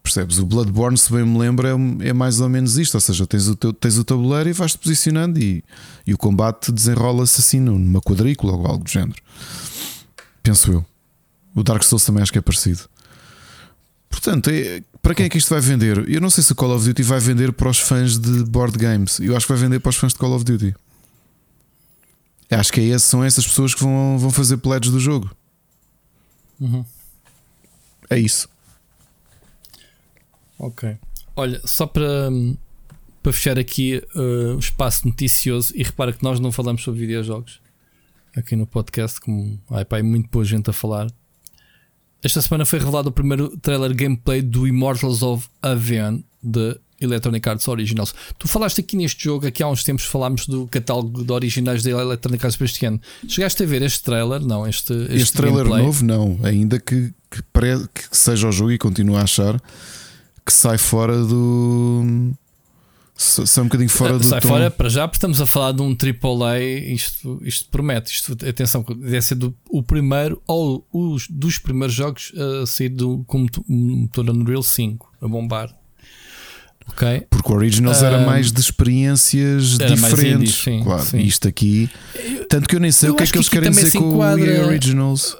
Percebes? 0.02 0.39
O 0.39 0.47
Bloodborne, 0.47 0.97
se 0.97 1.12
bem 1.12 1.24
me 1.27 1.39
lembro, 1.39 1.66
é, 1.66 2.09
é 2.09 2.12
mais 2.12 2.40
ou 2.40 2.48
menos 2.48 2.78
isto. 2.78 2.94
Ou 2.94 3.01
seja, 3.01 3.27
tens 3.27 3.48
o, 3.48 3.55
teu, 3.55 3.72
tens 3.72 3.98
o 3.98 4.05
tabuleiro 4.05 4.48
e 4.48 4.52
vais-te 4.52 4.78
posicionando 4.78 5.39
e, 5.39 5.62
e 6.06 6.14
o 6.14 6.18
combate 6.18 6.72
desenrola-se 6.72 7.40
assim 7.40 7.60
numa 7.60 8.01
quadrícula 8.01 8.55
ou 8.55 8.66
algo 8.66 8.85
do 8.85 8.90
género. 8.90 9.20
Penso 10.43 10.72
eu. 10.72 10.86
O 11.55 11.62
Dark 11.62 11.82
Souls 11.82 12.05
também 12.05 12.22
acho 12.22 12.32
que 12.32 12.39
é 12.39 12.43
parecido. 12.43 12.81
Portanto, 14.09 14.48
é- 14.51 14.82
para 15.02 15.14
quem 15.14 15.27
é 15.27 15.28
que 15.28 15.39
isto 15.39 15.51
vai 15.51 15.60
vender? 15.60 16.09
Eu 16.10 16.20
não 16.20 16.28
sei 16.31 16.43
se 16.44 16.52
o 16.52 16.55
Call 16.55 16.74
of 16.74 16.85
Duty 16.86 17.02
vai 17.02 17.20
vender 17.20 17.52
para 17.52 17.68
os 17.70 17.78
fãs 17.78 18.18
de 18.18 18.44
board 18.44 18.77
games. 18.78 19.18
Eu 19.20 19.36
acho 19.36 19.47
que 19.47 19.52
vai 19.52 19.60
vender 19.62 19.81
para 19.81 19.90
os 19.90 19.97
fãs 19.97 20.12
de 20.12 20.18
Call 20.18 20.35
of 20.35 20.44
Duty. 20.44 20.74
Acho 22.51 22.72
que 22.72 22.81
é 22.81 22.85
esse, 22.85 23.06
são 23.06 23.22
essas 23.22 23.47
pessoas 23.47 23.74
que 23.74 23.81
vão, 23.81 24.18
vão 24.18 24.31
fazer 24.31 24.56
pledges 24.56 24.90
do 24.90 24.98
jogo. 24.98 25.31
Uhum. 26.60 26.85
É 28.10 28.18
isso. 28.18 28.48
Ok. 30.61 30.97
Olha, 31.35 31.61
só 31.65 31.87
para, 31.87 32.28
para 33.23 33.32
fechar 33.32 33.59
aqui 33.59 34.03
uh, 34.15 34.55
o 34.57 34.59
espaço 34.59 35.07
noticioso, 35.09 35.73
e 35.74 35.82
repara 35.82 36.12
que 36.12 36.23
nós 36.23 36.39
não 36.39 36.53
falamos 36.53 36.82
sobre 36.82 37.01
videojogos 37.01 37.61
aqui 38.37 38.55
no 38.55 38.66
podcast, 38.66 39.20
como 39.20 39.59
ai, 39.70 39.85
pá, 39.85 39.99
é 39.99 40.03
muito 40.03 40.28
boa 40.31 40.45
gente 40.45 40.69
a 40.70 40.73
falar. 40.73 41.09
Esta 42.23 42.43
semana 42.43 42.66
foi 42.66 42.78
revelado 42.78 43.09
o 43.09 43.12
primeiro 43.12 43.57
trailer 43.57 43.95
gameplay 43.95 44.43
do 44.43 44.69
Immortals 44.69 45.23
of 45.23 45.49
Avian 45.62 46.23
de 46.43 46.78
Electronic 47.01 47.49
Arts 47.49 47.66
Originals. 47.66 48.15
Tu 48.39 48.47
falaste 48.47 48.81
aqui 48.81 48.95
neste 48.95 49.24
jogo, 49.24 49.47
aqui 49.47 49.62
há 49.62 49.69
uns 49.69 49.82
tempos 49.82 50.05
falámos 50.05 50.47
do 50.47 50.66
catálogo 50.66 51.24
de 51.24 51.32
originais 51.32 51.82
da 51.82 51.91
Electronic 51.91 52.45
Arts 52.45 52.57
para 52.57 52.66
este 52.66 52.85
ano. 52.85 53.01
Chegaste 53.27 53.62
a 53.62 53.66
ver 53.66 53.81
este 53.81 54.03
trailer? 54.03 54.41
Não, 54.43 54.66
este, 54.66 54.93
este, 54.93 55.16
Este, 55.16 55.37
trailer 55.39 55.65
gameplay? 55.65 55.82
novo, 55.87 56.05
não. 56.05 56.39
Ainda 56.43 56.78
que, 56.78 57.15
que, 57.31 57.43
que 57.43 58.16
seja 58.16 58.47
o 58.47 58.53
jogo 58.53 58.73
e 58.73 58.78
continuo 58.78 59.16
a 59.16 59.23
achar 59.23 59.59
que 60.44 60.52
sai 60.52 60.78
fora 60.78 61.16
do. 61.24 62.32
sa- 63.16 63.44
Sai 63.46 63.62
um 63.62 63.66
bocadinho 63.66 63.90
fora 63.90 64.18
do. 64.18 64.24
Sai 64.24 64.40
tom. 64.40 64.48
fora 64.48 64.70
para 64.70 64.88
já, 64.88 65.06
porque 65.06 65.16
estamos 65.18 65.40
a 65.40 65.46
falar 65.46 65.72
de 65.72 65.82
um 65.82 65.94
AAA. 65.96 66.60
Isto, 66.60 67.40
isto 67.44 67.68
promete. 67.70 68.12
Isto, 68.12 68.32
atenção, 68.48 68.82
deve 68.82 69.22
ser 69.22 69.34
do, 69.34 69.54
o 69.68 69.82
primeiro 69.82 70.42
ou 70.46 70.86
os, 70.92 71.26
dos 71.28 71.58
primeiros 71.58 71.94
jogos 71.94 72.32
a 72.62 72.66
sair 72.66 72.88
do, 72.88 73.22
com 73.26 73.38
moto- 73.38 73.64
motor 73.68 74.28
Unreal 74.30 74.62
5 74.62 75.12
a 75.20 75.28
bombar. 75.28 75.74
Ok? 76.88 77.26
Porque 77.30 77.52
o 77.52 77.54
Originals 77.54 78.02
era 78.02 78.18
Um, 78.18 78.26
mais 78.26 78.50
de 78.50 78.60
experiências 78.60 79.78
era 79.78 79.94
diferentes. 79.94 80.26
indie, 80.40 80.52
sim, 80.52 80.82
claro, 80.82 81.04
sim. 81.04 81.18
isto 81.18 81.46
aqui. 81.46 81.88
Tanto 82.48 82.68
que 82.68 82.74
eu 82.74 82.80
nem 82.80 82.90
sei 82.90 83.08
eu 83.10 83.12
o 83.12 83.16
que 83.16 83.22
é 83.22 83.26
que 83.28 83.36
eles 83.38 83.48
que 83.48 83.58
aqui 83.58 83.66
querem 83.70 83.84
dizer 83.84 83.96
com 83.98 84.08
o 84.08 84.14
enquadra- 84.14 84.44
EA 84.52 84.66
Originals. 84.66 85.36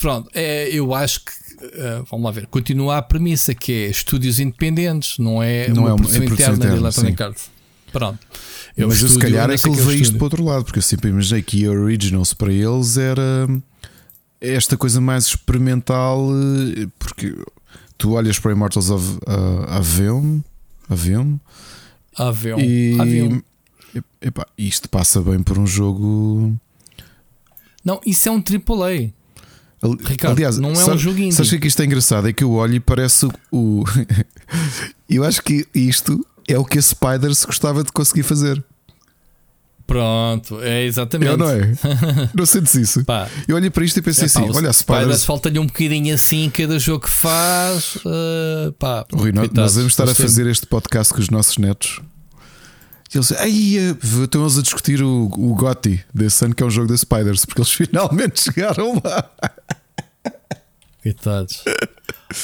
Pronto, 0.00 0.28
é, 0.34 0.68
eu 0.70 0.92
acho 0.94 1.24
que. 1.24 1.32
Eh, 1.62 2.02
vamos 2.10 2.24
lá 2.24 2.30
ver. 2.30 2.46
Continua 2.46 2.98
a 2.98 3.02
premissa 3.02 3.54
que 3.54 3.72
é 3.72 3.88
estúdios 3.90 4.40
independentes, 4.40 5.18
não 5.18 5.42
é 5.42 5.68
Não 5.68 5.82
uma 5.82 5.90
é 5.90 5.92
uma- 5.92 5.96
produção 5.98 6.22
é 6.22 6.26
produção 6.26 6.54
interna 6.54 6.72
de 6.74 6.80
Electronic 6.80 7.22
Arts. 7.22 7.50
Pronto. 7.92 8.18
É 8.76 8.86
Mas 8.86 9.02
eu 9.02 9.08
se 9.08 9.18
calhar 9.18 9.46
não 9.46 9.54
é 9.54 9.56
que 9.58 9.62
que 9.64 9.68
levei 9.68 9.96
isto 9.96 10.14
para 10.14 10.20
o 10.22 10.24
outro 10.24 10.44
lado, 10.44 10.64
porque 10.64 10.78
eu 10.78 10.82
sempre 10.82 11.10
imaginei 11.10 11.42
que 11.42 11.68
Originals 11.68 12.32
para 12.32 12.50
eles 12.52 12.96
era 12.96 13.46
esta 14.40 14.76
coisa 14.78 15.00
mais 15.00 15.26
experimental, 15.26 16.28
eh, 16.76 16.86
porque 16.98 17.36
tu 17.98 18.12
olhas 18.12 18.38
para 18.38 18.52
Immortals 18.52 18.88
of 18.90 19.18
uh, 19.28 19.64
Aveum, 19.68 20.40
Aveum 20.88 21.38
e 22.58 22.96
Avião. 23.00 23.42
epá, 24.20 24.46
isto 24.56 24.88
passa 24.88 25.20
bem 25.20 25.42
por 25.42 25.58
um 25.58 25.66
jogo. 25.66 26.54
Não, 27.84 28.00
isso 28.06 28.28
é 28.28 28.32
um 28.32 28.38
AAA. 28.42 29.12
Ricardo, 30.04 30.34
Aliás, 30.36 30.58
não 30.58 30.72
é 30.72 30.76
sabe- 30.76 30.92
um 30.94 30.98
jogo 30.98 31.18
indie. 31.18 31.32
Sabes 31.32 31.52
o 31.52 31.58
que 31.58 31.66
isto 31.66 31.82
é 31.82 31.84
engraçado? 31.84 32.28
É 32.28 32.32
que 32.32 32.44
eu 32.44 32.52
olho 32.52 32.74
e 32.74 32.80
parece 32.80 33.28
o. 33.50 33.84
eu 35.10 35.24
acho 35.24 35.42
que 35.42 35.66
isto 35.74 36.24
é 36.48 36.56
o 36.58 36.64
que 36.64 36.78
a 36.78 36.82
Spiders 36.82 37.44
gostava 37.44 37.82
de 37.82 37.90
conseguir 37.90 38.22
fazer. 38.22 38.62
Pronto, 39.86 40.60
é 40.62 40.84
exatamente. 40.84 41.30
Eu 41.32 41.36
não 41.36 41.50
é? 41.50 41.74
Não 42.34 42.46
sentes 42.46 42.74
isso? 42.76 43.04
Pá, 43.04 43.28
Eu 43.46 43.56
olhei 43.56 43.68
para 43.68 43.84
isto 43.84 43.98
e 43.98 44.02
pensei 44.02 44.24
é, 44.26 44.28
pá, 44.28 44.40
assim: 44.40 44.48
olha, 44.56 44.72
Spiders 44.72 44.76
Spiders. 45.02 45.24
falta-lhe 45.24 45.58
um 45.58 45.66
bocadinho 45.66 46.14
assim 46.14 46.48
cada 46.50 46.78
jogo 46.78 47.04
que 47.04 47.10
faz. 47.10 47.98
eh, 48.06 48.72
pá, 48.78 49.04
Rui, 49.12 49.32
nós, 49.32 49.74
vamos 49.74 49.92
estar 49.92 50.08
a 50.08 50.14
fazer 50.14 50.46
este 50.46 50.66
podcast 50.66 51.12
com 51.12 51.20
os 51.20 51.28
nossos 51.28 51.58
netos. 51.58 52.00
E 53.14 53.18
eles 53.18 53.32
aí 53.32 53.76
estão 54.22 54.42
eles 54.42 54.58
a 54.58 54.62
discutir 54.62 55.02
o, 55.02 55.24
o 55.26 55.54
Gotti 55.54 56.02
desse 56.14 56.44
ano, 56.44 56.54
que 56.54 56.62
é 56.62 56.66
um 56.66 56.70
jogo 56.70 56.88
da 56.88 56.96
Spiders, 56.96 57.44
porque 57.44 57.60
eles 57.60 57.72
finalmente 57.72 58.42
chegaram 58.42 59.00
lá. 59.04 59.30
Coitados. 61.02 61.64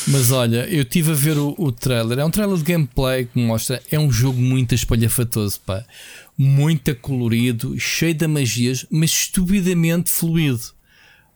Mas 0.08 0.30
olha, 0.30 0.68
eu 0.68 0.82
estive 0.82 1.12
a 1.12 1.14
ver 1.14 1.38
o, 1.38 1.54
o 1.56 1.72
trailer. 1.72 2.18
É 2.18 2.24
um 2.24 2.30
trailer 2.30 2.56
de 2.56 2.64
gameplay 2.64 3.24
que 3.24 3.38
mostra. 3.38 3.80
É 3.90 3.98
um 3.98 4.10
jogo 4.10 4.40
muito 4.40 4.74
espalhafatoso, 4.74 5.60
pá. 5.60 5.84
Muito 6.36 6.94
colorido, 6.96 7.78
cheio 7.78 8.14
de 8.14 8.26
magias, 8.26 8.84
mas 8.90 9.10
estupidamente 9.10 10.10
fluido. 10.10 10.60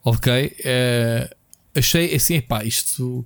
Ok? 0.04 0.56
É, 0.64 1.34
achei 1.74 2.14
assim, 2.14 2.40
pá, 2.40 2.64
isto. 2.64 3.24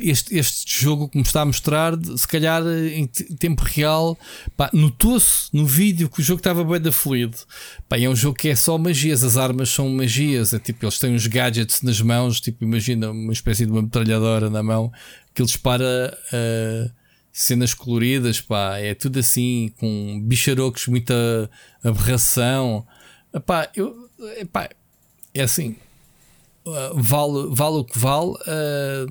Este, 0.00 0.36
este 0.38 0.80
jogo 0.80 1.08
que 1.08 1.16
me 1.16 1.24
está 1.24 1.42
a 1.42 1.44
mostrar, 1.44 1.94
se 2.16 2.28
calhar 2.28 2.62
em 2.64 3.04
te- 3.04 3.34
tempo 3.34 3.62
real, 3.64 4.16
pá, 4.56 4.70
notou-se 4.72 5.48
no 5.52 5.66
vídeo 5.66 6.08
que 6.08 6.20
o 6.20 6.22
jogo 6.22 6.38
estava 6.38 6.62
bem 6.62 6.80
da 6.80 6.92
fluido. 6.92 7.36
Pá, 7.88 7.98
é 7.98 8.08
um 8.08 8.14
jogo 8.14 8.38
que 8.38 8.48
é 8.48 8.54
só 8.54 8.78
magias, 8.78 9.24
as 9.24 9.36
armas 9.36 9.68
são 9.70 9.88
magias, 9.88 10.54
é 10.54 10.60
tipo, 10.60 10.84
eles 10.84 11.00
têm 11.00 11.12
uns 11.14 11.26
gadgets 11.26 11.82
nas 11.82 12.00
mãos, 12.00 12.40
tipo, 12.40 12.62
imagina 12.62 13.10
uma 13.10 13.32
espécie 13.32 13.66
de 13.66 13.72
uma 13.72 13.82
metralhadora 13.82 14.48
na 14.48 14.62
mão 14.62 14.92
que 15.34 15.42
ele 15.42 15.48
dispara 15.48 16.16
ah, 16.32 16.90
cenas 17.32 17.74
coloridas, 17.74 18.40
pá, 18.40 18.78
é 18.78 18.94
tudo 18.94 19.18
assim, 19.18 19.72
com 19.80 20.20
bicharocos, 20.22 20.86
muita 20.86 21.50
aberração. 21.82 22.86
Epá, 23.34 23.68
eu, 23.74 24.08
epá, 24.38 24.70
é 25.34 25.42
assim, 25.42 25.76
ah, 26.66 26.92
vale, 26.94 27.48
vale 27.50 27.76
o 27.78 27.84
que 27.84 27.98
vale, 27.98 28.32
ah, 28.46 29.06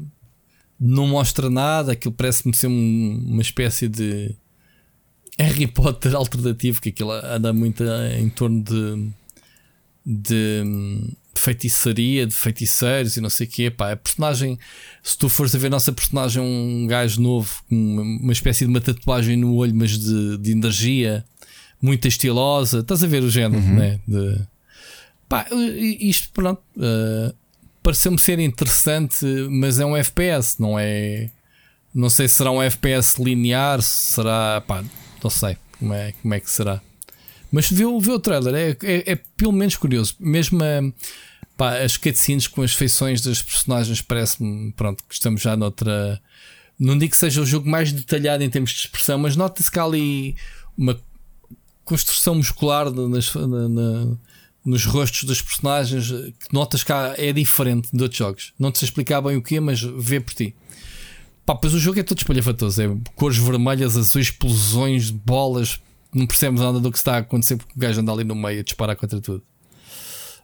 não 0.80 1.08
mostra 1.08 1.50
nada, 1.50 1.94
aquilo 1.94 2.14
parece-me 2.14 2.56
ser 2.56 2.68
um- 2.68 3.24
uma 3.28 3.42
espécie 3.42 3.88
de 3.88 4.36
Harry 5.40 5.68
Potter 5.68 6.16
alternativo, 6.16 6.82
que 6.82 6.90
aquilo 6.90 7.12
anda 7.12 7.52
muito 7.54 7.84
em 8.18 8.30
torno 8.30 8.64
de, 8.64 9.10
de 10.06 10.62
hum, 10.66 11.12
feitiçaria, 11.34 12.26
de 12.26 12.34
feiticeiros 12.34 13.18
e 13.18 13.22
não 13.22 13.30
sei 13.30 13.48
o 13.48 13.50
quê. 13.50 13.70
Pá, 13.72 13.92
a 13.92 13.96
personagem, 13.98 14.58
se 15.04 15.18
tu 15.18 15.28
fores 15.30 15.54
a 15.54 15.58
ver 15.58 15.68
a 15.68 15.72
nossa 15.72 15.92
personagem, 15.92 16.42
é 16.42 16.46
um 16.46 16.88
gajo 16.88 17.22
novo, 17.22 17.64
com 17.70 17.76
uma, 18.22 18.32
espécie 18.34 18.66
de 18.66 18.70
uma 18.70 18.82
tatuagem 18.82 19.36
no 19.38 19.56
olho, 19.56 19.76
mas 19.76 19.98
de, 19.98 20.38
de 20.38 20.52
energia, 20.52 21.26
muito 21.82 22.08
estilosa. 22.08 22.80
Estás 22.80 23.04
a 23.04 23.08
ver 23.08 23.22
o 23.24 23.30
género, 23.30 23.62
né? 23.76 24.00
De, 24.08 24.42
pá, 25.28 25.46
isto, 26.00 26.30
pronto, 26.32 26.62
uh, 26.78 27.36
pareceu-me 27.86 28.18
ser 28.18 28.40
interessante, 28.40 29.24
mas 29.48 29.80
é 29.80 29.86
um 29.86 29.96
FPS, 29.96 30.60
não 30.60 30.78
é. 30.80 31.30
Não 31.94 32.10
sei 32.10 32.28
se 32.28 32.34
será 32.36 32.50
um 32.50 32.62
FPS 32.62 33.22
linear, 33.24 33.80
se 33.84 34.14
será. 34.16 34.60
Pá, 34.68 34.84
não 35.24 35.30
sei 35.30 35.56
como 35.78 35.94
é, 35.94 36.12
como 36.20 36.34
é 36.34 36.40
que 36.40 36.50
será. 36.50 36.82
Mas 37.52 37.70
vê, 37.70 37.84
vê 38.02 38.12
o 38.12 38.20
trailer, 38.20 38.56
é, 38.56 38.70
é, 38.84 39.12
é 39.12 39.16
pelo 39.38 39.52
menos 39.52 39.76
curioso. 39.76 40.16
Mesmo 40.20 40.60
a, 40.64 40.82
pá, 41.56 41.78
as 41.78 41.96
cutscenes 41.96 42.48
com 42.48 42.64
as 42.64 42.74
feições 42.74 43.22
das 43.22 43.40
personagens, 43.42 44.02
parece-me 44.02 44.72
pronto, 44.74 45.04
que 45.08 45.14
estamos 45.14 45.42
já 45.42 45.56
noutra. 45.56 46.20
Não 46.80 46.98
digo 46.98 47.12
que 47.12 47.18
seja 47.18 47.40
o 47.40 47.46
jogo 47.46 47.70
mais 47.70 47.92
detalhado 47.92 48.44
em 48.44 48.50
termos 48.50 48.72
de 48.72 48.80
expressão, 48.80 49.20
mas 49.20 49.36
nota-se 49.36 49.70
que 49.72 49.80
há 49.80 49.84
ali 49.84 50.36
uma 50.76 51.00
construção 51.86 52.34
muscular 52.36 52.90
nas, 52.92 53.34
na- 53.36 53.70
na- 53.70 54.18
nos 54.66 54.84
rostos 54.86 55.24
dos 55.24 55.42
personagens 55.42 56.10
que 56.10 56.54
notas 56.54 56.84
que 56.84 56.92
é 56.92 57.32
diferente 57.32 57.90
de 57.94 58.02
outros 58.02 58.18
jogos. 58.18 58.54
Não 58.58 58.72
te 58.72 58.80
sei 58.80 58.88
explicar 58.88 59.22
bem 59.22 59.38
o 59.38 59.42
que 59.42 59.60
mas 59.60 59.82
vê 59.82 60.20
por 60.20 60.34
ti. 60.34 60.56
Pá, 61.46 61.54
pois 61.54 61.74
o 61.76 61.80
jogo 61.80 62.00
é 62.00 62.04
todo 62.04 62.18
espalhafatoso. 62.18 62.82
É 62.82 62.90
cores 63.16 63.38
vermelhas, 63.38 63.96
azuis, 63.96 64.28
explosões, 64.28 65.12
bolas. 65.12 65.80
Não 66.14 66.26
percebes 66.26 66.60
nada 66.62 66.80
do 66.80 66.92
que 66.92 66.98
está 66.98 67.16
a 67.16 67.18
acontecer 67.20 67.58
porque 67.58 67.74
o 67.76 67.80
gajo 67.80 68.02
anda 68.02 68.12
ali 68.12 68.24
no 68.24 68.34
meio 68.34 68.62
a 68.62 68.64
disparar 68.64 68.96
contra 68.96 69.22
tudo. 69.22 69.44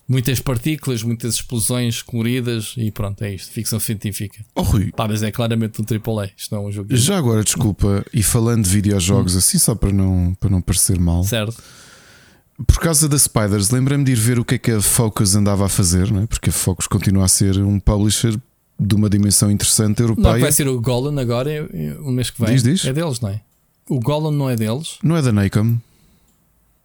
Muitas 0.07 0.39
partículas, 0.41 1.03
muitas 1.03 1.35
explosões 1.35 2.01
coloridas 2.01 2.73
e 2.75 2.91
pronto, 2.91 3.23
é 3.23 3.33
isto. 3.33 3.51
Ficção 3.51 3.79
científica. 3.79 4.43
Oh, 4.53 4.61
Rui, 4.61 4.91
Pá, 4.91 5.07
mas 5.07 5.23
é 5.23 5.31
claramente 5.31 5.81
um 5.81 5.85
AAA. 5.85 6.31
Isto 6.35 6.53
não 6.53 6.63
é 6.63 6.67
um 6.67 6.71
jogo. 6.71 6.95
já 6.95 7.17
agora, 7.17 7.43
desculpa, 7.43 8.05
e 8.13 8.21
falando 8.21 8.65
de 8.65 8.69
videojogos 8.69 9.35
assim, 9.37 9.57
só 9.57 9.73
para 9.73 9.91
não, 9.93 10.35
para 10.39 10.49
não 10.49 10.61
parecer 10.61 10.99
mal, 10.99 11.23
Certo. 11.23 11.63
Por 12.67 12.79
causa 12.79 13.07
da 13.07 13.17
Spiders, 13.17 13.69
lembrei-me 13.69 14.03
de 14.03 14.11
ir 14.11 14.15
ver 14.19 14.39
o 14.39 14.45
que 14.45 14.55
é 14.55 14.57
que 14.57 14.71
a 14.71 14.81
Focus 14.81 15.35
andava 15.35 15.65
a 15.65 15.69
fazer, 15.69 16.11
não 16.11 16.23
é? 16.23 16.25
porque 16.27 16.49
a 16.49 16.53
Focus 16.53 16.87
continua 16.87 17.25
a 17.25 17.27
ser 17.27 17.57
um 17.59 17.79
publisher 17.79 18.35
de 18.79 18.95
uma 18.95 19.09
dimensão 19.09 19.51
interessante 19.51 19.99
Não, 20.01 20.09
europeia. 20.09 20.39
vai 20.39 20.51
ser 20.51 20.67
o 20.67 20.79
Golan 20.81 21.19
agora, 21.21 21.69
o 22.03 22.11
mês 22.11 22.29
que 22.29 22.41
vem. 22.43 22.53
Diz, 22.53 22.63
diz. 22.63 22.85
É 22.85 22.91
deles, 22.93 23.19
não 23.19 23.29
é? 23.29 23.41
O 23.89 23.99
Golan 23.99 24.31
não 24.31 24.49
é 24.49 24.55
deles. 24.55 24.97
Não 25.03 25.15
é 25.15 25.21
da 25.21 25.31
Nacom. 25.31 25.77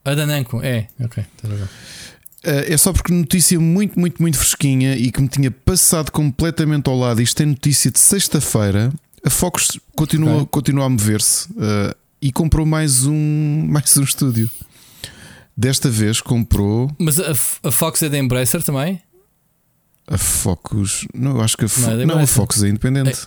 A 0.05 0.15
da 0.15 0.25
Namco, 0.25 0.61
é. 0.63 0.87
Ok, 1.01 1.25
tá 1.43 1.49
legal. 1.49 1.69
Eh, 2.45 2.73
É 2.73 2.77
só 2.77 2.93
porque 2.93 3.13
notícia 3.13 3.59
muito, 3.59 3.99
muito, 3.99 4.23
muito 4.23 4.39
fresquinha 4.39 4.95
e 4.97 5.11
que 5.11 5.21
me 5.21 5.27
tinha 5.29 5.51
passado 5.51 6.13
completamente 6.13 6.89
ao 6.89 6.97
lado. 6.97 7.21
Isto 7.21 7.43
é 7.43 7.47
notícia 7.47 7.91
de 7.91 7.99
sexta-feira. 7.99 8.93
A 9.25 9.31
Focus 9.31 9.81
continua, 9.97 10.35
Ok. 10.43 10.49
continua 10.53 10.85
a 10.85 10.89
mover-se 10.89 11.49
eh, 11.59 11.97
e 12.23 12.31
comprou 12.31 12.65
mais 12.65 13.05
um, 13.05 13.67
mais 13.69 13.97
um 13.97 14.05
estúdio. 14.05 14.49
Desta 15.57 15.89
vez 15.89 16.21
comprou 16.21 16.91
Mas 16.99 17.19
a, 17.19 17.31
a 17.63 17.73
Fox 17.73 18.03
é 18.03 18.09
da 18.09 18.19
Embracer 18.19 18.63
também? 18.63 19.01
a 20.09 20.17
Focus. 20.19 21.07
Não, 21.15 21.33
eu 21.37 21.41
acho 21.41 21.57
que 21.57 21.65
a, 21.65 21.69
Fo- 21.69 21.81
Não, 21.81 22.01
é 22.01 22.07
não, 22.07 22.19
a. 22.21 22.27
Focus 22.27 22.63
é 22.63 22.69
independente. 22.69 23.27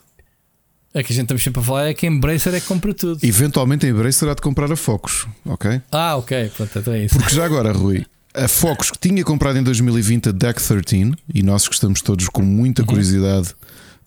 É 0.93 1.03
que 1.03 1.11
a 1.11 1.15
gente 1.15 1.25
estamos 1.25 1.43
sempre 1.43 1.59
a 1.61 1.63
falar 1.63 1.87
é 1.87 1.93
que 1.93 2.05
a 2.07 2.09
Embracer 2.09 2.53
é 2.53 2.59
que 2.59 2.65
compra 2.67 2.93
tudo. 2.93 3.19
Eventualmente 3.23 3.85
a 3.85 3.89
Embracer 3.89 4.13
será 4.13 4.33
de 4.33 4.41
comprar 4.41 4.71
a 4.71 4.75
Focus, 4.75 5.27
ok? 5.45 5.81
Ah, 5.91 6.15
ok, 6.15 6.49
pronto, 6.55 6.79
então 6.79 6.93
é 6.93 7.05
isso. 7.05 7.15
Porque 7.17 7.35
já 7.35 7.45
agora, 7.45 7.71
Rui, 7.73 8.05
a 8.33 8.47
Focus 8.47 8.89
que 8.91 8.97
tinha 8.97 9.23
comprado 9.23 9.57
em 9.59 9.63
2020 9.63 10.29
a 10.29 10.31
Deck 10.31 10.61
13 10.61 11.13
e 11.33 11.43
nós 11.43 11.67
que 11.67 11.73
estamos 11.73 12.01
todos 12.01 12.29
com 12.29 12.41
muita 12.41 12.81
Uhum. 12.83 12.87
curiosidade 12.87 13.53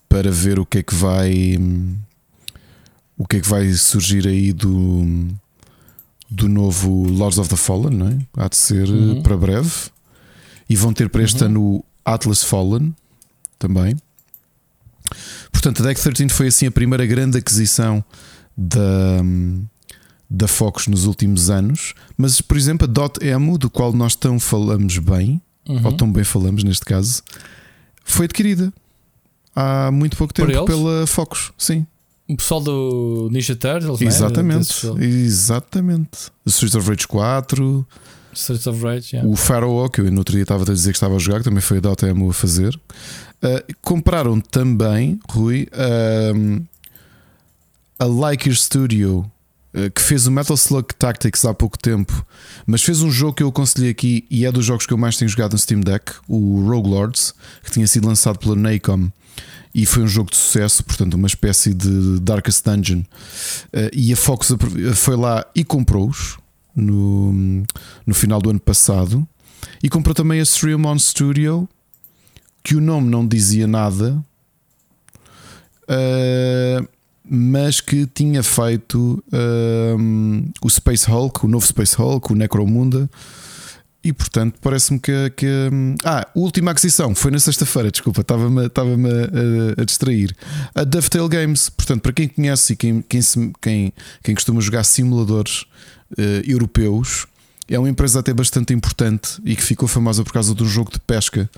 para 0.09 0.31
ver 0.31 0.59
o 0.59 0.65
que 0.65 0.79
é 0.79 0.83
que 0.83 0.93
vai 0.95 1.55
hum, 1.59 1.95
o 3.17 3.25
que 3.27 3.37
é 3.37 3.39
que 3.41 3.47
vai 3.47 3.71
surgir 3.73 4.27
aí 4.27 4.51
do 4.51 5.27
do 6.35 6.49
novo 6.49 7.03
Lords 7.09 7.37
of 7.37 7.47
the 7.49 7.55
Fallen, 7.55 7.95
não 7.95 8.07
é? 8.07 8.17
Há 8.37 8.47
de 8.47 8.55
ser 8.57 8.87
eh, 8.87 8.91
Uhum. 8.91 9.21
para 9.21 9.37
breve 9.37 9.71
e 10.69 10.75
vão 10.75 10.91
ter 10.93 11.07
para 11.09 11.21
este 11.23 11.43
ano 11.43 11.61
o 11.61 11.85
Atlas 12.03 12.43
Fallen 12.43 12.93
também. 13.59 13.95
Portanto, 15.51 15.83
a 15.83 15.85
Deck 15.87 16.01
13 16.01 16.29
foi 16.29 16.47
assim 16.47 16.65
a 16.65 16.71
primeira 16.71 17.05
grande 17.05 17.37
aquisição 17.37 18.03
da, 18.57 18.81
da 20.29 20.47
Focus 20.47 20.87
nos 20.87 21.05
últimos 21.05 21.49
anos. 21.49 21.93
Mas, 22.17 22.41
por 22.41 22.57
exemplo, 22.57 22.87
a 22.87 22.91
Dot 22.91 23.23
Emo, 23.23 23.57
do 23.57 23.69
qual 23.69 23.93
nós 23.93 24.15
tão 24.15 24.39
falamos 24.39 24.97
bem, 24.97 25.41
Uhum. 25.69 25.85
ou 25.85 25.93
tão 25.93 26.11
bem 26.11 26.25
falamos 26.25 26.61
neste 26.63 26.83
caso, 26.83 27.23
foi 28.03 28.25
adquirida 28.25 28.73
há 29.55 29.89
muito 29.91 30.17
pouco 30.17 30.33
tempo 30.33 30.65
pela 30.65 31.07
Focus. 31.07 31.53
Sim, 31.57 31.85
O 32.27 32.37
pessoal 32.37 32.61
do 32.61 33.29
Ninja 33.31 33.55
Turtles, 33.55 33.99
não 33.99 34.07
é? 34.07 34.09
exatamente. 34.09 34.87
Exatamente. 34.99 36.31
Streets 36.45 36.75
of 36.75 36.89
Rage 36.89 37.07
4, 37.07 37.87
Streets 38.33 38.67
of 38.67 38.81
Rage, 38.81 39.15
yeah. 39.15 39.29
o 39.29 39.35
Pharaoh, 39.35 39.89
que 39.89 40.01
eu 40.01 40.11
no 40.11 40.19
outro 40.19 40.33
dia 40.33 40.43
estava 40.43 40.63
a 40.63 40.65
dizer 40.65 40.91
que 40.91 40.97
estava 40.97 41.15
a 41.15 41.19
jogar, 41.19 41.39
que 41.39 41.45
também 41.45 41.61
foi 41.61 41.77
a 41.77 41.81
Dot 41.81 42.05
Emo 42.05 42.29
a 42.29 42.33
fazer. 42.33 42.75
Uh, 42.75 43.73
compraram 43.81 44.39
também, 44.39 45.19
Rui, 45.29 45.67
um, 46.33 46.63
a 47.99 48.05
Liker 48.05 48.55
Studio 48.55 49.29
eh, 49.73 49.89
que 49.89 50.01
fez 50.01 50.27
o 50.27 50.31
Metal 50.31 50.55
Slug 50.55 50.93
Tactics 50.93 51.43
há 51.45 51.53
pouco 51.53 51.79
tempo, 51.79 52.25
mas 52.65 52.83
fez 52.83 53.01
um 53.01 53.09
jogo 53.09 53.33
que 53.33 53.41
eu 53.41 53.47
aconselhei 53.47 53.89
aqui 53.89 54.25
e 54.29 54.45
é 54.45 54.51
dos 54.51 54.65
jogos 54.65 54.85
que 54.85 54.93
eu 54.93 54.97
mais 54.97 55.17
tenho 55.17 55.29
jogado 55.29 55.53
no 55.53 55.57
Steam 55.57 55.81
Deck, 55.81 56.13
o 56.27 56.63
Rogue 56.67 56.89
Lords, 56.89 57.33
que 57.63 57.71
tinha 57.71 57.87
sido 57.87 58.07
lançado 58.07 58.37
pela 58.37 58.55
Nacom 58.55 59.09
e 59.73 59.85
foi 59.85 60.03
um 60.03 60.07
jogo 60.07 60.29
de 60.29 60.37
sucesso, 60.37 60.83
portanto, 60.83 61.15
uma 61.15 61.27
espécie 61.27 61.73
de 61.73 62.19
Darkest 62.19 62.63
Dungeon. 62.63 63.01
Eh, 63.71 63.91
e 63.93 64.13
a 64.13 64.15
Fox 64.15 64.53
foi 64.95 65.15
lá 65.15 65.45
e 65.55 65.63
comprou-os 65.63 66.37
no, 66.75 67.63
no 68.05 68.13
final 68.13 68.39
do 68.41 68.49
ano 68.49 68.59
passado 68.59 69.27
e 69.81 69.89
comprou 69.89 70.13
também 70.13 70.39
a 70.39 70.43
Streamon 70.43 70.97
Studio, 70.99 71.67
que 72.63 72.75
o 72.75 72.81
nome 72.81 73.09
não 73.09 73.27
dizia 73.27 73.67
nada. 73.67 74.23
Uh, 75.83 76.87
mas 77.25 77.81
que 77.81 78.05
tinha 78.05 78.43
feito 78.43 79.23
o 80.61 80.69
Space 80.69 81.09
Hulk, 81.09 81.45
o 81.45 81.49
novo 81.49 81.65
Space 81.65 81.95
Hulk, 81.95 82.31
o 82.31 82.35
Necromunda. 82.35 83.09
E 84.03 84.11
portanto, 84.11 84.55
parece-me 84.61 84.99
que, 84.99 85.29
que. 85.31 85.47
Hum, 85.71 85.95
ah, 86.03 86.27
a 86.27 86.39
última 86.39 86.71
aquisição 86.71 87.15
foi 87.15 87.31
na 87.31 87.39
sexta-feira, 87.39 87.89
desculpa, 87.89 88.19
estava-me 88.19 88.65
estava 88.65 88.89
a, 88.89 89.81
a, 89.81 89.85
distrair. 89.85 90.35
A 90.75 90.83
Dovetail 90.83 91.29
Games, 91.29 91.69
portanto, 91.69 92.01
para 92.01 92.11
quem 92.11 92.27
conhece 92.27 92.73
e 92.73 92.75
quem, 92.75 93.01
quem, 93.01 93.21
quem, 93.61 93.93
quem 94.21 94.35
costuma 94.35 94.59
jogar 94.59 94.83
simuladores 94.83 95.61
uh, 96.17 96.43
europeus, 96.45 97.25
é 97.69 97.79
uma 97.79 97.89
empresa 97.89 98.19
até 98.19 98.33
bastante 98.33 98.73
importante 98.73 99.41
e 99.45 99.55
que 99.55 99.63
ficou 99.63 99.87
famosa 99.87 100.21
por 100.23 100.33
causa 100.33 100.53
de 100.53 100.61
um 100.61 100.67
jogo 100.67 100.91
de 100.91 100.99
pesca 100.99 101.49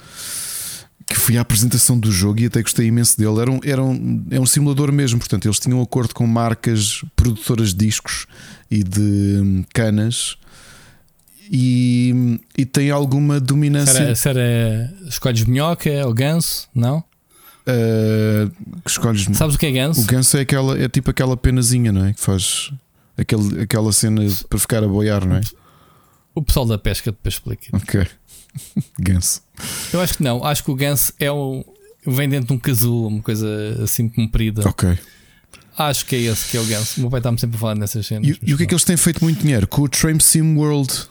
que 1.07 1.15
fui 1.15 1.38
à 1.38 1.41
apresentação 1.41 1.99
do 1.99 2.11
jogo 2.11 2.41
e 2.41 2.45
até 2.45 2.61
gostei 2.61 2.88
imenso 2.88 3.17
dele. 3.17 3.39
Era 3.39 3.51
um, 3.51 3.59
era 3.63 3.84
um, 3.84 4.26
é 4.31 4.39
um 4.39 4.45
simulador 4.45 4.91
mesmo, 4.91 5.19
portanto, 5.19 5.45
eles 5.45 5.59
tinham 5.59 5.80
um 5.80 5.84
acordo 5.84 6.13
com 6.13 6.26
marcas 6.26 7.03
produtoras 7.15 7.69
de 7.69 7.85
discos 7.85 8.26
e 8.69 8.84
de 8.84 9.01
hum, 9.01 9.63
canas. 9.73 10.38
E, 11.51 12.39
e 12.57 12.65
tem 12.65 12.89
alguma 12.89 13.39
dominância. 13.39 14.15
Se 14.15 14.30
era, 14.30 14.93
escolhes 15.07 15.43
minhoca 15.45 15.89
ou 16.05 16.13
ganso, 16.13 16.67
não? 16.73 17.03
Uh, 17.67 18.51
escolhes, 18.85 19.27
Sabes 19.34 19.55
o 19.55 19.59
que 19.59 19.65
é 19.65 19.72
ganso? 19.72 20.01
O 20.01 20.05
ganso 20.05 20.38
é, 20.38 20.41
aquela, 20.41 20.80
é 20.80 20.88
tipo 20.88 21.09
aquela 21.09 21.35
penazinha, 21.35 21.91
não 21.91 22.05
é? 22.05 22.13
Que 22.13 22.19
faz 22.19 22.72
aquele, 23.17 23.61
aquela 23.61 23.91
cena 23.91 24.22
para 24.47 24.59
ficar 24.59 24.84
a 24.84 24.88
boiar, 24.88 25.26
não 25.26 25.38
é? 25.38 25.41
O 26.34 26.41
pessoal 26.41 26.65
da 26.65 26.77
pesca 26.77 27.11
depois 27.11 27.35
explica. 27.35 27.76
Ok. 27.76 28.05
ganso. 28.99 29.41
Eu 29.91 30.01
acho 30.01 30.17
que 30.17 30.23
não. 30.23 30.43
Acho 30.43 30.63
que 30.63 30.72
o 30.72 30.76
ganso 30.76 31.13
é 31.19 31.31
o. 31.31 31.65
Vem 32.05 32.30
dentro 32.30 32.47
de 32.47 32.53
um 32.53 32.59
casulo, 32.59 33.07
uma 33.07 33.22
coisa 33.22 33.47
assim 33.81 34.07
comprida. 34.07 34.67
Ok. 34.67 34.97
Acho 35.77 36.05
que 36.05 36.15
é 36.15 36.19
esse 36.19 36.51
que 36.51 36.57
é 36.57 36.59
o 36.59 36.65
ganso. 36.65 36.97
O 36.97 37.01
meu 37.01 37.09
pai 37.09 37.19
está-me 37.19 37.39
sempre 37.39 37.57
a 37.57 37.59
falar 37.59 37.76
nessas 37.76 38.05
cenas. 38.05 38.27
E, 38.27 38.39
e 38.43 38.53
o 38.53 38.57
que 38.57 38.63
é 38.63 38.65
que 38.67 38.73
eles 38.73 38.84
têm 38.84 38.95
feito 38.95 39.23
muito 39.23 39.41
dinheiro? 39.41 39.67
Com 39.67 39.81
o 39.81 39.89
Train 39.89 40.19
Sim 40.19 40.55
World. 40.55 41.07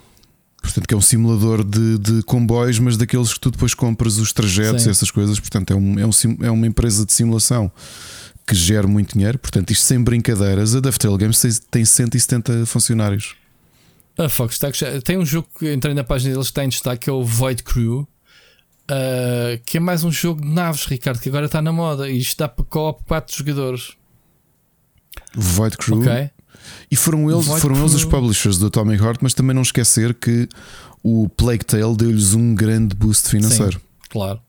Portanto, 0.64 0.88
que 0.88 0.94
é 0.94 0.96
um 0.96 1.00
simulador 1.02 1.62
de, 1.62 1.98
de 1.98 2.22
comboios, 2.22 2.78
mas 2.78 2.96
daqueles 2.96 3.34
que 3.34 3.40
tu 3.40 3.50
depois 3.50 3.74
compras 3.74 4.16
os 4.16 4.32
trajetos 4.32 4.82
Sim. 4.82 4.88
e 4.88 4.90
essas 4.90 5.10
coisas. 5.10 5.38
Portanto, 5.38 5.72
é, 5.72 5.76
um, 5.76 5.98
é, 5.98 6.06
um, 6.06 6.10
é 6.42 6.50
uma 6.50 6.66
empresa 6.66 7.04
de 7.04 7.12
simulação 7.12 7.70
que 8.46 8.54
gera 8.54 8.86
muito 8.86 9.12
dinheiro. 9.12 9.38
Portanto, 9.38 9.70
isto 9.70 9.84
sem 9.84 10.02
brincadeiras, 10.02 10.74
a 10.74 10.80
Dovetail 10.80 11.16
Games 11.18 11.60
tem 11.70 11.84
170 11.84 12.64
funcionários. 12.64 13.36
A 14.16 14.28
Fox 14.28 14.54
está 14.54 14.70
tem 15.02 15.18
um 15.18 15.26
jogo 15.26 15.48
que 15.58 15.72
entrei 15.72 15.92
na 15.92 16.02
página 16.04 16.32
deles 16.32 16.46
que 16.46 16.52
está 16.52 16.64
em 16.64 16.68
destaque, 16.68 17.04
que 17.04 17.10
é 17.10 17.12
o 17.12 17.22
Void 17.22 17.62
Crew, 17.62 18.00
uh, 18.00 18.06
que 19.66 19.76
é 19.76 19.80
mais 19.80 20.02
um 20.02 20.10
jogo 20.10 20.40
de 20.40 20.48
naves, 20.48 20.86
Ricardo, 20.86 21.20
que 21.20 21.28
agora 21.28 21.46
está 21.46 21.60
na 21.60 21.72
moda 21.72 22.08
e 22.08 22.18
isto 22.18 22.38
dá 22.38 22.48
para 22.48 22.64
co-op 22.64 23.04
4 23.06 23.36
jogadores. 23.36 23.92
Void 25.34 25.76
Crew. 25.76 26.00
Okay. 26.00 26.30
E 26.90 26.96
foram 26.96 27.30
eles, 27.30 27.46
foram 27.46 27.76
eles 27.76 27.94
os 27.94 28.04
publishers 28.04 28.58
do 28.58 28.66
Atomic 28.66 29.02
Heart, 29.02 29.18
mas 29.22 29.34
também 29.34 29.54
não 29.54 29.62
esquecer 29.62 30.14
que 30.14 30.48
o 31.02 31.28
Plague 31.28 31.64
Tale 31.64 31.96
deu-lhes 31.96 32.34
um 32.34 32.54
grande 32.54 32.94
boost 32.94 33.28
financeiro. 33.28 33.78
Sim, 33.78 34.08
claro. 34.10 34.40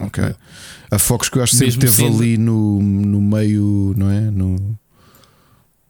Ok. 0.00 0.34
A 0.90 0.98
Fox 0.98 1.28
que 1.28 1.38
eu 1.38 1.42
acho 1.42 1.52
que 1.52 1.70
sempre 1.70 1.88
esteve 1.88 2.06
ali 2.06 2.38
no, 2.38 2.82
no 2.82 3.20
meio, 3.20 3.94
não 3.96 4.10
é? 4.10 4.20
No... 4.30 4.78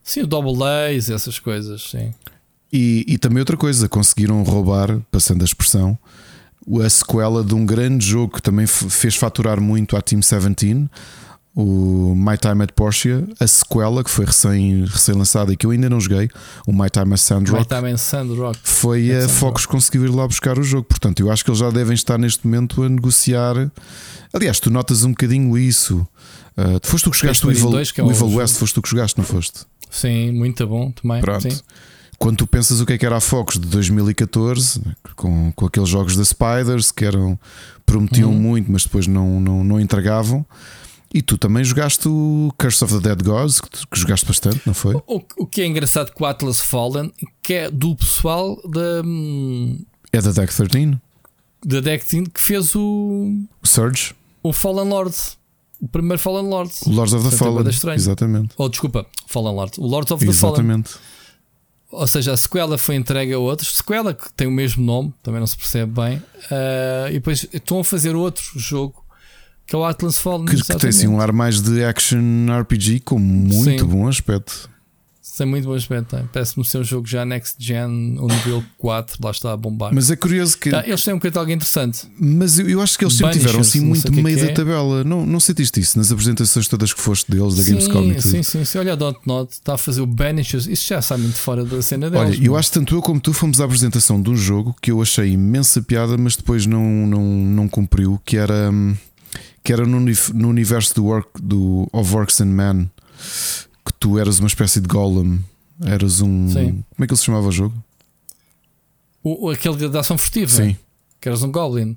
Sim, 0.02 0.22
o 0.22 0.26
Double 0.26 0.62
A's, 0.62 1.08
essas 1.08 1.38
coisas, 1.38 1.82
sim. 1.90 2.12
E, 2.72 3.04
e 3.06 3.18
também 3.18 3.38
outra 3.38 3.56
coisa, 3.56 3.88
conseguiram 3.88 4.42
roubar, 4.42 5.00
passando 5.10 5.42
a 5.42 5.44
expressão, 5.44 5.98
a 6.84 6.90
sequela 6.90 7.44
de 7.44 7.54
um 7.54 7.64
grande 7.64 8.04
jogo 8.04 8.34
que 8.34 8.42
também 8.42 8.66
fez 8.66 9.14
faturar 9.14 9.60
muito 9.60 9.96
à 9.96 10.02
Team 10.02 10.20
17, 10.20 10.88
o 11.54 12.14
My 12.16 12.36
Time 12.36 12.64
at 12.64 12.72
Porsche, 12.72 13.24
a 13.38 13.46
sequela 13.46 14.02
que 14.02 14.10
foi 14.10 14.24
recém, 14.24 14.84
recém 14.84 15.14
e 15.50 15.56
que 15.56 15.64
eu 15.64 15.70
ainda 15.70 15.88
não 15.88 16.00
joguei, 16.00 16.28
o 16.66 16.72
My 16.72 16.90
Time 16.90 17.12
at 17.14 17.20
Sandrock. 17.20 17.60
My 17.60 17.80
Time 17.80 17.92
at 17.92 17.98
Sandrock. 17.98 18.58
Foi 18.62 19.14
a 19.14 19.28
Focus 19.28 19.64
conseguiu 19.64 20.04
ir 20.04 20.10
lá 20.10 20.26
buscar 20.26 20.58
o 20.58 20.62
jogo. 20.62 20.84
Portanto, 20.84 21.20
eu 21.20 21.30
acho 21.30 21.44
que 21.44 21.50
eles 21.50 21.60
já 21.60 21.70
devem 21.70 21.94
estar 21.94 22.18
neste 22.18 22.44
momento 22.46 22.82
a 22.82 22.88
negociar. 22.88 23.70
Aliás, 24.32 24.58
tu 24.58 24.70
notas 24.70 25.04
um 25.04 25.10
bocadinho 25.10 25.56
isso. 25.56 26.06
Uh, 26.56 26.80
foste 26.82 27.04
tu 27.04 27.10
que 27.10 27.18
jogaste 27.18 27.46
o 27.46 27.50
Evil, 27.50 27.70
2, 27.70 27.92
que 27.92 28.00
é 28.00 28.04
o 28.04 28.10
Evil 28.10 28.34
West, 28.34 28.56
foste 28.56 28.74
tu 28.74 28.82
que 28.82 28.90
jogaste, 28.90 29.16
não 29.16 29.24
foste? 29.24 29.60
Sim, 29.90 30.32
muito 30.32 30.66
bom 30.66 30.90
também. 30.90 31.20
Pronto. 31.20 31.42
Sim 31.42 31.60
quando 32.16 32.38
tu 32.38 32.46
pensas 32.46 32.80
o 32.80 32.86
que 32.86 32.94
é 32.94 32.98
que 32.98 33.04
era 33.04 33.16
a 33.16 33.20
Fox 33.20 33.58
de 33.58 33.66
2014, 33.66 34.80
com, 35.16 35.52
com 35.52 35.66
aqueles 35.66 35.88
jogos 35.88 36.16
da 36.16 36.24
Spiders 36.24 36.90
que 36.90 37.04
eram 37.04 37.38
prometiam 37.84 38.30
uhum. 38.30 38.38
muito, 38.38 38.72
mas 38.72 38.84
depois 38.84 39.06
não, 39.06 39.40
não, 39.40 39.64
não 39.64 39.80
entregavam. 39.80 40.46
E 41.14 41.22
tu 41.22 41.38
também 41.38 41.62
jogaste 41.62 42.08
o 42.08 42.52
Curse 42.58 42.82
of 42.82 42.94
the 42.94 43.14
Dead 43.14 43.24
Gods, 43.24 43.60
que, 43.60 44.00
jogaste 44.00 44.26
bastante, 44.26 44.60
não 44.66 44.74
foi? 44.74 44.96
O, 45.06 45.22
o, 45.38 45.46
que 45.46 45.62
é 45.62 45.66
engraçado 45.66 46.10
com 46.10 46.24
o 46.24 46.26
Atlas 46.26 46.60
Fallen, 46.60 47.12
que 47.40 47.54
é 47.54 47.70
do 47.70 47.94
pessoal 47.94 48.60
da. 48.68 49.00
É 50.12 50.20
da 50.20 50.32
Deck 50.32 50.52
13? 50.52 50.98
Da 51.64 51.78
Deck 51.78 52.04
13 52.04 52.30
que 52.30 52.40
fez 52.40 52.74
o. 52.74 53.32
Surge? 53.62 54.12
O 54.42 54.52
Fallen 54.52 54.88
Lords. 54.88 55.38
O 55.80 55.86
primeiro 55.86 56.18
Fallen 56.18 56.48
Lords. 56.48 56.82
O 56.82 56.90
Lords 56.90 57.14
of 57.14 57.30
the 57.30 57.36
Fallen. 57.36 57.64
Exatamente. 57.94 58.54
Oh, 58.56 58.68
desculpa, 58.68 59.06
Fallen 59.28 59.54
Lords. 59.54 59.78
O 59.78 59.86
Lords 59.86 60.10
of 60.10 60.26
the 60.26 60.32
Fallen. 60.32 60.54
Exatamente. 60.54 60.94
Ou 61.92 62.08
seja, 62.08 62.32
a 62.32 62.36
sequela 62.36 62.76
foi 62.76 62.96
entregue 62.96 63.32
a 63.32 63.38
outros. 63.38 63.76
Sequela 63.76 64.12
que 64.12 64.32
tem 64.32 64.48
o 64.48 64.50
mesmo 64.50 64.84
nome, 64.84 65.14
também 65.22 65.38
não 65.38 65.46
se 65.46 65.56
percebe 65.56 65.92
bem. 65.92 66.16
Uh, 66.16 67.08
e 67.10 67.12
depois 67.12 67.46
estão 67.52 67.78
a 67.78 67.84
fazer 67.84 68.16
outro 68.16 68.58
jogo 68.58 69.03
que 69.66 69.74
é 69.74 69.78
o 69.78 69.84
Atlas 69.84 70.18
Fallen. 70.18 70.46
Que, 70.46 70.56
que 70.56 70.76
tem 70.76 70.90
assim 70.90 71.06
um 71.06 71.20
ar 71.20 71.32
mais 71.32 71.60
de 71.60 71.84
action 71.84 72.20
RPG 72.60 73.00
com 73.00 73.18
muito 73.18 73.84
Sim. 73.84 73.86
bom 73.86 74.08
aspecto. 74.08 74.70
Tem 75.36 75.46
muito 75.46 75.66
bom 75.66 75.74
aspecto. 75.74 76.16
Parece-me 76.32 76.64
ser 76.64 76.78
um 76.78 76.84
jogo 76.84 77.08
já 77.08 77.24
next 77.24 77.56
gen, 77.58 78.16
o 78.20 78.28
nível 78.28 78.62
4, 78.78 79.18
lá 79.20 79.32
está 79.32 79.52
a 79.52 79.56
bombar. 79.56 79.92
Mas 79.92 80.08
é 80.08 80.14
curioso 80.14 80.56
que. 80.56 80.72
Ah, 80.72 80.84
eles 80.86 81.02
têm 81.02 81.12
um 81.12 81.18
catálogo 81.18 81.50
interessante. 81.50 82.06
Mas 82.20 82.56
eu, 82.56 82.68
eu 82.68 82.80
acho 82.80 82.96
que 82.96 83.04
eles 83.04 83.16
sempre 83.16 83.32
tiveram 83.32 83.58
assim 83.58 83.80
muito 83.80 84.12
no 84.12 84.22
meio 84.22 84.38
é 84.38 84.44
da 84.44 84.50
é. 84.50 84.54
tabela. 84.54 85.02
Não, 85.02 85.26
não 85.26 85.40
sentiste 85.40 85.80
isso 85.80 85.98
nas 85.98 86.12
apresentações 86.12 86.68
todas 86.68 86.92
que 86.92 87.00
foste 87.00 87.28
deles, 87.32 87.56
da 87.56 87.62
sim, 87.64 87.72
Gamescom 87.72 88.04
e 88.04 88.14
tudo? 88.14 88.22
Sim, 88.22 88.42
sim, 88.44 88.64
sim. 88.64 88.78
Olha, 88.78 88.92
a 88.92 88.96
Dontnod 88.96 89.50
está 89.50 89.74
a 89.74 89.78
fazer 89.78 90.02
o 90.02 90.06
Banishers. 90.06 90.68
Isso 90.68 90.86
já 90.86 91.02
sai 91.02 91.18
muito 91.18 91.36
fora 91.36 91.64
da 91.64 91.82
cena 91.82 92.08
deles. 92.08 92.36
Olha, 92.36 92.46
eu 92.46 92.56
acho 92.56 92.70
que 92.70 92.78
tanto 92.78 92.94
eu 92.94 93.02
como 93.02 93.18
tu 93.18 93.32
fomos 93.32 93.60
à 93.60 93.64
apresentação 93.64 94.22
de 94.22 94.30
um 94.30 94.36
jogo 94.36 94.76
que 94.80 94.92
eu 94.92 95.02
achei 95.02 95.30
imensa 95.32 95.82
piada, 95.82 96.16
mas 96.16 96.36
depois 96.36 96.64
não, 96.64 96.84
não, 97.08 97.24
não 97.24 97.68
cumpriu, 97.68 98.20
que 98.24 98.36
era. 98.36 98.70
Que 99.64 99.72
era 99.72 99.84
no, 99.84 99.98
no 99.98 100.48
universo 100.48 100.94
do, 100.94 101.04
work, 101.06 101.40
do 101.42 101.88
Of 101.92 102.14
Works 102.14 102.40
and 102.40 102.52
Man, 102.52 102.90
que 103.84 103.92
tu 103.98 104.18
eras 104.18 104.38
uma 104.38 104.46
espécie 104.46 104.80
de 104.80 104.86
golem 104.86 105.42
Eras 105.82 106.20
um. 106.20 106.48
Sim. 106.48 106.84
Como 106.94 107.04
é 107.04 107.06
que 107.06 107.12
ele 107.12 107.18
se 107.18 107.24
chamava 107.24 107.48
o 107.48 107.52
jogo? 107.52 107.84
O, 109.22 109.50
aquele 109.50 109.88
da 109.88 110.00
ação 110.00 110.18
furtiva. 110.18 110.50
Sim. 110.50 110.76
Que 111.20 111.28
eras 111.28 111.42
um 111.42 111.50
Goblin. 111.50 111.96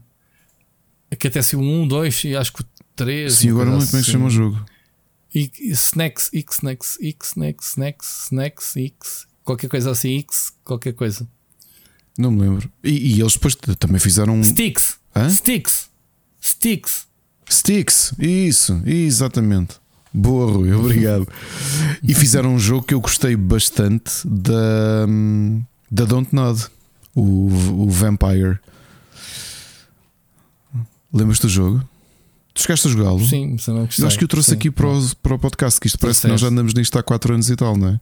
Que 1.20 1.28
até 1.28 1.42
se 1.42 1.56
o 1.56 1.60
1, 1.60 1.88
2 1.88 2.24
e 2.26 2.36
acho 2.36 2.54
que 2.54 2.62
o 2.62 2.66
3. 2.96 3.34
Sim, 3.34 3.50
agora 3.50 3.66
não 3.70 3.78
lembro 3.78 3.88
como 3.88 3.98
é 3.98 4.02
que 4.02 4.06
se 4.06 4.12
chama 4.12 4.26
o 4.26 4.28
assim. 4.28 4.38
jogo. 4.38 4.66
E, 5.34 5.52
Snacks, 5.72 6.30
X, 6.34 6.56
Snacks, 6.56 6.98
X, 7.02 7.30
Snacks, 7.30 7.68
Snacks, 7.70 8.24
Snacks, 8.26 8.78
X. 8.78 9.28
Qualquer 9.44 9.70
coisa 9.70 9.92
assim, 9.92 10.20
X, 10.20 10.52
qualquer 10.64 10.94
coisa. 10.94 11.28
Não 12.18 12.32
me 12.32 12.42
lembro. 12.42 12.72
E, 12.84 13.16
e 13.16 13.22
eles 13.22 13.34
depois 13.34 13.56
também 13.78 14.00
fizeram. 14.00 14.44
Sticks. 14.44 14.98
Hã? 15.16 15.30
Sticks. 15.30 15.90
Sticks. 16.42 17.07
Sticks, 17.50 18.14
isso, 18.20 18.82
exatamente. 18.86 19.76
Boa, 20.14 20.52
Rui, 20.52 20.74
obrigado. 20.74 21.28
e 22.04 22.14
fizeram 22.14 22.56
um 22.56 22.60
jogo 22.60 22.86
que 22.86 22.94
eu 22.94 23.00
gostei 23.02 23.36
bastante 23.36 24.28
da, 24.28 25.06
da 25.90 26.06
Dontnod, 26.06 26.66
o, 27.14 27.48
o 27.84 27.90
Vampire. 27.90 28.60
Lembras-te 31.14 31.44
do 31.44 31.50
jogo? 31.50 31.84
Tu 32.54 32.62
chegaste 32.64 32.88
a 32.88 32.92
jogá-lo? 32.92 33.26
Sim, 33.26 33.52
mas 33.54 33.68
não 33.68 33.86
gostei. 33.86 34.06
Acho 34.06 34.18
que 34.18 34.24
eu 34.24 34.28
trouxe 34.28 34.50
Sim. 34.50 34.56
aqui 34.56 34.72
para 34.72 34.88
o, 34.88 35.16
para 35.18 35.36
o 35.36 35.40
podcast, 35.40 35.80
que 35.80 35.88
isto 35.88 36.00
parece 36.00 36.22
que 36.22 36.28
nós 36.28 36.42
já 36.42 36.48
andamos 36.48 36.74
nisto 36.74 36.98
há 36.98 37.04
4 37.04 37.34
anos 37.34 37.50
e 37.50 37.56
tal, 37.56 37.78
não 37.78 37.90
é? 37.90 38.00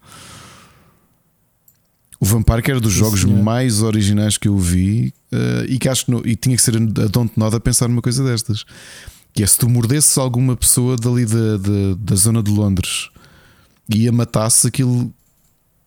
O 2.19 2.25
Vampire 2.25 2.61
que 2.61 2.71
era 2.71 2.79
dos 2.79 2.93
Sim, 2.93 2.99
jogos 2.99 3.21
senhor. 3.21 3.43
mais 3.43 3.81
originais 3.81 4.37
que 4.37 4.47
eu 4.47 4.57
vi 4.57 5.13
uh, 5.33 5.65
e 5.67 5.77
que 5.77 5.89
acho 5.89 6.05
que 6.05 6.29
e 6.29 6.35
tinha 6.35 6.55
que 6.55 6.61
ser 6.61 6.77
a 6.77 6.79
Dontnod 6.79 7.55
a 7.55 7.59
pensar 7.59 7.89
numa 7.89 8.01
coisa 8.01 8.23
destas. 8.23 8.65
Que 9.35 9.43
é 9.43 9.47
se 9.47 9.57
tu 9.57 9.69
mordesses 9.69 10.17
alguma 10.17 10.55
pessoa 10.55 10.95
dali 10.95 11.25
da, 11.25 11.57
da, 11.57 11.95
da 11.97 12.15
zona 12.15 12.41
de 12.41 12.51
Londres 12.51 13.09
ia 13.89 14.11
matar 14.11 14.49
se 14.49 14.67
aquilo 14.67 15.13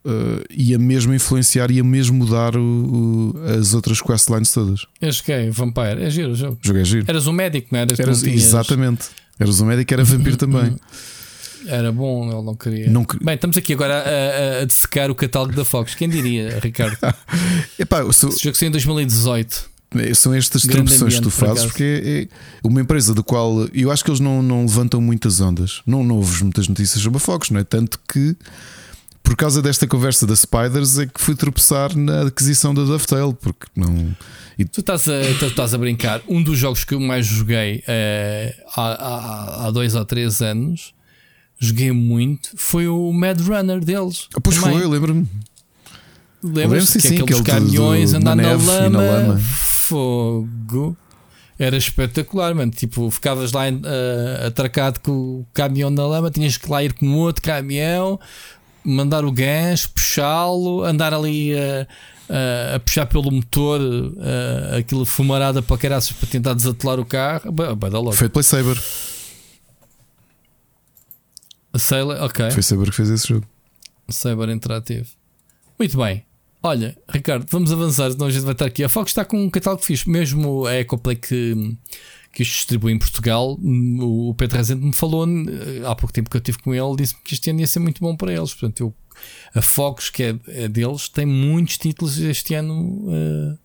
uh, 0.04 0.44
ia 0.50 0.78
mesmo 0.78 1.14
influenciar, 1.14 1.70
ia 1.70 1.82
mesmo 1.82 2.16
mudar 2.16 2.56
o, 2.56 2.60
o, 2.60 3.34
as 3.58 3.74
outras 3.74 4.00
questlines 4.00 4.52
todas. 4.52 4.86
Eu 5.00 5.10
joguei 5.12 5.50
Vampire, 5.50 6.02
é 6.02 6.10
giro 6.10 6.32
o 6.32 6.34
jogo. 6.34 6.58
Joguei 6.62 6.84
giro. 6.84 7.04
Eras 7.08 7.26
um 7.26 7.32
médico, 7.32 7.68
não 7.72 7.80
eras? 7.80 7.98
Eras, 7.98 8.22
não 8.22 8.28
tinhas... 8.30 8.44
Exatamente. 8.44 9.08
Eras 9.38 9.60
um 9.60 9.66
médico, 9.66 9.94
era 9.94 10.04
vampiro 10.04 10.36
também. 10.38 10.76
Era 11.66 11.90
bom, 11.92 12.30
ele 12.30 12.42
não 12.42 12.54
queria. 12.54 12.88
Não... 12.88 13.04
Bem, 13.20 13.34
estamos 13.34 13.56
aqui 13.56 13.72
agora 13.72 13.94
a, 13.94 14.58
a, 14.58 14.62
a 14.62 14.64
dessecar 14.64 15.10
o 15.10 15.14
catálogo 15.14 15.54
da 15.54 15.64
Fox. 15.64 15.94
Quem 15.94 16.08
diria, 16.08 16.58
Ricardo? 16.60 16.96
Epá. 17.78 18.04
Esse 18.08 18.26
jogo 18.42 18.56
saiu 18.56 18.68
em 18.68 18.72
2018. 18.72 19.77
É, 19.94 20.12
são 20.12 20.34
estas 20.34 20.62
traduções 20.62 21.14
que 21.14 21.22
tu 21.22 21.30
fazes, 21.30 21.64
porque 21.64 21.82
é, 21.82 22.22
é, 22.22 22.28
uma 22.62 22.80
empresa 22.80 23.14
do 23.14 23.24
qual 23.24 23.66
eu 23.72 23.90
acho 23.90 24.04
que 24.04 24.10
eles 24.10 24.20
não, 24.20 24.42
não 24.42 24.62
levantam 24.62 25.00
muitas 25.00 25.40
ondas, 25.40 25.80
não, 25.86 26.04
não 26.04 26.16
ouves 26.16 26.42
muitas 26.42 26.68
notícias 26.68 27.02
sobre 27.02 27.16
a 27.16 27.20
Fox, 27.20 27.50
não 27.50 27.58
é? 27.58 27.64
Tanto 27.64 27.98
que 28.06 28.36
por 29.22 29.36
causa 29.36 29.62
desta 29.62 29.86
conversa 29.86 30.26
da 30.26 30.34
Spiders 30.34 30.98
é 30.98 31.06
que 31.06 31.20
fui 31.20 31.34
tropeçar 31.34 31.96
na 31.96 32.22
aquisição 32.26 32.74
da 32.74 32.82
Dovetail, 32.84 33.32
porque 33.34 33.66
não. 33.74 34.14
E... 34.58 34.64
Tu, 34.64 34.80
estás 34.80 35.08
a, 35.08 35.20
tu 35.38 35.46
estás 35.46 35.72
a 35.72 35.78
brincar. 35.78 36.20
Um 36.28 36.42
dos 36.42 36.58
jogos 36.58 36.84
que 36.84 36.94
eu 36.94 37.00
mais 37.00 37.26
joguei 37.26 37.82
é, 37.86 38.54
há, 38.74 38.82
há, 38.82 39.66
há 39.66 39.70
dois 39.70 39.94
ou 39.94 40.04
três 40.04 40.42
anos, 40.42 40.94
joguei 41.58 41.92
muito, 41.92 42.50
foi 42.56 42.88
o 42.88 43.12
Mad 43.12 43.40
Runner 43.40 43.84
deles. 43.84 44.28
Ah, 44.34 44.40
pois 44.40 44.56
também. 44.56 44.78
foi, 44.78 44.86
lembro-me. 44.86 45.26
Lembras-te 46.42 46.92
que 46.94 47.08
sim, 47.08 47.20
aqueles 47.20 47.40
caminhões 47.40 48.14
andando 48.14 48.42
na, 48.42 48.88
na 48.88 48.98
lama 48.98 49.40
fogo. 49.88 50.96
Era 51.58 51.76
espetacular, 51.76 52.54
mano. 52.54 52.70
Tipo, 52.70 53.10
ficavas 53.10 53.52
lá 53.52 53.64
uh, 53.68 54.46
atracado 54.46 55.00
com 55.00 55.10
o 55.10 55.46
caminhão 55.52 55.90
na 55.90 56.06
lama, 56.06 56.30
tinhas 56.30 56.56
que 56.56 56.70
lá 56.70 56.84
ir 56.84 56.92
com 56.92 57.12
outro 57.16 57.42
caminhão, 57.42 58.20
mandar 58.84 59.24
o 59.24 59.32
gancho, 59.32 59.90
puxá-lo, 59.90 60.84
andar 60.84 61.12
ali 61.12 61.52
a, 61.58 61.86
a, 62.28 62.76
a, 62.76 62.80
puxar 62.80 63.06
pelo 63.06 63.30
motor 63.32 63.80
uh, 63.80 64.76
aquilo 64.78 65.04
fumarada 65.04 65.60
para 65.60 65.76
caraças 65.76 66.12
para 66.12 66.28
tentar 66.28 66.54
desatolar 66.54 67.00
o 67.00 67.04
carro. 67.04 67.52
Vai 67.52 67.90
dar 67.90 67.98
logo. 67.98 68.12
Foi 68.12 68.28
Play 68.28 68.44
Saber. 68.44 68.80
A 71.72 71.78
Sailor, 71.78 72.22
ok. 72.22 72.50
Foi 72.52 72.62
Saber 72.62 72.90
que 72.90 72.96
fez 72.96 73.10
esse 73.10 73.28
jogo. 73.28 73.46
Saber 74.08 74.48
Interativo. 74.48 75.08
Muito 75.78 75.98
bem. 75.98 76.27
Olha, 76.62 76.96
Ricardo, 77.08 77.46
vamos 77.50 77.72
avançar, 77.72 78.10
senão 78.10 78.26
a 78.26 78.30
gente 78.30 78.42
vai 78.42 78.52
estar 78.52 78.66
aqui. 78.66 78.82
A 78.82 78.88
Fox 78.88 79.10
está 79.10 79.24
com 79.24 79.40
um 79.40 79.48
catálogo 79.48 79.82
fixe, 79.82 80.10
mesmo 80.10 80.66
a 80.66 80.74
Ecoplay 80.74 81.14
que, 81.14 81.76
que 82.32 82.42
isto 82.42 82.54
distribui 82.54 82.92
em 82.92 82.98
Portugal. 82.98 83.56
O 84.00 84.34
Pedro 84.36 84.56
Rezende 84.56 84.84
me 84.84 84.92
falou 84.92 85.24
há 85.86 85.94
pouco 85.94 86.12
tempo 86.12 86.28
que 86.28 86.36
eu 86.36 86.40
estive 86.40 86.58
com 86.58 86.74
ele, 86.74 86.96
disse-me 86.96 87.20
que 87.22 87.34
este 87.34 87.50
ano 87.50 87.60
ia 87.60 87.66
ser 87.66 87.78
muito 87.78 88.00
bom 88.00 88.16
para 88.16 88.32
eles. 88.32 88.52
Portanto, 88.52 88.80
eu, 88.80 88.94
a 89.54 89.62
Fox, 89.62 90.10
que 90.10 90.24
é, 90.24 90.38
é, 90.48 90.68
deles, 90.68 91.08
tem 91.08 91.24
muitos 91.24 91.78
títulos 91.78 92.18
este 92.18 92.54
ano 92.54 92.74
uh, 92.74 93.58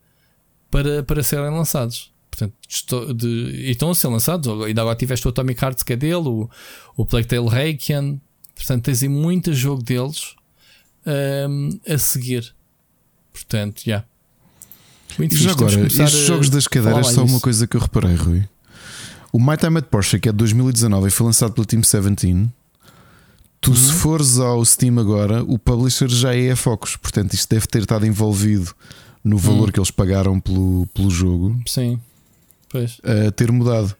para, 0.70 1.02
para 1.02 1.24
serem 1.24 1.50
lançados. 1.50 2.14
Portanto, 2.30 2.54
estou 2.68 3.14
de, 3.14 3.28
e 3.28 3.72
estão 3.72 3.90
a 3.90 3.96
ser 3.96 4.08
lançados. 4.08 4.48
Ainda 4.64 4.82
agora 4.82 4.96
tiveste 4.96 5.28
o 5.28 5.30
Atomic 5.30 5.64
Hearts, 5.64 5.84
que 5.84 5.94
é 5.94 5.96
dele, 5.96 6.28
o, 6.28 6.50
o 6.96 7.06
Plague 7.06 7.28
Tale 7.28 7.50
Reikian. 7.50 8.20
Portanto, 8.56 8.86
tens 8.86 9.02
aí 9.02 9.10
muito 9.10 9.52
jogo 9.52 9.84
deles 9.84 10.36
um, 11.06 11.70
eh, 11.86 11.94
a 11.94 11.98
seguir. 11.98 12.54
Portanto, 13.34 13.82
já. 13.84 13.92
Yeah. 13.92 14.08
Muito 15.18 15.36
e 15.36 15.48
agora, 15.48 15.86
estes 15.86 16.26
jogos 16.26 16.50
das 16.50 16.68
cadeiras 16.68 17.08
são 17.08 17.26
uma 17.26 17.40
coisa 17.40 17.68
que 17.68 17.76
eu 17.76 17.82
reparei, 17.82 18.16
Rui. 18.16 18.48
O 19.32 19.40
My 19.40 19.58
Time 19.58 19.80
at 19.80 19.86
Porsche, 19.86 20.20
que 20.20 20.30
é 20.30 20.32
de 20.32 20.38
2019 20.38 21.08
e 21.08 21.12
foi 21.12 21.26
lançado 21.26 21.54
pelo 21.54 21.66
Team 21.66 21.82
17. 21.82 22.50
Tu, 23.60 23.72
uhum. 23.72 23.76
se 23.76 23.94
fores 23.94 24.40
ao 24.40 24.64
Steam 24.64 25.00
agora, 25.00 25.44
o 25.44 25.58
publisher 25.58 26.10
já 26.10 26.36
é 26.36 26.52
a 26.52 26.56
Focus. 26.56 26.96
Portanto, 26.96 27.34
isto 27.34 27.50
deve 27.50 27.66
ter 27.66 27.82
estado 27.82 28.06
envolvido 28.06 28.76
no 29.24 29.38
valor 29.38 29.66
uhum. 29.66 29.72
que 29.72 29.80
eles 29.80 29.92
pagaram 29.92 30.40
pelo, 30.40 30.86
pelo 30.94 31.10
jogo. 31.10 31.60
Sim, 31.66 32.00
pois. 32.70 33.00
A 33.04 33.32
ter 33.32 33.52
mudado. 33.52 33.96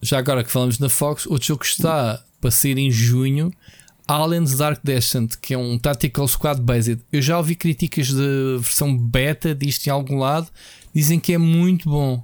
Já 0.00 0.18
agora 0.18 0.42
que 0.42 0.50
falamos 0.50 0.78
na 0.78 0.88
Fox, 0.88 1.26
outro 1.26 1.48
jogo 1.48 1.60
que 1.60 1.66
está 1.66 2.22
para 2.40 2.50
sair 2.50 2.78
em 2.78 2.90
junho 2.90 3.52
Aliens 4.06 4.56
Dark 4.56 4.80
Descent, 4.82 5.34
que 5.40 5.54
é 5.54 5.58
um 5.58 5.78
Tactical 5.78 6.26
Squad 6.26 6.60
Based. 6.60 7.00
Eu 7.12 7.22
já 7.22 7.38
ouvi 7.38 7.54
críticas 7.54 8.08
de 8.08 8.58
versão 8.58 8.96
beta 8.96 9.54
disto 9.54 9.86
em 9.86 9.90
algum 9.90 10.18
lado. 10.18 10.48
Dizem 10.94 11.20
que 11.20 11.32
é 11.32 11.38
muito 11.38 11.88
bom. 11.88 12.22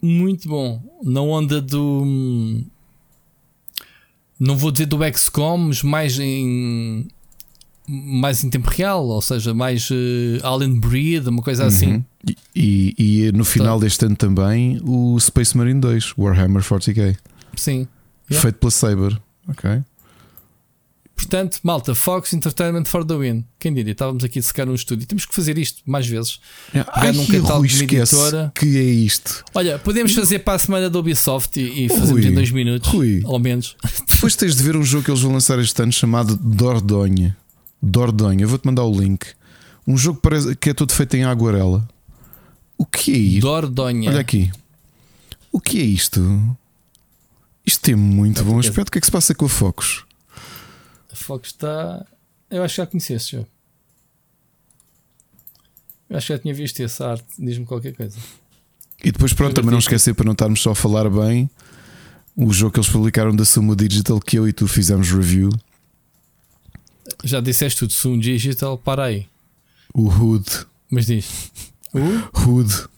Muito 0.00 0.48
bom. 0.48 0.82
Na 1.02 1.20
onda 1.20 1.60
do. 1.60 2.62
Não 4.38 4.56
vou 4.56 4.72
dizer 4.72 4.86
do 4.86 4.98
XCOM, 5.16 5.58
mas 5.58 5.82
mais 5.82 6.18
em. 6.18 7.08
Mais 7.86 8.42
em 8.44 8.50
tempo 8.50 8.70
real, 8.70 9.06
ou 9.06 9.20
seja, 9.20 9.52
mais 9.52 9.90
uh, 9.90 9.94
Alien 10.44 10.78
Breed, 10.78 11.26
uma 11.26 11.42
coisa 11.42 11.66
assim. 11.66 11.94
Uhum. 11.94 12.04
E, 12.54 12.94
e, 12.96 13.24
e, 13.26 13.32
no 13.32 13.44
final 13.44 13.78
tá. 13.78 13.84
deste 13.84 14.04
ano 14.06 14.14
também 14.14 14.80
o 14.84 15.18
Space 15.18 15.56
Marine 15.56 15.80
2, 15.80 16.14
Warhammer 16.16 16.62
40k. 16.62 17.16
Sim. 17.56 17.88
Yeah. 18.30 18.42
Feito 18.42 18.58
pela 18.58 18.70
Saber. 18.70 19.20
Ok. 19.48 19.82
Portanto, 21.22 21.60
malta, 21.62 21.94
Fox 21.94 22.32
Entertainment 22.32 22.84
for 22.84 23.04
the 23.04 23.14
win. 23.14 23.44
Quem 23.58 23.72
diria? 23.72 23.92
Estávamos 23.92 24.24
aqui 24.24 24.40
a 24.40 24.42
secar 24.42 24.68
um 24.68 24.74
estúdio. 24.74 25.06
Temos 25.06 25.24
que 25.24 25.32
fazer 25.32 25.56
isto 25.56 25.80
mais 25.86 26.04
vezes. 26.06 26.40
É. 26.74 26.82
Pegar 26.82 27.12
num 27.12 27.26
catálogo 27.26 27.66
de 27.66 27.84
editora. 27.84 28.52
Que 28.54 28.76
é 28.76 28.82
isto? 28.82 29.44
Olha, 29.54 29.78
podemos 29.78 30.12
fazer 30.12 30.40
para 30.40 30.54
a 30.54 30.58
semana 30.58 30.90
da 30.90 30.98
Ubisoft 30.98 31.58
e, 31.60 31.86
e 31.86 31.88
fazemos 31.88 32.24
em 32.24 32.34
dois 32.34 32.50
minutos. 32.50 32.90
Rui. 32.90 33.22
Ao 33.24 33.38
menos. 33.38 33.76
Depois 34.10 34.34
tens 34.34 34.56
de 34.56 34.62
ver 34.64 34.76
um 34.76 34.82
jogo 34.82 35.04
que 35.04 35.10
eles 35.10 35.20
vão 35.20 35.32
lançar 35.32 35.58
este 35.60 35.80
ano 35.80 35.92
chamado. 35.92 36.36
Dordogne. 36.36 37.34
Eu 38.40 38.48
vou-te 38.48 38.66
mandar 38.66 38.84
o 38.84 39.00
link. 39.00 39.24
Um 39.86 39.96
jogo 39.96 40.20
que 40.60 40.70
é 40.70 40.74
todo 40.74 40.92
feito 40.92 41.14
em 41.14 41.24
aguarela. 41.24 41.88
O 42.76 42.84
que 42.84 43.12
é 43.12 43.16
isto? 43.16 43.42
Dordogne. 43.42 44.08
Olha 44.08 44.20
aqui. 44.20 44.50
O 45.52 45.60
que 45.60 45.78
é 45.78 45.84
isto? 45.84 46.20
Isto 47.64 47.80
tem 47.80 47.94
muito 47.94 48.42
bom 48.42 48.58
aspecto. 48.58 48.88
O 48.88 48.90
que 48.90 48.98
é 48.98 49.00
que 49.00 49.06
se 49.06 49.12
passa 49.12 49.34
com 49.34 49.44
a 49.44 49.48
Focus? 49.48 50.04
Fox 51.16 51.48
está. 51.48 52.06
Eu 52.50 52.62
acho 52.62 52.74
que 52.74 52.82
já 52.82 52.86
conhecia 52.86 53.16
esse 53.16 53.32
jogo. 53.32 53.48
Eu 56.08 56.16
acho 56.16 56.26
que 56.26 56.32
já 56.34 56.38
tinha 56.38 56.54
visto 56.54 56.80
essa 56.82 57.10
arte. 57.10 57.26
Diz-me 57.38 57.64
qualquer 57.64 57.94
coisa. 57.94 58.18
E 59.02 59.10
depois, 59.10 59.32
pronto, 59.32 59.54
também 59.54 59.70
não 59.70 59.78
esquecer 59.78 60.14
para 60.14 60.26
não 60.26 60.32
estarmos 60.32 60.60
só 60.60 60.72
a 60.72 60.74
falar 60.74 61.08
bem. 61.08 61.50
O 62.36 62.52
jogo 62.52 62.72
que 62.72 62.80
eles 62.80 62.88
publicaram 62.88 63.34
da 63.34 63.44
Sumo 63.44 63.74
Digital 63.74 64.20
que 64.20 64.38
eu 64.38 64.46
e 64.48 64.52
tu 64.52 64.68
fizemos 64.68 65.10
review. 65.10 65.50
Já 67.24 67.40
disseste 67.40 67.80
tudo, 67.80 67.92
Sumo 67.92 68.20
Digital, 68.20 68.78
para 68.78 69.04
aí. 69.04 69.26
O 69.92 70.08
Hood. 70.08 70.66
Mas 70.90 71.06
diz. 71.06 71.50
O? 71.92 72.38
Hood. 72.38 72.88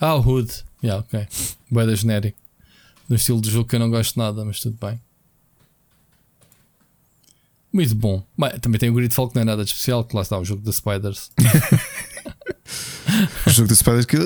Ah, 0.00 0.14
o 0.16 0.20
Hood. 0.20 0.64
Yeah, 0.82 1.00
ok. 1.00 1.26
Boeda 1.70 1.94
genérico. 1.94 2.38
No 3.08 3.16
estilo 3.16 3.40
de 3.40 3.50
jogo 3.50 3.68
que 3.68 3.76
eu 3.76 3.80
não 3.80 3.90
gosto 3.90 4.18
nada, 4.18 4.44
mas 4.44 4.60
tudo 4.60 4.78
bem. 4.80 5.00
Muito 7.72 7.94
bom. 7.94 8.22
Mas, 8.36 8.58
também 8.60 8.78
tem 8.78 8.90
o 8.90 8.94
Gridfall 8.94 9.28
que 9.28 9.36
não 9.36 9.42
é 9.42 9.44
nada 9.44 9.64
de 9.64 9.70
especial, 9.70 10.04
que 10.04 10.14
lá 10.14 10.22
está 10.22 10.38
o 10.38 10.44
jogo 10.44 10.62
da 10.62 10.72
Spiders. 10.72 11.30
o 13.46 13.50
jogo 13.50 13.68
da 13.68 13.74
Spiders 13.74 14.06
que. 14.06 14.16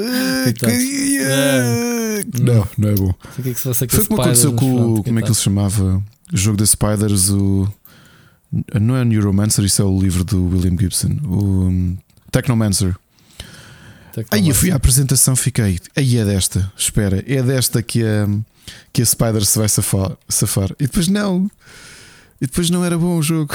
é. 1.20 2.24
Não, 2.40 2.66
não 2.78 2.89
é 2.89 2.94
bom. 2.94 3.10
O 3.10 3.14
que 3.42 3.50
é 3.50 3.55
que 3.55 3.60
Foi 3.60 4.06
como 4.06 4.23
aconteceu 4.23 4.55
com 4.55 4.94
o. 4.94 5.05
Como 5.05 5.18
é 5.18 5.23
que 5.23 5.28
ele 5.28 5.34
se 5.34 5.42
chamava? 5.42 6.02
O 6.32 6.36
jogo 6.36 6.56
da 6.56 6.64
Spiders, 6.64 7.28
o. 7.31 7.68
Não 8.81 8.97
é 8.97 9.05
Neuromancer, 9.05 9.64
isso 9.64 9.82
é 9.82 9.84
o 9.84 10.00
livro 10.00 10.24
do 10.24 10.47
William 10.47 10.78
Gibson. 10.78 11.18
O 11.24 11.66
um, 11.66 11.98
Technomancer. 12.31 12.97
Aí 14.31 14.48
eu 14.48 14.55
fui 14.55 14.70
à 14.70 14.76
apresentação, 14.76 15.34
fiquei. 15.34 15.81
Aí 15.97 16.18
é 16.18 16.24
desta, 16.24 16.73
espera, 16.76 17.24
é 17.26 17.42
desta 17.42 17.82
que 17.82 18.05
a, 18.05 18.28
que 18.92 19.02
a 19.02 19.06
Spider 19.06 19.44
se 19.44 19.58
vai 19.58 19.68
safar, 19.68 20.16
safar. 20.28 20.70
E 20.78 20.84
depois 20.84 21.08
não. 21.08 21.50
E 22.40 22.46
depois 22.46 22.70
não 22.70 22.84
era 22.84 22.98
bom 22.98 23.16
o 23.16 23.22
jogo. 23.22 23.54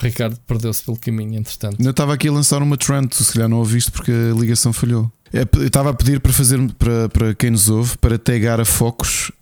O 0.00 0.04
Ricardo 0.04 0.36
perdeu-se 0.46 0.82
pelo 0.82 0.96
caminho, 0.96 1.38
entretanto. 1.38 1.80
Eu 1.80 1.90
estava 1.90 2.14
aqui 2.14 2.28
a 2.28 2.32
lançar 2.32 2.62
uma 2.62 2.76
trend, 2.76 3.14
se 3.14 3.32
calhar 3.32 3.48
não 3.48 3.58
ouviste 3.58 3.90
porque 3.90 4.10
a 4.10 4.38
ligação 4.38 4.72
falhou. 4.72 5.10
É, 5.32 5.46
eu 5.54 5.66
estava 5.66 5.90
a 5.90 5.94
pedir 5.94 6.20
para 6.20 6.32
fazer 6.32 6.58
para, 6.74 7.08
para 7.08 7.34
quem 7.34 7.50
nos 7.50 7.68
ouve 7.70 7.96
para 7.98 8.18
tagar 8.18 8.60
a 8.60 8.64
Focus 8.64 9.32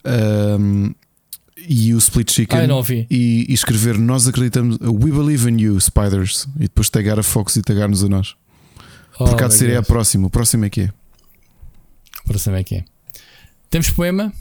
um, 0.60 0.94
e 1.56 1.92
o 1.94 1.98
Split 1.98 2.30
Chicken 2.30 2.60
ah, 2.60 2.66
não 2.66 2.76
ouvi. 2.76 3.06
E, 3.10 3.46
e, 3.48 3.52
escrever 3.52 3.98
Nós 3.98 4.26
acreditamos, 4.26 4.78
We 4.80 5.10
believe 5.10 5.50
in 5.50 5.58
you, 5.60 5.80
Spiders, 5.80 6.46
e 6.56 6.62
depois 6.62 6.88
tagar 6.88 7.18
a 7.18 7.22
Fox 7.22 7.56
e 7.56 7.62
tagar-nos 7.62 8.04
a 8.04 8.08
nós. 8.08 8.34
Oh, 9.18 9.24
Por 9.24 9.34
acaso 9.34 9.58
seria 9.58 9.80
a 9.80 9.82
próxima. 9.82 10.26
O 10.26 10.30
próximo 10.30 10.64
é 10.64 10.70
que 10.70 10.82
é. 10.82 10.90
O 12.24 12.28
próximo 12.28 12.56
é 12.56 12.64
que 12.64 12.76
é. 12.76 12.84
Temos 13.68 13.90
poema? 13.90 14.32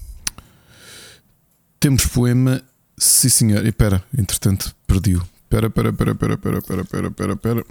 Temos 1.80 2.06
poema 2.06 2.62
Sim, 3.00 3.30
senhor. 3.30 3.66
E 3.66 3.70
espera, 3.70 4.04
entretanto, 4.16 4.76
perdi-o. 4.86 5.26
Espera, 5.44 5.68
espera, 5.68 5.90
espera, 5.90 6.12
espera, 6.12 6.34
espera, 6.34 6.58
espera, 6.60 6.82
espera, 6.82 7.08
espera, 7.08 7.34
espera. 7.34 7.66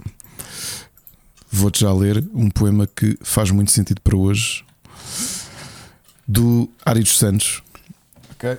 Vou-te 1.51 1.81
já 1.81 1.93
ler 1.93 2.23
um 2.33 2.49
poema 2.49 2.87
que 2.87 3.17
faz 3.21 3.51
muito 3.51 3.71
sentido 3.71 4.01
para 4.01 4.17
hoje. 4.17 4.65
Do 6.27 6.69
Ari 6.85 7.01
dos 7.01 7.17
Santos. 7.17 7.63
Ok. 8.31 8.57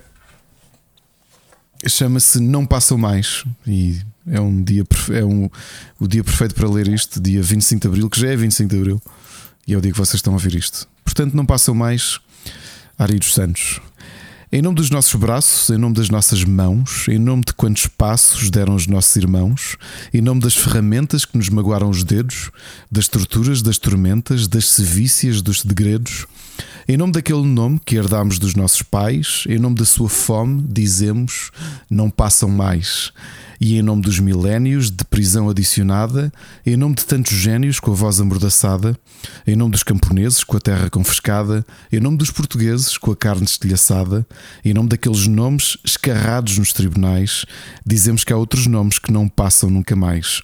chama-se 1.87 2.41
Não 2.41 2.67
Passam 2.67 2.99
Mais 2.99 3.45
e 3.67 4.01
é 4.27 4.41
um 4.41 4.63
dia 4.63 4.85
é 5.13 5.25
um, 5.25 5.49
o 5.99 6.07
dia 6.07 6.23
perfeito 6.23 6.55
para 6.55 6.69
ler 6.69 6.89
isto, 6.89 7.21
dia 7.21 7.43
25 7.43 7.81
de 7.81 7.89
Abril, 7.89 8.11
que 8.11 8.21
já 8.21 8.29
é 8.29 8.37
25 8.37 8.71
de 8.71 8.77
Abril, 8.77 9.03
e 9.67 9.75
é 9.75 9.79
o 9.79 9.81
dia 9.81 9.93
que 9.93 9.99
vocês 9.99 10.17
estão 10.17 10.35
a 10.35 10.39
ver 10.39 10.55
isto. 10.55 10.89
Portanto, 11.05 11.35
não 11.35 11.47
passam 11.47 11.75
mais 11.75 12.21
Ari 12.99 13.19
dos 13.19 13.35
Santos. 13.35 13.81
Em 14.53 14.61
nome 14.61 14.75
dos 14.75 14.91
nossos 14.91 15.15
braços, 15.15 15.71
em 15.71 15.79
nome 15.79 15.95
das 15.95 16.11
nossas 16.11 16.43
mãos, 16.43 17.07
em 17.07 17.21
nome 17.21 17.45
de 17.47 17.53
quantos 17.53 17.87
passos 17.87 18.51
deram 18.51 18.75
os 18.75 18.89
nossos 18.89 19.15
irmãos, 19.15 19.77
em 20.13 20.21
nome 20.21 20.41
das 20.41 20.57
ferramentas 20.57 21.25
que 21.25 21.39
nos 21.39 21.49
magoaram 21.49 21.89
os 21.89 22.03
dedos, 22.03 22.51
das 22.91 23.07
torturas, 23.07 23.63
das 23.63 23.79
tormentas, 23.79 24.49
das 24.49 24.67
sevícias, 24.67 25.41
dos 25.41 25.61
segredos, 25.61 26.27
em 26.89 26.97
nome 26.97 27.13
daquele 27.13 27.45
nome 27.45 27.81
que 27.85 27.97
herdámos 27.97 28.39
dos 28.39 28.55
nossos 28.55 28.83
pais, 28.83 29.45
em 29.49 29.59
nome 29.59 29.77
da 29.77 29.85
sua 29.85 30.09
fome, 30.09 30.65
dizemos: 30.69 31.51
não 31.91 32.11
passam 32.11 32.49
mais 32.49 33.13
e 33.61 33.77
em 33.77 33.83
nome 33.83 34.01
dos 34.01 34.19
milénios 34.19 34.91
de 34.91 35.05
prisão 35.05 35.51
adicionada, 35.51 36.33
em 36.65 36.77
nome 36.79 36.95
de 36.95 37.05
tantos 37.05 37.37
gênios 37.37 37.79
com 37.79 37.91
a 37.91 37.95
voz 37.95 38.19
amordaçada, 38.19 38.99
em 39.47 39.55
nome 39.55 39.73
dos 39.73 39.83
camponeses 39.83 40.43
com 40.43 40.57
a 40.57 40.61
terra 40.61 40.89
confiscada, 40.89 41.65
em 41.93 42.01
nome 42.01 42.17
dos 42.17 42.31
portugueses 42.31 42.97
com 42.97 43.13
a 43.13 43.17
carne 43.17 43.45
estilhaçada, 43.45 44.27
em 44.65 44.73
nome 44.73 44.89
daqueles 44.89 45.27
nomes 45.27 45.77
escarrados 45.85 46.57
nos 46.57 46.73
tribunais, 46.73 47.45
dizemos 47.85 48.25
que 48.25 48.33
há 48.33 48.37
outros 48.37 48.67
nomes 48.67 48.99
que 48.99 49.13
não 49.13 49.29
passam 49.29 49.69
nunca 49.69 49.95
mais. 49.95 50.41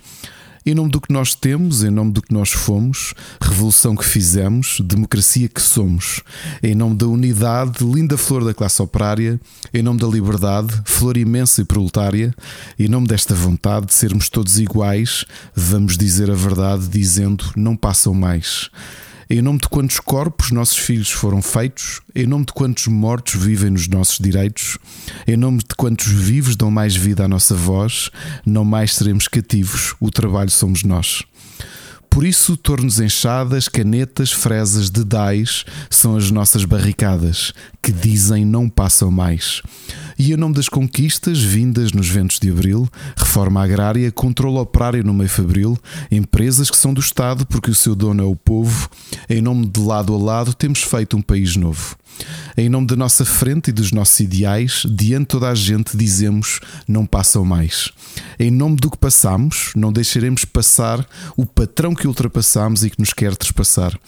Em 0.69 0.75
nome 0.75 0.91
do 0.91 1.01
que 1.01 1.13
nós 1.13 1.33
temos, 1.33 1.85
em 1.85 1.91
nome 1.91 2.11
do 2.11 2.21
que 2.21 2.35
nós 2.35 2.51
fomos, 2.51 3.15
revolução 3.41 3.95
que 3.95 4.05
fizemos, 4.05 4.81
democracia 4.81 5.49
que 5.49 5.63
somos, 5.63 6.25
em 6.61 6.75
nome 6.75 6.97
da 6.97 7.07
unidade, 7.07 7.85
linda 7.85 8.19
flor 8.19 8.45
da 8.45 8.53
classe 8.53 8.83
operária, 8.83 9.41
em 9.73 9.81
nome 9.81 10.01
da 10.01 10.09
liberdade, 10.09 10.83
flor 10.85 11.17
imensa 11.17 11.61
e 11.61 11.65
proletária, 11.65 12.35
em 12.77 12.89
nome 12.89 13.07
desta 13.07 13.33
vontade 13.33 13.87
de 13.87 13.95
sermos 13.95 14.29
todos 14.29 14.59
iguais, 14.59 15.25
vamos 15.55 15.97
dizer 15.97 16.33
a 16.33 16.35
verdade 16.35 16.89
dizendo: 16.89 17.45
não 17.55 17.77
passam 17.77 18.13
mais. 18.13 18.69
Em 19.29 19.43
nome 19.43 19.59
de 19.59 19.69
quantos 19.69 19.99
corpos 19.99 20.53
nossos 20.53 20.77
filhos 20.77 21.11
foram 21.11 21.43
feitos, 21.43 22.01
em 22.15 22.29
nome 22.29 22.45
de 22.45 22.53
quantos 22.53 22.87
mortos 22.87 23.35
vivem 23.35 23.71
nos 23.71 23.89
nossos 23.89 24.21
direitos, 24.21 24.79
em 25.27 25.37
nome 25.37 25.59
de 25.59 25.75
quantos 25.77 26.07
vivos 26.07 26.55
dão 26.55 26.71
mais 26.71 26.95
vida 26.95 27.25
à 27.25 27.29
nossa 27.29 27.53
voz, 27.53 28.09
não 28.45 28.65
mais 28.65 28.95
seremos 28.95 29.27
cativos, 29.27 29.97
o 29.99 30.13
trabalho 30.13 30.51
somos 30.51 30.85
nós. 30.85 31.25
Por 32.17 32.25
isso, 32.25 32.57
tornos 32.57 32.99
enxadas, 32.99 33.69
canetas, 33.69 34.33
fresas, 34.33 34.89
dedais 34.89 35.67
são 35.91 36.17
as 36.17 36.31
nossas 36.31 36.65
barricadas, 36.65 37.53
que 37.83 37.93
dizem 37.93 38.43
não 38.43 38.71
passam 38.71 39.11
mais. 39.11 39.61
E 40.19 40.33
em 40.33 40.37
nome 40.39 40.55
das 40.55 40.67
conquistas 40.67 41.43
vindas 41.43 41.93
nos 41.93 42.09
ventos 42.09 42.39
de 42.39 42.49
abril, 42.49 42.89
reforma 43.15 43.63
agrária, 43.63 44.11
controle 44.11 44.57
operário 44.57 45.05
no 45.05 45.13
meio 45.13 45.29
fabril, 45.29 45.79
empresas 46.11 46.71
que 46.71 46.79
são 46.79 46.95
do 46.95 47.03
Estado 47.03 47.45
porque 47.45 47.71
o 47.71 47.75
seu 47.75 47.95
dono 47.95 48.23
é 48.23 48.27
o 48.27 48.35
povo, 48.35 48.89
em 49.29 49.43
nome 49.43 49.67
de 49.67 49.81
lado 49.81 50.15
a 50.15 50.17
lado 50.17 50.55
temos 50.55 50.83
feito 50.83 51.19
um 51.19 51.23
país 51.23 51.55
novo. 51.55 51.99
Em 52.57 52.69
nome 52.69 52.87
da 52.87 52.97
nossa 52.97 53.25
frente 53.25 53.69
e 53.69 53.73
dos 53.73 53.93
nossos 53.93 54.21
ideais, 54.21 54.83
diante 54.89 55.27
toda 55.27 55.49
a 55.49 55.55
gente 55.55 55.97
dizemos: 55.97 56.61
não 56.89 57.05
passam 57.05 57.45
mais. 57.45 57.93
Em 58.39 58.51
nome 58.51 58.77
do 58.77 58.91
que 58.91 58.97
passamos, 58.97 59.73
não 59.77 59.93
deixaremos 59.93 60.45
passar 60.45 61.07
o 61.37 61.45
patrão 61.45 61.95
que 61.95 62.07
ultrapassamos 62.07 62.85
e 62.85 62.91
que 62.91 62.99
nos 62.99 63.13
quer 63.13 63.37
trespassar. 63.37 63.99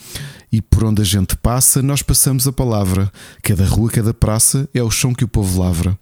E 0.51 0.63
por 0.63 0.85
onde 0.85 1.03
a 1.03 1.05
gente 1.05 1.37
passa, 1.37 1.83
nós 1.83 2.01
passamos 2.01 2.47
a 2.49 2.53
palavra. 2.53 3.13
Cada 3.43 3.67
rua, 3.67 3.91
cada 3.91 4.15
praça 4.15 4.69
é 4.73 4.83
o 4.83 4.91
chão 4.91 5.13
que 5.13 5.25
o 5.25 5.29
povo 5.29 5.61
lavra. 5.61 5.99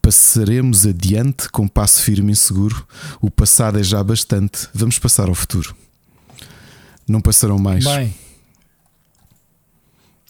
Passaremos 0.00 0.86
adiante 0.86 1.48
com 1.50 1.66
passo 1.66 2.02
firme 2.02 2.32
e 2.32 2.36
seguro. 2.36 2.86
O 3.20 3.30
passado 3.30 3.78
é 3.78 3.82
já 3.82 4.02
bastante, 4.04 4.68
vamos 4.72 4.98
passar 4.98 5.28
ao 5.28 5.34
futuro. 5.34 5.74
Não 7.08 7.20
passarão 7.20 7.58
mais. 7.58 7.84
Bem. 7.84 8.14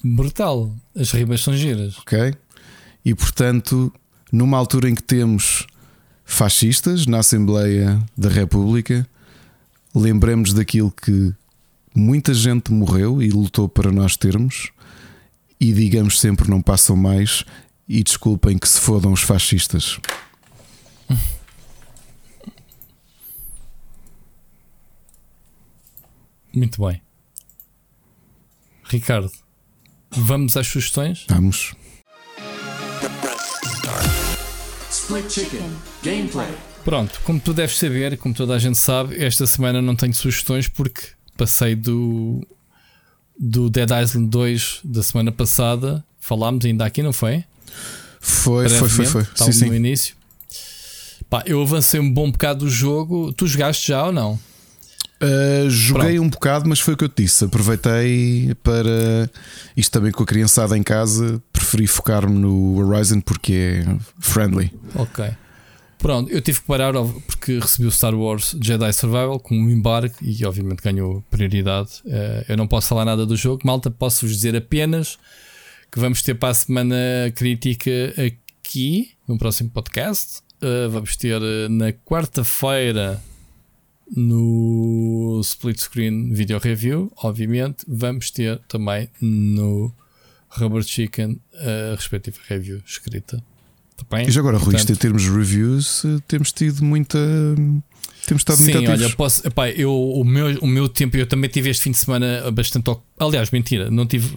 Brutal. 0.05 0.75
As 0.95 1.11
rimas 1.11 1.43
são 1.43 1.57
giras. 1.57 1.99
Ok? 1.99 2.35
E 3.05 3.15
portanto, 3.15 3.93
numa 4.31 4.57
altura 4.59 4.89
em 4.89 4.95
que 4.95 5.03
temos 5.03 5.67
fascistas 6.25 7.07
na 7.07 7.19
Assembleia 7.19 8.03
da 8.17 8.29
República, 8.29 9.09
lembremos 9.95 10.53
daquilo 10.53 10.91
que 10.91 11.33
muita 11.95 12.35
gente 12.35 12.71
morreu 12.73 13.23
e 13.23 13.31
lutou 13.31 13.69
para 13.69 13.91
nós 13.91 14.17
termos, 14.17 14.71
e 15.59 15.73
digamos 15.73 16.21
sempre 16.21 16.49
não 16.49 16.63
passam 16.63 16.95
mais, 16.95 17.45
e 17.89 18.03
desculpem 18.03 18.59
que 18.59 18.69
se 18.69 18.79
fodam 18.79 19.13
os 19.13 19.23
fascistas. 19.23 19.99
Muito 26.55 26.87
bem. 26.87 27.01
Ricardo. 28.85 29.48
Vamos 30.11 30.57
às 30.57 30.67
sugestões? 30.67 31.25
Vamos. 31.29 31.75
Split 34.91 35.31
Chicken 35.31 35.71
Gameplay. 36.03 36.49
Pronto, 36.85 37.21
como 37.25 37.39
tu 37.39 37.53
deves 37.53 37.77
saber, 37.77 38.17
como 38.17 38.35
toda 38.35 38.55
a 38.55 38.59
gente 38.59 38.79
sabe, 38.79 39.23
esta 39.23 39.47
semana 39.47 39.83
não 39.83 39.95
tenho 39.95 40.15
sugestões 40.15 40.69
porque 40.69 41.03
passei 41.37 41.75
do 41.75 42.47
do 43.39 43.71
Dead 43.71 43.89
Island 43.91 44.29
2 44.29 44.81
da 44.85 45.03
semana 45.03 45.31
passada. 45.31 46.05
Falámos 46.19 46.65
ainda 46.65 46.85
aqui, 46.85 47.03
não 47.03 47.13
foi? 47.13 47.45
Foi, 48.21 48.69
foi, 48.69 48.89
foi, 48.89 49.07
foi. 49.07 49.27
Sim, 49.35 49.53
sim. 49.53 49.67
no 49.67 49.75
início. 49.75 50.17
Pá, 51.31 51.43
eu 51.47 51.63
avancei 51.63 52.01
um 52.01 52.11
bom 52.11 52.31
bocado 52.31 52.65
do 52.65 52.71
jogo. 52.71 53.33
Tu 53.33 53.47
jogaste 53.47 53.89
já 53.89 54.07
ou 54.07 54.13
não? 54.13 54.39
Uh, 55.21 55.69
joguei 55.69 56.15
Pronto. 56.15 56.23
um 56.23 56.31
bocado, 56.31 56.69
mas 56.69 56.79
foi 56.79 56.95
o 56.95 56.97
que 56.97 57.05
eu 57.05 57.09
te 57.09 57.23
disse. 57.23 57.45
Aproveitei 57.45 58.55
para 58.63 59.29
isto 59.77 59.91
também 59.91 60.13
com 60.13 60.23
a 60.23 60.27
criançada 60.27 60.79
em 60.79 60.83
casa. 60.83 61.43
Preferi 61.53 61.87
focar-me 61.87 62.39
no 62.39 62.79
Horizon 62.79 63.21
porque 63.21 63.85
é 63.85 63.97
friendly. 64.21 64.73
Ok. 64.95 65.25
Pronto, 65.99 66.31
eu 66.31 66.41
tive 66.41 66.61
que 66.61 66.67
parar 66.67 66.93
porque 67.27 67.59
recebi 67.59 67.89
o 67.89 67.91
Star 67.91 68.15
Wars 68.15 68.57
Jedi 68.63 68.93
Survival 68.93 69.41
com 69.41 69.57
um 69.57 69.69
embarque 69.69 70.25
e 70.25 70.47
obviamente 70.47 70.81
ganhou 70.81 71.25
prioridade. 71.29 71.91
Uh, 72.05 72.45
eu 72.49 72.57
não 72.57 72.69
posso 72.69 72.89
falar 72.89 73.05
nada 73.05 73.27
do 73.27 73.37
jogo, 73.37 73.63
malta, 73.65 73.91
posso-vos 73.91 74.37
dizer 74.37 74.55
apenas 74.55 75.19
que 75.91 75.99
vamos 75.99 76.23
ter 76.23 76.35
para 76.35 76.51
a 76.51 76.55
semana 76.55 76.97
crítica 77.35 77.91
aqui 78.17 79.11
no 79.27 79.37
próximo 79.37 79.71
podcast. 79.71 80.41
Uh, 80.63 80.89
vamos 80.89 81.17
ter 81.17 81.41
na 81.69 81.93
quarta-feira 81.93 83.21
no 84.15 85.41
split 85.43 85.81
screen 85.81 86.33
video 86.33 86.59
review, 86.59 87.13
obviamente, 87.17 87.85
vamos 87.87 88.31
ter 88.31 88.59
também 88.69 89.09
no 89.21 89.93
Rubber 90.51 90.83
Chicken 90.83 91.41
a 91.55 91.95
respectiva 91.95 92.39
review 92.49 92.83
escrita. 92.85 93.43
Tá 93.97 94.17
bem? 94.17 94.29
E 94.29 94.31
já 94.31 94.41
agora, 94.41 94.57
Rui, 94.57 94.73
Portanto, 94.73 94.93
em 94.93 94.97
termos 94.97 95.23
de 95.23 95.31
reviews, 95.31 96.05
temos 96.29 96.53
tido 96.53 96.85
muita. 96.85 97.19
Temos 98.29 98.43
estado 98.43 98.59
sim, 98.59 98.65
muito 98.65 98.77
ativos. 98.77 99.07
olha, 99.07 99.17
posso, 99.17 99.49
epá, 99.49 99.71
eu, 99.71 99.91
o, 99.91 100.23
meu, 100.23 100.59
o 100.59 100.67
meu 100.67 100.87
tempo, 100.87 101.17
eu 101.17 101.27
também 101.27 101.49
tive 101.49 101.71
este 101.71 101.85
fim 101.85 101.93
de 101.93 101.97
semana 101.97 102.51
bastante. 102.51 102.95
Aliás, 103.19 103.51
mentira, 103.51 103.91
não 103.91 104.05
tive. 104.05 104.37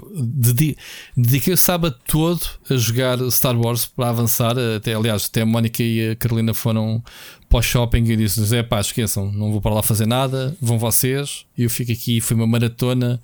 Dediquei 1.15 1.53
o 1.53 1.57
sábado 1.57 1.97
todo 2.07 2.39
a 2.69 2.77
jogar 2.77 3.19
Star 3.29 3.59
Wars 3.59 3.85
para 3.85 4.07
avançar. 4.07 4.55
Até, 4.77 4.93
aliás, 4.93 5.25
até 5.29 5.41
a 5.41 5.45
Mónica 5.45 5.83
e 5.83 6.11
a 6.11 6.15
Carolina 6.15 6.53
foram 6.53 7.03
para 7.49 7.59
o 7.59 7.61
shopping 7.61 8.05
e 8.05 8.15
disse: 8.15 8.55
é 8.55 8.63
pá, 8.63 8.79
esqueçam, 8.79 9.29
não 9.29 9.51
vou 9.51 9.59
para 9.59 9.73
lá 9.73 9.83
fazer 9.83 10.05
nada, 10.05 10.55
vão 10.61 10.79
vocês. 10.79 11.45
Eu 11.57 11.69
fico 11.69 11.91
aqui. 11.91 12.21
Foi 12.21 12.37
uma 12.37 12.47
maratona 12.47 13.21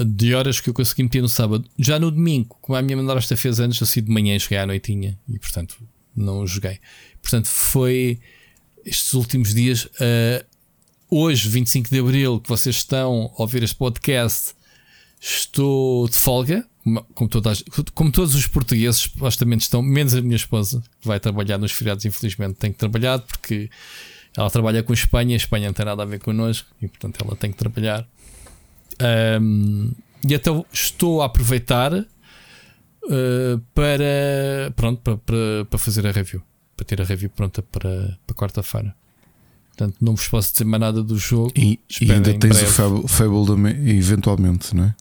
de 0.00 0.34
horas 0.34 0.60
que 0.60 0.68
eu 0.68 0.74
consegui 0.74 1.04
meter 1.04 1.22
no 1.22 1.28
sábado. 1.28 1.64
Já 1.78 2.00
no 2.00 2.10
domingo, 2.10 2.58
como 2.60 2.76
a 2.76 2.82
minha 2.82 2.96
madrasta 2.96 3.36
fez 3.36 3.60
antes, 3.60 3.80
assim 3.80 4.02
de 4.02 4.10
manhã 4.10 4.36
cheguei 4.40 4.58
à 4.58 4.66
noitinha 4.66 5.16
e 5.28 5.38
portanto 5.38 5.76
não 6.16 6.44
joguei. 6.48 6.80
Portanto, 7.22 7.46
foi 7.46 8.18
estes 8.88 9.12
últimos 9.14 9.54
dias. 9.54 9.84
Uh, 9.84 10.44
hoje, 11.10 11.48
25 11.48 11.90
de 11.90 11.98
Abril, 11.98 12.40
que 12.40 12.48
vocês 12.48 12.76
estão 12.76 13.32
a 13.36 13.42
ouvir 13.42 13.62
este 13.62 13.76
podcast, 13.76 14.54
estou 15.20 16.08
de 16.08 16.16
folga. 16.16 16.66
Como, 17.14 17.28
todas, 17.28 17.62
como 17.94 18.10
todos 18.10 18.34
os 18.34 18.46
portugueses, 18.46 19.00
supostamente 19.00 19.62
estão, 19.62 19.82
menos 19.82 20.14
a 20.14 20.22
minha 20.22 20.36
esposa, 20.36 20.82
que 21.00 21.06
vai 21.06 21.20
trabalhar 21.20 21.58
nos 21.58 21.70
feriados, 21.70 22.06
infelizmente 22.06 22.54
tem 22.54 22.72
que 22.72 22.78
trabalhar 22.78 23.18
porque 23.18 23.68
ela 24.34 24.48
trabalha 24.48 24.82
com 24.82 24.92
a 24.92 24.94
Espanha, 24.94 25.34
a 25.34 25.36
Espanha 25.36 25.66
não 25.66 25.74
tem 25.74 25.84
nada 25.84 26.02
a 26.02 26.06
ver 26.06 26.18
connosco 26.18 26.66
e 26.80 26.88
portanto 26.88 27.22
ela 27.22 27.36
tem 27.36 27.50
que 27.50 27.58
trabalhar. 27.58 28.08
Um, 29.40 29.92
e 30.26 30.32
então 30.32 30.64
estou 30.72 31.22
a 31.22 31.26
aproveitar 31.26 31.92
uh, 31.92 32.06
para, 33.74 34.72
pronto, 34.74 35.00
para, 35.02 35.16
para, 35.18 35.64
para, 35.68 35.78
fazer 35.78 36.06
a 36.06 36.10
review, 36.10 36.42
para 36.78 36.86
ter 36.86 37.02
a 37.02 37.04
review 37.04 37.28
pronta 37.28 37.60
para, 37.60 38.16
para 38.24 38.36
quarta-feira. 38.36 38.94
Portanto, 39.76 39.96
não 40.00 40.14
vos 40.14 40.28
posso 40.28 40.52
dizer 40.52 40.64
mais 40.64 40.80
nada 40.80 41.02
do 41.02 41.18
jogo. 41.18 41.52
E, 41.56 41.80
e 42.00 42.12
ainda 42.12 42.32
tens 42.34 42.56
breve. 42.56 42.64
o 42.64 42.68
Fable, 42.68 43.08
Fabledom 43.08 43.66
eventualmente, 43.68 44.74
não 44.74 44.84
é? 44.84 44.94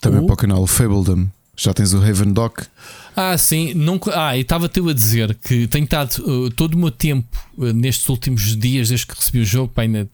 Também 0.00 0.20
o? 0.20 0.26
para 0.26 0.34
o 0.34 0.36
canal 0.36 0.66
Fabledom. 0.66 1.28
Já 1.56 1.72
tens 1.72 1.94
o 1.94 1.98
Haven 1.98 2.32
Dock. 2.32 2.66
Ah, 3.14 3.38
sim. 3.38 3.74
Não, 3.74 4.00
ah, 4.12 4.36
e 4.36 4.40
estava-te 4.40 4.80
a 4.80 4.92
dizer 4.92 5.36
que 5.36 5.68
tenho 5.68 5.84
estado 5.84 6.18
uh, 6.18 6.50
todo 6.50 6.74
o 6.74 6.78
meu 6.78 6.90
tempo 6.90 7.38
uh, 7.56 7.72
nestes 7.72 8.08
últimos 8.08 8.56
dias, 8.56 8.88
desde 8.88 9.06
que 9.06 9.14
recebi 9.14 9.38
o 9.40 9.44
jogo, 9.44 9.72
bem, 9.74 9.86
na 9.86 10.06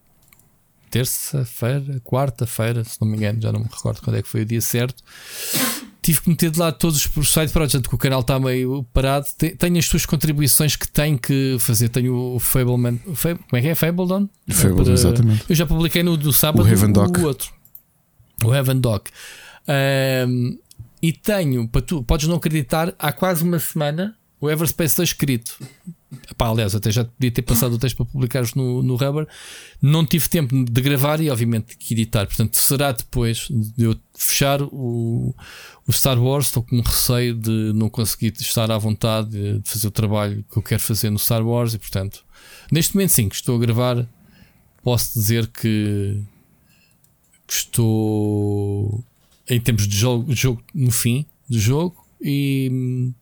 terça-feira, 0.90 2.00
quarta-feira, 2.04 2.84
se 2.84 3.00
não 3.00 3.08
me 3.08 3.16
engano, 3.16 3.40
já 3.40 3.52
não 3.52 3.60
me 3.60 3.66
recordo 3.70 4.02
quando 4.02 4.16
é 4.16 4.22
que 4.22 4.28
foi 4.28 4.42
o 4.42 4.44
dia 4.44 4.60
certo. 4.60 5.02
Tive 6.02 6.22
que 6.22 6.30
meter 6.30 6.50
de 6.50 6.58
lado 6.58 6.78
todos 6.78 7.08
os 7.14 7.32
side 7.32 7.52
projects, 7.52 7.86
que 7.86 7.94
o 7.94 7.98
canal 7.98 8.20
está 8.20 8.40
meio 8.40 8.84
parado. 8.92 9.26
Tenho 9.58 9.78
as 9.78 9.88
tuas 9.88 10.06
contribuições 10.06 10.74
que 10.74 10.88
tenho 10.88 11.18
que 11.18 11.56
fazer. 11.60 11.90
Tenho 11.90 12.34
o 12.34 12.40
Fableman. 12.40 12.98
Fable, 13.14 13.44
como 13.48 13.58
é 13.58 13.60
que 13.60 13.68
é? 13.68 13.74
Fabledon? 13.74 14.28
Fable, 14.48 14.82
Para, 14.82 14.92
exatamente. 14.92 15.44
Eu 15.48 15.54
já 15.54 15.66
publiquei 15.66 16.02
no 16.02 16.16
do 16.16 16.32
sábado 16.32 16.66
o, 16.66 17.20
o 17.20 17.24
outro. 17.26 17.52
O 18.42 18.54
Heaven 18.54 18.80
Dock. 18.80 19.10
Um, 20.26 20.58
e 21.02 21.12
tenho, 21.12 21.68
para 21.68 21.82
tu, 21.82 22.02
podes 22.02 22.26
não 22.26 22.36
acreditar, 22.36 22.94
há 22.98 23.12
quase 23.12 23.44
uma 23.44 23.58
semana 23.58 24.16
o 24.40 24.50
Everspace 24.50 24.96
2 24.96 25.10
escrito. 25.10 25.58
Pá, 26.36 26.48
aliás, 26.48 26.74
até 26.74 26.90
já 26.90 27.04
podia 27.04 27.30
ter 27.30 27.42
passado 27.42 27.74
o 27.74 27.78
texto 27.78 27.96
para 27.96 28.06
publicares 28.06 28.54
no, 28.54 28.82
no 28.82 28.96
Rubber. 28.96 29.28
Não 29.80 30.04
tive 30.04 30.28
tempo 30.28 30.64
de 30.64 30.80
gravar 30.80 31.20
e, 31.20 31.30
obviamente, 31.30 31.76
que 31.76 31.94
editar. 31.94 32.26
Portanto, 32.26 32.56
será 32.56 32.90
depois 32.90 33.46
de 33.48 33.84
eu 33.84 33.96
fechar 34.16 34.60
o, 34.60 35.34
o 35.86 35.92
Star 35.92 36.20
Wars. 36.20 36.46
Estou 36.46 36.64
com 36.64 36.80
receio 36.80 37.34
de 37.34 37.72
não 37.74 37.88
conseguir 37.88 38.32
estar 38.40 38.70
à 38.72 38.78
vontade 38.78 39.30
de 39.30 39.62
fazer 39.64 39.86
o 39.86 39.90
trabalho 39.92 40.44
que 40.50 40.58
eu 40.58 40.62
quero 40.62 40.80
fazer 40.80 41.10
no 41.10 41.18
Star 41.18 41.46
Wars. 41.46 41.74
E, 41.74 41.78
portanto, 41.78 42.24
neste 42.72 42.94
momento, 42.94 43.10
sim, 43.10 43.28
que 43.28 43.36
estou 43.36 43.54
a 43.54 43.60
gravar, 43.60 44.04
posso 44.82 45.16
dizer 45.16 45.46
que, 45.46 46.20
que 47.46 47.52
estou 47.52 49.04
em 49.48 49.60
termos 49.60 49.86
de 49.86 49.96
jogo, 49.96 50.34
de 50.34 50.40
jogo 50.40 50.62
no 50.74 50.90
fim 50.90 51.24
do 51.48 51.58
jogo 51.58 52.04
e, 52.20 53.12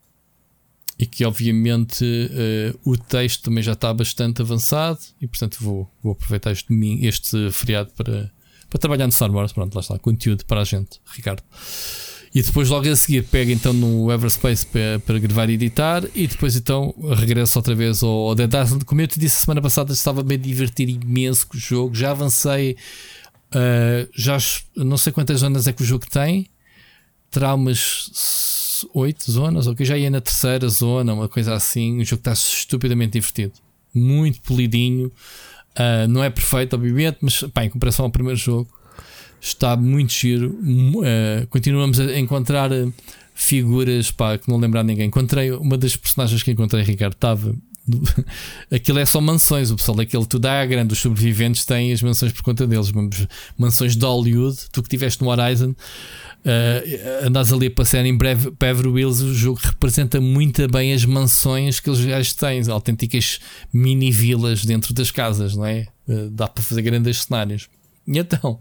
e 0.99 1.07
que 1.07 1.25
obviamente 1.25 2.05
uh, 2.05 2.79
o 2.91 2.97
texto 2.97 3.45
também 3.45 3.63
já 3.63 3.73
está 3.73 3.93
bastante 3.95 4.43
avançado 4.43 4.99
e 5.21 5.27
portanto 5.27 5.59
vou, 5.61 5.89
vou 6.03 6.13
aproveitar 6.13 6.51
este, 6.51 6.75
este 7.03 7.51
feriado 7.53 7.91
para, 7.97 8.31
para 8.69 8.79
trabalhar 8.79 9.07
no 9.07 9.13
Star 9.13 9.31
Wars. 9.31 9.53
Pronto, 9.53 9.75
lá 9.75 9.81
está, 9.81 9.99
conteúdo 9.99 10.45
para 10.45 10.63
a 10.63 10.65
gente, 10.65 11.01
Ricardo. 11.15 11.43
E 12.35 12.43
depois 12.43 12.69
logo 12.69 12.87
a 12.87 12.95
seguir 12.95 13.25
pega 13.25 13.53
então 13.53 13.73
no 13.73 14.13
Everspace 14.13 14.67
para, 14.67 14.99
para 15.01 15.19
gravar 15.19 15.49
e 15.49 15.55
editar 15.55 16.05
e 16.15 16.27
depois 16.27 16.57
então 16.57 16.95
regresso 17.17 17.59
outra 17.59 17.75
vez 17.75 18.03
ao, 18.03 18.11
ao 18.11 18.35
Dead 18.35 18.53
Island. 18.53 18.85
Como 18.85 19.01
eu 19.01 19.09
te 19.09 19.19
disse 19.19 19.41
semana 19.41 19.63
passada, 19.63 19.93
estava-me 19.93 20.35
a 20.35 20.37
divertir 20.37 20.89
imenso 20.89 21.47
com 21.47 21.57
o 21.57 21.61
jogo, 21.61 21.95
já 21.95 22.11
avancei 22.11 22.77
Uh, 23.49 24.09
já 24.15 24.37
não 24.77 24.99
sei 24.99 25.11
quantas 25.11 25.41
zonas 25.41 25.67
é 25.67 25.73
que 25.73 25.83
o 25.83 25.87
jogo 25.87 26.07
tem. 26.09 26.51
Terá 27.31 27.55
umas 27.55 28.11
8 28.93 29.31
zonas, 29.31 29.67
ok? 29.67 29.85
Já 29.85 29.97
ia 29.97 30.11
na 30.11 30.21
terceira 30.21 30.69
zona, 30.69 31.15
uma 31.15 31.29
coisa 31.29 31.55
assim. 31.55 32.01
O 32.01 32.05
jogo 32.05 32.21
está 32.21 32.33
estupidamente 32.33 33.13
divertido. 33.13 33.53
Muito 33.95 34.41
polidinho. 34.43 35.13
Uh, 35.79 36.09
não 36.09 36.23
é 36.23 36.31
perfeito, 36.31 36.75
obviamente, 36.75 37.19
mas 37.21 37.43
pá, 37.55 37.65
em 37.65 37.71
comparação 37.71 38.05
ao 38.05 38.11
primeiro 38.11 38.39
jogo, 38.39 38.69
está 39.41 39.77
muito 39.77 40.13
giro. 40.13 40.59
Uh, 40.61 41.47
continuamos 41.49 42.01
a 42.01 42.19
encontrar 42.19 42.71
figuras 43.35 44.11
pá, 44.11 44.37
que 44.37 44.49
não 44.51 44.59
lembrar 44.59 44.83
ninguém. 44.83 45.07
Encontrei 45.07 45.53
uma 45.53 45.79
das 45.79 45.97
personagens 45.97 46.43
que 46.43 46.51
encontrei, 46.51 46.83
Ricardo, 46.83 47.15
estava 47.15 47.55
aquilo 48.71 48.99
é 48.99 49.07
só 49.07 49.21
mansões. 49.21 49.71
O 49.71 49.77
pessoal 49.77 49.97
daquele 49.97 50.27
tudo 50.27 50.47
é 50.47 50.67
grande, 50.67 50.93
os 50.93 50.99
sobreviventes 50.99 51.65
têm 51.65 51.93
as 51.93 52.03
mansões 52.03 52.33
por 52.33 52.43
conta 52.43 52.67
deles. 52.67 52.93
Mansões 53.57 53.97
de 53.97 54.05
Hollywood, 54.05 54.57
tu 54.73 54.83
que 54.83 54.89
estiveste 54.89 55.23
no 55.23 55.31
Horizon, 55.31 55.71
uh, 55.71 57.27
andas 57.27 57.53
ali 57.53 57.67
a 57.67 57.71
passear 57.71 58.05
em 58.05 58.17
breve 58.17 58.51
Beverly 58.51 59.01
Hills. 59.01 59.25
O 59.25 59.35
jogo 59.35 59.61
representa 59.63 60.21
muito 60.21 60.67
bem 60.69 60.93
as 60.93 61.05
mansões 61.05 61.81
que 61.81 61.91
eles 61.91 62.01
já 62.01 62.21
têm, 62.39 62.63
autênticas 62.71 63.41
mini 63.73 64.11
vilas 64.11 64.65
dentro 64.65 64.93
das 64.93 65.11
casas, 65.11 65.57
não 65.57 65.65
é? 65.65 65.87
Uh, 66.07 66.31
dá 66.31 66.47
para 66.47 66.63
fazer 66.63 66.83
grandes 66.83 67.23
cenários. 67.23 67.69
E 68.07 68.19
então, 68.19 68.61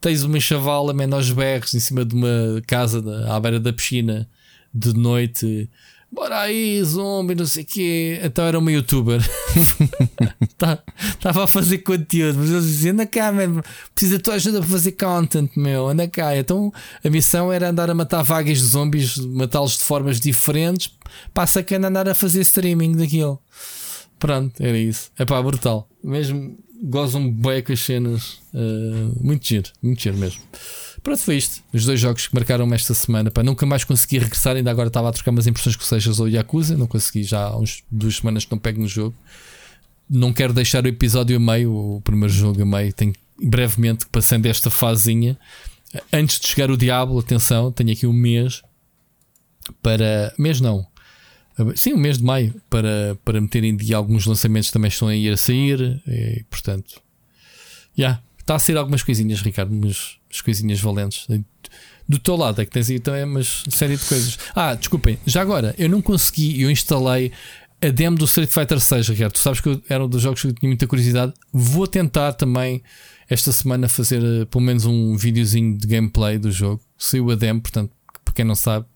tens 0.00 0.22
uma 0.22 0.38
chavala 0.40 0.92
menos 0.92 1.30
berros 1.30 1.72
em 1.74 1.80
cima 1.80 2.04
de 2.04 2.14
uma 2.14 2.62
casa 2.66 3.02
à 3.28 3.40
beira 3.40 3.58
da 3.58 3.72
piscina 3.72 4.28
de 4.74 4.92
noite 4.94 5.68
bora 6.12 6.40
aí, 6.40 6.82
zombie, 6.84 7.34
não 7.34 7.46
sei 7.46 7.62
o 7.62 7.66
quê. 7.66 8.20
Então 8.22 8.44
era 8.44 8.58
uma 8.58 8.70
youtuber. 8.70 9.20
Estava 10.42 10.82
tá, 11.20 11.42
a 11.42 11.46
fazer 11.46 11.78
conteúdo, 11.78 12.38
mas 12.38 12.50
eles 12.50 12.64
diziam: 12.64 12.92
anda 12.92 13.06
cá, 13.06 13.32
man, 13.32 13.62
precisa 13.94 14.18
da 14.18 14.22
tua 14.22 14.34
ajuda 14.34 14.60
para 14.60 14.68
fazer 14.68 14.92
content, 14.92 15.50
meu, 15.56 15.88
anda 15.88 16.06
cá. 16.06 16.36
Então 16.36 16.72
a 17.02 17.08
missão 17.08 17.52
era 17.52 17.70
andar 17.70 17.88
a 17.90 17.94
matar 17.94 18.22
vagas 18.22 18.58
de 18.58 18.64
zombies, 18.64 19.16
matá-los 19.16 19.78
de 19.78 19.84
formas 19.84 20.20
diferentes. 20.20 20.92
Passa 21.32 21.62
que 21.62 21.74
andar 21.74 22.08
a 22.08 22.14
fazer 22.14 22.42
streaming 22.42 22.96
daquilo. 22.96 23.40
Pronto, 24.18 24.62
era 24.62 24.78
isso. 24.78 25.10
É 25.18 25.24
pá, 25.24 25.42
brutal. 25.42 25.88
Mesmo 26.02 26.56
gozam 26.82 27.30
bem 27.30 27.62
com 27.62 27.72
as 27.72 27.80
cenas. 27.80 28.40
Uh, 28.52 29.16
muito 29.20 29.46
giro, 29.46 29.70
muito 29.82 30.02
giro 30.02 30.16
mesmo. 30.16 30.40
Pronto, 31.02 31.18
foi 31.18 31.36
isto. 31.36 31.62
Os 31.72 31.84
dois 31.84 31.98
jogos 31.98 32.28
que 32.28 32.34
marcaram-me 32.34 32.74
esta 32.74 32.94
semana. 32.94 33.30
Pá, 33.30 33.42
nunca 33.42 33.66
mais 33.66 33.82
consegui 33.82 34.18
regressar. 34.18 34.56
Ainda 34.56 34.70
agora 34.70 34.88
estava 34.88 35.08
a 35.08 35.12
trocar 35.12 35.32
umas 35.32 35.46
impressões 35.46 35.74
com 35.74 35.82
o 35.82 35.86
Seixas 35.86 36.20
ou 36.20 36.28
Yakuza. 36.28 36.76
Não 36.76 36.86
consegui 36.86 37.24
já 37.24 37.44
há 37.44 37.58
uns 37.58 37.82
duas 37.90 38.16
semanas 38.16 38.44
que 38.44 38.52
não 38.52 38.58
pego 38.58 38.80
no 38.80 38.86
jogo. 38.86 39.16
Não 40.08 40.32
quero 40.32 40.52
deixar 40.52 40.84
o 40.84 40.88
episódio 40.88 41.36
a 41.36 41.40
meio, 41.40 41.74
o 41.74 42.00
primeiro 42.02 42.32
jogo 42.32 42.62
a 42.62 42.66
meio. 42.66 42.92
Tenho 42.92 43.14
brevemente, 43.42 44.06
passando 44.06 44.46
esta 44.46 44.70
fazinha, 44.70 45.36
antes 46.12 46.38
de 46.38 46.46
chegar 46.46 46.70
o 46.70 46.76
Diablo, 46.76 47.18
atenção, 47.18 47.72
tenho 47.72 47.92
aqui 47.92 48.06
um 48.06 48.12
mês 48.12 48.62
para. 49.82 50.32
Mês 50.38 50.60
não. 50.60 50.86
Sim, 51.74 51.94
um 51.94 51.98
mês 51.98 52.18
de 52.18 52.24
maio 52.24 52.54
para, 52.70 53.18
para 53.24 53.40
meter 53.40 53.62
em 53.64 53.76
dia 53.76 53.96
alguns 53.96 54.24
lançamentos 54.24 54.70
também 54.70 54.88
estão 54.88 55.08
a 55.08 55.14
ir 55.14 55.32
a 55.32 55.36
sair. 55.36 56.00
E, 56.06 56.44
portanto, 56.48 57.00
já. 57.96 58.04
Yeah, 58.04 58.22
está 58.38 58.54
a 58.54 58.58
sair 58.58 58.76
algumas 58.76 59.02
coisinhas, 59.02 59.40
Ricardo, 59.40 59.74
mas 59.74 60.18
as 60.32 60.40
coisinhas 60.40 60.80
valentes. 60.80 61.26
Do 62.08 62.18
teu 62.18 62.36
lado 62.36 62.60
é 62.60 62.64
que 62.64 62.70
tens 62.70 62.90
aí 62.90 62.98
também 62.98 63.24
uma 63.24 63.42
série 63.42 63.96
de 63.96 64.04
coisas. 64.04 64.38
Ah, 64.54 64.74
desculpem, 64.74 65.18
já 65.26 65.42
agora, 65.42 65.74
eu 65.78 65.88
não 65.88 66.02
consegui, 66.02 66.60
eu 66.60 66.70
instalei 66.70 67.32
a 67.80 67.88
demo 67.88 68.16
do 68.16 68.24
Street 68.24 68.50
Fighter 68.50 68.80
6, 68.80 69.08
Ricardo. 69.08 69.32
Tu 69.32 69.40
sabes 69.40 69.60
que 69.60 69.68
eu, 69.68 69.82
era 69.88 70.04
um 70.04 70.08
dos 70.08 70.22
jogos 70.22 70.40
que 70.40 70.48
eu 70.48 70.52
tinha 70.52 70.68
muita 70.68 70.86
curiosidade. 70.86 71.32
Vou 71.52 71.86
tentar 71.86 72.32
também 72.32 72.82
esta 73.28 73.50
semana 73.52 73.88
fazer 73.88 74.22
uh, 74.22 74.46
pelo 74.46 74.62
menos 74.62 74.84
um 74.84 75.16
videozinho 75.16 75.76
de 75.76 75.86
gameplay 75.86 76.38
do 76.38 76.50
jogo. 76.50 76.80
Saiu 76.96 77.30
a 77.30 77.34
demo, 77.34 77.60
portanto, 77.60 77.92
para 78.24 78.34
quem 78.34 78.44
não 78.44 78.54
sabe, 78.54 78.86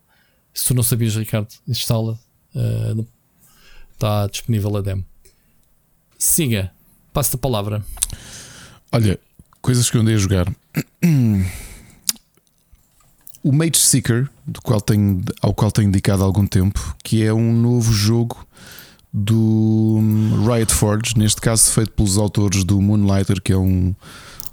se 0.55 0.67
tu 0.67 0.75
não 0.75 0.83
sabias, 0.83 1.17
Ricardo, 1.17 1.49
instala. 1.67 2.19
Uh, 2.55 3.07
está 3.93 4.27
disponível 4.27 4.77
a 4.77 4.81
demo. 4.81 5.05
Siga, 6.19 6.73
passo 7.13 7.37
a 7.37 7.39
palavra. 7.39 7.85
Olha, 8.93 9.19
coisas 9.67 9.91
que 9.91 9.97
eu 9.97 10.01
andei 10.01 10.15
a 10.15 10.19
jogar. 10.19 10.47
O 13.43 13.53
Mage 13.53 13.79
Seeker, 13.79 14.29
do 14.47 14.63
qual 14.63 14.81
tenho, 14.81 15.23
ao 15.41 15.53
qual 15.53 15.73
tenho 15.73 15.91
dedicado 15.91 16.23
algum 16.23 16.47
tempo, 16.47 16.97
que 17.03 17.25
é 17.25 17.35
um 17.35 17.53
novo 17.53 17.93
jogo 17.93 18.47
do 19.13 20.01
Riot 20.47 20.73
Forge, 20.73 21.15
neste 21.17 21.41
caso 21.41 21.71
feito 21.73 21.91
pelos 21.93 22.17
autores 22.17 22.63
do 22.63 22.81
Moonlighter, 22.81 23.43
que 23.43 23.53
é 23.53 23.57
um. 23.57 23.93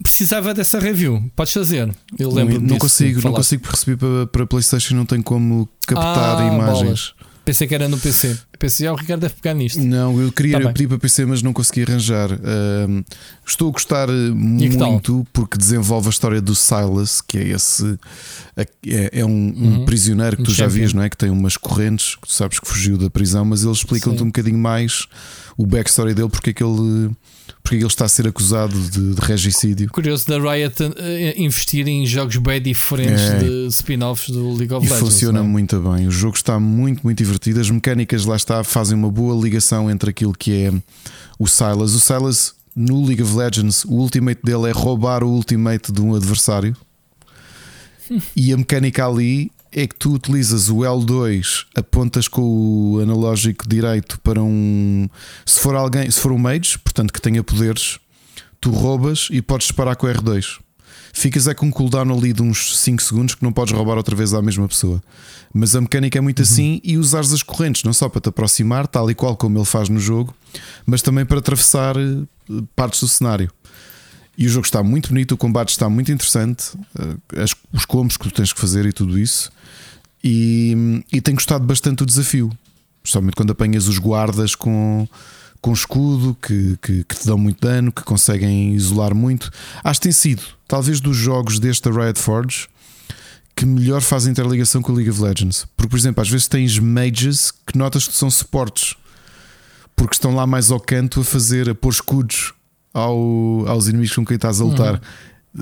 Precisava 0.01 0.51
dessa 0.51 0.80
review, 0.80 1.24
podes 1.35 1.53
fazer. 1.53 1.93
Eu 2.17 2.32
lembro 2.32 2.59
não, 2.59 2.69
não 2.69 2.77
consigo, 2.80 3.22
não 3.24 3.33
consigo 3.33 3.67
receber 3.69 3.98
para, 3.98 4.27
para 4.27 4.48
PlayStation, 4.48 4.95
não 4.95 5.06
tenho 5.06 5.24
como 5.24 5.69
captar 5.85 6.42
ah, 6.42 6.53
imagens. 6.53 7.14
Bola. 7.17 7.32
Pensei 7.45 7.67
que 7.67 7.75
era 7.75 7.89
no 7.89 7.99
PC. 7.99 8.38
Pensei, 8.57 8.88
ah, 8.88 8.93
o 8.93 8.95
Ricardo 8.95 9.22
deve 9.22 9.33
pegar 9.33 9.53
nisto. 9.53 9.81
Não, 9.81 10.19
eu 10.22 10.31
queria 10.31 10.61
tá 10.61 10.72
pedir 10.72 10.88
para 10.88 10.97
PC, 10.97 11.25
mas 11.25 11.41
não 11.41 11.51
consegui 11.51 11.83
arranjar. 11.83 12.31
Uh, 12.31 13.03
estou 13.45 13.67
a 13.67 13.72
gostar 13.72 14.07
muito 14.07 15.27
porque 15.33 15.57
desenvolve 15.57 16.07
a 16.07 16.09
história 16.09 16.41
do 16.41 16.55
Silas, 16.55 17.19
que 17.19 17.38
é 17.38 17.49
esse. 17.49 17.99
É, 18.55 19.19
é 19.19 19.25
um, 19.25 19.30
uhum. 19.30 19.81
um, 19.81 19.85
prisioneiro 19.85 20.38
que 20.38 20.43
tu 20.43 20.53
já 20.53 20.67
vias, 20.67 20.93
não 20.93 21.03
é? 21.03 21.09
Que 21.09 21.17
tem 21.17 21.30
umas 21.30 21.57
correntes, 21.57 22.15
que 22.15 22.27
tu 22.27 22.33
sabes 22.33 22.59
que 22.59 22.67
fugiu 22.67 22.97
da 22.97 23.09
prisão, 23.09 23.43
mas 23.43 23.63
eles 23.65 23.80
explicam-te 23.80 24.23
um 24.23 24.27
bocadinho 24.27 24.57
mais 24.57 25.07
o 25.57 25.65
backstory 25.65 26.13
dele, 26.13 26.30
porque 26.30 26.51
é 26.51 26.53
que 26.53 26.63
ele 26.63 27.11
porque 27.63 27.77
ele 27.77 27.85
está 27.85 28.05
a 28.05 28.09
ser 28.09 28.27
acusado 28.27 28.77
de, 28.77 29.15
de 29.15 29.22
regicídio. 29.22 29.89
Curioso 29.89 30.27
da 30.27 30.38
Riot 30.38 30.83
uh, 30.83 30.91
investir 31.38 31.88
em 31.88 32.05
jogos 32.05 32.35
bem 32.38 32.61
diferentes 32.61 33.23
é. 33.23 33.39
de 33.39 33.67
spin-offs 33.67 34.30
do 34.30 34.53
League 34.53 34.73
of 34.73 34.85
e 34.85 34.89
Legends. 34.89 35.11
Funciona? 35.11 35.39
É? 35.39 35.43
muito 35.43 35.80
bem. 35.80 36.07
O 36.07 36.11
jogo 36.11 36.35
está 36.35 36.59
muito, 36.59 37.01
muito 37.03 37.17
divertido. 37.17 37.61
As 37.61 37.69
mecânicas 37.69 38.25
lá 38.25 38.35
está 38.35 38.63
fazem 38.63 38.97
uma 38.97 39.09
boa 39.09 39.41
ligação 39.41 39.89
entre 39.89 40.09
aquilo 40.09 40.33
que 40.33 40.65
é 40.65 40.73
o 41.39 41.47
Silas. 41.47 41.93
O 41.93 41.99
Silas 41.99 42.53
no 42.75 43.05
League 43.05 43.22
of 43.22 43.33
Legends, 43.33 43.85
o 43.85 43.93
ultimate 43.93 44.41
dele 44.43 44.69
é 44.69 44.72
roubar 44.72 45.23
o 45.23 45.30
ultimate 45.30 45.91
de 45.91 46.01
um 46.01 46.15
adversário. 46.15 46.75
e 48.35 48.51
a 48.51 48.57
mecânica 48.57 49.07
ali 49.07 49.51
é 49.76 49.88
que 49.88 49.95
tu 49.95 50.14
utilizas 50.14 50.69
o 50.69 50.77
L2, 50.77 51.66
apontas 51.76 52.27
com 52.27 52.42
o 52.42 53.00
analógico 53.02 53.68
direito 53.68 54.19
para 54.22 54.42
um. 54.42 55.08
Se 55.45 55.60
for 55.60 55.76
alguém, 55.76 56.10
se 56.10 56.19
for 56.19 56.32
um 56.32 56.38
mage, 56.38 56.77
portanto 56.80 57.11
que 57.11 57.22
tenha 57.22 57.43
poderes, 57.43 58.00
tu 58.61 58.69
roubas 58.72 59.27
e 59.32 59.42
podes 59.42 59.68
disparar 59.68 59.95
com 59.95 60.08
o 60.08 60.10
R2. 60.10 60.60
ficas 61.16 61.48
é 61.48 61.53
com 61.53 61.68
um 61.68 61.72
cooldown 61.72 62.11
ali 62.11 62.34
de 62.34 62.42
uns 62.42 62.77
5 62.80 63.02
segundos 63.03 63.35
que 63.35 63.43
não 63.43 63.53
podes 63.53 63.72
roubar 63.74 63.98
outra 63.98 64.16
vez 64.16 64.34
à 64.34 64.42
mesma 64.42 64.68
pessoa. 64.68 65.02
Mas 65.53 65.76
a 65.76 65.82
mecânica 65.82 66.18
é 66.18 66.22
muito 66.22 66.40
Uhum. 66.40 66.43
assim 66.43 66.82
e 66.84 66.98
usares 66.98 67.32
as 67.32 67.43
correntes, 67.43 67.84
não 67.84 67.93
só 67.93 68.10
para 68.10 68.19
te 68.22 68.30
aproximar, 68.30 68.88
tal 68.88 69.10
e 69.11 69.14
qual 69.16 69.35
como 69.38 69.58
ele 69.60 69.66
faz 69.66 69.90
no 69.90 70.00
jogo, 70.00 70.34
mas 70.88 71.02
também 71.03 71.24
para 71.26 71.38
atravessar 71.38 71.95
eh, 71.98 72.24
partes 72.76 73.00
do 73.02 73.08
cenário. 73.08 73.52
E 74.37 74.47
o 74.47 74.49
jogo 74.49 74.65
está 74.65 74.81
muito 74.81 75.09
bonito, 75.09 75.33
o 75.33 75.37
combate 75.37 75.69
está 75.69 75.87
muito 75.89 76.11
interessante, 76.11 76.71
eh, 76.97 77.41
as- 77.43 77.55
os 77.71 77.85
combos 77.85 78.17
que 78.17 78.23
tu 78.29 78.31
tens 78.33 78.51
que 78.51 78.59
fazer 78.59 78.85
e 78.85 78.91
tudo 78.93 79.17
isso. 79.19 79.51
E, 80.23 81.03
e 81.11 81.21
tenho 81.21 81.35
gostado 81.35 81.65
bastante 81.65 81.97
do 81.97 82.05
desafio, 82.05 82.49
especialmente 83.03 83.35
quando 83.35 83.51
apanhas 83.51 83.87
os 83.87 83.97
guardas 83.99 84.55
com, 84.55 85.07
com 85.61 85.71
escudo 85.73 86.35
que, 86.41 86.77
que, 86.81 87.03
que 87.03 87.15
te 87.15 87.25
dão 87.27 87.37
muito 87.37 87.59
dano, 87.61 87.91
que 87.91 88.01
conseguem 88.03 88.73
isolar 88.73 89.13
muito. 89.13 89.51
Acho 89.83 89.99
que 89.99 90.03
tem 90.05 90.11
sido, 90.11 90.41
talvez, 90.67 90.99
dos 90.99 91.15
jogos 91.17 91.59
desta 91.59 91.91
Riot 91.91 92.19
Forge 92.19 92.67
que 93.55 93.67
melhor 93.67 94.01
faz 94.01 94.25
a 94.25 94.31
interligação 94.31 94.81
com 94.81 94.91
o 94.91 94.95
League 94.95 95.11
of 95.11 95.21
Legends. 95.21 95.67
Porque, 95.77 95.91
por 95.91 95.99
exemplo, 95.99 96.21
às 96.23 96.27
vezes 96.29 96.47
tens 96.47 96.79
mages 96.79 97.51
que 97.67 97.77
notas 97.77 98.07
que 98.07 98.15
são 98.15 98.31
suportes 98.31 98.95
porque 99.95 100.15
estão 100.15 100.33
lá 100.33 100.47
mais 100.47 100.71
ao 100.71 100.79
canto 100.79 101.19
a 101.21 101.23
fazer, 101.23 101.69
a 101.69 101.75
pôr 101.75 101.91
escudos 101.91 102.51
ao, 102.93 103.65
aos 103.67 103.88
inimigos 103.88 104.15
com 104.15 104.25
quem 104.25 104.35
estás 104.35 104.61
a 104.61 104.63
lutar. 104.63 105.01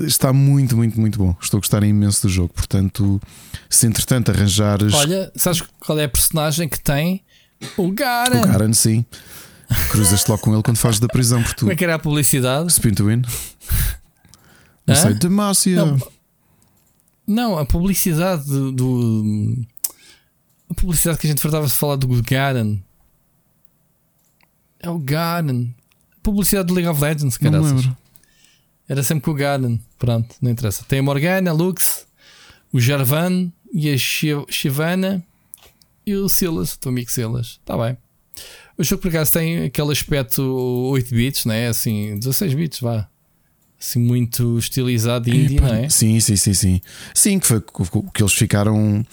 Está 0.00 0.32
muito, 0.32 0.76
muito, 0.76 0.98
muito 1.00 1.18
bom. 1.18 1.36
Estou 1.40 1.58
a 1.58 1.60
gostar 1.60 1.82
imenso 1.82 2.22
do 2.26 2.32
jogo. 2.32 2.52
Portanto, 2.54 3.20
se 3.68 3.86
entretanto 3.86 4.30
arranjares 4.30 4.94
Olha, 4.94 5.30
sabes 5.36 5.62
qual 5.80 5.98
é 5.98 6.04
a 6.04 6.08
personagem 6.08 6.68
que 6.68 6.80
tem? 6.80 7.22
O 7.76 7.90
Garen. 7.92 8.40
o 8.40 8.46
Garen, 8.46 8.72
sim, 8.72 9.04
cruzas-te 9.90 10.28
logo 10.30 10.42
com 10.42 10.52
ele 10.54 10.62
quando 10.62 10.78
fazes 10.78 10.98
da 10.98 11.06
prisão 11.08 11.42
por 11.42 11.52
tu. 11.54 11.60
Como 11.60 11.72
é 11.72 11.76
que 11.76 11.84
era 11.84 11.94
a 11.94 11.98
publicidade? 11.98 12.70
Spin 12.72 12.92
to 12.94 13.06
win. 13.06 13.22
Não 14.86 14.94
Hã? 14.94 14.96
sei, 14.96 15.14
Demacia. 15.14 15.84
Não. 15.84 15.98
Não, 17.26 17.58
a 17.58 17.64
publicidade 17.64 18.44
do. 18.46 18.72
do- 18.72 19.66
a 20.70 20.74
publicidade 20.74 21.18
que 21.18 21.26
a 21.26 21.30
gente 21.30 21.40
fartava 21.42 21.66
de 21.66 21.72
falar 21.72 21.96
do 21.96 22.08
Garen. 22.22 22.78
É 24.80 24.90
o 24.90 24.98
Garen. 24.98 25.68
Publicidade 26.22 26.68
do 26.68 26.74
League 26.74 26.88
of 26.88 27.00
Legends, 27.00 27.38
lembro. 27.40 27.96
Era 28.88 29.02
sempre 29.02 29.24
com 29.24 29.30
o 29.30 29.34
Garen. 29.34 29.78
Pronto, 29.98 30.34
não 30.40 30.50
interessa. 30.50 30.84
Tem 30.86 30.98
a 30.98 31.02
Morgana, 31.02 31.50
a 31.50 31.54
Lux, 31.54 32.06
o 32.72 32.80
Jarvan 32.80 33.50
e 33.72 33.90
a 33.90 33.96
Shi- 33.96 34.44
Shivana 34.48 35.24
e 36.06 36.14
o 36.14 36.28
Silas, 36.28 36.74
o 36.74 36.78
teu 36.78 36.90
amigo 36.90 37.10
Silas. 37.10 37.58
Está 37.60 37.76
bem. 37.76 37.96
O 38.76 38.82
jogo 38.84 39.02
por 39.02 39.08
acaso 39.08 39.32
tem 39.32 39.64
aquele 39.64 39.92
aspecto 39.92 40.42
8 40.42 41.14
bits, 41.14 41.44
não 41.44 41.54
é? 41.54 41.68
Assim, 41.68 42.18
16 42.18 42.54
bits, 42.54 42.80
vá. 42.80 43.08
Assim, 43.80 43.98
muito 43.98 44.58
estilizado 44.58 45.28
indie, 45.28 45.56
Epá, 45.56 45.68
não 45.68 45.74
é? 45.74 45.88
Sim, 45.88 46.18
sim, 46.20 46.36
sim, 46.36 46.54
sim. 46.54 46.80
Sim, 47.14 47.38
que 47.38 47.46
foi 47.46 47.60
que 47.60 48.22
eles 48.22 48.32
ficaram, 48.32 49.04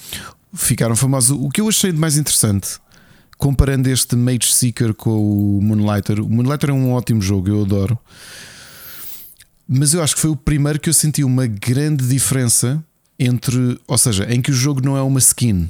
ficaram 0.54 0.96
famosos. 0.96 1.32
O 1.40 1.50
que 1.50 1.60
eu 1.62 1.68
achei 1.68 1.92
de 1.92 1.98
mais 1.98 2.18
interessante, 2.18 2.80
comparando 3.40 3.88
este 3.90 4.16
Mage 4.16 4.54
Seeker 4.54 4.94
com 4.94 5.10
o 5.58 5.62
Moonlighter, 5.64 6.20
o 6.22 6.30
Moonlighter 6.30 6.70
é 6.70 6.74
um 6.74 6.92
ótimo 6.92 7.22
jogo, 7.22 7.48
eu 7.50 7.62
adoro. 7.64 7.98
Mas 9.68 9.94
eu 9.94 10.04
acho 10.04 10.14
que 10.16 10.22
foi 10.22 10.30
o 10.30 10.36
primeiro 10.36 10.80
que 10.80 10.90
eu 10.90 10.94
senti 10.94 11.24
uma 11.24 11.48
grande 11.48 12.06
diferença 12.08 12.84
entre, 13.18 13.80
ou 13.88 13.98
seja, 13.98 14.26
em 14.32 14.42
que 14.42 14.52
o 14.52 14.54
jogo 14.54 14.82
não 14.84 14.98
é 14.98 15.02
uma 15.02 15.20
skin. 15.20 15.70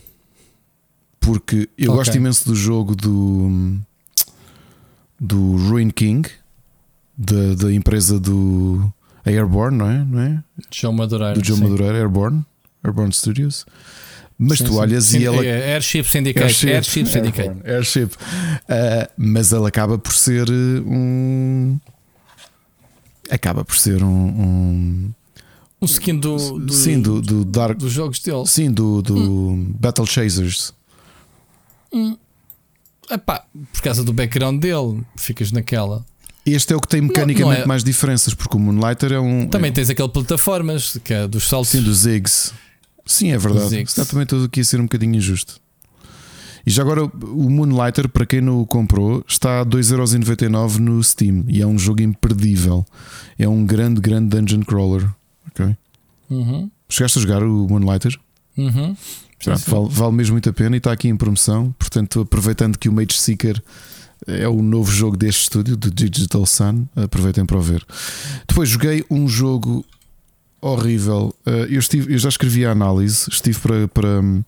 Porque 1.20 1.70
eu 1.78 1.92
Ok. 1.92 1.98
gosto 2.00 2.16
imenso 2.18 2.46
do 2.50 2.56
jogo 2.56 2.96
do 2.96 3.78
do 5.20 5.58
Ruin 5.70 5.90
King, 5.90 6.28
da, 7.18 7.54
da 7.56 7.74
empresa 7.74 8.18
do 8.20 8.92
Airborne, 9.26 9.78
não 9.78 9.90
é? 9.90 10.06
Não 10.06 10.20
é? 10.22 10.44
João 10.72 10.94
Madureira. 10.94 11.40
do 11.40 11.46
sim. 11.56 11.62
Madureira, 11.62 11.98
Airborne, 11.98 12.44
Airborne 12.84 13.14
Studios. 13.14 13.66
Mas 14.42 14.60
Sim, 14.60 14.64
tu 14.64 14.72
sim. 14.72 14.78
olhas 14.80 15.04
Sim, 15.04 15.20
e 15.20 15.26
ela. 15.26 15.46
é 15.46 15.74
Airship 15.74 16.04
Syndicate. 16.06 16.70
Airship, 16.70 17.06
Syndicate. 17.10 17.42
Airborne, 17.42 17.62
Airship. 17.70 18.10
Ah, 18.70 19.10
mas 19.18 19.52
ela 19.52 19.68
acaba 19.68 19.98
por 19.98 20.14
ser 20.14 20.48
eh, 20.48 20.80
um. 20.86 21.78
Acaba 23.30 23.66
por 23.66 23.76
ser 23.78 24.02
um. 24.02 24.08
um- 24.08 25.14
Um 25.82 25.86
skin 25.86 26.18
do, 26.20 26.58
do, 26.60 26.74
sim, 26.74 27.02
do, 27.02 27.22
do 27.22 27.44
Dark. 27.46 27.78
dos 27.78 27.92
jogos 27.92 28.20
dele. 28.20 28.46
Sim, 28.46 28.72
do, 28.72 29.02
do 29.02 29.18
Hum. 29.18 29.74
Battle 29.78 30.06
Chasers. 30.06 30.74
Epá, 33.10 33.44
por 33.74 33.82
causa 33.82 34.04
do 34.04 34.14
background 34.14 34.62
dele, 34.62 35.02
ficas 35.18 35.52
naquela. 35.52 36.06
Este 36.46 36.74
é 36.74 36.76
o 36.76 36.80
que 36.80 36.88
tem 36.88 37.02
mecanicamente 37.02 37.58
não 37.58 37.64
é- 37.64 37.68
mais 37.68 37.84
diferenças, 37.84 38.34
porque 38.34 38.56
o 38.56 38.60
Moonlighter 38.60 39.12
é 39.14 39.20
um. 39.20 39.48
Também 39.48 39.72
tens 39.72 39.90
aquele 39.90 40.10
plataformas, 40.10 40.98
que 41.04 41.14
é 41.14 41.28
dos 41.28 41.48
saltos. 41.48 41.72
Sim, 41.72 41.82
do 41.82 41.94
Ziggs. 41.94 42.54
Sim, 43.10 43.32
é 43.32 43.38
verdade. 43.38 43.70
Ziggs. 43.70 43.92
Está 44.00 44.06
também 44.06 44.26
tudo 44.26 44.46
aqui 44.46 44.62
a 44.62 44.64
ser 44.64 44.80
um 44.80 44.84
bocadinho 44.84 45.16
injusto. 45.16 45.60
E 46.66 46.70
já 46.70 46.84
agora, 46.84 47.06
o 47.06 47.50
Moonlighter, 47.50 48.08
para 48.08 48.26
quem 48.26 48.42
não 48.42 48.62
o 48.62 48.66
comprou, 48.66 49.24
está 49.28 49.62
a 49.62 49.66
2,99€ 49.66 50.78
no 50.78 51.04
Steam 51.04 51.44
e 51.48 51.62
é 51.62 51.66
um 51.66 51.80
jogo 51.80 52.02
imperdível. 52.04 52.86
É 53.40 53.48
um 53.48 53.66
grande, 53.66 54.00
grande 54.00 54.38
dungeon 54.38 54.62
crawler. 54.62 55.10
Ok? 55.48 55.76
Uhum, 56.30 56.70
Chegaste 56.88 57.18
a 57.18 57.22
jogar 57.22 57.44
o 57.44 57.68
Moonlighter? 57.68 58.16
uhum. 58.58 58.96
Vale, 59.68 59.88
vale 59.90 60.12
mesmo 60.12 60.34
muito 60.34 60.50
a 60.50 60.54
pena 60.54 60.76
e 60.76 60.80
está 60.80 60.92
aqui 60.92 61.08
em 61.08 61.16
promoção. 61.16 61.74
Portanto, 61.80 62.20
aproveitando 62.22 62.78
que 62.78 62.90
o 62.90 62.92
Mage 62.94 63.14
Seeker 63.14 63.60
é 64.28 64.48
o 64.50 64.62
novo 64.62 64.92
jogo 64.92 65.16
deste 65.16 65.44
estúdio, 65.44 65.78
do 65.78 65.90
Digital 65.90 66.46
Sun, 66.46 66.86
aproveitem 66.96 67.46
para 67.46 67.58
o 67.58 67.62
ver. 67.62 67.84
Depois 68.48 68.68
joguei 68.68 69.04
um 69.10 69.28
jogo 69.30 69.86
horrível. 70.62 71.34
Uh, 71.46 71.66
eu, 71.70 71.80
estive, 71.80 72.14
eu 72.14 72.18
já 72.18 72.30
escrevi 72.30 72.66
a 72.66 72.72
análise, 72.72 73.30
estive 73.30 73.60
para, 73.60 73.88
para 73.88 74.22
hum, 74.22 74.44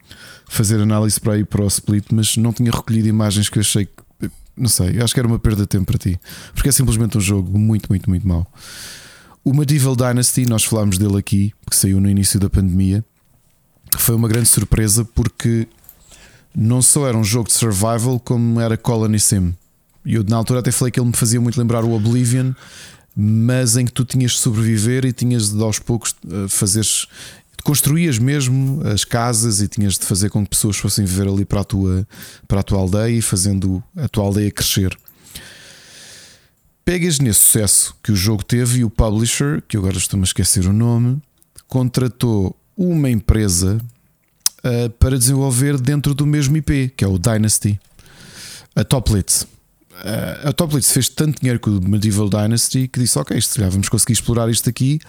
fazer 0.47 0.79
análise 0.79 1.19
para 1.19 1.37
ir 1.37 1.45
para 1.45 1.63
o 1.63 1.67
split, 1.67 2.05
mas 2.11 2.37
não 2.37 2.51
tinha 2.51 2.71
recolhido 2.71 3.07
imagens 3.07 3.49
que 3.49 3.57
eu 3.57 3.61
achei 3.61 3.85
que. 3.85 4.31
Não 4.55 4.67
sei, 4.67 5.01
acho 5.01 5.13
que 5.13 5.19
era 5.19 5.27
uma 5.27 5.39
perda 5.39 5.61
de 5.61 5.67
tempo 5.67 5.85
para 5.85 5.97
ti, 5.97 6.19
porque 6.53 6.69
é 6.69 6.71
simplesmente 6.71 7.17
um 7.17 7.21
jogo 7.21 7.57
muito, 7.57 7.87
muito, 7.89 8.09
muito 8.09 8.27
mau. 8.27 8.45
O 9.43 9.53
Medieval 9.53 9.95
Dynasty, 9.95 10.45
nós 10.45 10.63
falámos 10.63 10.97
dele 10.97 11.17
aqui, 11.17 11.53
que 11.67 11.75
saiu 11.75 11.99
no 11.99 12.09
início 12.09 12.39
da 12.39 12.49
pandemia, 12.49 13.03
foi 13.97 14.13
uma 14.13 14.27
grande 14.27 14.47
surpresa 14.47 15.03
porque 15.03 15.67
não 16.53 16.81
só 16.81 17.07
era 17.07 17.17
um 17.17 17.23
jogo 17.23 17.47
de 17.47 17.53
survival, 17.53 18.19
como 18.19 18.59
era 18.59 18.77
Colony 18.77 19.19
Sim. 19.19 19.55
E 20.05 20.15
eu 20.15 20.23
na 20.23 20.35
altura 20.35 20.59
até 20.59 20.71
falei 20.71 20.91
que 20.91 20.99
ele 20.99 21.07
me 21.07 21.15
fazia 21.15 21.39
muito 21.39 21.59
lembrar 21.59 21.83
o 21.83 21.93
Oblivion, 21.93 22.53
mas 23.15 23.77
em 23.77 23.85
que 23.85 23.91
tu 23.91 24.05
tinhas 24.05 24.31
de 24.31 24.37
sobreviver 24.39 25.05
e 25.05 25.11
tinhas 25.11 25.51
de 25.51 25.61
aos 25.61 25.79
poucos 25.79 26.15
eh, 26.29 26.47
fazeres. 26.47 27.07
Construías 27.63 28.17
mesmo 28.17 28.81
as 28.87 29.05
casas 29.05 29.61
e 29.61 29.67
tinhas 29.67 29.99
de 29.99 30.05
fazer 30.05 30.29
com 30.31 30.43
que 30.43 30.49
pessoas 30.49 30.77
fossem 30.77 31.05
viver 31.05 31.27
ali 31.27 31.45
para 31.45 31.61
a 31.61 31.63
tua, 31.63 32.07
para 32.47 32.61
a 32.61 32.63
tua 32.63 32.79
aldeia 32.79 33.17
e 33.17 33.21
fazendo 33.21 33.83
a 33.95 34.07
tua 34.07 34.23
aldeia 34.23 34.49
crescer. 34.49 34.97
Pegas 36.83 37.19
nesse 37.19 37.41
sucesso 37.41 37.95
que 38.01 38.11
o 38.11 38.15
jogo 38.15 38.43
teve 38.43 38.79
e 38.79 38.83
o 38.83 38.89
publisher, 38.89 39.61
que 39.67 39.77
agora 39.77 39.95
estou-me 39.95 40.23
a 40.23 40.25
esquecer 40.25 40.65
o 40.65 40.73
nome, 40.73 41.21
contratou 41.67 42.55
uma 42.75 43.09
empresa 43.09 43.77
uh, 44.63 44.89
para 44.91 45.17
desenvolver 45.17 45.79
dentro 45.79 46.15
do 46.15 46.25
mesmo 46.25 46.57
IP, 46.57 46.93
que 46.97 47.05
é 47.05 47.07
o 47.07 47.19
Dynasty, 47.19 47.79
a 48.75 48.83
Toplitz. 48.83 49.45
Uh, 50.03 50.47
a 50.49 50.53
Toplitz 50.53 50.91
fez 50.91 51.07
tanto 51.09 51.39
dinheiro 51.39 51.59
com 51.59 51.69
o 51.69 51.81
Medieval 51.87 52.27
Dynasty 52.27 52.87
que 52.87 52.99
disse: 52.99 53.19
Ok, 53.19 53.37
isto, 53.37 53.59
já 53.59 53.69
vamos 53.69 53.87
conseguir 53.87 54.13
explorar 54.13 54.49
isto 54.49 54.67
aqui. 54.69 54.99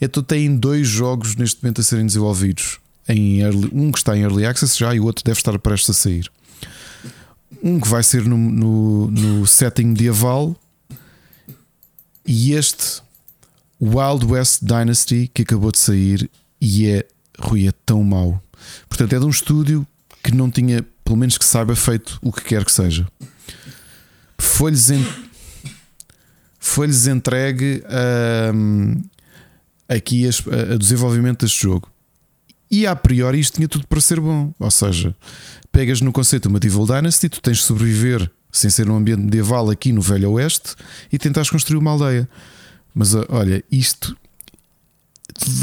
Então 0.00 0.22
tem 0.22 0.56
dois 0.56 0.88
jogos 0.88 1.36
neste 1.36 1.62
momento 1.62 1.80
a 1.80 1.84
serem 1.84 2.04
desenvolvidos. 2.06 2.78
Em 3.08 3.40
early- 3.40 3.70
um 3.72 3.92
que 3.92 3.98
está 3.98 4.16
em 4.16 4.22
Early 4.22 4.44
Access 4.46 4.76
já 4.76 4.94
e 4.94 4.98
o 5.00 5.04
outro 5.04 5.24
deve 5.24 5.38
estar 5.38 5.56
prestes 5.58 5.90
a 5.90 5.92
sair. 5.94 6.30
Um 7.62 7.78
que 7.78 7.88
vai 7.88 8.02
ser 8.02 8.24
no, 8.24 8.36
no, 8.36 9.10
no 9.10 9.46
setting 9.46 9.84
medieval 9.86 10.56
e 12.26 12.52
este 12.52 13.02
Wild 13.80 14.26
West 14.26 14.62
Dynasty 14.62 15.30
que 15.32 15.42
acabou 15.42 15.70
de 15.72 15.78
sair 15.78 16.30
e 16.60 16.86
é 16.86 17.06
Rui, 17.38 17.66
é 17.68 17.72
tão 17.86 18.02
mau. 18.04 18.42
Portanto, 18.88 19.12
é 19.14 19.18
de 19.18 19.24
um 19.24 19.30
estúdio 19.30 19.86
que 20.22 20.32
não 20.34 20.50
tinha, 20.50 20.84
pelo 21.04 21.16
menos 21.16 21.38
que 21.38 21.44
saiba, 21.44 21.74
feito 21.74 22.18
o 22.20 22.30
que 22.32 22.42
quer 22.42 22.64
que 22.64 22.72
seja. 22.72 23.06
Foi-lhes 24.40 24.90
en... 24.90 25.04
foi-lhes 26.58 27.06
entregue 27.06 27.82
hum, 28.54 29.02
aqui 29.88 30.26
a, 30.26 30.74
a 30.74 30.76
desenvolvimento 30.76 31.44
deste 31.44 31.62
jogo. 31.62 31.90
E 32.70 32.86
a 32.86 32.94
priori 32.94 33.40
isto 33.40 33.56
tinha 33.56 33.68
tudo 33.68 33.86
para 33.86 34.00
ser 34.00 34.20
bom. 34.20 34.52
Ou 34.58 34.70
seja, 34.70 35.14
pegas 35.72 36.00
no 36.00 36.12
conceito 36.12 36.48
de 36.48 36.54
Medieval 36.54 36.86
Dynasty, 36.86 37.28
tu 37.28 37.40
tens 37.40 37.58
de 37.58 37.64
sobreviver 37.64 38.30
sem 38.52 38.70
ser 38.70 38.88
um 38.90 38.96
ambiente 38.96 39.22
medieval 39.22 39.70
aqui 39.70 39.92
no 39.92 40.00
Velho 40.00 40.32
Oeste 40.32 40.74
e 41.12 41.18
tentares 41.18 41.50
construir 41.50 41.78
uma 41.78 41.92
aldeia. 41.92 42.28
Mas 42.94 43.14
olha, 43.28 43.62
isto 43.70 44.16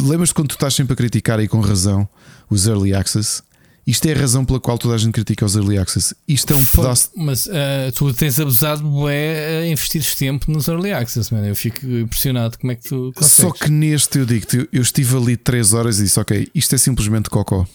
Lembras-te 0.02 0.34
quando 0.34 0.50
tu 0.50 0.54
estás 0.54 0.74
sempre 0.74 0.94
a 0.94 0.96
criticar 0.96 1.40
aí 1.40 1.48
com 1.48 1.60
razão 1.60 2.08
os 2.50 2.68
early 2.68 2.94
access 2.94 3.44
Isto 3.88 4.06
é 4.08 4.12
a 4.14 4.18
razão 4.20 4.44
pela 4.44 4.60
qual 4.60 4.78
toda 4.78 4.96
a 4.96 4.98
gente 4.98 5.14
critica 5.14 5.46
os 5.46 5.56
early 5.56 5.78
access. 5.78 6.14
Isto 6.28 6.52
é 6.52 6.56
um 6.58 6.62
Foi- 6.62 6.84
pedaço. 6.84 7.10
Mas 7.16 7.46
uh, 7.48 7.52
tu 7.96 8.14
tens 8.14 8.38
abusado 8.38 9.08
é 9.08 9.60
a 9.62 9.68
investir 9.68 10.04
tempo 10.18 10.52
nos 10.52 10.68
early 10.68 10.92
access, 10.92 11.34
man. 11.34 11.46
Eu 11.48 11.56
fico 11.56 11.86
impressionado 11.88 12.60
como 12.60 12.74
é 12.74 12.76
que 12.76 12.84
tu 12.84 13.14
consegues. 13.16 13.32
Só 13.32 13.50
que 13.52 13.72
neste 13.72 14.20
eu 14.20 14.26
digo-te, 14.26 14.58
eu- 14.58 14.68
eu 14.74 14.82
estive 14.82 15.16
ali 15.16 15.38
3 15.38 15.74
horas 15.74 16.00
e 16.00 16.04
disse: 16.04 16.20
Ok, 16.20 16.50
isto 16.54 16.76
é 16.76 16.78
simplesmente 16.78 17.30
cocó. 17.30 17.66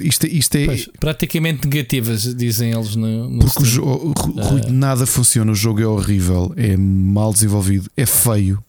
Isto, 0.00 0.26
é- 0.26 0.30
isto 0.30 0.54
é. 0.56 0.64
Pois, 0.66 0.88
praticamente 0.98 1.66
negativas, 1.68 2.22
dizem 2.34 2.70
eles 2.72 2.96
no, 2.96 3.28
no 3.28 3.38
Porque 3.40 3.62
o 3.62 3.66
jogo, 3.66 4.14
Ah. 4.38 4.44
Rui, 4.44 4.62
nada 4.70 5.04
funciona, 5.06 5.52
o 5.52 5.54
jogo 5.56 5.82
é 5.82 5.86
horrível, 5.86 6.52
é 6.56 6.76
mal 6.78 7.30
desenvolvido, 7.32 7.90
é 7.96 8.06
feio. 8.06 8.62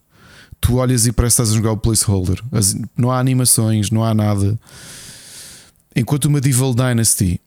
Tu 0.60 0.76
olhas 0.76 1.06
e 1.06 1.12
parece 1.12 1.36
que 1.38 1.42
estás 1.44 1.52
a 1.52 1.56
jogar 1.56 1.72
o 1.72 1.78
placeholder. 1.78 2.42
As- 2.52 2.76
não 2.98 3.10
há 3.12 3.20
animações, 3.20 3.90
não 3.92 4.04
há 4.04 4.14
nada. 4.14 4.60
Enquanto 5.96 6.26
o 6.26 6.32
Medieval 6.32 6.74
Dynasty, 6.74 7.40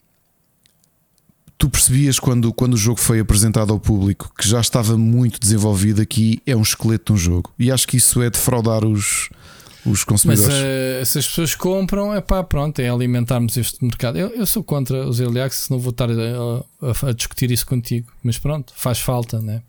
tu 1.58 1.68
percebias 1.70 2.18
quando, 2.18 2.52
quando 2.52 2.75
o 2.75 2.76
jogo 2.76 3.00
foi 3.00 3.18
apresentado 3.20 3.73
ao 3.73 3.81
público 3.81 4.33
que 4.39 4.49
já 4.49 4.60
estava 4.60 4.97
muito 4.99 5.41
desenvolvido. 5.41 6.00
Aqui 6.02 6.41
é 6.47 6.55
um 6.55 6.62
esqueleto 6.62 7.12
de 7.12 7.18
um 7.18 7.23
jogo, 7.23 7.52
e 7.58 7.70
acho 7.73 7.86
que 7.89 7.97
isso 7.97 8.20
é 8.23 8.28
defraudar 8.31 8.84
os, 8.84 9.28
os 9.84 10.00
Mas 10.00 10.05
consumidores. 10.05 10.55
uh, 10.55 11.07
se 11.07 11.18
as 11.18 11.26
pessoas 11.26 11.55
compram, 11.55 12.12
é 12.15 12.20
pá, 12.20 12.44
pronto, 12.44 12.78
é 12.81 12.89
alimentarmos 12.89 13.57
este 13.57 13.83
mercado. 13.84 14.18
Eu, 14.18 14.28
eu 14.28 14.47
sou 14.47 14.62
contra 14.62 15.08
os 15.08 15.18
early 15.18 15.41
access, 15.41 15.70
não 15.70 15.78
vou 15.78 15.91
estar 15.91 16.08
a, 16.10 16.15
a- 16.15 17.08
a 17.08 17.12
discutir 17.12 17.50
isso 17.50 17.66
contigo, 17.66 18.12
mas 18.23 18.39
pronto, 18.39 18.73
faz 18.76 18.99
falta, 19.00 19.41
né? 19.41 19.62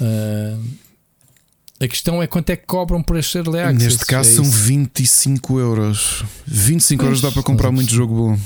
Uh, 0.00 0.85
a 1.80 1.88
questão 1.88 2.22
é 2.22 2.26
quanto 2.26 2.50
é 2.50 2.56
que 2.56 2.66
cobram 2.66 3.02
por 3.02 3.16
este 3.16 3.36
early 3.38 3.58
access. 3.60 3.84
Neste 3.84 4.06
caso 4.06 4.30
é 4.30 4.32
são 4.34 4.44
isso. 4.44 4.52
25 4.52 5.58
euros. 5.58 6.24
25 6.46 7.04
euros 7.04 7.20
Pois, 7.20 7.30
dá 7.32 7.34
para 7.34 7.42
comprar 7.46 7.70
muito 7.70 7.92
jogo 7.92 8.14
bom. 8.14 8.38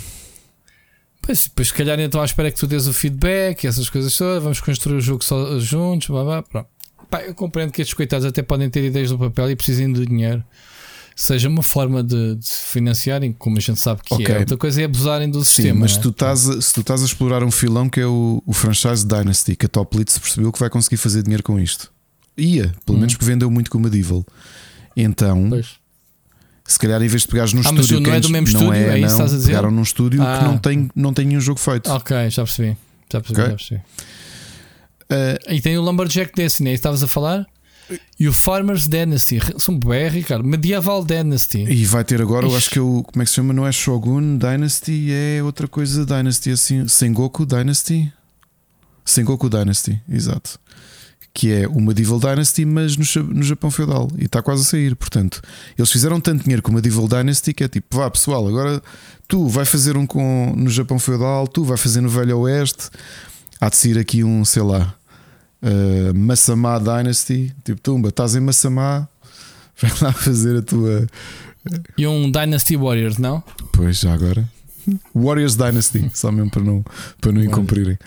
Pois, 1.23 1.45
depois, 1.45 1.69
se 1.69 1.75
calhar, 1.75 2.01
então 2.01 2.21
à 2.21 2.25
espera 2.25 2.51
que 2.51 2.59
tu 2.59 2.67
dês 2.67 2.87
o 2.87 2.93
feedback, 2.95 3.67
essas 3.67 3.89
coisas 3.91 4.17
todas, 4.17 4.43
vamos 4.43 4.61
construir 4.61 4.97
o 4.97 5.01
jogo 5.01 5.23
só 5.23 5.59
juntos, 5.61 6.09
blá, 6.09 6.25
blá, 6.25 6.43
pronto. 6.43 6.69
Pá, 7.09 7.23
eu 7.23 7.35
compreendo 7.35 7.73
que 7.73 7.83
estes 7.83 7.95
coitados 7.95 8.25
até 8.27 8.43
podem 8.43 8.71
ter 8.71 8.85
ideias 8.85 9.11
no 9.11 9.19
papel 9.19 9.51
e 9.51 9.57
precisem 9.57 9.93
do 9.93 10.05
dinheiro. 10.07 10.43
Seja 11.15 11.49
uma 11.49 11.63
forma 11.63 12.03
de, 12.03 12.37
de 12.37 12.47
se 12.49 12.65
financiarem, 12.73 13.33
como 13.33 13.59
a 13.59 13.61
gente 13.61 13.79
sabe 13.79 14.01
que 14.03 14.15
Ok. 14.15 14.35
é. 14.35 14.39
Outra 14.39 14.57
coisa 14.57 14.81
é 14.81 14.85
abusarem 14.85 15.29
do 15.29 15.45
Sim, 15.45 15.53
sistema. 15.55 15.81
mas 15.81 15.97
né? 15.97 16.03
tu 16.03 16.09
estás 16.09 16.49
a, 16.49 16.61
se 16.63 16.73
tu 16.73 16.81
estás 16.81 17.03
a 17.03 17.05
explorar 17.05 17.43
um 17.45 17.51
filão 17.51 17.91
que 17.91 18.01
é 18.01 18.07
o, 18.07 18.43
o 18.47 18.53
franchise 18.55 19.07
Dynasty, 19.07 19.55
que 19.55 19.67
a 19.67 19.69
Top 19.69 19.95
Elite 19.95 20.13
se 20.13 20.21
percebeu 20.21 20.51
que 20.51 20.59
vai 20.59 20.71
conseguir 20.71 20.97
fazer 20.97 21.23
dinheiro 21.23 21.43
com 21.43 21.59
isto. 21.61 21.93
Ia, 22.41 22.75
pelo 22.87 22.97
Hum. 22.97 23.01
menos 23.01 23.15
porque 23.15 23.27
vendeu 23.27 23.51
muito 23.51 23.71
com 23.71 23.79
o 23.79 23.81
Medieval. 23.81 24.25
Então, 24.97 25.49
Pois. 25.51 25.69
se 26.67 26.79
calhar 26.79 27.01
em 27.03 27.09
vez 27.09 27.23
de 27.23 27.29
pegares 27.29 27.53
num 27.53 27.61
Ah, 27.61 27.71
estúdio 27.71 28.01
não 28.01 28.13
é 28.13 28.21
do 28.21 28.29
mesmo 28.31 28.53
não 28.53 28.61
estúdio? 28.63 28.73
é, 28.75 28.95
É 28.95 28.99
isso 28.99 29.01
não, 29.01 29.07
estás 29.09 29.33
a 29.33 29.37
dizer? 29.37 29.47
pegaram 29.49 29.71
num 29.71 29.83
estúdio 29.83 30.23
Ah. 30.23 30.39
que 30.39 30.45
não 30.45 30.59
tem, 30.59 30.91
não 30.95 31.13
tem 31.15 31.27
nenhum 31.27 31.41
jogo 31.41 31.61
feito. 31.61 31.91
Ok, 31.91 32.31
já 32.31 32.43
percebi. 32.45 32.77
Já 33.13 33.21
percebi, 33.21 33.41
Ok. 33.41 33.51
já 33.51 33.57
percebi. 33.57 33.81
Uh, 35.11 35.55
E 35.55 35.61
tem 35.61 35.77
o 35.77 35.83
Lumberjack 35.83 36.33
Destiny, 36.35 36.71
aí 36.71 36.75
estavas 36.77 37.03
a 37.03 37.09
falar? 37.09 37.45
E 38.21 38.29
o 38.29 38.33
Farmers 38.33 38.87
Dynasty. 38.87 39.41
São 39.59 39.77
bem, 39.77 40.09
Ricardo. 40.09 40.45
Medieval 40.47 41.05
Dynasty. 41.05 41.65
e 41.69 41.85
vai 41.85 42.05
ter 42.05 42.23
agora, 42.23 42.47
eu 42.47 42.51
Ixi. 42.51 42.57
acho 42.59 42.71
que 42.71 42.79
é 42.79 42.83
o. 42.83 43.03
Como 43.03 43.21
é 43.21 43.25
que 43.25 43.31
se 43.31 43.35
chama? 43.35 43.53
Não 43.53 43.67
é 43.67 43.73
Shogun 43.73 44.39
Dynasty, 44.39 45.09
é 45.11 45.43
outra 45.43 45.67
coisa 45.67 46.07
Dynasty 46.07 46.51
assim. 46.53 46.87
Sengoku 46.87 47.45
Dynasty? 47.45 48.13
Sengoku 49.05 49.51
Dynasty, 49.51 50.01
exato. 50.09 50.61
Que 51.33 51.53
é 51.53 51.69
o 51.69 51.81
Medieval 51.81 52.19
Dynasty, 52.19 52.65
mas 52.65 52.97
no, 52.97 53.23
no 53.23 53.43
Japão 53.43 53.71
feudal. 53.71 54.09
E 54.19 54.25
está 54.25 54.43
quase 54.43 54.63
a 54.63 54.65
sair. 54.65 54.97
Portanto, 54.97 55.41
eles 55.79 55.91
fizeram 55.91 56.21
tanto 56.21 56.43
dinheiro 56.43 56.63
com 56.63 56.73
o 56.73 56.75
Medieval 56.75 57.07
Dynasty 57.07 57.55
que 57.55 57.65
é 57.65 57.69
tipo, 57.69 57.97
vá 57.97 58.11
pessoal, 58.11 58.47
agora 58.47 58.83
tu 59.29 59.47
vai 59.47 59.65
fazer 59.65 59.97
um 59.97 60.05
com, 60.07 60.53
no 60.57 60.69
Japão 60.69 60.99
feudal, 60.99 61.47
tu 61.47 61.65
vai 61.65 61.77
fazer 61.77 62.01
no 62.01 62.09
Velho 62.09 62.39
Oeste. 62.41 62.91
Há 63.61 63.69
de 63.69 63.77
sair 63.77 63.99
aqui 63.99 64.25
um, 64.25 64.45
sei 64.45 64.63
lá, 64.63 64.95
uh, 65.63 66.15
Massamá 66.19 66.79
Dynasty. 66.79 67.55
Tipo, 67.65 67.81
tumba, 67.81 68.09
estás 68.09 68.35
em 68.35 68.41
Massamá, 68.41 69.09
vai 69.81 69.93
lá 70.03 70.13
fazer 70.13 70.59
a 70.59 70.63
tua. 70.63 71.07
E 71.97 72.07
um 72.07 72.31
Dynasty 72.31 72.77
Warriors, 72.77 73.19
não? 73.19 73.43
Pois, 73.73 74.01
já 74.01 74.13
agora. 74.13 74.49
Warriors 75.15 75.57
Dynasty, 75.57 76.11
só 76.13 76.33
mesmo 76.33 76.51
para 76.51 76.63
não, 76.63 76.85
para 77.21 77.33
não 77.33 77.43
incumprirem. 77.43 77.99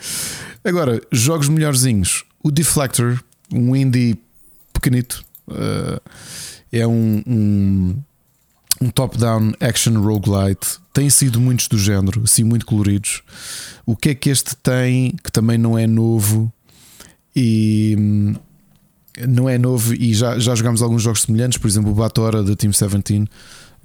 Agora, 0.63 1.01
jogos 1.11 1.47
melhorzinhos. 1.49 2.25
O 2.43 2.51
Deflector, 2.51 3.23
um 3.51 3.75
indie 3.75 4.19
pequenito, 4.73 5.23
uh, 5.47 6.01
é 6.71 6.85
um, 6.85 7.23
um, 7.25 7.95
um 8.81 8.89
top-down 8.89 9.53
action 9.59 10.01
roguelite. 10.01 10.77
Tem 10.91 11.09
sido 11.09 11.39
muitos 11.39 11.67
do 11.67 11.77
género, 11.77 12.21
assim, 12.23 12.43
muito 12.43 12.65
coloridos. 12.65 13.21
O 13.85 13.95
que 13.95 14.09
é 14.09 14.15
que 14.15 14.29
este 14.29 14.55
tem 14.57 15.15
que 15.23 15.31
também 15.31 15.57
não 15.57 15.77
é 15.77 15.87
novo 15.87 16.51
e. 17.35 17.95
hum, 17.97 18.35
Não 19.27 19.47
é 19.47 19.57
novo 19.57 19.93
e 19.93 20.13
já, 20.13 20.37
já 20.39 20.55
jogámos 20.55 20.81
alguns 20.81 21.01
jogos 21.03 21.21
semelhantes, 21.21 21.57
por 21.57 21.67
exemplo, 21.67 21.91
o 21.91 21.95
Batora 21.95 22.43
da 22.43 22.55
Team 22.55 22.71
17, 22.71 23.25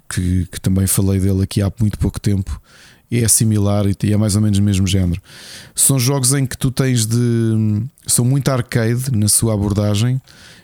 que, 0.09 0.47
que 0.51 0.59
também 0.59 0.87
falei 0.87 1.19
dele 1.19 1.43
aqui 1.43 1.61
há 1.61 1.71
muito 1.79 1.99
pouco 1.99 2.19
tempo, 2.19 2.59
é 3.11 3.27
similar 3.27 3.85
e 3.87 4.13
é 4.13 4.17
mais 4.17 4.35
ou 4.35 4.41
menos 4.41 4.59
o 4.59 4.63
mesmo 4.63 4.85
género. 4.85 5.21
São 5.73 5.99
jogos 5.99 6.33
em 6.33 6.45
que 6.45 6.57
tu 6.57 6.71
tens 6.71 7.05
de. 7.05 7.17
são 8.05 8.23
muito 8.23 8.49
arcade 8.49 9.11
na 9.11 9.27
sua 9.27 9.53
abordagem 9.53 10.21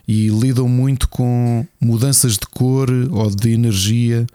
e 0.07 0.27
lidam 0.27 0.67
muito 0.67 1.07
com 1.07 1.65
mudanças 1.81 2.33
de 2.33 2.45
cor 2.47 2.89
ou 3.11 3.29
de 3.29 3.51
energia 3.51 4.27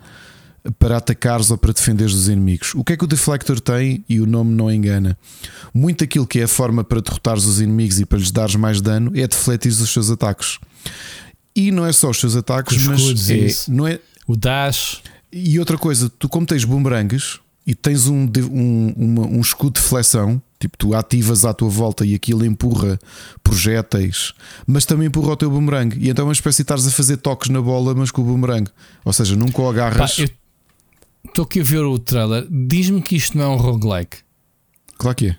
para 0.79 0.97
atacares 0.97 1.51
ou 1.51 1.57
para 1.57 1.73
defenderes 1.73 2.13
dos 2.13 2.29
inimigos. 2.29 2.75
O 2.75 2.85
que 2.85 2.93
é 2.93 2.97
que 2.97 3.05
o 3.05 3.07
Deflector 3.07 3.61
tem 3.61 4.05
e 4.09 4.21
o 4.21 4.27
nome 4.27 4.53
não 4.55 4.71
engana? 4.71 5.17
Muito 5.73 6.05
aquilo 6.05 6.27
que 6.27 6.41
é 6.41 6.43
a 6.45 6.49
forma 6.49 6.85
para 6.85 7.01
derrotares 7.01 7.45
os 7.45 7.61
inimigos 7.61 8.01
e 8.01 8.05
para 8.05 8.19
lhes 8.19 8.31
dares 8.31 8.57
mais 8.57 8.81
dano 8.81 9.13
é 9.15 9.27
defletir 9.27 9.73
os 9.73 9.91
seus 9.91 10.11
ataques. 10.11 10.59
E 11.55 11.71
não 11.71 11.87
é 11.87 11.93
só 11.93 12.11
os 12.11 12.19
seus 12.19 12.37
ataques, 12.37 12.77
os 12.77 12.87
mas 12.87 13.31
é, 13.31 13.49
não 13.69 13.87
é, 13.87 13.99
O 14.27 14.37
Dash. 14.37 15.01
e 15.33 15.59
outra 15.59 15.79
coisa, 15.79 16.11
tu 16.11 16.29
como 16.29 16.47
tens 16.47 16.65
bumerangues 16.65 17.41
e 17.67 17.75
tens 17.75 18.07
um, 18.09 18.27
um, 18.51 18.93
uma- 18.97 19.27
um 19.27 19.41
escudo 19.41 19.81
de 19.81 19.87
flexão, 19.87 20.41
tipo 20.59 20.77
tu 20.77 20.95
ativas 20.95 21.45
à 21.45 21.53
tua 21.55 21.69
volta 21.69 22.05
e 22.05 22.15
aquilo 22.15 22.45
empurra 22.45 22.99
projéteis, 23.43 24.33
mas 24.67 24.85
também 24.85 25.07
empurra 25.09 25.33
o 25.33 25.37
teu 25.37 25.51
bumerangue. 25.51 25.99
E 26.01 26.09
então 26.11 26.25
é 26.25 26.27
uma 26.29 26.33
espécie 26.33 26.59
de 26.59 26.63
estares 26.63 26.87
a 26.87 26.91
fazer 26.91 27.17
toques 27.19 27.49
na 27.51 27.61
bola, 27.61 27.95
mas 27.95 28.11
com 28.11 28.23
o 28.23 28.25
bumerangue. 28.25 28.71
Ou 29.05 29.13
seja, 29.13 29.37
nunca 29.37 29.61
o 29.63 29.69
agarras. 29.69 30.19
estou 31.27 31.45
aqui 31.45 31.61
a 31.61 31.65
ver 31.65 31.81
o 31.85 31.99
trailer. 31.99 32.47
Diz-me 32.51 33.01
que 33.03 33.17
isto 33.17 33.37
não 33.39 33.45
é 33.45 33.49
um 33.49 33.57
roguelike. 33.57 34.19
Claro 34.99 35.17
que 35.17 35.27
é. 35.29 35.37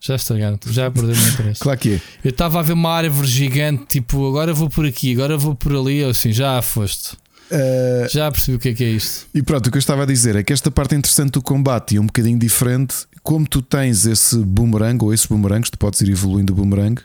Já 0.00 0.16
estragaram, 0.16 0.58
já 0.66 0.90
perdeu 0.90 1.14
o 1.14 1.18
meu 1.18 1.28
interesse. 1.32 1.60
Claro 1.60 1.78
que 1.80 1.94
é. 1.94 2.00
Eu 2.22 2.30
estava 2.30 2.58
a 2.60 2.62
ver 2.62 2.74
uma 2.74 2.90
árvore 2.90 3.26
gigante, 3.26 3.86
tipo, 3.86 4.28
agora 4.28 4.52
vou 4.52 4.68
por 4.68 4.84
aqui, 4.84 5.12
agora 5.14 5.38
vou 5.38 5.54
por 5.54 5.74
ali, 5.74 6.04
assim, 6.04 6.30
já 6.30 6.60
foste. 6.60 7.16
Uh, 7.50 8.08
Já 8.10 8.30
percebi 8.30 8.56
o 8.56 8.60
que 8.60 8.70
é 8.70 8.74
que 8.74 8.84
é 8.84 8.90
isto. 8.90 9.26
E 9.34 9.42
pronto, 9.42 9.66
o 9.66 9.70
que 9.70 9.76
eu 9.76 9.80
estava 9.80 10.02
a 10.02 10.06
dizer 10.06 10.36
é 10.36 10.42
que 10.42 10.52
esta 10.52 10.70
parte 10.70 10.94
interessante 10.94 11.32
do 11.32 11.42
combate 11.42 11.94
e 11.94 11.98
um 11.98 12.06
bocadinho 12.06 12.38
diferente, 12.38 12.94
como 13.22 13.46
tu 13.46 13.60
tens 13.62 14.06
esse 14.06 14.36
boomerang 14.38 15.02
ou 15.04 15.12
esses 15.12 15.26
boomerangs, 15.26 15.70
tu 15.70 15.78
podes 15.78 16.00
ir 16.00 16.10
evoluindo 16.10 16.52
o 16.52 16.56
boomerang, 16.56 17.00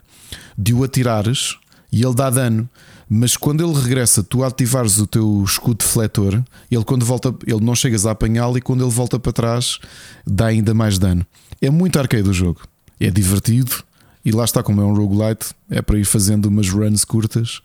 de 0.57 0.73
o 0.73 0.83
atirares 0.83 1.57
e 1.91 2.03
ele 2.03 2.15
dá 2.15 2.29
dano. 2.29 2.69
Mas 3.11 3.35
quando 3.35 3.63
ele 3.63 3.73
regressa, 3.73 4.21
tu 4.21 4.43
ativares 4.43 4.99
o 4.99 5.07
teu 5.07 5.43
escudo 5.43 5.77
defletor, 5.77 6.43
ele 6.69 6.83
quando 6.83 7.03
volta, 7.03 7.33
ele 7.47 7.59
não 7.59 7.73
chegas 7.73 8.05
a 8.05 8.11
apanhá-lo 8.11 8.57
e 8.57 8.61
quando 8.61 8.83
ele 8.83 8.91
volta 8.91 9.19
para 9.19 9.33
trás 9.33 9.79
dá 10.25 10.45
ainda 10.47 10.73
mais 10.75 10.99
dano. 10.99 11.25
É 11.59 11.69
muito 11.71 11.97
arcade 11.97 12.29
o 12.29 12.33
jogo. 12.33 12.61
É 12.99 13.09
divertido 13.09 13.83
e 14.23 14.31
lá 14.31 14.45
está, 14.45 14.61
como 14.61 14.81
é 14.81 14.83
um 14.83 14.93
roguelite, 14.93 15.47
é 15.69 15.81
para 15.81 15.97
ir 15.97 16.05
fazendo 16.05 16.45
umas 16.45 16.69
runs 16.69 17.03
curtas 17.03 17.61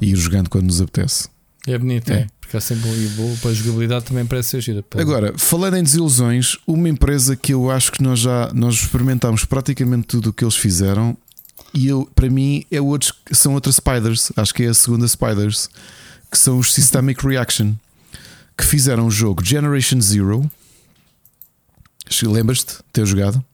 e 0.00 0.12
ir 0.12 0.16
jogando 0.16 0.48
quando 0.48 0.66
nos 0.66 0.80
apetece. 0.80 1.28
É 1.66 1.76
bonito, 1.78 2.10
É. 2.10 2.20
é. 2.20 2.26
Porque 2.40 2.56
é 2.56 2.60
sempre 2.60 2.88
e 2.88 3.08
bom 3.08 3.36
para 3.42 3.50
a 3.50 3.54
jogabilidade 3.54 4.04
também 4.04 4.24
parece 4.24 4.50
ser 4.50 4.60
gira. 4.60 4.80
Pá. 4.80 5.00
Agora, 5.00 5.34
falando 5.36 5.76
em 5.76 5.82
desilusões, 5.82 6.56
uma 6.64 6.88
empresa 6.88 7.34
que 7.34 7.52
eu 7.52 7.68
acho 7.72 7.90
que 7.90 8.00
nós 8.00 8.20
já 8.20 8.52
nós 8.54 8.74
experimentámos 8.76 9.44
praticamente 9.44 10.06
tudo 10.06 10.30
o 10.30 10.32
que 10.32 10.44
eles 10.44 10.54
fizeram 10.54 11.16
e 11.74 11.88
eu, 11.88 12.08
para 12.14 12.30
mim 12.30 12.64
é 12.70 12.80
outros, 12.80 13.12
são 13.32 13.52
outras 13.54 13.76
Spiders, 13.76 14.30
acho 14.36 14.54
que 14.54 14.62
é 14.62 14.68
a 14.68 14.74
segunda 14.74 15.08
Spiders, 15.08 15.68
que 16.30 16.38
são 16.38 16.58
os 16.58 16.72
Systemic 16.72 17.26
Reaction, 17.26 17.74
que 18.56 18.64
fizeram 18.64 19.06
o 19.08 19.10
jogo 19.10 19.44
Generation 19.44 20.00
Zero. 20.00 20.48
Lembras-te 22.22 22.76
de 22.76 22.82
ter 22.92 23.04
jogado? 23.06 23.44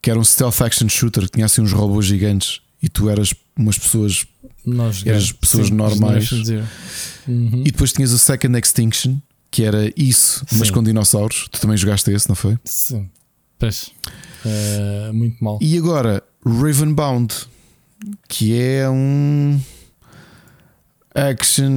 Que 0.00 0.10
era 0.10 0.18
um 0.18 0.24
stealth 0.24 0.62
action 0.62 0.88
shooter 0.88 1.24
que 1.24 1.32
tinha 1.32 1.44
assim 1.44 1.60
uns 1.60 1.72
robôs 1.72 2.06
gigantes 2.06 2.62
e 2.82 2.88
tu 2.88 3.10
eras 3.10 3.34
umas 3.54 3.78
pessoas 3.78 4.26
Nós 4.64 5.04
eras 5.06 5.32
pessoas 5.32 5.68
Sim, 5.68 5.74
normais. 5.74 6.30
Uhum. 7.26 7.62
e 7.64 7.70
depois 7.70 7.92
tinhas 7.92 8.12
o 8.12 8.18
Second 8.18 8.58
Extinction, 8.58 9.16
que 9.50 9.64
era 9.64 9.92
isso, 9.96 10.44
mas 10.52 10.68
Sim. 10.68 10.74
com 10.74 10.82
dinossauros. 10.82 11.48
Tu 11.50 11.60
também 11.60 11.76
jogaste 11.76 12.10
esse, 12.10 12.28
não 12.28 12.36
foi? 12.36 12.58
Sim. 12.64 13.08
Pois. 13.58 13.90
Eh, 14.44 15.10
muito 15.12 15.42
mal. 15.42 15.58
E 15.60 15.76
agora, 15.76 16.22
Ravenbound, 16.44 17.34
que 18.28 18.58
é 18.58 18.88
um 18.88 19.60
action 21.14 21.70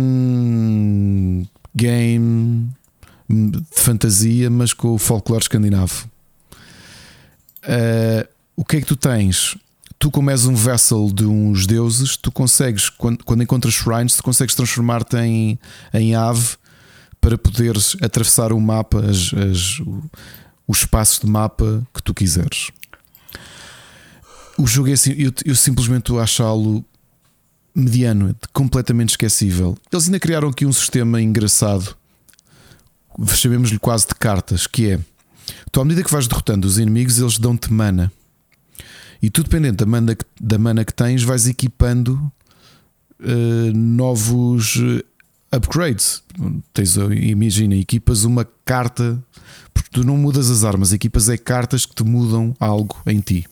game, 1.75 2.69
de 3.29 3.63
fantasia, 3.71 4.49
mas 4.49 4.73
com 4.73 4.93
o 4.93 4.97
folclore 4.97 5.43
escandinavo. 5.43 6.09
Uh, 7.63 8.27
o 8.55 8.65
que 8.65 8.77
é 8.77 8.81
que 8.81 8.85
tu 8.85 8.95
tens? 8.95 9.57
Tu, 10.03 10.11
como 10.11 10.29
és 10.29 10.45
um 10.45 10.53
vessel 10.53 11.09
de 11.13 11.25
uns 11.25 11.65
deuses, 11.65 12.17
tu 12.17 12.29
consegues, 12.29 12.89
quando, 12.89 13.23
quando 13.23 13.41
encontras 13.41 13.73
shrines, 13.73 14.17
tu 14.17 14.21
consegues 14.21 14.53
transformar-te 14.53 15.15
em, 15.15 15.57
em 15.93 16.13
ave 16.13 16.57
para 17.21 17.37
poderes 17.37 17.95
atravessar 18.01 18.51
o 18.51 18.59
mapa, 18.59 18.99
as, 18.99 19.33
as, 19.33 19.81
os 20.67 20.79
espaços 20.79 21.19
de 21.19 21.25
mapa 21.25 21.87
que 21.93 22.03
tu 22.03 22.13
quiseres. 22.13 22.69
O 24.57 24.67
jogo 24.67 24.89
é 24.89 24.91
assim, 24.91 25.13
eu, 25.13 25.31
eu 25.45 25.55
simplesmente 25.55 26.11
achá-lo 26.17 26.83
mediano, 27.73 28.35
completamente 28.51 29.11
esquecível. 29.11 29.77
Eles 29.89 30.07
ainda 30.07 30.19
criaram 30.19 30.49
aqui 30.49 30.65
um 30.65 30.73
sistema 30.73 31.21
engraçado, 31.21 31.95
chamemos-lhe 33.37 33.79
quase 33.79 34.05
de 34.07 34.15
cartas, 34.15 34.67
que 34.67 34.89
é 34.89 34.99
tu, 35.71 35.79
à 35.79 35.85
medida 35.85 36.03
que 36.03 36.11
vais 36.11 36.27
derrotando 36.27 36.67
os 36.67 36.77
inimigos, 36.77 37.19
eles 37.19 37.37
dão-te 37.37 37.71
mana. 37.71 38.11
E 39.23 39.29
tu, 39.29 39.41
dependente 39.41 39.77
da 39.77 39.85
mana 39.85 40.15
que, 40.15 40.25
da 40.41 40.57
mana 40.57 40.83
que 40.83 40.93
tens, 40.93 41.23
vais 41.23 41.47
equipando 41.47 42.29
uh, 43.21 43.73
novos 43.73 44.75
eh, 44.75 45.01
upgrades. 45.55 46.21
Tens, 46.73 46.97
imagina, 46.97 47.73
equipas 47.73 48.25
uma 48.25 48.45
carta, 48.65 49.17
porque 49.73 49.89
tu 49.93 50.03
não 50.03 50.17
mudas 50.17 50.49
as 50.49 50.65
armas, 50.65 50.91
equipas 50.91 51.29
é 51.29 51.37
cartas 51.37 51.85
que 51.85 51.95
te 51.95 52.03
mudam 52.03 52.53
algo 52.59 53.01
em 53.05 53.21
ti. 53.21 53.47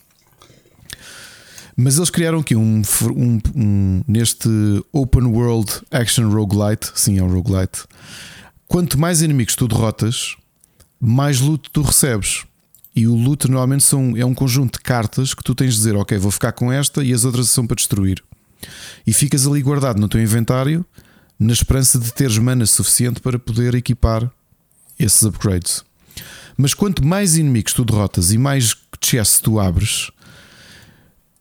Mas 1.78 1.96
eles 1.96 2.10
criaram 2.10 2.40
aqui 2.40 2.54
um, 2.54 2.82
um, 3.16 3.40
um, 3.56 4.04
neste 4.06 4.50
Open 4.92 5.28
World 5.28 5.72
Action 5.90 6.30
Roguelite. 6.30 6.92
Sim, 6.96 7.18
é 7.18 7.24
um 7.24 7.32
roguelite. 7.32 7.86
Quanto 8.68 9.00
mais 9.00 9.22
inimigos 9.22 9.56
tu 9.56 9.70
derrotas, 9.70 10.36
mais 11.00 11.40
loot 11.40 11.70
tu 11.72 11.82
recebes. 11.82 12.44
E 12.96 13.08
o 13.08 13.16
loot 13.16 13.48
normalmente 13.48 13.84
são, 13.84 14.16
é 14.18 14.26
um 14.26 14.34
conjunto 14.34 14.78
de 14.78 14.84
cartas 14.84 15.34
que 15.34 15.44
tu 15.44 15.56
tens 15.56 15.74
de 15.74 15.78
dizer: 15.78 15.96
Ok, 15.96 16.18
vou 16.18 16.32
ficar 16.32 16.52
com 16.52 16.72
esta 16.72 17.04
e 17.04 17.14
as 17.14 17.24
outras 17.24 17.50
são 17.50 17.66
para 17.66 17.76
destruir. 17.76 18.22
E 19.08 19.14
ficas 19.14 19.48
ali 19.48 19.62
guardado 19.62 20.00
no 20.00 20.10
teu 20.10 20.22
inventário, 20.22 20.86
na 21.40 21.54
esperança 21.54 21.98
de 21.98 22.14
teres 22.14 22.38
mana 22.38 22.66
suficiente 22.66 23.20
para 23.20 23.40
poder 23.40 23.74
equipar 23.76 24.30
esses 25.00 25.24
upgrades. 25.24 25.84
Mas 26.58 26.74
quanto 26.74 27.04
mais 27.04 27.38
inimigos 27.38 27.74
tu 27.74 27.84
derrotas 27.84 28.32
e 28.32 28.38
mais 28.38 28.76
chest 29.04 29.42
tu 29.42 29.60
abres, 29.60 30.12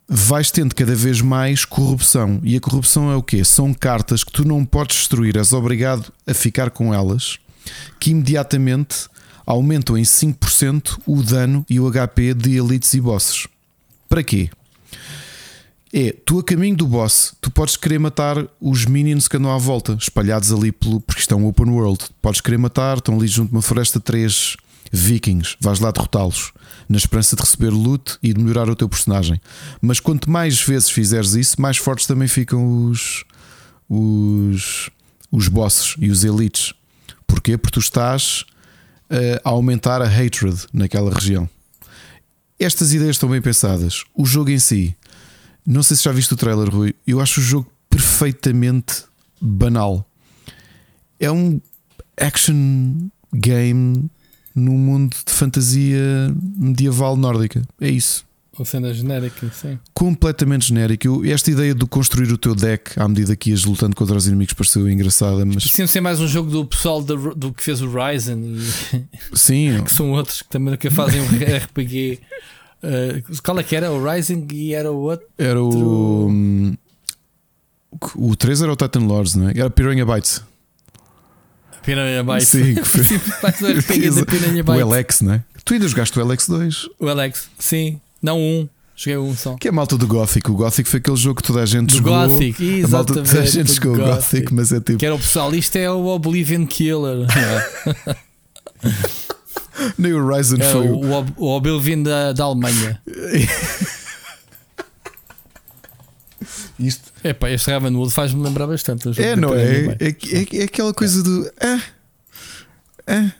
vais 0.08 0.50
tendo 0.50 0.74
cada 0.74 0.94
vez 0.94 1.20
mais 1.20 1.64
corrupção. 1.64 2.40
E 2.42 2.56
a 2.56 2.60
corrupção 2.60 3.10
é 3.10 3.16
o 3.16 3.22
quê? 3.22 3.44
São 3.44 3.74
cartas 3.74 4.24
que 4.24 4.32
tu 4.32 4.44
não 4.46 4.64
podes 4.64 4.96
destruir, 4.96 5.36
és 5.36 5.52
obrigado 5.52 6.12
a 6.26 6.32
ficar 6.32 6.70
com 6.70 6.94
elas, 6.94 7.38
que 7.98 8.10
imediatamente 8.12 9.09
aumentam 9.50 9.98
em 9.98 10.02
5% 10.02 11.00
o 11.06 11.22
dano 11.22 11.64
e 11.68 11.80
o 11.80 11.90
HP 11.90 12.34
de 12.34 12.56
elites 12.56 12.94
e 12.94 13.00
bosses. 13.00 13.48
Para 14.08 14.22
quê? 14.22 14.48
É, 15.92 16.14
tu 16.24 16.38
a 16.38 16.44
caminho 16.44 16.76
do 16.76 16.86
boss, 16.86 17.34
tu 17.40 17.50
podes 17.50 17.76
querer 17.76 17.98
matar 17.98 18.46
os 18.60 18.86
minions 18.86 19.26
que 19.26 19.36
andam 19.36 19.50
à 19.50 19.58
volta, 19.58 19.96
espalhados 20.00 20.52
ali 20.52 20.70
pelo. 20.70 21.00
porque 21.00 21.20
estão 21.20 21.44
open 21.44 21.68
world. 21.70 21.98
Podes 22.22 22.40
querer 22.40 22.58
matar, 22.58 22.98
estão 22.98 23.16
ali 23.16 23.26
junto 23.26 23.48
de 23.48 23.56
uma 23.56 23.62
floresta 23.62 23.98
três 23.98 24.56
vikings, 24.92 25.56
vais 25.60 25.80
lá 25.80 25.90
derrotá-los 25.90 26.52
na 26.88 26.96
esperança 26.96 27.36
de 27.36 27.42
receber 27.42 27.70
loot 27.70 28.18
e 28.22 28.32
de 28.32 28.40
melhorar 28.40 28.68
o 28.68 28.76
teu 28.76 28.88
personagem. 28.88 29.40
Mas 29.80 30.00
quanto 30.00 30.30
mais 30.30 30.60
vezes 30.60 30.90
fizeres 30.90 31.34
isso, 31.34 31.60
mais 31.60 31.76
fortes 31.76 32.06
também 32.06 32.28
ficam 32.28 32.84
os 32.88 33.24
os, 33.88 34.90
os 35.32 35.48
bosses 35.48 35.96
e 35.98 36.08
os 36.08 36.22
elites. 36.22 36.72
Porquê? 37.26 37.58
Porque 37.58 37.74
tu 37.74 37.80
estás 37.80 38.44
a 39.42 39.48
aumentar 39.50 40.00
a 40.02 40.06
hatred 40.06 40.66
naquela 40.72 41.12
região. 41.12 41.48
Estas 42.58 42.92
ideias 42.92 43.16
estão 43.16 43.28
bem 43.28 43.40
pensadas. 43.40 44.04
O 44.14 44.24
jogo 44.24 44.50
em 44.50 44.58
si, 44.58 44.94
não 45.66 45.82
sei 45.82 45.96
se 45.96 46.04
já 46.04 46.12
viste 46.12 46.34
o 46.34 46.36
trailer, 46.36 46.68
Rui. 46.68 46.94
Eu 47.06 47.20
acho 47.20 47.40
o 47.40 47.42
jogo 47.42 47.70
perfeitamente 47.88 49.04
banal. 49.40 50.08
É 51.18 51.30
um 51.30 51.60
action 52.16 53.08
game 53.32 54.10
no 54.54 54.72
mundo 54.72 55.16
de 55.26 55.32
fantasia 55.32 56.34
medieval 56.56 57.16
nórdica. 57.16 57.62
É 57.80 57.88
isso. 57.88 58.26
Ou 58.60 58.64
cena 58.66 58.92
genérica, 58.92 59.50
sim. 59.54 59.78
Completamente 59.94 60.66
genérica. 60.66 61.08
esta 61.26 61.50
ideia 61.50 61.74
de 61.74 61.86
construir 61.86 62.30
o 62.30 62.36
teu 62.36 62.54
deck 62.54 62.92
à 63.00 63.08
medida 63.08 63.34
que 63.34 63.48
ias 63.48 63.64
lutando 63.64 63.96
contra 63.96 64.14
os 64.14 64.26
inimigos 64.26 64.52
pareceu 64.52 64.86
engraçada. 64.86 65.46
Mas 65.46 65.64
parecia 65.64 65.86
ser 65.86 66.02
mais 66.02 66.20
um 66.20 66.28
jogo 66.28 66.50
do 66.50 66.66
pessoal 66.66 67.02
do, 67.02 67.34
do 67.34 67.54
que 67.54 67.64
fez 67.64 67.80
o 67.80 67.90
Ryzen 67.90 68.58
e 68.58 69.08
sim. 69.32 69.80
que 69.82 69.90
são 69.90 70.10
outros 70.10 70.42
que 70.42 70.50
também 70.50 70.76
que 70.76 70.90
fazem 70.90 71.22
um 71.22 71.24
RPG. 71.64 72.20
Uh, 72.84 73.42
qual 73.42 73.58
é 73.58 73.62
que 73.62 73.74
era? 73.74 73.90
O 73.90 74.04
Rising 74.04 74.46
e 74.52 74.74
era 74.74 74.92
o 74.92 74.98
outro? 74.98 75.26
Era 75.38 75.62
o. 75.62 76.28
Um, 76.28 76.76
o 78.16 78.36
3 78.36 78.60
era 78.60 78.72
o 78.74 78.76
Titan 78.76 79.06
Lords, 79.06 79.36
não 79.36 79.48
é? 79.48 79.52
Era 79.58 79.70
Piranha 79.70 80.04
Bytes. 80.04 80.44
Piranha 81.82 82.22
Bytes. 82.22 82.48
Sim, 82.48 82.74
que 82.74 82.84
foi... 82.84 84.24
Piranha 84.26 84.62
Bytes. 84.62 84.82
O 84.82 84.86
LX, 84.86 85.20
não 85.22 85.32
é? 85.32 85.44
Tu 85.64 85.72
ainda 85.72 85.88
jogaste 85.88 86.20
o 86.20 86.26
LX2? 86.26 86.90
O 86.98 87.10
LX, 87.10 87.48
sim. 87.58 87.98
Não 88.22 88.38
um. 88.38 88.68
Joguei 88.94 89.16
um 89.16 89.34
só. 89.34 89.54
Que 89.54 89.68
é 89.68 89.70
a 89.70 89.72
malta 89.72 89.96
do 89.96 90.06
Gothic. 90.06 90.50
O 90.50 90.54
Gothic 90.54 90.88
foi 90.88 91.00
aquele 91.00 91.16
jogo 91.16 91.36
que 91.36 91.46
toda 91.46 91.62
a 91.62 91.66
gente 91.66 91.88
do 91.88 91.96
jogou. 91.96 92.28
Gothic, 92.28 92.62
exatamente. 92.62 92.84
A 92.84 92.88
malta 92.88 93.14
toda 93.14 93.40
a 93.40 93.46
gente 93.46 93.72
jogou 93.72 93.94
o 93.94 93.96
Gothic, 93.96 94.54
mas 94.54 94.72
é 94.72 94.80
tipo. 94.80 94.98
Que 94.98 95.06
era 95.06 95.14
o 95.14 95.18
pessoal, 95.18 95.54
isto 95.54 95.76
é 95.76 95.90
o 95.90 96.06
Oblivion 96.06 96.66
Killer. 96.66 97.26
Nem 99.98 100.12
o 100.12 100.24
Horizon 100.24 100.56
é 100.56 100.72
foi. 100.72 100.88
O, 100.88 101.00
o, 101.00 101.26
o 101.36 101.56
Oblivion 101.56 102.02
da, 102.02 102.32
da 102.32 102.44
Alemanha. 102.44 103.00
Isto. 106.78 107.12
É 107.22 107.34
pá, 107.34 107.50
este 107.50 107.70
Ravenwood 107.70 108.10
faz-me 108.10 108.42
lembrar 108.42 108.66
bastante. 108.66 109.10
É, 109.20 109.36
não 109.36 109.54
é? 109.54 109.96
É, 110.00 110.08
é? 110.08 110.60
é, 110.60 110.64
aquela 110.64 110.94
coisa 110.94 111.22
do. 111.22 111.52
Ah, 111.60 111.82
ah. 113.06 113.32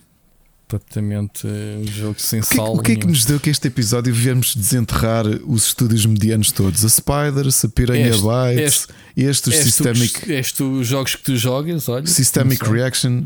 Completamente 0.71 1.49
um 1.49 1.85
jogo 1.85 2.21
sem 2.21 2.41
sal. 2.43 2.77
O 2.77 2.81
que 2.81 2.93
é 2.93 2.97
que 2.97 3.05
nos 3.05 3.25
deu 3.25 3.41
que 3.41 3.51
este 3.51 3.67
episódio 3.67 4.15
viemos 4.15 4.55
desenterrar 4.55 5.27
os 5.27 5.67
estúdios 5.67 6.07
medianos 6.07 6.53
todos? 6.53 6.85
A 6.85 6.89
Spider, 6.89 7.45
a 7.49 7.69
Piranha 7.69 8.11
este, 8.11 8.23
Bytes, 8.23 8.87
este, 9.17 9.51
este, 9.51 9.51
este 9.51 9.63
Systemic. 9.65 10.31
Este 10.31 10.63
os 10.63 10.87
jogos 10.87 11.17
que 11.17 11.25
tu 11.25 11.37
jogas, 11.37 11.89
olha. 11.89 12.07
Systemic 12.07 12.63
Reaction. 12.63 13.25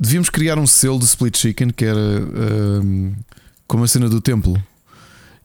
Devíamos 0.00 0.28
criar 0.28 0.58
um 0.58 0.66
selo 0.66 0.98
de 0.98 1.04
Split 1.04 1.38
Chicken 1.38 1.70
que 1.70 1.84
era 1.84 1.96
um, 2.00 3.14
como 3.68 3.84
a 3.84 3.86
cena 3.86 4.08
do 4.08 4.20
templo 4.20 4.60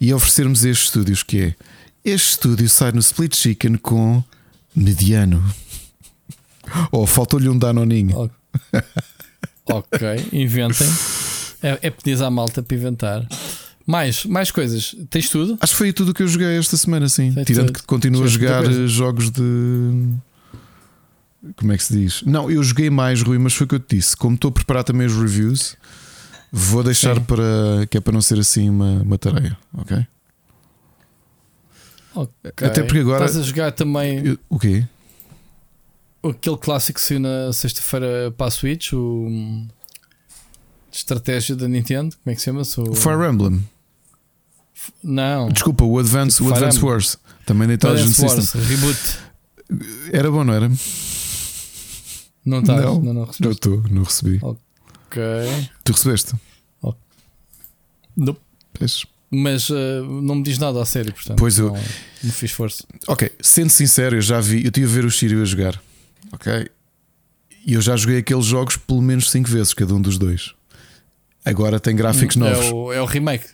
e 0.01 0.11
oferecermos 0.11 0.65
estes 0.65 0.87
estúdios 0.87 1.21
que 1.21 1.39
é 1.39 1.55
este 2.03 2.31
estúdio 2.31 2.67
sai 2.67 2.91
no 2.93 2.99
Split 2.99 3.35
Chicken 3.35 3.75
com 3.75 4.23
mediano. 4.75 5.43
Ou 6.91 7.03
oh, 7.03 7.05
faltou-lhe 7.05 7.47
um 7.47 7.59
danoninho. 7.59 8.31
ok, 9.65 10.29
inventem. 10.31 10.87
É, 11.61 11.79
é 11.83 11.89
pedir 11.89 12.21
à 12.21 12.29
malta 12.29 12.61
para 12.61 12.75
inventar. 12.75 13.27
Mais, 13.85 14.25
mais 14.25 14.49
coisas. 14.51 14.95
Tens 15.09 15.29
tudo? 15.29 15.57
Acho 15.59 15.73
que 15.73 15.77
foi 15.77 15.93
tudo 15.93 16.11
o 16.11 16.13
que 16.13 16.23
eu 16.23 16.27
joguei 16.27 16.57
esta 16.57 16.77
semana, 16.77 17.09
sim. 17.09 17.33
Foi 17.33 17.43
Tirando 17.43 17.67
tudo. 17.67 17.79
que 17.79 17.85
continuo 17.85 18.23
a 18.23 18.27
jogar 18.27 18.63
jogos 18.87 19.29
de. 19.29 19.41
Como 21.57 21.73
é 21.73 21.77
que 21.77 21.83
se 21.83 21.93
diz? 21.93 22.23
Não, 22.23 22.49
eu 22.49 22.63
joguei 22.63 22.89
mais, 22.89 23.21
Rui, 23.21 23.37
mas 23.37 23.53
foi 23.53 23.65
o 23.65 23.67
que 23.67 23.75
eu 23.75 23.79
te 23.79 23.97
disse. 23.97 24.15
Como 24.15 24.35
estou 24.35 24.49
a 24.49 24.51
preparar 24.51 24.83
também 24.85 25.05
os 25.05 25.13
reviews, 25.13 25.75
vou 26.51 26.83
deixar 26.83 27.15
sim. 27.15 27.23
para. 27.23 27.85
que 27.89 27.97
é 27.97 28.01
para 28.01 28.13
não 28.13 28.21
ser 28.21 28.39
assim 28.39 28.69
uma, 28.69 29.01
uma 29.01 29.17
tarefa, 29.17 29.57
ok? 29.73 30.05
Okay. 32.15 32.67
Até 32.67 32.83
porque 32.83 32.99
agora. 32.99 33.25
Estás 33.25 33.43
a 33.43 33.45
jogar 33.45 33.71
também. 33.71 34.37
o 34.47 34.59
quê? 34.59 34.85
Aquele 36.23 36.57
clássico 36.57 36.99
que 36.99 37.05
saiu 37.05 37.19
na 37.19 37.51
sexta-feira 37.51 38.33
para 38.37 38.47
a 38.47 38.51
Switch, 38.51 38.93
o. 38.93 39.67
De 40.89 40.97
estratégia 40.97 41.55
da 41.55 41.67
Nintendo, 41.67 42.15
como 42.23 42.31
é 42.31 42.35
que 42.35 42.41
se 42.41 42.45
chama? 42.45 42.61
O 42.61 42.95
Fire 42.95 43.27
Emblem. 43.27 43.67
Não. 45.03 45.49
Desculpa, 45.49 45.83
o 45.83 45.97
Advance, 45.97 46.41
o 46.43 46.53
Advance 46.53 46.79
Wars. 46.83 47.17
Também 47.45 47.67
da 47.67 47.73
Intelligent 47.73 48.13
System. 48.13 48.61
Reboot. 48.61 48.99
Era 50.11 50.29
bom, 50.29 50.43
não 50.43 50.53
era? 50.53 50.69
Não 52.45 52.59
estás? 52.59 52.83
Não, 52.83 53.01
não, 53.01 53.13
não, 53.13 53.29
não 53.39 53.51
estou, 53.51 53.83
não 53.89 54.03
recebi. 54.03 54.39
Ok. 54.41 55.21
Tu 55.83 55.91
recebeste? 55.93 56.33
Oh. 56.81 56.93
Não. 58.15 58.37
Peço 58.73 59.07
mas 59.33 59.69
uh, 59.69 60.03
não 60.21 60.35
me 60.35 60.43
diz 60.43 60.59
nada 60.59 60.79
a 60.79 60.85
sério, 60.85 61.11
portanto. 61.11 61.39
Pois 61.39 61.57
eu. 61.57 61.71
Não, 61.71 61.81
não 62.23 62.31
fiz 62.31 62.51
força. 62.51 62.83
Ok, 63.07 63.31
sendo 63.41 63.71
sincero, 63.71 64.17
eu 64.17 64.21
já 64.21 64.39
vi, 64.39 64.63
eu 64.63 64.71
tive 64.71 64.85
a 64.85 64.89
ver 64.89 65.05
o 65.05 65.09
Shiryu 65.09 65.41
a 65.41 65.45
jogar, 65.45 65.81
ok? 66.33 66.69
E 67.65 67.73
eu 67.73 67.81
já 67.81 67.95
joguei 67.95 68.17
aqueles 68.17 68.45
jogos 68.45 68.75
pelo 68.75 69.01
menos 69.01 69.31
5 69.31 69.49
vezes, 69.49 69.73
cada 69.73 69.93
um 69.93 70.01
dos 70.01 70.17
dois. 70.17 70.53
Agora 71.45 71.79
tem 71.79 71.95
gráficos 71.95 72.35
hum, 72.35 72.41
novos. 72.41 72.65
É 72.65 72.71
o, 72.73 72.93
é 72.93 73.01
o 73.01 73.05
remake. 73.05 73.45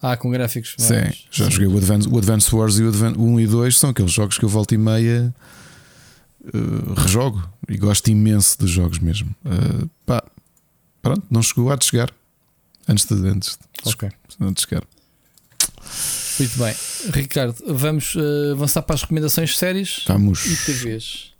Ah, 0.00 0.16
com 0.16 0.30
gráficos 0.30 0.74
Sim, 0.78 0.94
já 1.30 1.46
Sim. 1.46 1.50
joguei 1.50 1.66
o 1.66 1.76
Advance, 1.78 2.06
o 2.08 2.18
Advance 2.18 2.54
Wars 2.54 2.78
e 2.78 2.82
o 2.82 2.88
Advance 2.88 3.18
1 3.18 3.40
e 3.40 3.46
2 3.46 3.78
são 3.78 3.90
aqueles 3.90 4.12
jogos 4.12 4.36
que 4.38 4.44
eu 4.44 4.48
volto 4.48 4.74
e 4.74 4.78
meia 4.78 5.34
uh, 6.44 6.94
rejogo 7.00 7.48
e 7.68 7.78
gosto 7.78 8.08
imenso 8.08 8.58
dos 8.58 8.70
jogos 8.70 8.98
mesmo. 8.98 9.34
Uh, 9.44 9.88
pá, 10.04 10.22
pronto, 11.00 11.22
não 11.30 11.42
chegou, 11.42 11.72
há 11.72 11.76
de 11.76 11.86
chegar. 11.86 12.12
Antes 12.86 13.06
de, 13.06 13.14
antes, 13.26 13.58
de- 13.82 13.88
Ok. 13.90 14.08
antes 14.40 14.62
de 14.64 14.68
chegar. 14.68 14.84
Muito 16.38 16.58
bem. 16.58 16.74
Ricardo, 17.12 17.56
vamos 17.66 18.14
eh, 18.16 18.52
avançar 18.52 18.82
para 18.82 18.94
as 18.94 19.02
recomendações 19.02 19.50
de 19.50 19.56
séries 19.56 20.04
Vamos. 20.06 20.44
e 20.44 20.56
TVs. 20.66 21.32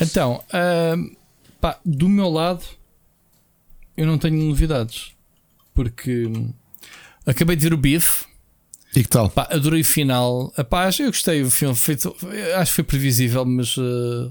Então, 0.00 0.42
ahm, 0.52 1.14
pá, 1.60 1.78
do 1.84 2.08
meu 2.08 2.28
lado, 2.28 2.64
eu 3.96 4.06
não 4.06 4.18
tenho 4.18 4.36
novidades. 4.42 5.12
Porque 5.74 6.30
acabei 7.26 7.56
de 7.56 7.62
ver 7.62 7.74
o 7.74 7.78
Beef. 7.78 8.24
E 8.94 9.02
que 9.02 9.08
tal? 9.08 9.30
Pá, 9.30 9.48
adorei 9.50 9.80
o 9.80 9.84
final. 9.84 10.52
Epá, 10.58 10.90
eu 10.98 11.06
gostei 11.06 11.42
do 11.42 11.50
filme. 11.50 11.74
Feito, 11.74 12.14
acho 12.56 12.72
que 12.72 12.76
foi 12.76 12.84
previsível, 12.84 13.44
mas 13.46 13.74
eh, 13.78 14.30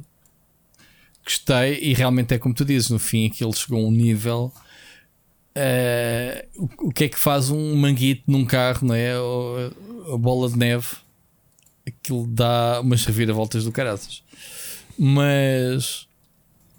gostei. 1.26 1.80
E 1.82 1.94
realmente 1.94 2.34
é 2.34 2.38
como 2.38 2.54
tu 2.54 2.64
dizes: 2.64 2.90
no 2.92 3.00
fim, 3.00 3.26
aquilo 3.28 3.54
chegou 3.56 3.84
a 3.84 3.88
um 3.88 3.92
nível. 3.92 4.54
eh, 5.56 6.46
o, 6.56 6.88
o 6.90 6.92
que 6.94 7.06
é 7.06 7.10
que 7.10 7.18
faz 7.20 7.50
um 7.50 7.76
manguito 7.76 8.24
num 8.28 8.46
carro, 8.46 8.88
não 8.88 8.96
é? 8.96 9.20
O- 9.20 10.14
a 10.14 10.18
bola 10.18 10.48
de 10.50 10.58
neve, 10.58 10.88
aquilo 11.88 12.28
dá 12.28 12.82
umas 12.82 13.04
reviravoltas 13.06 13.64
do 13.64 13.72
caraças. 13.72 14.24
Mas 15.04 16.08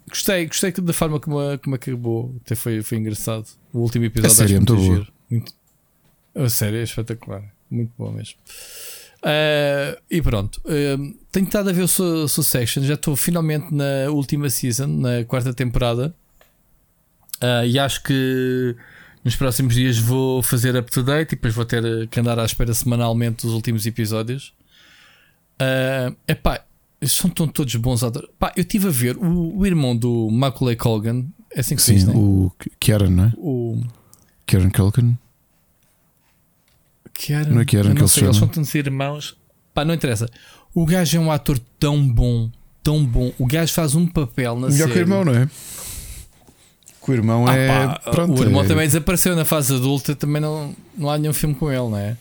gostei, 0.07 0.45
gostei 0.45 0.71
da 0.71 0.93
forma 0.93 1.19
como, 1.19 1.39
a- 1.39 1.57
como 1.57 1.75
acabou. 1.75 2.33
Até 2.45 2.55
foi, 2.55 2.81
foi 2.81 2.97
engraçado. 2.97 3.45
O 3.73 3.79
último 3.79 4.05
episódio 4.05 4.31
A 4.31 4.35
série 4.35 4.53
é 4.53 4.57
muito 4.57 4.77
giro. 4.79 5.07
Muito, 5.29 5.53
a 6.35 6.49
série 6.49 6.77
é 6.77 6.83
espetacular. 6.83 7.43
Muito 7.69 7.91
boa 7.97 8.13
mesmo. 8.13 8.35
Ah, 9.21 9.97
e 10.09 10.21
pronto, 10.21 10.61
ah, 10.65 11.13
tenho 11.33 11.45
estado 11.47 11.69
a 11.69 11.73
ver 11.73 11.81
o 11.81 11.87
Su- 11.87 12.27
Succession. 12.29 12.83
Já 12.83 12.93
estou 12.93 13.13
finalmente 13.17 13.73
na 13.73 14.09
última 14.09 14.49
season, 14.49 14.87
na 14.87 15.25
quarta 15.25 15.53
temporada. 15.53 16.15
Ah, 17.41 17.65
e 17.65 17.77
acho 17.77 18.03
que 18.03 18.73
nos 19.21 19.35
próximos 19.35 19.73
dias 19.75 19.97
vou 19.97 20.41
fazer 20.41 20.77
up 20.77 20.89
to 20.89 21.03
date 21.03 21.33
e 21.33 21.35
depois 21.35 21.53
vou 21.53 21.65
ter 21.65 22.07
que 22.07 22.19
andar 22.21 22.39
à 22.39 22.45
espera 22.45 22.73
semanalmente 22.73 23.45
dos 23.45 23.53
últimos 23.53 23.85
episódios. 23.85 24.53
É 25.59 26.13
epá, 26.27 26.63
são 27.07 27.29
tão 27.29 27.47
todos 27.47 27.75
bons 27.75 28.03
atores. 28.03 28.29
Pá, 28.39 28.51
eu 28.55 28.61
estive 28.61 28.87
a 28.87 28.91
ver 28.91 29.17
o, 29.17 29.57
o 29.57 29.65
irmão 29.65 29.95
do 29.95 30.29
Macaulay 30.31 30.75
Culkin. 30.75 31.29
É 31.55 31.59
assim 31.59 31.75
que 31.75 31.81
se 31.81 31.93
diz, 31.93 32.05
né? 32.05 32.13
o 32.15 32.51
Kieran, 32.79 33.09
não 33.09 33.23
é? 33.25 33.33
o 33.37 33.81
Kieran 34.45 34.69
Culkin. 34.69 35.17
Kieran, 37.13 37.49
Não 37.51 37.61
é 37.61 37.65
Kieran 37.65 37.93
que 37.93 38.01
não 38.01 38.07
se 38.07 38.15
sei, 38.15 38.23
eles 38.23 38.37
são 38.37 38.47
tantos 38.47 38.73
irmãos. 38.75 39.37
Pá, 39.73 39.85
não 39.85 39.93
interessa. 39.93 40.27
O 40.73 40.85
gajo 40.85 41.17
é 41.17 41.19
um 41.19 41.31
ator 41.31 41.59
tão 41.79 42.07
bom, 42.07 42.49
tão 42.81 43.05
bom. 43.05 43.31
O 43.37 43.45
gajo 43.45 43.71
faz 43.73 43.93
um 43.95 44.07
papel 44.07 44.55
na 44.59 44.67
Melhor 44.67 44.77
série. 44.87 44.91
que 44.93 44.97
o 44.97 45.01
irmão, 45.01 45.23
não 45.25 45.33
é? 45.33 45.47
Que 47.05 47.11
o 47.11 47.13
irmão 47.13 47.47
Ah, 47.47 47.55
é. 47.55 47.67
pá, 47.67 47.99
pronto, 48.11 48.39
o 48.39 48.43
irmão 48.43 48.63
é- 48.63 48.67
também 48.67 48.87
desapareceu 48.87 49.35
na 49.35 49.45
fase 49.45 49.75
adulta, 49.75 50.15
também 50.15 50.41
não, 50.41 50.75
não 50.97 51.09
há 51.09 51.17
nenhum 51.17 51.33
filme 51.33 51.53
com 51.53 51.69
ele, 51.71 51.89
não 51.89 51.97
é? 51.97 52.17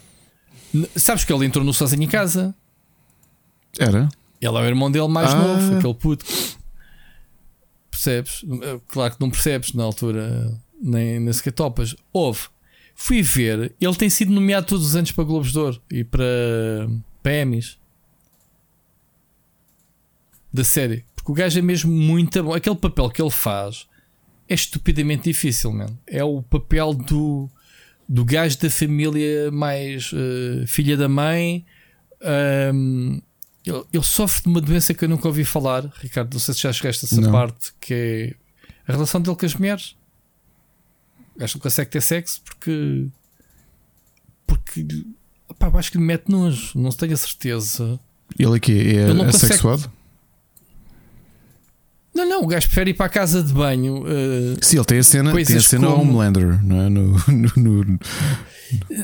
Sabes 0.96 1.24
que 1.24 1.32
ele 1.32 1.46
entrou 1.46 1.64
no 1.64 1.72
Sozinho 1.72 2.02
em 2.02 2.08
Casa? 2.08 2.54
Era? 3.78 4.08
Ele 4.42 4.56
é 4.56 4.60
o 4.60 4.64
irmão 4.64 4.90
dele 4.90 5.06
mais 5.08 5.32
Ah. 5.32 5.38
novo, 5.38 5.76
aquele 5.78 5.94
puto. 5.94 6.26
Percebes? 7.90 8.44
Claro 8.88 9.14
que 9.14 9.20
não 9.20 9.30
percebes 9.30 9.72
na 9.72 9.84
altura, 9.84 10.52
nem, 10.80 11.20
nem 11.20 11.32
sequer 11.32 11.52
topas. 11.52 11.94
Houve. 12.12 12.48
Fui 12.94 13.22
ver, 13.22 13.74
ele 13.80 13.94
tem 13.94 14.10
sido 14.10 14.32
nomeado 14.32 14.66
todos 14.66 14.84
os 14.86 14.96
anos 14.96 15.12
para 15.12 15.24
Globos 15.24 15.52
de 15.52 15.58
Ouro 15.58 15.80
e 15.90 16.04
para, 16.04 16.20
Emmys 17.24 17.78
da 20.52 20.64
série. 20.64 21.04
Porque 21.14 21.30
o 21.30 21.34
gajo 21.34 21.58
é 21.58 21.62
mesmo 21.62 21.90
muito 21.92 22.42
bom. 22.42 22.52
Aquele 22.52 22.76
papel 22.76 23.08
que 23.10 23.22
ele 23.22 23.30
faz 23.30 23.86
é 24.48 24.54
estupidamente 24.54 25.24
difícil, 25.24 25.72
mano. 25.72 25.98
É 26.06 26.22
o 26.22 26.42
papel 26.42 26.92
do, 26.94 27.48
do 28.08 28.24
gajo 28.24 28.58
da 28.58 28.68
família 28.68 29.50
mais 29.50 30.10
eh, 30.12 30.66
filha 30.66 30.96
da 30.96 31.08
mãe. 31.08 31.64
Ahm, 32.20 33.20
ele, 33.64 34.02
sofre 34.02 34.42
de 34.42 34.48
uma 34.48 34.60
doença 34.60 34.92
que 34.94 35.04
eu 35.04 35.08
nunca 35.08 35.28
ouvi 35.28 35.44
falar, 35.44 35.90
Ricardo. 36.00 36.32
Não 36.32 36.40
sei 36.40 36.54
se 36.54 36.60
já 36.62 36.72
chegaste 36.72 37.04
a 37.04 37.06
essa 37.08 37.20
Não. 37.20 37.30
parte 37.32 37.72
que 37.80 37.94
é 37.94 38.34
a 38.88 38.92
relação 38.92 39.20
dele 39.20 39.36
com 39.36 39.46
as 39.46 39.54
mulheres. 39.54 39.94
O 41.36 41.38
gajo 41.38 41.54
não 41.56 41.60
consegue 41.62 41.90
ter 41.90 42.00
sexo 42.02 42.40
porque. 42.44 43.06
Porque. 44.46 44.86
Opá, 45.48 45.70
acho 45.78 45.92
que 45.92 45.98
lhe 45.98 46.04
mete 46.04 46.28
nojo, 46.30 46.72
não 46.78 46.90
tenho 46.90 47.14
a 47.14 47.16
certeza. 47.16 47.98
Ele 48.38 48.56
aqui 48.56 48.96
é 48.96 49.06
consegue- 49.14 49.28
assexuado? 49.52 49.92
Não, 52.14 52.28
não, 52.28 52.42
o 52.42 52.46
gajo 52.46 52.66
prefere 52.66 52.90
ir 52.90 52.94
para 52.94 53.06
a 53.06 53.08
casa 53.08 53.42
de 53.42 53.52
banho. 53.54 54.04
eh, 54.06 54.56
Sim, 54.60 54.76
ele 54.76 54.84
tem 54.84 54.98
a 54.98 55.02
cena, 55.02 55.32
tem 55.32 55.56
a 55.56 55.60
cena 55.62 55.86
como- 55.86 56.02
Homelander, 56.02 56.62
não 56.62 56.80
é? 56.82 56.88
No, 56.90 57.12
no- 57.28 57.84
no- 57.84 57.98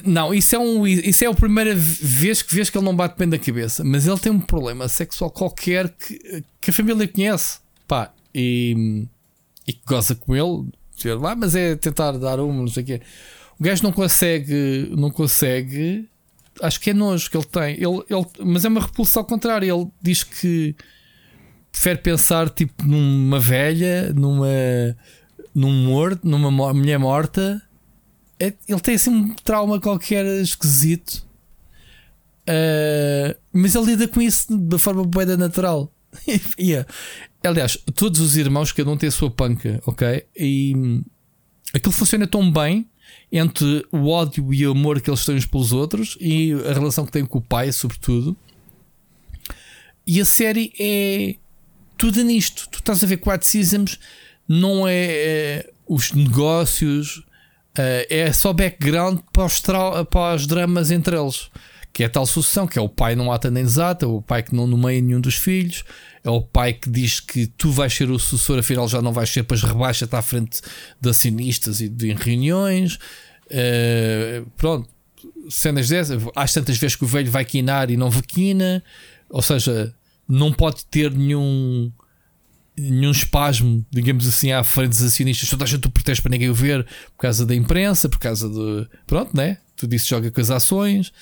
Não, 0.05 0.33
isso 0.33 0.55
é, 0.55 0.59
um, 0.59 0.87
isso 0.87 1.25
é 1.25 1.27
a 1.27 1.35
primeira 1.35 1.75
vez 1.75 2.43
que 2.43 2.55
vês 2.55 2.71
que 2.71 2.79
ele 2.79 2.85
não 2.85 2.95
bate 2.95 3.19
bem 3.19 3.29
da 3.29 3.39
cabeça. 3.39 3.85
Mas 3.85 4.07
ele 4.07 4.19
tem 4.19 4.33
um 4.33 4.41
problema 4.41 4.89
sexual 4.89 5.31
qualquer 5.31 5.89
que, 5.91 6.43
que 6.61 6.71
a 6.71 6.73
família 6.73 7.07
conhece. 7.09 7.59
Pá, 7.87 8.13
e, 8.35 9.07
e 9.67 9.73
que 9.73 9.81
goza 9.87 10.15
com 10.15 10.35
ele. 10.35 10.69
"Ah, 11.25 11.37
mas 11.37 11.55
é 11.55 11.77
tentar 11.77 12.13
dar 12.13 12.41
uma, 12.41 12.61
não 12.61 12.69
sei 12.69 12.83
o 12.83 12.87
quê. 12.87 13.01
O 13.59 13.63
gajo 13.65 13.83
não 13.83 13.93
consegue, 13.93 14.89
não 14.97 15.11
consegue. 15.11 16.09
Acho 16.63 16.81
que 16.81 16.91
é 16.91 16.95
nojo 16.95 17.31
que 17.31 17.37
ele 17.37 17.47
tem. 17.47 17.75
Ele, 17.75 18.03
ele, 18.09 18.27
mas 18.45 18.65
é 18.65 18.69
uma 18.69 18.81
repulsa 18.81 19.21
ao 19.21 19.25
contrário. 19.25 19.73
Ele 19.73 19.89
diz 20.03 20.23
que 20.25 20.75
prefere 21.71 21.99
pensar 21.99 22.49
tipo 22.51 22.85
numa 22.85 23.39
velha, 23.39 24.13
numa 24.13 24.47
num 25.55 25.73
morto, 25.87 26.27
numa 26.27 26.73
mulher 26.73 26.99
morta 26.99 27.61
ele 28.39 28.81
tem 28.81 28.94
assim 28.94 29.10
um 29.10 29.34
trauma 29.34 29.81
qualquer 29.81 30.25
esquisito. 30.41 31.26
Ah, 32.49 33.36
mas 33.52 33.75
ele 33.75 33.86
lida 33.86 34.08
com 34.08 34.23
isso 34.23 34.57
de 34.57 34.78
forma 34.78 35.05
boeda 35.05 35.36
natural. 35.36 35.92
É- 36.58 37.49
aliás, 37.49 37.78
todos 37.94 38.20
os 38.20 38.36
irmãos, 38.36 38.73
cada 38.73 38.91
um 38.91 38.97
tem 38.97 39.08
a 39.08 39.12
sua 39.12 39.31
panca, 39.31 39.81
ok? 39.86 40.25
E 40.36 40.73
aquilo 41.73 41.92
funciona 41.92 42.26
tão 42.26 42.50
bem 42.50 42.89
entre 43.31 43.86
o 43.92 44.08
ódio 44.08 44.52
e 44.52 44.67
o 44.67 44.73
amor 44.73 45.00
que 45.00 45.08
eles 45.08 45.25
têm 45.25 45.36
uns 45.36 45.47
pelos 45.47 45.73
outros 45.73 46.17
e 46.20 46.52
a 46.68 46.73
relação 46.73 47.07
que 47.07 47.12
têm 47.12 47.25
com 47.25 47.39
o 47.39 47.42
pai, 47.42 47.70
sobretudo. 47.70 48.36
E 50.07 50.20
a 50.20 50.25
série 50.25 50.73
é 50.81 51.36
tudo 51.97 52.25
nisto. 52.25 52.68
Tu 52.70 52.78
estás 52.78 53.05
a 53.05 53.07
ver 53.07 53.18
quatro 53.18 53.47
seasons, 53.47 54.00
não 54.49 54.89
é, 54.89 55.07
é 55.07 55.70
os 55.86 56.12
negócios, 56.12 57.23
eh, 57.77 58.07
é 58.09 58.33
só 58.33 58.53
background 58.53 59.21
para 59.33 59.45
os, 59.45 59.61
para 59.61 60.35
os 60.35 60.47
dramas 60.47 60.91
entre 60.91 61.17
eles. 61.17 61.51
Que 61.93 62.05
é 62.05 62.07
a 62.07 62.11
tal 62.11 62.27
sucessão, 62.27 62.67
que 62.67 62.79
é 62.79 62.83
o 62.83 62.89
pai 62.89 63.17
não 63.17 63.33
ata 63.33 63.51
nem 63.51 63.65
desata, 63.65 64.07
o 64.07 64.23
pai 64.23 64.43
que 64.43 64.55
não 64.55 64.67
nomeia 64.67 65.01
nenhum 65.01 65.21
dos 65.21 65.35
filhos, 65.35 65.85
é 66.23 66.31
o 66.31 66.41
pai 66.41 66.73
que 66.75 66.89
diz 66.89 67.19
que 67.19 67.47
tu 67.47 67.71
vais 67.73 67.93
ser 67.93 68.11
o 68.11 68.19
sucessor, 68.19 68.59
afinal 68.59 68.87
já 68.87 69.01
não 69.01 69.13
vais 69.13 69.29
ser, 69.29 69.41
depois 69.41 69.63
rebaixa-te 69.63 70.15
à 70.15 70.23
frente 70.23 70.61
de 71.01 71.09
acionistas 71.09 71.81
e 71.81 71.89
de 71.89 72.13
reuniões. 72.13 72.99
Eh, 73.51 74.43
pronto, 74.57 74.89
cenas 75.49 75.89
dessas. 75.89 76.23
Às 76.37 76.53
tantas 76.53 76.77
vezes 76.77 76.97
que 76.97 77.05
o 77.05 77.09
velho 77.09 77.31
vai 77.31 77.45
quinar 77.45 77.91
e 77.91 77.97
não 77.97 78.11
vaquina, 78.11 78.83
ou 79.31 79.43
seja, 79.43 79.95
não 80.29 80.53
pode 80.53 80.85
ter 80.87 81.11
nenhum 81.11 81.91
nenhum 82.79 83.11
espasmo, 83.11 83.85
digamos 83.91 84.27
assim, 84.27 84.53
à 84.53 84.63
frente 84.63 84.91
dos 84.91 85.03
acionistas. 85.03 85.49
Toda 85.49 85.65
a 85.65 85.67
gente 85.67 85.87
o 85.87 85.91
protege 85.91 86.23
para 86.23 86.31
ninguém 86.31 86.51
o 86.51 86.55
ver 86.55 86.85
por 87.17 87.23
causa 87.23 87.45
da 87.45 87.55
imprensa, 87.55 88.09
por 88.09 88.19
causa 88.19 88.49
de. 88.49 88.87
Pronto, 89.07 89.37
né? 89.37 89.59
Tu 89.77 89.87
disse 89.87 90.09
joga 90.09 90.31
com 90.31 90.41
as 90.41 90.51
ações, 90.51 91.13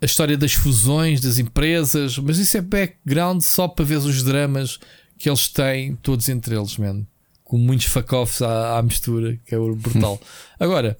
a 0.00 0.04
história 0.04 0.36
das 0.36 0.52
fusões 0.52 1.20
das 1.20 1.38
empresas, 1.38 2.18
mas 2.18 2.38
isso 2.38 2.56
é 2.56 2.60
background 2.60 3.40
só 3.42 3.68
para 3.68 3.84
ver 3.84 3.98
os 3.98 4.22
dramas 4.22 4.78
que 5.18 5.28
eles 5.28 5.48
têm, 5.48 5.96
todos 5.96 6.28
entre 6.28 6.56
eles, 6.56 6.76
mano. 6.76 7.06
Com 7.44 7.58
muitos 7.58 7.86
fuck-offs 7.86 8.42
à, 8.42 8.78
à 8.78 8.82
mistura, 8.82 9.38
que 9.44 9.54
é 9.54 9.58
brutal. 9.58 10.20
Agora, 10.58 10.96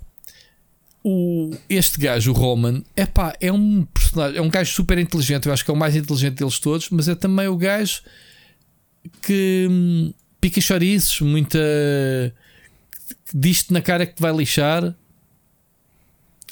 o, 1.03 1.55
este 1.69 1.99
gajo, 1.99 2.33
o 2.33 2.35
Roman, 2.35 2.83
epá, 2.97 3.35
é 3.41 3.51
um 3.51 3.85
personagem, 3.85 4.39
é 4.39 4.43
um 4.43 4.51
gajo 4.51 4.73
super 4.73 4.99
inteligente. 4.99 5.47
Eu 5.47 5.53
acho 5.53 5.65
que 5.65 5.71
é 5.71 5.75
o 5.75 5.77
mais 5.77 5.97
inteligente 5.97 6.35
deles 6.35 6.59
todos, 6.59 6.91
mas 6.91 7.09
é 7.09 7.15
também 7.15 7.49
o 7.49 7.57
gajo 7.57 8.03
que 9.23 9.67
hum, 9.71 10.13
pica 10.41 10.61
chouriços, 10.61 11.21
muita. 11.21 11.59
diz-te 13.33 13.73
na 13.73 13.81
cara 13.81 14.07
que 14.07 14.15
te 14.15 14.23
vai 14.23 14.35
lixar. 14.35 14.95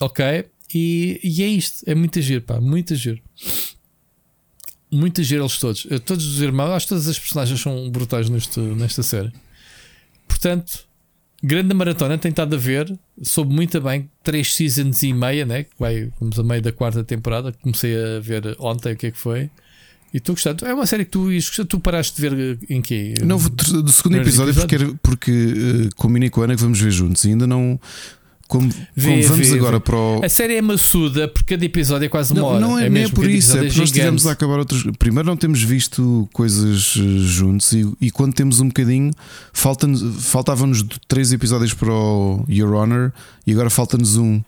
Ok? 0.01 0.25
E, 0.73 1.21
e 1.25 1.43
é 1.43 1.47
isto, 1.47 1.83
é 1.87 1.95
muito 1.95 2.21
giro, 2.21 2.43
pá, 2.43 2.61
muito 2.61 2.95
giro. 2.95 3.21
Muito 4.91 5.23
giro 5.23 5.43
eles 5.43 5.59
todos. 5.59 5.87
Todos 6.05 6.27
os 6.27 6.41
irmãos, 6.41 6.71
acho 6.71 6.87
que 6.87 6.91
todas 6.91 7.09
as 7.09 7.19
personagens 7.19 7.61
são 7.61 7.91
brutais 7.91 8.29
neste, 8.29 8.61
nesta 8.61 9.03
série. 9.03 9.33
Portanto, 10.27 10.87
grande 11.43 11.75
maratona, 11.75 12.17
tem 12.17 12.31
estado 12.31 12.55
a 12.55 12.59
ver. 12.59 12.99
Soube 13.23 13.53
muito 13.55 13.81
bem. 13.81 14.11
Três 14.23 14.55
seasons 14.55 15.03
e 15.03 15.13
meia, 15.13 15.45
né? 15.45 15.67
Vai, 15.79 16.11
vamos 16.21 16.39
a 16.39 16.43
meio 16.43 16.63
da 16.63 16.73
quarta 16.73 17.03
temporada. 17.05 17.53
Comecei 17.53 17.95
a 17.97 18.21
ver 18.21 18.57
ontem 18.59 18.93
o 18.93 18.97
que 18.97 19.09
é 19.09 19.11
que 19.11 19.19
foi. 19.19 19.51
E 20.13 20.21
tu 20.21 20.33
gostaste? 20.33 20.65
É 20.65 20.73
uma 20.73 20.87
série 20.87 21.05
que 21.05 21.11
tu, 21.11 21.29
tu 21.69 21.81
paraste 21.81 22.21
de 22.21 22.29
ver 22.29 22.59
em 22.71 22.81
quê? 22.81 23.15
Não, 23.23 23.37
do 23.39 23.91
segundo 23.93 24.15
Primeiros 24.21 24.39
episódio, 24.39 24.55
porque, 24.55 24.95
porque 25.03 25.31
eh, 25.31 25.89
combinei 25.97 26.31
com 26.31 26.41
a 26.41 26.45
Ana 26.45 26.55
que 26.57 26.63
vamos 26.63 26.81
ver 26.81 26.91
juntos 26.91 27.25
e 27.25 27.29
ainda 27.29 27.47
não. 27.47 27.79
Como, 28.47 28.67
Vê, 28.97 29.11
como 29.11 29.23
vamos 29.25 29.49
vê, 29.51 29.59
agora 29.59 29.77
vê. 29.77 29.85
para 29.85 29.97
o. 29.97 30.25
A 30.25 30.29
série 30.31 30.55
é 30.55 30.63
maçuda 30.63 31.29
porque 31.29 31.55
cada 31.55 31.63
episódio 31.67 32.07
é 32.07 32.09
quase 32.09 32.33
uma 32.33 32.41
Não, 32.41 32.49
hora. 32.49 32.61
não 32.61 32.79
é, 32.79 32.87
é 32.87 32.89
mesmo, 32.89 33.15
por 33.15 33.25
cada 33.25 33.35
isso, 33.37 33.49
é 33.49 33.61
episódio 33.61 33.69
porque 33.69 33.81
nós 33.83 33.91
tivemos 33.91 34.27
a 34.27 34.33
acabar 34.33 34.59
outros. 34.59 34.85
Primeiro, 34.99 35.29
não 35.29 35.37
temos 35.37 35.63
visto 35.63 36.27
coisas 36.33 36.95
eh, 36.97 37.19
juntos 37.19 37.71
e, 37.73 37.87
e 38.01 38.11
quando 38.11 38.33
temos 38.33 38.61
um 38.61 38.69
bocadinho, 38.69 39.11
falta-nos- 39.53 40.25
faltavam-nos 40.25 40.83
três 41.07 41.31
episódios 41.31 41.75
para 41.75 41.93
o 41.93 42.43
Your 42.49 42.73
Honor 42.73 43.13
e 43.47 43.53
agora 43.53 43.69
falta-nos 43.69 44.17
um. 44.17 44.41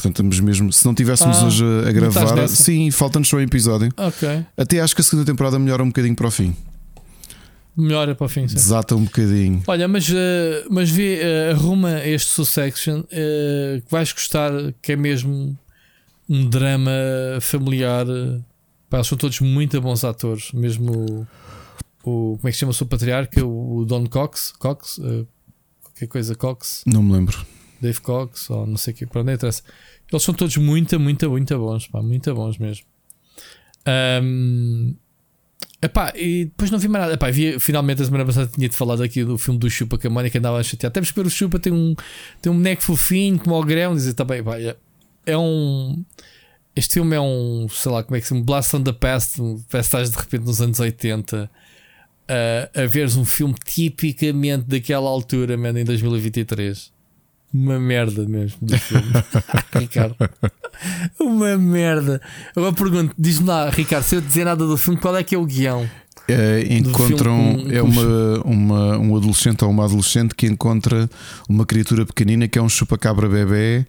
Portanto, 0.00 0.16
estamos 0.16 0.40
mesmo. 0.40 0.72
Se 0.72 0.84
não 0.86 0.94
tivéssemos 0.94 1.36
Ah, 1.38 1.46
hoje 1.46 1.62
a, 1.64 1.82
não 1.84 1.92
gravar, 1.92 2.48
sim, 2.48 2.90
falta-nos 2.90 3.28
só 3.28 3.36
um 3.36 3.40
episódio. 3.40 3.92
Ok. 3.96 4.44
Até 4.56 4.80
acho 4.80 4.94
que 4.94 5.00
a 5.02 5.04
segunda 5.04 5.26
temporada 5.26 5.58
melhora 5.58 5.82
um 5.82 5.88
bocadinho 5.88 6.14
para 6.16 6.26
o 6.26 6.30
fim. 6.30 6.54
Melhora 7.76 8.14
para 8.14 8.24
o 8.26 8.28
fim. 8.28 8.46
sim. 8.48 8.54
Desata 8.54 8.94
um 8.96 9.04
bocadinho. 9.04 9.62
Olha, 9.66 9.86
mas, 9.86 10.08
eh, 10.10 10.64
mas 10.70 10.90
vê, 10.90 11.20
eh, 11.22 11.50
arruma 11.52 12.00
este 12.04 12.30
Succession 12.30 13.02
eh, 13.10 13.80
que 13.84 13.90
vais 13.90 14.12
gostar, 14.12 14.50
que 14.82 14.92
é 14.92 14.96
mesmo 14.96 15.56
um 16.28 16.48
drama 16.48 16.90
familiar. 17.40 18.06
Pá, 18.88 19.04
são 19.04 19.16
todos 19.16 19.38
muito 19.40 19.80
bons 19.80 20.02
atores, 20.04 20.50
mesmo 20.52 20.92
o, 20.92 21.26
o- 22.02 22.36
como 22.38 22.48
é 22.48 22.50
que 22.50 22.52
se 22.54 22.58
chama 22.60 22.70
o 22.70 22.74
seu 22.74 22.86
patriarca, 22.86 23.44
o, 23.44 23.84
Don 23.84 24.04
Cox, 24.06 24.52
Cox, 24.58 24.98
eh, 25.02 25.24
qualquer 25.82 26.06
coisa 26.08 26.34
Cox, 26.34 26.82
Não 26.86 27.02
me 27.02 27.12
lembro. 27.12 27.38
Dave 27.80 28.00
Cox, 28.00 28.50
ou 28.50 28.66
não 28.66 28.76
sei 28.76 28.92
o 28.92 28.96
que, 28.96 29.06
para 29.06 29.22
onde 29.22 29.32
interessa. 29.32 29.62
Eles 30.12 30.22
são 30.22 30.34
todos 30.34 30.56
muito, 30.56 30.98
muito, 30.98 31.30
muito 31.30 31.58
bons, 31.58 31.86
pá, 31.86 32.02
muito 32.02 32.34
bons 32.34 32.58
mesmo. 32.58 32.84
Ahm, 33.86 34.94
epá, 35.82 36.12
e 36.16 36.46
depois 36.46 36.70
não 36.70 36.78
vi 36.78 36.88
mais 36.88 37.02
nada. 37.04 37.14
Epá, 37.14 37.30
vi, 37.30 37.58
finalmente 37.58 38.02
a 38.02 38.04
semana 38.04 38.24
passada 38.24 38.50
tinha-te 38.52 38.76
falado 38.76 39.02
aqui 39.02 39.24
do 39.24 39.38
filme 39.38 39.58
do 39.58 39.70
Chupa 39.70 39.96
que 39.98 40.06
a 40.06 40.10
Mónica 40.10 40.38
andava 40.38 40.58
a 40.58 40.62
chatear. 40.62 40.92
Temos 40.92 41.10
que 41.10 41.20
ver 41.20 41.26
o 41.26 41.30
Chupa, 41.30 41.58
tem 41.58 41.72
um, 41.72 41.94
tem 42.42 42.50
um 42.52 42.56
boneco 42.56 42.82
fofinho, 42.82 43.38
como 43.38 43.54
o 43.58 43.62
Grão, 43.64 43.94
dizer 43.94 44.14
também, 44.14 44.42
pá, 44.42 44.58
é, 44.58 44.76
é 45.26 45.36
um. 45.38 46.04
Este 46.76 46.94
filme 46.94 47.16
é 47.16 47.20
um, 47.20 47.66
sei 47.68 47.90
lá, 47.90 48.02
como 48.02 48.16
é 48.16 48.20
que 48.20 48.26
se 48.26 48.30
chama? 48.34 48.44
Blast 48.44 48.76
on 48.76 48.82
the 48.82 48.92
Past, 48.92 49.40
um- 49.42 49.62
estás 49.74 50.10
de 50.10 50.16
repente 50.16 50.44
nos 50.44 50.60
anos 50.60 50.78
80 50.78 51.50
a, 52.28 52.82
a 52.82 52.86
veres 52.86 53.16
um 53.16 53.24
filme 53.24 53.54
tipicamente 53.64 54.64
daquela 54.66 55.08
altura, 55.10 55.56
man, 55.56 55.78
em 55.78 55.84
2023. 55.84 56.92
Uma 57.52 57.78
merda 57.80 58.24
mesmo 58.26 58.58
do 58.62 58.78
filme. 58.78 59.06
Ricardo. 59.74 60.16
Uma 61.18 61.56
merda. 61.58 62.20
Agora 62.54 62.72
pergunto, 62.72 63.14
diz-me 63.18 63.48
lá, 63.48 63.68
Ricardo, 63.70 64.04
se 64.04 64.14
eu 64.16 64.20
dizer 64.20 64.44
nada 64.44 64.64
do 64.66 64.76
filme, 64.76 65.00
qual 65.00 65.16
é 65.16 65.22
que 65.24 65.34
é 65.34 65.38
o 65.38 65.44
guião? 65.44 65.88
É, 66.28 66.60
encontram 66.72 67.56
com- 67.56 67.70
é 67.72 67.82
uma, 67.82 68.40
uma, 68.44 68.98
um 68.98 69.16
adolescente 69.16 69.64
ou 69.64 69.70
uma 69.70 69.84
adolescente 69.84 70.32
que 70.34 70.46
encontra 70.46 71.10
uma 71.48 71.66
criatura 71.66 72.06
pequenina 72.06 72.46
que 72.46 72.56
é 72.56 72.62
um 72.62 72.68
chupacabra 72.68 73.28
bebê, 73.28 73.84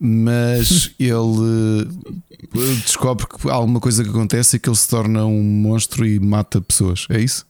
mas 0.00 0.90
ele 0.98 1.86
eh, 2.54 2.74
descobre 2.82 3.26
que 3.26 3.48
há 3.50 3.52
alguma 3.52 3.78
coisa 3.78 4.02
que 4.02 4.08
acontece 4.08 4.56
e 4.56 4.58
que 4.58 4.70
ele 4.70 4.76
se 4.76 4.88
torna 4.88 5.26
um 5.26 5.42
monstro 5.42 6.06
e 6.06 6.18
mata 6.18 6.62
pessoas. 6.62 7.06
É 7.10 7.20
isso? 7.20 7.46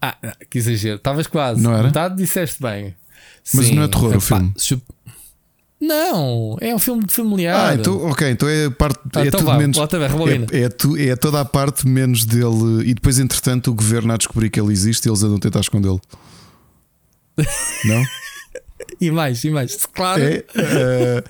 Ah, 0.00 0.16
que 0.48 0.56
exagero. 0.58 0.96
Estavas 0.96 1.26
quase. 1.26 1.60
Não 1.62 1.72
era? 1.74 1.84
Metade 1.84 2.16
disseste 2.16 2.62
bem. 2.62 2.94
Mas 3.54 3.66
Sim. 3.66 3.74
não 3.74 3.82
é 3.82 3.88
terror 3.88 4.10
o 4.10 4.14
Epá, 4.14 4.20
filme? 4.20 4.52
chup- 4.58 4.82
Não, 5.80 6.56
é 6.60 6.74
um 6.74 6.78
filme 6.78 7.04
familiar. 7.08 7.70
Ah, 7.70 7.74
então, 7.74 8.06
ok, 8.10 8.30
então 8.30 8.48
é 8.48 8.66
a 8.66 8.70
parte. 8.70 8.98
Ah, 9.14 9.20
é 9.24 9.28
então 9.28 9.40
tudo 9.40 9.46
vá, 9.52 9.56
menos. 9.58 9.78
É, 10.52 10.62
é, 10.62 10.68
tu- 10.68 10.96
é 10.96 11.14
toda 11.16 11.40
a 11.40 11.44
parte 11.44 11.86
menos 11.86 12.24
dele. 12.24 12.82
E 12.84 12.94
depois, 12.94 13.18
entretanto, 13.18 13.70
o 13.70 13.74
governo 13.74 14.12
a 14.12 14.16
descobrir 14.16 14.50
que 14.50 14.60
ele 14.60 14.72
existe 14.72 15.06
e 15.06 15.08
eles 15.08 15.22
andam 15.22 15.38
tentar 15.38 15.60
escondê-lo. 15.60 16.00
Não? 17.84 18.04
E 19.00 19.10
mais, 19.10 19.44
e 19.44 19.50
mais. 19.50 19.86
Claro. 19.86 20.22
É, 20.22 20.44
eh, 20.54 21.24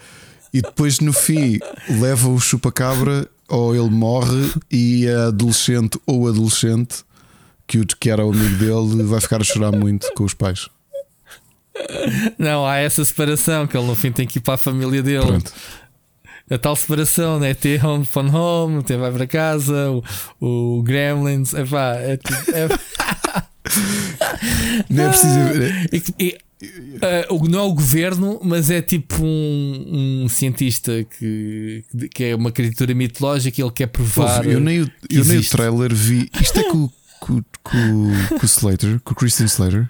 e 0.52 0.62
depois 0.62 1.00
no 1.00 1.12
fim 1.12 1.58
leva 2.00 2.28
o 2.28 2.40
chupacabra 2.40 3.28
ou 3.48 3.74
ele 3.74 3.90
morre 3.90 4.50
e 4.70 5.06
a 5.08 5.26
adolescente 5.26 5.98
ou 6.06 6.26
adolescente 6.28 7.04
que, 7.66 7.78
o, 7.78 7.86
que 7.86 8.08
era 8.10 8.24
o 8.24 8.32
amigo 8.32 8.56
dele 8.56 9.02
vai 9.04 9.20
ficar 9.20 9.40
a 9.42 9.44
chorar 9.44 9.72
muito 9.72 10.10
com 10.14 10.24
os 10.24 10.32
pais. 10.32 10.68
Não, 12.38 12.66
há 12.66 12.76
essa 12.78 13.04
separação 13.04 13.66
que 13.66 13.76
ele 13.76 13.86
no 13.86 13.94
fim 13.94 14.10
tem 14.12 14.26
que 14.26 14.38
ir 14.38 14.40
para 14.42 14.54
a 14.54 14.58
família 14.58 15.02
dele. 15.02 15.26
Pronto. 15.26 15.52
A 16.50 16.56
tal 16.56 16.74
separação, 16.76 17.38
né? 17.38 17.52
Ter 17.52 17.84
home 17.84 18.06
phone 18.06 18.30
home, 18.30 18.82
ter 18.82 18.96
vai 18.96 19.12
para 19.12 19.26
casa, 19.26 19.90
o, 20.40 20.76
o 20.78 20.82
Gremlins, 20.82 21.52
epá, 21.52 21.94
é, 21.96 22.16
tudo- 22.16 22.56
é, 22.56 22.68
Nem 24.88 25.04
é 25.04 25.08
preciso. 25.08 25.38
E 25.92 26.00
que- 26.00 26.14
e, 26.18 26.38
eh, 27.02 27.26
o- 27.30 27.46
não 27.48 27.58
é 27.58 27.62
o 27.62 27.72
governo, 27.74 28.40
mas 28.42 28.70
é 28.70 28.80
tipo 28.80 29.22
um, 29.22 30.22
um 30.24 30.28
cientista 30.28 31.04
que, 31.18 31.84
que 32.14 32.24
é 32.24 32.34
uma 32.34 32.50
criatura 32.50 32.94
mitológica 32.94 33.60
e 33.60 33.64
ele 33.64 33.70
quer 33.72 33.86
provar. 33.88 34.38
Ouve, 34.38 34.52
eu 34.52 34.60
nem, 34.60 34.82
o, 34.82 34.90
eu 35.10 35.24
nem 35.26 35.38
o 35.38 35.44
trailer 35.44 35.94
vi. 35.94 36.30
Isto 36.40 36.60
é 36.60 36.64
com, 36.64 36.88
com, 37.20 37.42
com, 37.62 38.12
com 38.30 38.42
o 38.42 38.46
Slater, 38.46 39.00
com 39.04 39.12
o 39.12 39.14
Christian 39.14 39.46
Slater. 39.46 39.88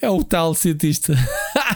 É 0.00 0.08
o 0.08 0.22
tal 0.22 0.54
cientista. 0.54 1.14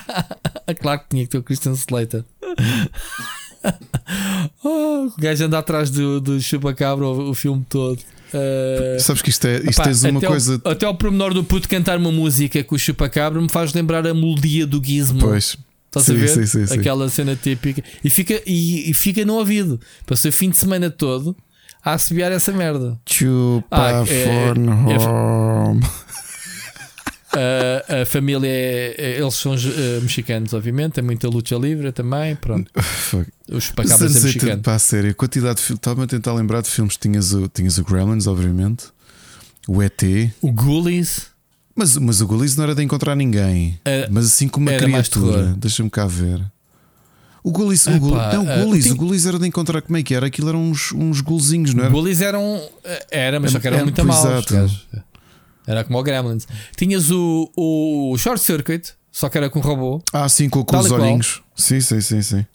claro 0.81 1.01
que 1.01 1.09
tinha 1.11 1.25
que 1.25 1.31
ter 1.31 1.39
o 1.39 1.43
Christian 1.43 1.73
Slater. 1.73 2.25
oh, 4.65 5.07
o 5.07 5.21
gajo 5.21 5.45
anda 5.45 5.59
atrás 5.59 5.91
do, 5.91 6.21
do 6.21 6.41
Chupacabra 6.41 7.07
o, 7.07 7.31
o 7.31 7.35
filme 7.35 7.65
todo. 7.69 7.99
Eh, 8.33 8.97
Sabes 9.01 9.23
que 9.23 9.31
isto 9.31 9.47
é. 9.47 9.57
Isto 9.57 9.83
Epá, 9.83 10.09
uma 10.09 10.19
até 10.19 10.27
coisa. 10.27 10.63
O, 10.65 10.69
até 10.69 10.89
o 10.89 10.95
pormenor 10.95 11.35
do 11.35 11.45
puto 11.45 11.69
cantar 11.69 11.99
uma 11.99 12.13
música 12.13 12.63
com 12.63 12.75
o 12.75 12.79
chupacabra 12.79 13.41
me 13.41 13.49
faz 13.49 13.75
lembrar 13.75 14.07
a 14.07 14.15
melodia 14.15 14.67
do 14.67 14.83
Gizmo. 14.83 15.21
Pois. 15.21 15.57
Estás 15.87 16.07
sim, 16.07 16.13
a 16.13 16.15
ver? 16.15 16.47
sim, 16.47 16.67
sim. 16.67 16.75
Aquela 16.75 17.09
cena 17.09 17.35
típica. 17.35 17.83
E 18.05 18.09
fica, 18.09 18.41
e, 18.47 18.91
e 18.91 18.95
fica 18.95 19.25
no 19.25 19.35
ouvido. 19.35 19.81
Passei 20.07 20.29
o 20.29 20.33
fim 20.33 20.49
de 20.49 20.57
semana 20.57 20.89
todo 20.89 21.37
a 21.85 21.95
assobiar 21.95 22.31
essa 22.31 22.53
merda. 22.53 22.97
Chupa 23.09 23.67
Ah, 23.71 24.05
é- 24.07 24.23
é- 24.23 24.99
home. 24.99 25.81
A- 27.33 28.03
a 28.03 28.07
família 28.07 28.49
é, 28.49 28.95
é- 28.99 29.21
Eles 29.21 29.35
são 29.35 29.55
eh, 29.55 30.01
mexicanos, 30.03 30.53
obviamente. 30.53 30.95
Tem 30.95 31.05
muita 31.05 31.29
luta 31.29 31.55
livre 31.57 31.93
também. 31.93 32.35
Pronto. 32.37 32.71
Os 33.51 33.65
chupacabras 33.65 34.01
é 34.03 34.05
anos 34.05 34.17
80, 34.17 34.27
mexicano. 34.39 34.63
pá, 34.63 34.75
a 34.75 34.79
sério, 34.79 35.11
a 35.11 35.15
quantidade 35.15 35.57
de 35.57 35.63
filmes. 35.63 35.79
Estava 35.79 36.05
a 36.05 36.07
tentar 36.07 36.33
lembrar 36.35 36.61
de 36.63 36.69
filmes. 36.69 36.97
Tinhas 36.97 37.33
o, 37.33 37.49
tinhas 37.49 37.79
o 37.79 37.85
Gremlins, 37.85 38.27
obviamente. 38.27 38.87
O 39.69 39.83
ET. 39.83 40.03
O 40.41 40.51
Ghoulies. 40.53 41.27
Mas, 41.75 41.97
mas 41.97 42.21
o 42.21 42.27
Gullies 42.27 42.57
não 42.57 42.65
era 42.65 42.75
de 42.75 42.83
encontrar 42.83 43.15
ninguém. 43.15 43.79
Era- 43.85 44.09
mas 44.11 44.27
assim 44.27 44.49
como 44.49 44.69
uma 44.69 44.77
criatura. 44.77 45.55
Deixa-me 45.57 45.89
cá 45.89 46.07
ver. 46.07 46.45
O 47.43 47.51
Gullies, 47.53 47.87
o 47.87 47.91
Epá, 47.91 47.99
Gul- 47.99 48.11
não, 48.17 48.51
ah, 48.51 48.57
o 48.61 48.65
Gullies, 48.67 48.85
tem- 48.85 48.93
o 49.27 49.29
era 49.29 49.39
de 49.39 49.47
encontrar 49.47 49.81
como 49.81 49.97
é 49.97 50.03
que 50.03 50.15
era? 50.15 50.27
Aquilo 50.27 50.51
eram 50.51 50.63
uns, 50.63 50.93
uns 50.93 51.23
gulzinhos, 51.23 51.73
não 51.73 51.85
era? 51.85 51.93
Ghoulies 51.93 52.21
eram. 52.21 52.61
eh, 52.85 53.07
Era, 53.11 53.41
mas 53.41 53.53
só 53.53 53.59
que 53.61 53.67
eram 53.67 53.79
Era- 53.79 53.87
muito 53.87 54.05
maus. 54.05 54.19
exato. 54.51 54.69
Era 55.67 55.85
como 55.85 55.99
o 55.99 56.03
Gremlins. 56.03 56.47
Tinhas 56.77 57.11
o, 57.11 57.51
o 57.57 58.17
Short 58.19 58.41
Circuit, 58.43 58.93
só 59.13 59.29
que 59.29 59.39
era 59.39 59.49
com 59.51 59.61
robô. 59.61 60.03
Ah, 60.13 60.29
sim, 60.29 60.49
com, 60.49 60.65
com 60.65 60.79
os 60.79 60.91
olhinhos. 60.91 61.43
Sim, 61.57 61.81
sim, 61.81 62.01
sim, 62.01 62.23
sim. 62.23 62.47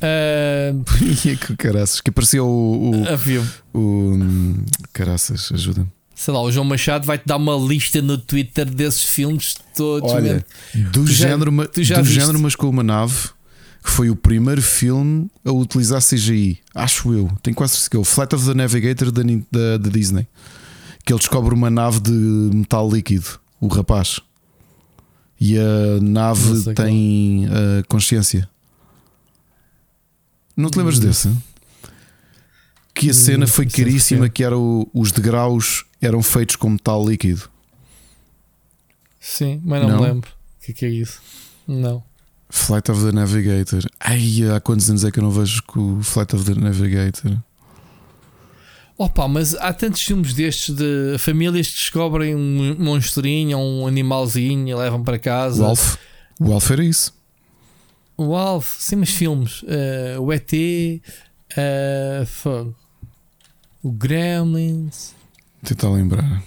E 1.24 1.36
que 1.36 1.56
caraças, 1.56 2.00
que 2.00 2.10
aparecia 2.10 2.42
o. 2.42 2.90
o, 2.90 3.08
havia, 3.08 3.42
o 3.74 4.16
caraças, 4.92 5.50
ajuda-me. 5.52 5.88
sei 6.14 6.32
lá, 6.34 6.40
o 6.40 6.50
João 6.52 6.64
Machado 6.64 7.06
vai-te 7.06 7.24
dar 7.26 7.36
uma 7.36 7.56
lista 7.56 8.00
no 8.00 8.16
Twitter 8.18 8.66
desses 8.66 9.04
filmes 9.04 9.56
todos. 9.76 10.12
Olha, 10.12 10.44
do, 10.74 11.04
Tu 11.04 11.06
género, 11.12 11.68
tu 11.68 11.82
já 11.82 11.96
do 11.96 12.04
viste? 12.04 12.20
género, 12.20 12.38
mas 12.38 12.54
com 12.54 12.68
uma 12.68 12.82
nave, 12.84 13.28
que 13.82 13.90
foi 13.90 14.10
o 14.10 14.16
primeiro 14.16 14.62
filme 14.62 15.28
a 15.44 15.50
utilizar 15.52 16.00
CGI. 16.02 16.58
Acho 16.74 17.12
eu, 17.12 17.28
tenho 17.42 17.56
quase 17.56 17.72
certeza 17.72 17.90
que 17.90 17.96
é 17.96 18.00
o 18.00 18.04
Flight 18.04 18.34
of 18.34 18.44
the 18.46 18.54
Navigator 18.54 19.10
da, 19.10 19.22
da, 19.50 19.76
da 19.78 19.88
Disney. 19.90 20.26
Que 21.08 21.12
ele 21.14 21.20
descobre 21.20 21.54
uma 21.54 21.70
nave 21.70 22.00
de 22.00 22.10
metal 22.12 22.86
líquido, 22.90 23.40
o 23.62 23.66
rapaz. 23.66 24.20
E 25.40 25.56
a 25.56 25.98
nave 26.02 26.74
tem 26.74 27.46
ah, 27.46 27.82
consciência. 27.88 28.46
Não 30.54 30.68
te 30.68 30.76
lembras 30.76 30.98
Hum. 30.98 31.00
desse? 31.00 31.34
Que 32.94 33.08
a 33.08 33.14
cena 33.14 33.38
Não 33.38 33.46
foi 33.46 33.66
sei 33.70 33.84
caríssima, 33.86 34.28
que 34.28 34.44
era 34.44 34.58
o- 34.58 34.86
os 34.92 35.10
degraus 35.10 35.86
eram 35.98 36.22
feitos 36.22 36.56
com 36.56 36.68
metal 36.68 37.08
líquido. 37.08 37.48
Sim, 39.18 39.62
mas 39.64 39.80
não, 39.80 39.88
Não? 39.88 40.00
me 40.00 40.06
lembro. 40.08 40.30
O 40.60 40.66
que, 40.66 40.74
que 40.74 40.84
é 40.84 40.90
isso? 40.90 41.22
Não. 41.66 42.02
Flight 42.50 42.90
of 42.90 43.02
the 43.02 43.12
Navigator. 43.12 43.82
Ai, 43.98 44.42
há 44.54 44.60
quantos 44.60 44.90
anos 44.90 45.04
é 45.04 45.10
que 45.10 45.18
eu 45.20 45.22
não 45.22 45.30
vejo 45.30 45.62
com 45.62 46.00
o 46.00 46.02
Flight 46.02 46.36
of 46.36 46.44
the 46.44 46.60
Navigator? 46.60 47.38
Opa, 49.00 49.28
mas 49.28 49.54
há 49.54 49.72
tantos 49.72 50.02
filmes 50.02 50.34
destes 50.34 50.74
de 50.74 51.16
famílias 51.18 51.68
que 51.68 51.74
descobrem 51.76 52.34
um 52.34 52.74
monstrinho 52.76 53.56
ou 53.56 53.82
um 53.82 53.86
animalzinho 53.86 54.66
e 54.68 54.74
levam 54.74 55.04
para 55.04 55.18
casa. 55.20 55.62
O 55.62 55.66
Alf. 55.66 55.96
O 56.40 56.52
Alf 56.52 56.70
era 56.72 56.84
isso. 56.84 57.14
O 58.16 58.34
Alf, 58.34 58.76
sim, 58.80 58.96
mas 58.96 59.10
filmes. 59.10 59.64
Eh, 59.68 60.16
o 60.18 60.32
ET. 60.32 60.52
eh, 61.56 62.24
fogo. 62.26 62.74
O 63.80 63.92
Gremlins. 63.92 65.14
Tentar 65.64 65.90
lembrar. 65.90 66.42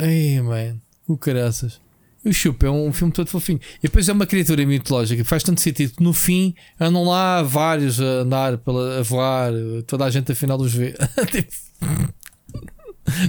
Ai, 0.00 0.40
man. 0.40 0.80
O 1.06 1.16
caraças. 1.16 1.80
O 2.24 2.32
Chupa 2.32 2.66
é 2.66 2.70
um 2.70 2.92
filme 2.92 3.12
todo 3.12 3.28
fofinho. 3.28 3.60
E 3.78 3.82
depois 3.82 4.08
é 4.08 4.12
uma 4.12 4.26
criatura 4.26 4.64
mitológica 4.64 5.24
faz 5.24 5.42
tanto 5.42 5.60
sentido 5.60 5.94
que 5.96 6.02
no 6.02 6.12
fim 6.12 6.54
andam 6.78 7.04
lá 7.04 7.42
vários 7.42 8.00
a 8.00 8.04
andar, 8.04 8.58
pela, 8.58 9.00
a 9.00 9.02
voar, 9.02 9.52
toda 9.86 10.04
a 10.04 10.10
gente 10.10 10.30
afinal 10.30 10.60
os 10.60 10.72
vê. 10.72 10.94
Tipo, 11.30 12.12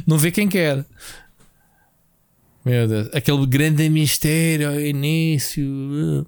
não 0.06 0.18
vê 0.18 0.30
quem 0.30 0.48
quer. 0.48 0.86
Meu 2.64 2.88
Deus, 2.88 3.10
aquele 3.14 3.46
grande 3.48 3.90
mistério 3.90 4.70
ao 4.70 4.80
início. 4.80 6.26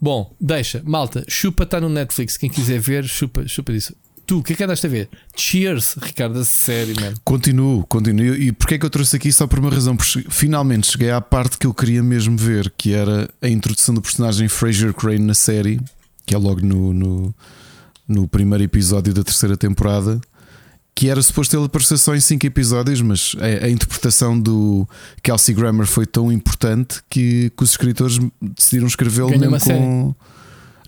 Bom, 0.00 0.34
deixa, 0.40 0.82
malta, 0.84 1.24
chupa 1.28 1.64
está 1.64 1.80
no 1.80 1.88
Netflix. 1.88 2.36
Quem 2.36 2.48
quiser 2.48 2.80
ver, 2.80 3.04
chupa, 3.04 3.46
chupa 3.46 3.72
disso. 3.72 3.94
Tu, 4.28 4.36
o 4.36 4.42
que 4.42 4.52
é 4.52 4.56
que 4.56 4.62
andaste 4.62 4.86
a 4.86 4.90
ver? 4.90 5.08
Cheers, 5.34 5.96
Ricardo, 6.02 6.38
a 6.38 6.44
série, 6.44 6.92
mano. 7.00 7.16
Continuo, 7.24 7.86
continuo. 7.86 8.34
E 8.34 8.52
porquê 8.52 8.74
é 8.74 8.78
que 8.78 8.84
eu 8.84 8.90
trouxe 8.90 9.16
aqui? 9.16 9.32
Só 9.32 9.46
por 9.46 9.58
uma 9.58 9.70
razão, 9.70 9.96
porque 9.96 10.22
finalmente 10.28 10.86
cheguei 10.86 11.10
à 11.10 11.18
parte 11.18 11.56
que 11.56 11.66
eu 11.66 11.72
queria 11.72 12.02
mesmo 12.02 12.36
ver, 12.36 12.70
que 12.76 12.92
era 12.92 13.30
a 13.40 13.48
introdução 13.48 13.94
do 13.94 14.02
personagem 14.02 14.46
Fraser 14.46 14.92
Crane 14.92 15.20
na 15.20 15.32
série, 15.32 15.80
que 16.26 16.34
é 16.34 16.38
logo 16.38 16.60
no, 16.60 16.92
no, 16.92 17.34
no 18.06 18.28
primeiro 18.28 18.62
episódio 18.62 19.14
da 19.14 19.24
terceira 19.24 19.56
temporada 19.56 20.20
que 20.94 21.08
era 21.08 21.22
suposto 21.22 21.56
ele 21.56 21.66
aparecer 21.66 21.96
só 21.96 22.12
em 22.12 22.20
5 22.20 22.44
episódios, 22.44 23.00
mas 23.00 23.36
a, 23.38 23.66
a, 23.66 23.70
interpretação 23.70 24.38
do 24.38 24.86
Kelsey 25.22 25.54
Grammer 25.54 25.86
foi 25.86 26.04
tão 26.04 26.32
importante 26.32 27.00
que, 27.08 27.52
que 27.56 27.62
os 27.62 27.70
escritores 27.70 28.18
decidiram 28.42 28.88
escrevê-lo 28.88 29.30
mesmo 29.30 29.50
com. 29.50 29.60
Série. 29.60 29.80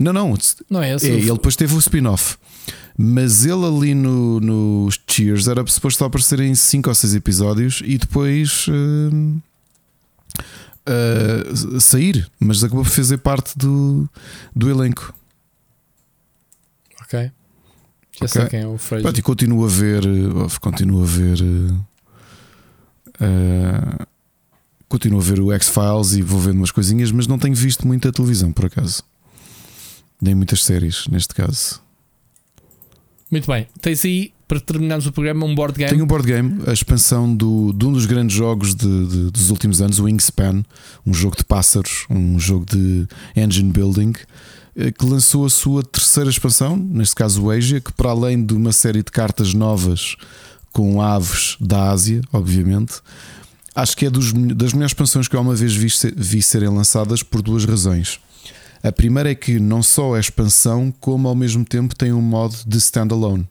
Não, 0.01 0.13
não, 0.13 0.35
não 0.69 0.83
é, 0.83 0.91
é 0.91 1.07
Ele 1.07 1.31
depois 1.31 1.55
teve 1.55 1.77
o 1.77 1.79
spin-off. 1.79 2.37
Mas 2.97 3.45
ele 3.45 3.65
ali 3.65 3.95
no, 3.95 4.41
no 4.41 4.89
Cheers 5.07 5.49
era 5.49 5.67
suposto 5.67 6.05
aparecer 6.05 6.41
em 6.41 6.55
5 6.55 6.89
ou 6.89 6.95
6 6.95 7.15
episódios 7.15 7.83
e 7.85 7.97
depois 7.97 8.67
uh, 8.69 9.41
uh, 10.87 11.81
sair, 11.81 12.31
mas 12.39 12.63
acabou 12.63 12.85
por 12.85 12.91
fazer 12.91 13.19
parte 13.19 13.57
do, 13.57 14.09
do 14.55 14.71
elenco. 14.71 15.15
Ok. 17.03 17.31
Já 18.21 18.27
okay. 18.27 18.29
sei 18.29 18.47
quem 18.49 18.61
é 18.61 18.67
o 18.67 18.77
Fraser. 18.77 19.03
Pronto, 19.03 19.19
e 19.19 19.23
continuo 19.23 19.65
a 19.65 19.69
ver. 19.69 20.05
Eh, 20.05 20.59
continuo 20.61 21.03
a 21.03 21.07
ver. 21.07 21.41
Uh, 23.21 24.07
continuo 24.89 25.21
a 25.21 25.23
ver 25.23 25.41
o 25.41 25.53
X-Files 25.53 26.13
e 26.13 26.23
vou 26.23 26.39
vendo 26.39 26.59
umas 26.59 26.71
coisinhas, 26.71 27.11
mas 27.13 27.27
não 27.27 27.39
tenho 27.39 27.55
visto 27.55 27.87
muita 27.87 28.13
televisão 28.13 28.53
por 28.53 28.67
acaso. 28.67 29.03
Nem 30.21 30.35
muitas 30.35 30.63
séries, 30.65 31.07
neste 31.07 31.35
caso. 31.35 31.81
Muito 33.31 33.47
bem. 33.51 33.67
Tens 33.81 34.05
aí, 34.05 34.33
para 34.49 34.59
terminarmos 34.59 35.07
o 35.07 35.13
programa, 35.13 35.47
um 35.47 35.55
board 35.55 35.79
game? 35.79 35.91
Tenho 35.91 36.05
um 36.05 36.07
board 36.07 36.27
game, 36.27 36.63
a 36.67 36.73
expansão 36.73 37.33
do, 37.35 37.73
de 37.73 37.87
um 37.87 37.93
dos 37.93 38.07
grandes 38.07 38.35
jogos 38.35 38.75
de, 38.75 39.07
de, 39.07 39.31
dos 39.31 39.51
últimos 39.51 39.81
anos, 39.81 39.99
o 39.99 40.05
Wingspan, 40.05 40.65
um 41.07 41.15
jogo 41.15 41.37
de 41.37 41.45
pássaros, 41.45 42.07
um 42.11 42.39
jogo 42.39 42.67
de 42.67 43.07
engine 43.37 43.71
building. 43.71 44.13
Eh, 44.77 44.93
que 44.93 45.05
lançou 45.05 45.45
a 45.45 45.51
sua 45.51 45.83
terceira 45.83 46.31
expansão, 46.31 46.77
neste 46.77 47.15
caso 47.15 47.43
o 47.43 47.51
Asia, 47.51 47.81
que 47.81 47.93
para 47.93 48.11
além 48.11 48.45
de 48.45 48.55
uma 48.55 48.73
série 48.73 49.03
de 49.03 49.11
cartas 49.11 49.53
novas 49.53 50.17
com 50.73 51.03
aves 51.03 51.57
da 51.61 51.91
Ásia, 51.91 52.21
obviamente, 52.33 52.95
acho 53.75 53.97
que 53.97 54.07
é 54.07 54.11
dos, 54.11 54.33
das 54.33 54.73
melhores 54.73 54.93
expansões 54.93 55.29
que 55.29 55.37
eu 55.37 55.41
uma 55.41 55.55
vez 55.55 55.75
vi, 55.75 55.89
vi 56.17 56.43
serem 56.43 56.69
lançadas 56.69 57.23
por 57.23 57.43
duas 57.43 57.65
razões. 57.65 58.21
A 58.83 58.91
primeira 58.91 59.31
é 59.31 59.35
que 59.35 59.59
não 59.59 59.83
só 59.83 60.17
é 60.17 60.21
expansão, 60.21 60.93
como 61.01 61.29
ao 61.29 61.35
mesmo 61.35 61.65
tempo 61.65 61.95
tem 61.95 62.13
um 62.13 62.23
modo 62.23 62.57
de 62.67 62.79
standalone. 62.79 63.47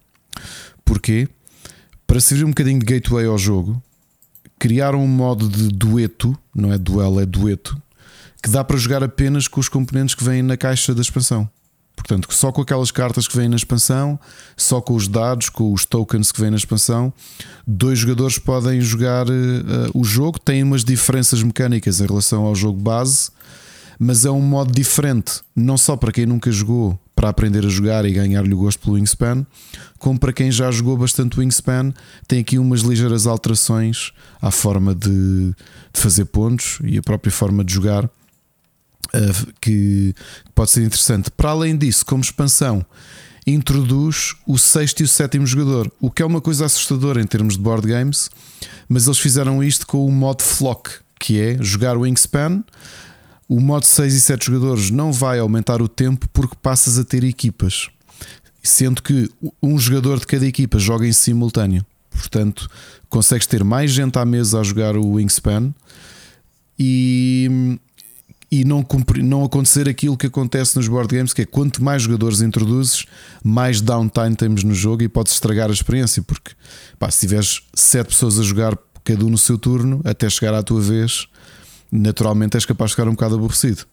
Porquê? 0.83 1.27
Para 2.08 2.19
servir 2.19 2.45
um 2.45 2.49
bocadinho 2.49 2.80
de 2.80 2.85
gateway 2.85 3.25
ao 3.27 3.38
jogo, 3.38 3.82
criaram 4.58 5.03
um 5.03 5.08
modo 5.08 5.48
de 5.48 5.69
dueto, 5.69 6.38
não 6.53 6.74
é 6.74 6.77
duelo, 6.77 7.19
é 7.19 7.25
dueto, 7.25 7.80
que 8.41 8.49
dá 8.49 8.64
para 8.64 8.77
jogar 8.77 9.03
apenas 9.03 9.48
com 9.48 9.59
os 9.59 9.69
componentes 9.69 10.16
que 10.16 10.24
vêm 10.24 10.41
na 10.41 10.58
caixa 10.58 10.95
da 10.95 11.01
expansão. 11.01 11.49
Portanto, 11.95 12.27
só 12.33 12.51
com 12.51 12.61
aquelas 12.61 12.91
cartas 12.91 13.27
que 13.27 13.35
vêm 13.35 13.49
na 13.49 13.58
expansão, 13.58 14.17
só 14.56 14.80
com 14.80 14.95
os 14.95 15.08
dados, 15.08 15.49
com 15.49 15.74
os 15.74 15.85
tokens 15.85 16.32
que 16.32 16.40
vêm 16.40 16.49
na 16.49 16.56
expansão, 16.56 17.14
dois 17.67 17.99
jogadores 17.99 18.40
podem 18.40 18.80
jogar 18.80 19.27
uh, 19.27 19.33
o 19.93 20.03
jogo. 20.03 20.40
Tem 20.40 20.64
umas 20.64 20.83
diferenças 20.83 21.43
mecânicas 21.43 21.99
em 21.99 22.08
relação 22.08 22.45
ao 22.45 22.56
jogo 22.56 22.80
base, 22.80 23.30
mas 23.99 24.23
é 24.23 24.31
um 24.31 24.41
modo 24.41 24.71
diferente, 24.71 25.41
não 25.53 25.77
só 25.77 25.97
para 25.97 26.13
quem 26.13 26.25
nunca 26.25 26.49
jogou 26.49 26.97
para 27.13 27.27
aprender 27.27 27.65
a 27.65 27.69
jogar 27.69 28.05
e 28.05 28.13
ganhar-lhe 28.13 28.53
o 28.53 28.57
gosto 28.57 28.79
pelo 28.79 28.95
Wingspan, 28.95 29.45
como 29.97 30.17
para 30.17 30.31
quem 30.31 30.49
já 30.49 30.71
jogou 30.71 30.95
bastante 30.95 31.37
Wingspan, 31.37 31.93
tem 32.25 32.39
aqui 32.39 32.57
umas 32.57 32.79
ligeiras 32.79 33.27
alterações 33.27 34.13
à 34.41 34.49
forma 34.49 34.95
de, 34.95 35.49
de 35.49 35.99
fazer 35.99 36.23
pontos 36.25 36.79
e 36.81 36.97
a 36.97 37.01
própria 37.01 37.29
forma 37.29 37.61
de 37.61 37.73
jogar 37.73 38.05
uh, 38.05 39.53
que 39.59 40.15
pode 40.55 40.71
ser 40.71 40.85
interessante. 40.85 41.29
Para 41.29 41.49
além 41.49 41.77
disso, 41.77 42.05
como 42.05 42.23
expansão, 42.23 42.85
introduz 43.45 44.37
o 44.47 44.57
sexto 44.57 45.01
e 45.01 45.03
o 45.03 45.07
sétimo 45.07 45.45
jogador, 45.45 45.91
o 45.99 46.09
que 46.09 46.21
é 46.21 46.25
uma 46.25 46.39
coisa 46.39 46.65
assustadora 46.65 47.21
em 47.21 47.27
termos 47.27 47.55
de 47.55 47.59
board 47.59 47.85
games, 47.85 48.29
mas 48.87 49.07
eles 49.07 49.19
fizeram 49.19 49.61
isto 49.61 49.85
com 49.85 50.05
o 50.05 50.11
modo 50.11 50.41
Flock, 50.41 50.89
que 51.19 51.37
é 51.37 51.57
jogar 51.61 51.97
Wingspan. 51.97 52.63
O 53.49 53.59
modo 53.59 53.83
6 53.83 54.13
e 54.13 54.21
7 54.21 54.45
jogadores 54.45 54.91
não 54.91 55.11
vai 55.11 55.39
aumentar 55.39 55.81
o 55.81 55.87
tempo 55.87 56.29
porque 56.31 56.55
passas 56.61 56.99
a 56.99 57.03
ter 57.03 57.23
equipas, 57.23 57.89
sendo 58.61 59.01
que 59.01 59.27
um 59.61 59.75
jogador 59.79 60.19
de 60.19 60.27
cada 60.27 60.45
equipa 60.45 60.77
joga 60.77 61.07
em 61.07 61.11
simultâneo. 61.11 61.83
Portanto, 62.11 62.69
consegues 63.09 63.47
ter 63.47 63.63
mais 63.63 63.89
gente 63.89 64.19
à 64.19 64.23
mesa 64.23 64.59
a 64.59 64.63
jogar 64.63 64.95
o 64.95 65.13
Wingspan 65.13 65.73
e 66.77 67.79
e 68.51 68.65
não, 68.65 68.81
cumprir, 68.81 69.23
não 69.23 69.43
acontecer 69.43 69.87
aquilo 69.87 70.17
que 70.17 70.25
acontece 70.25 70.75
nos 70.75 70.87
board 70.87 71.13
games, 71.13 71.33
que 71.33 71.43
é 71.43 71.45
quanto 71.45 71.83
mais 71.83 72.01
jogadores 72.01 72.41
introduzes, 72.41 73.05
mais 73.43 73.79
downtime 73.79 74.35
temos 74.35 74.63
no 74.63 74.73
jogo 74.73 75.03
e 75.03 75.07
podes 75.07 75.33
estragar 75.33 75.69
a 75.69 75.73
experiência, 75.73 76.23
porque 76.23 76.51
pá, 76.97 77.11
se 77.11 77.19
tiveres 77.19 77.61
sete 77.73 78.07
pessoas 78.07 78.39
a 78.39 78.43
jogar 78.43 78.77
cada 79.03 79.23
um 79.23 79.29
no 79.29 79.37
seu 79.37 79.57
turno, 79.57 80.01
até 80.03 80.29
chegar 80.29 80.53
à 80.53 80.63
tua 80.63 80.81
vez, 80.81 81.27
naturalmente 81.92 82.56
és 82.56 82.66
capaz 82.66 82.92
de 82.92 82.95
ficar 82.95 83.08
um 83.08 83.14
bocado 83.14 83.35
aborrecido. 83.35 83.85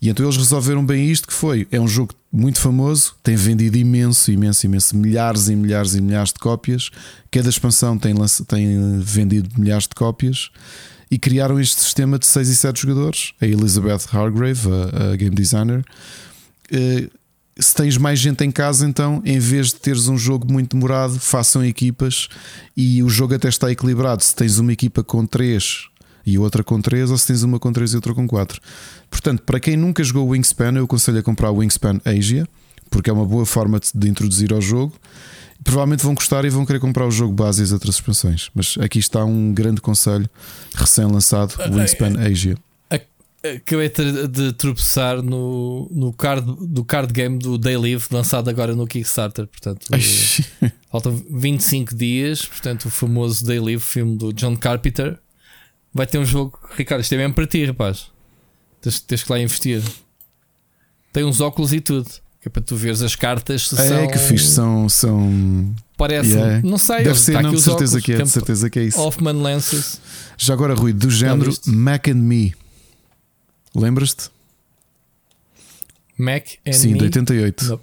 E 0.00 0.08
então 0.08 0.26
eles 0.26 0.36
resolveram 0.36 0.84
bem 0.84 1.08
isto 1.08 1.28
que 1.28 1.32
foi, 1.32 1.66
é 1.70 1.80
um 1.80 1.86
jogo 1.86 2.12
muito 2.32 2.60
famoso, 2.60 3.14
tem 3.22 3.36
vendido 3.36 3.76
imenso, 3.78 4.32
imenso, 4.32 4.66
imenso, 4.66 4.96
milhares 4.96 5.48
e 5.48 5.54
milhares 5.54 5.94
e 5.94 6.00
milhares 6.00 6.32
de 6.32 6.40
cópias. 6.40 6.90
Cada 7.30 7.48
expansão 7.48 7.96
tem, 7.96 8.12
tem 8.48 8.98
vendido 8.98 9.48
milhares 9.56 9.84
de 9.84 9.94
cópias 9.94 10.50
e 11.08 11.18
criaram 11.18 11.60
este 11.60 11.80
sistema 11.80 12.18
de 12.18 12.26
6 12.26 12.48
e 12.48 12.56
7 12.56 12.82
jogadores. 12.82 13.32
A 13.40 13.46
Elizabeth 13.46 14.08
Hargrave, 14.12 14.68
a, 14.68 15.12
a 15.12 15.16
game 15.16 15.36
designer. 15.36 15.84
Uh, 16.72 17.08
se 17.56 17.74
tens 17.74 17.96
mais 17.98 18.18
gente 18.18 18.42
em 18.42 18.50
casa, 18.50 18.88
então, 18.88 19.22
em 19.24 19.38
vez 19.38 19.68
de 19.68 19.74
teres 19.74 20.08
um 20.08 20.16
jogo 20.16 20.50
muito 20.50 20.74
demorado, 20.74 21.20
façam 21.20 21.64
equipas 21.64 22.28
e 22.76 23.02
o 23.02 23.08
jogo 23.08 23.34
até 23.34 23.48
está 23.48 23.70
equilibrado. 23.70 24.24
Se 24.24 24.34
tens 24.34 24.58
uma 24.58 24.72
equipa 24.72 25.04
com 25.04 25.26
3 25.26 25.91
e 26.24 26.38
outra 26.38 26.62
com 26.62 26.80
3, 26.80 27.10
ou 27.10 27.18
se 27.18 27.26
tens 27.26 27.42
uma 27.42 27.58
com 27.58 27.72
3 27.72 27.92
e 27.92 27.96
outra 27.96 28.14
com 28.14 28.26
4. 28.26 28.60
Portanto, 29.10 29.42
para 29.42 29.60
quem 29.60 29.76
nunca 29.76 30.02
jogou 30.04 30.26
o 30.26 30.30
Wingspan, 30.30 30.72
eu 30.76 30.84
aconselho 30.84 31.18
a 31.18 31.22
comprar 31.22 31.50
o 31.50 31.56
Wingspan 31.56 32.00
Asia, 32.04 32.46
porque 32.90 33.10
é 33.10 33.12
uma 33.12 33.24
boa 33.24 33.46
forma 33.46 33.80
de 33.94 34.08
introduzir 34.08 34.52
ao 34.52 34.60
jogo 34.60 34.92
provavelmente 35.62 36.02
vão 36.02 36.14
gostar 36.14 36.44
e 36.44 36.50
vão 36.50 36.66
querer 36.66 36.80
comprar 36.80 37.06
o 37.06 37.10
jogo 37.10 37.32
base 37.32 37.62
e 37.62 37.64
as 37.64 37.72
outras 37.72 37.94
expansões. 37.96 38.50
Mas 38.54 38.76
aqui 38.78 38.98
está 38.98 39.24
um 39.24 39.52
grande 39.52 39.80
conselho 39.80 40.28
recém-lançado: 40.74 41.54
ah, 41.58 41.70
Wingspan 41.70 42.20
é, 42.20 42.26
Asia. 42.26 42.56
Acabei 43.44 43.90
de 44.28 44.52
tropeçar 44.52 45.20
no, 45.20 45.90
no 45.90 46.12
card, 46.12 46.46
do 46.60 46.84
card 46.84 47.12
game 47.12 47.38
do 47.40 47.58
Day 47.58 47.76
Live, 47.76 48.06
lançado 48.12 48.48
agora 48.48 48.72
no 48.76 48.86
Kickstarter. 48.86 49.48
Portanto, 49.48 49.88
faltam 50.92 51.20
25 51.28 51.92
dias. 51.92 52.44
Portanto, 52.44 52.84
o 52.84 52.90
famoso 52.90 53.44
Day 53.44 53.58
Live, 53.58 53.82
filme 53.82 54.16
do 54.16 54.32
John 54.32 54.56
Carpenter, 54.56 55.18
vai 55.92 56.06
ter 56.06 56.18
um 56.18 56.24
jogo. 56.24 56.58
Ricardo, 56.76 57.02
isto 57.02 57.14
é 57.14 57.18
mesmo 57.18 57.34
para 57.34 57.46
ti, 57.46 57.64
rapaz. 57.64 58.06
Tens, 58.80 59.00
tens 59.00 59.22
que 59.22 59.32
lá 59.32 59.38
investir. 59.38 59.82
Tem 61.12 61.24
uns 61.24 61.40
óculos 61.40 61.72
e 61.72 61.80
tudo. 61.80 62.08
Que 62.40 62.48
é 62.48 62.50
para 62.50 62.62
tu 62.62 62.74
veres 62.74 63.02
as 63.02 63.14
cartas. 63.14 63.72
É, 63.72 63.88
são... 63.88 64.08
que 64.08 64.18
fixe, 64.18 64.48
são. 64.48 64.88
são... 64.88 65.74
Parece, 65.96 66.30
yeah. 66.30 66.60
não 66.64 66.76
sei. 66.76 67.04
Deve 67.04 67.20
ser, 67.20 67.40
não, 67.40 67.54
de 67.54 67.62
certeza, 67.62 67.98
óculos, 67.98 68.04
que 68.04 68.12
é, 68.12 68.22
de 68.22 68.28
certeza 68.28 68.70
que 68.70 68.78
é 68.80 68.84
isso. 68.84 69.00
Hoffman 69.00 69.40
Lenses. 69.40 70.00
Já 70.36 70.54
agora, 70.54 70.74
Rui, 70.74 70.92
do 70.92 71.08
género 71.08 71.52
Mac 71.66 72.08
and 72.08 72.14
Me. 72.14 72.52
Lembras-te? 73.72 74.28
Mac 76.18 76.46
and 76.66 76.72
Sim, 76.72 76.92
Me? 76.92 76.98
de 76.98 77.04
88. 77.04 77.64
Não. 77.66 77.80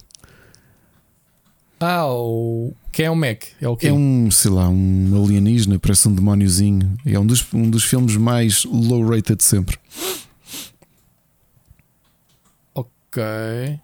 Ah, 1.80 2.08
o... 2.08 2.74
quem 2.91 3.06
é 3.06 3.11
o 3.11 3.16
Mac? 3.16 3.43
É, 3.61 3.67
o 3.67 3.77
quê? 3.77 3.88
é 3.88 3.93
um, 3.93 4.30
sei 4.30 4.51
lá, 4.51 4.67
um 4.67 5.24
alienígena, 5.24 5.80
parece 5.80 6.08
um 6.09 6.14
demóniozinho. 6.14 6.98
É 7.06 7.17
um 7.17 7.25
dos, 7.25 7.45
um 7.53 7.69
dos 7.69 7.83
filmes 7.85 8.16
mais 8.17 8.66
low-rated 8.66 9.38
de 9.38 9.43
sempre. 9.43 9.77
Ok. 12.75 13.80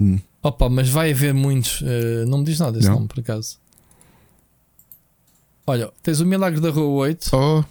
Hum. 0.00 0.18
Opa, 0.42 0.68
mas 0.68 0.88
vai 0.88 1.12
haver 1.12 1.32
muitos. 1.32 1.80
eh, 1.82 2.24
não 2.26 2.38
me 2.38 2.44
diz 2.44 2.58
nada 2.58 2.72
desse 2.72 2.88
Não? 2.88 2.96
nome, 2.96 3.08
por 3.08 3.20
acaso. 3.20 3.58
Olha, 5.66 5.90
tens 6.02 6.20
o 6.20 6.26
Milagre 6.26 6.60
da 6.60 6.70
Rua 6.70 7.06
8. 7.06 7.30
Oh, 7.32 7.64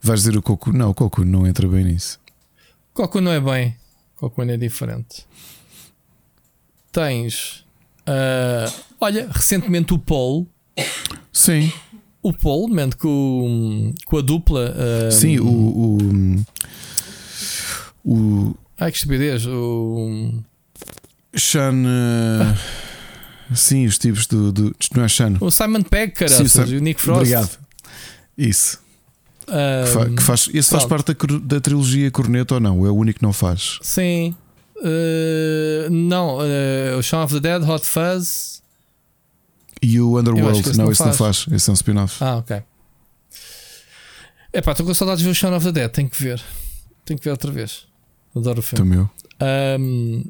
vais 0.00 0.20
dizer 0.20 0.36
o 0.36 0.40
Coco? 0.42 0.72
Não, 0.72 0.90
o 0.90 0.94
Coco 0.94 1.24
não 1.24 1.46
entra 1.46 1.68
bem 1.68 1.84
nisso. 1.84 2.18
Coco 2.94 3.20
não 3.20 3.30
é 3.30 3.40
bem. 3.40 3.76
Coco 4.16 4.42
é 4.42 4.56
diferente. 4.56 5.26
Tens. 6.90 7.67
Ah, 8.08 8.72
olha, 9.00 9.28
recentemente 9.30 9.92
o 9.94 9.98
Paul. 9.98 10.46
Sim, 11.32 11.72
O 12.22 12.32
Paul, 12.32 12.68
com, 12.98 13.92
com 14.06 14.18
a 14.18 14.20
dupla. 14.22 14.74
ah, 14.76 15.10
sim, 15.10 15.38
o. 15.38 15.46
O. 15.46 16.44
o 18.04 18.54
Ai 18.78 18.90
que 18.90 18.96
estupidez. 18.98 19.44
O, 19.46 20.32
Sean. 21.36 21.82
eh, 21.86 22.56
Sim, 23.54 23.86
os 23.86 23.98
tipos 23.98 24.26
do. 24.26 24.52
do 24.52 24.76
não 24.94 25.04
é 25.04 25.08
Sean. 25.08 25.36
o 25.40 25.50
Simon 25.50 25.82
Pegg, 25.82 26.12
Sim, 26.12 26.24
caraças, 26.26 26.52
Sam- 26.52 26.66
e 26.68 26.76
o 26.76 26.80
Nick 26.80 27.00
Frost. 27.00 27.18
Obrigado. 27.20 27.58
Isso. 28.36 28.78
Ah, 29.48 29.84
Que, 29.84 29.90
fa- 29.92 30.10
que 30.10 30.22
faz, 30.22 30.50
esse 30.52 30.70
faz 30.70 30.84
parte 30.84 31.12
da, 31.14 31.38
da 31.42 31.60
trilogia 31.60 32.10
Corneto 32.10 32.54
ou 32.54 32.60
não? 32.60 32.84
É 32.86 32.90
o 32.90 32.94
único 32.94 33.18
que 33.18 33.24
não 33.24 33.32
faz. 33.32 33.78
Sim. 33.82 34.34
Ah, 34.84 35.88
não, 35.90 36.38
ah, 36.40 36.96
o 36.98 37.02
Shaun 37.02 37.24
of 37.24 37.34
the 37.34 37.40
Dead, 37.40 37.68
Hot 37.68 37.84
Fuzz. 37.86 38.62
E 39.80 40.00
o 40.00 40.18
Underworld? 40.18 40.76
Não, 40.76 40.84
não 40.86 40.92
esse 40.92 41.04
não 41.04 41.12
faz. 41.12 41.46
Esse 41.52 41.70
é 41.70 41.72
um 41.72 41.74
spin-off. 41.74 42.22
Ah, 42.22 42.36
ok. 42.38 42.62
Epá, 44.52 44.72
estou 44.72 44.86
com 44.86 44.94
saudades 44.94 45.18
de 45.20 45.24
ver 45.26 45.30
o 45.30 45.34
Shaun 45.34 45.54
of 45.56 45.64
the 45.66 45.72
Dead, 45.72 45.90
tenho 45.90 46.08
que 46.08 46.20
ver. 46.22 46.42
Tenho 47.04 47.18
que 47.18 47.24
ver 47.24 47.30
outra 47.30 47.50
vez. 47.52 47.86
Adoro 48.34 48.60
o 48.60 48.62
filme. 48.62 48.84
Também 48.84 48.98
eu. 48.98 49.10
Ahm, 49.40 50.24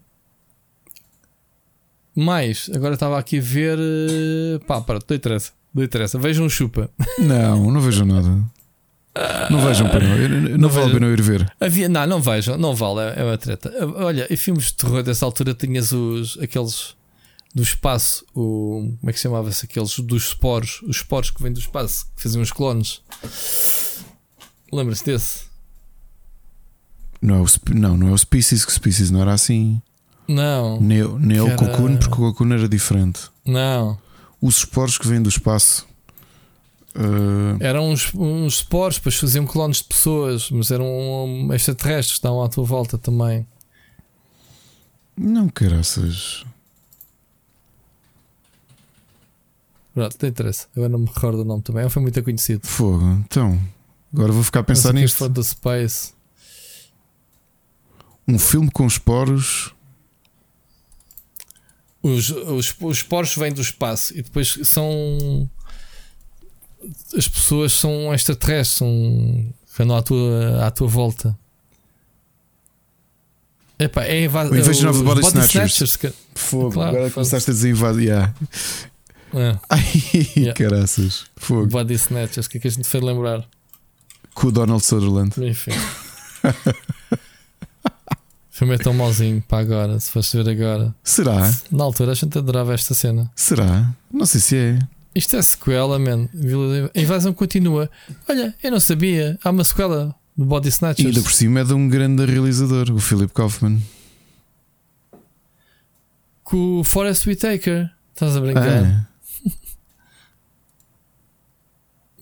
mais, 2.15 2.69
agora 2.75 2.95
estava 2.95 3.19
aqui 3.19 3.39
a 3.39 3.43
ver. 3.43 3.79
eh, 3.79 4.59
Pá, 4.67 4.81
para, 4.81 4.99
não 5.09 5.17
interessa. 5.17 5.53
Não 5.73 5.85
interessa. 5.85 6.19
Vejam 6.19 6.45
um 6.47 6.49
chupa. 6.51 6.91
Não, 7.19 7.71
não 7.71 7.81
vejam 7.81 8.07
nada. 8.07 8.43
Não 9.51 9.61
vejam 9.61 9.89
pena. 9.89 10.29
Não, 10.51 10.59
Não 10.59 10.69
vale 10.69 10.91
a 10.91 10.95
pena 10.95 11.07
eu 11.07 11.13
ir 11.13 11.23
ver. 11.23 11.53
Havia, 11.61 11.89
não, 11.89 12.07
não 12.07 12.21
vejam, 12.23 12.57
não 12.59 12.75
vale, 12.75 13.01
é 13.01 13.21
é 13.21 13.25
uma 13.25 13.39
treta. 13.39 13.73
Olha, 13.97 14.27
em 14.33 14.37
filmes 14.37 14.67
de 14.67 14.75
terror 14.75 15.03
dessa 15.03 15.25
altura 15.25 15.55
tinhas 15.55 15.93
os 15.93 16.39
aqueles 16.41 16.97
do 17.55 17.63
espaço, 17.63 18.25
o, 18.35 18.93
como 19.01 19.11
é 19.11 19.13
que 19.13 19.19
se 19.19 19.23
chamava-se? 19.25 19.65
Aqueles 19.65 19.99
dos 20.01 20.29
esporos, 20.29 20.81
os 20.83 20.97
esporos 20.97 21.31
que 21.31 21.43
vêm 21.43 21.53
do 21.53 21.59
espaço, 21.59 22.07
que 22.15 22.23
faziam 22.23 22.43
os 22.43 22.53
clones. 22.53 23.01
Lembra-se 24.73 25.05
desse? 25.05 25.49
Não 27.21 27.37
é 27.37 27.41
o, 27.41 27.47
não, 27.75 27.97
não 27.97 28.09
é 28.09 28.13
o 28.13 28.19
Species, 28.19 28.65
que 28.65 28.73
Species 28.73 29.11
não 29.11 29.21
era 29.23 29.33
assim. 29.33 29.81
Não, 30.29 30.79
Nem, 30.81 31.01
é- 31.01 31.09
nem 31.19 31.41
o 31.41 31.57
Cocoon, 31.57 31.97
porque 31.97 32.15
o 32.15 32.19
Cocoon 32.33 32.53
era 32.53 32.69
diferente. 32.69 33.21
não. 33.45 33.99
Os 34.41 34.59
esporos 34.59 34.97
que 34.97 35.09
vêm 35.09 35.21
do 35.21 35.29
espaço. 35.29 35.88
Eh, 36.99 37.65
Eram 37.65 37.91
uns, 37.91 38.13
uns 38.13 38.55
esporos, 38.57 38.97
depois 38.97 39.15
faziam 39.17 39.47
clones 39.47 39.79
de 39.79 39.85
pessoas, 39.85 40.51
mas 40.51 40.71
eram 40.73 41.49
extraterrestres 41.55 42.15
que 42.15 42.19
estavam 42.19 42.43
à 42.43 42.49
tua 42.49 42.65
volta 42.65 42.99
também. 42.99 43.47
não, 45.17 45.49
caraças. 45.49 46.45
Pronto, 49.95 50.17
não 50.21 50.29
interessa. 50.29 50.67
Agora 50.77 50.89
não 50.89 50.99
me 51.01 51.07
recordo 51.07 51.41
o 51.43 51.45
nome 51.45 51.63
também. 51.63 51.89
Foi 51.89 52.03
muito 52.03 52.23
conhecido. 52.23 52.67
Fogo. 52.67 53.05
Então, 53.25 53.61
agora 54.13 54.33
vou 54.33 54.43
ficar 54.45 54.61
a 54.61 54.65
pensar 54.65 54.93
nisto. 54.93 55.29
do 55.29 55.43
Space. 55.43 56.13
Um 58.27 58.39
filme 58.39 58.71
com 58.71 58.87
esporos. 58.87 59.75
Os, 62.01 62.31
os, 62.31 62.77
os 62.81 62.97
esporos 62.99 63.35
vêm 63.35 63.53
do 63.53 63.61
espaço 63.61 64.17
e 64.17 64.23
depois 64.23 64.59
são. 64.65 65.51
As 67.17 67.29
pessoas 67.29 67.73
são 67.73 68.13
extraterrestres, 68.15 68.79
são. 68.79 69.53
andam 69.81 69.97
à 69.97 70.03
tua, 70.03 70.67
à 70.67 70.71
tua 70.71 70.89
volta. 70.89 71.39
Epá, 73.79 74.05
é 74.05 74.25
invasão. 74.25 74.53
O 74.53 74.57
Invasion 74.59 74.93
the 74.93 75.03
Body 75.05 75.21
Snatchers. 75.27 75.97
que- 75.97 76.13
Fogo. 76.35 76.73
Claro, 76.73 76.97
agora 76.97 77.11
começaste 77.11 77.51
a 77.51 77.55
desinvadir. 77.55 78.09
Yeah. 78.09 78.35
É, 79.35 79.59
Ai, 79.71 79.85
Yeah. 80.37 80.55
caraças. 80.55 81.27
Fogo. 81.37 81.67
body 81.69 81.95
Snatchers, 81.95 82.47
o 82.47 82.51
que 82.51 82.59
é 82.59 82.61
que 82.61 82.69
a 82.69 82.71
gente 82.71 82.89
fez 82.89 83.03
lembrar? 83.05 83.45
Com 84.35 84.49
o 84.49 84.53
Donald 84.53 84.85
Sutherland. 84.85 85.33
Enfim. 85.45 85.71
o 85.73 86.49
filme 88.51 88.75
é 88.75 88.79
tão 88.79 88.93
mauzinho 88.95 89.43
para 89.47 89.59
agora, 89.59 90.01
se 90.01 90.11
fosse 90.11 90.37
ver 90.43 90.49
agora. 90.51 90.95
Será? 91.05 91.53
Na 91.71 91.85
altura 91.85 92.13
a 92.13 92.15
gente 92.15 92.37
adorava 92.37 92.75
esta 92.75 92.95
cena. 92.95 93.31
Será? 93.37 93.93
Não 94.13 94.27
sei 94.27 94.41
se 94.41 94.57
é. 94.57 94.79
Isto 95.15 95.37
é 95.37 95.43
sequela, 95.43 95.99
man. 95.99 96.29
A 96.95 97.01
invasão 97.01 97.33
continua. 97.33 97.91
Olha, 98.29 98.55
eu 98.63 98.71
não 98.71 98.79
sabia. 98.81 99.39
Há 99.43 99.51
uma 99.51 99.65
sequela 99.65 100.15
do 100.37 100.45
Body 100.45 100.69
E 100.69 100.71
Snatchers. 100.71 101.09
ainda 101.09 101.23
por 101.23 101.33
cima 101.33 101.61
é 101.61 101.65
de 101.65 101.73
um 101.75 101.89
grande 101.89 102.25
realizador, 102.25 102.91
o 102.93 103.01
Philip 103.01 103.33
Kaufman. 103.33 103.81
Com 106.45 106.81
o 106.81 106.85
Forest 106.85 107.29
Whitaker. 107.29 107.91
Estás 108.15 108.37
a 108.37 108.41
brincar? 108.41 108.85
Ah, 108.85 109.07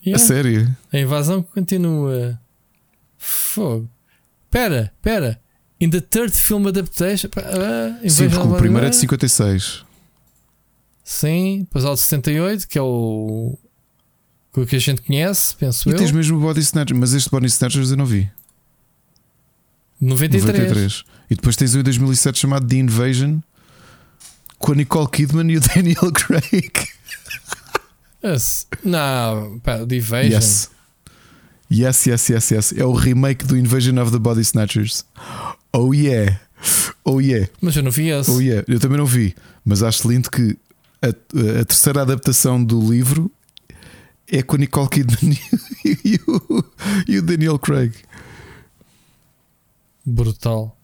a 0.04 0.08
Yeah. 0.08 0.24
sério? 0.24 0.76
A 0.92 0.98
invasão 0.98 1.42
continua. 1.42 2.38
Fogo. 3.18 3.88
Pera, 4.50 4.92
pera. 5.02 5.40
In 5.80 5.90
the 5.90 6.00
third 6.00 6.32
film 6.32 6.66
adaptation. 6.68 7.28
Ah, 7.36 7.98
Sim, 8.08 8.30
porque 8.30 8.46
o 8.46 8.56
primeiro 8.56 8.86
é 8.86 8.90
de 8.90 8.96
Body- 8.96 9.00
56. 9.00 9.84
Sim, 11.08 11.60
depois 11.60 11.84
há 11.84 11.92
o 11.92 11.94
de 11.94 12.00
68, 12.00 12.66
que 12.66 12.76
é 12.76 12.82
o. 12.82 13.56
que 14.68 14.74
a 14.74 14.78
gente 14.80 15.02
conhece, 15.02 15.54
penso 15.54 15.88
E 15.88 15.92
eu. 15.92 15.96
tens 15.98 16.10
mesmo 16.10 16.36
o 16.36 16.40
Body 16.40 16.58
Snatchers, 16.58 16.98
mas 16.98 17.14
este 17.14 17.30
Body 17.30 17.46
Snatchers 17.46 17.92
eu 17.92 17.96
não 17.96 18.04
vi. 18.04 18.28
93. 20.00 20.58
93. 20.58 21.04
E 21.30 21.34
depois 21.36 21.54
tens 21.54 21.74
o 21.74 21.78
em 21.78 21.82
2007 21.84 22.38
chamado 22.40 22.66
The 22.66 22.74
Invasion 22.76 23.38
com 24.58 24.72
a 24.72 24.74
Nicole 24.74 25.08
Kidman 25.08 25.50
e 25.52 25.56
o 25.56 25.60
Daniel 25.74 26.10
Craig. 26.12 26.72
Esse- 28.22 28.66
Não, 28.84 29.60
pera, 29.60 29.86
The 29.86 29.96
Invasion. 29.96 30.32
Yes. 30.32 30.70
Yes, 31.70 32.06
yes, 32.06 32.28
yes, 32.30 32.50
yes. 32.50 32.72
É 32.76 32.84
o 32.84 32.92
remake 32.92 33.44
do 33.44 33.56
Invasion 33.56 33.96
of 34.02 34.10
the 34.10 34.18
Body 34.18 34.40
Snatchers. 34.40 35.04
Oh 35.72 35.92
yeah. 35.94 36.40
Oh 37.04 37.20
yeah. 37.20 37.48
Mas 37.60 37.76
eu 37.76 37.82
não 37.84 37.90
vi 37.92 38.08
esse. 38.08 38.30
Oh 38.30 38.40
yeah. 38.40 38.64
Eu 38.68 38.80
também 38.80 38.98
não 38.98 39.06
vi, 39.06 39.34
mas 39.64 39.82
acho 39.82 40.08
lindo 40.08 40.30
que 40.30 40.56
a, 41.08 41.60
a 41.60 41.64
terceira 41.64 42.02
adaptação 42.02 42.62
do 42.62 42.80
livro 42.92 43.30
é 44.28 44.42
com 44.42 44.56
a 44.56 44.58
Nicole 44.58 44.88
Kidman 44.88 45.38
e 45.84 46.20
o, 46.26 46.64
e 47.08 47.18
o 47.18 47.22
Daniel 47.22 47.58
Craig. 47.58 47.92
Brutal. 50.04 50.76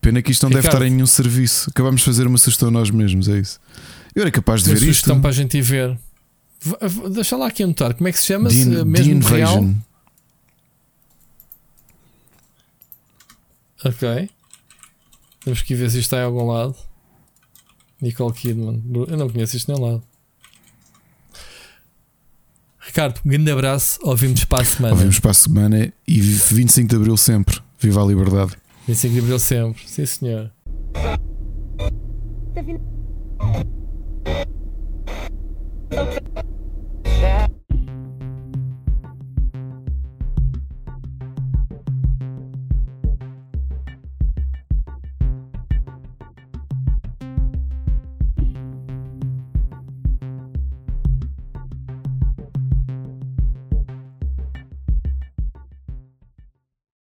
Pena 0.00 0.22
que 0.22 0.32
isto 0.32 0.42
não 0.44 0.50
deve 0.50 0.62
Ricardo. 0.62 0.76
estar 0.82 0.86
em 0.86 0.90
nenhum 0.94 1.06
serviço. 1.06 1.70
Acabamos 1.70 2.00
de 2.00 2.06
fazer 2.06 2.26
uma 2.26 2.38
sugestão 2.38 2.70
nós 2.70 2.90
mesmos, 2.90 3.28
é 3.28 3.38
isso. 3.38 3.60
Eu 4.14 4.22
era 4.22 4.30
capaz 4.30 4.62
de 4.62 4.70
ver 4.70 4.76
isto. 4.76 4.86
sugestão 4.86 5.20
para 5.20 5.30
a 5.30 5.32
gente 5.32 5.58
ir 5.58 5.62
ver. 5.62 5.98
Deixa 7.12 7.36
lá 7.36 7.46
aqui 7.46 7.62
anotar. 7.62 7.94
Como 7.94 8.08
é 8.08 8.12
que 8.12 8.18
se 8.18 8.26
chama? 8.26 8.48
-se? 8.50 8.56
In- 8.62 8.70
The 8.74 8.84
Mesmo 8.84 9.20
real? 9.28 9.58
Invasion. 9.58 9.74
Ok. 13.84 14.30
Temos 15.44 15.62
que 15.62 15.72
ir 15.74 15.76
ver 15.76 15.90
se 15.90 15.98
isto 15.98 16.06
está 16.08 16.18
em 16.18 16.24
algum 16.24 16.46
lado. 16.46 16.76
Nicole 18.00 18.32
Kidman. 18.32 18.82
Eu 19.08 19.16
não 19.16 19.28
conheço 19.28 19.56
isto 19.56 19.72
nem 19.72 19.80
lado. 19.80 20.02
Ricardo, 22.78 23.20
um 23.24 23.28
grande 23.28 23.50
abraço. 23.50 24.00
Ouvimos 24.02 24.44
para 24.44 24.62
a 24.62 24.64
semana. 24.64 24.94
Ouvimos 24.94 25.20
para 25.20 25.30
a 25.30 25.34
semana 25.34 25.92
e 26.08 26.20
25 26.20 26.88
de 26.88 26.96
Abril 26.96 27.16
sempre. 27.16 27.60
Viva 27.78 28.02
a 28.02 28.06
liberdade. 28.06 28.56
25 28.86 29.14
de 29.14 29.20
abril 29.20 29.38
sempre. 29.38 29.82
Sim, 29.86 30.06
senhor. 30.06 30.50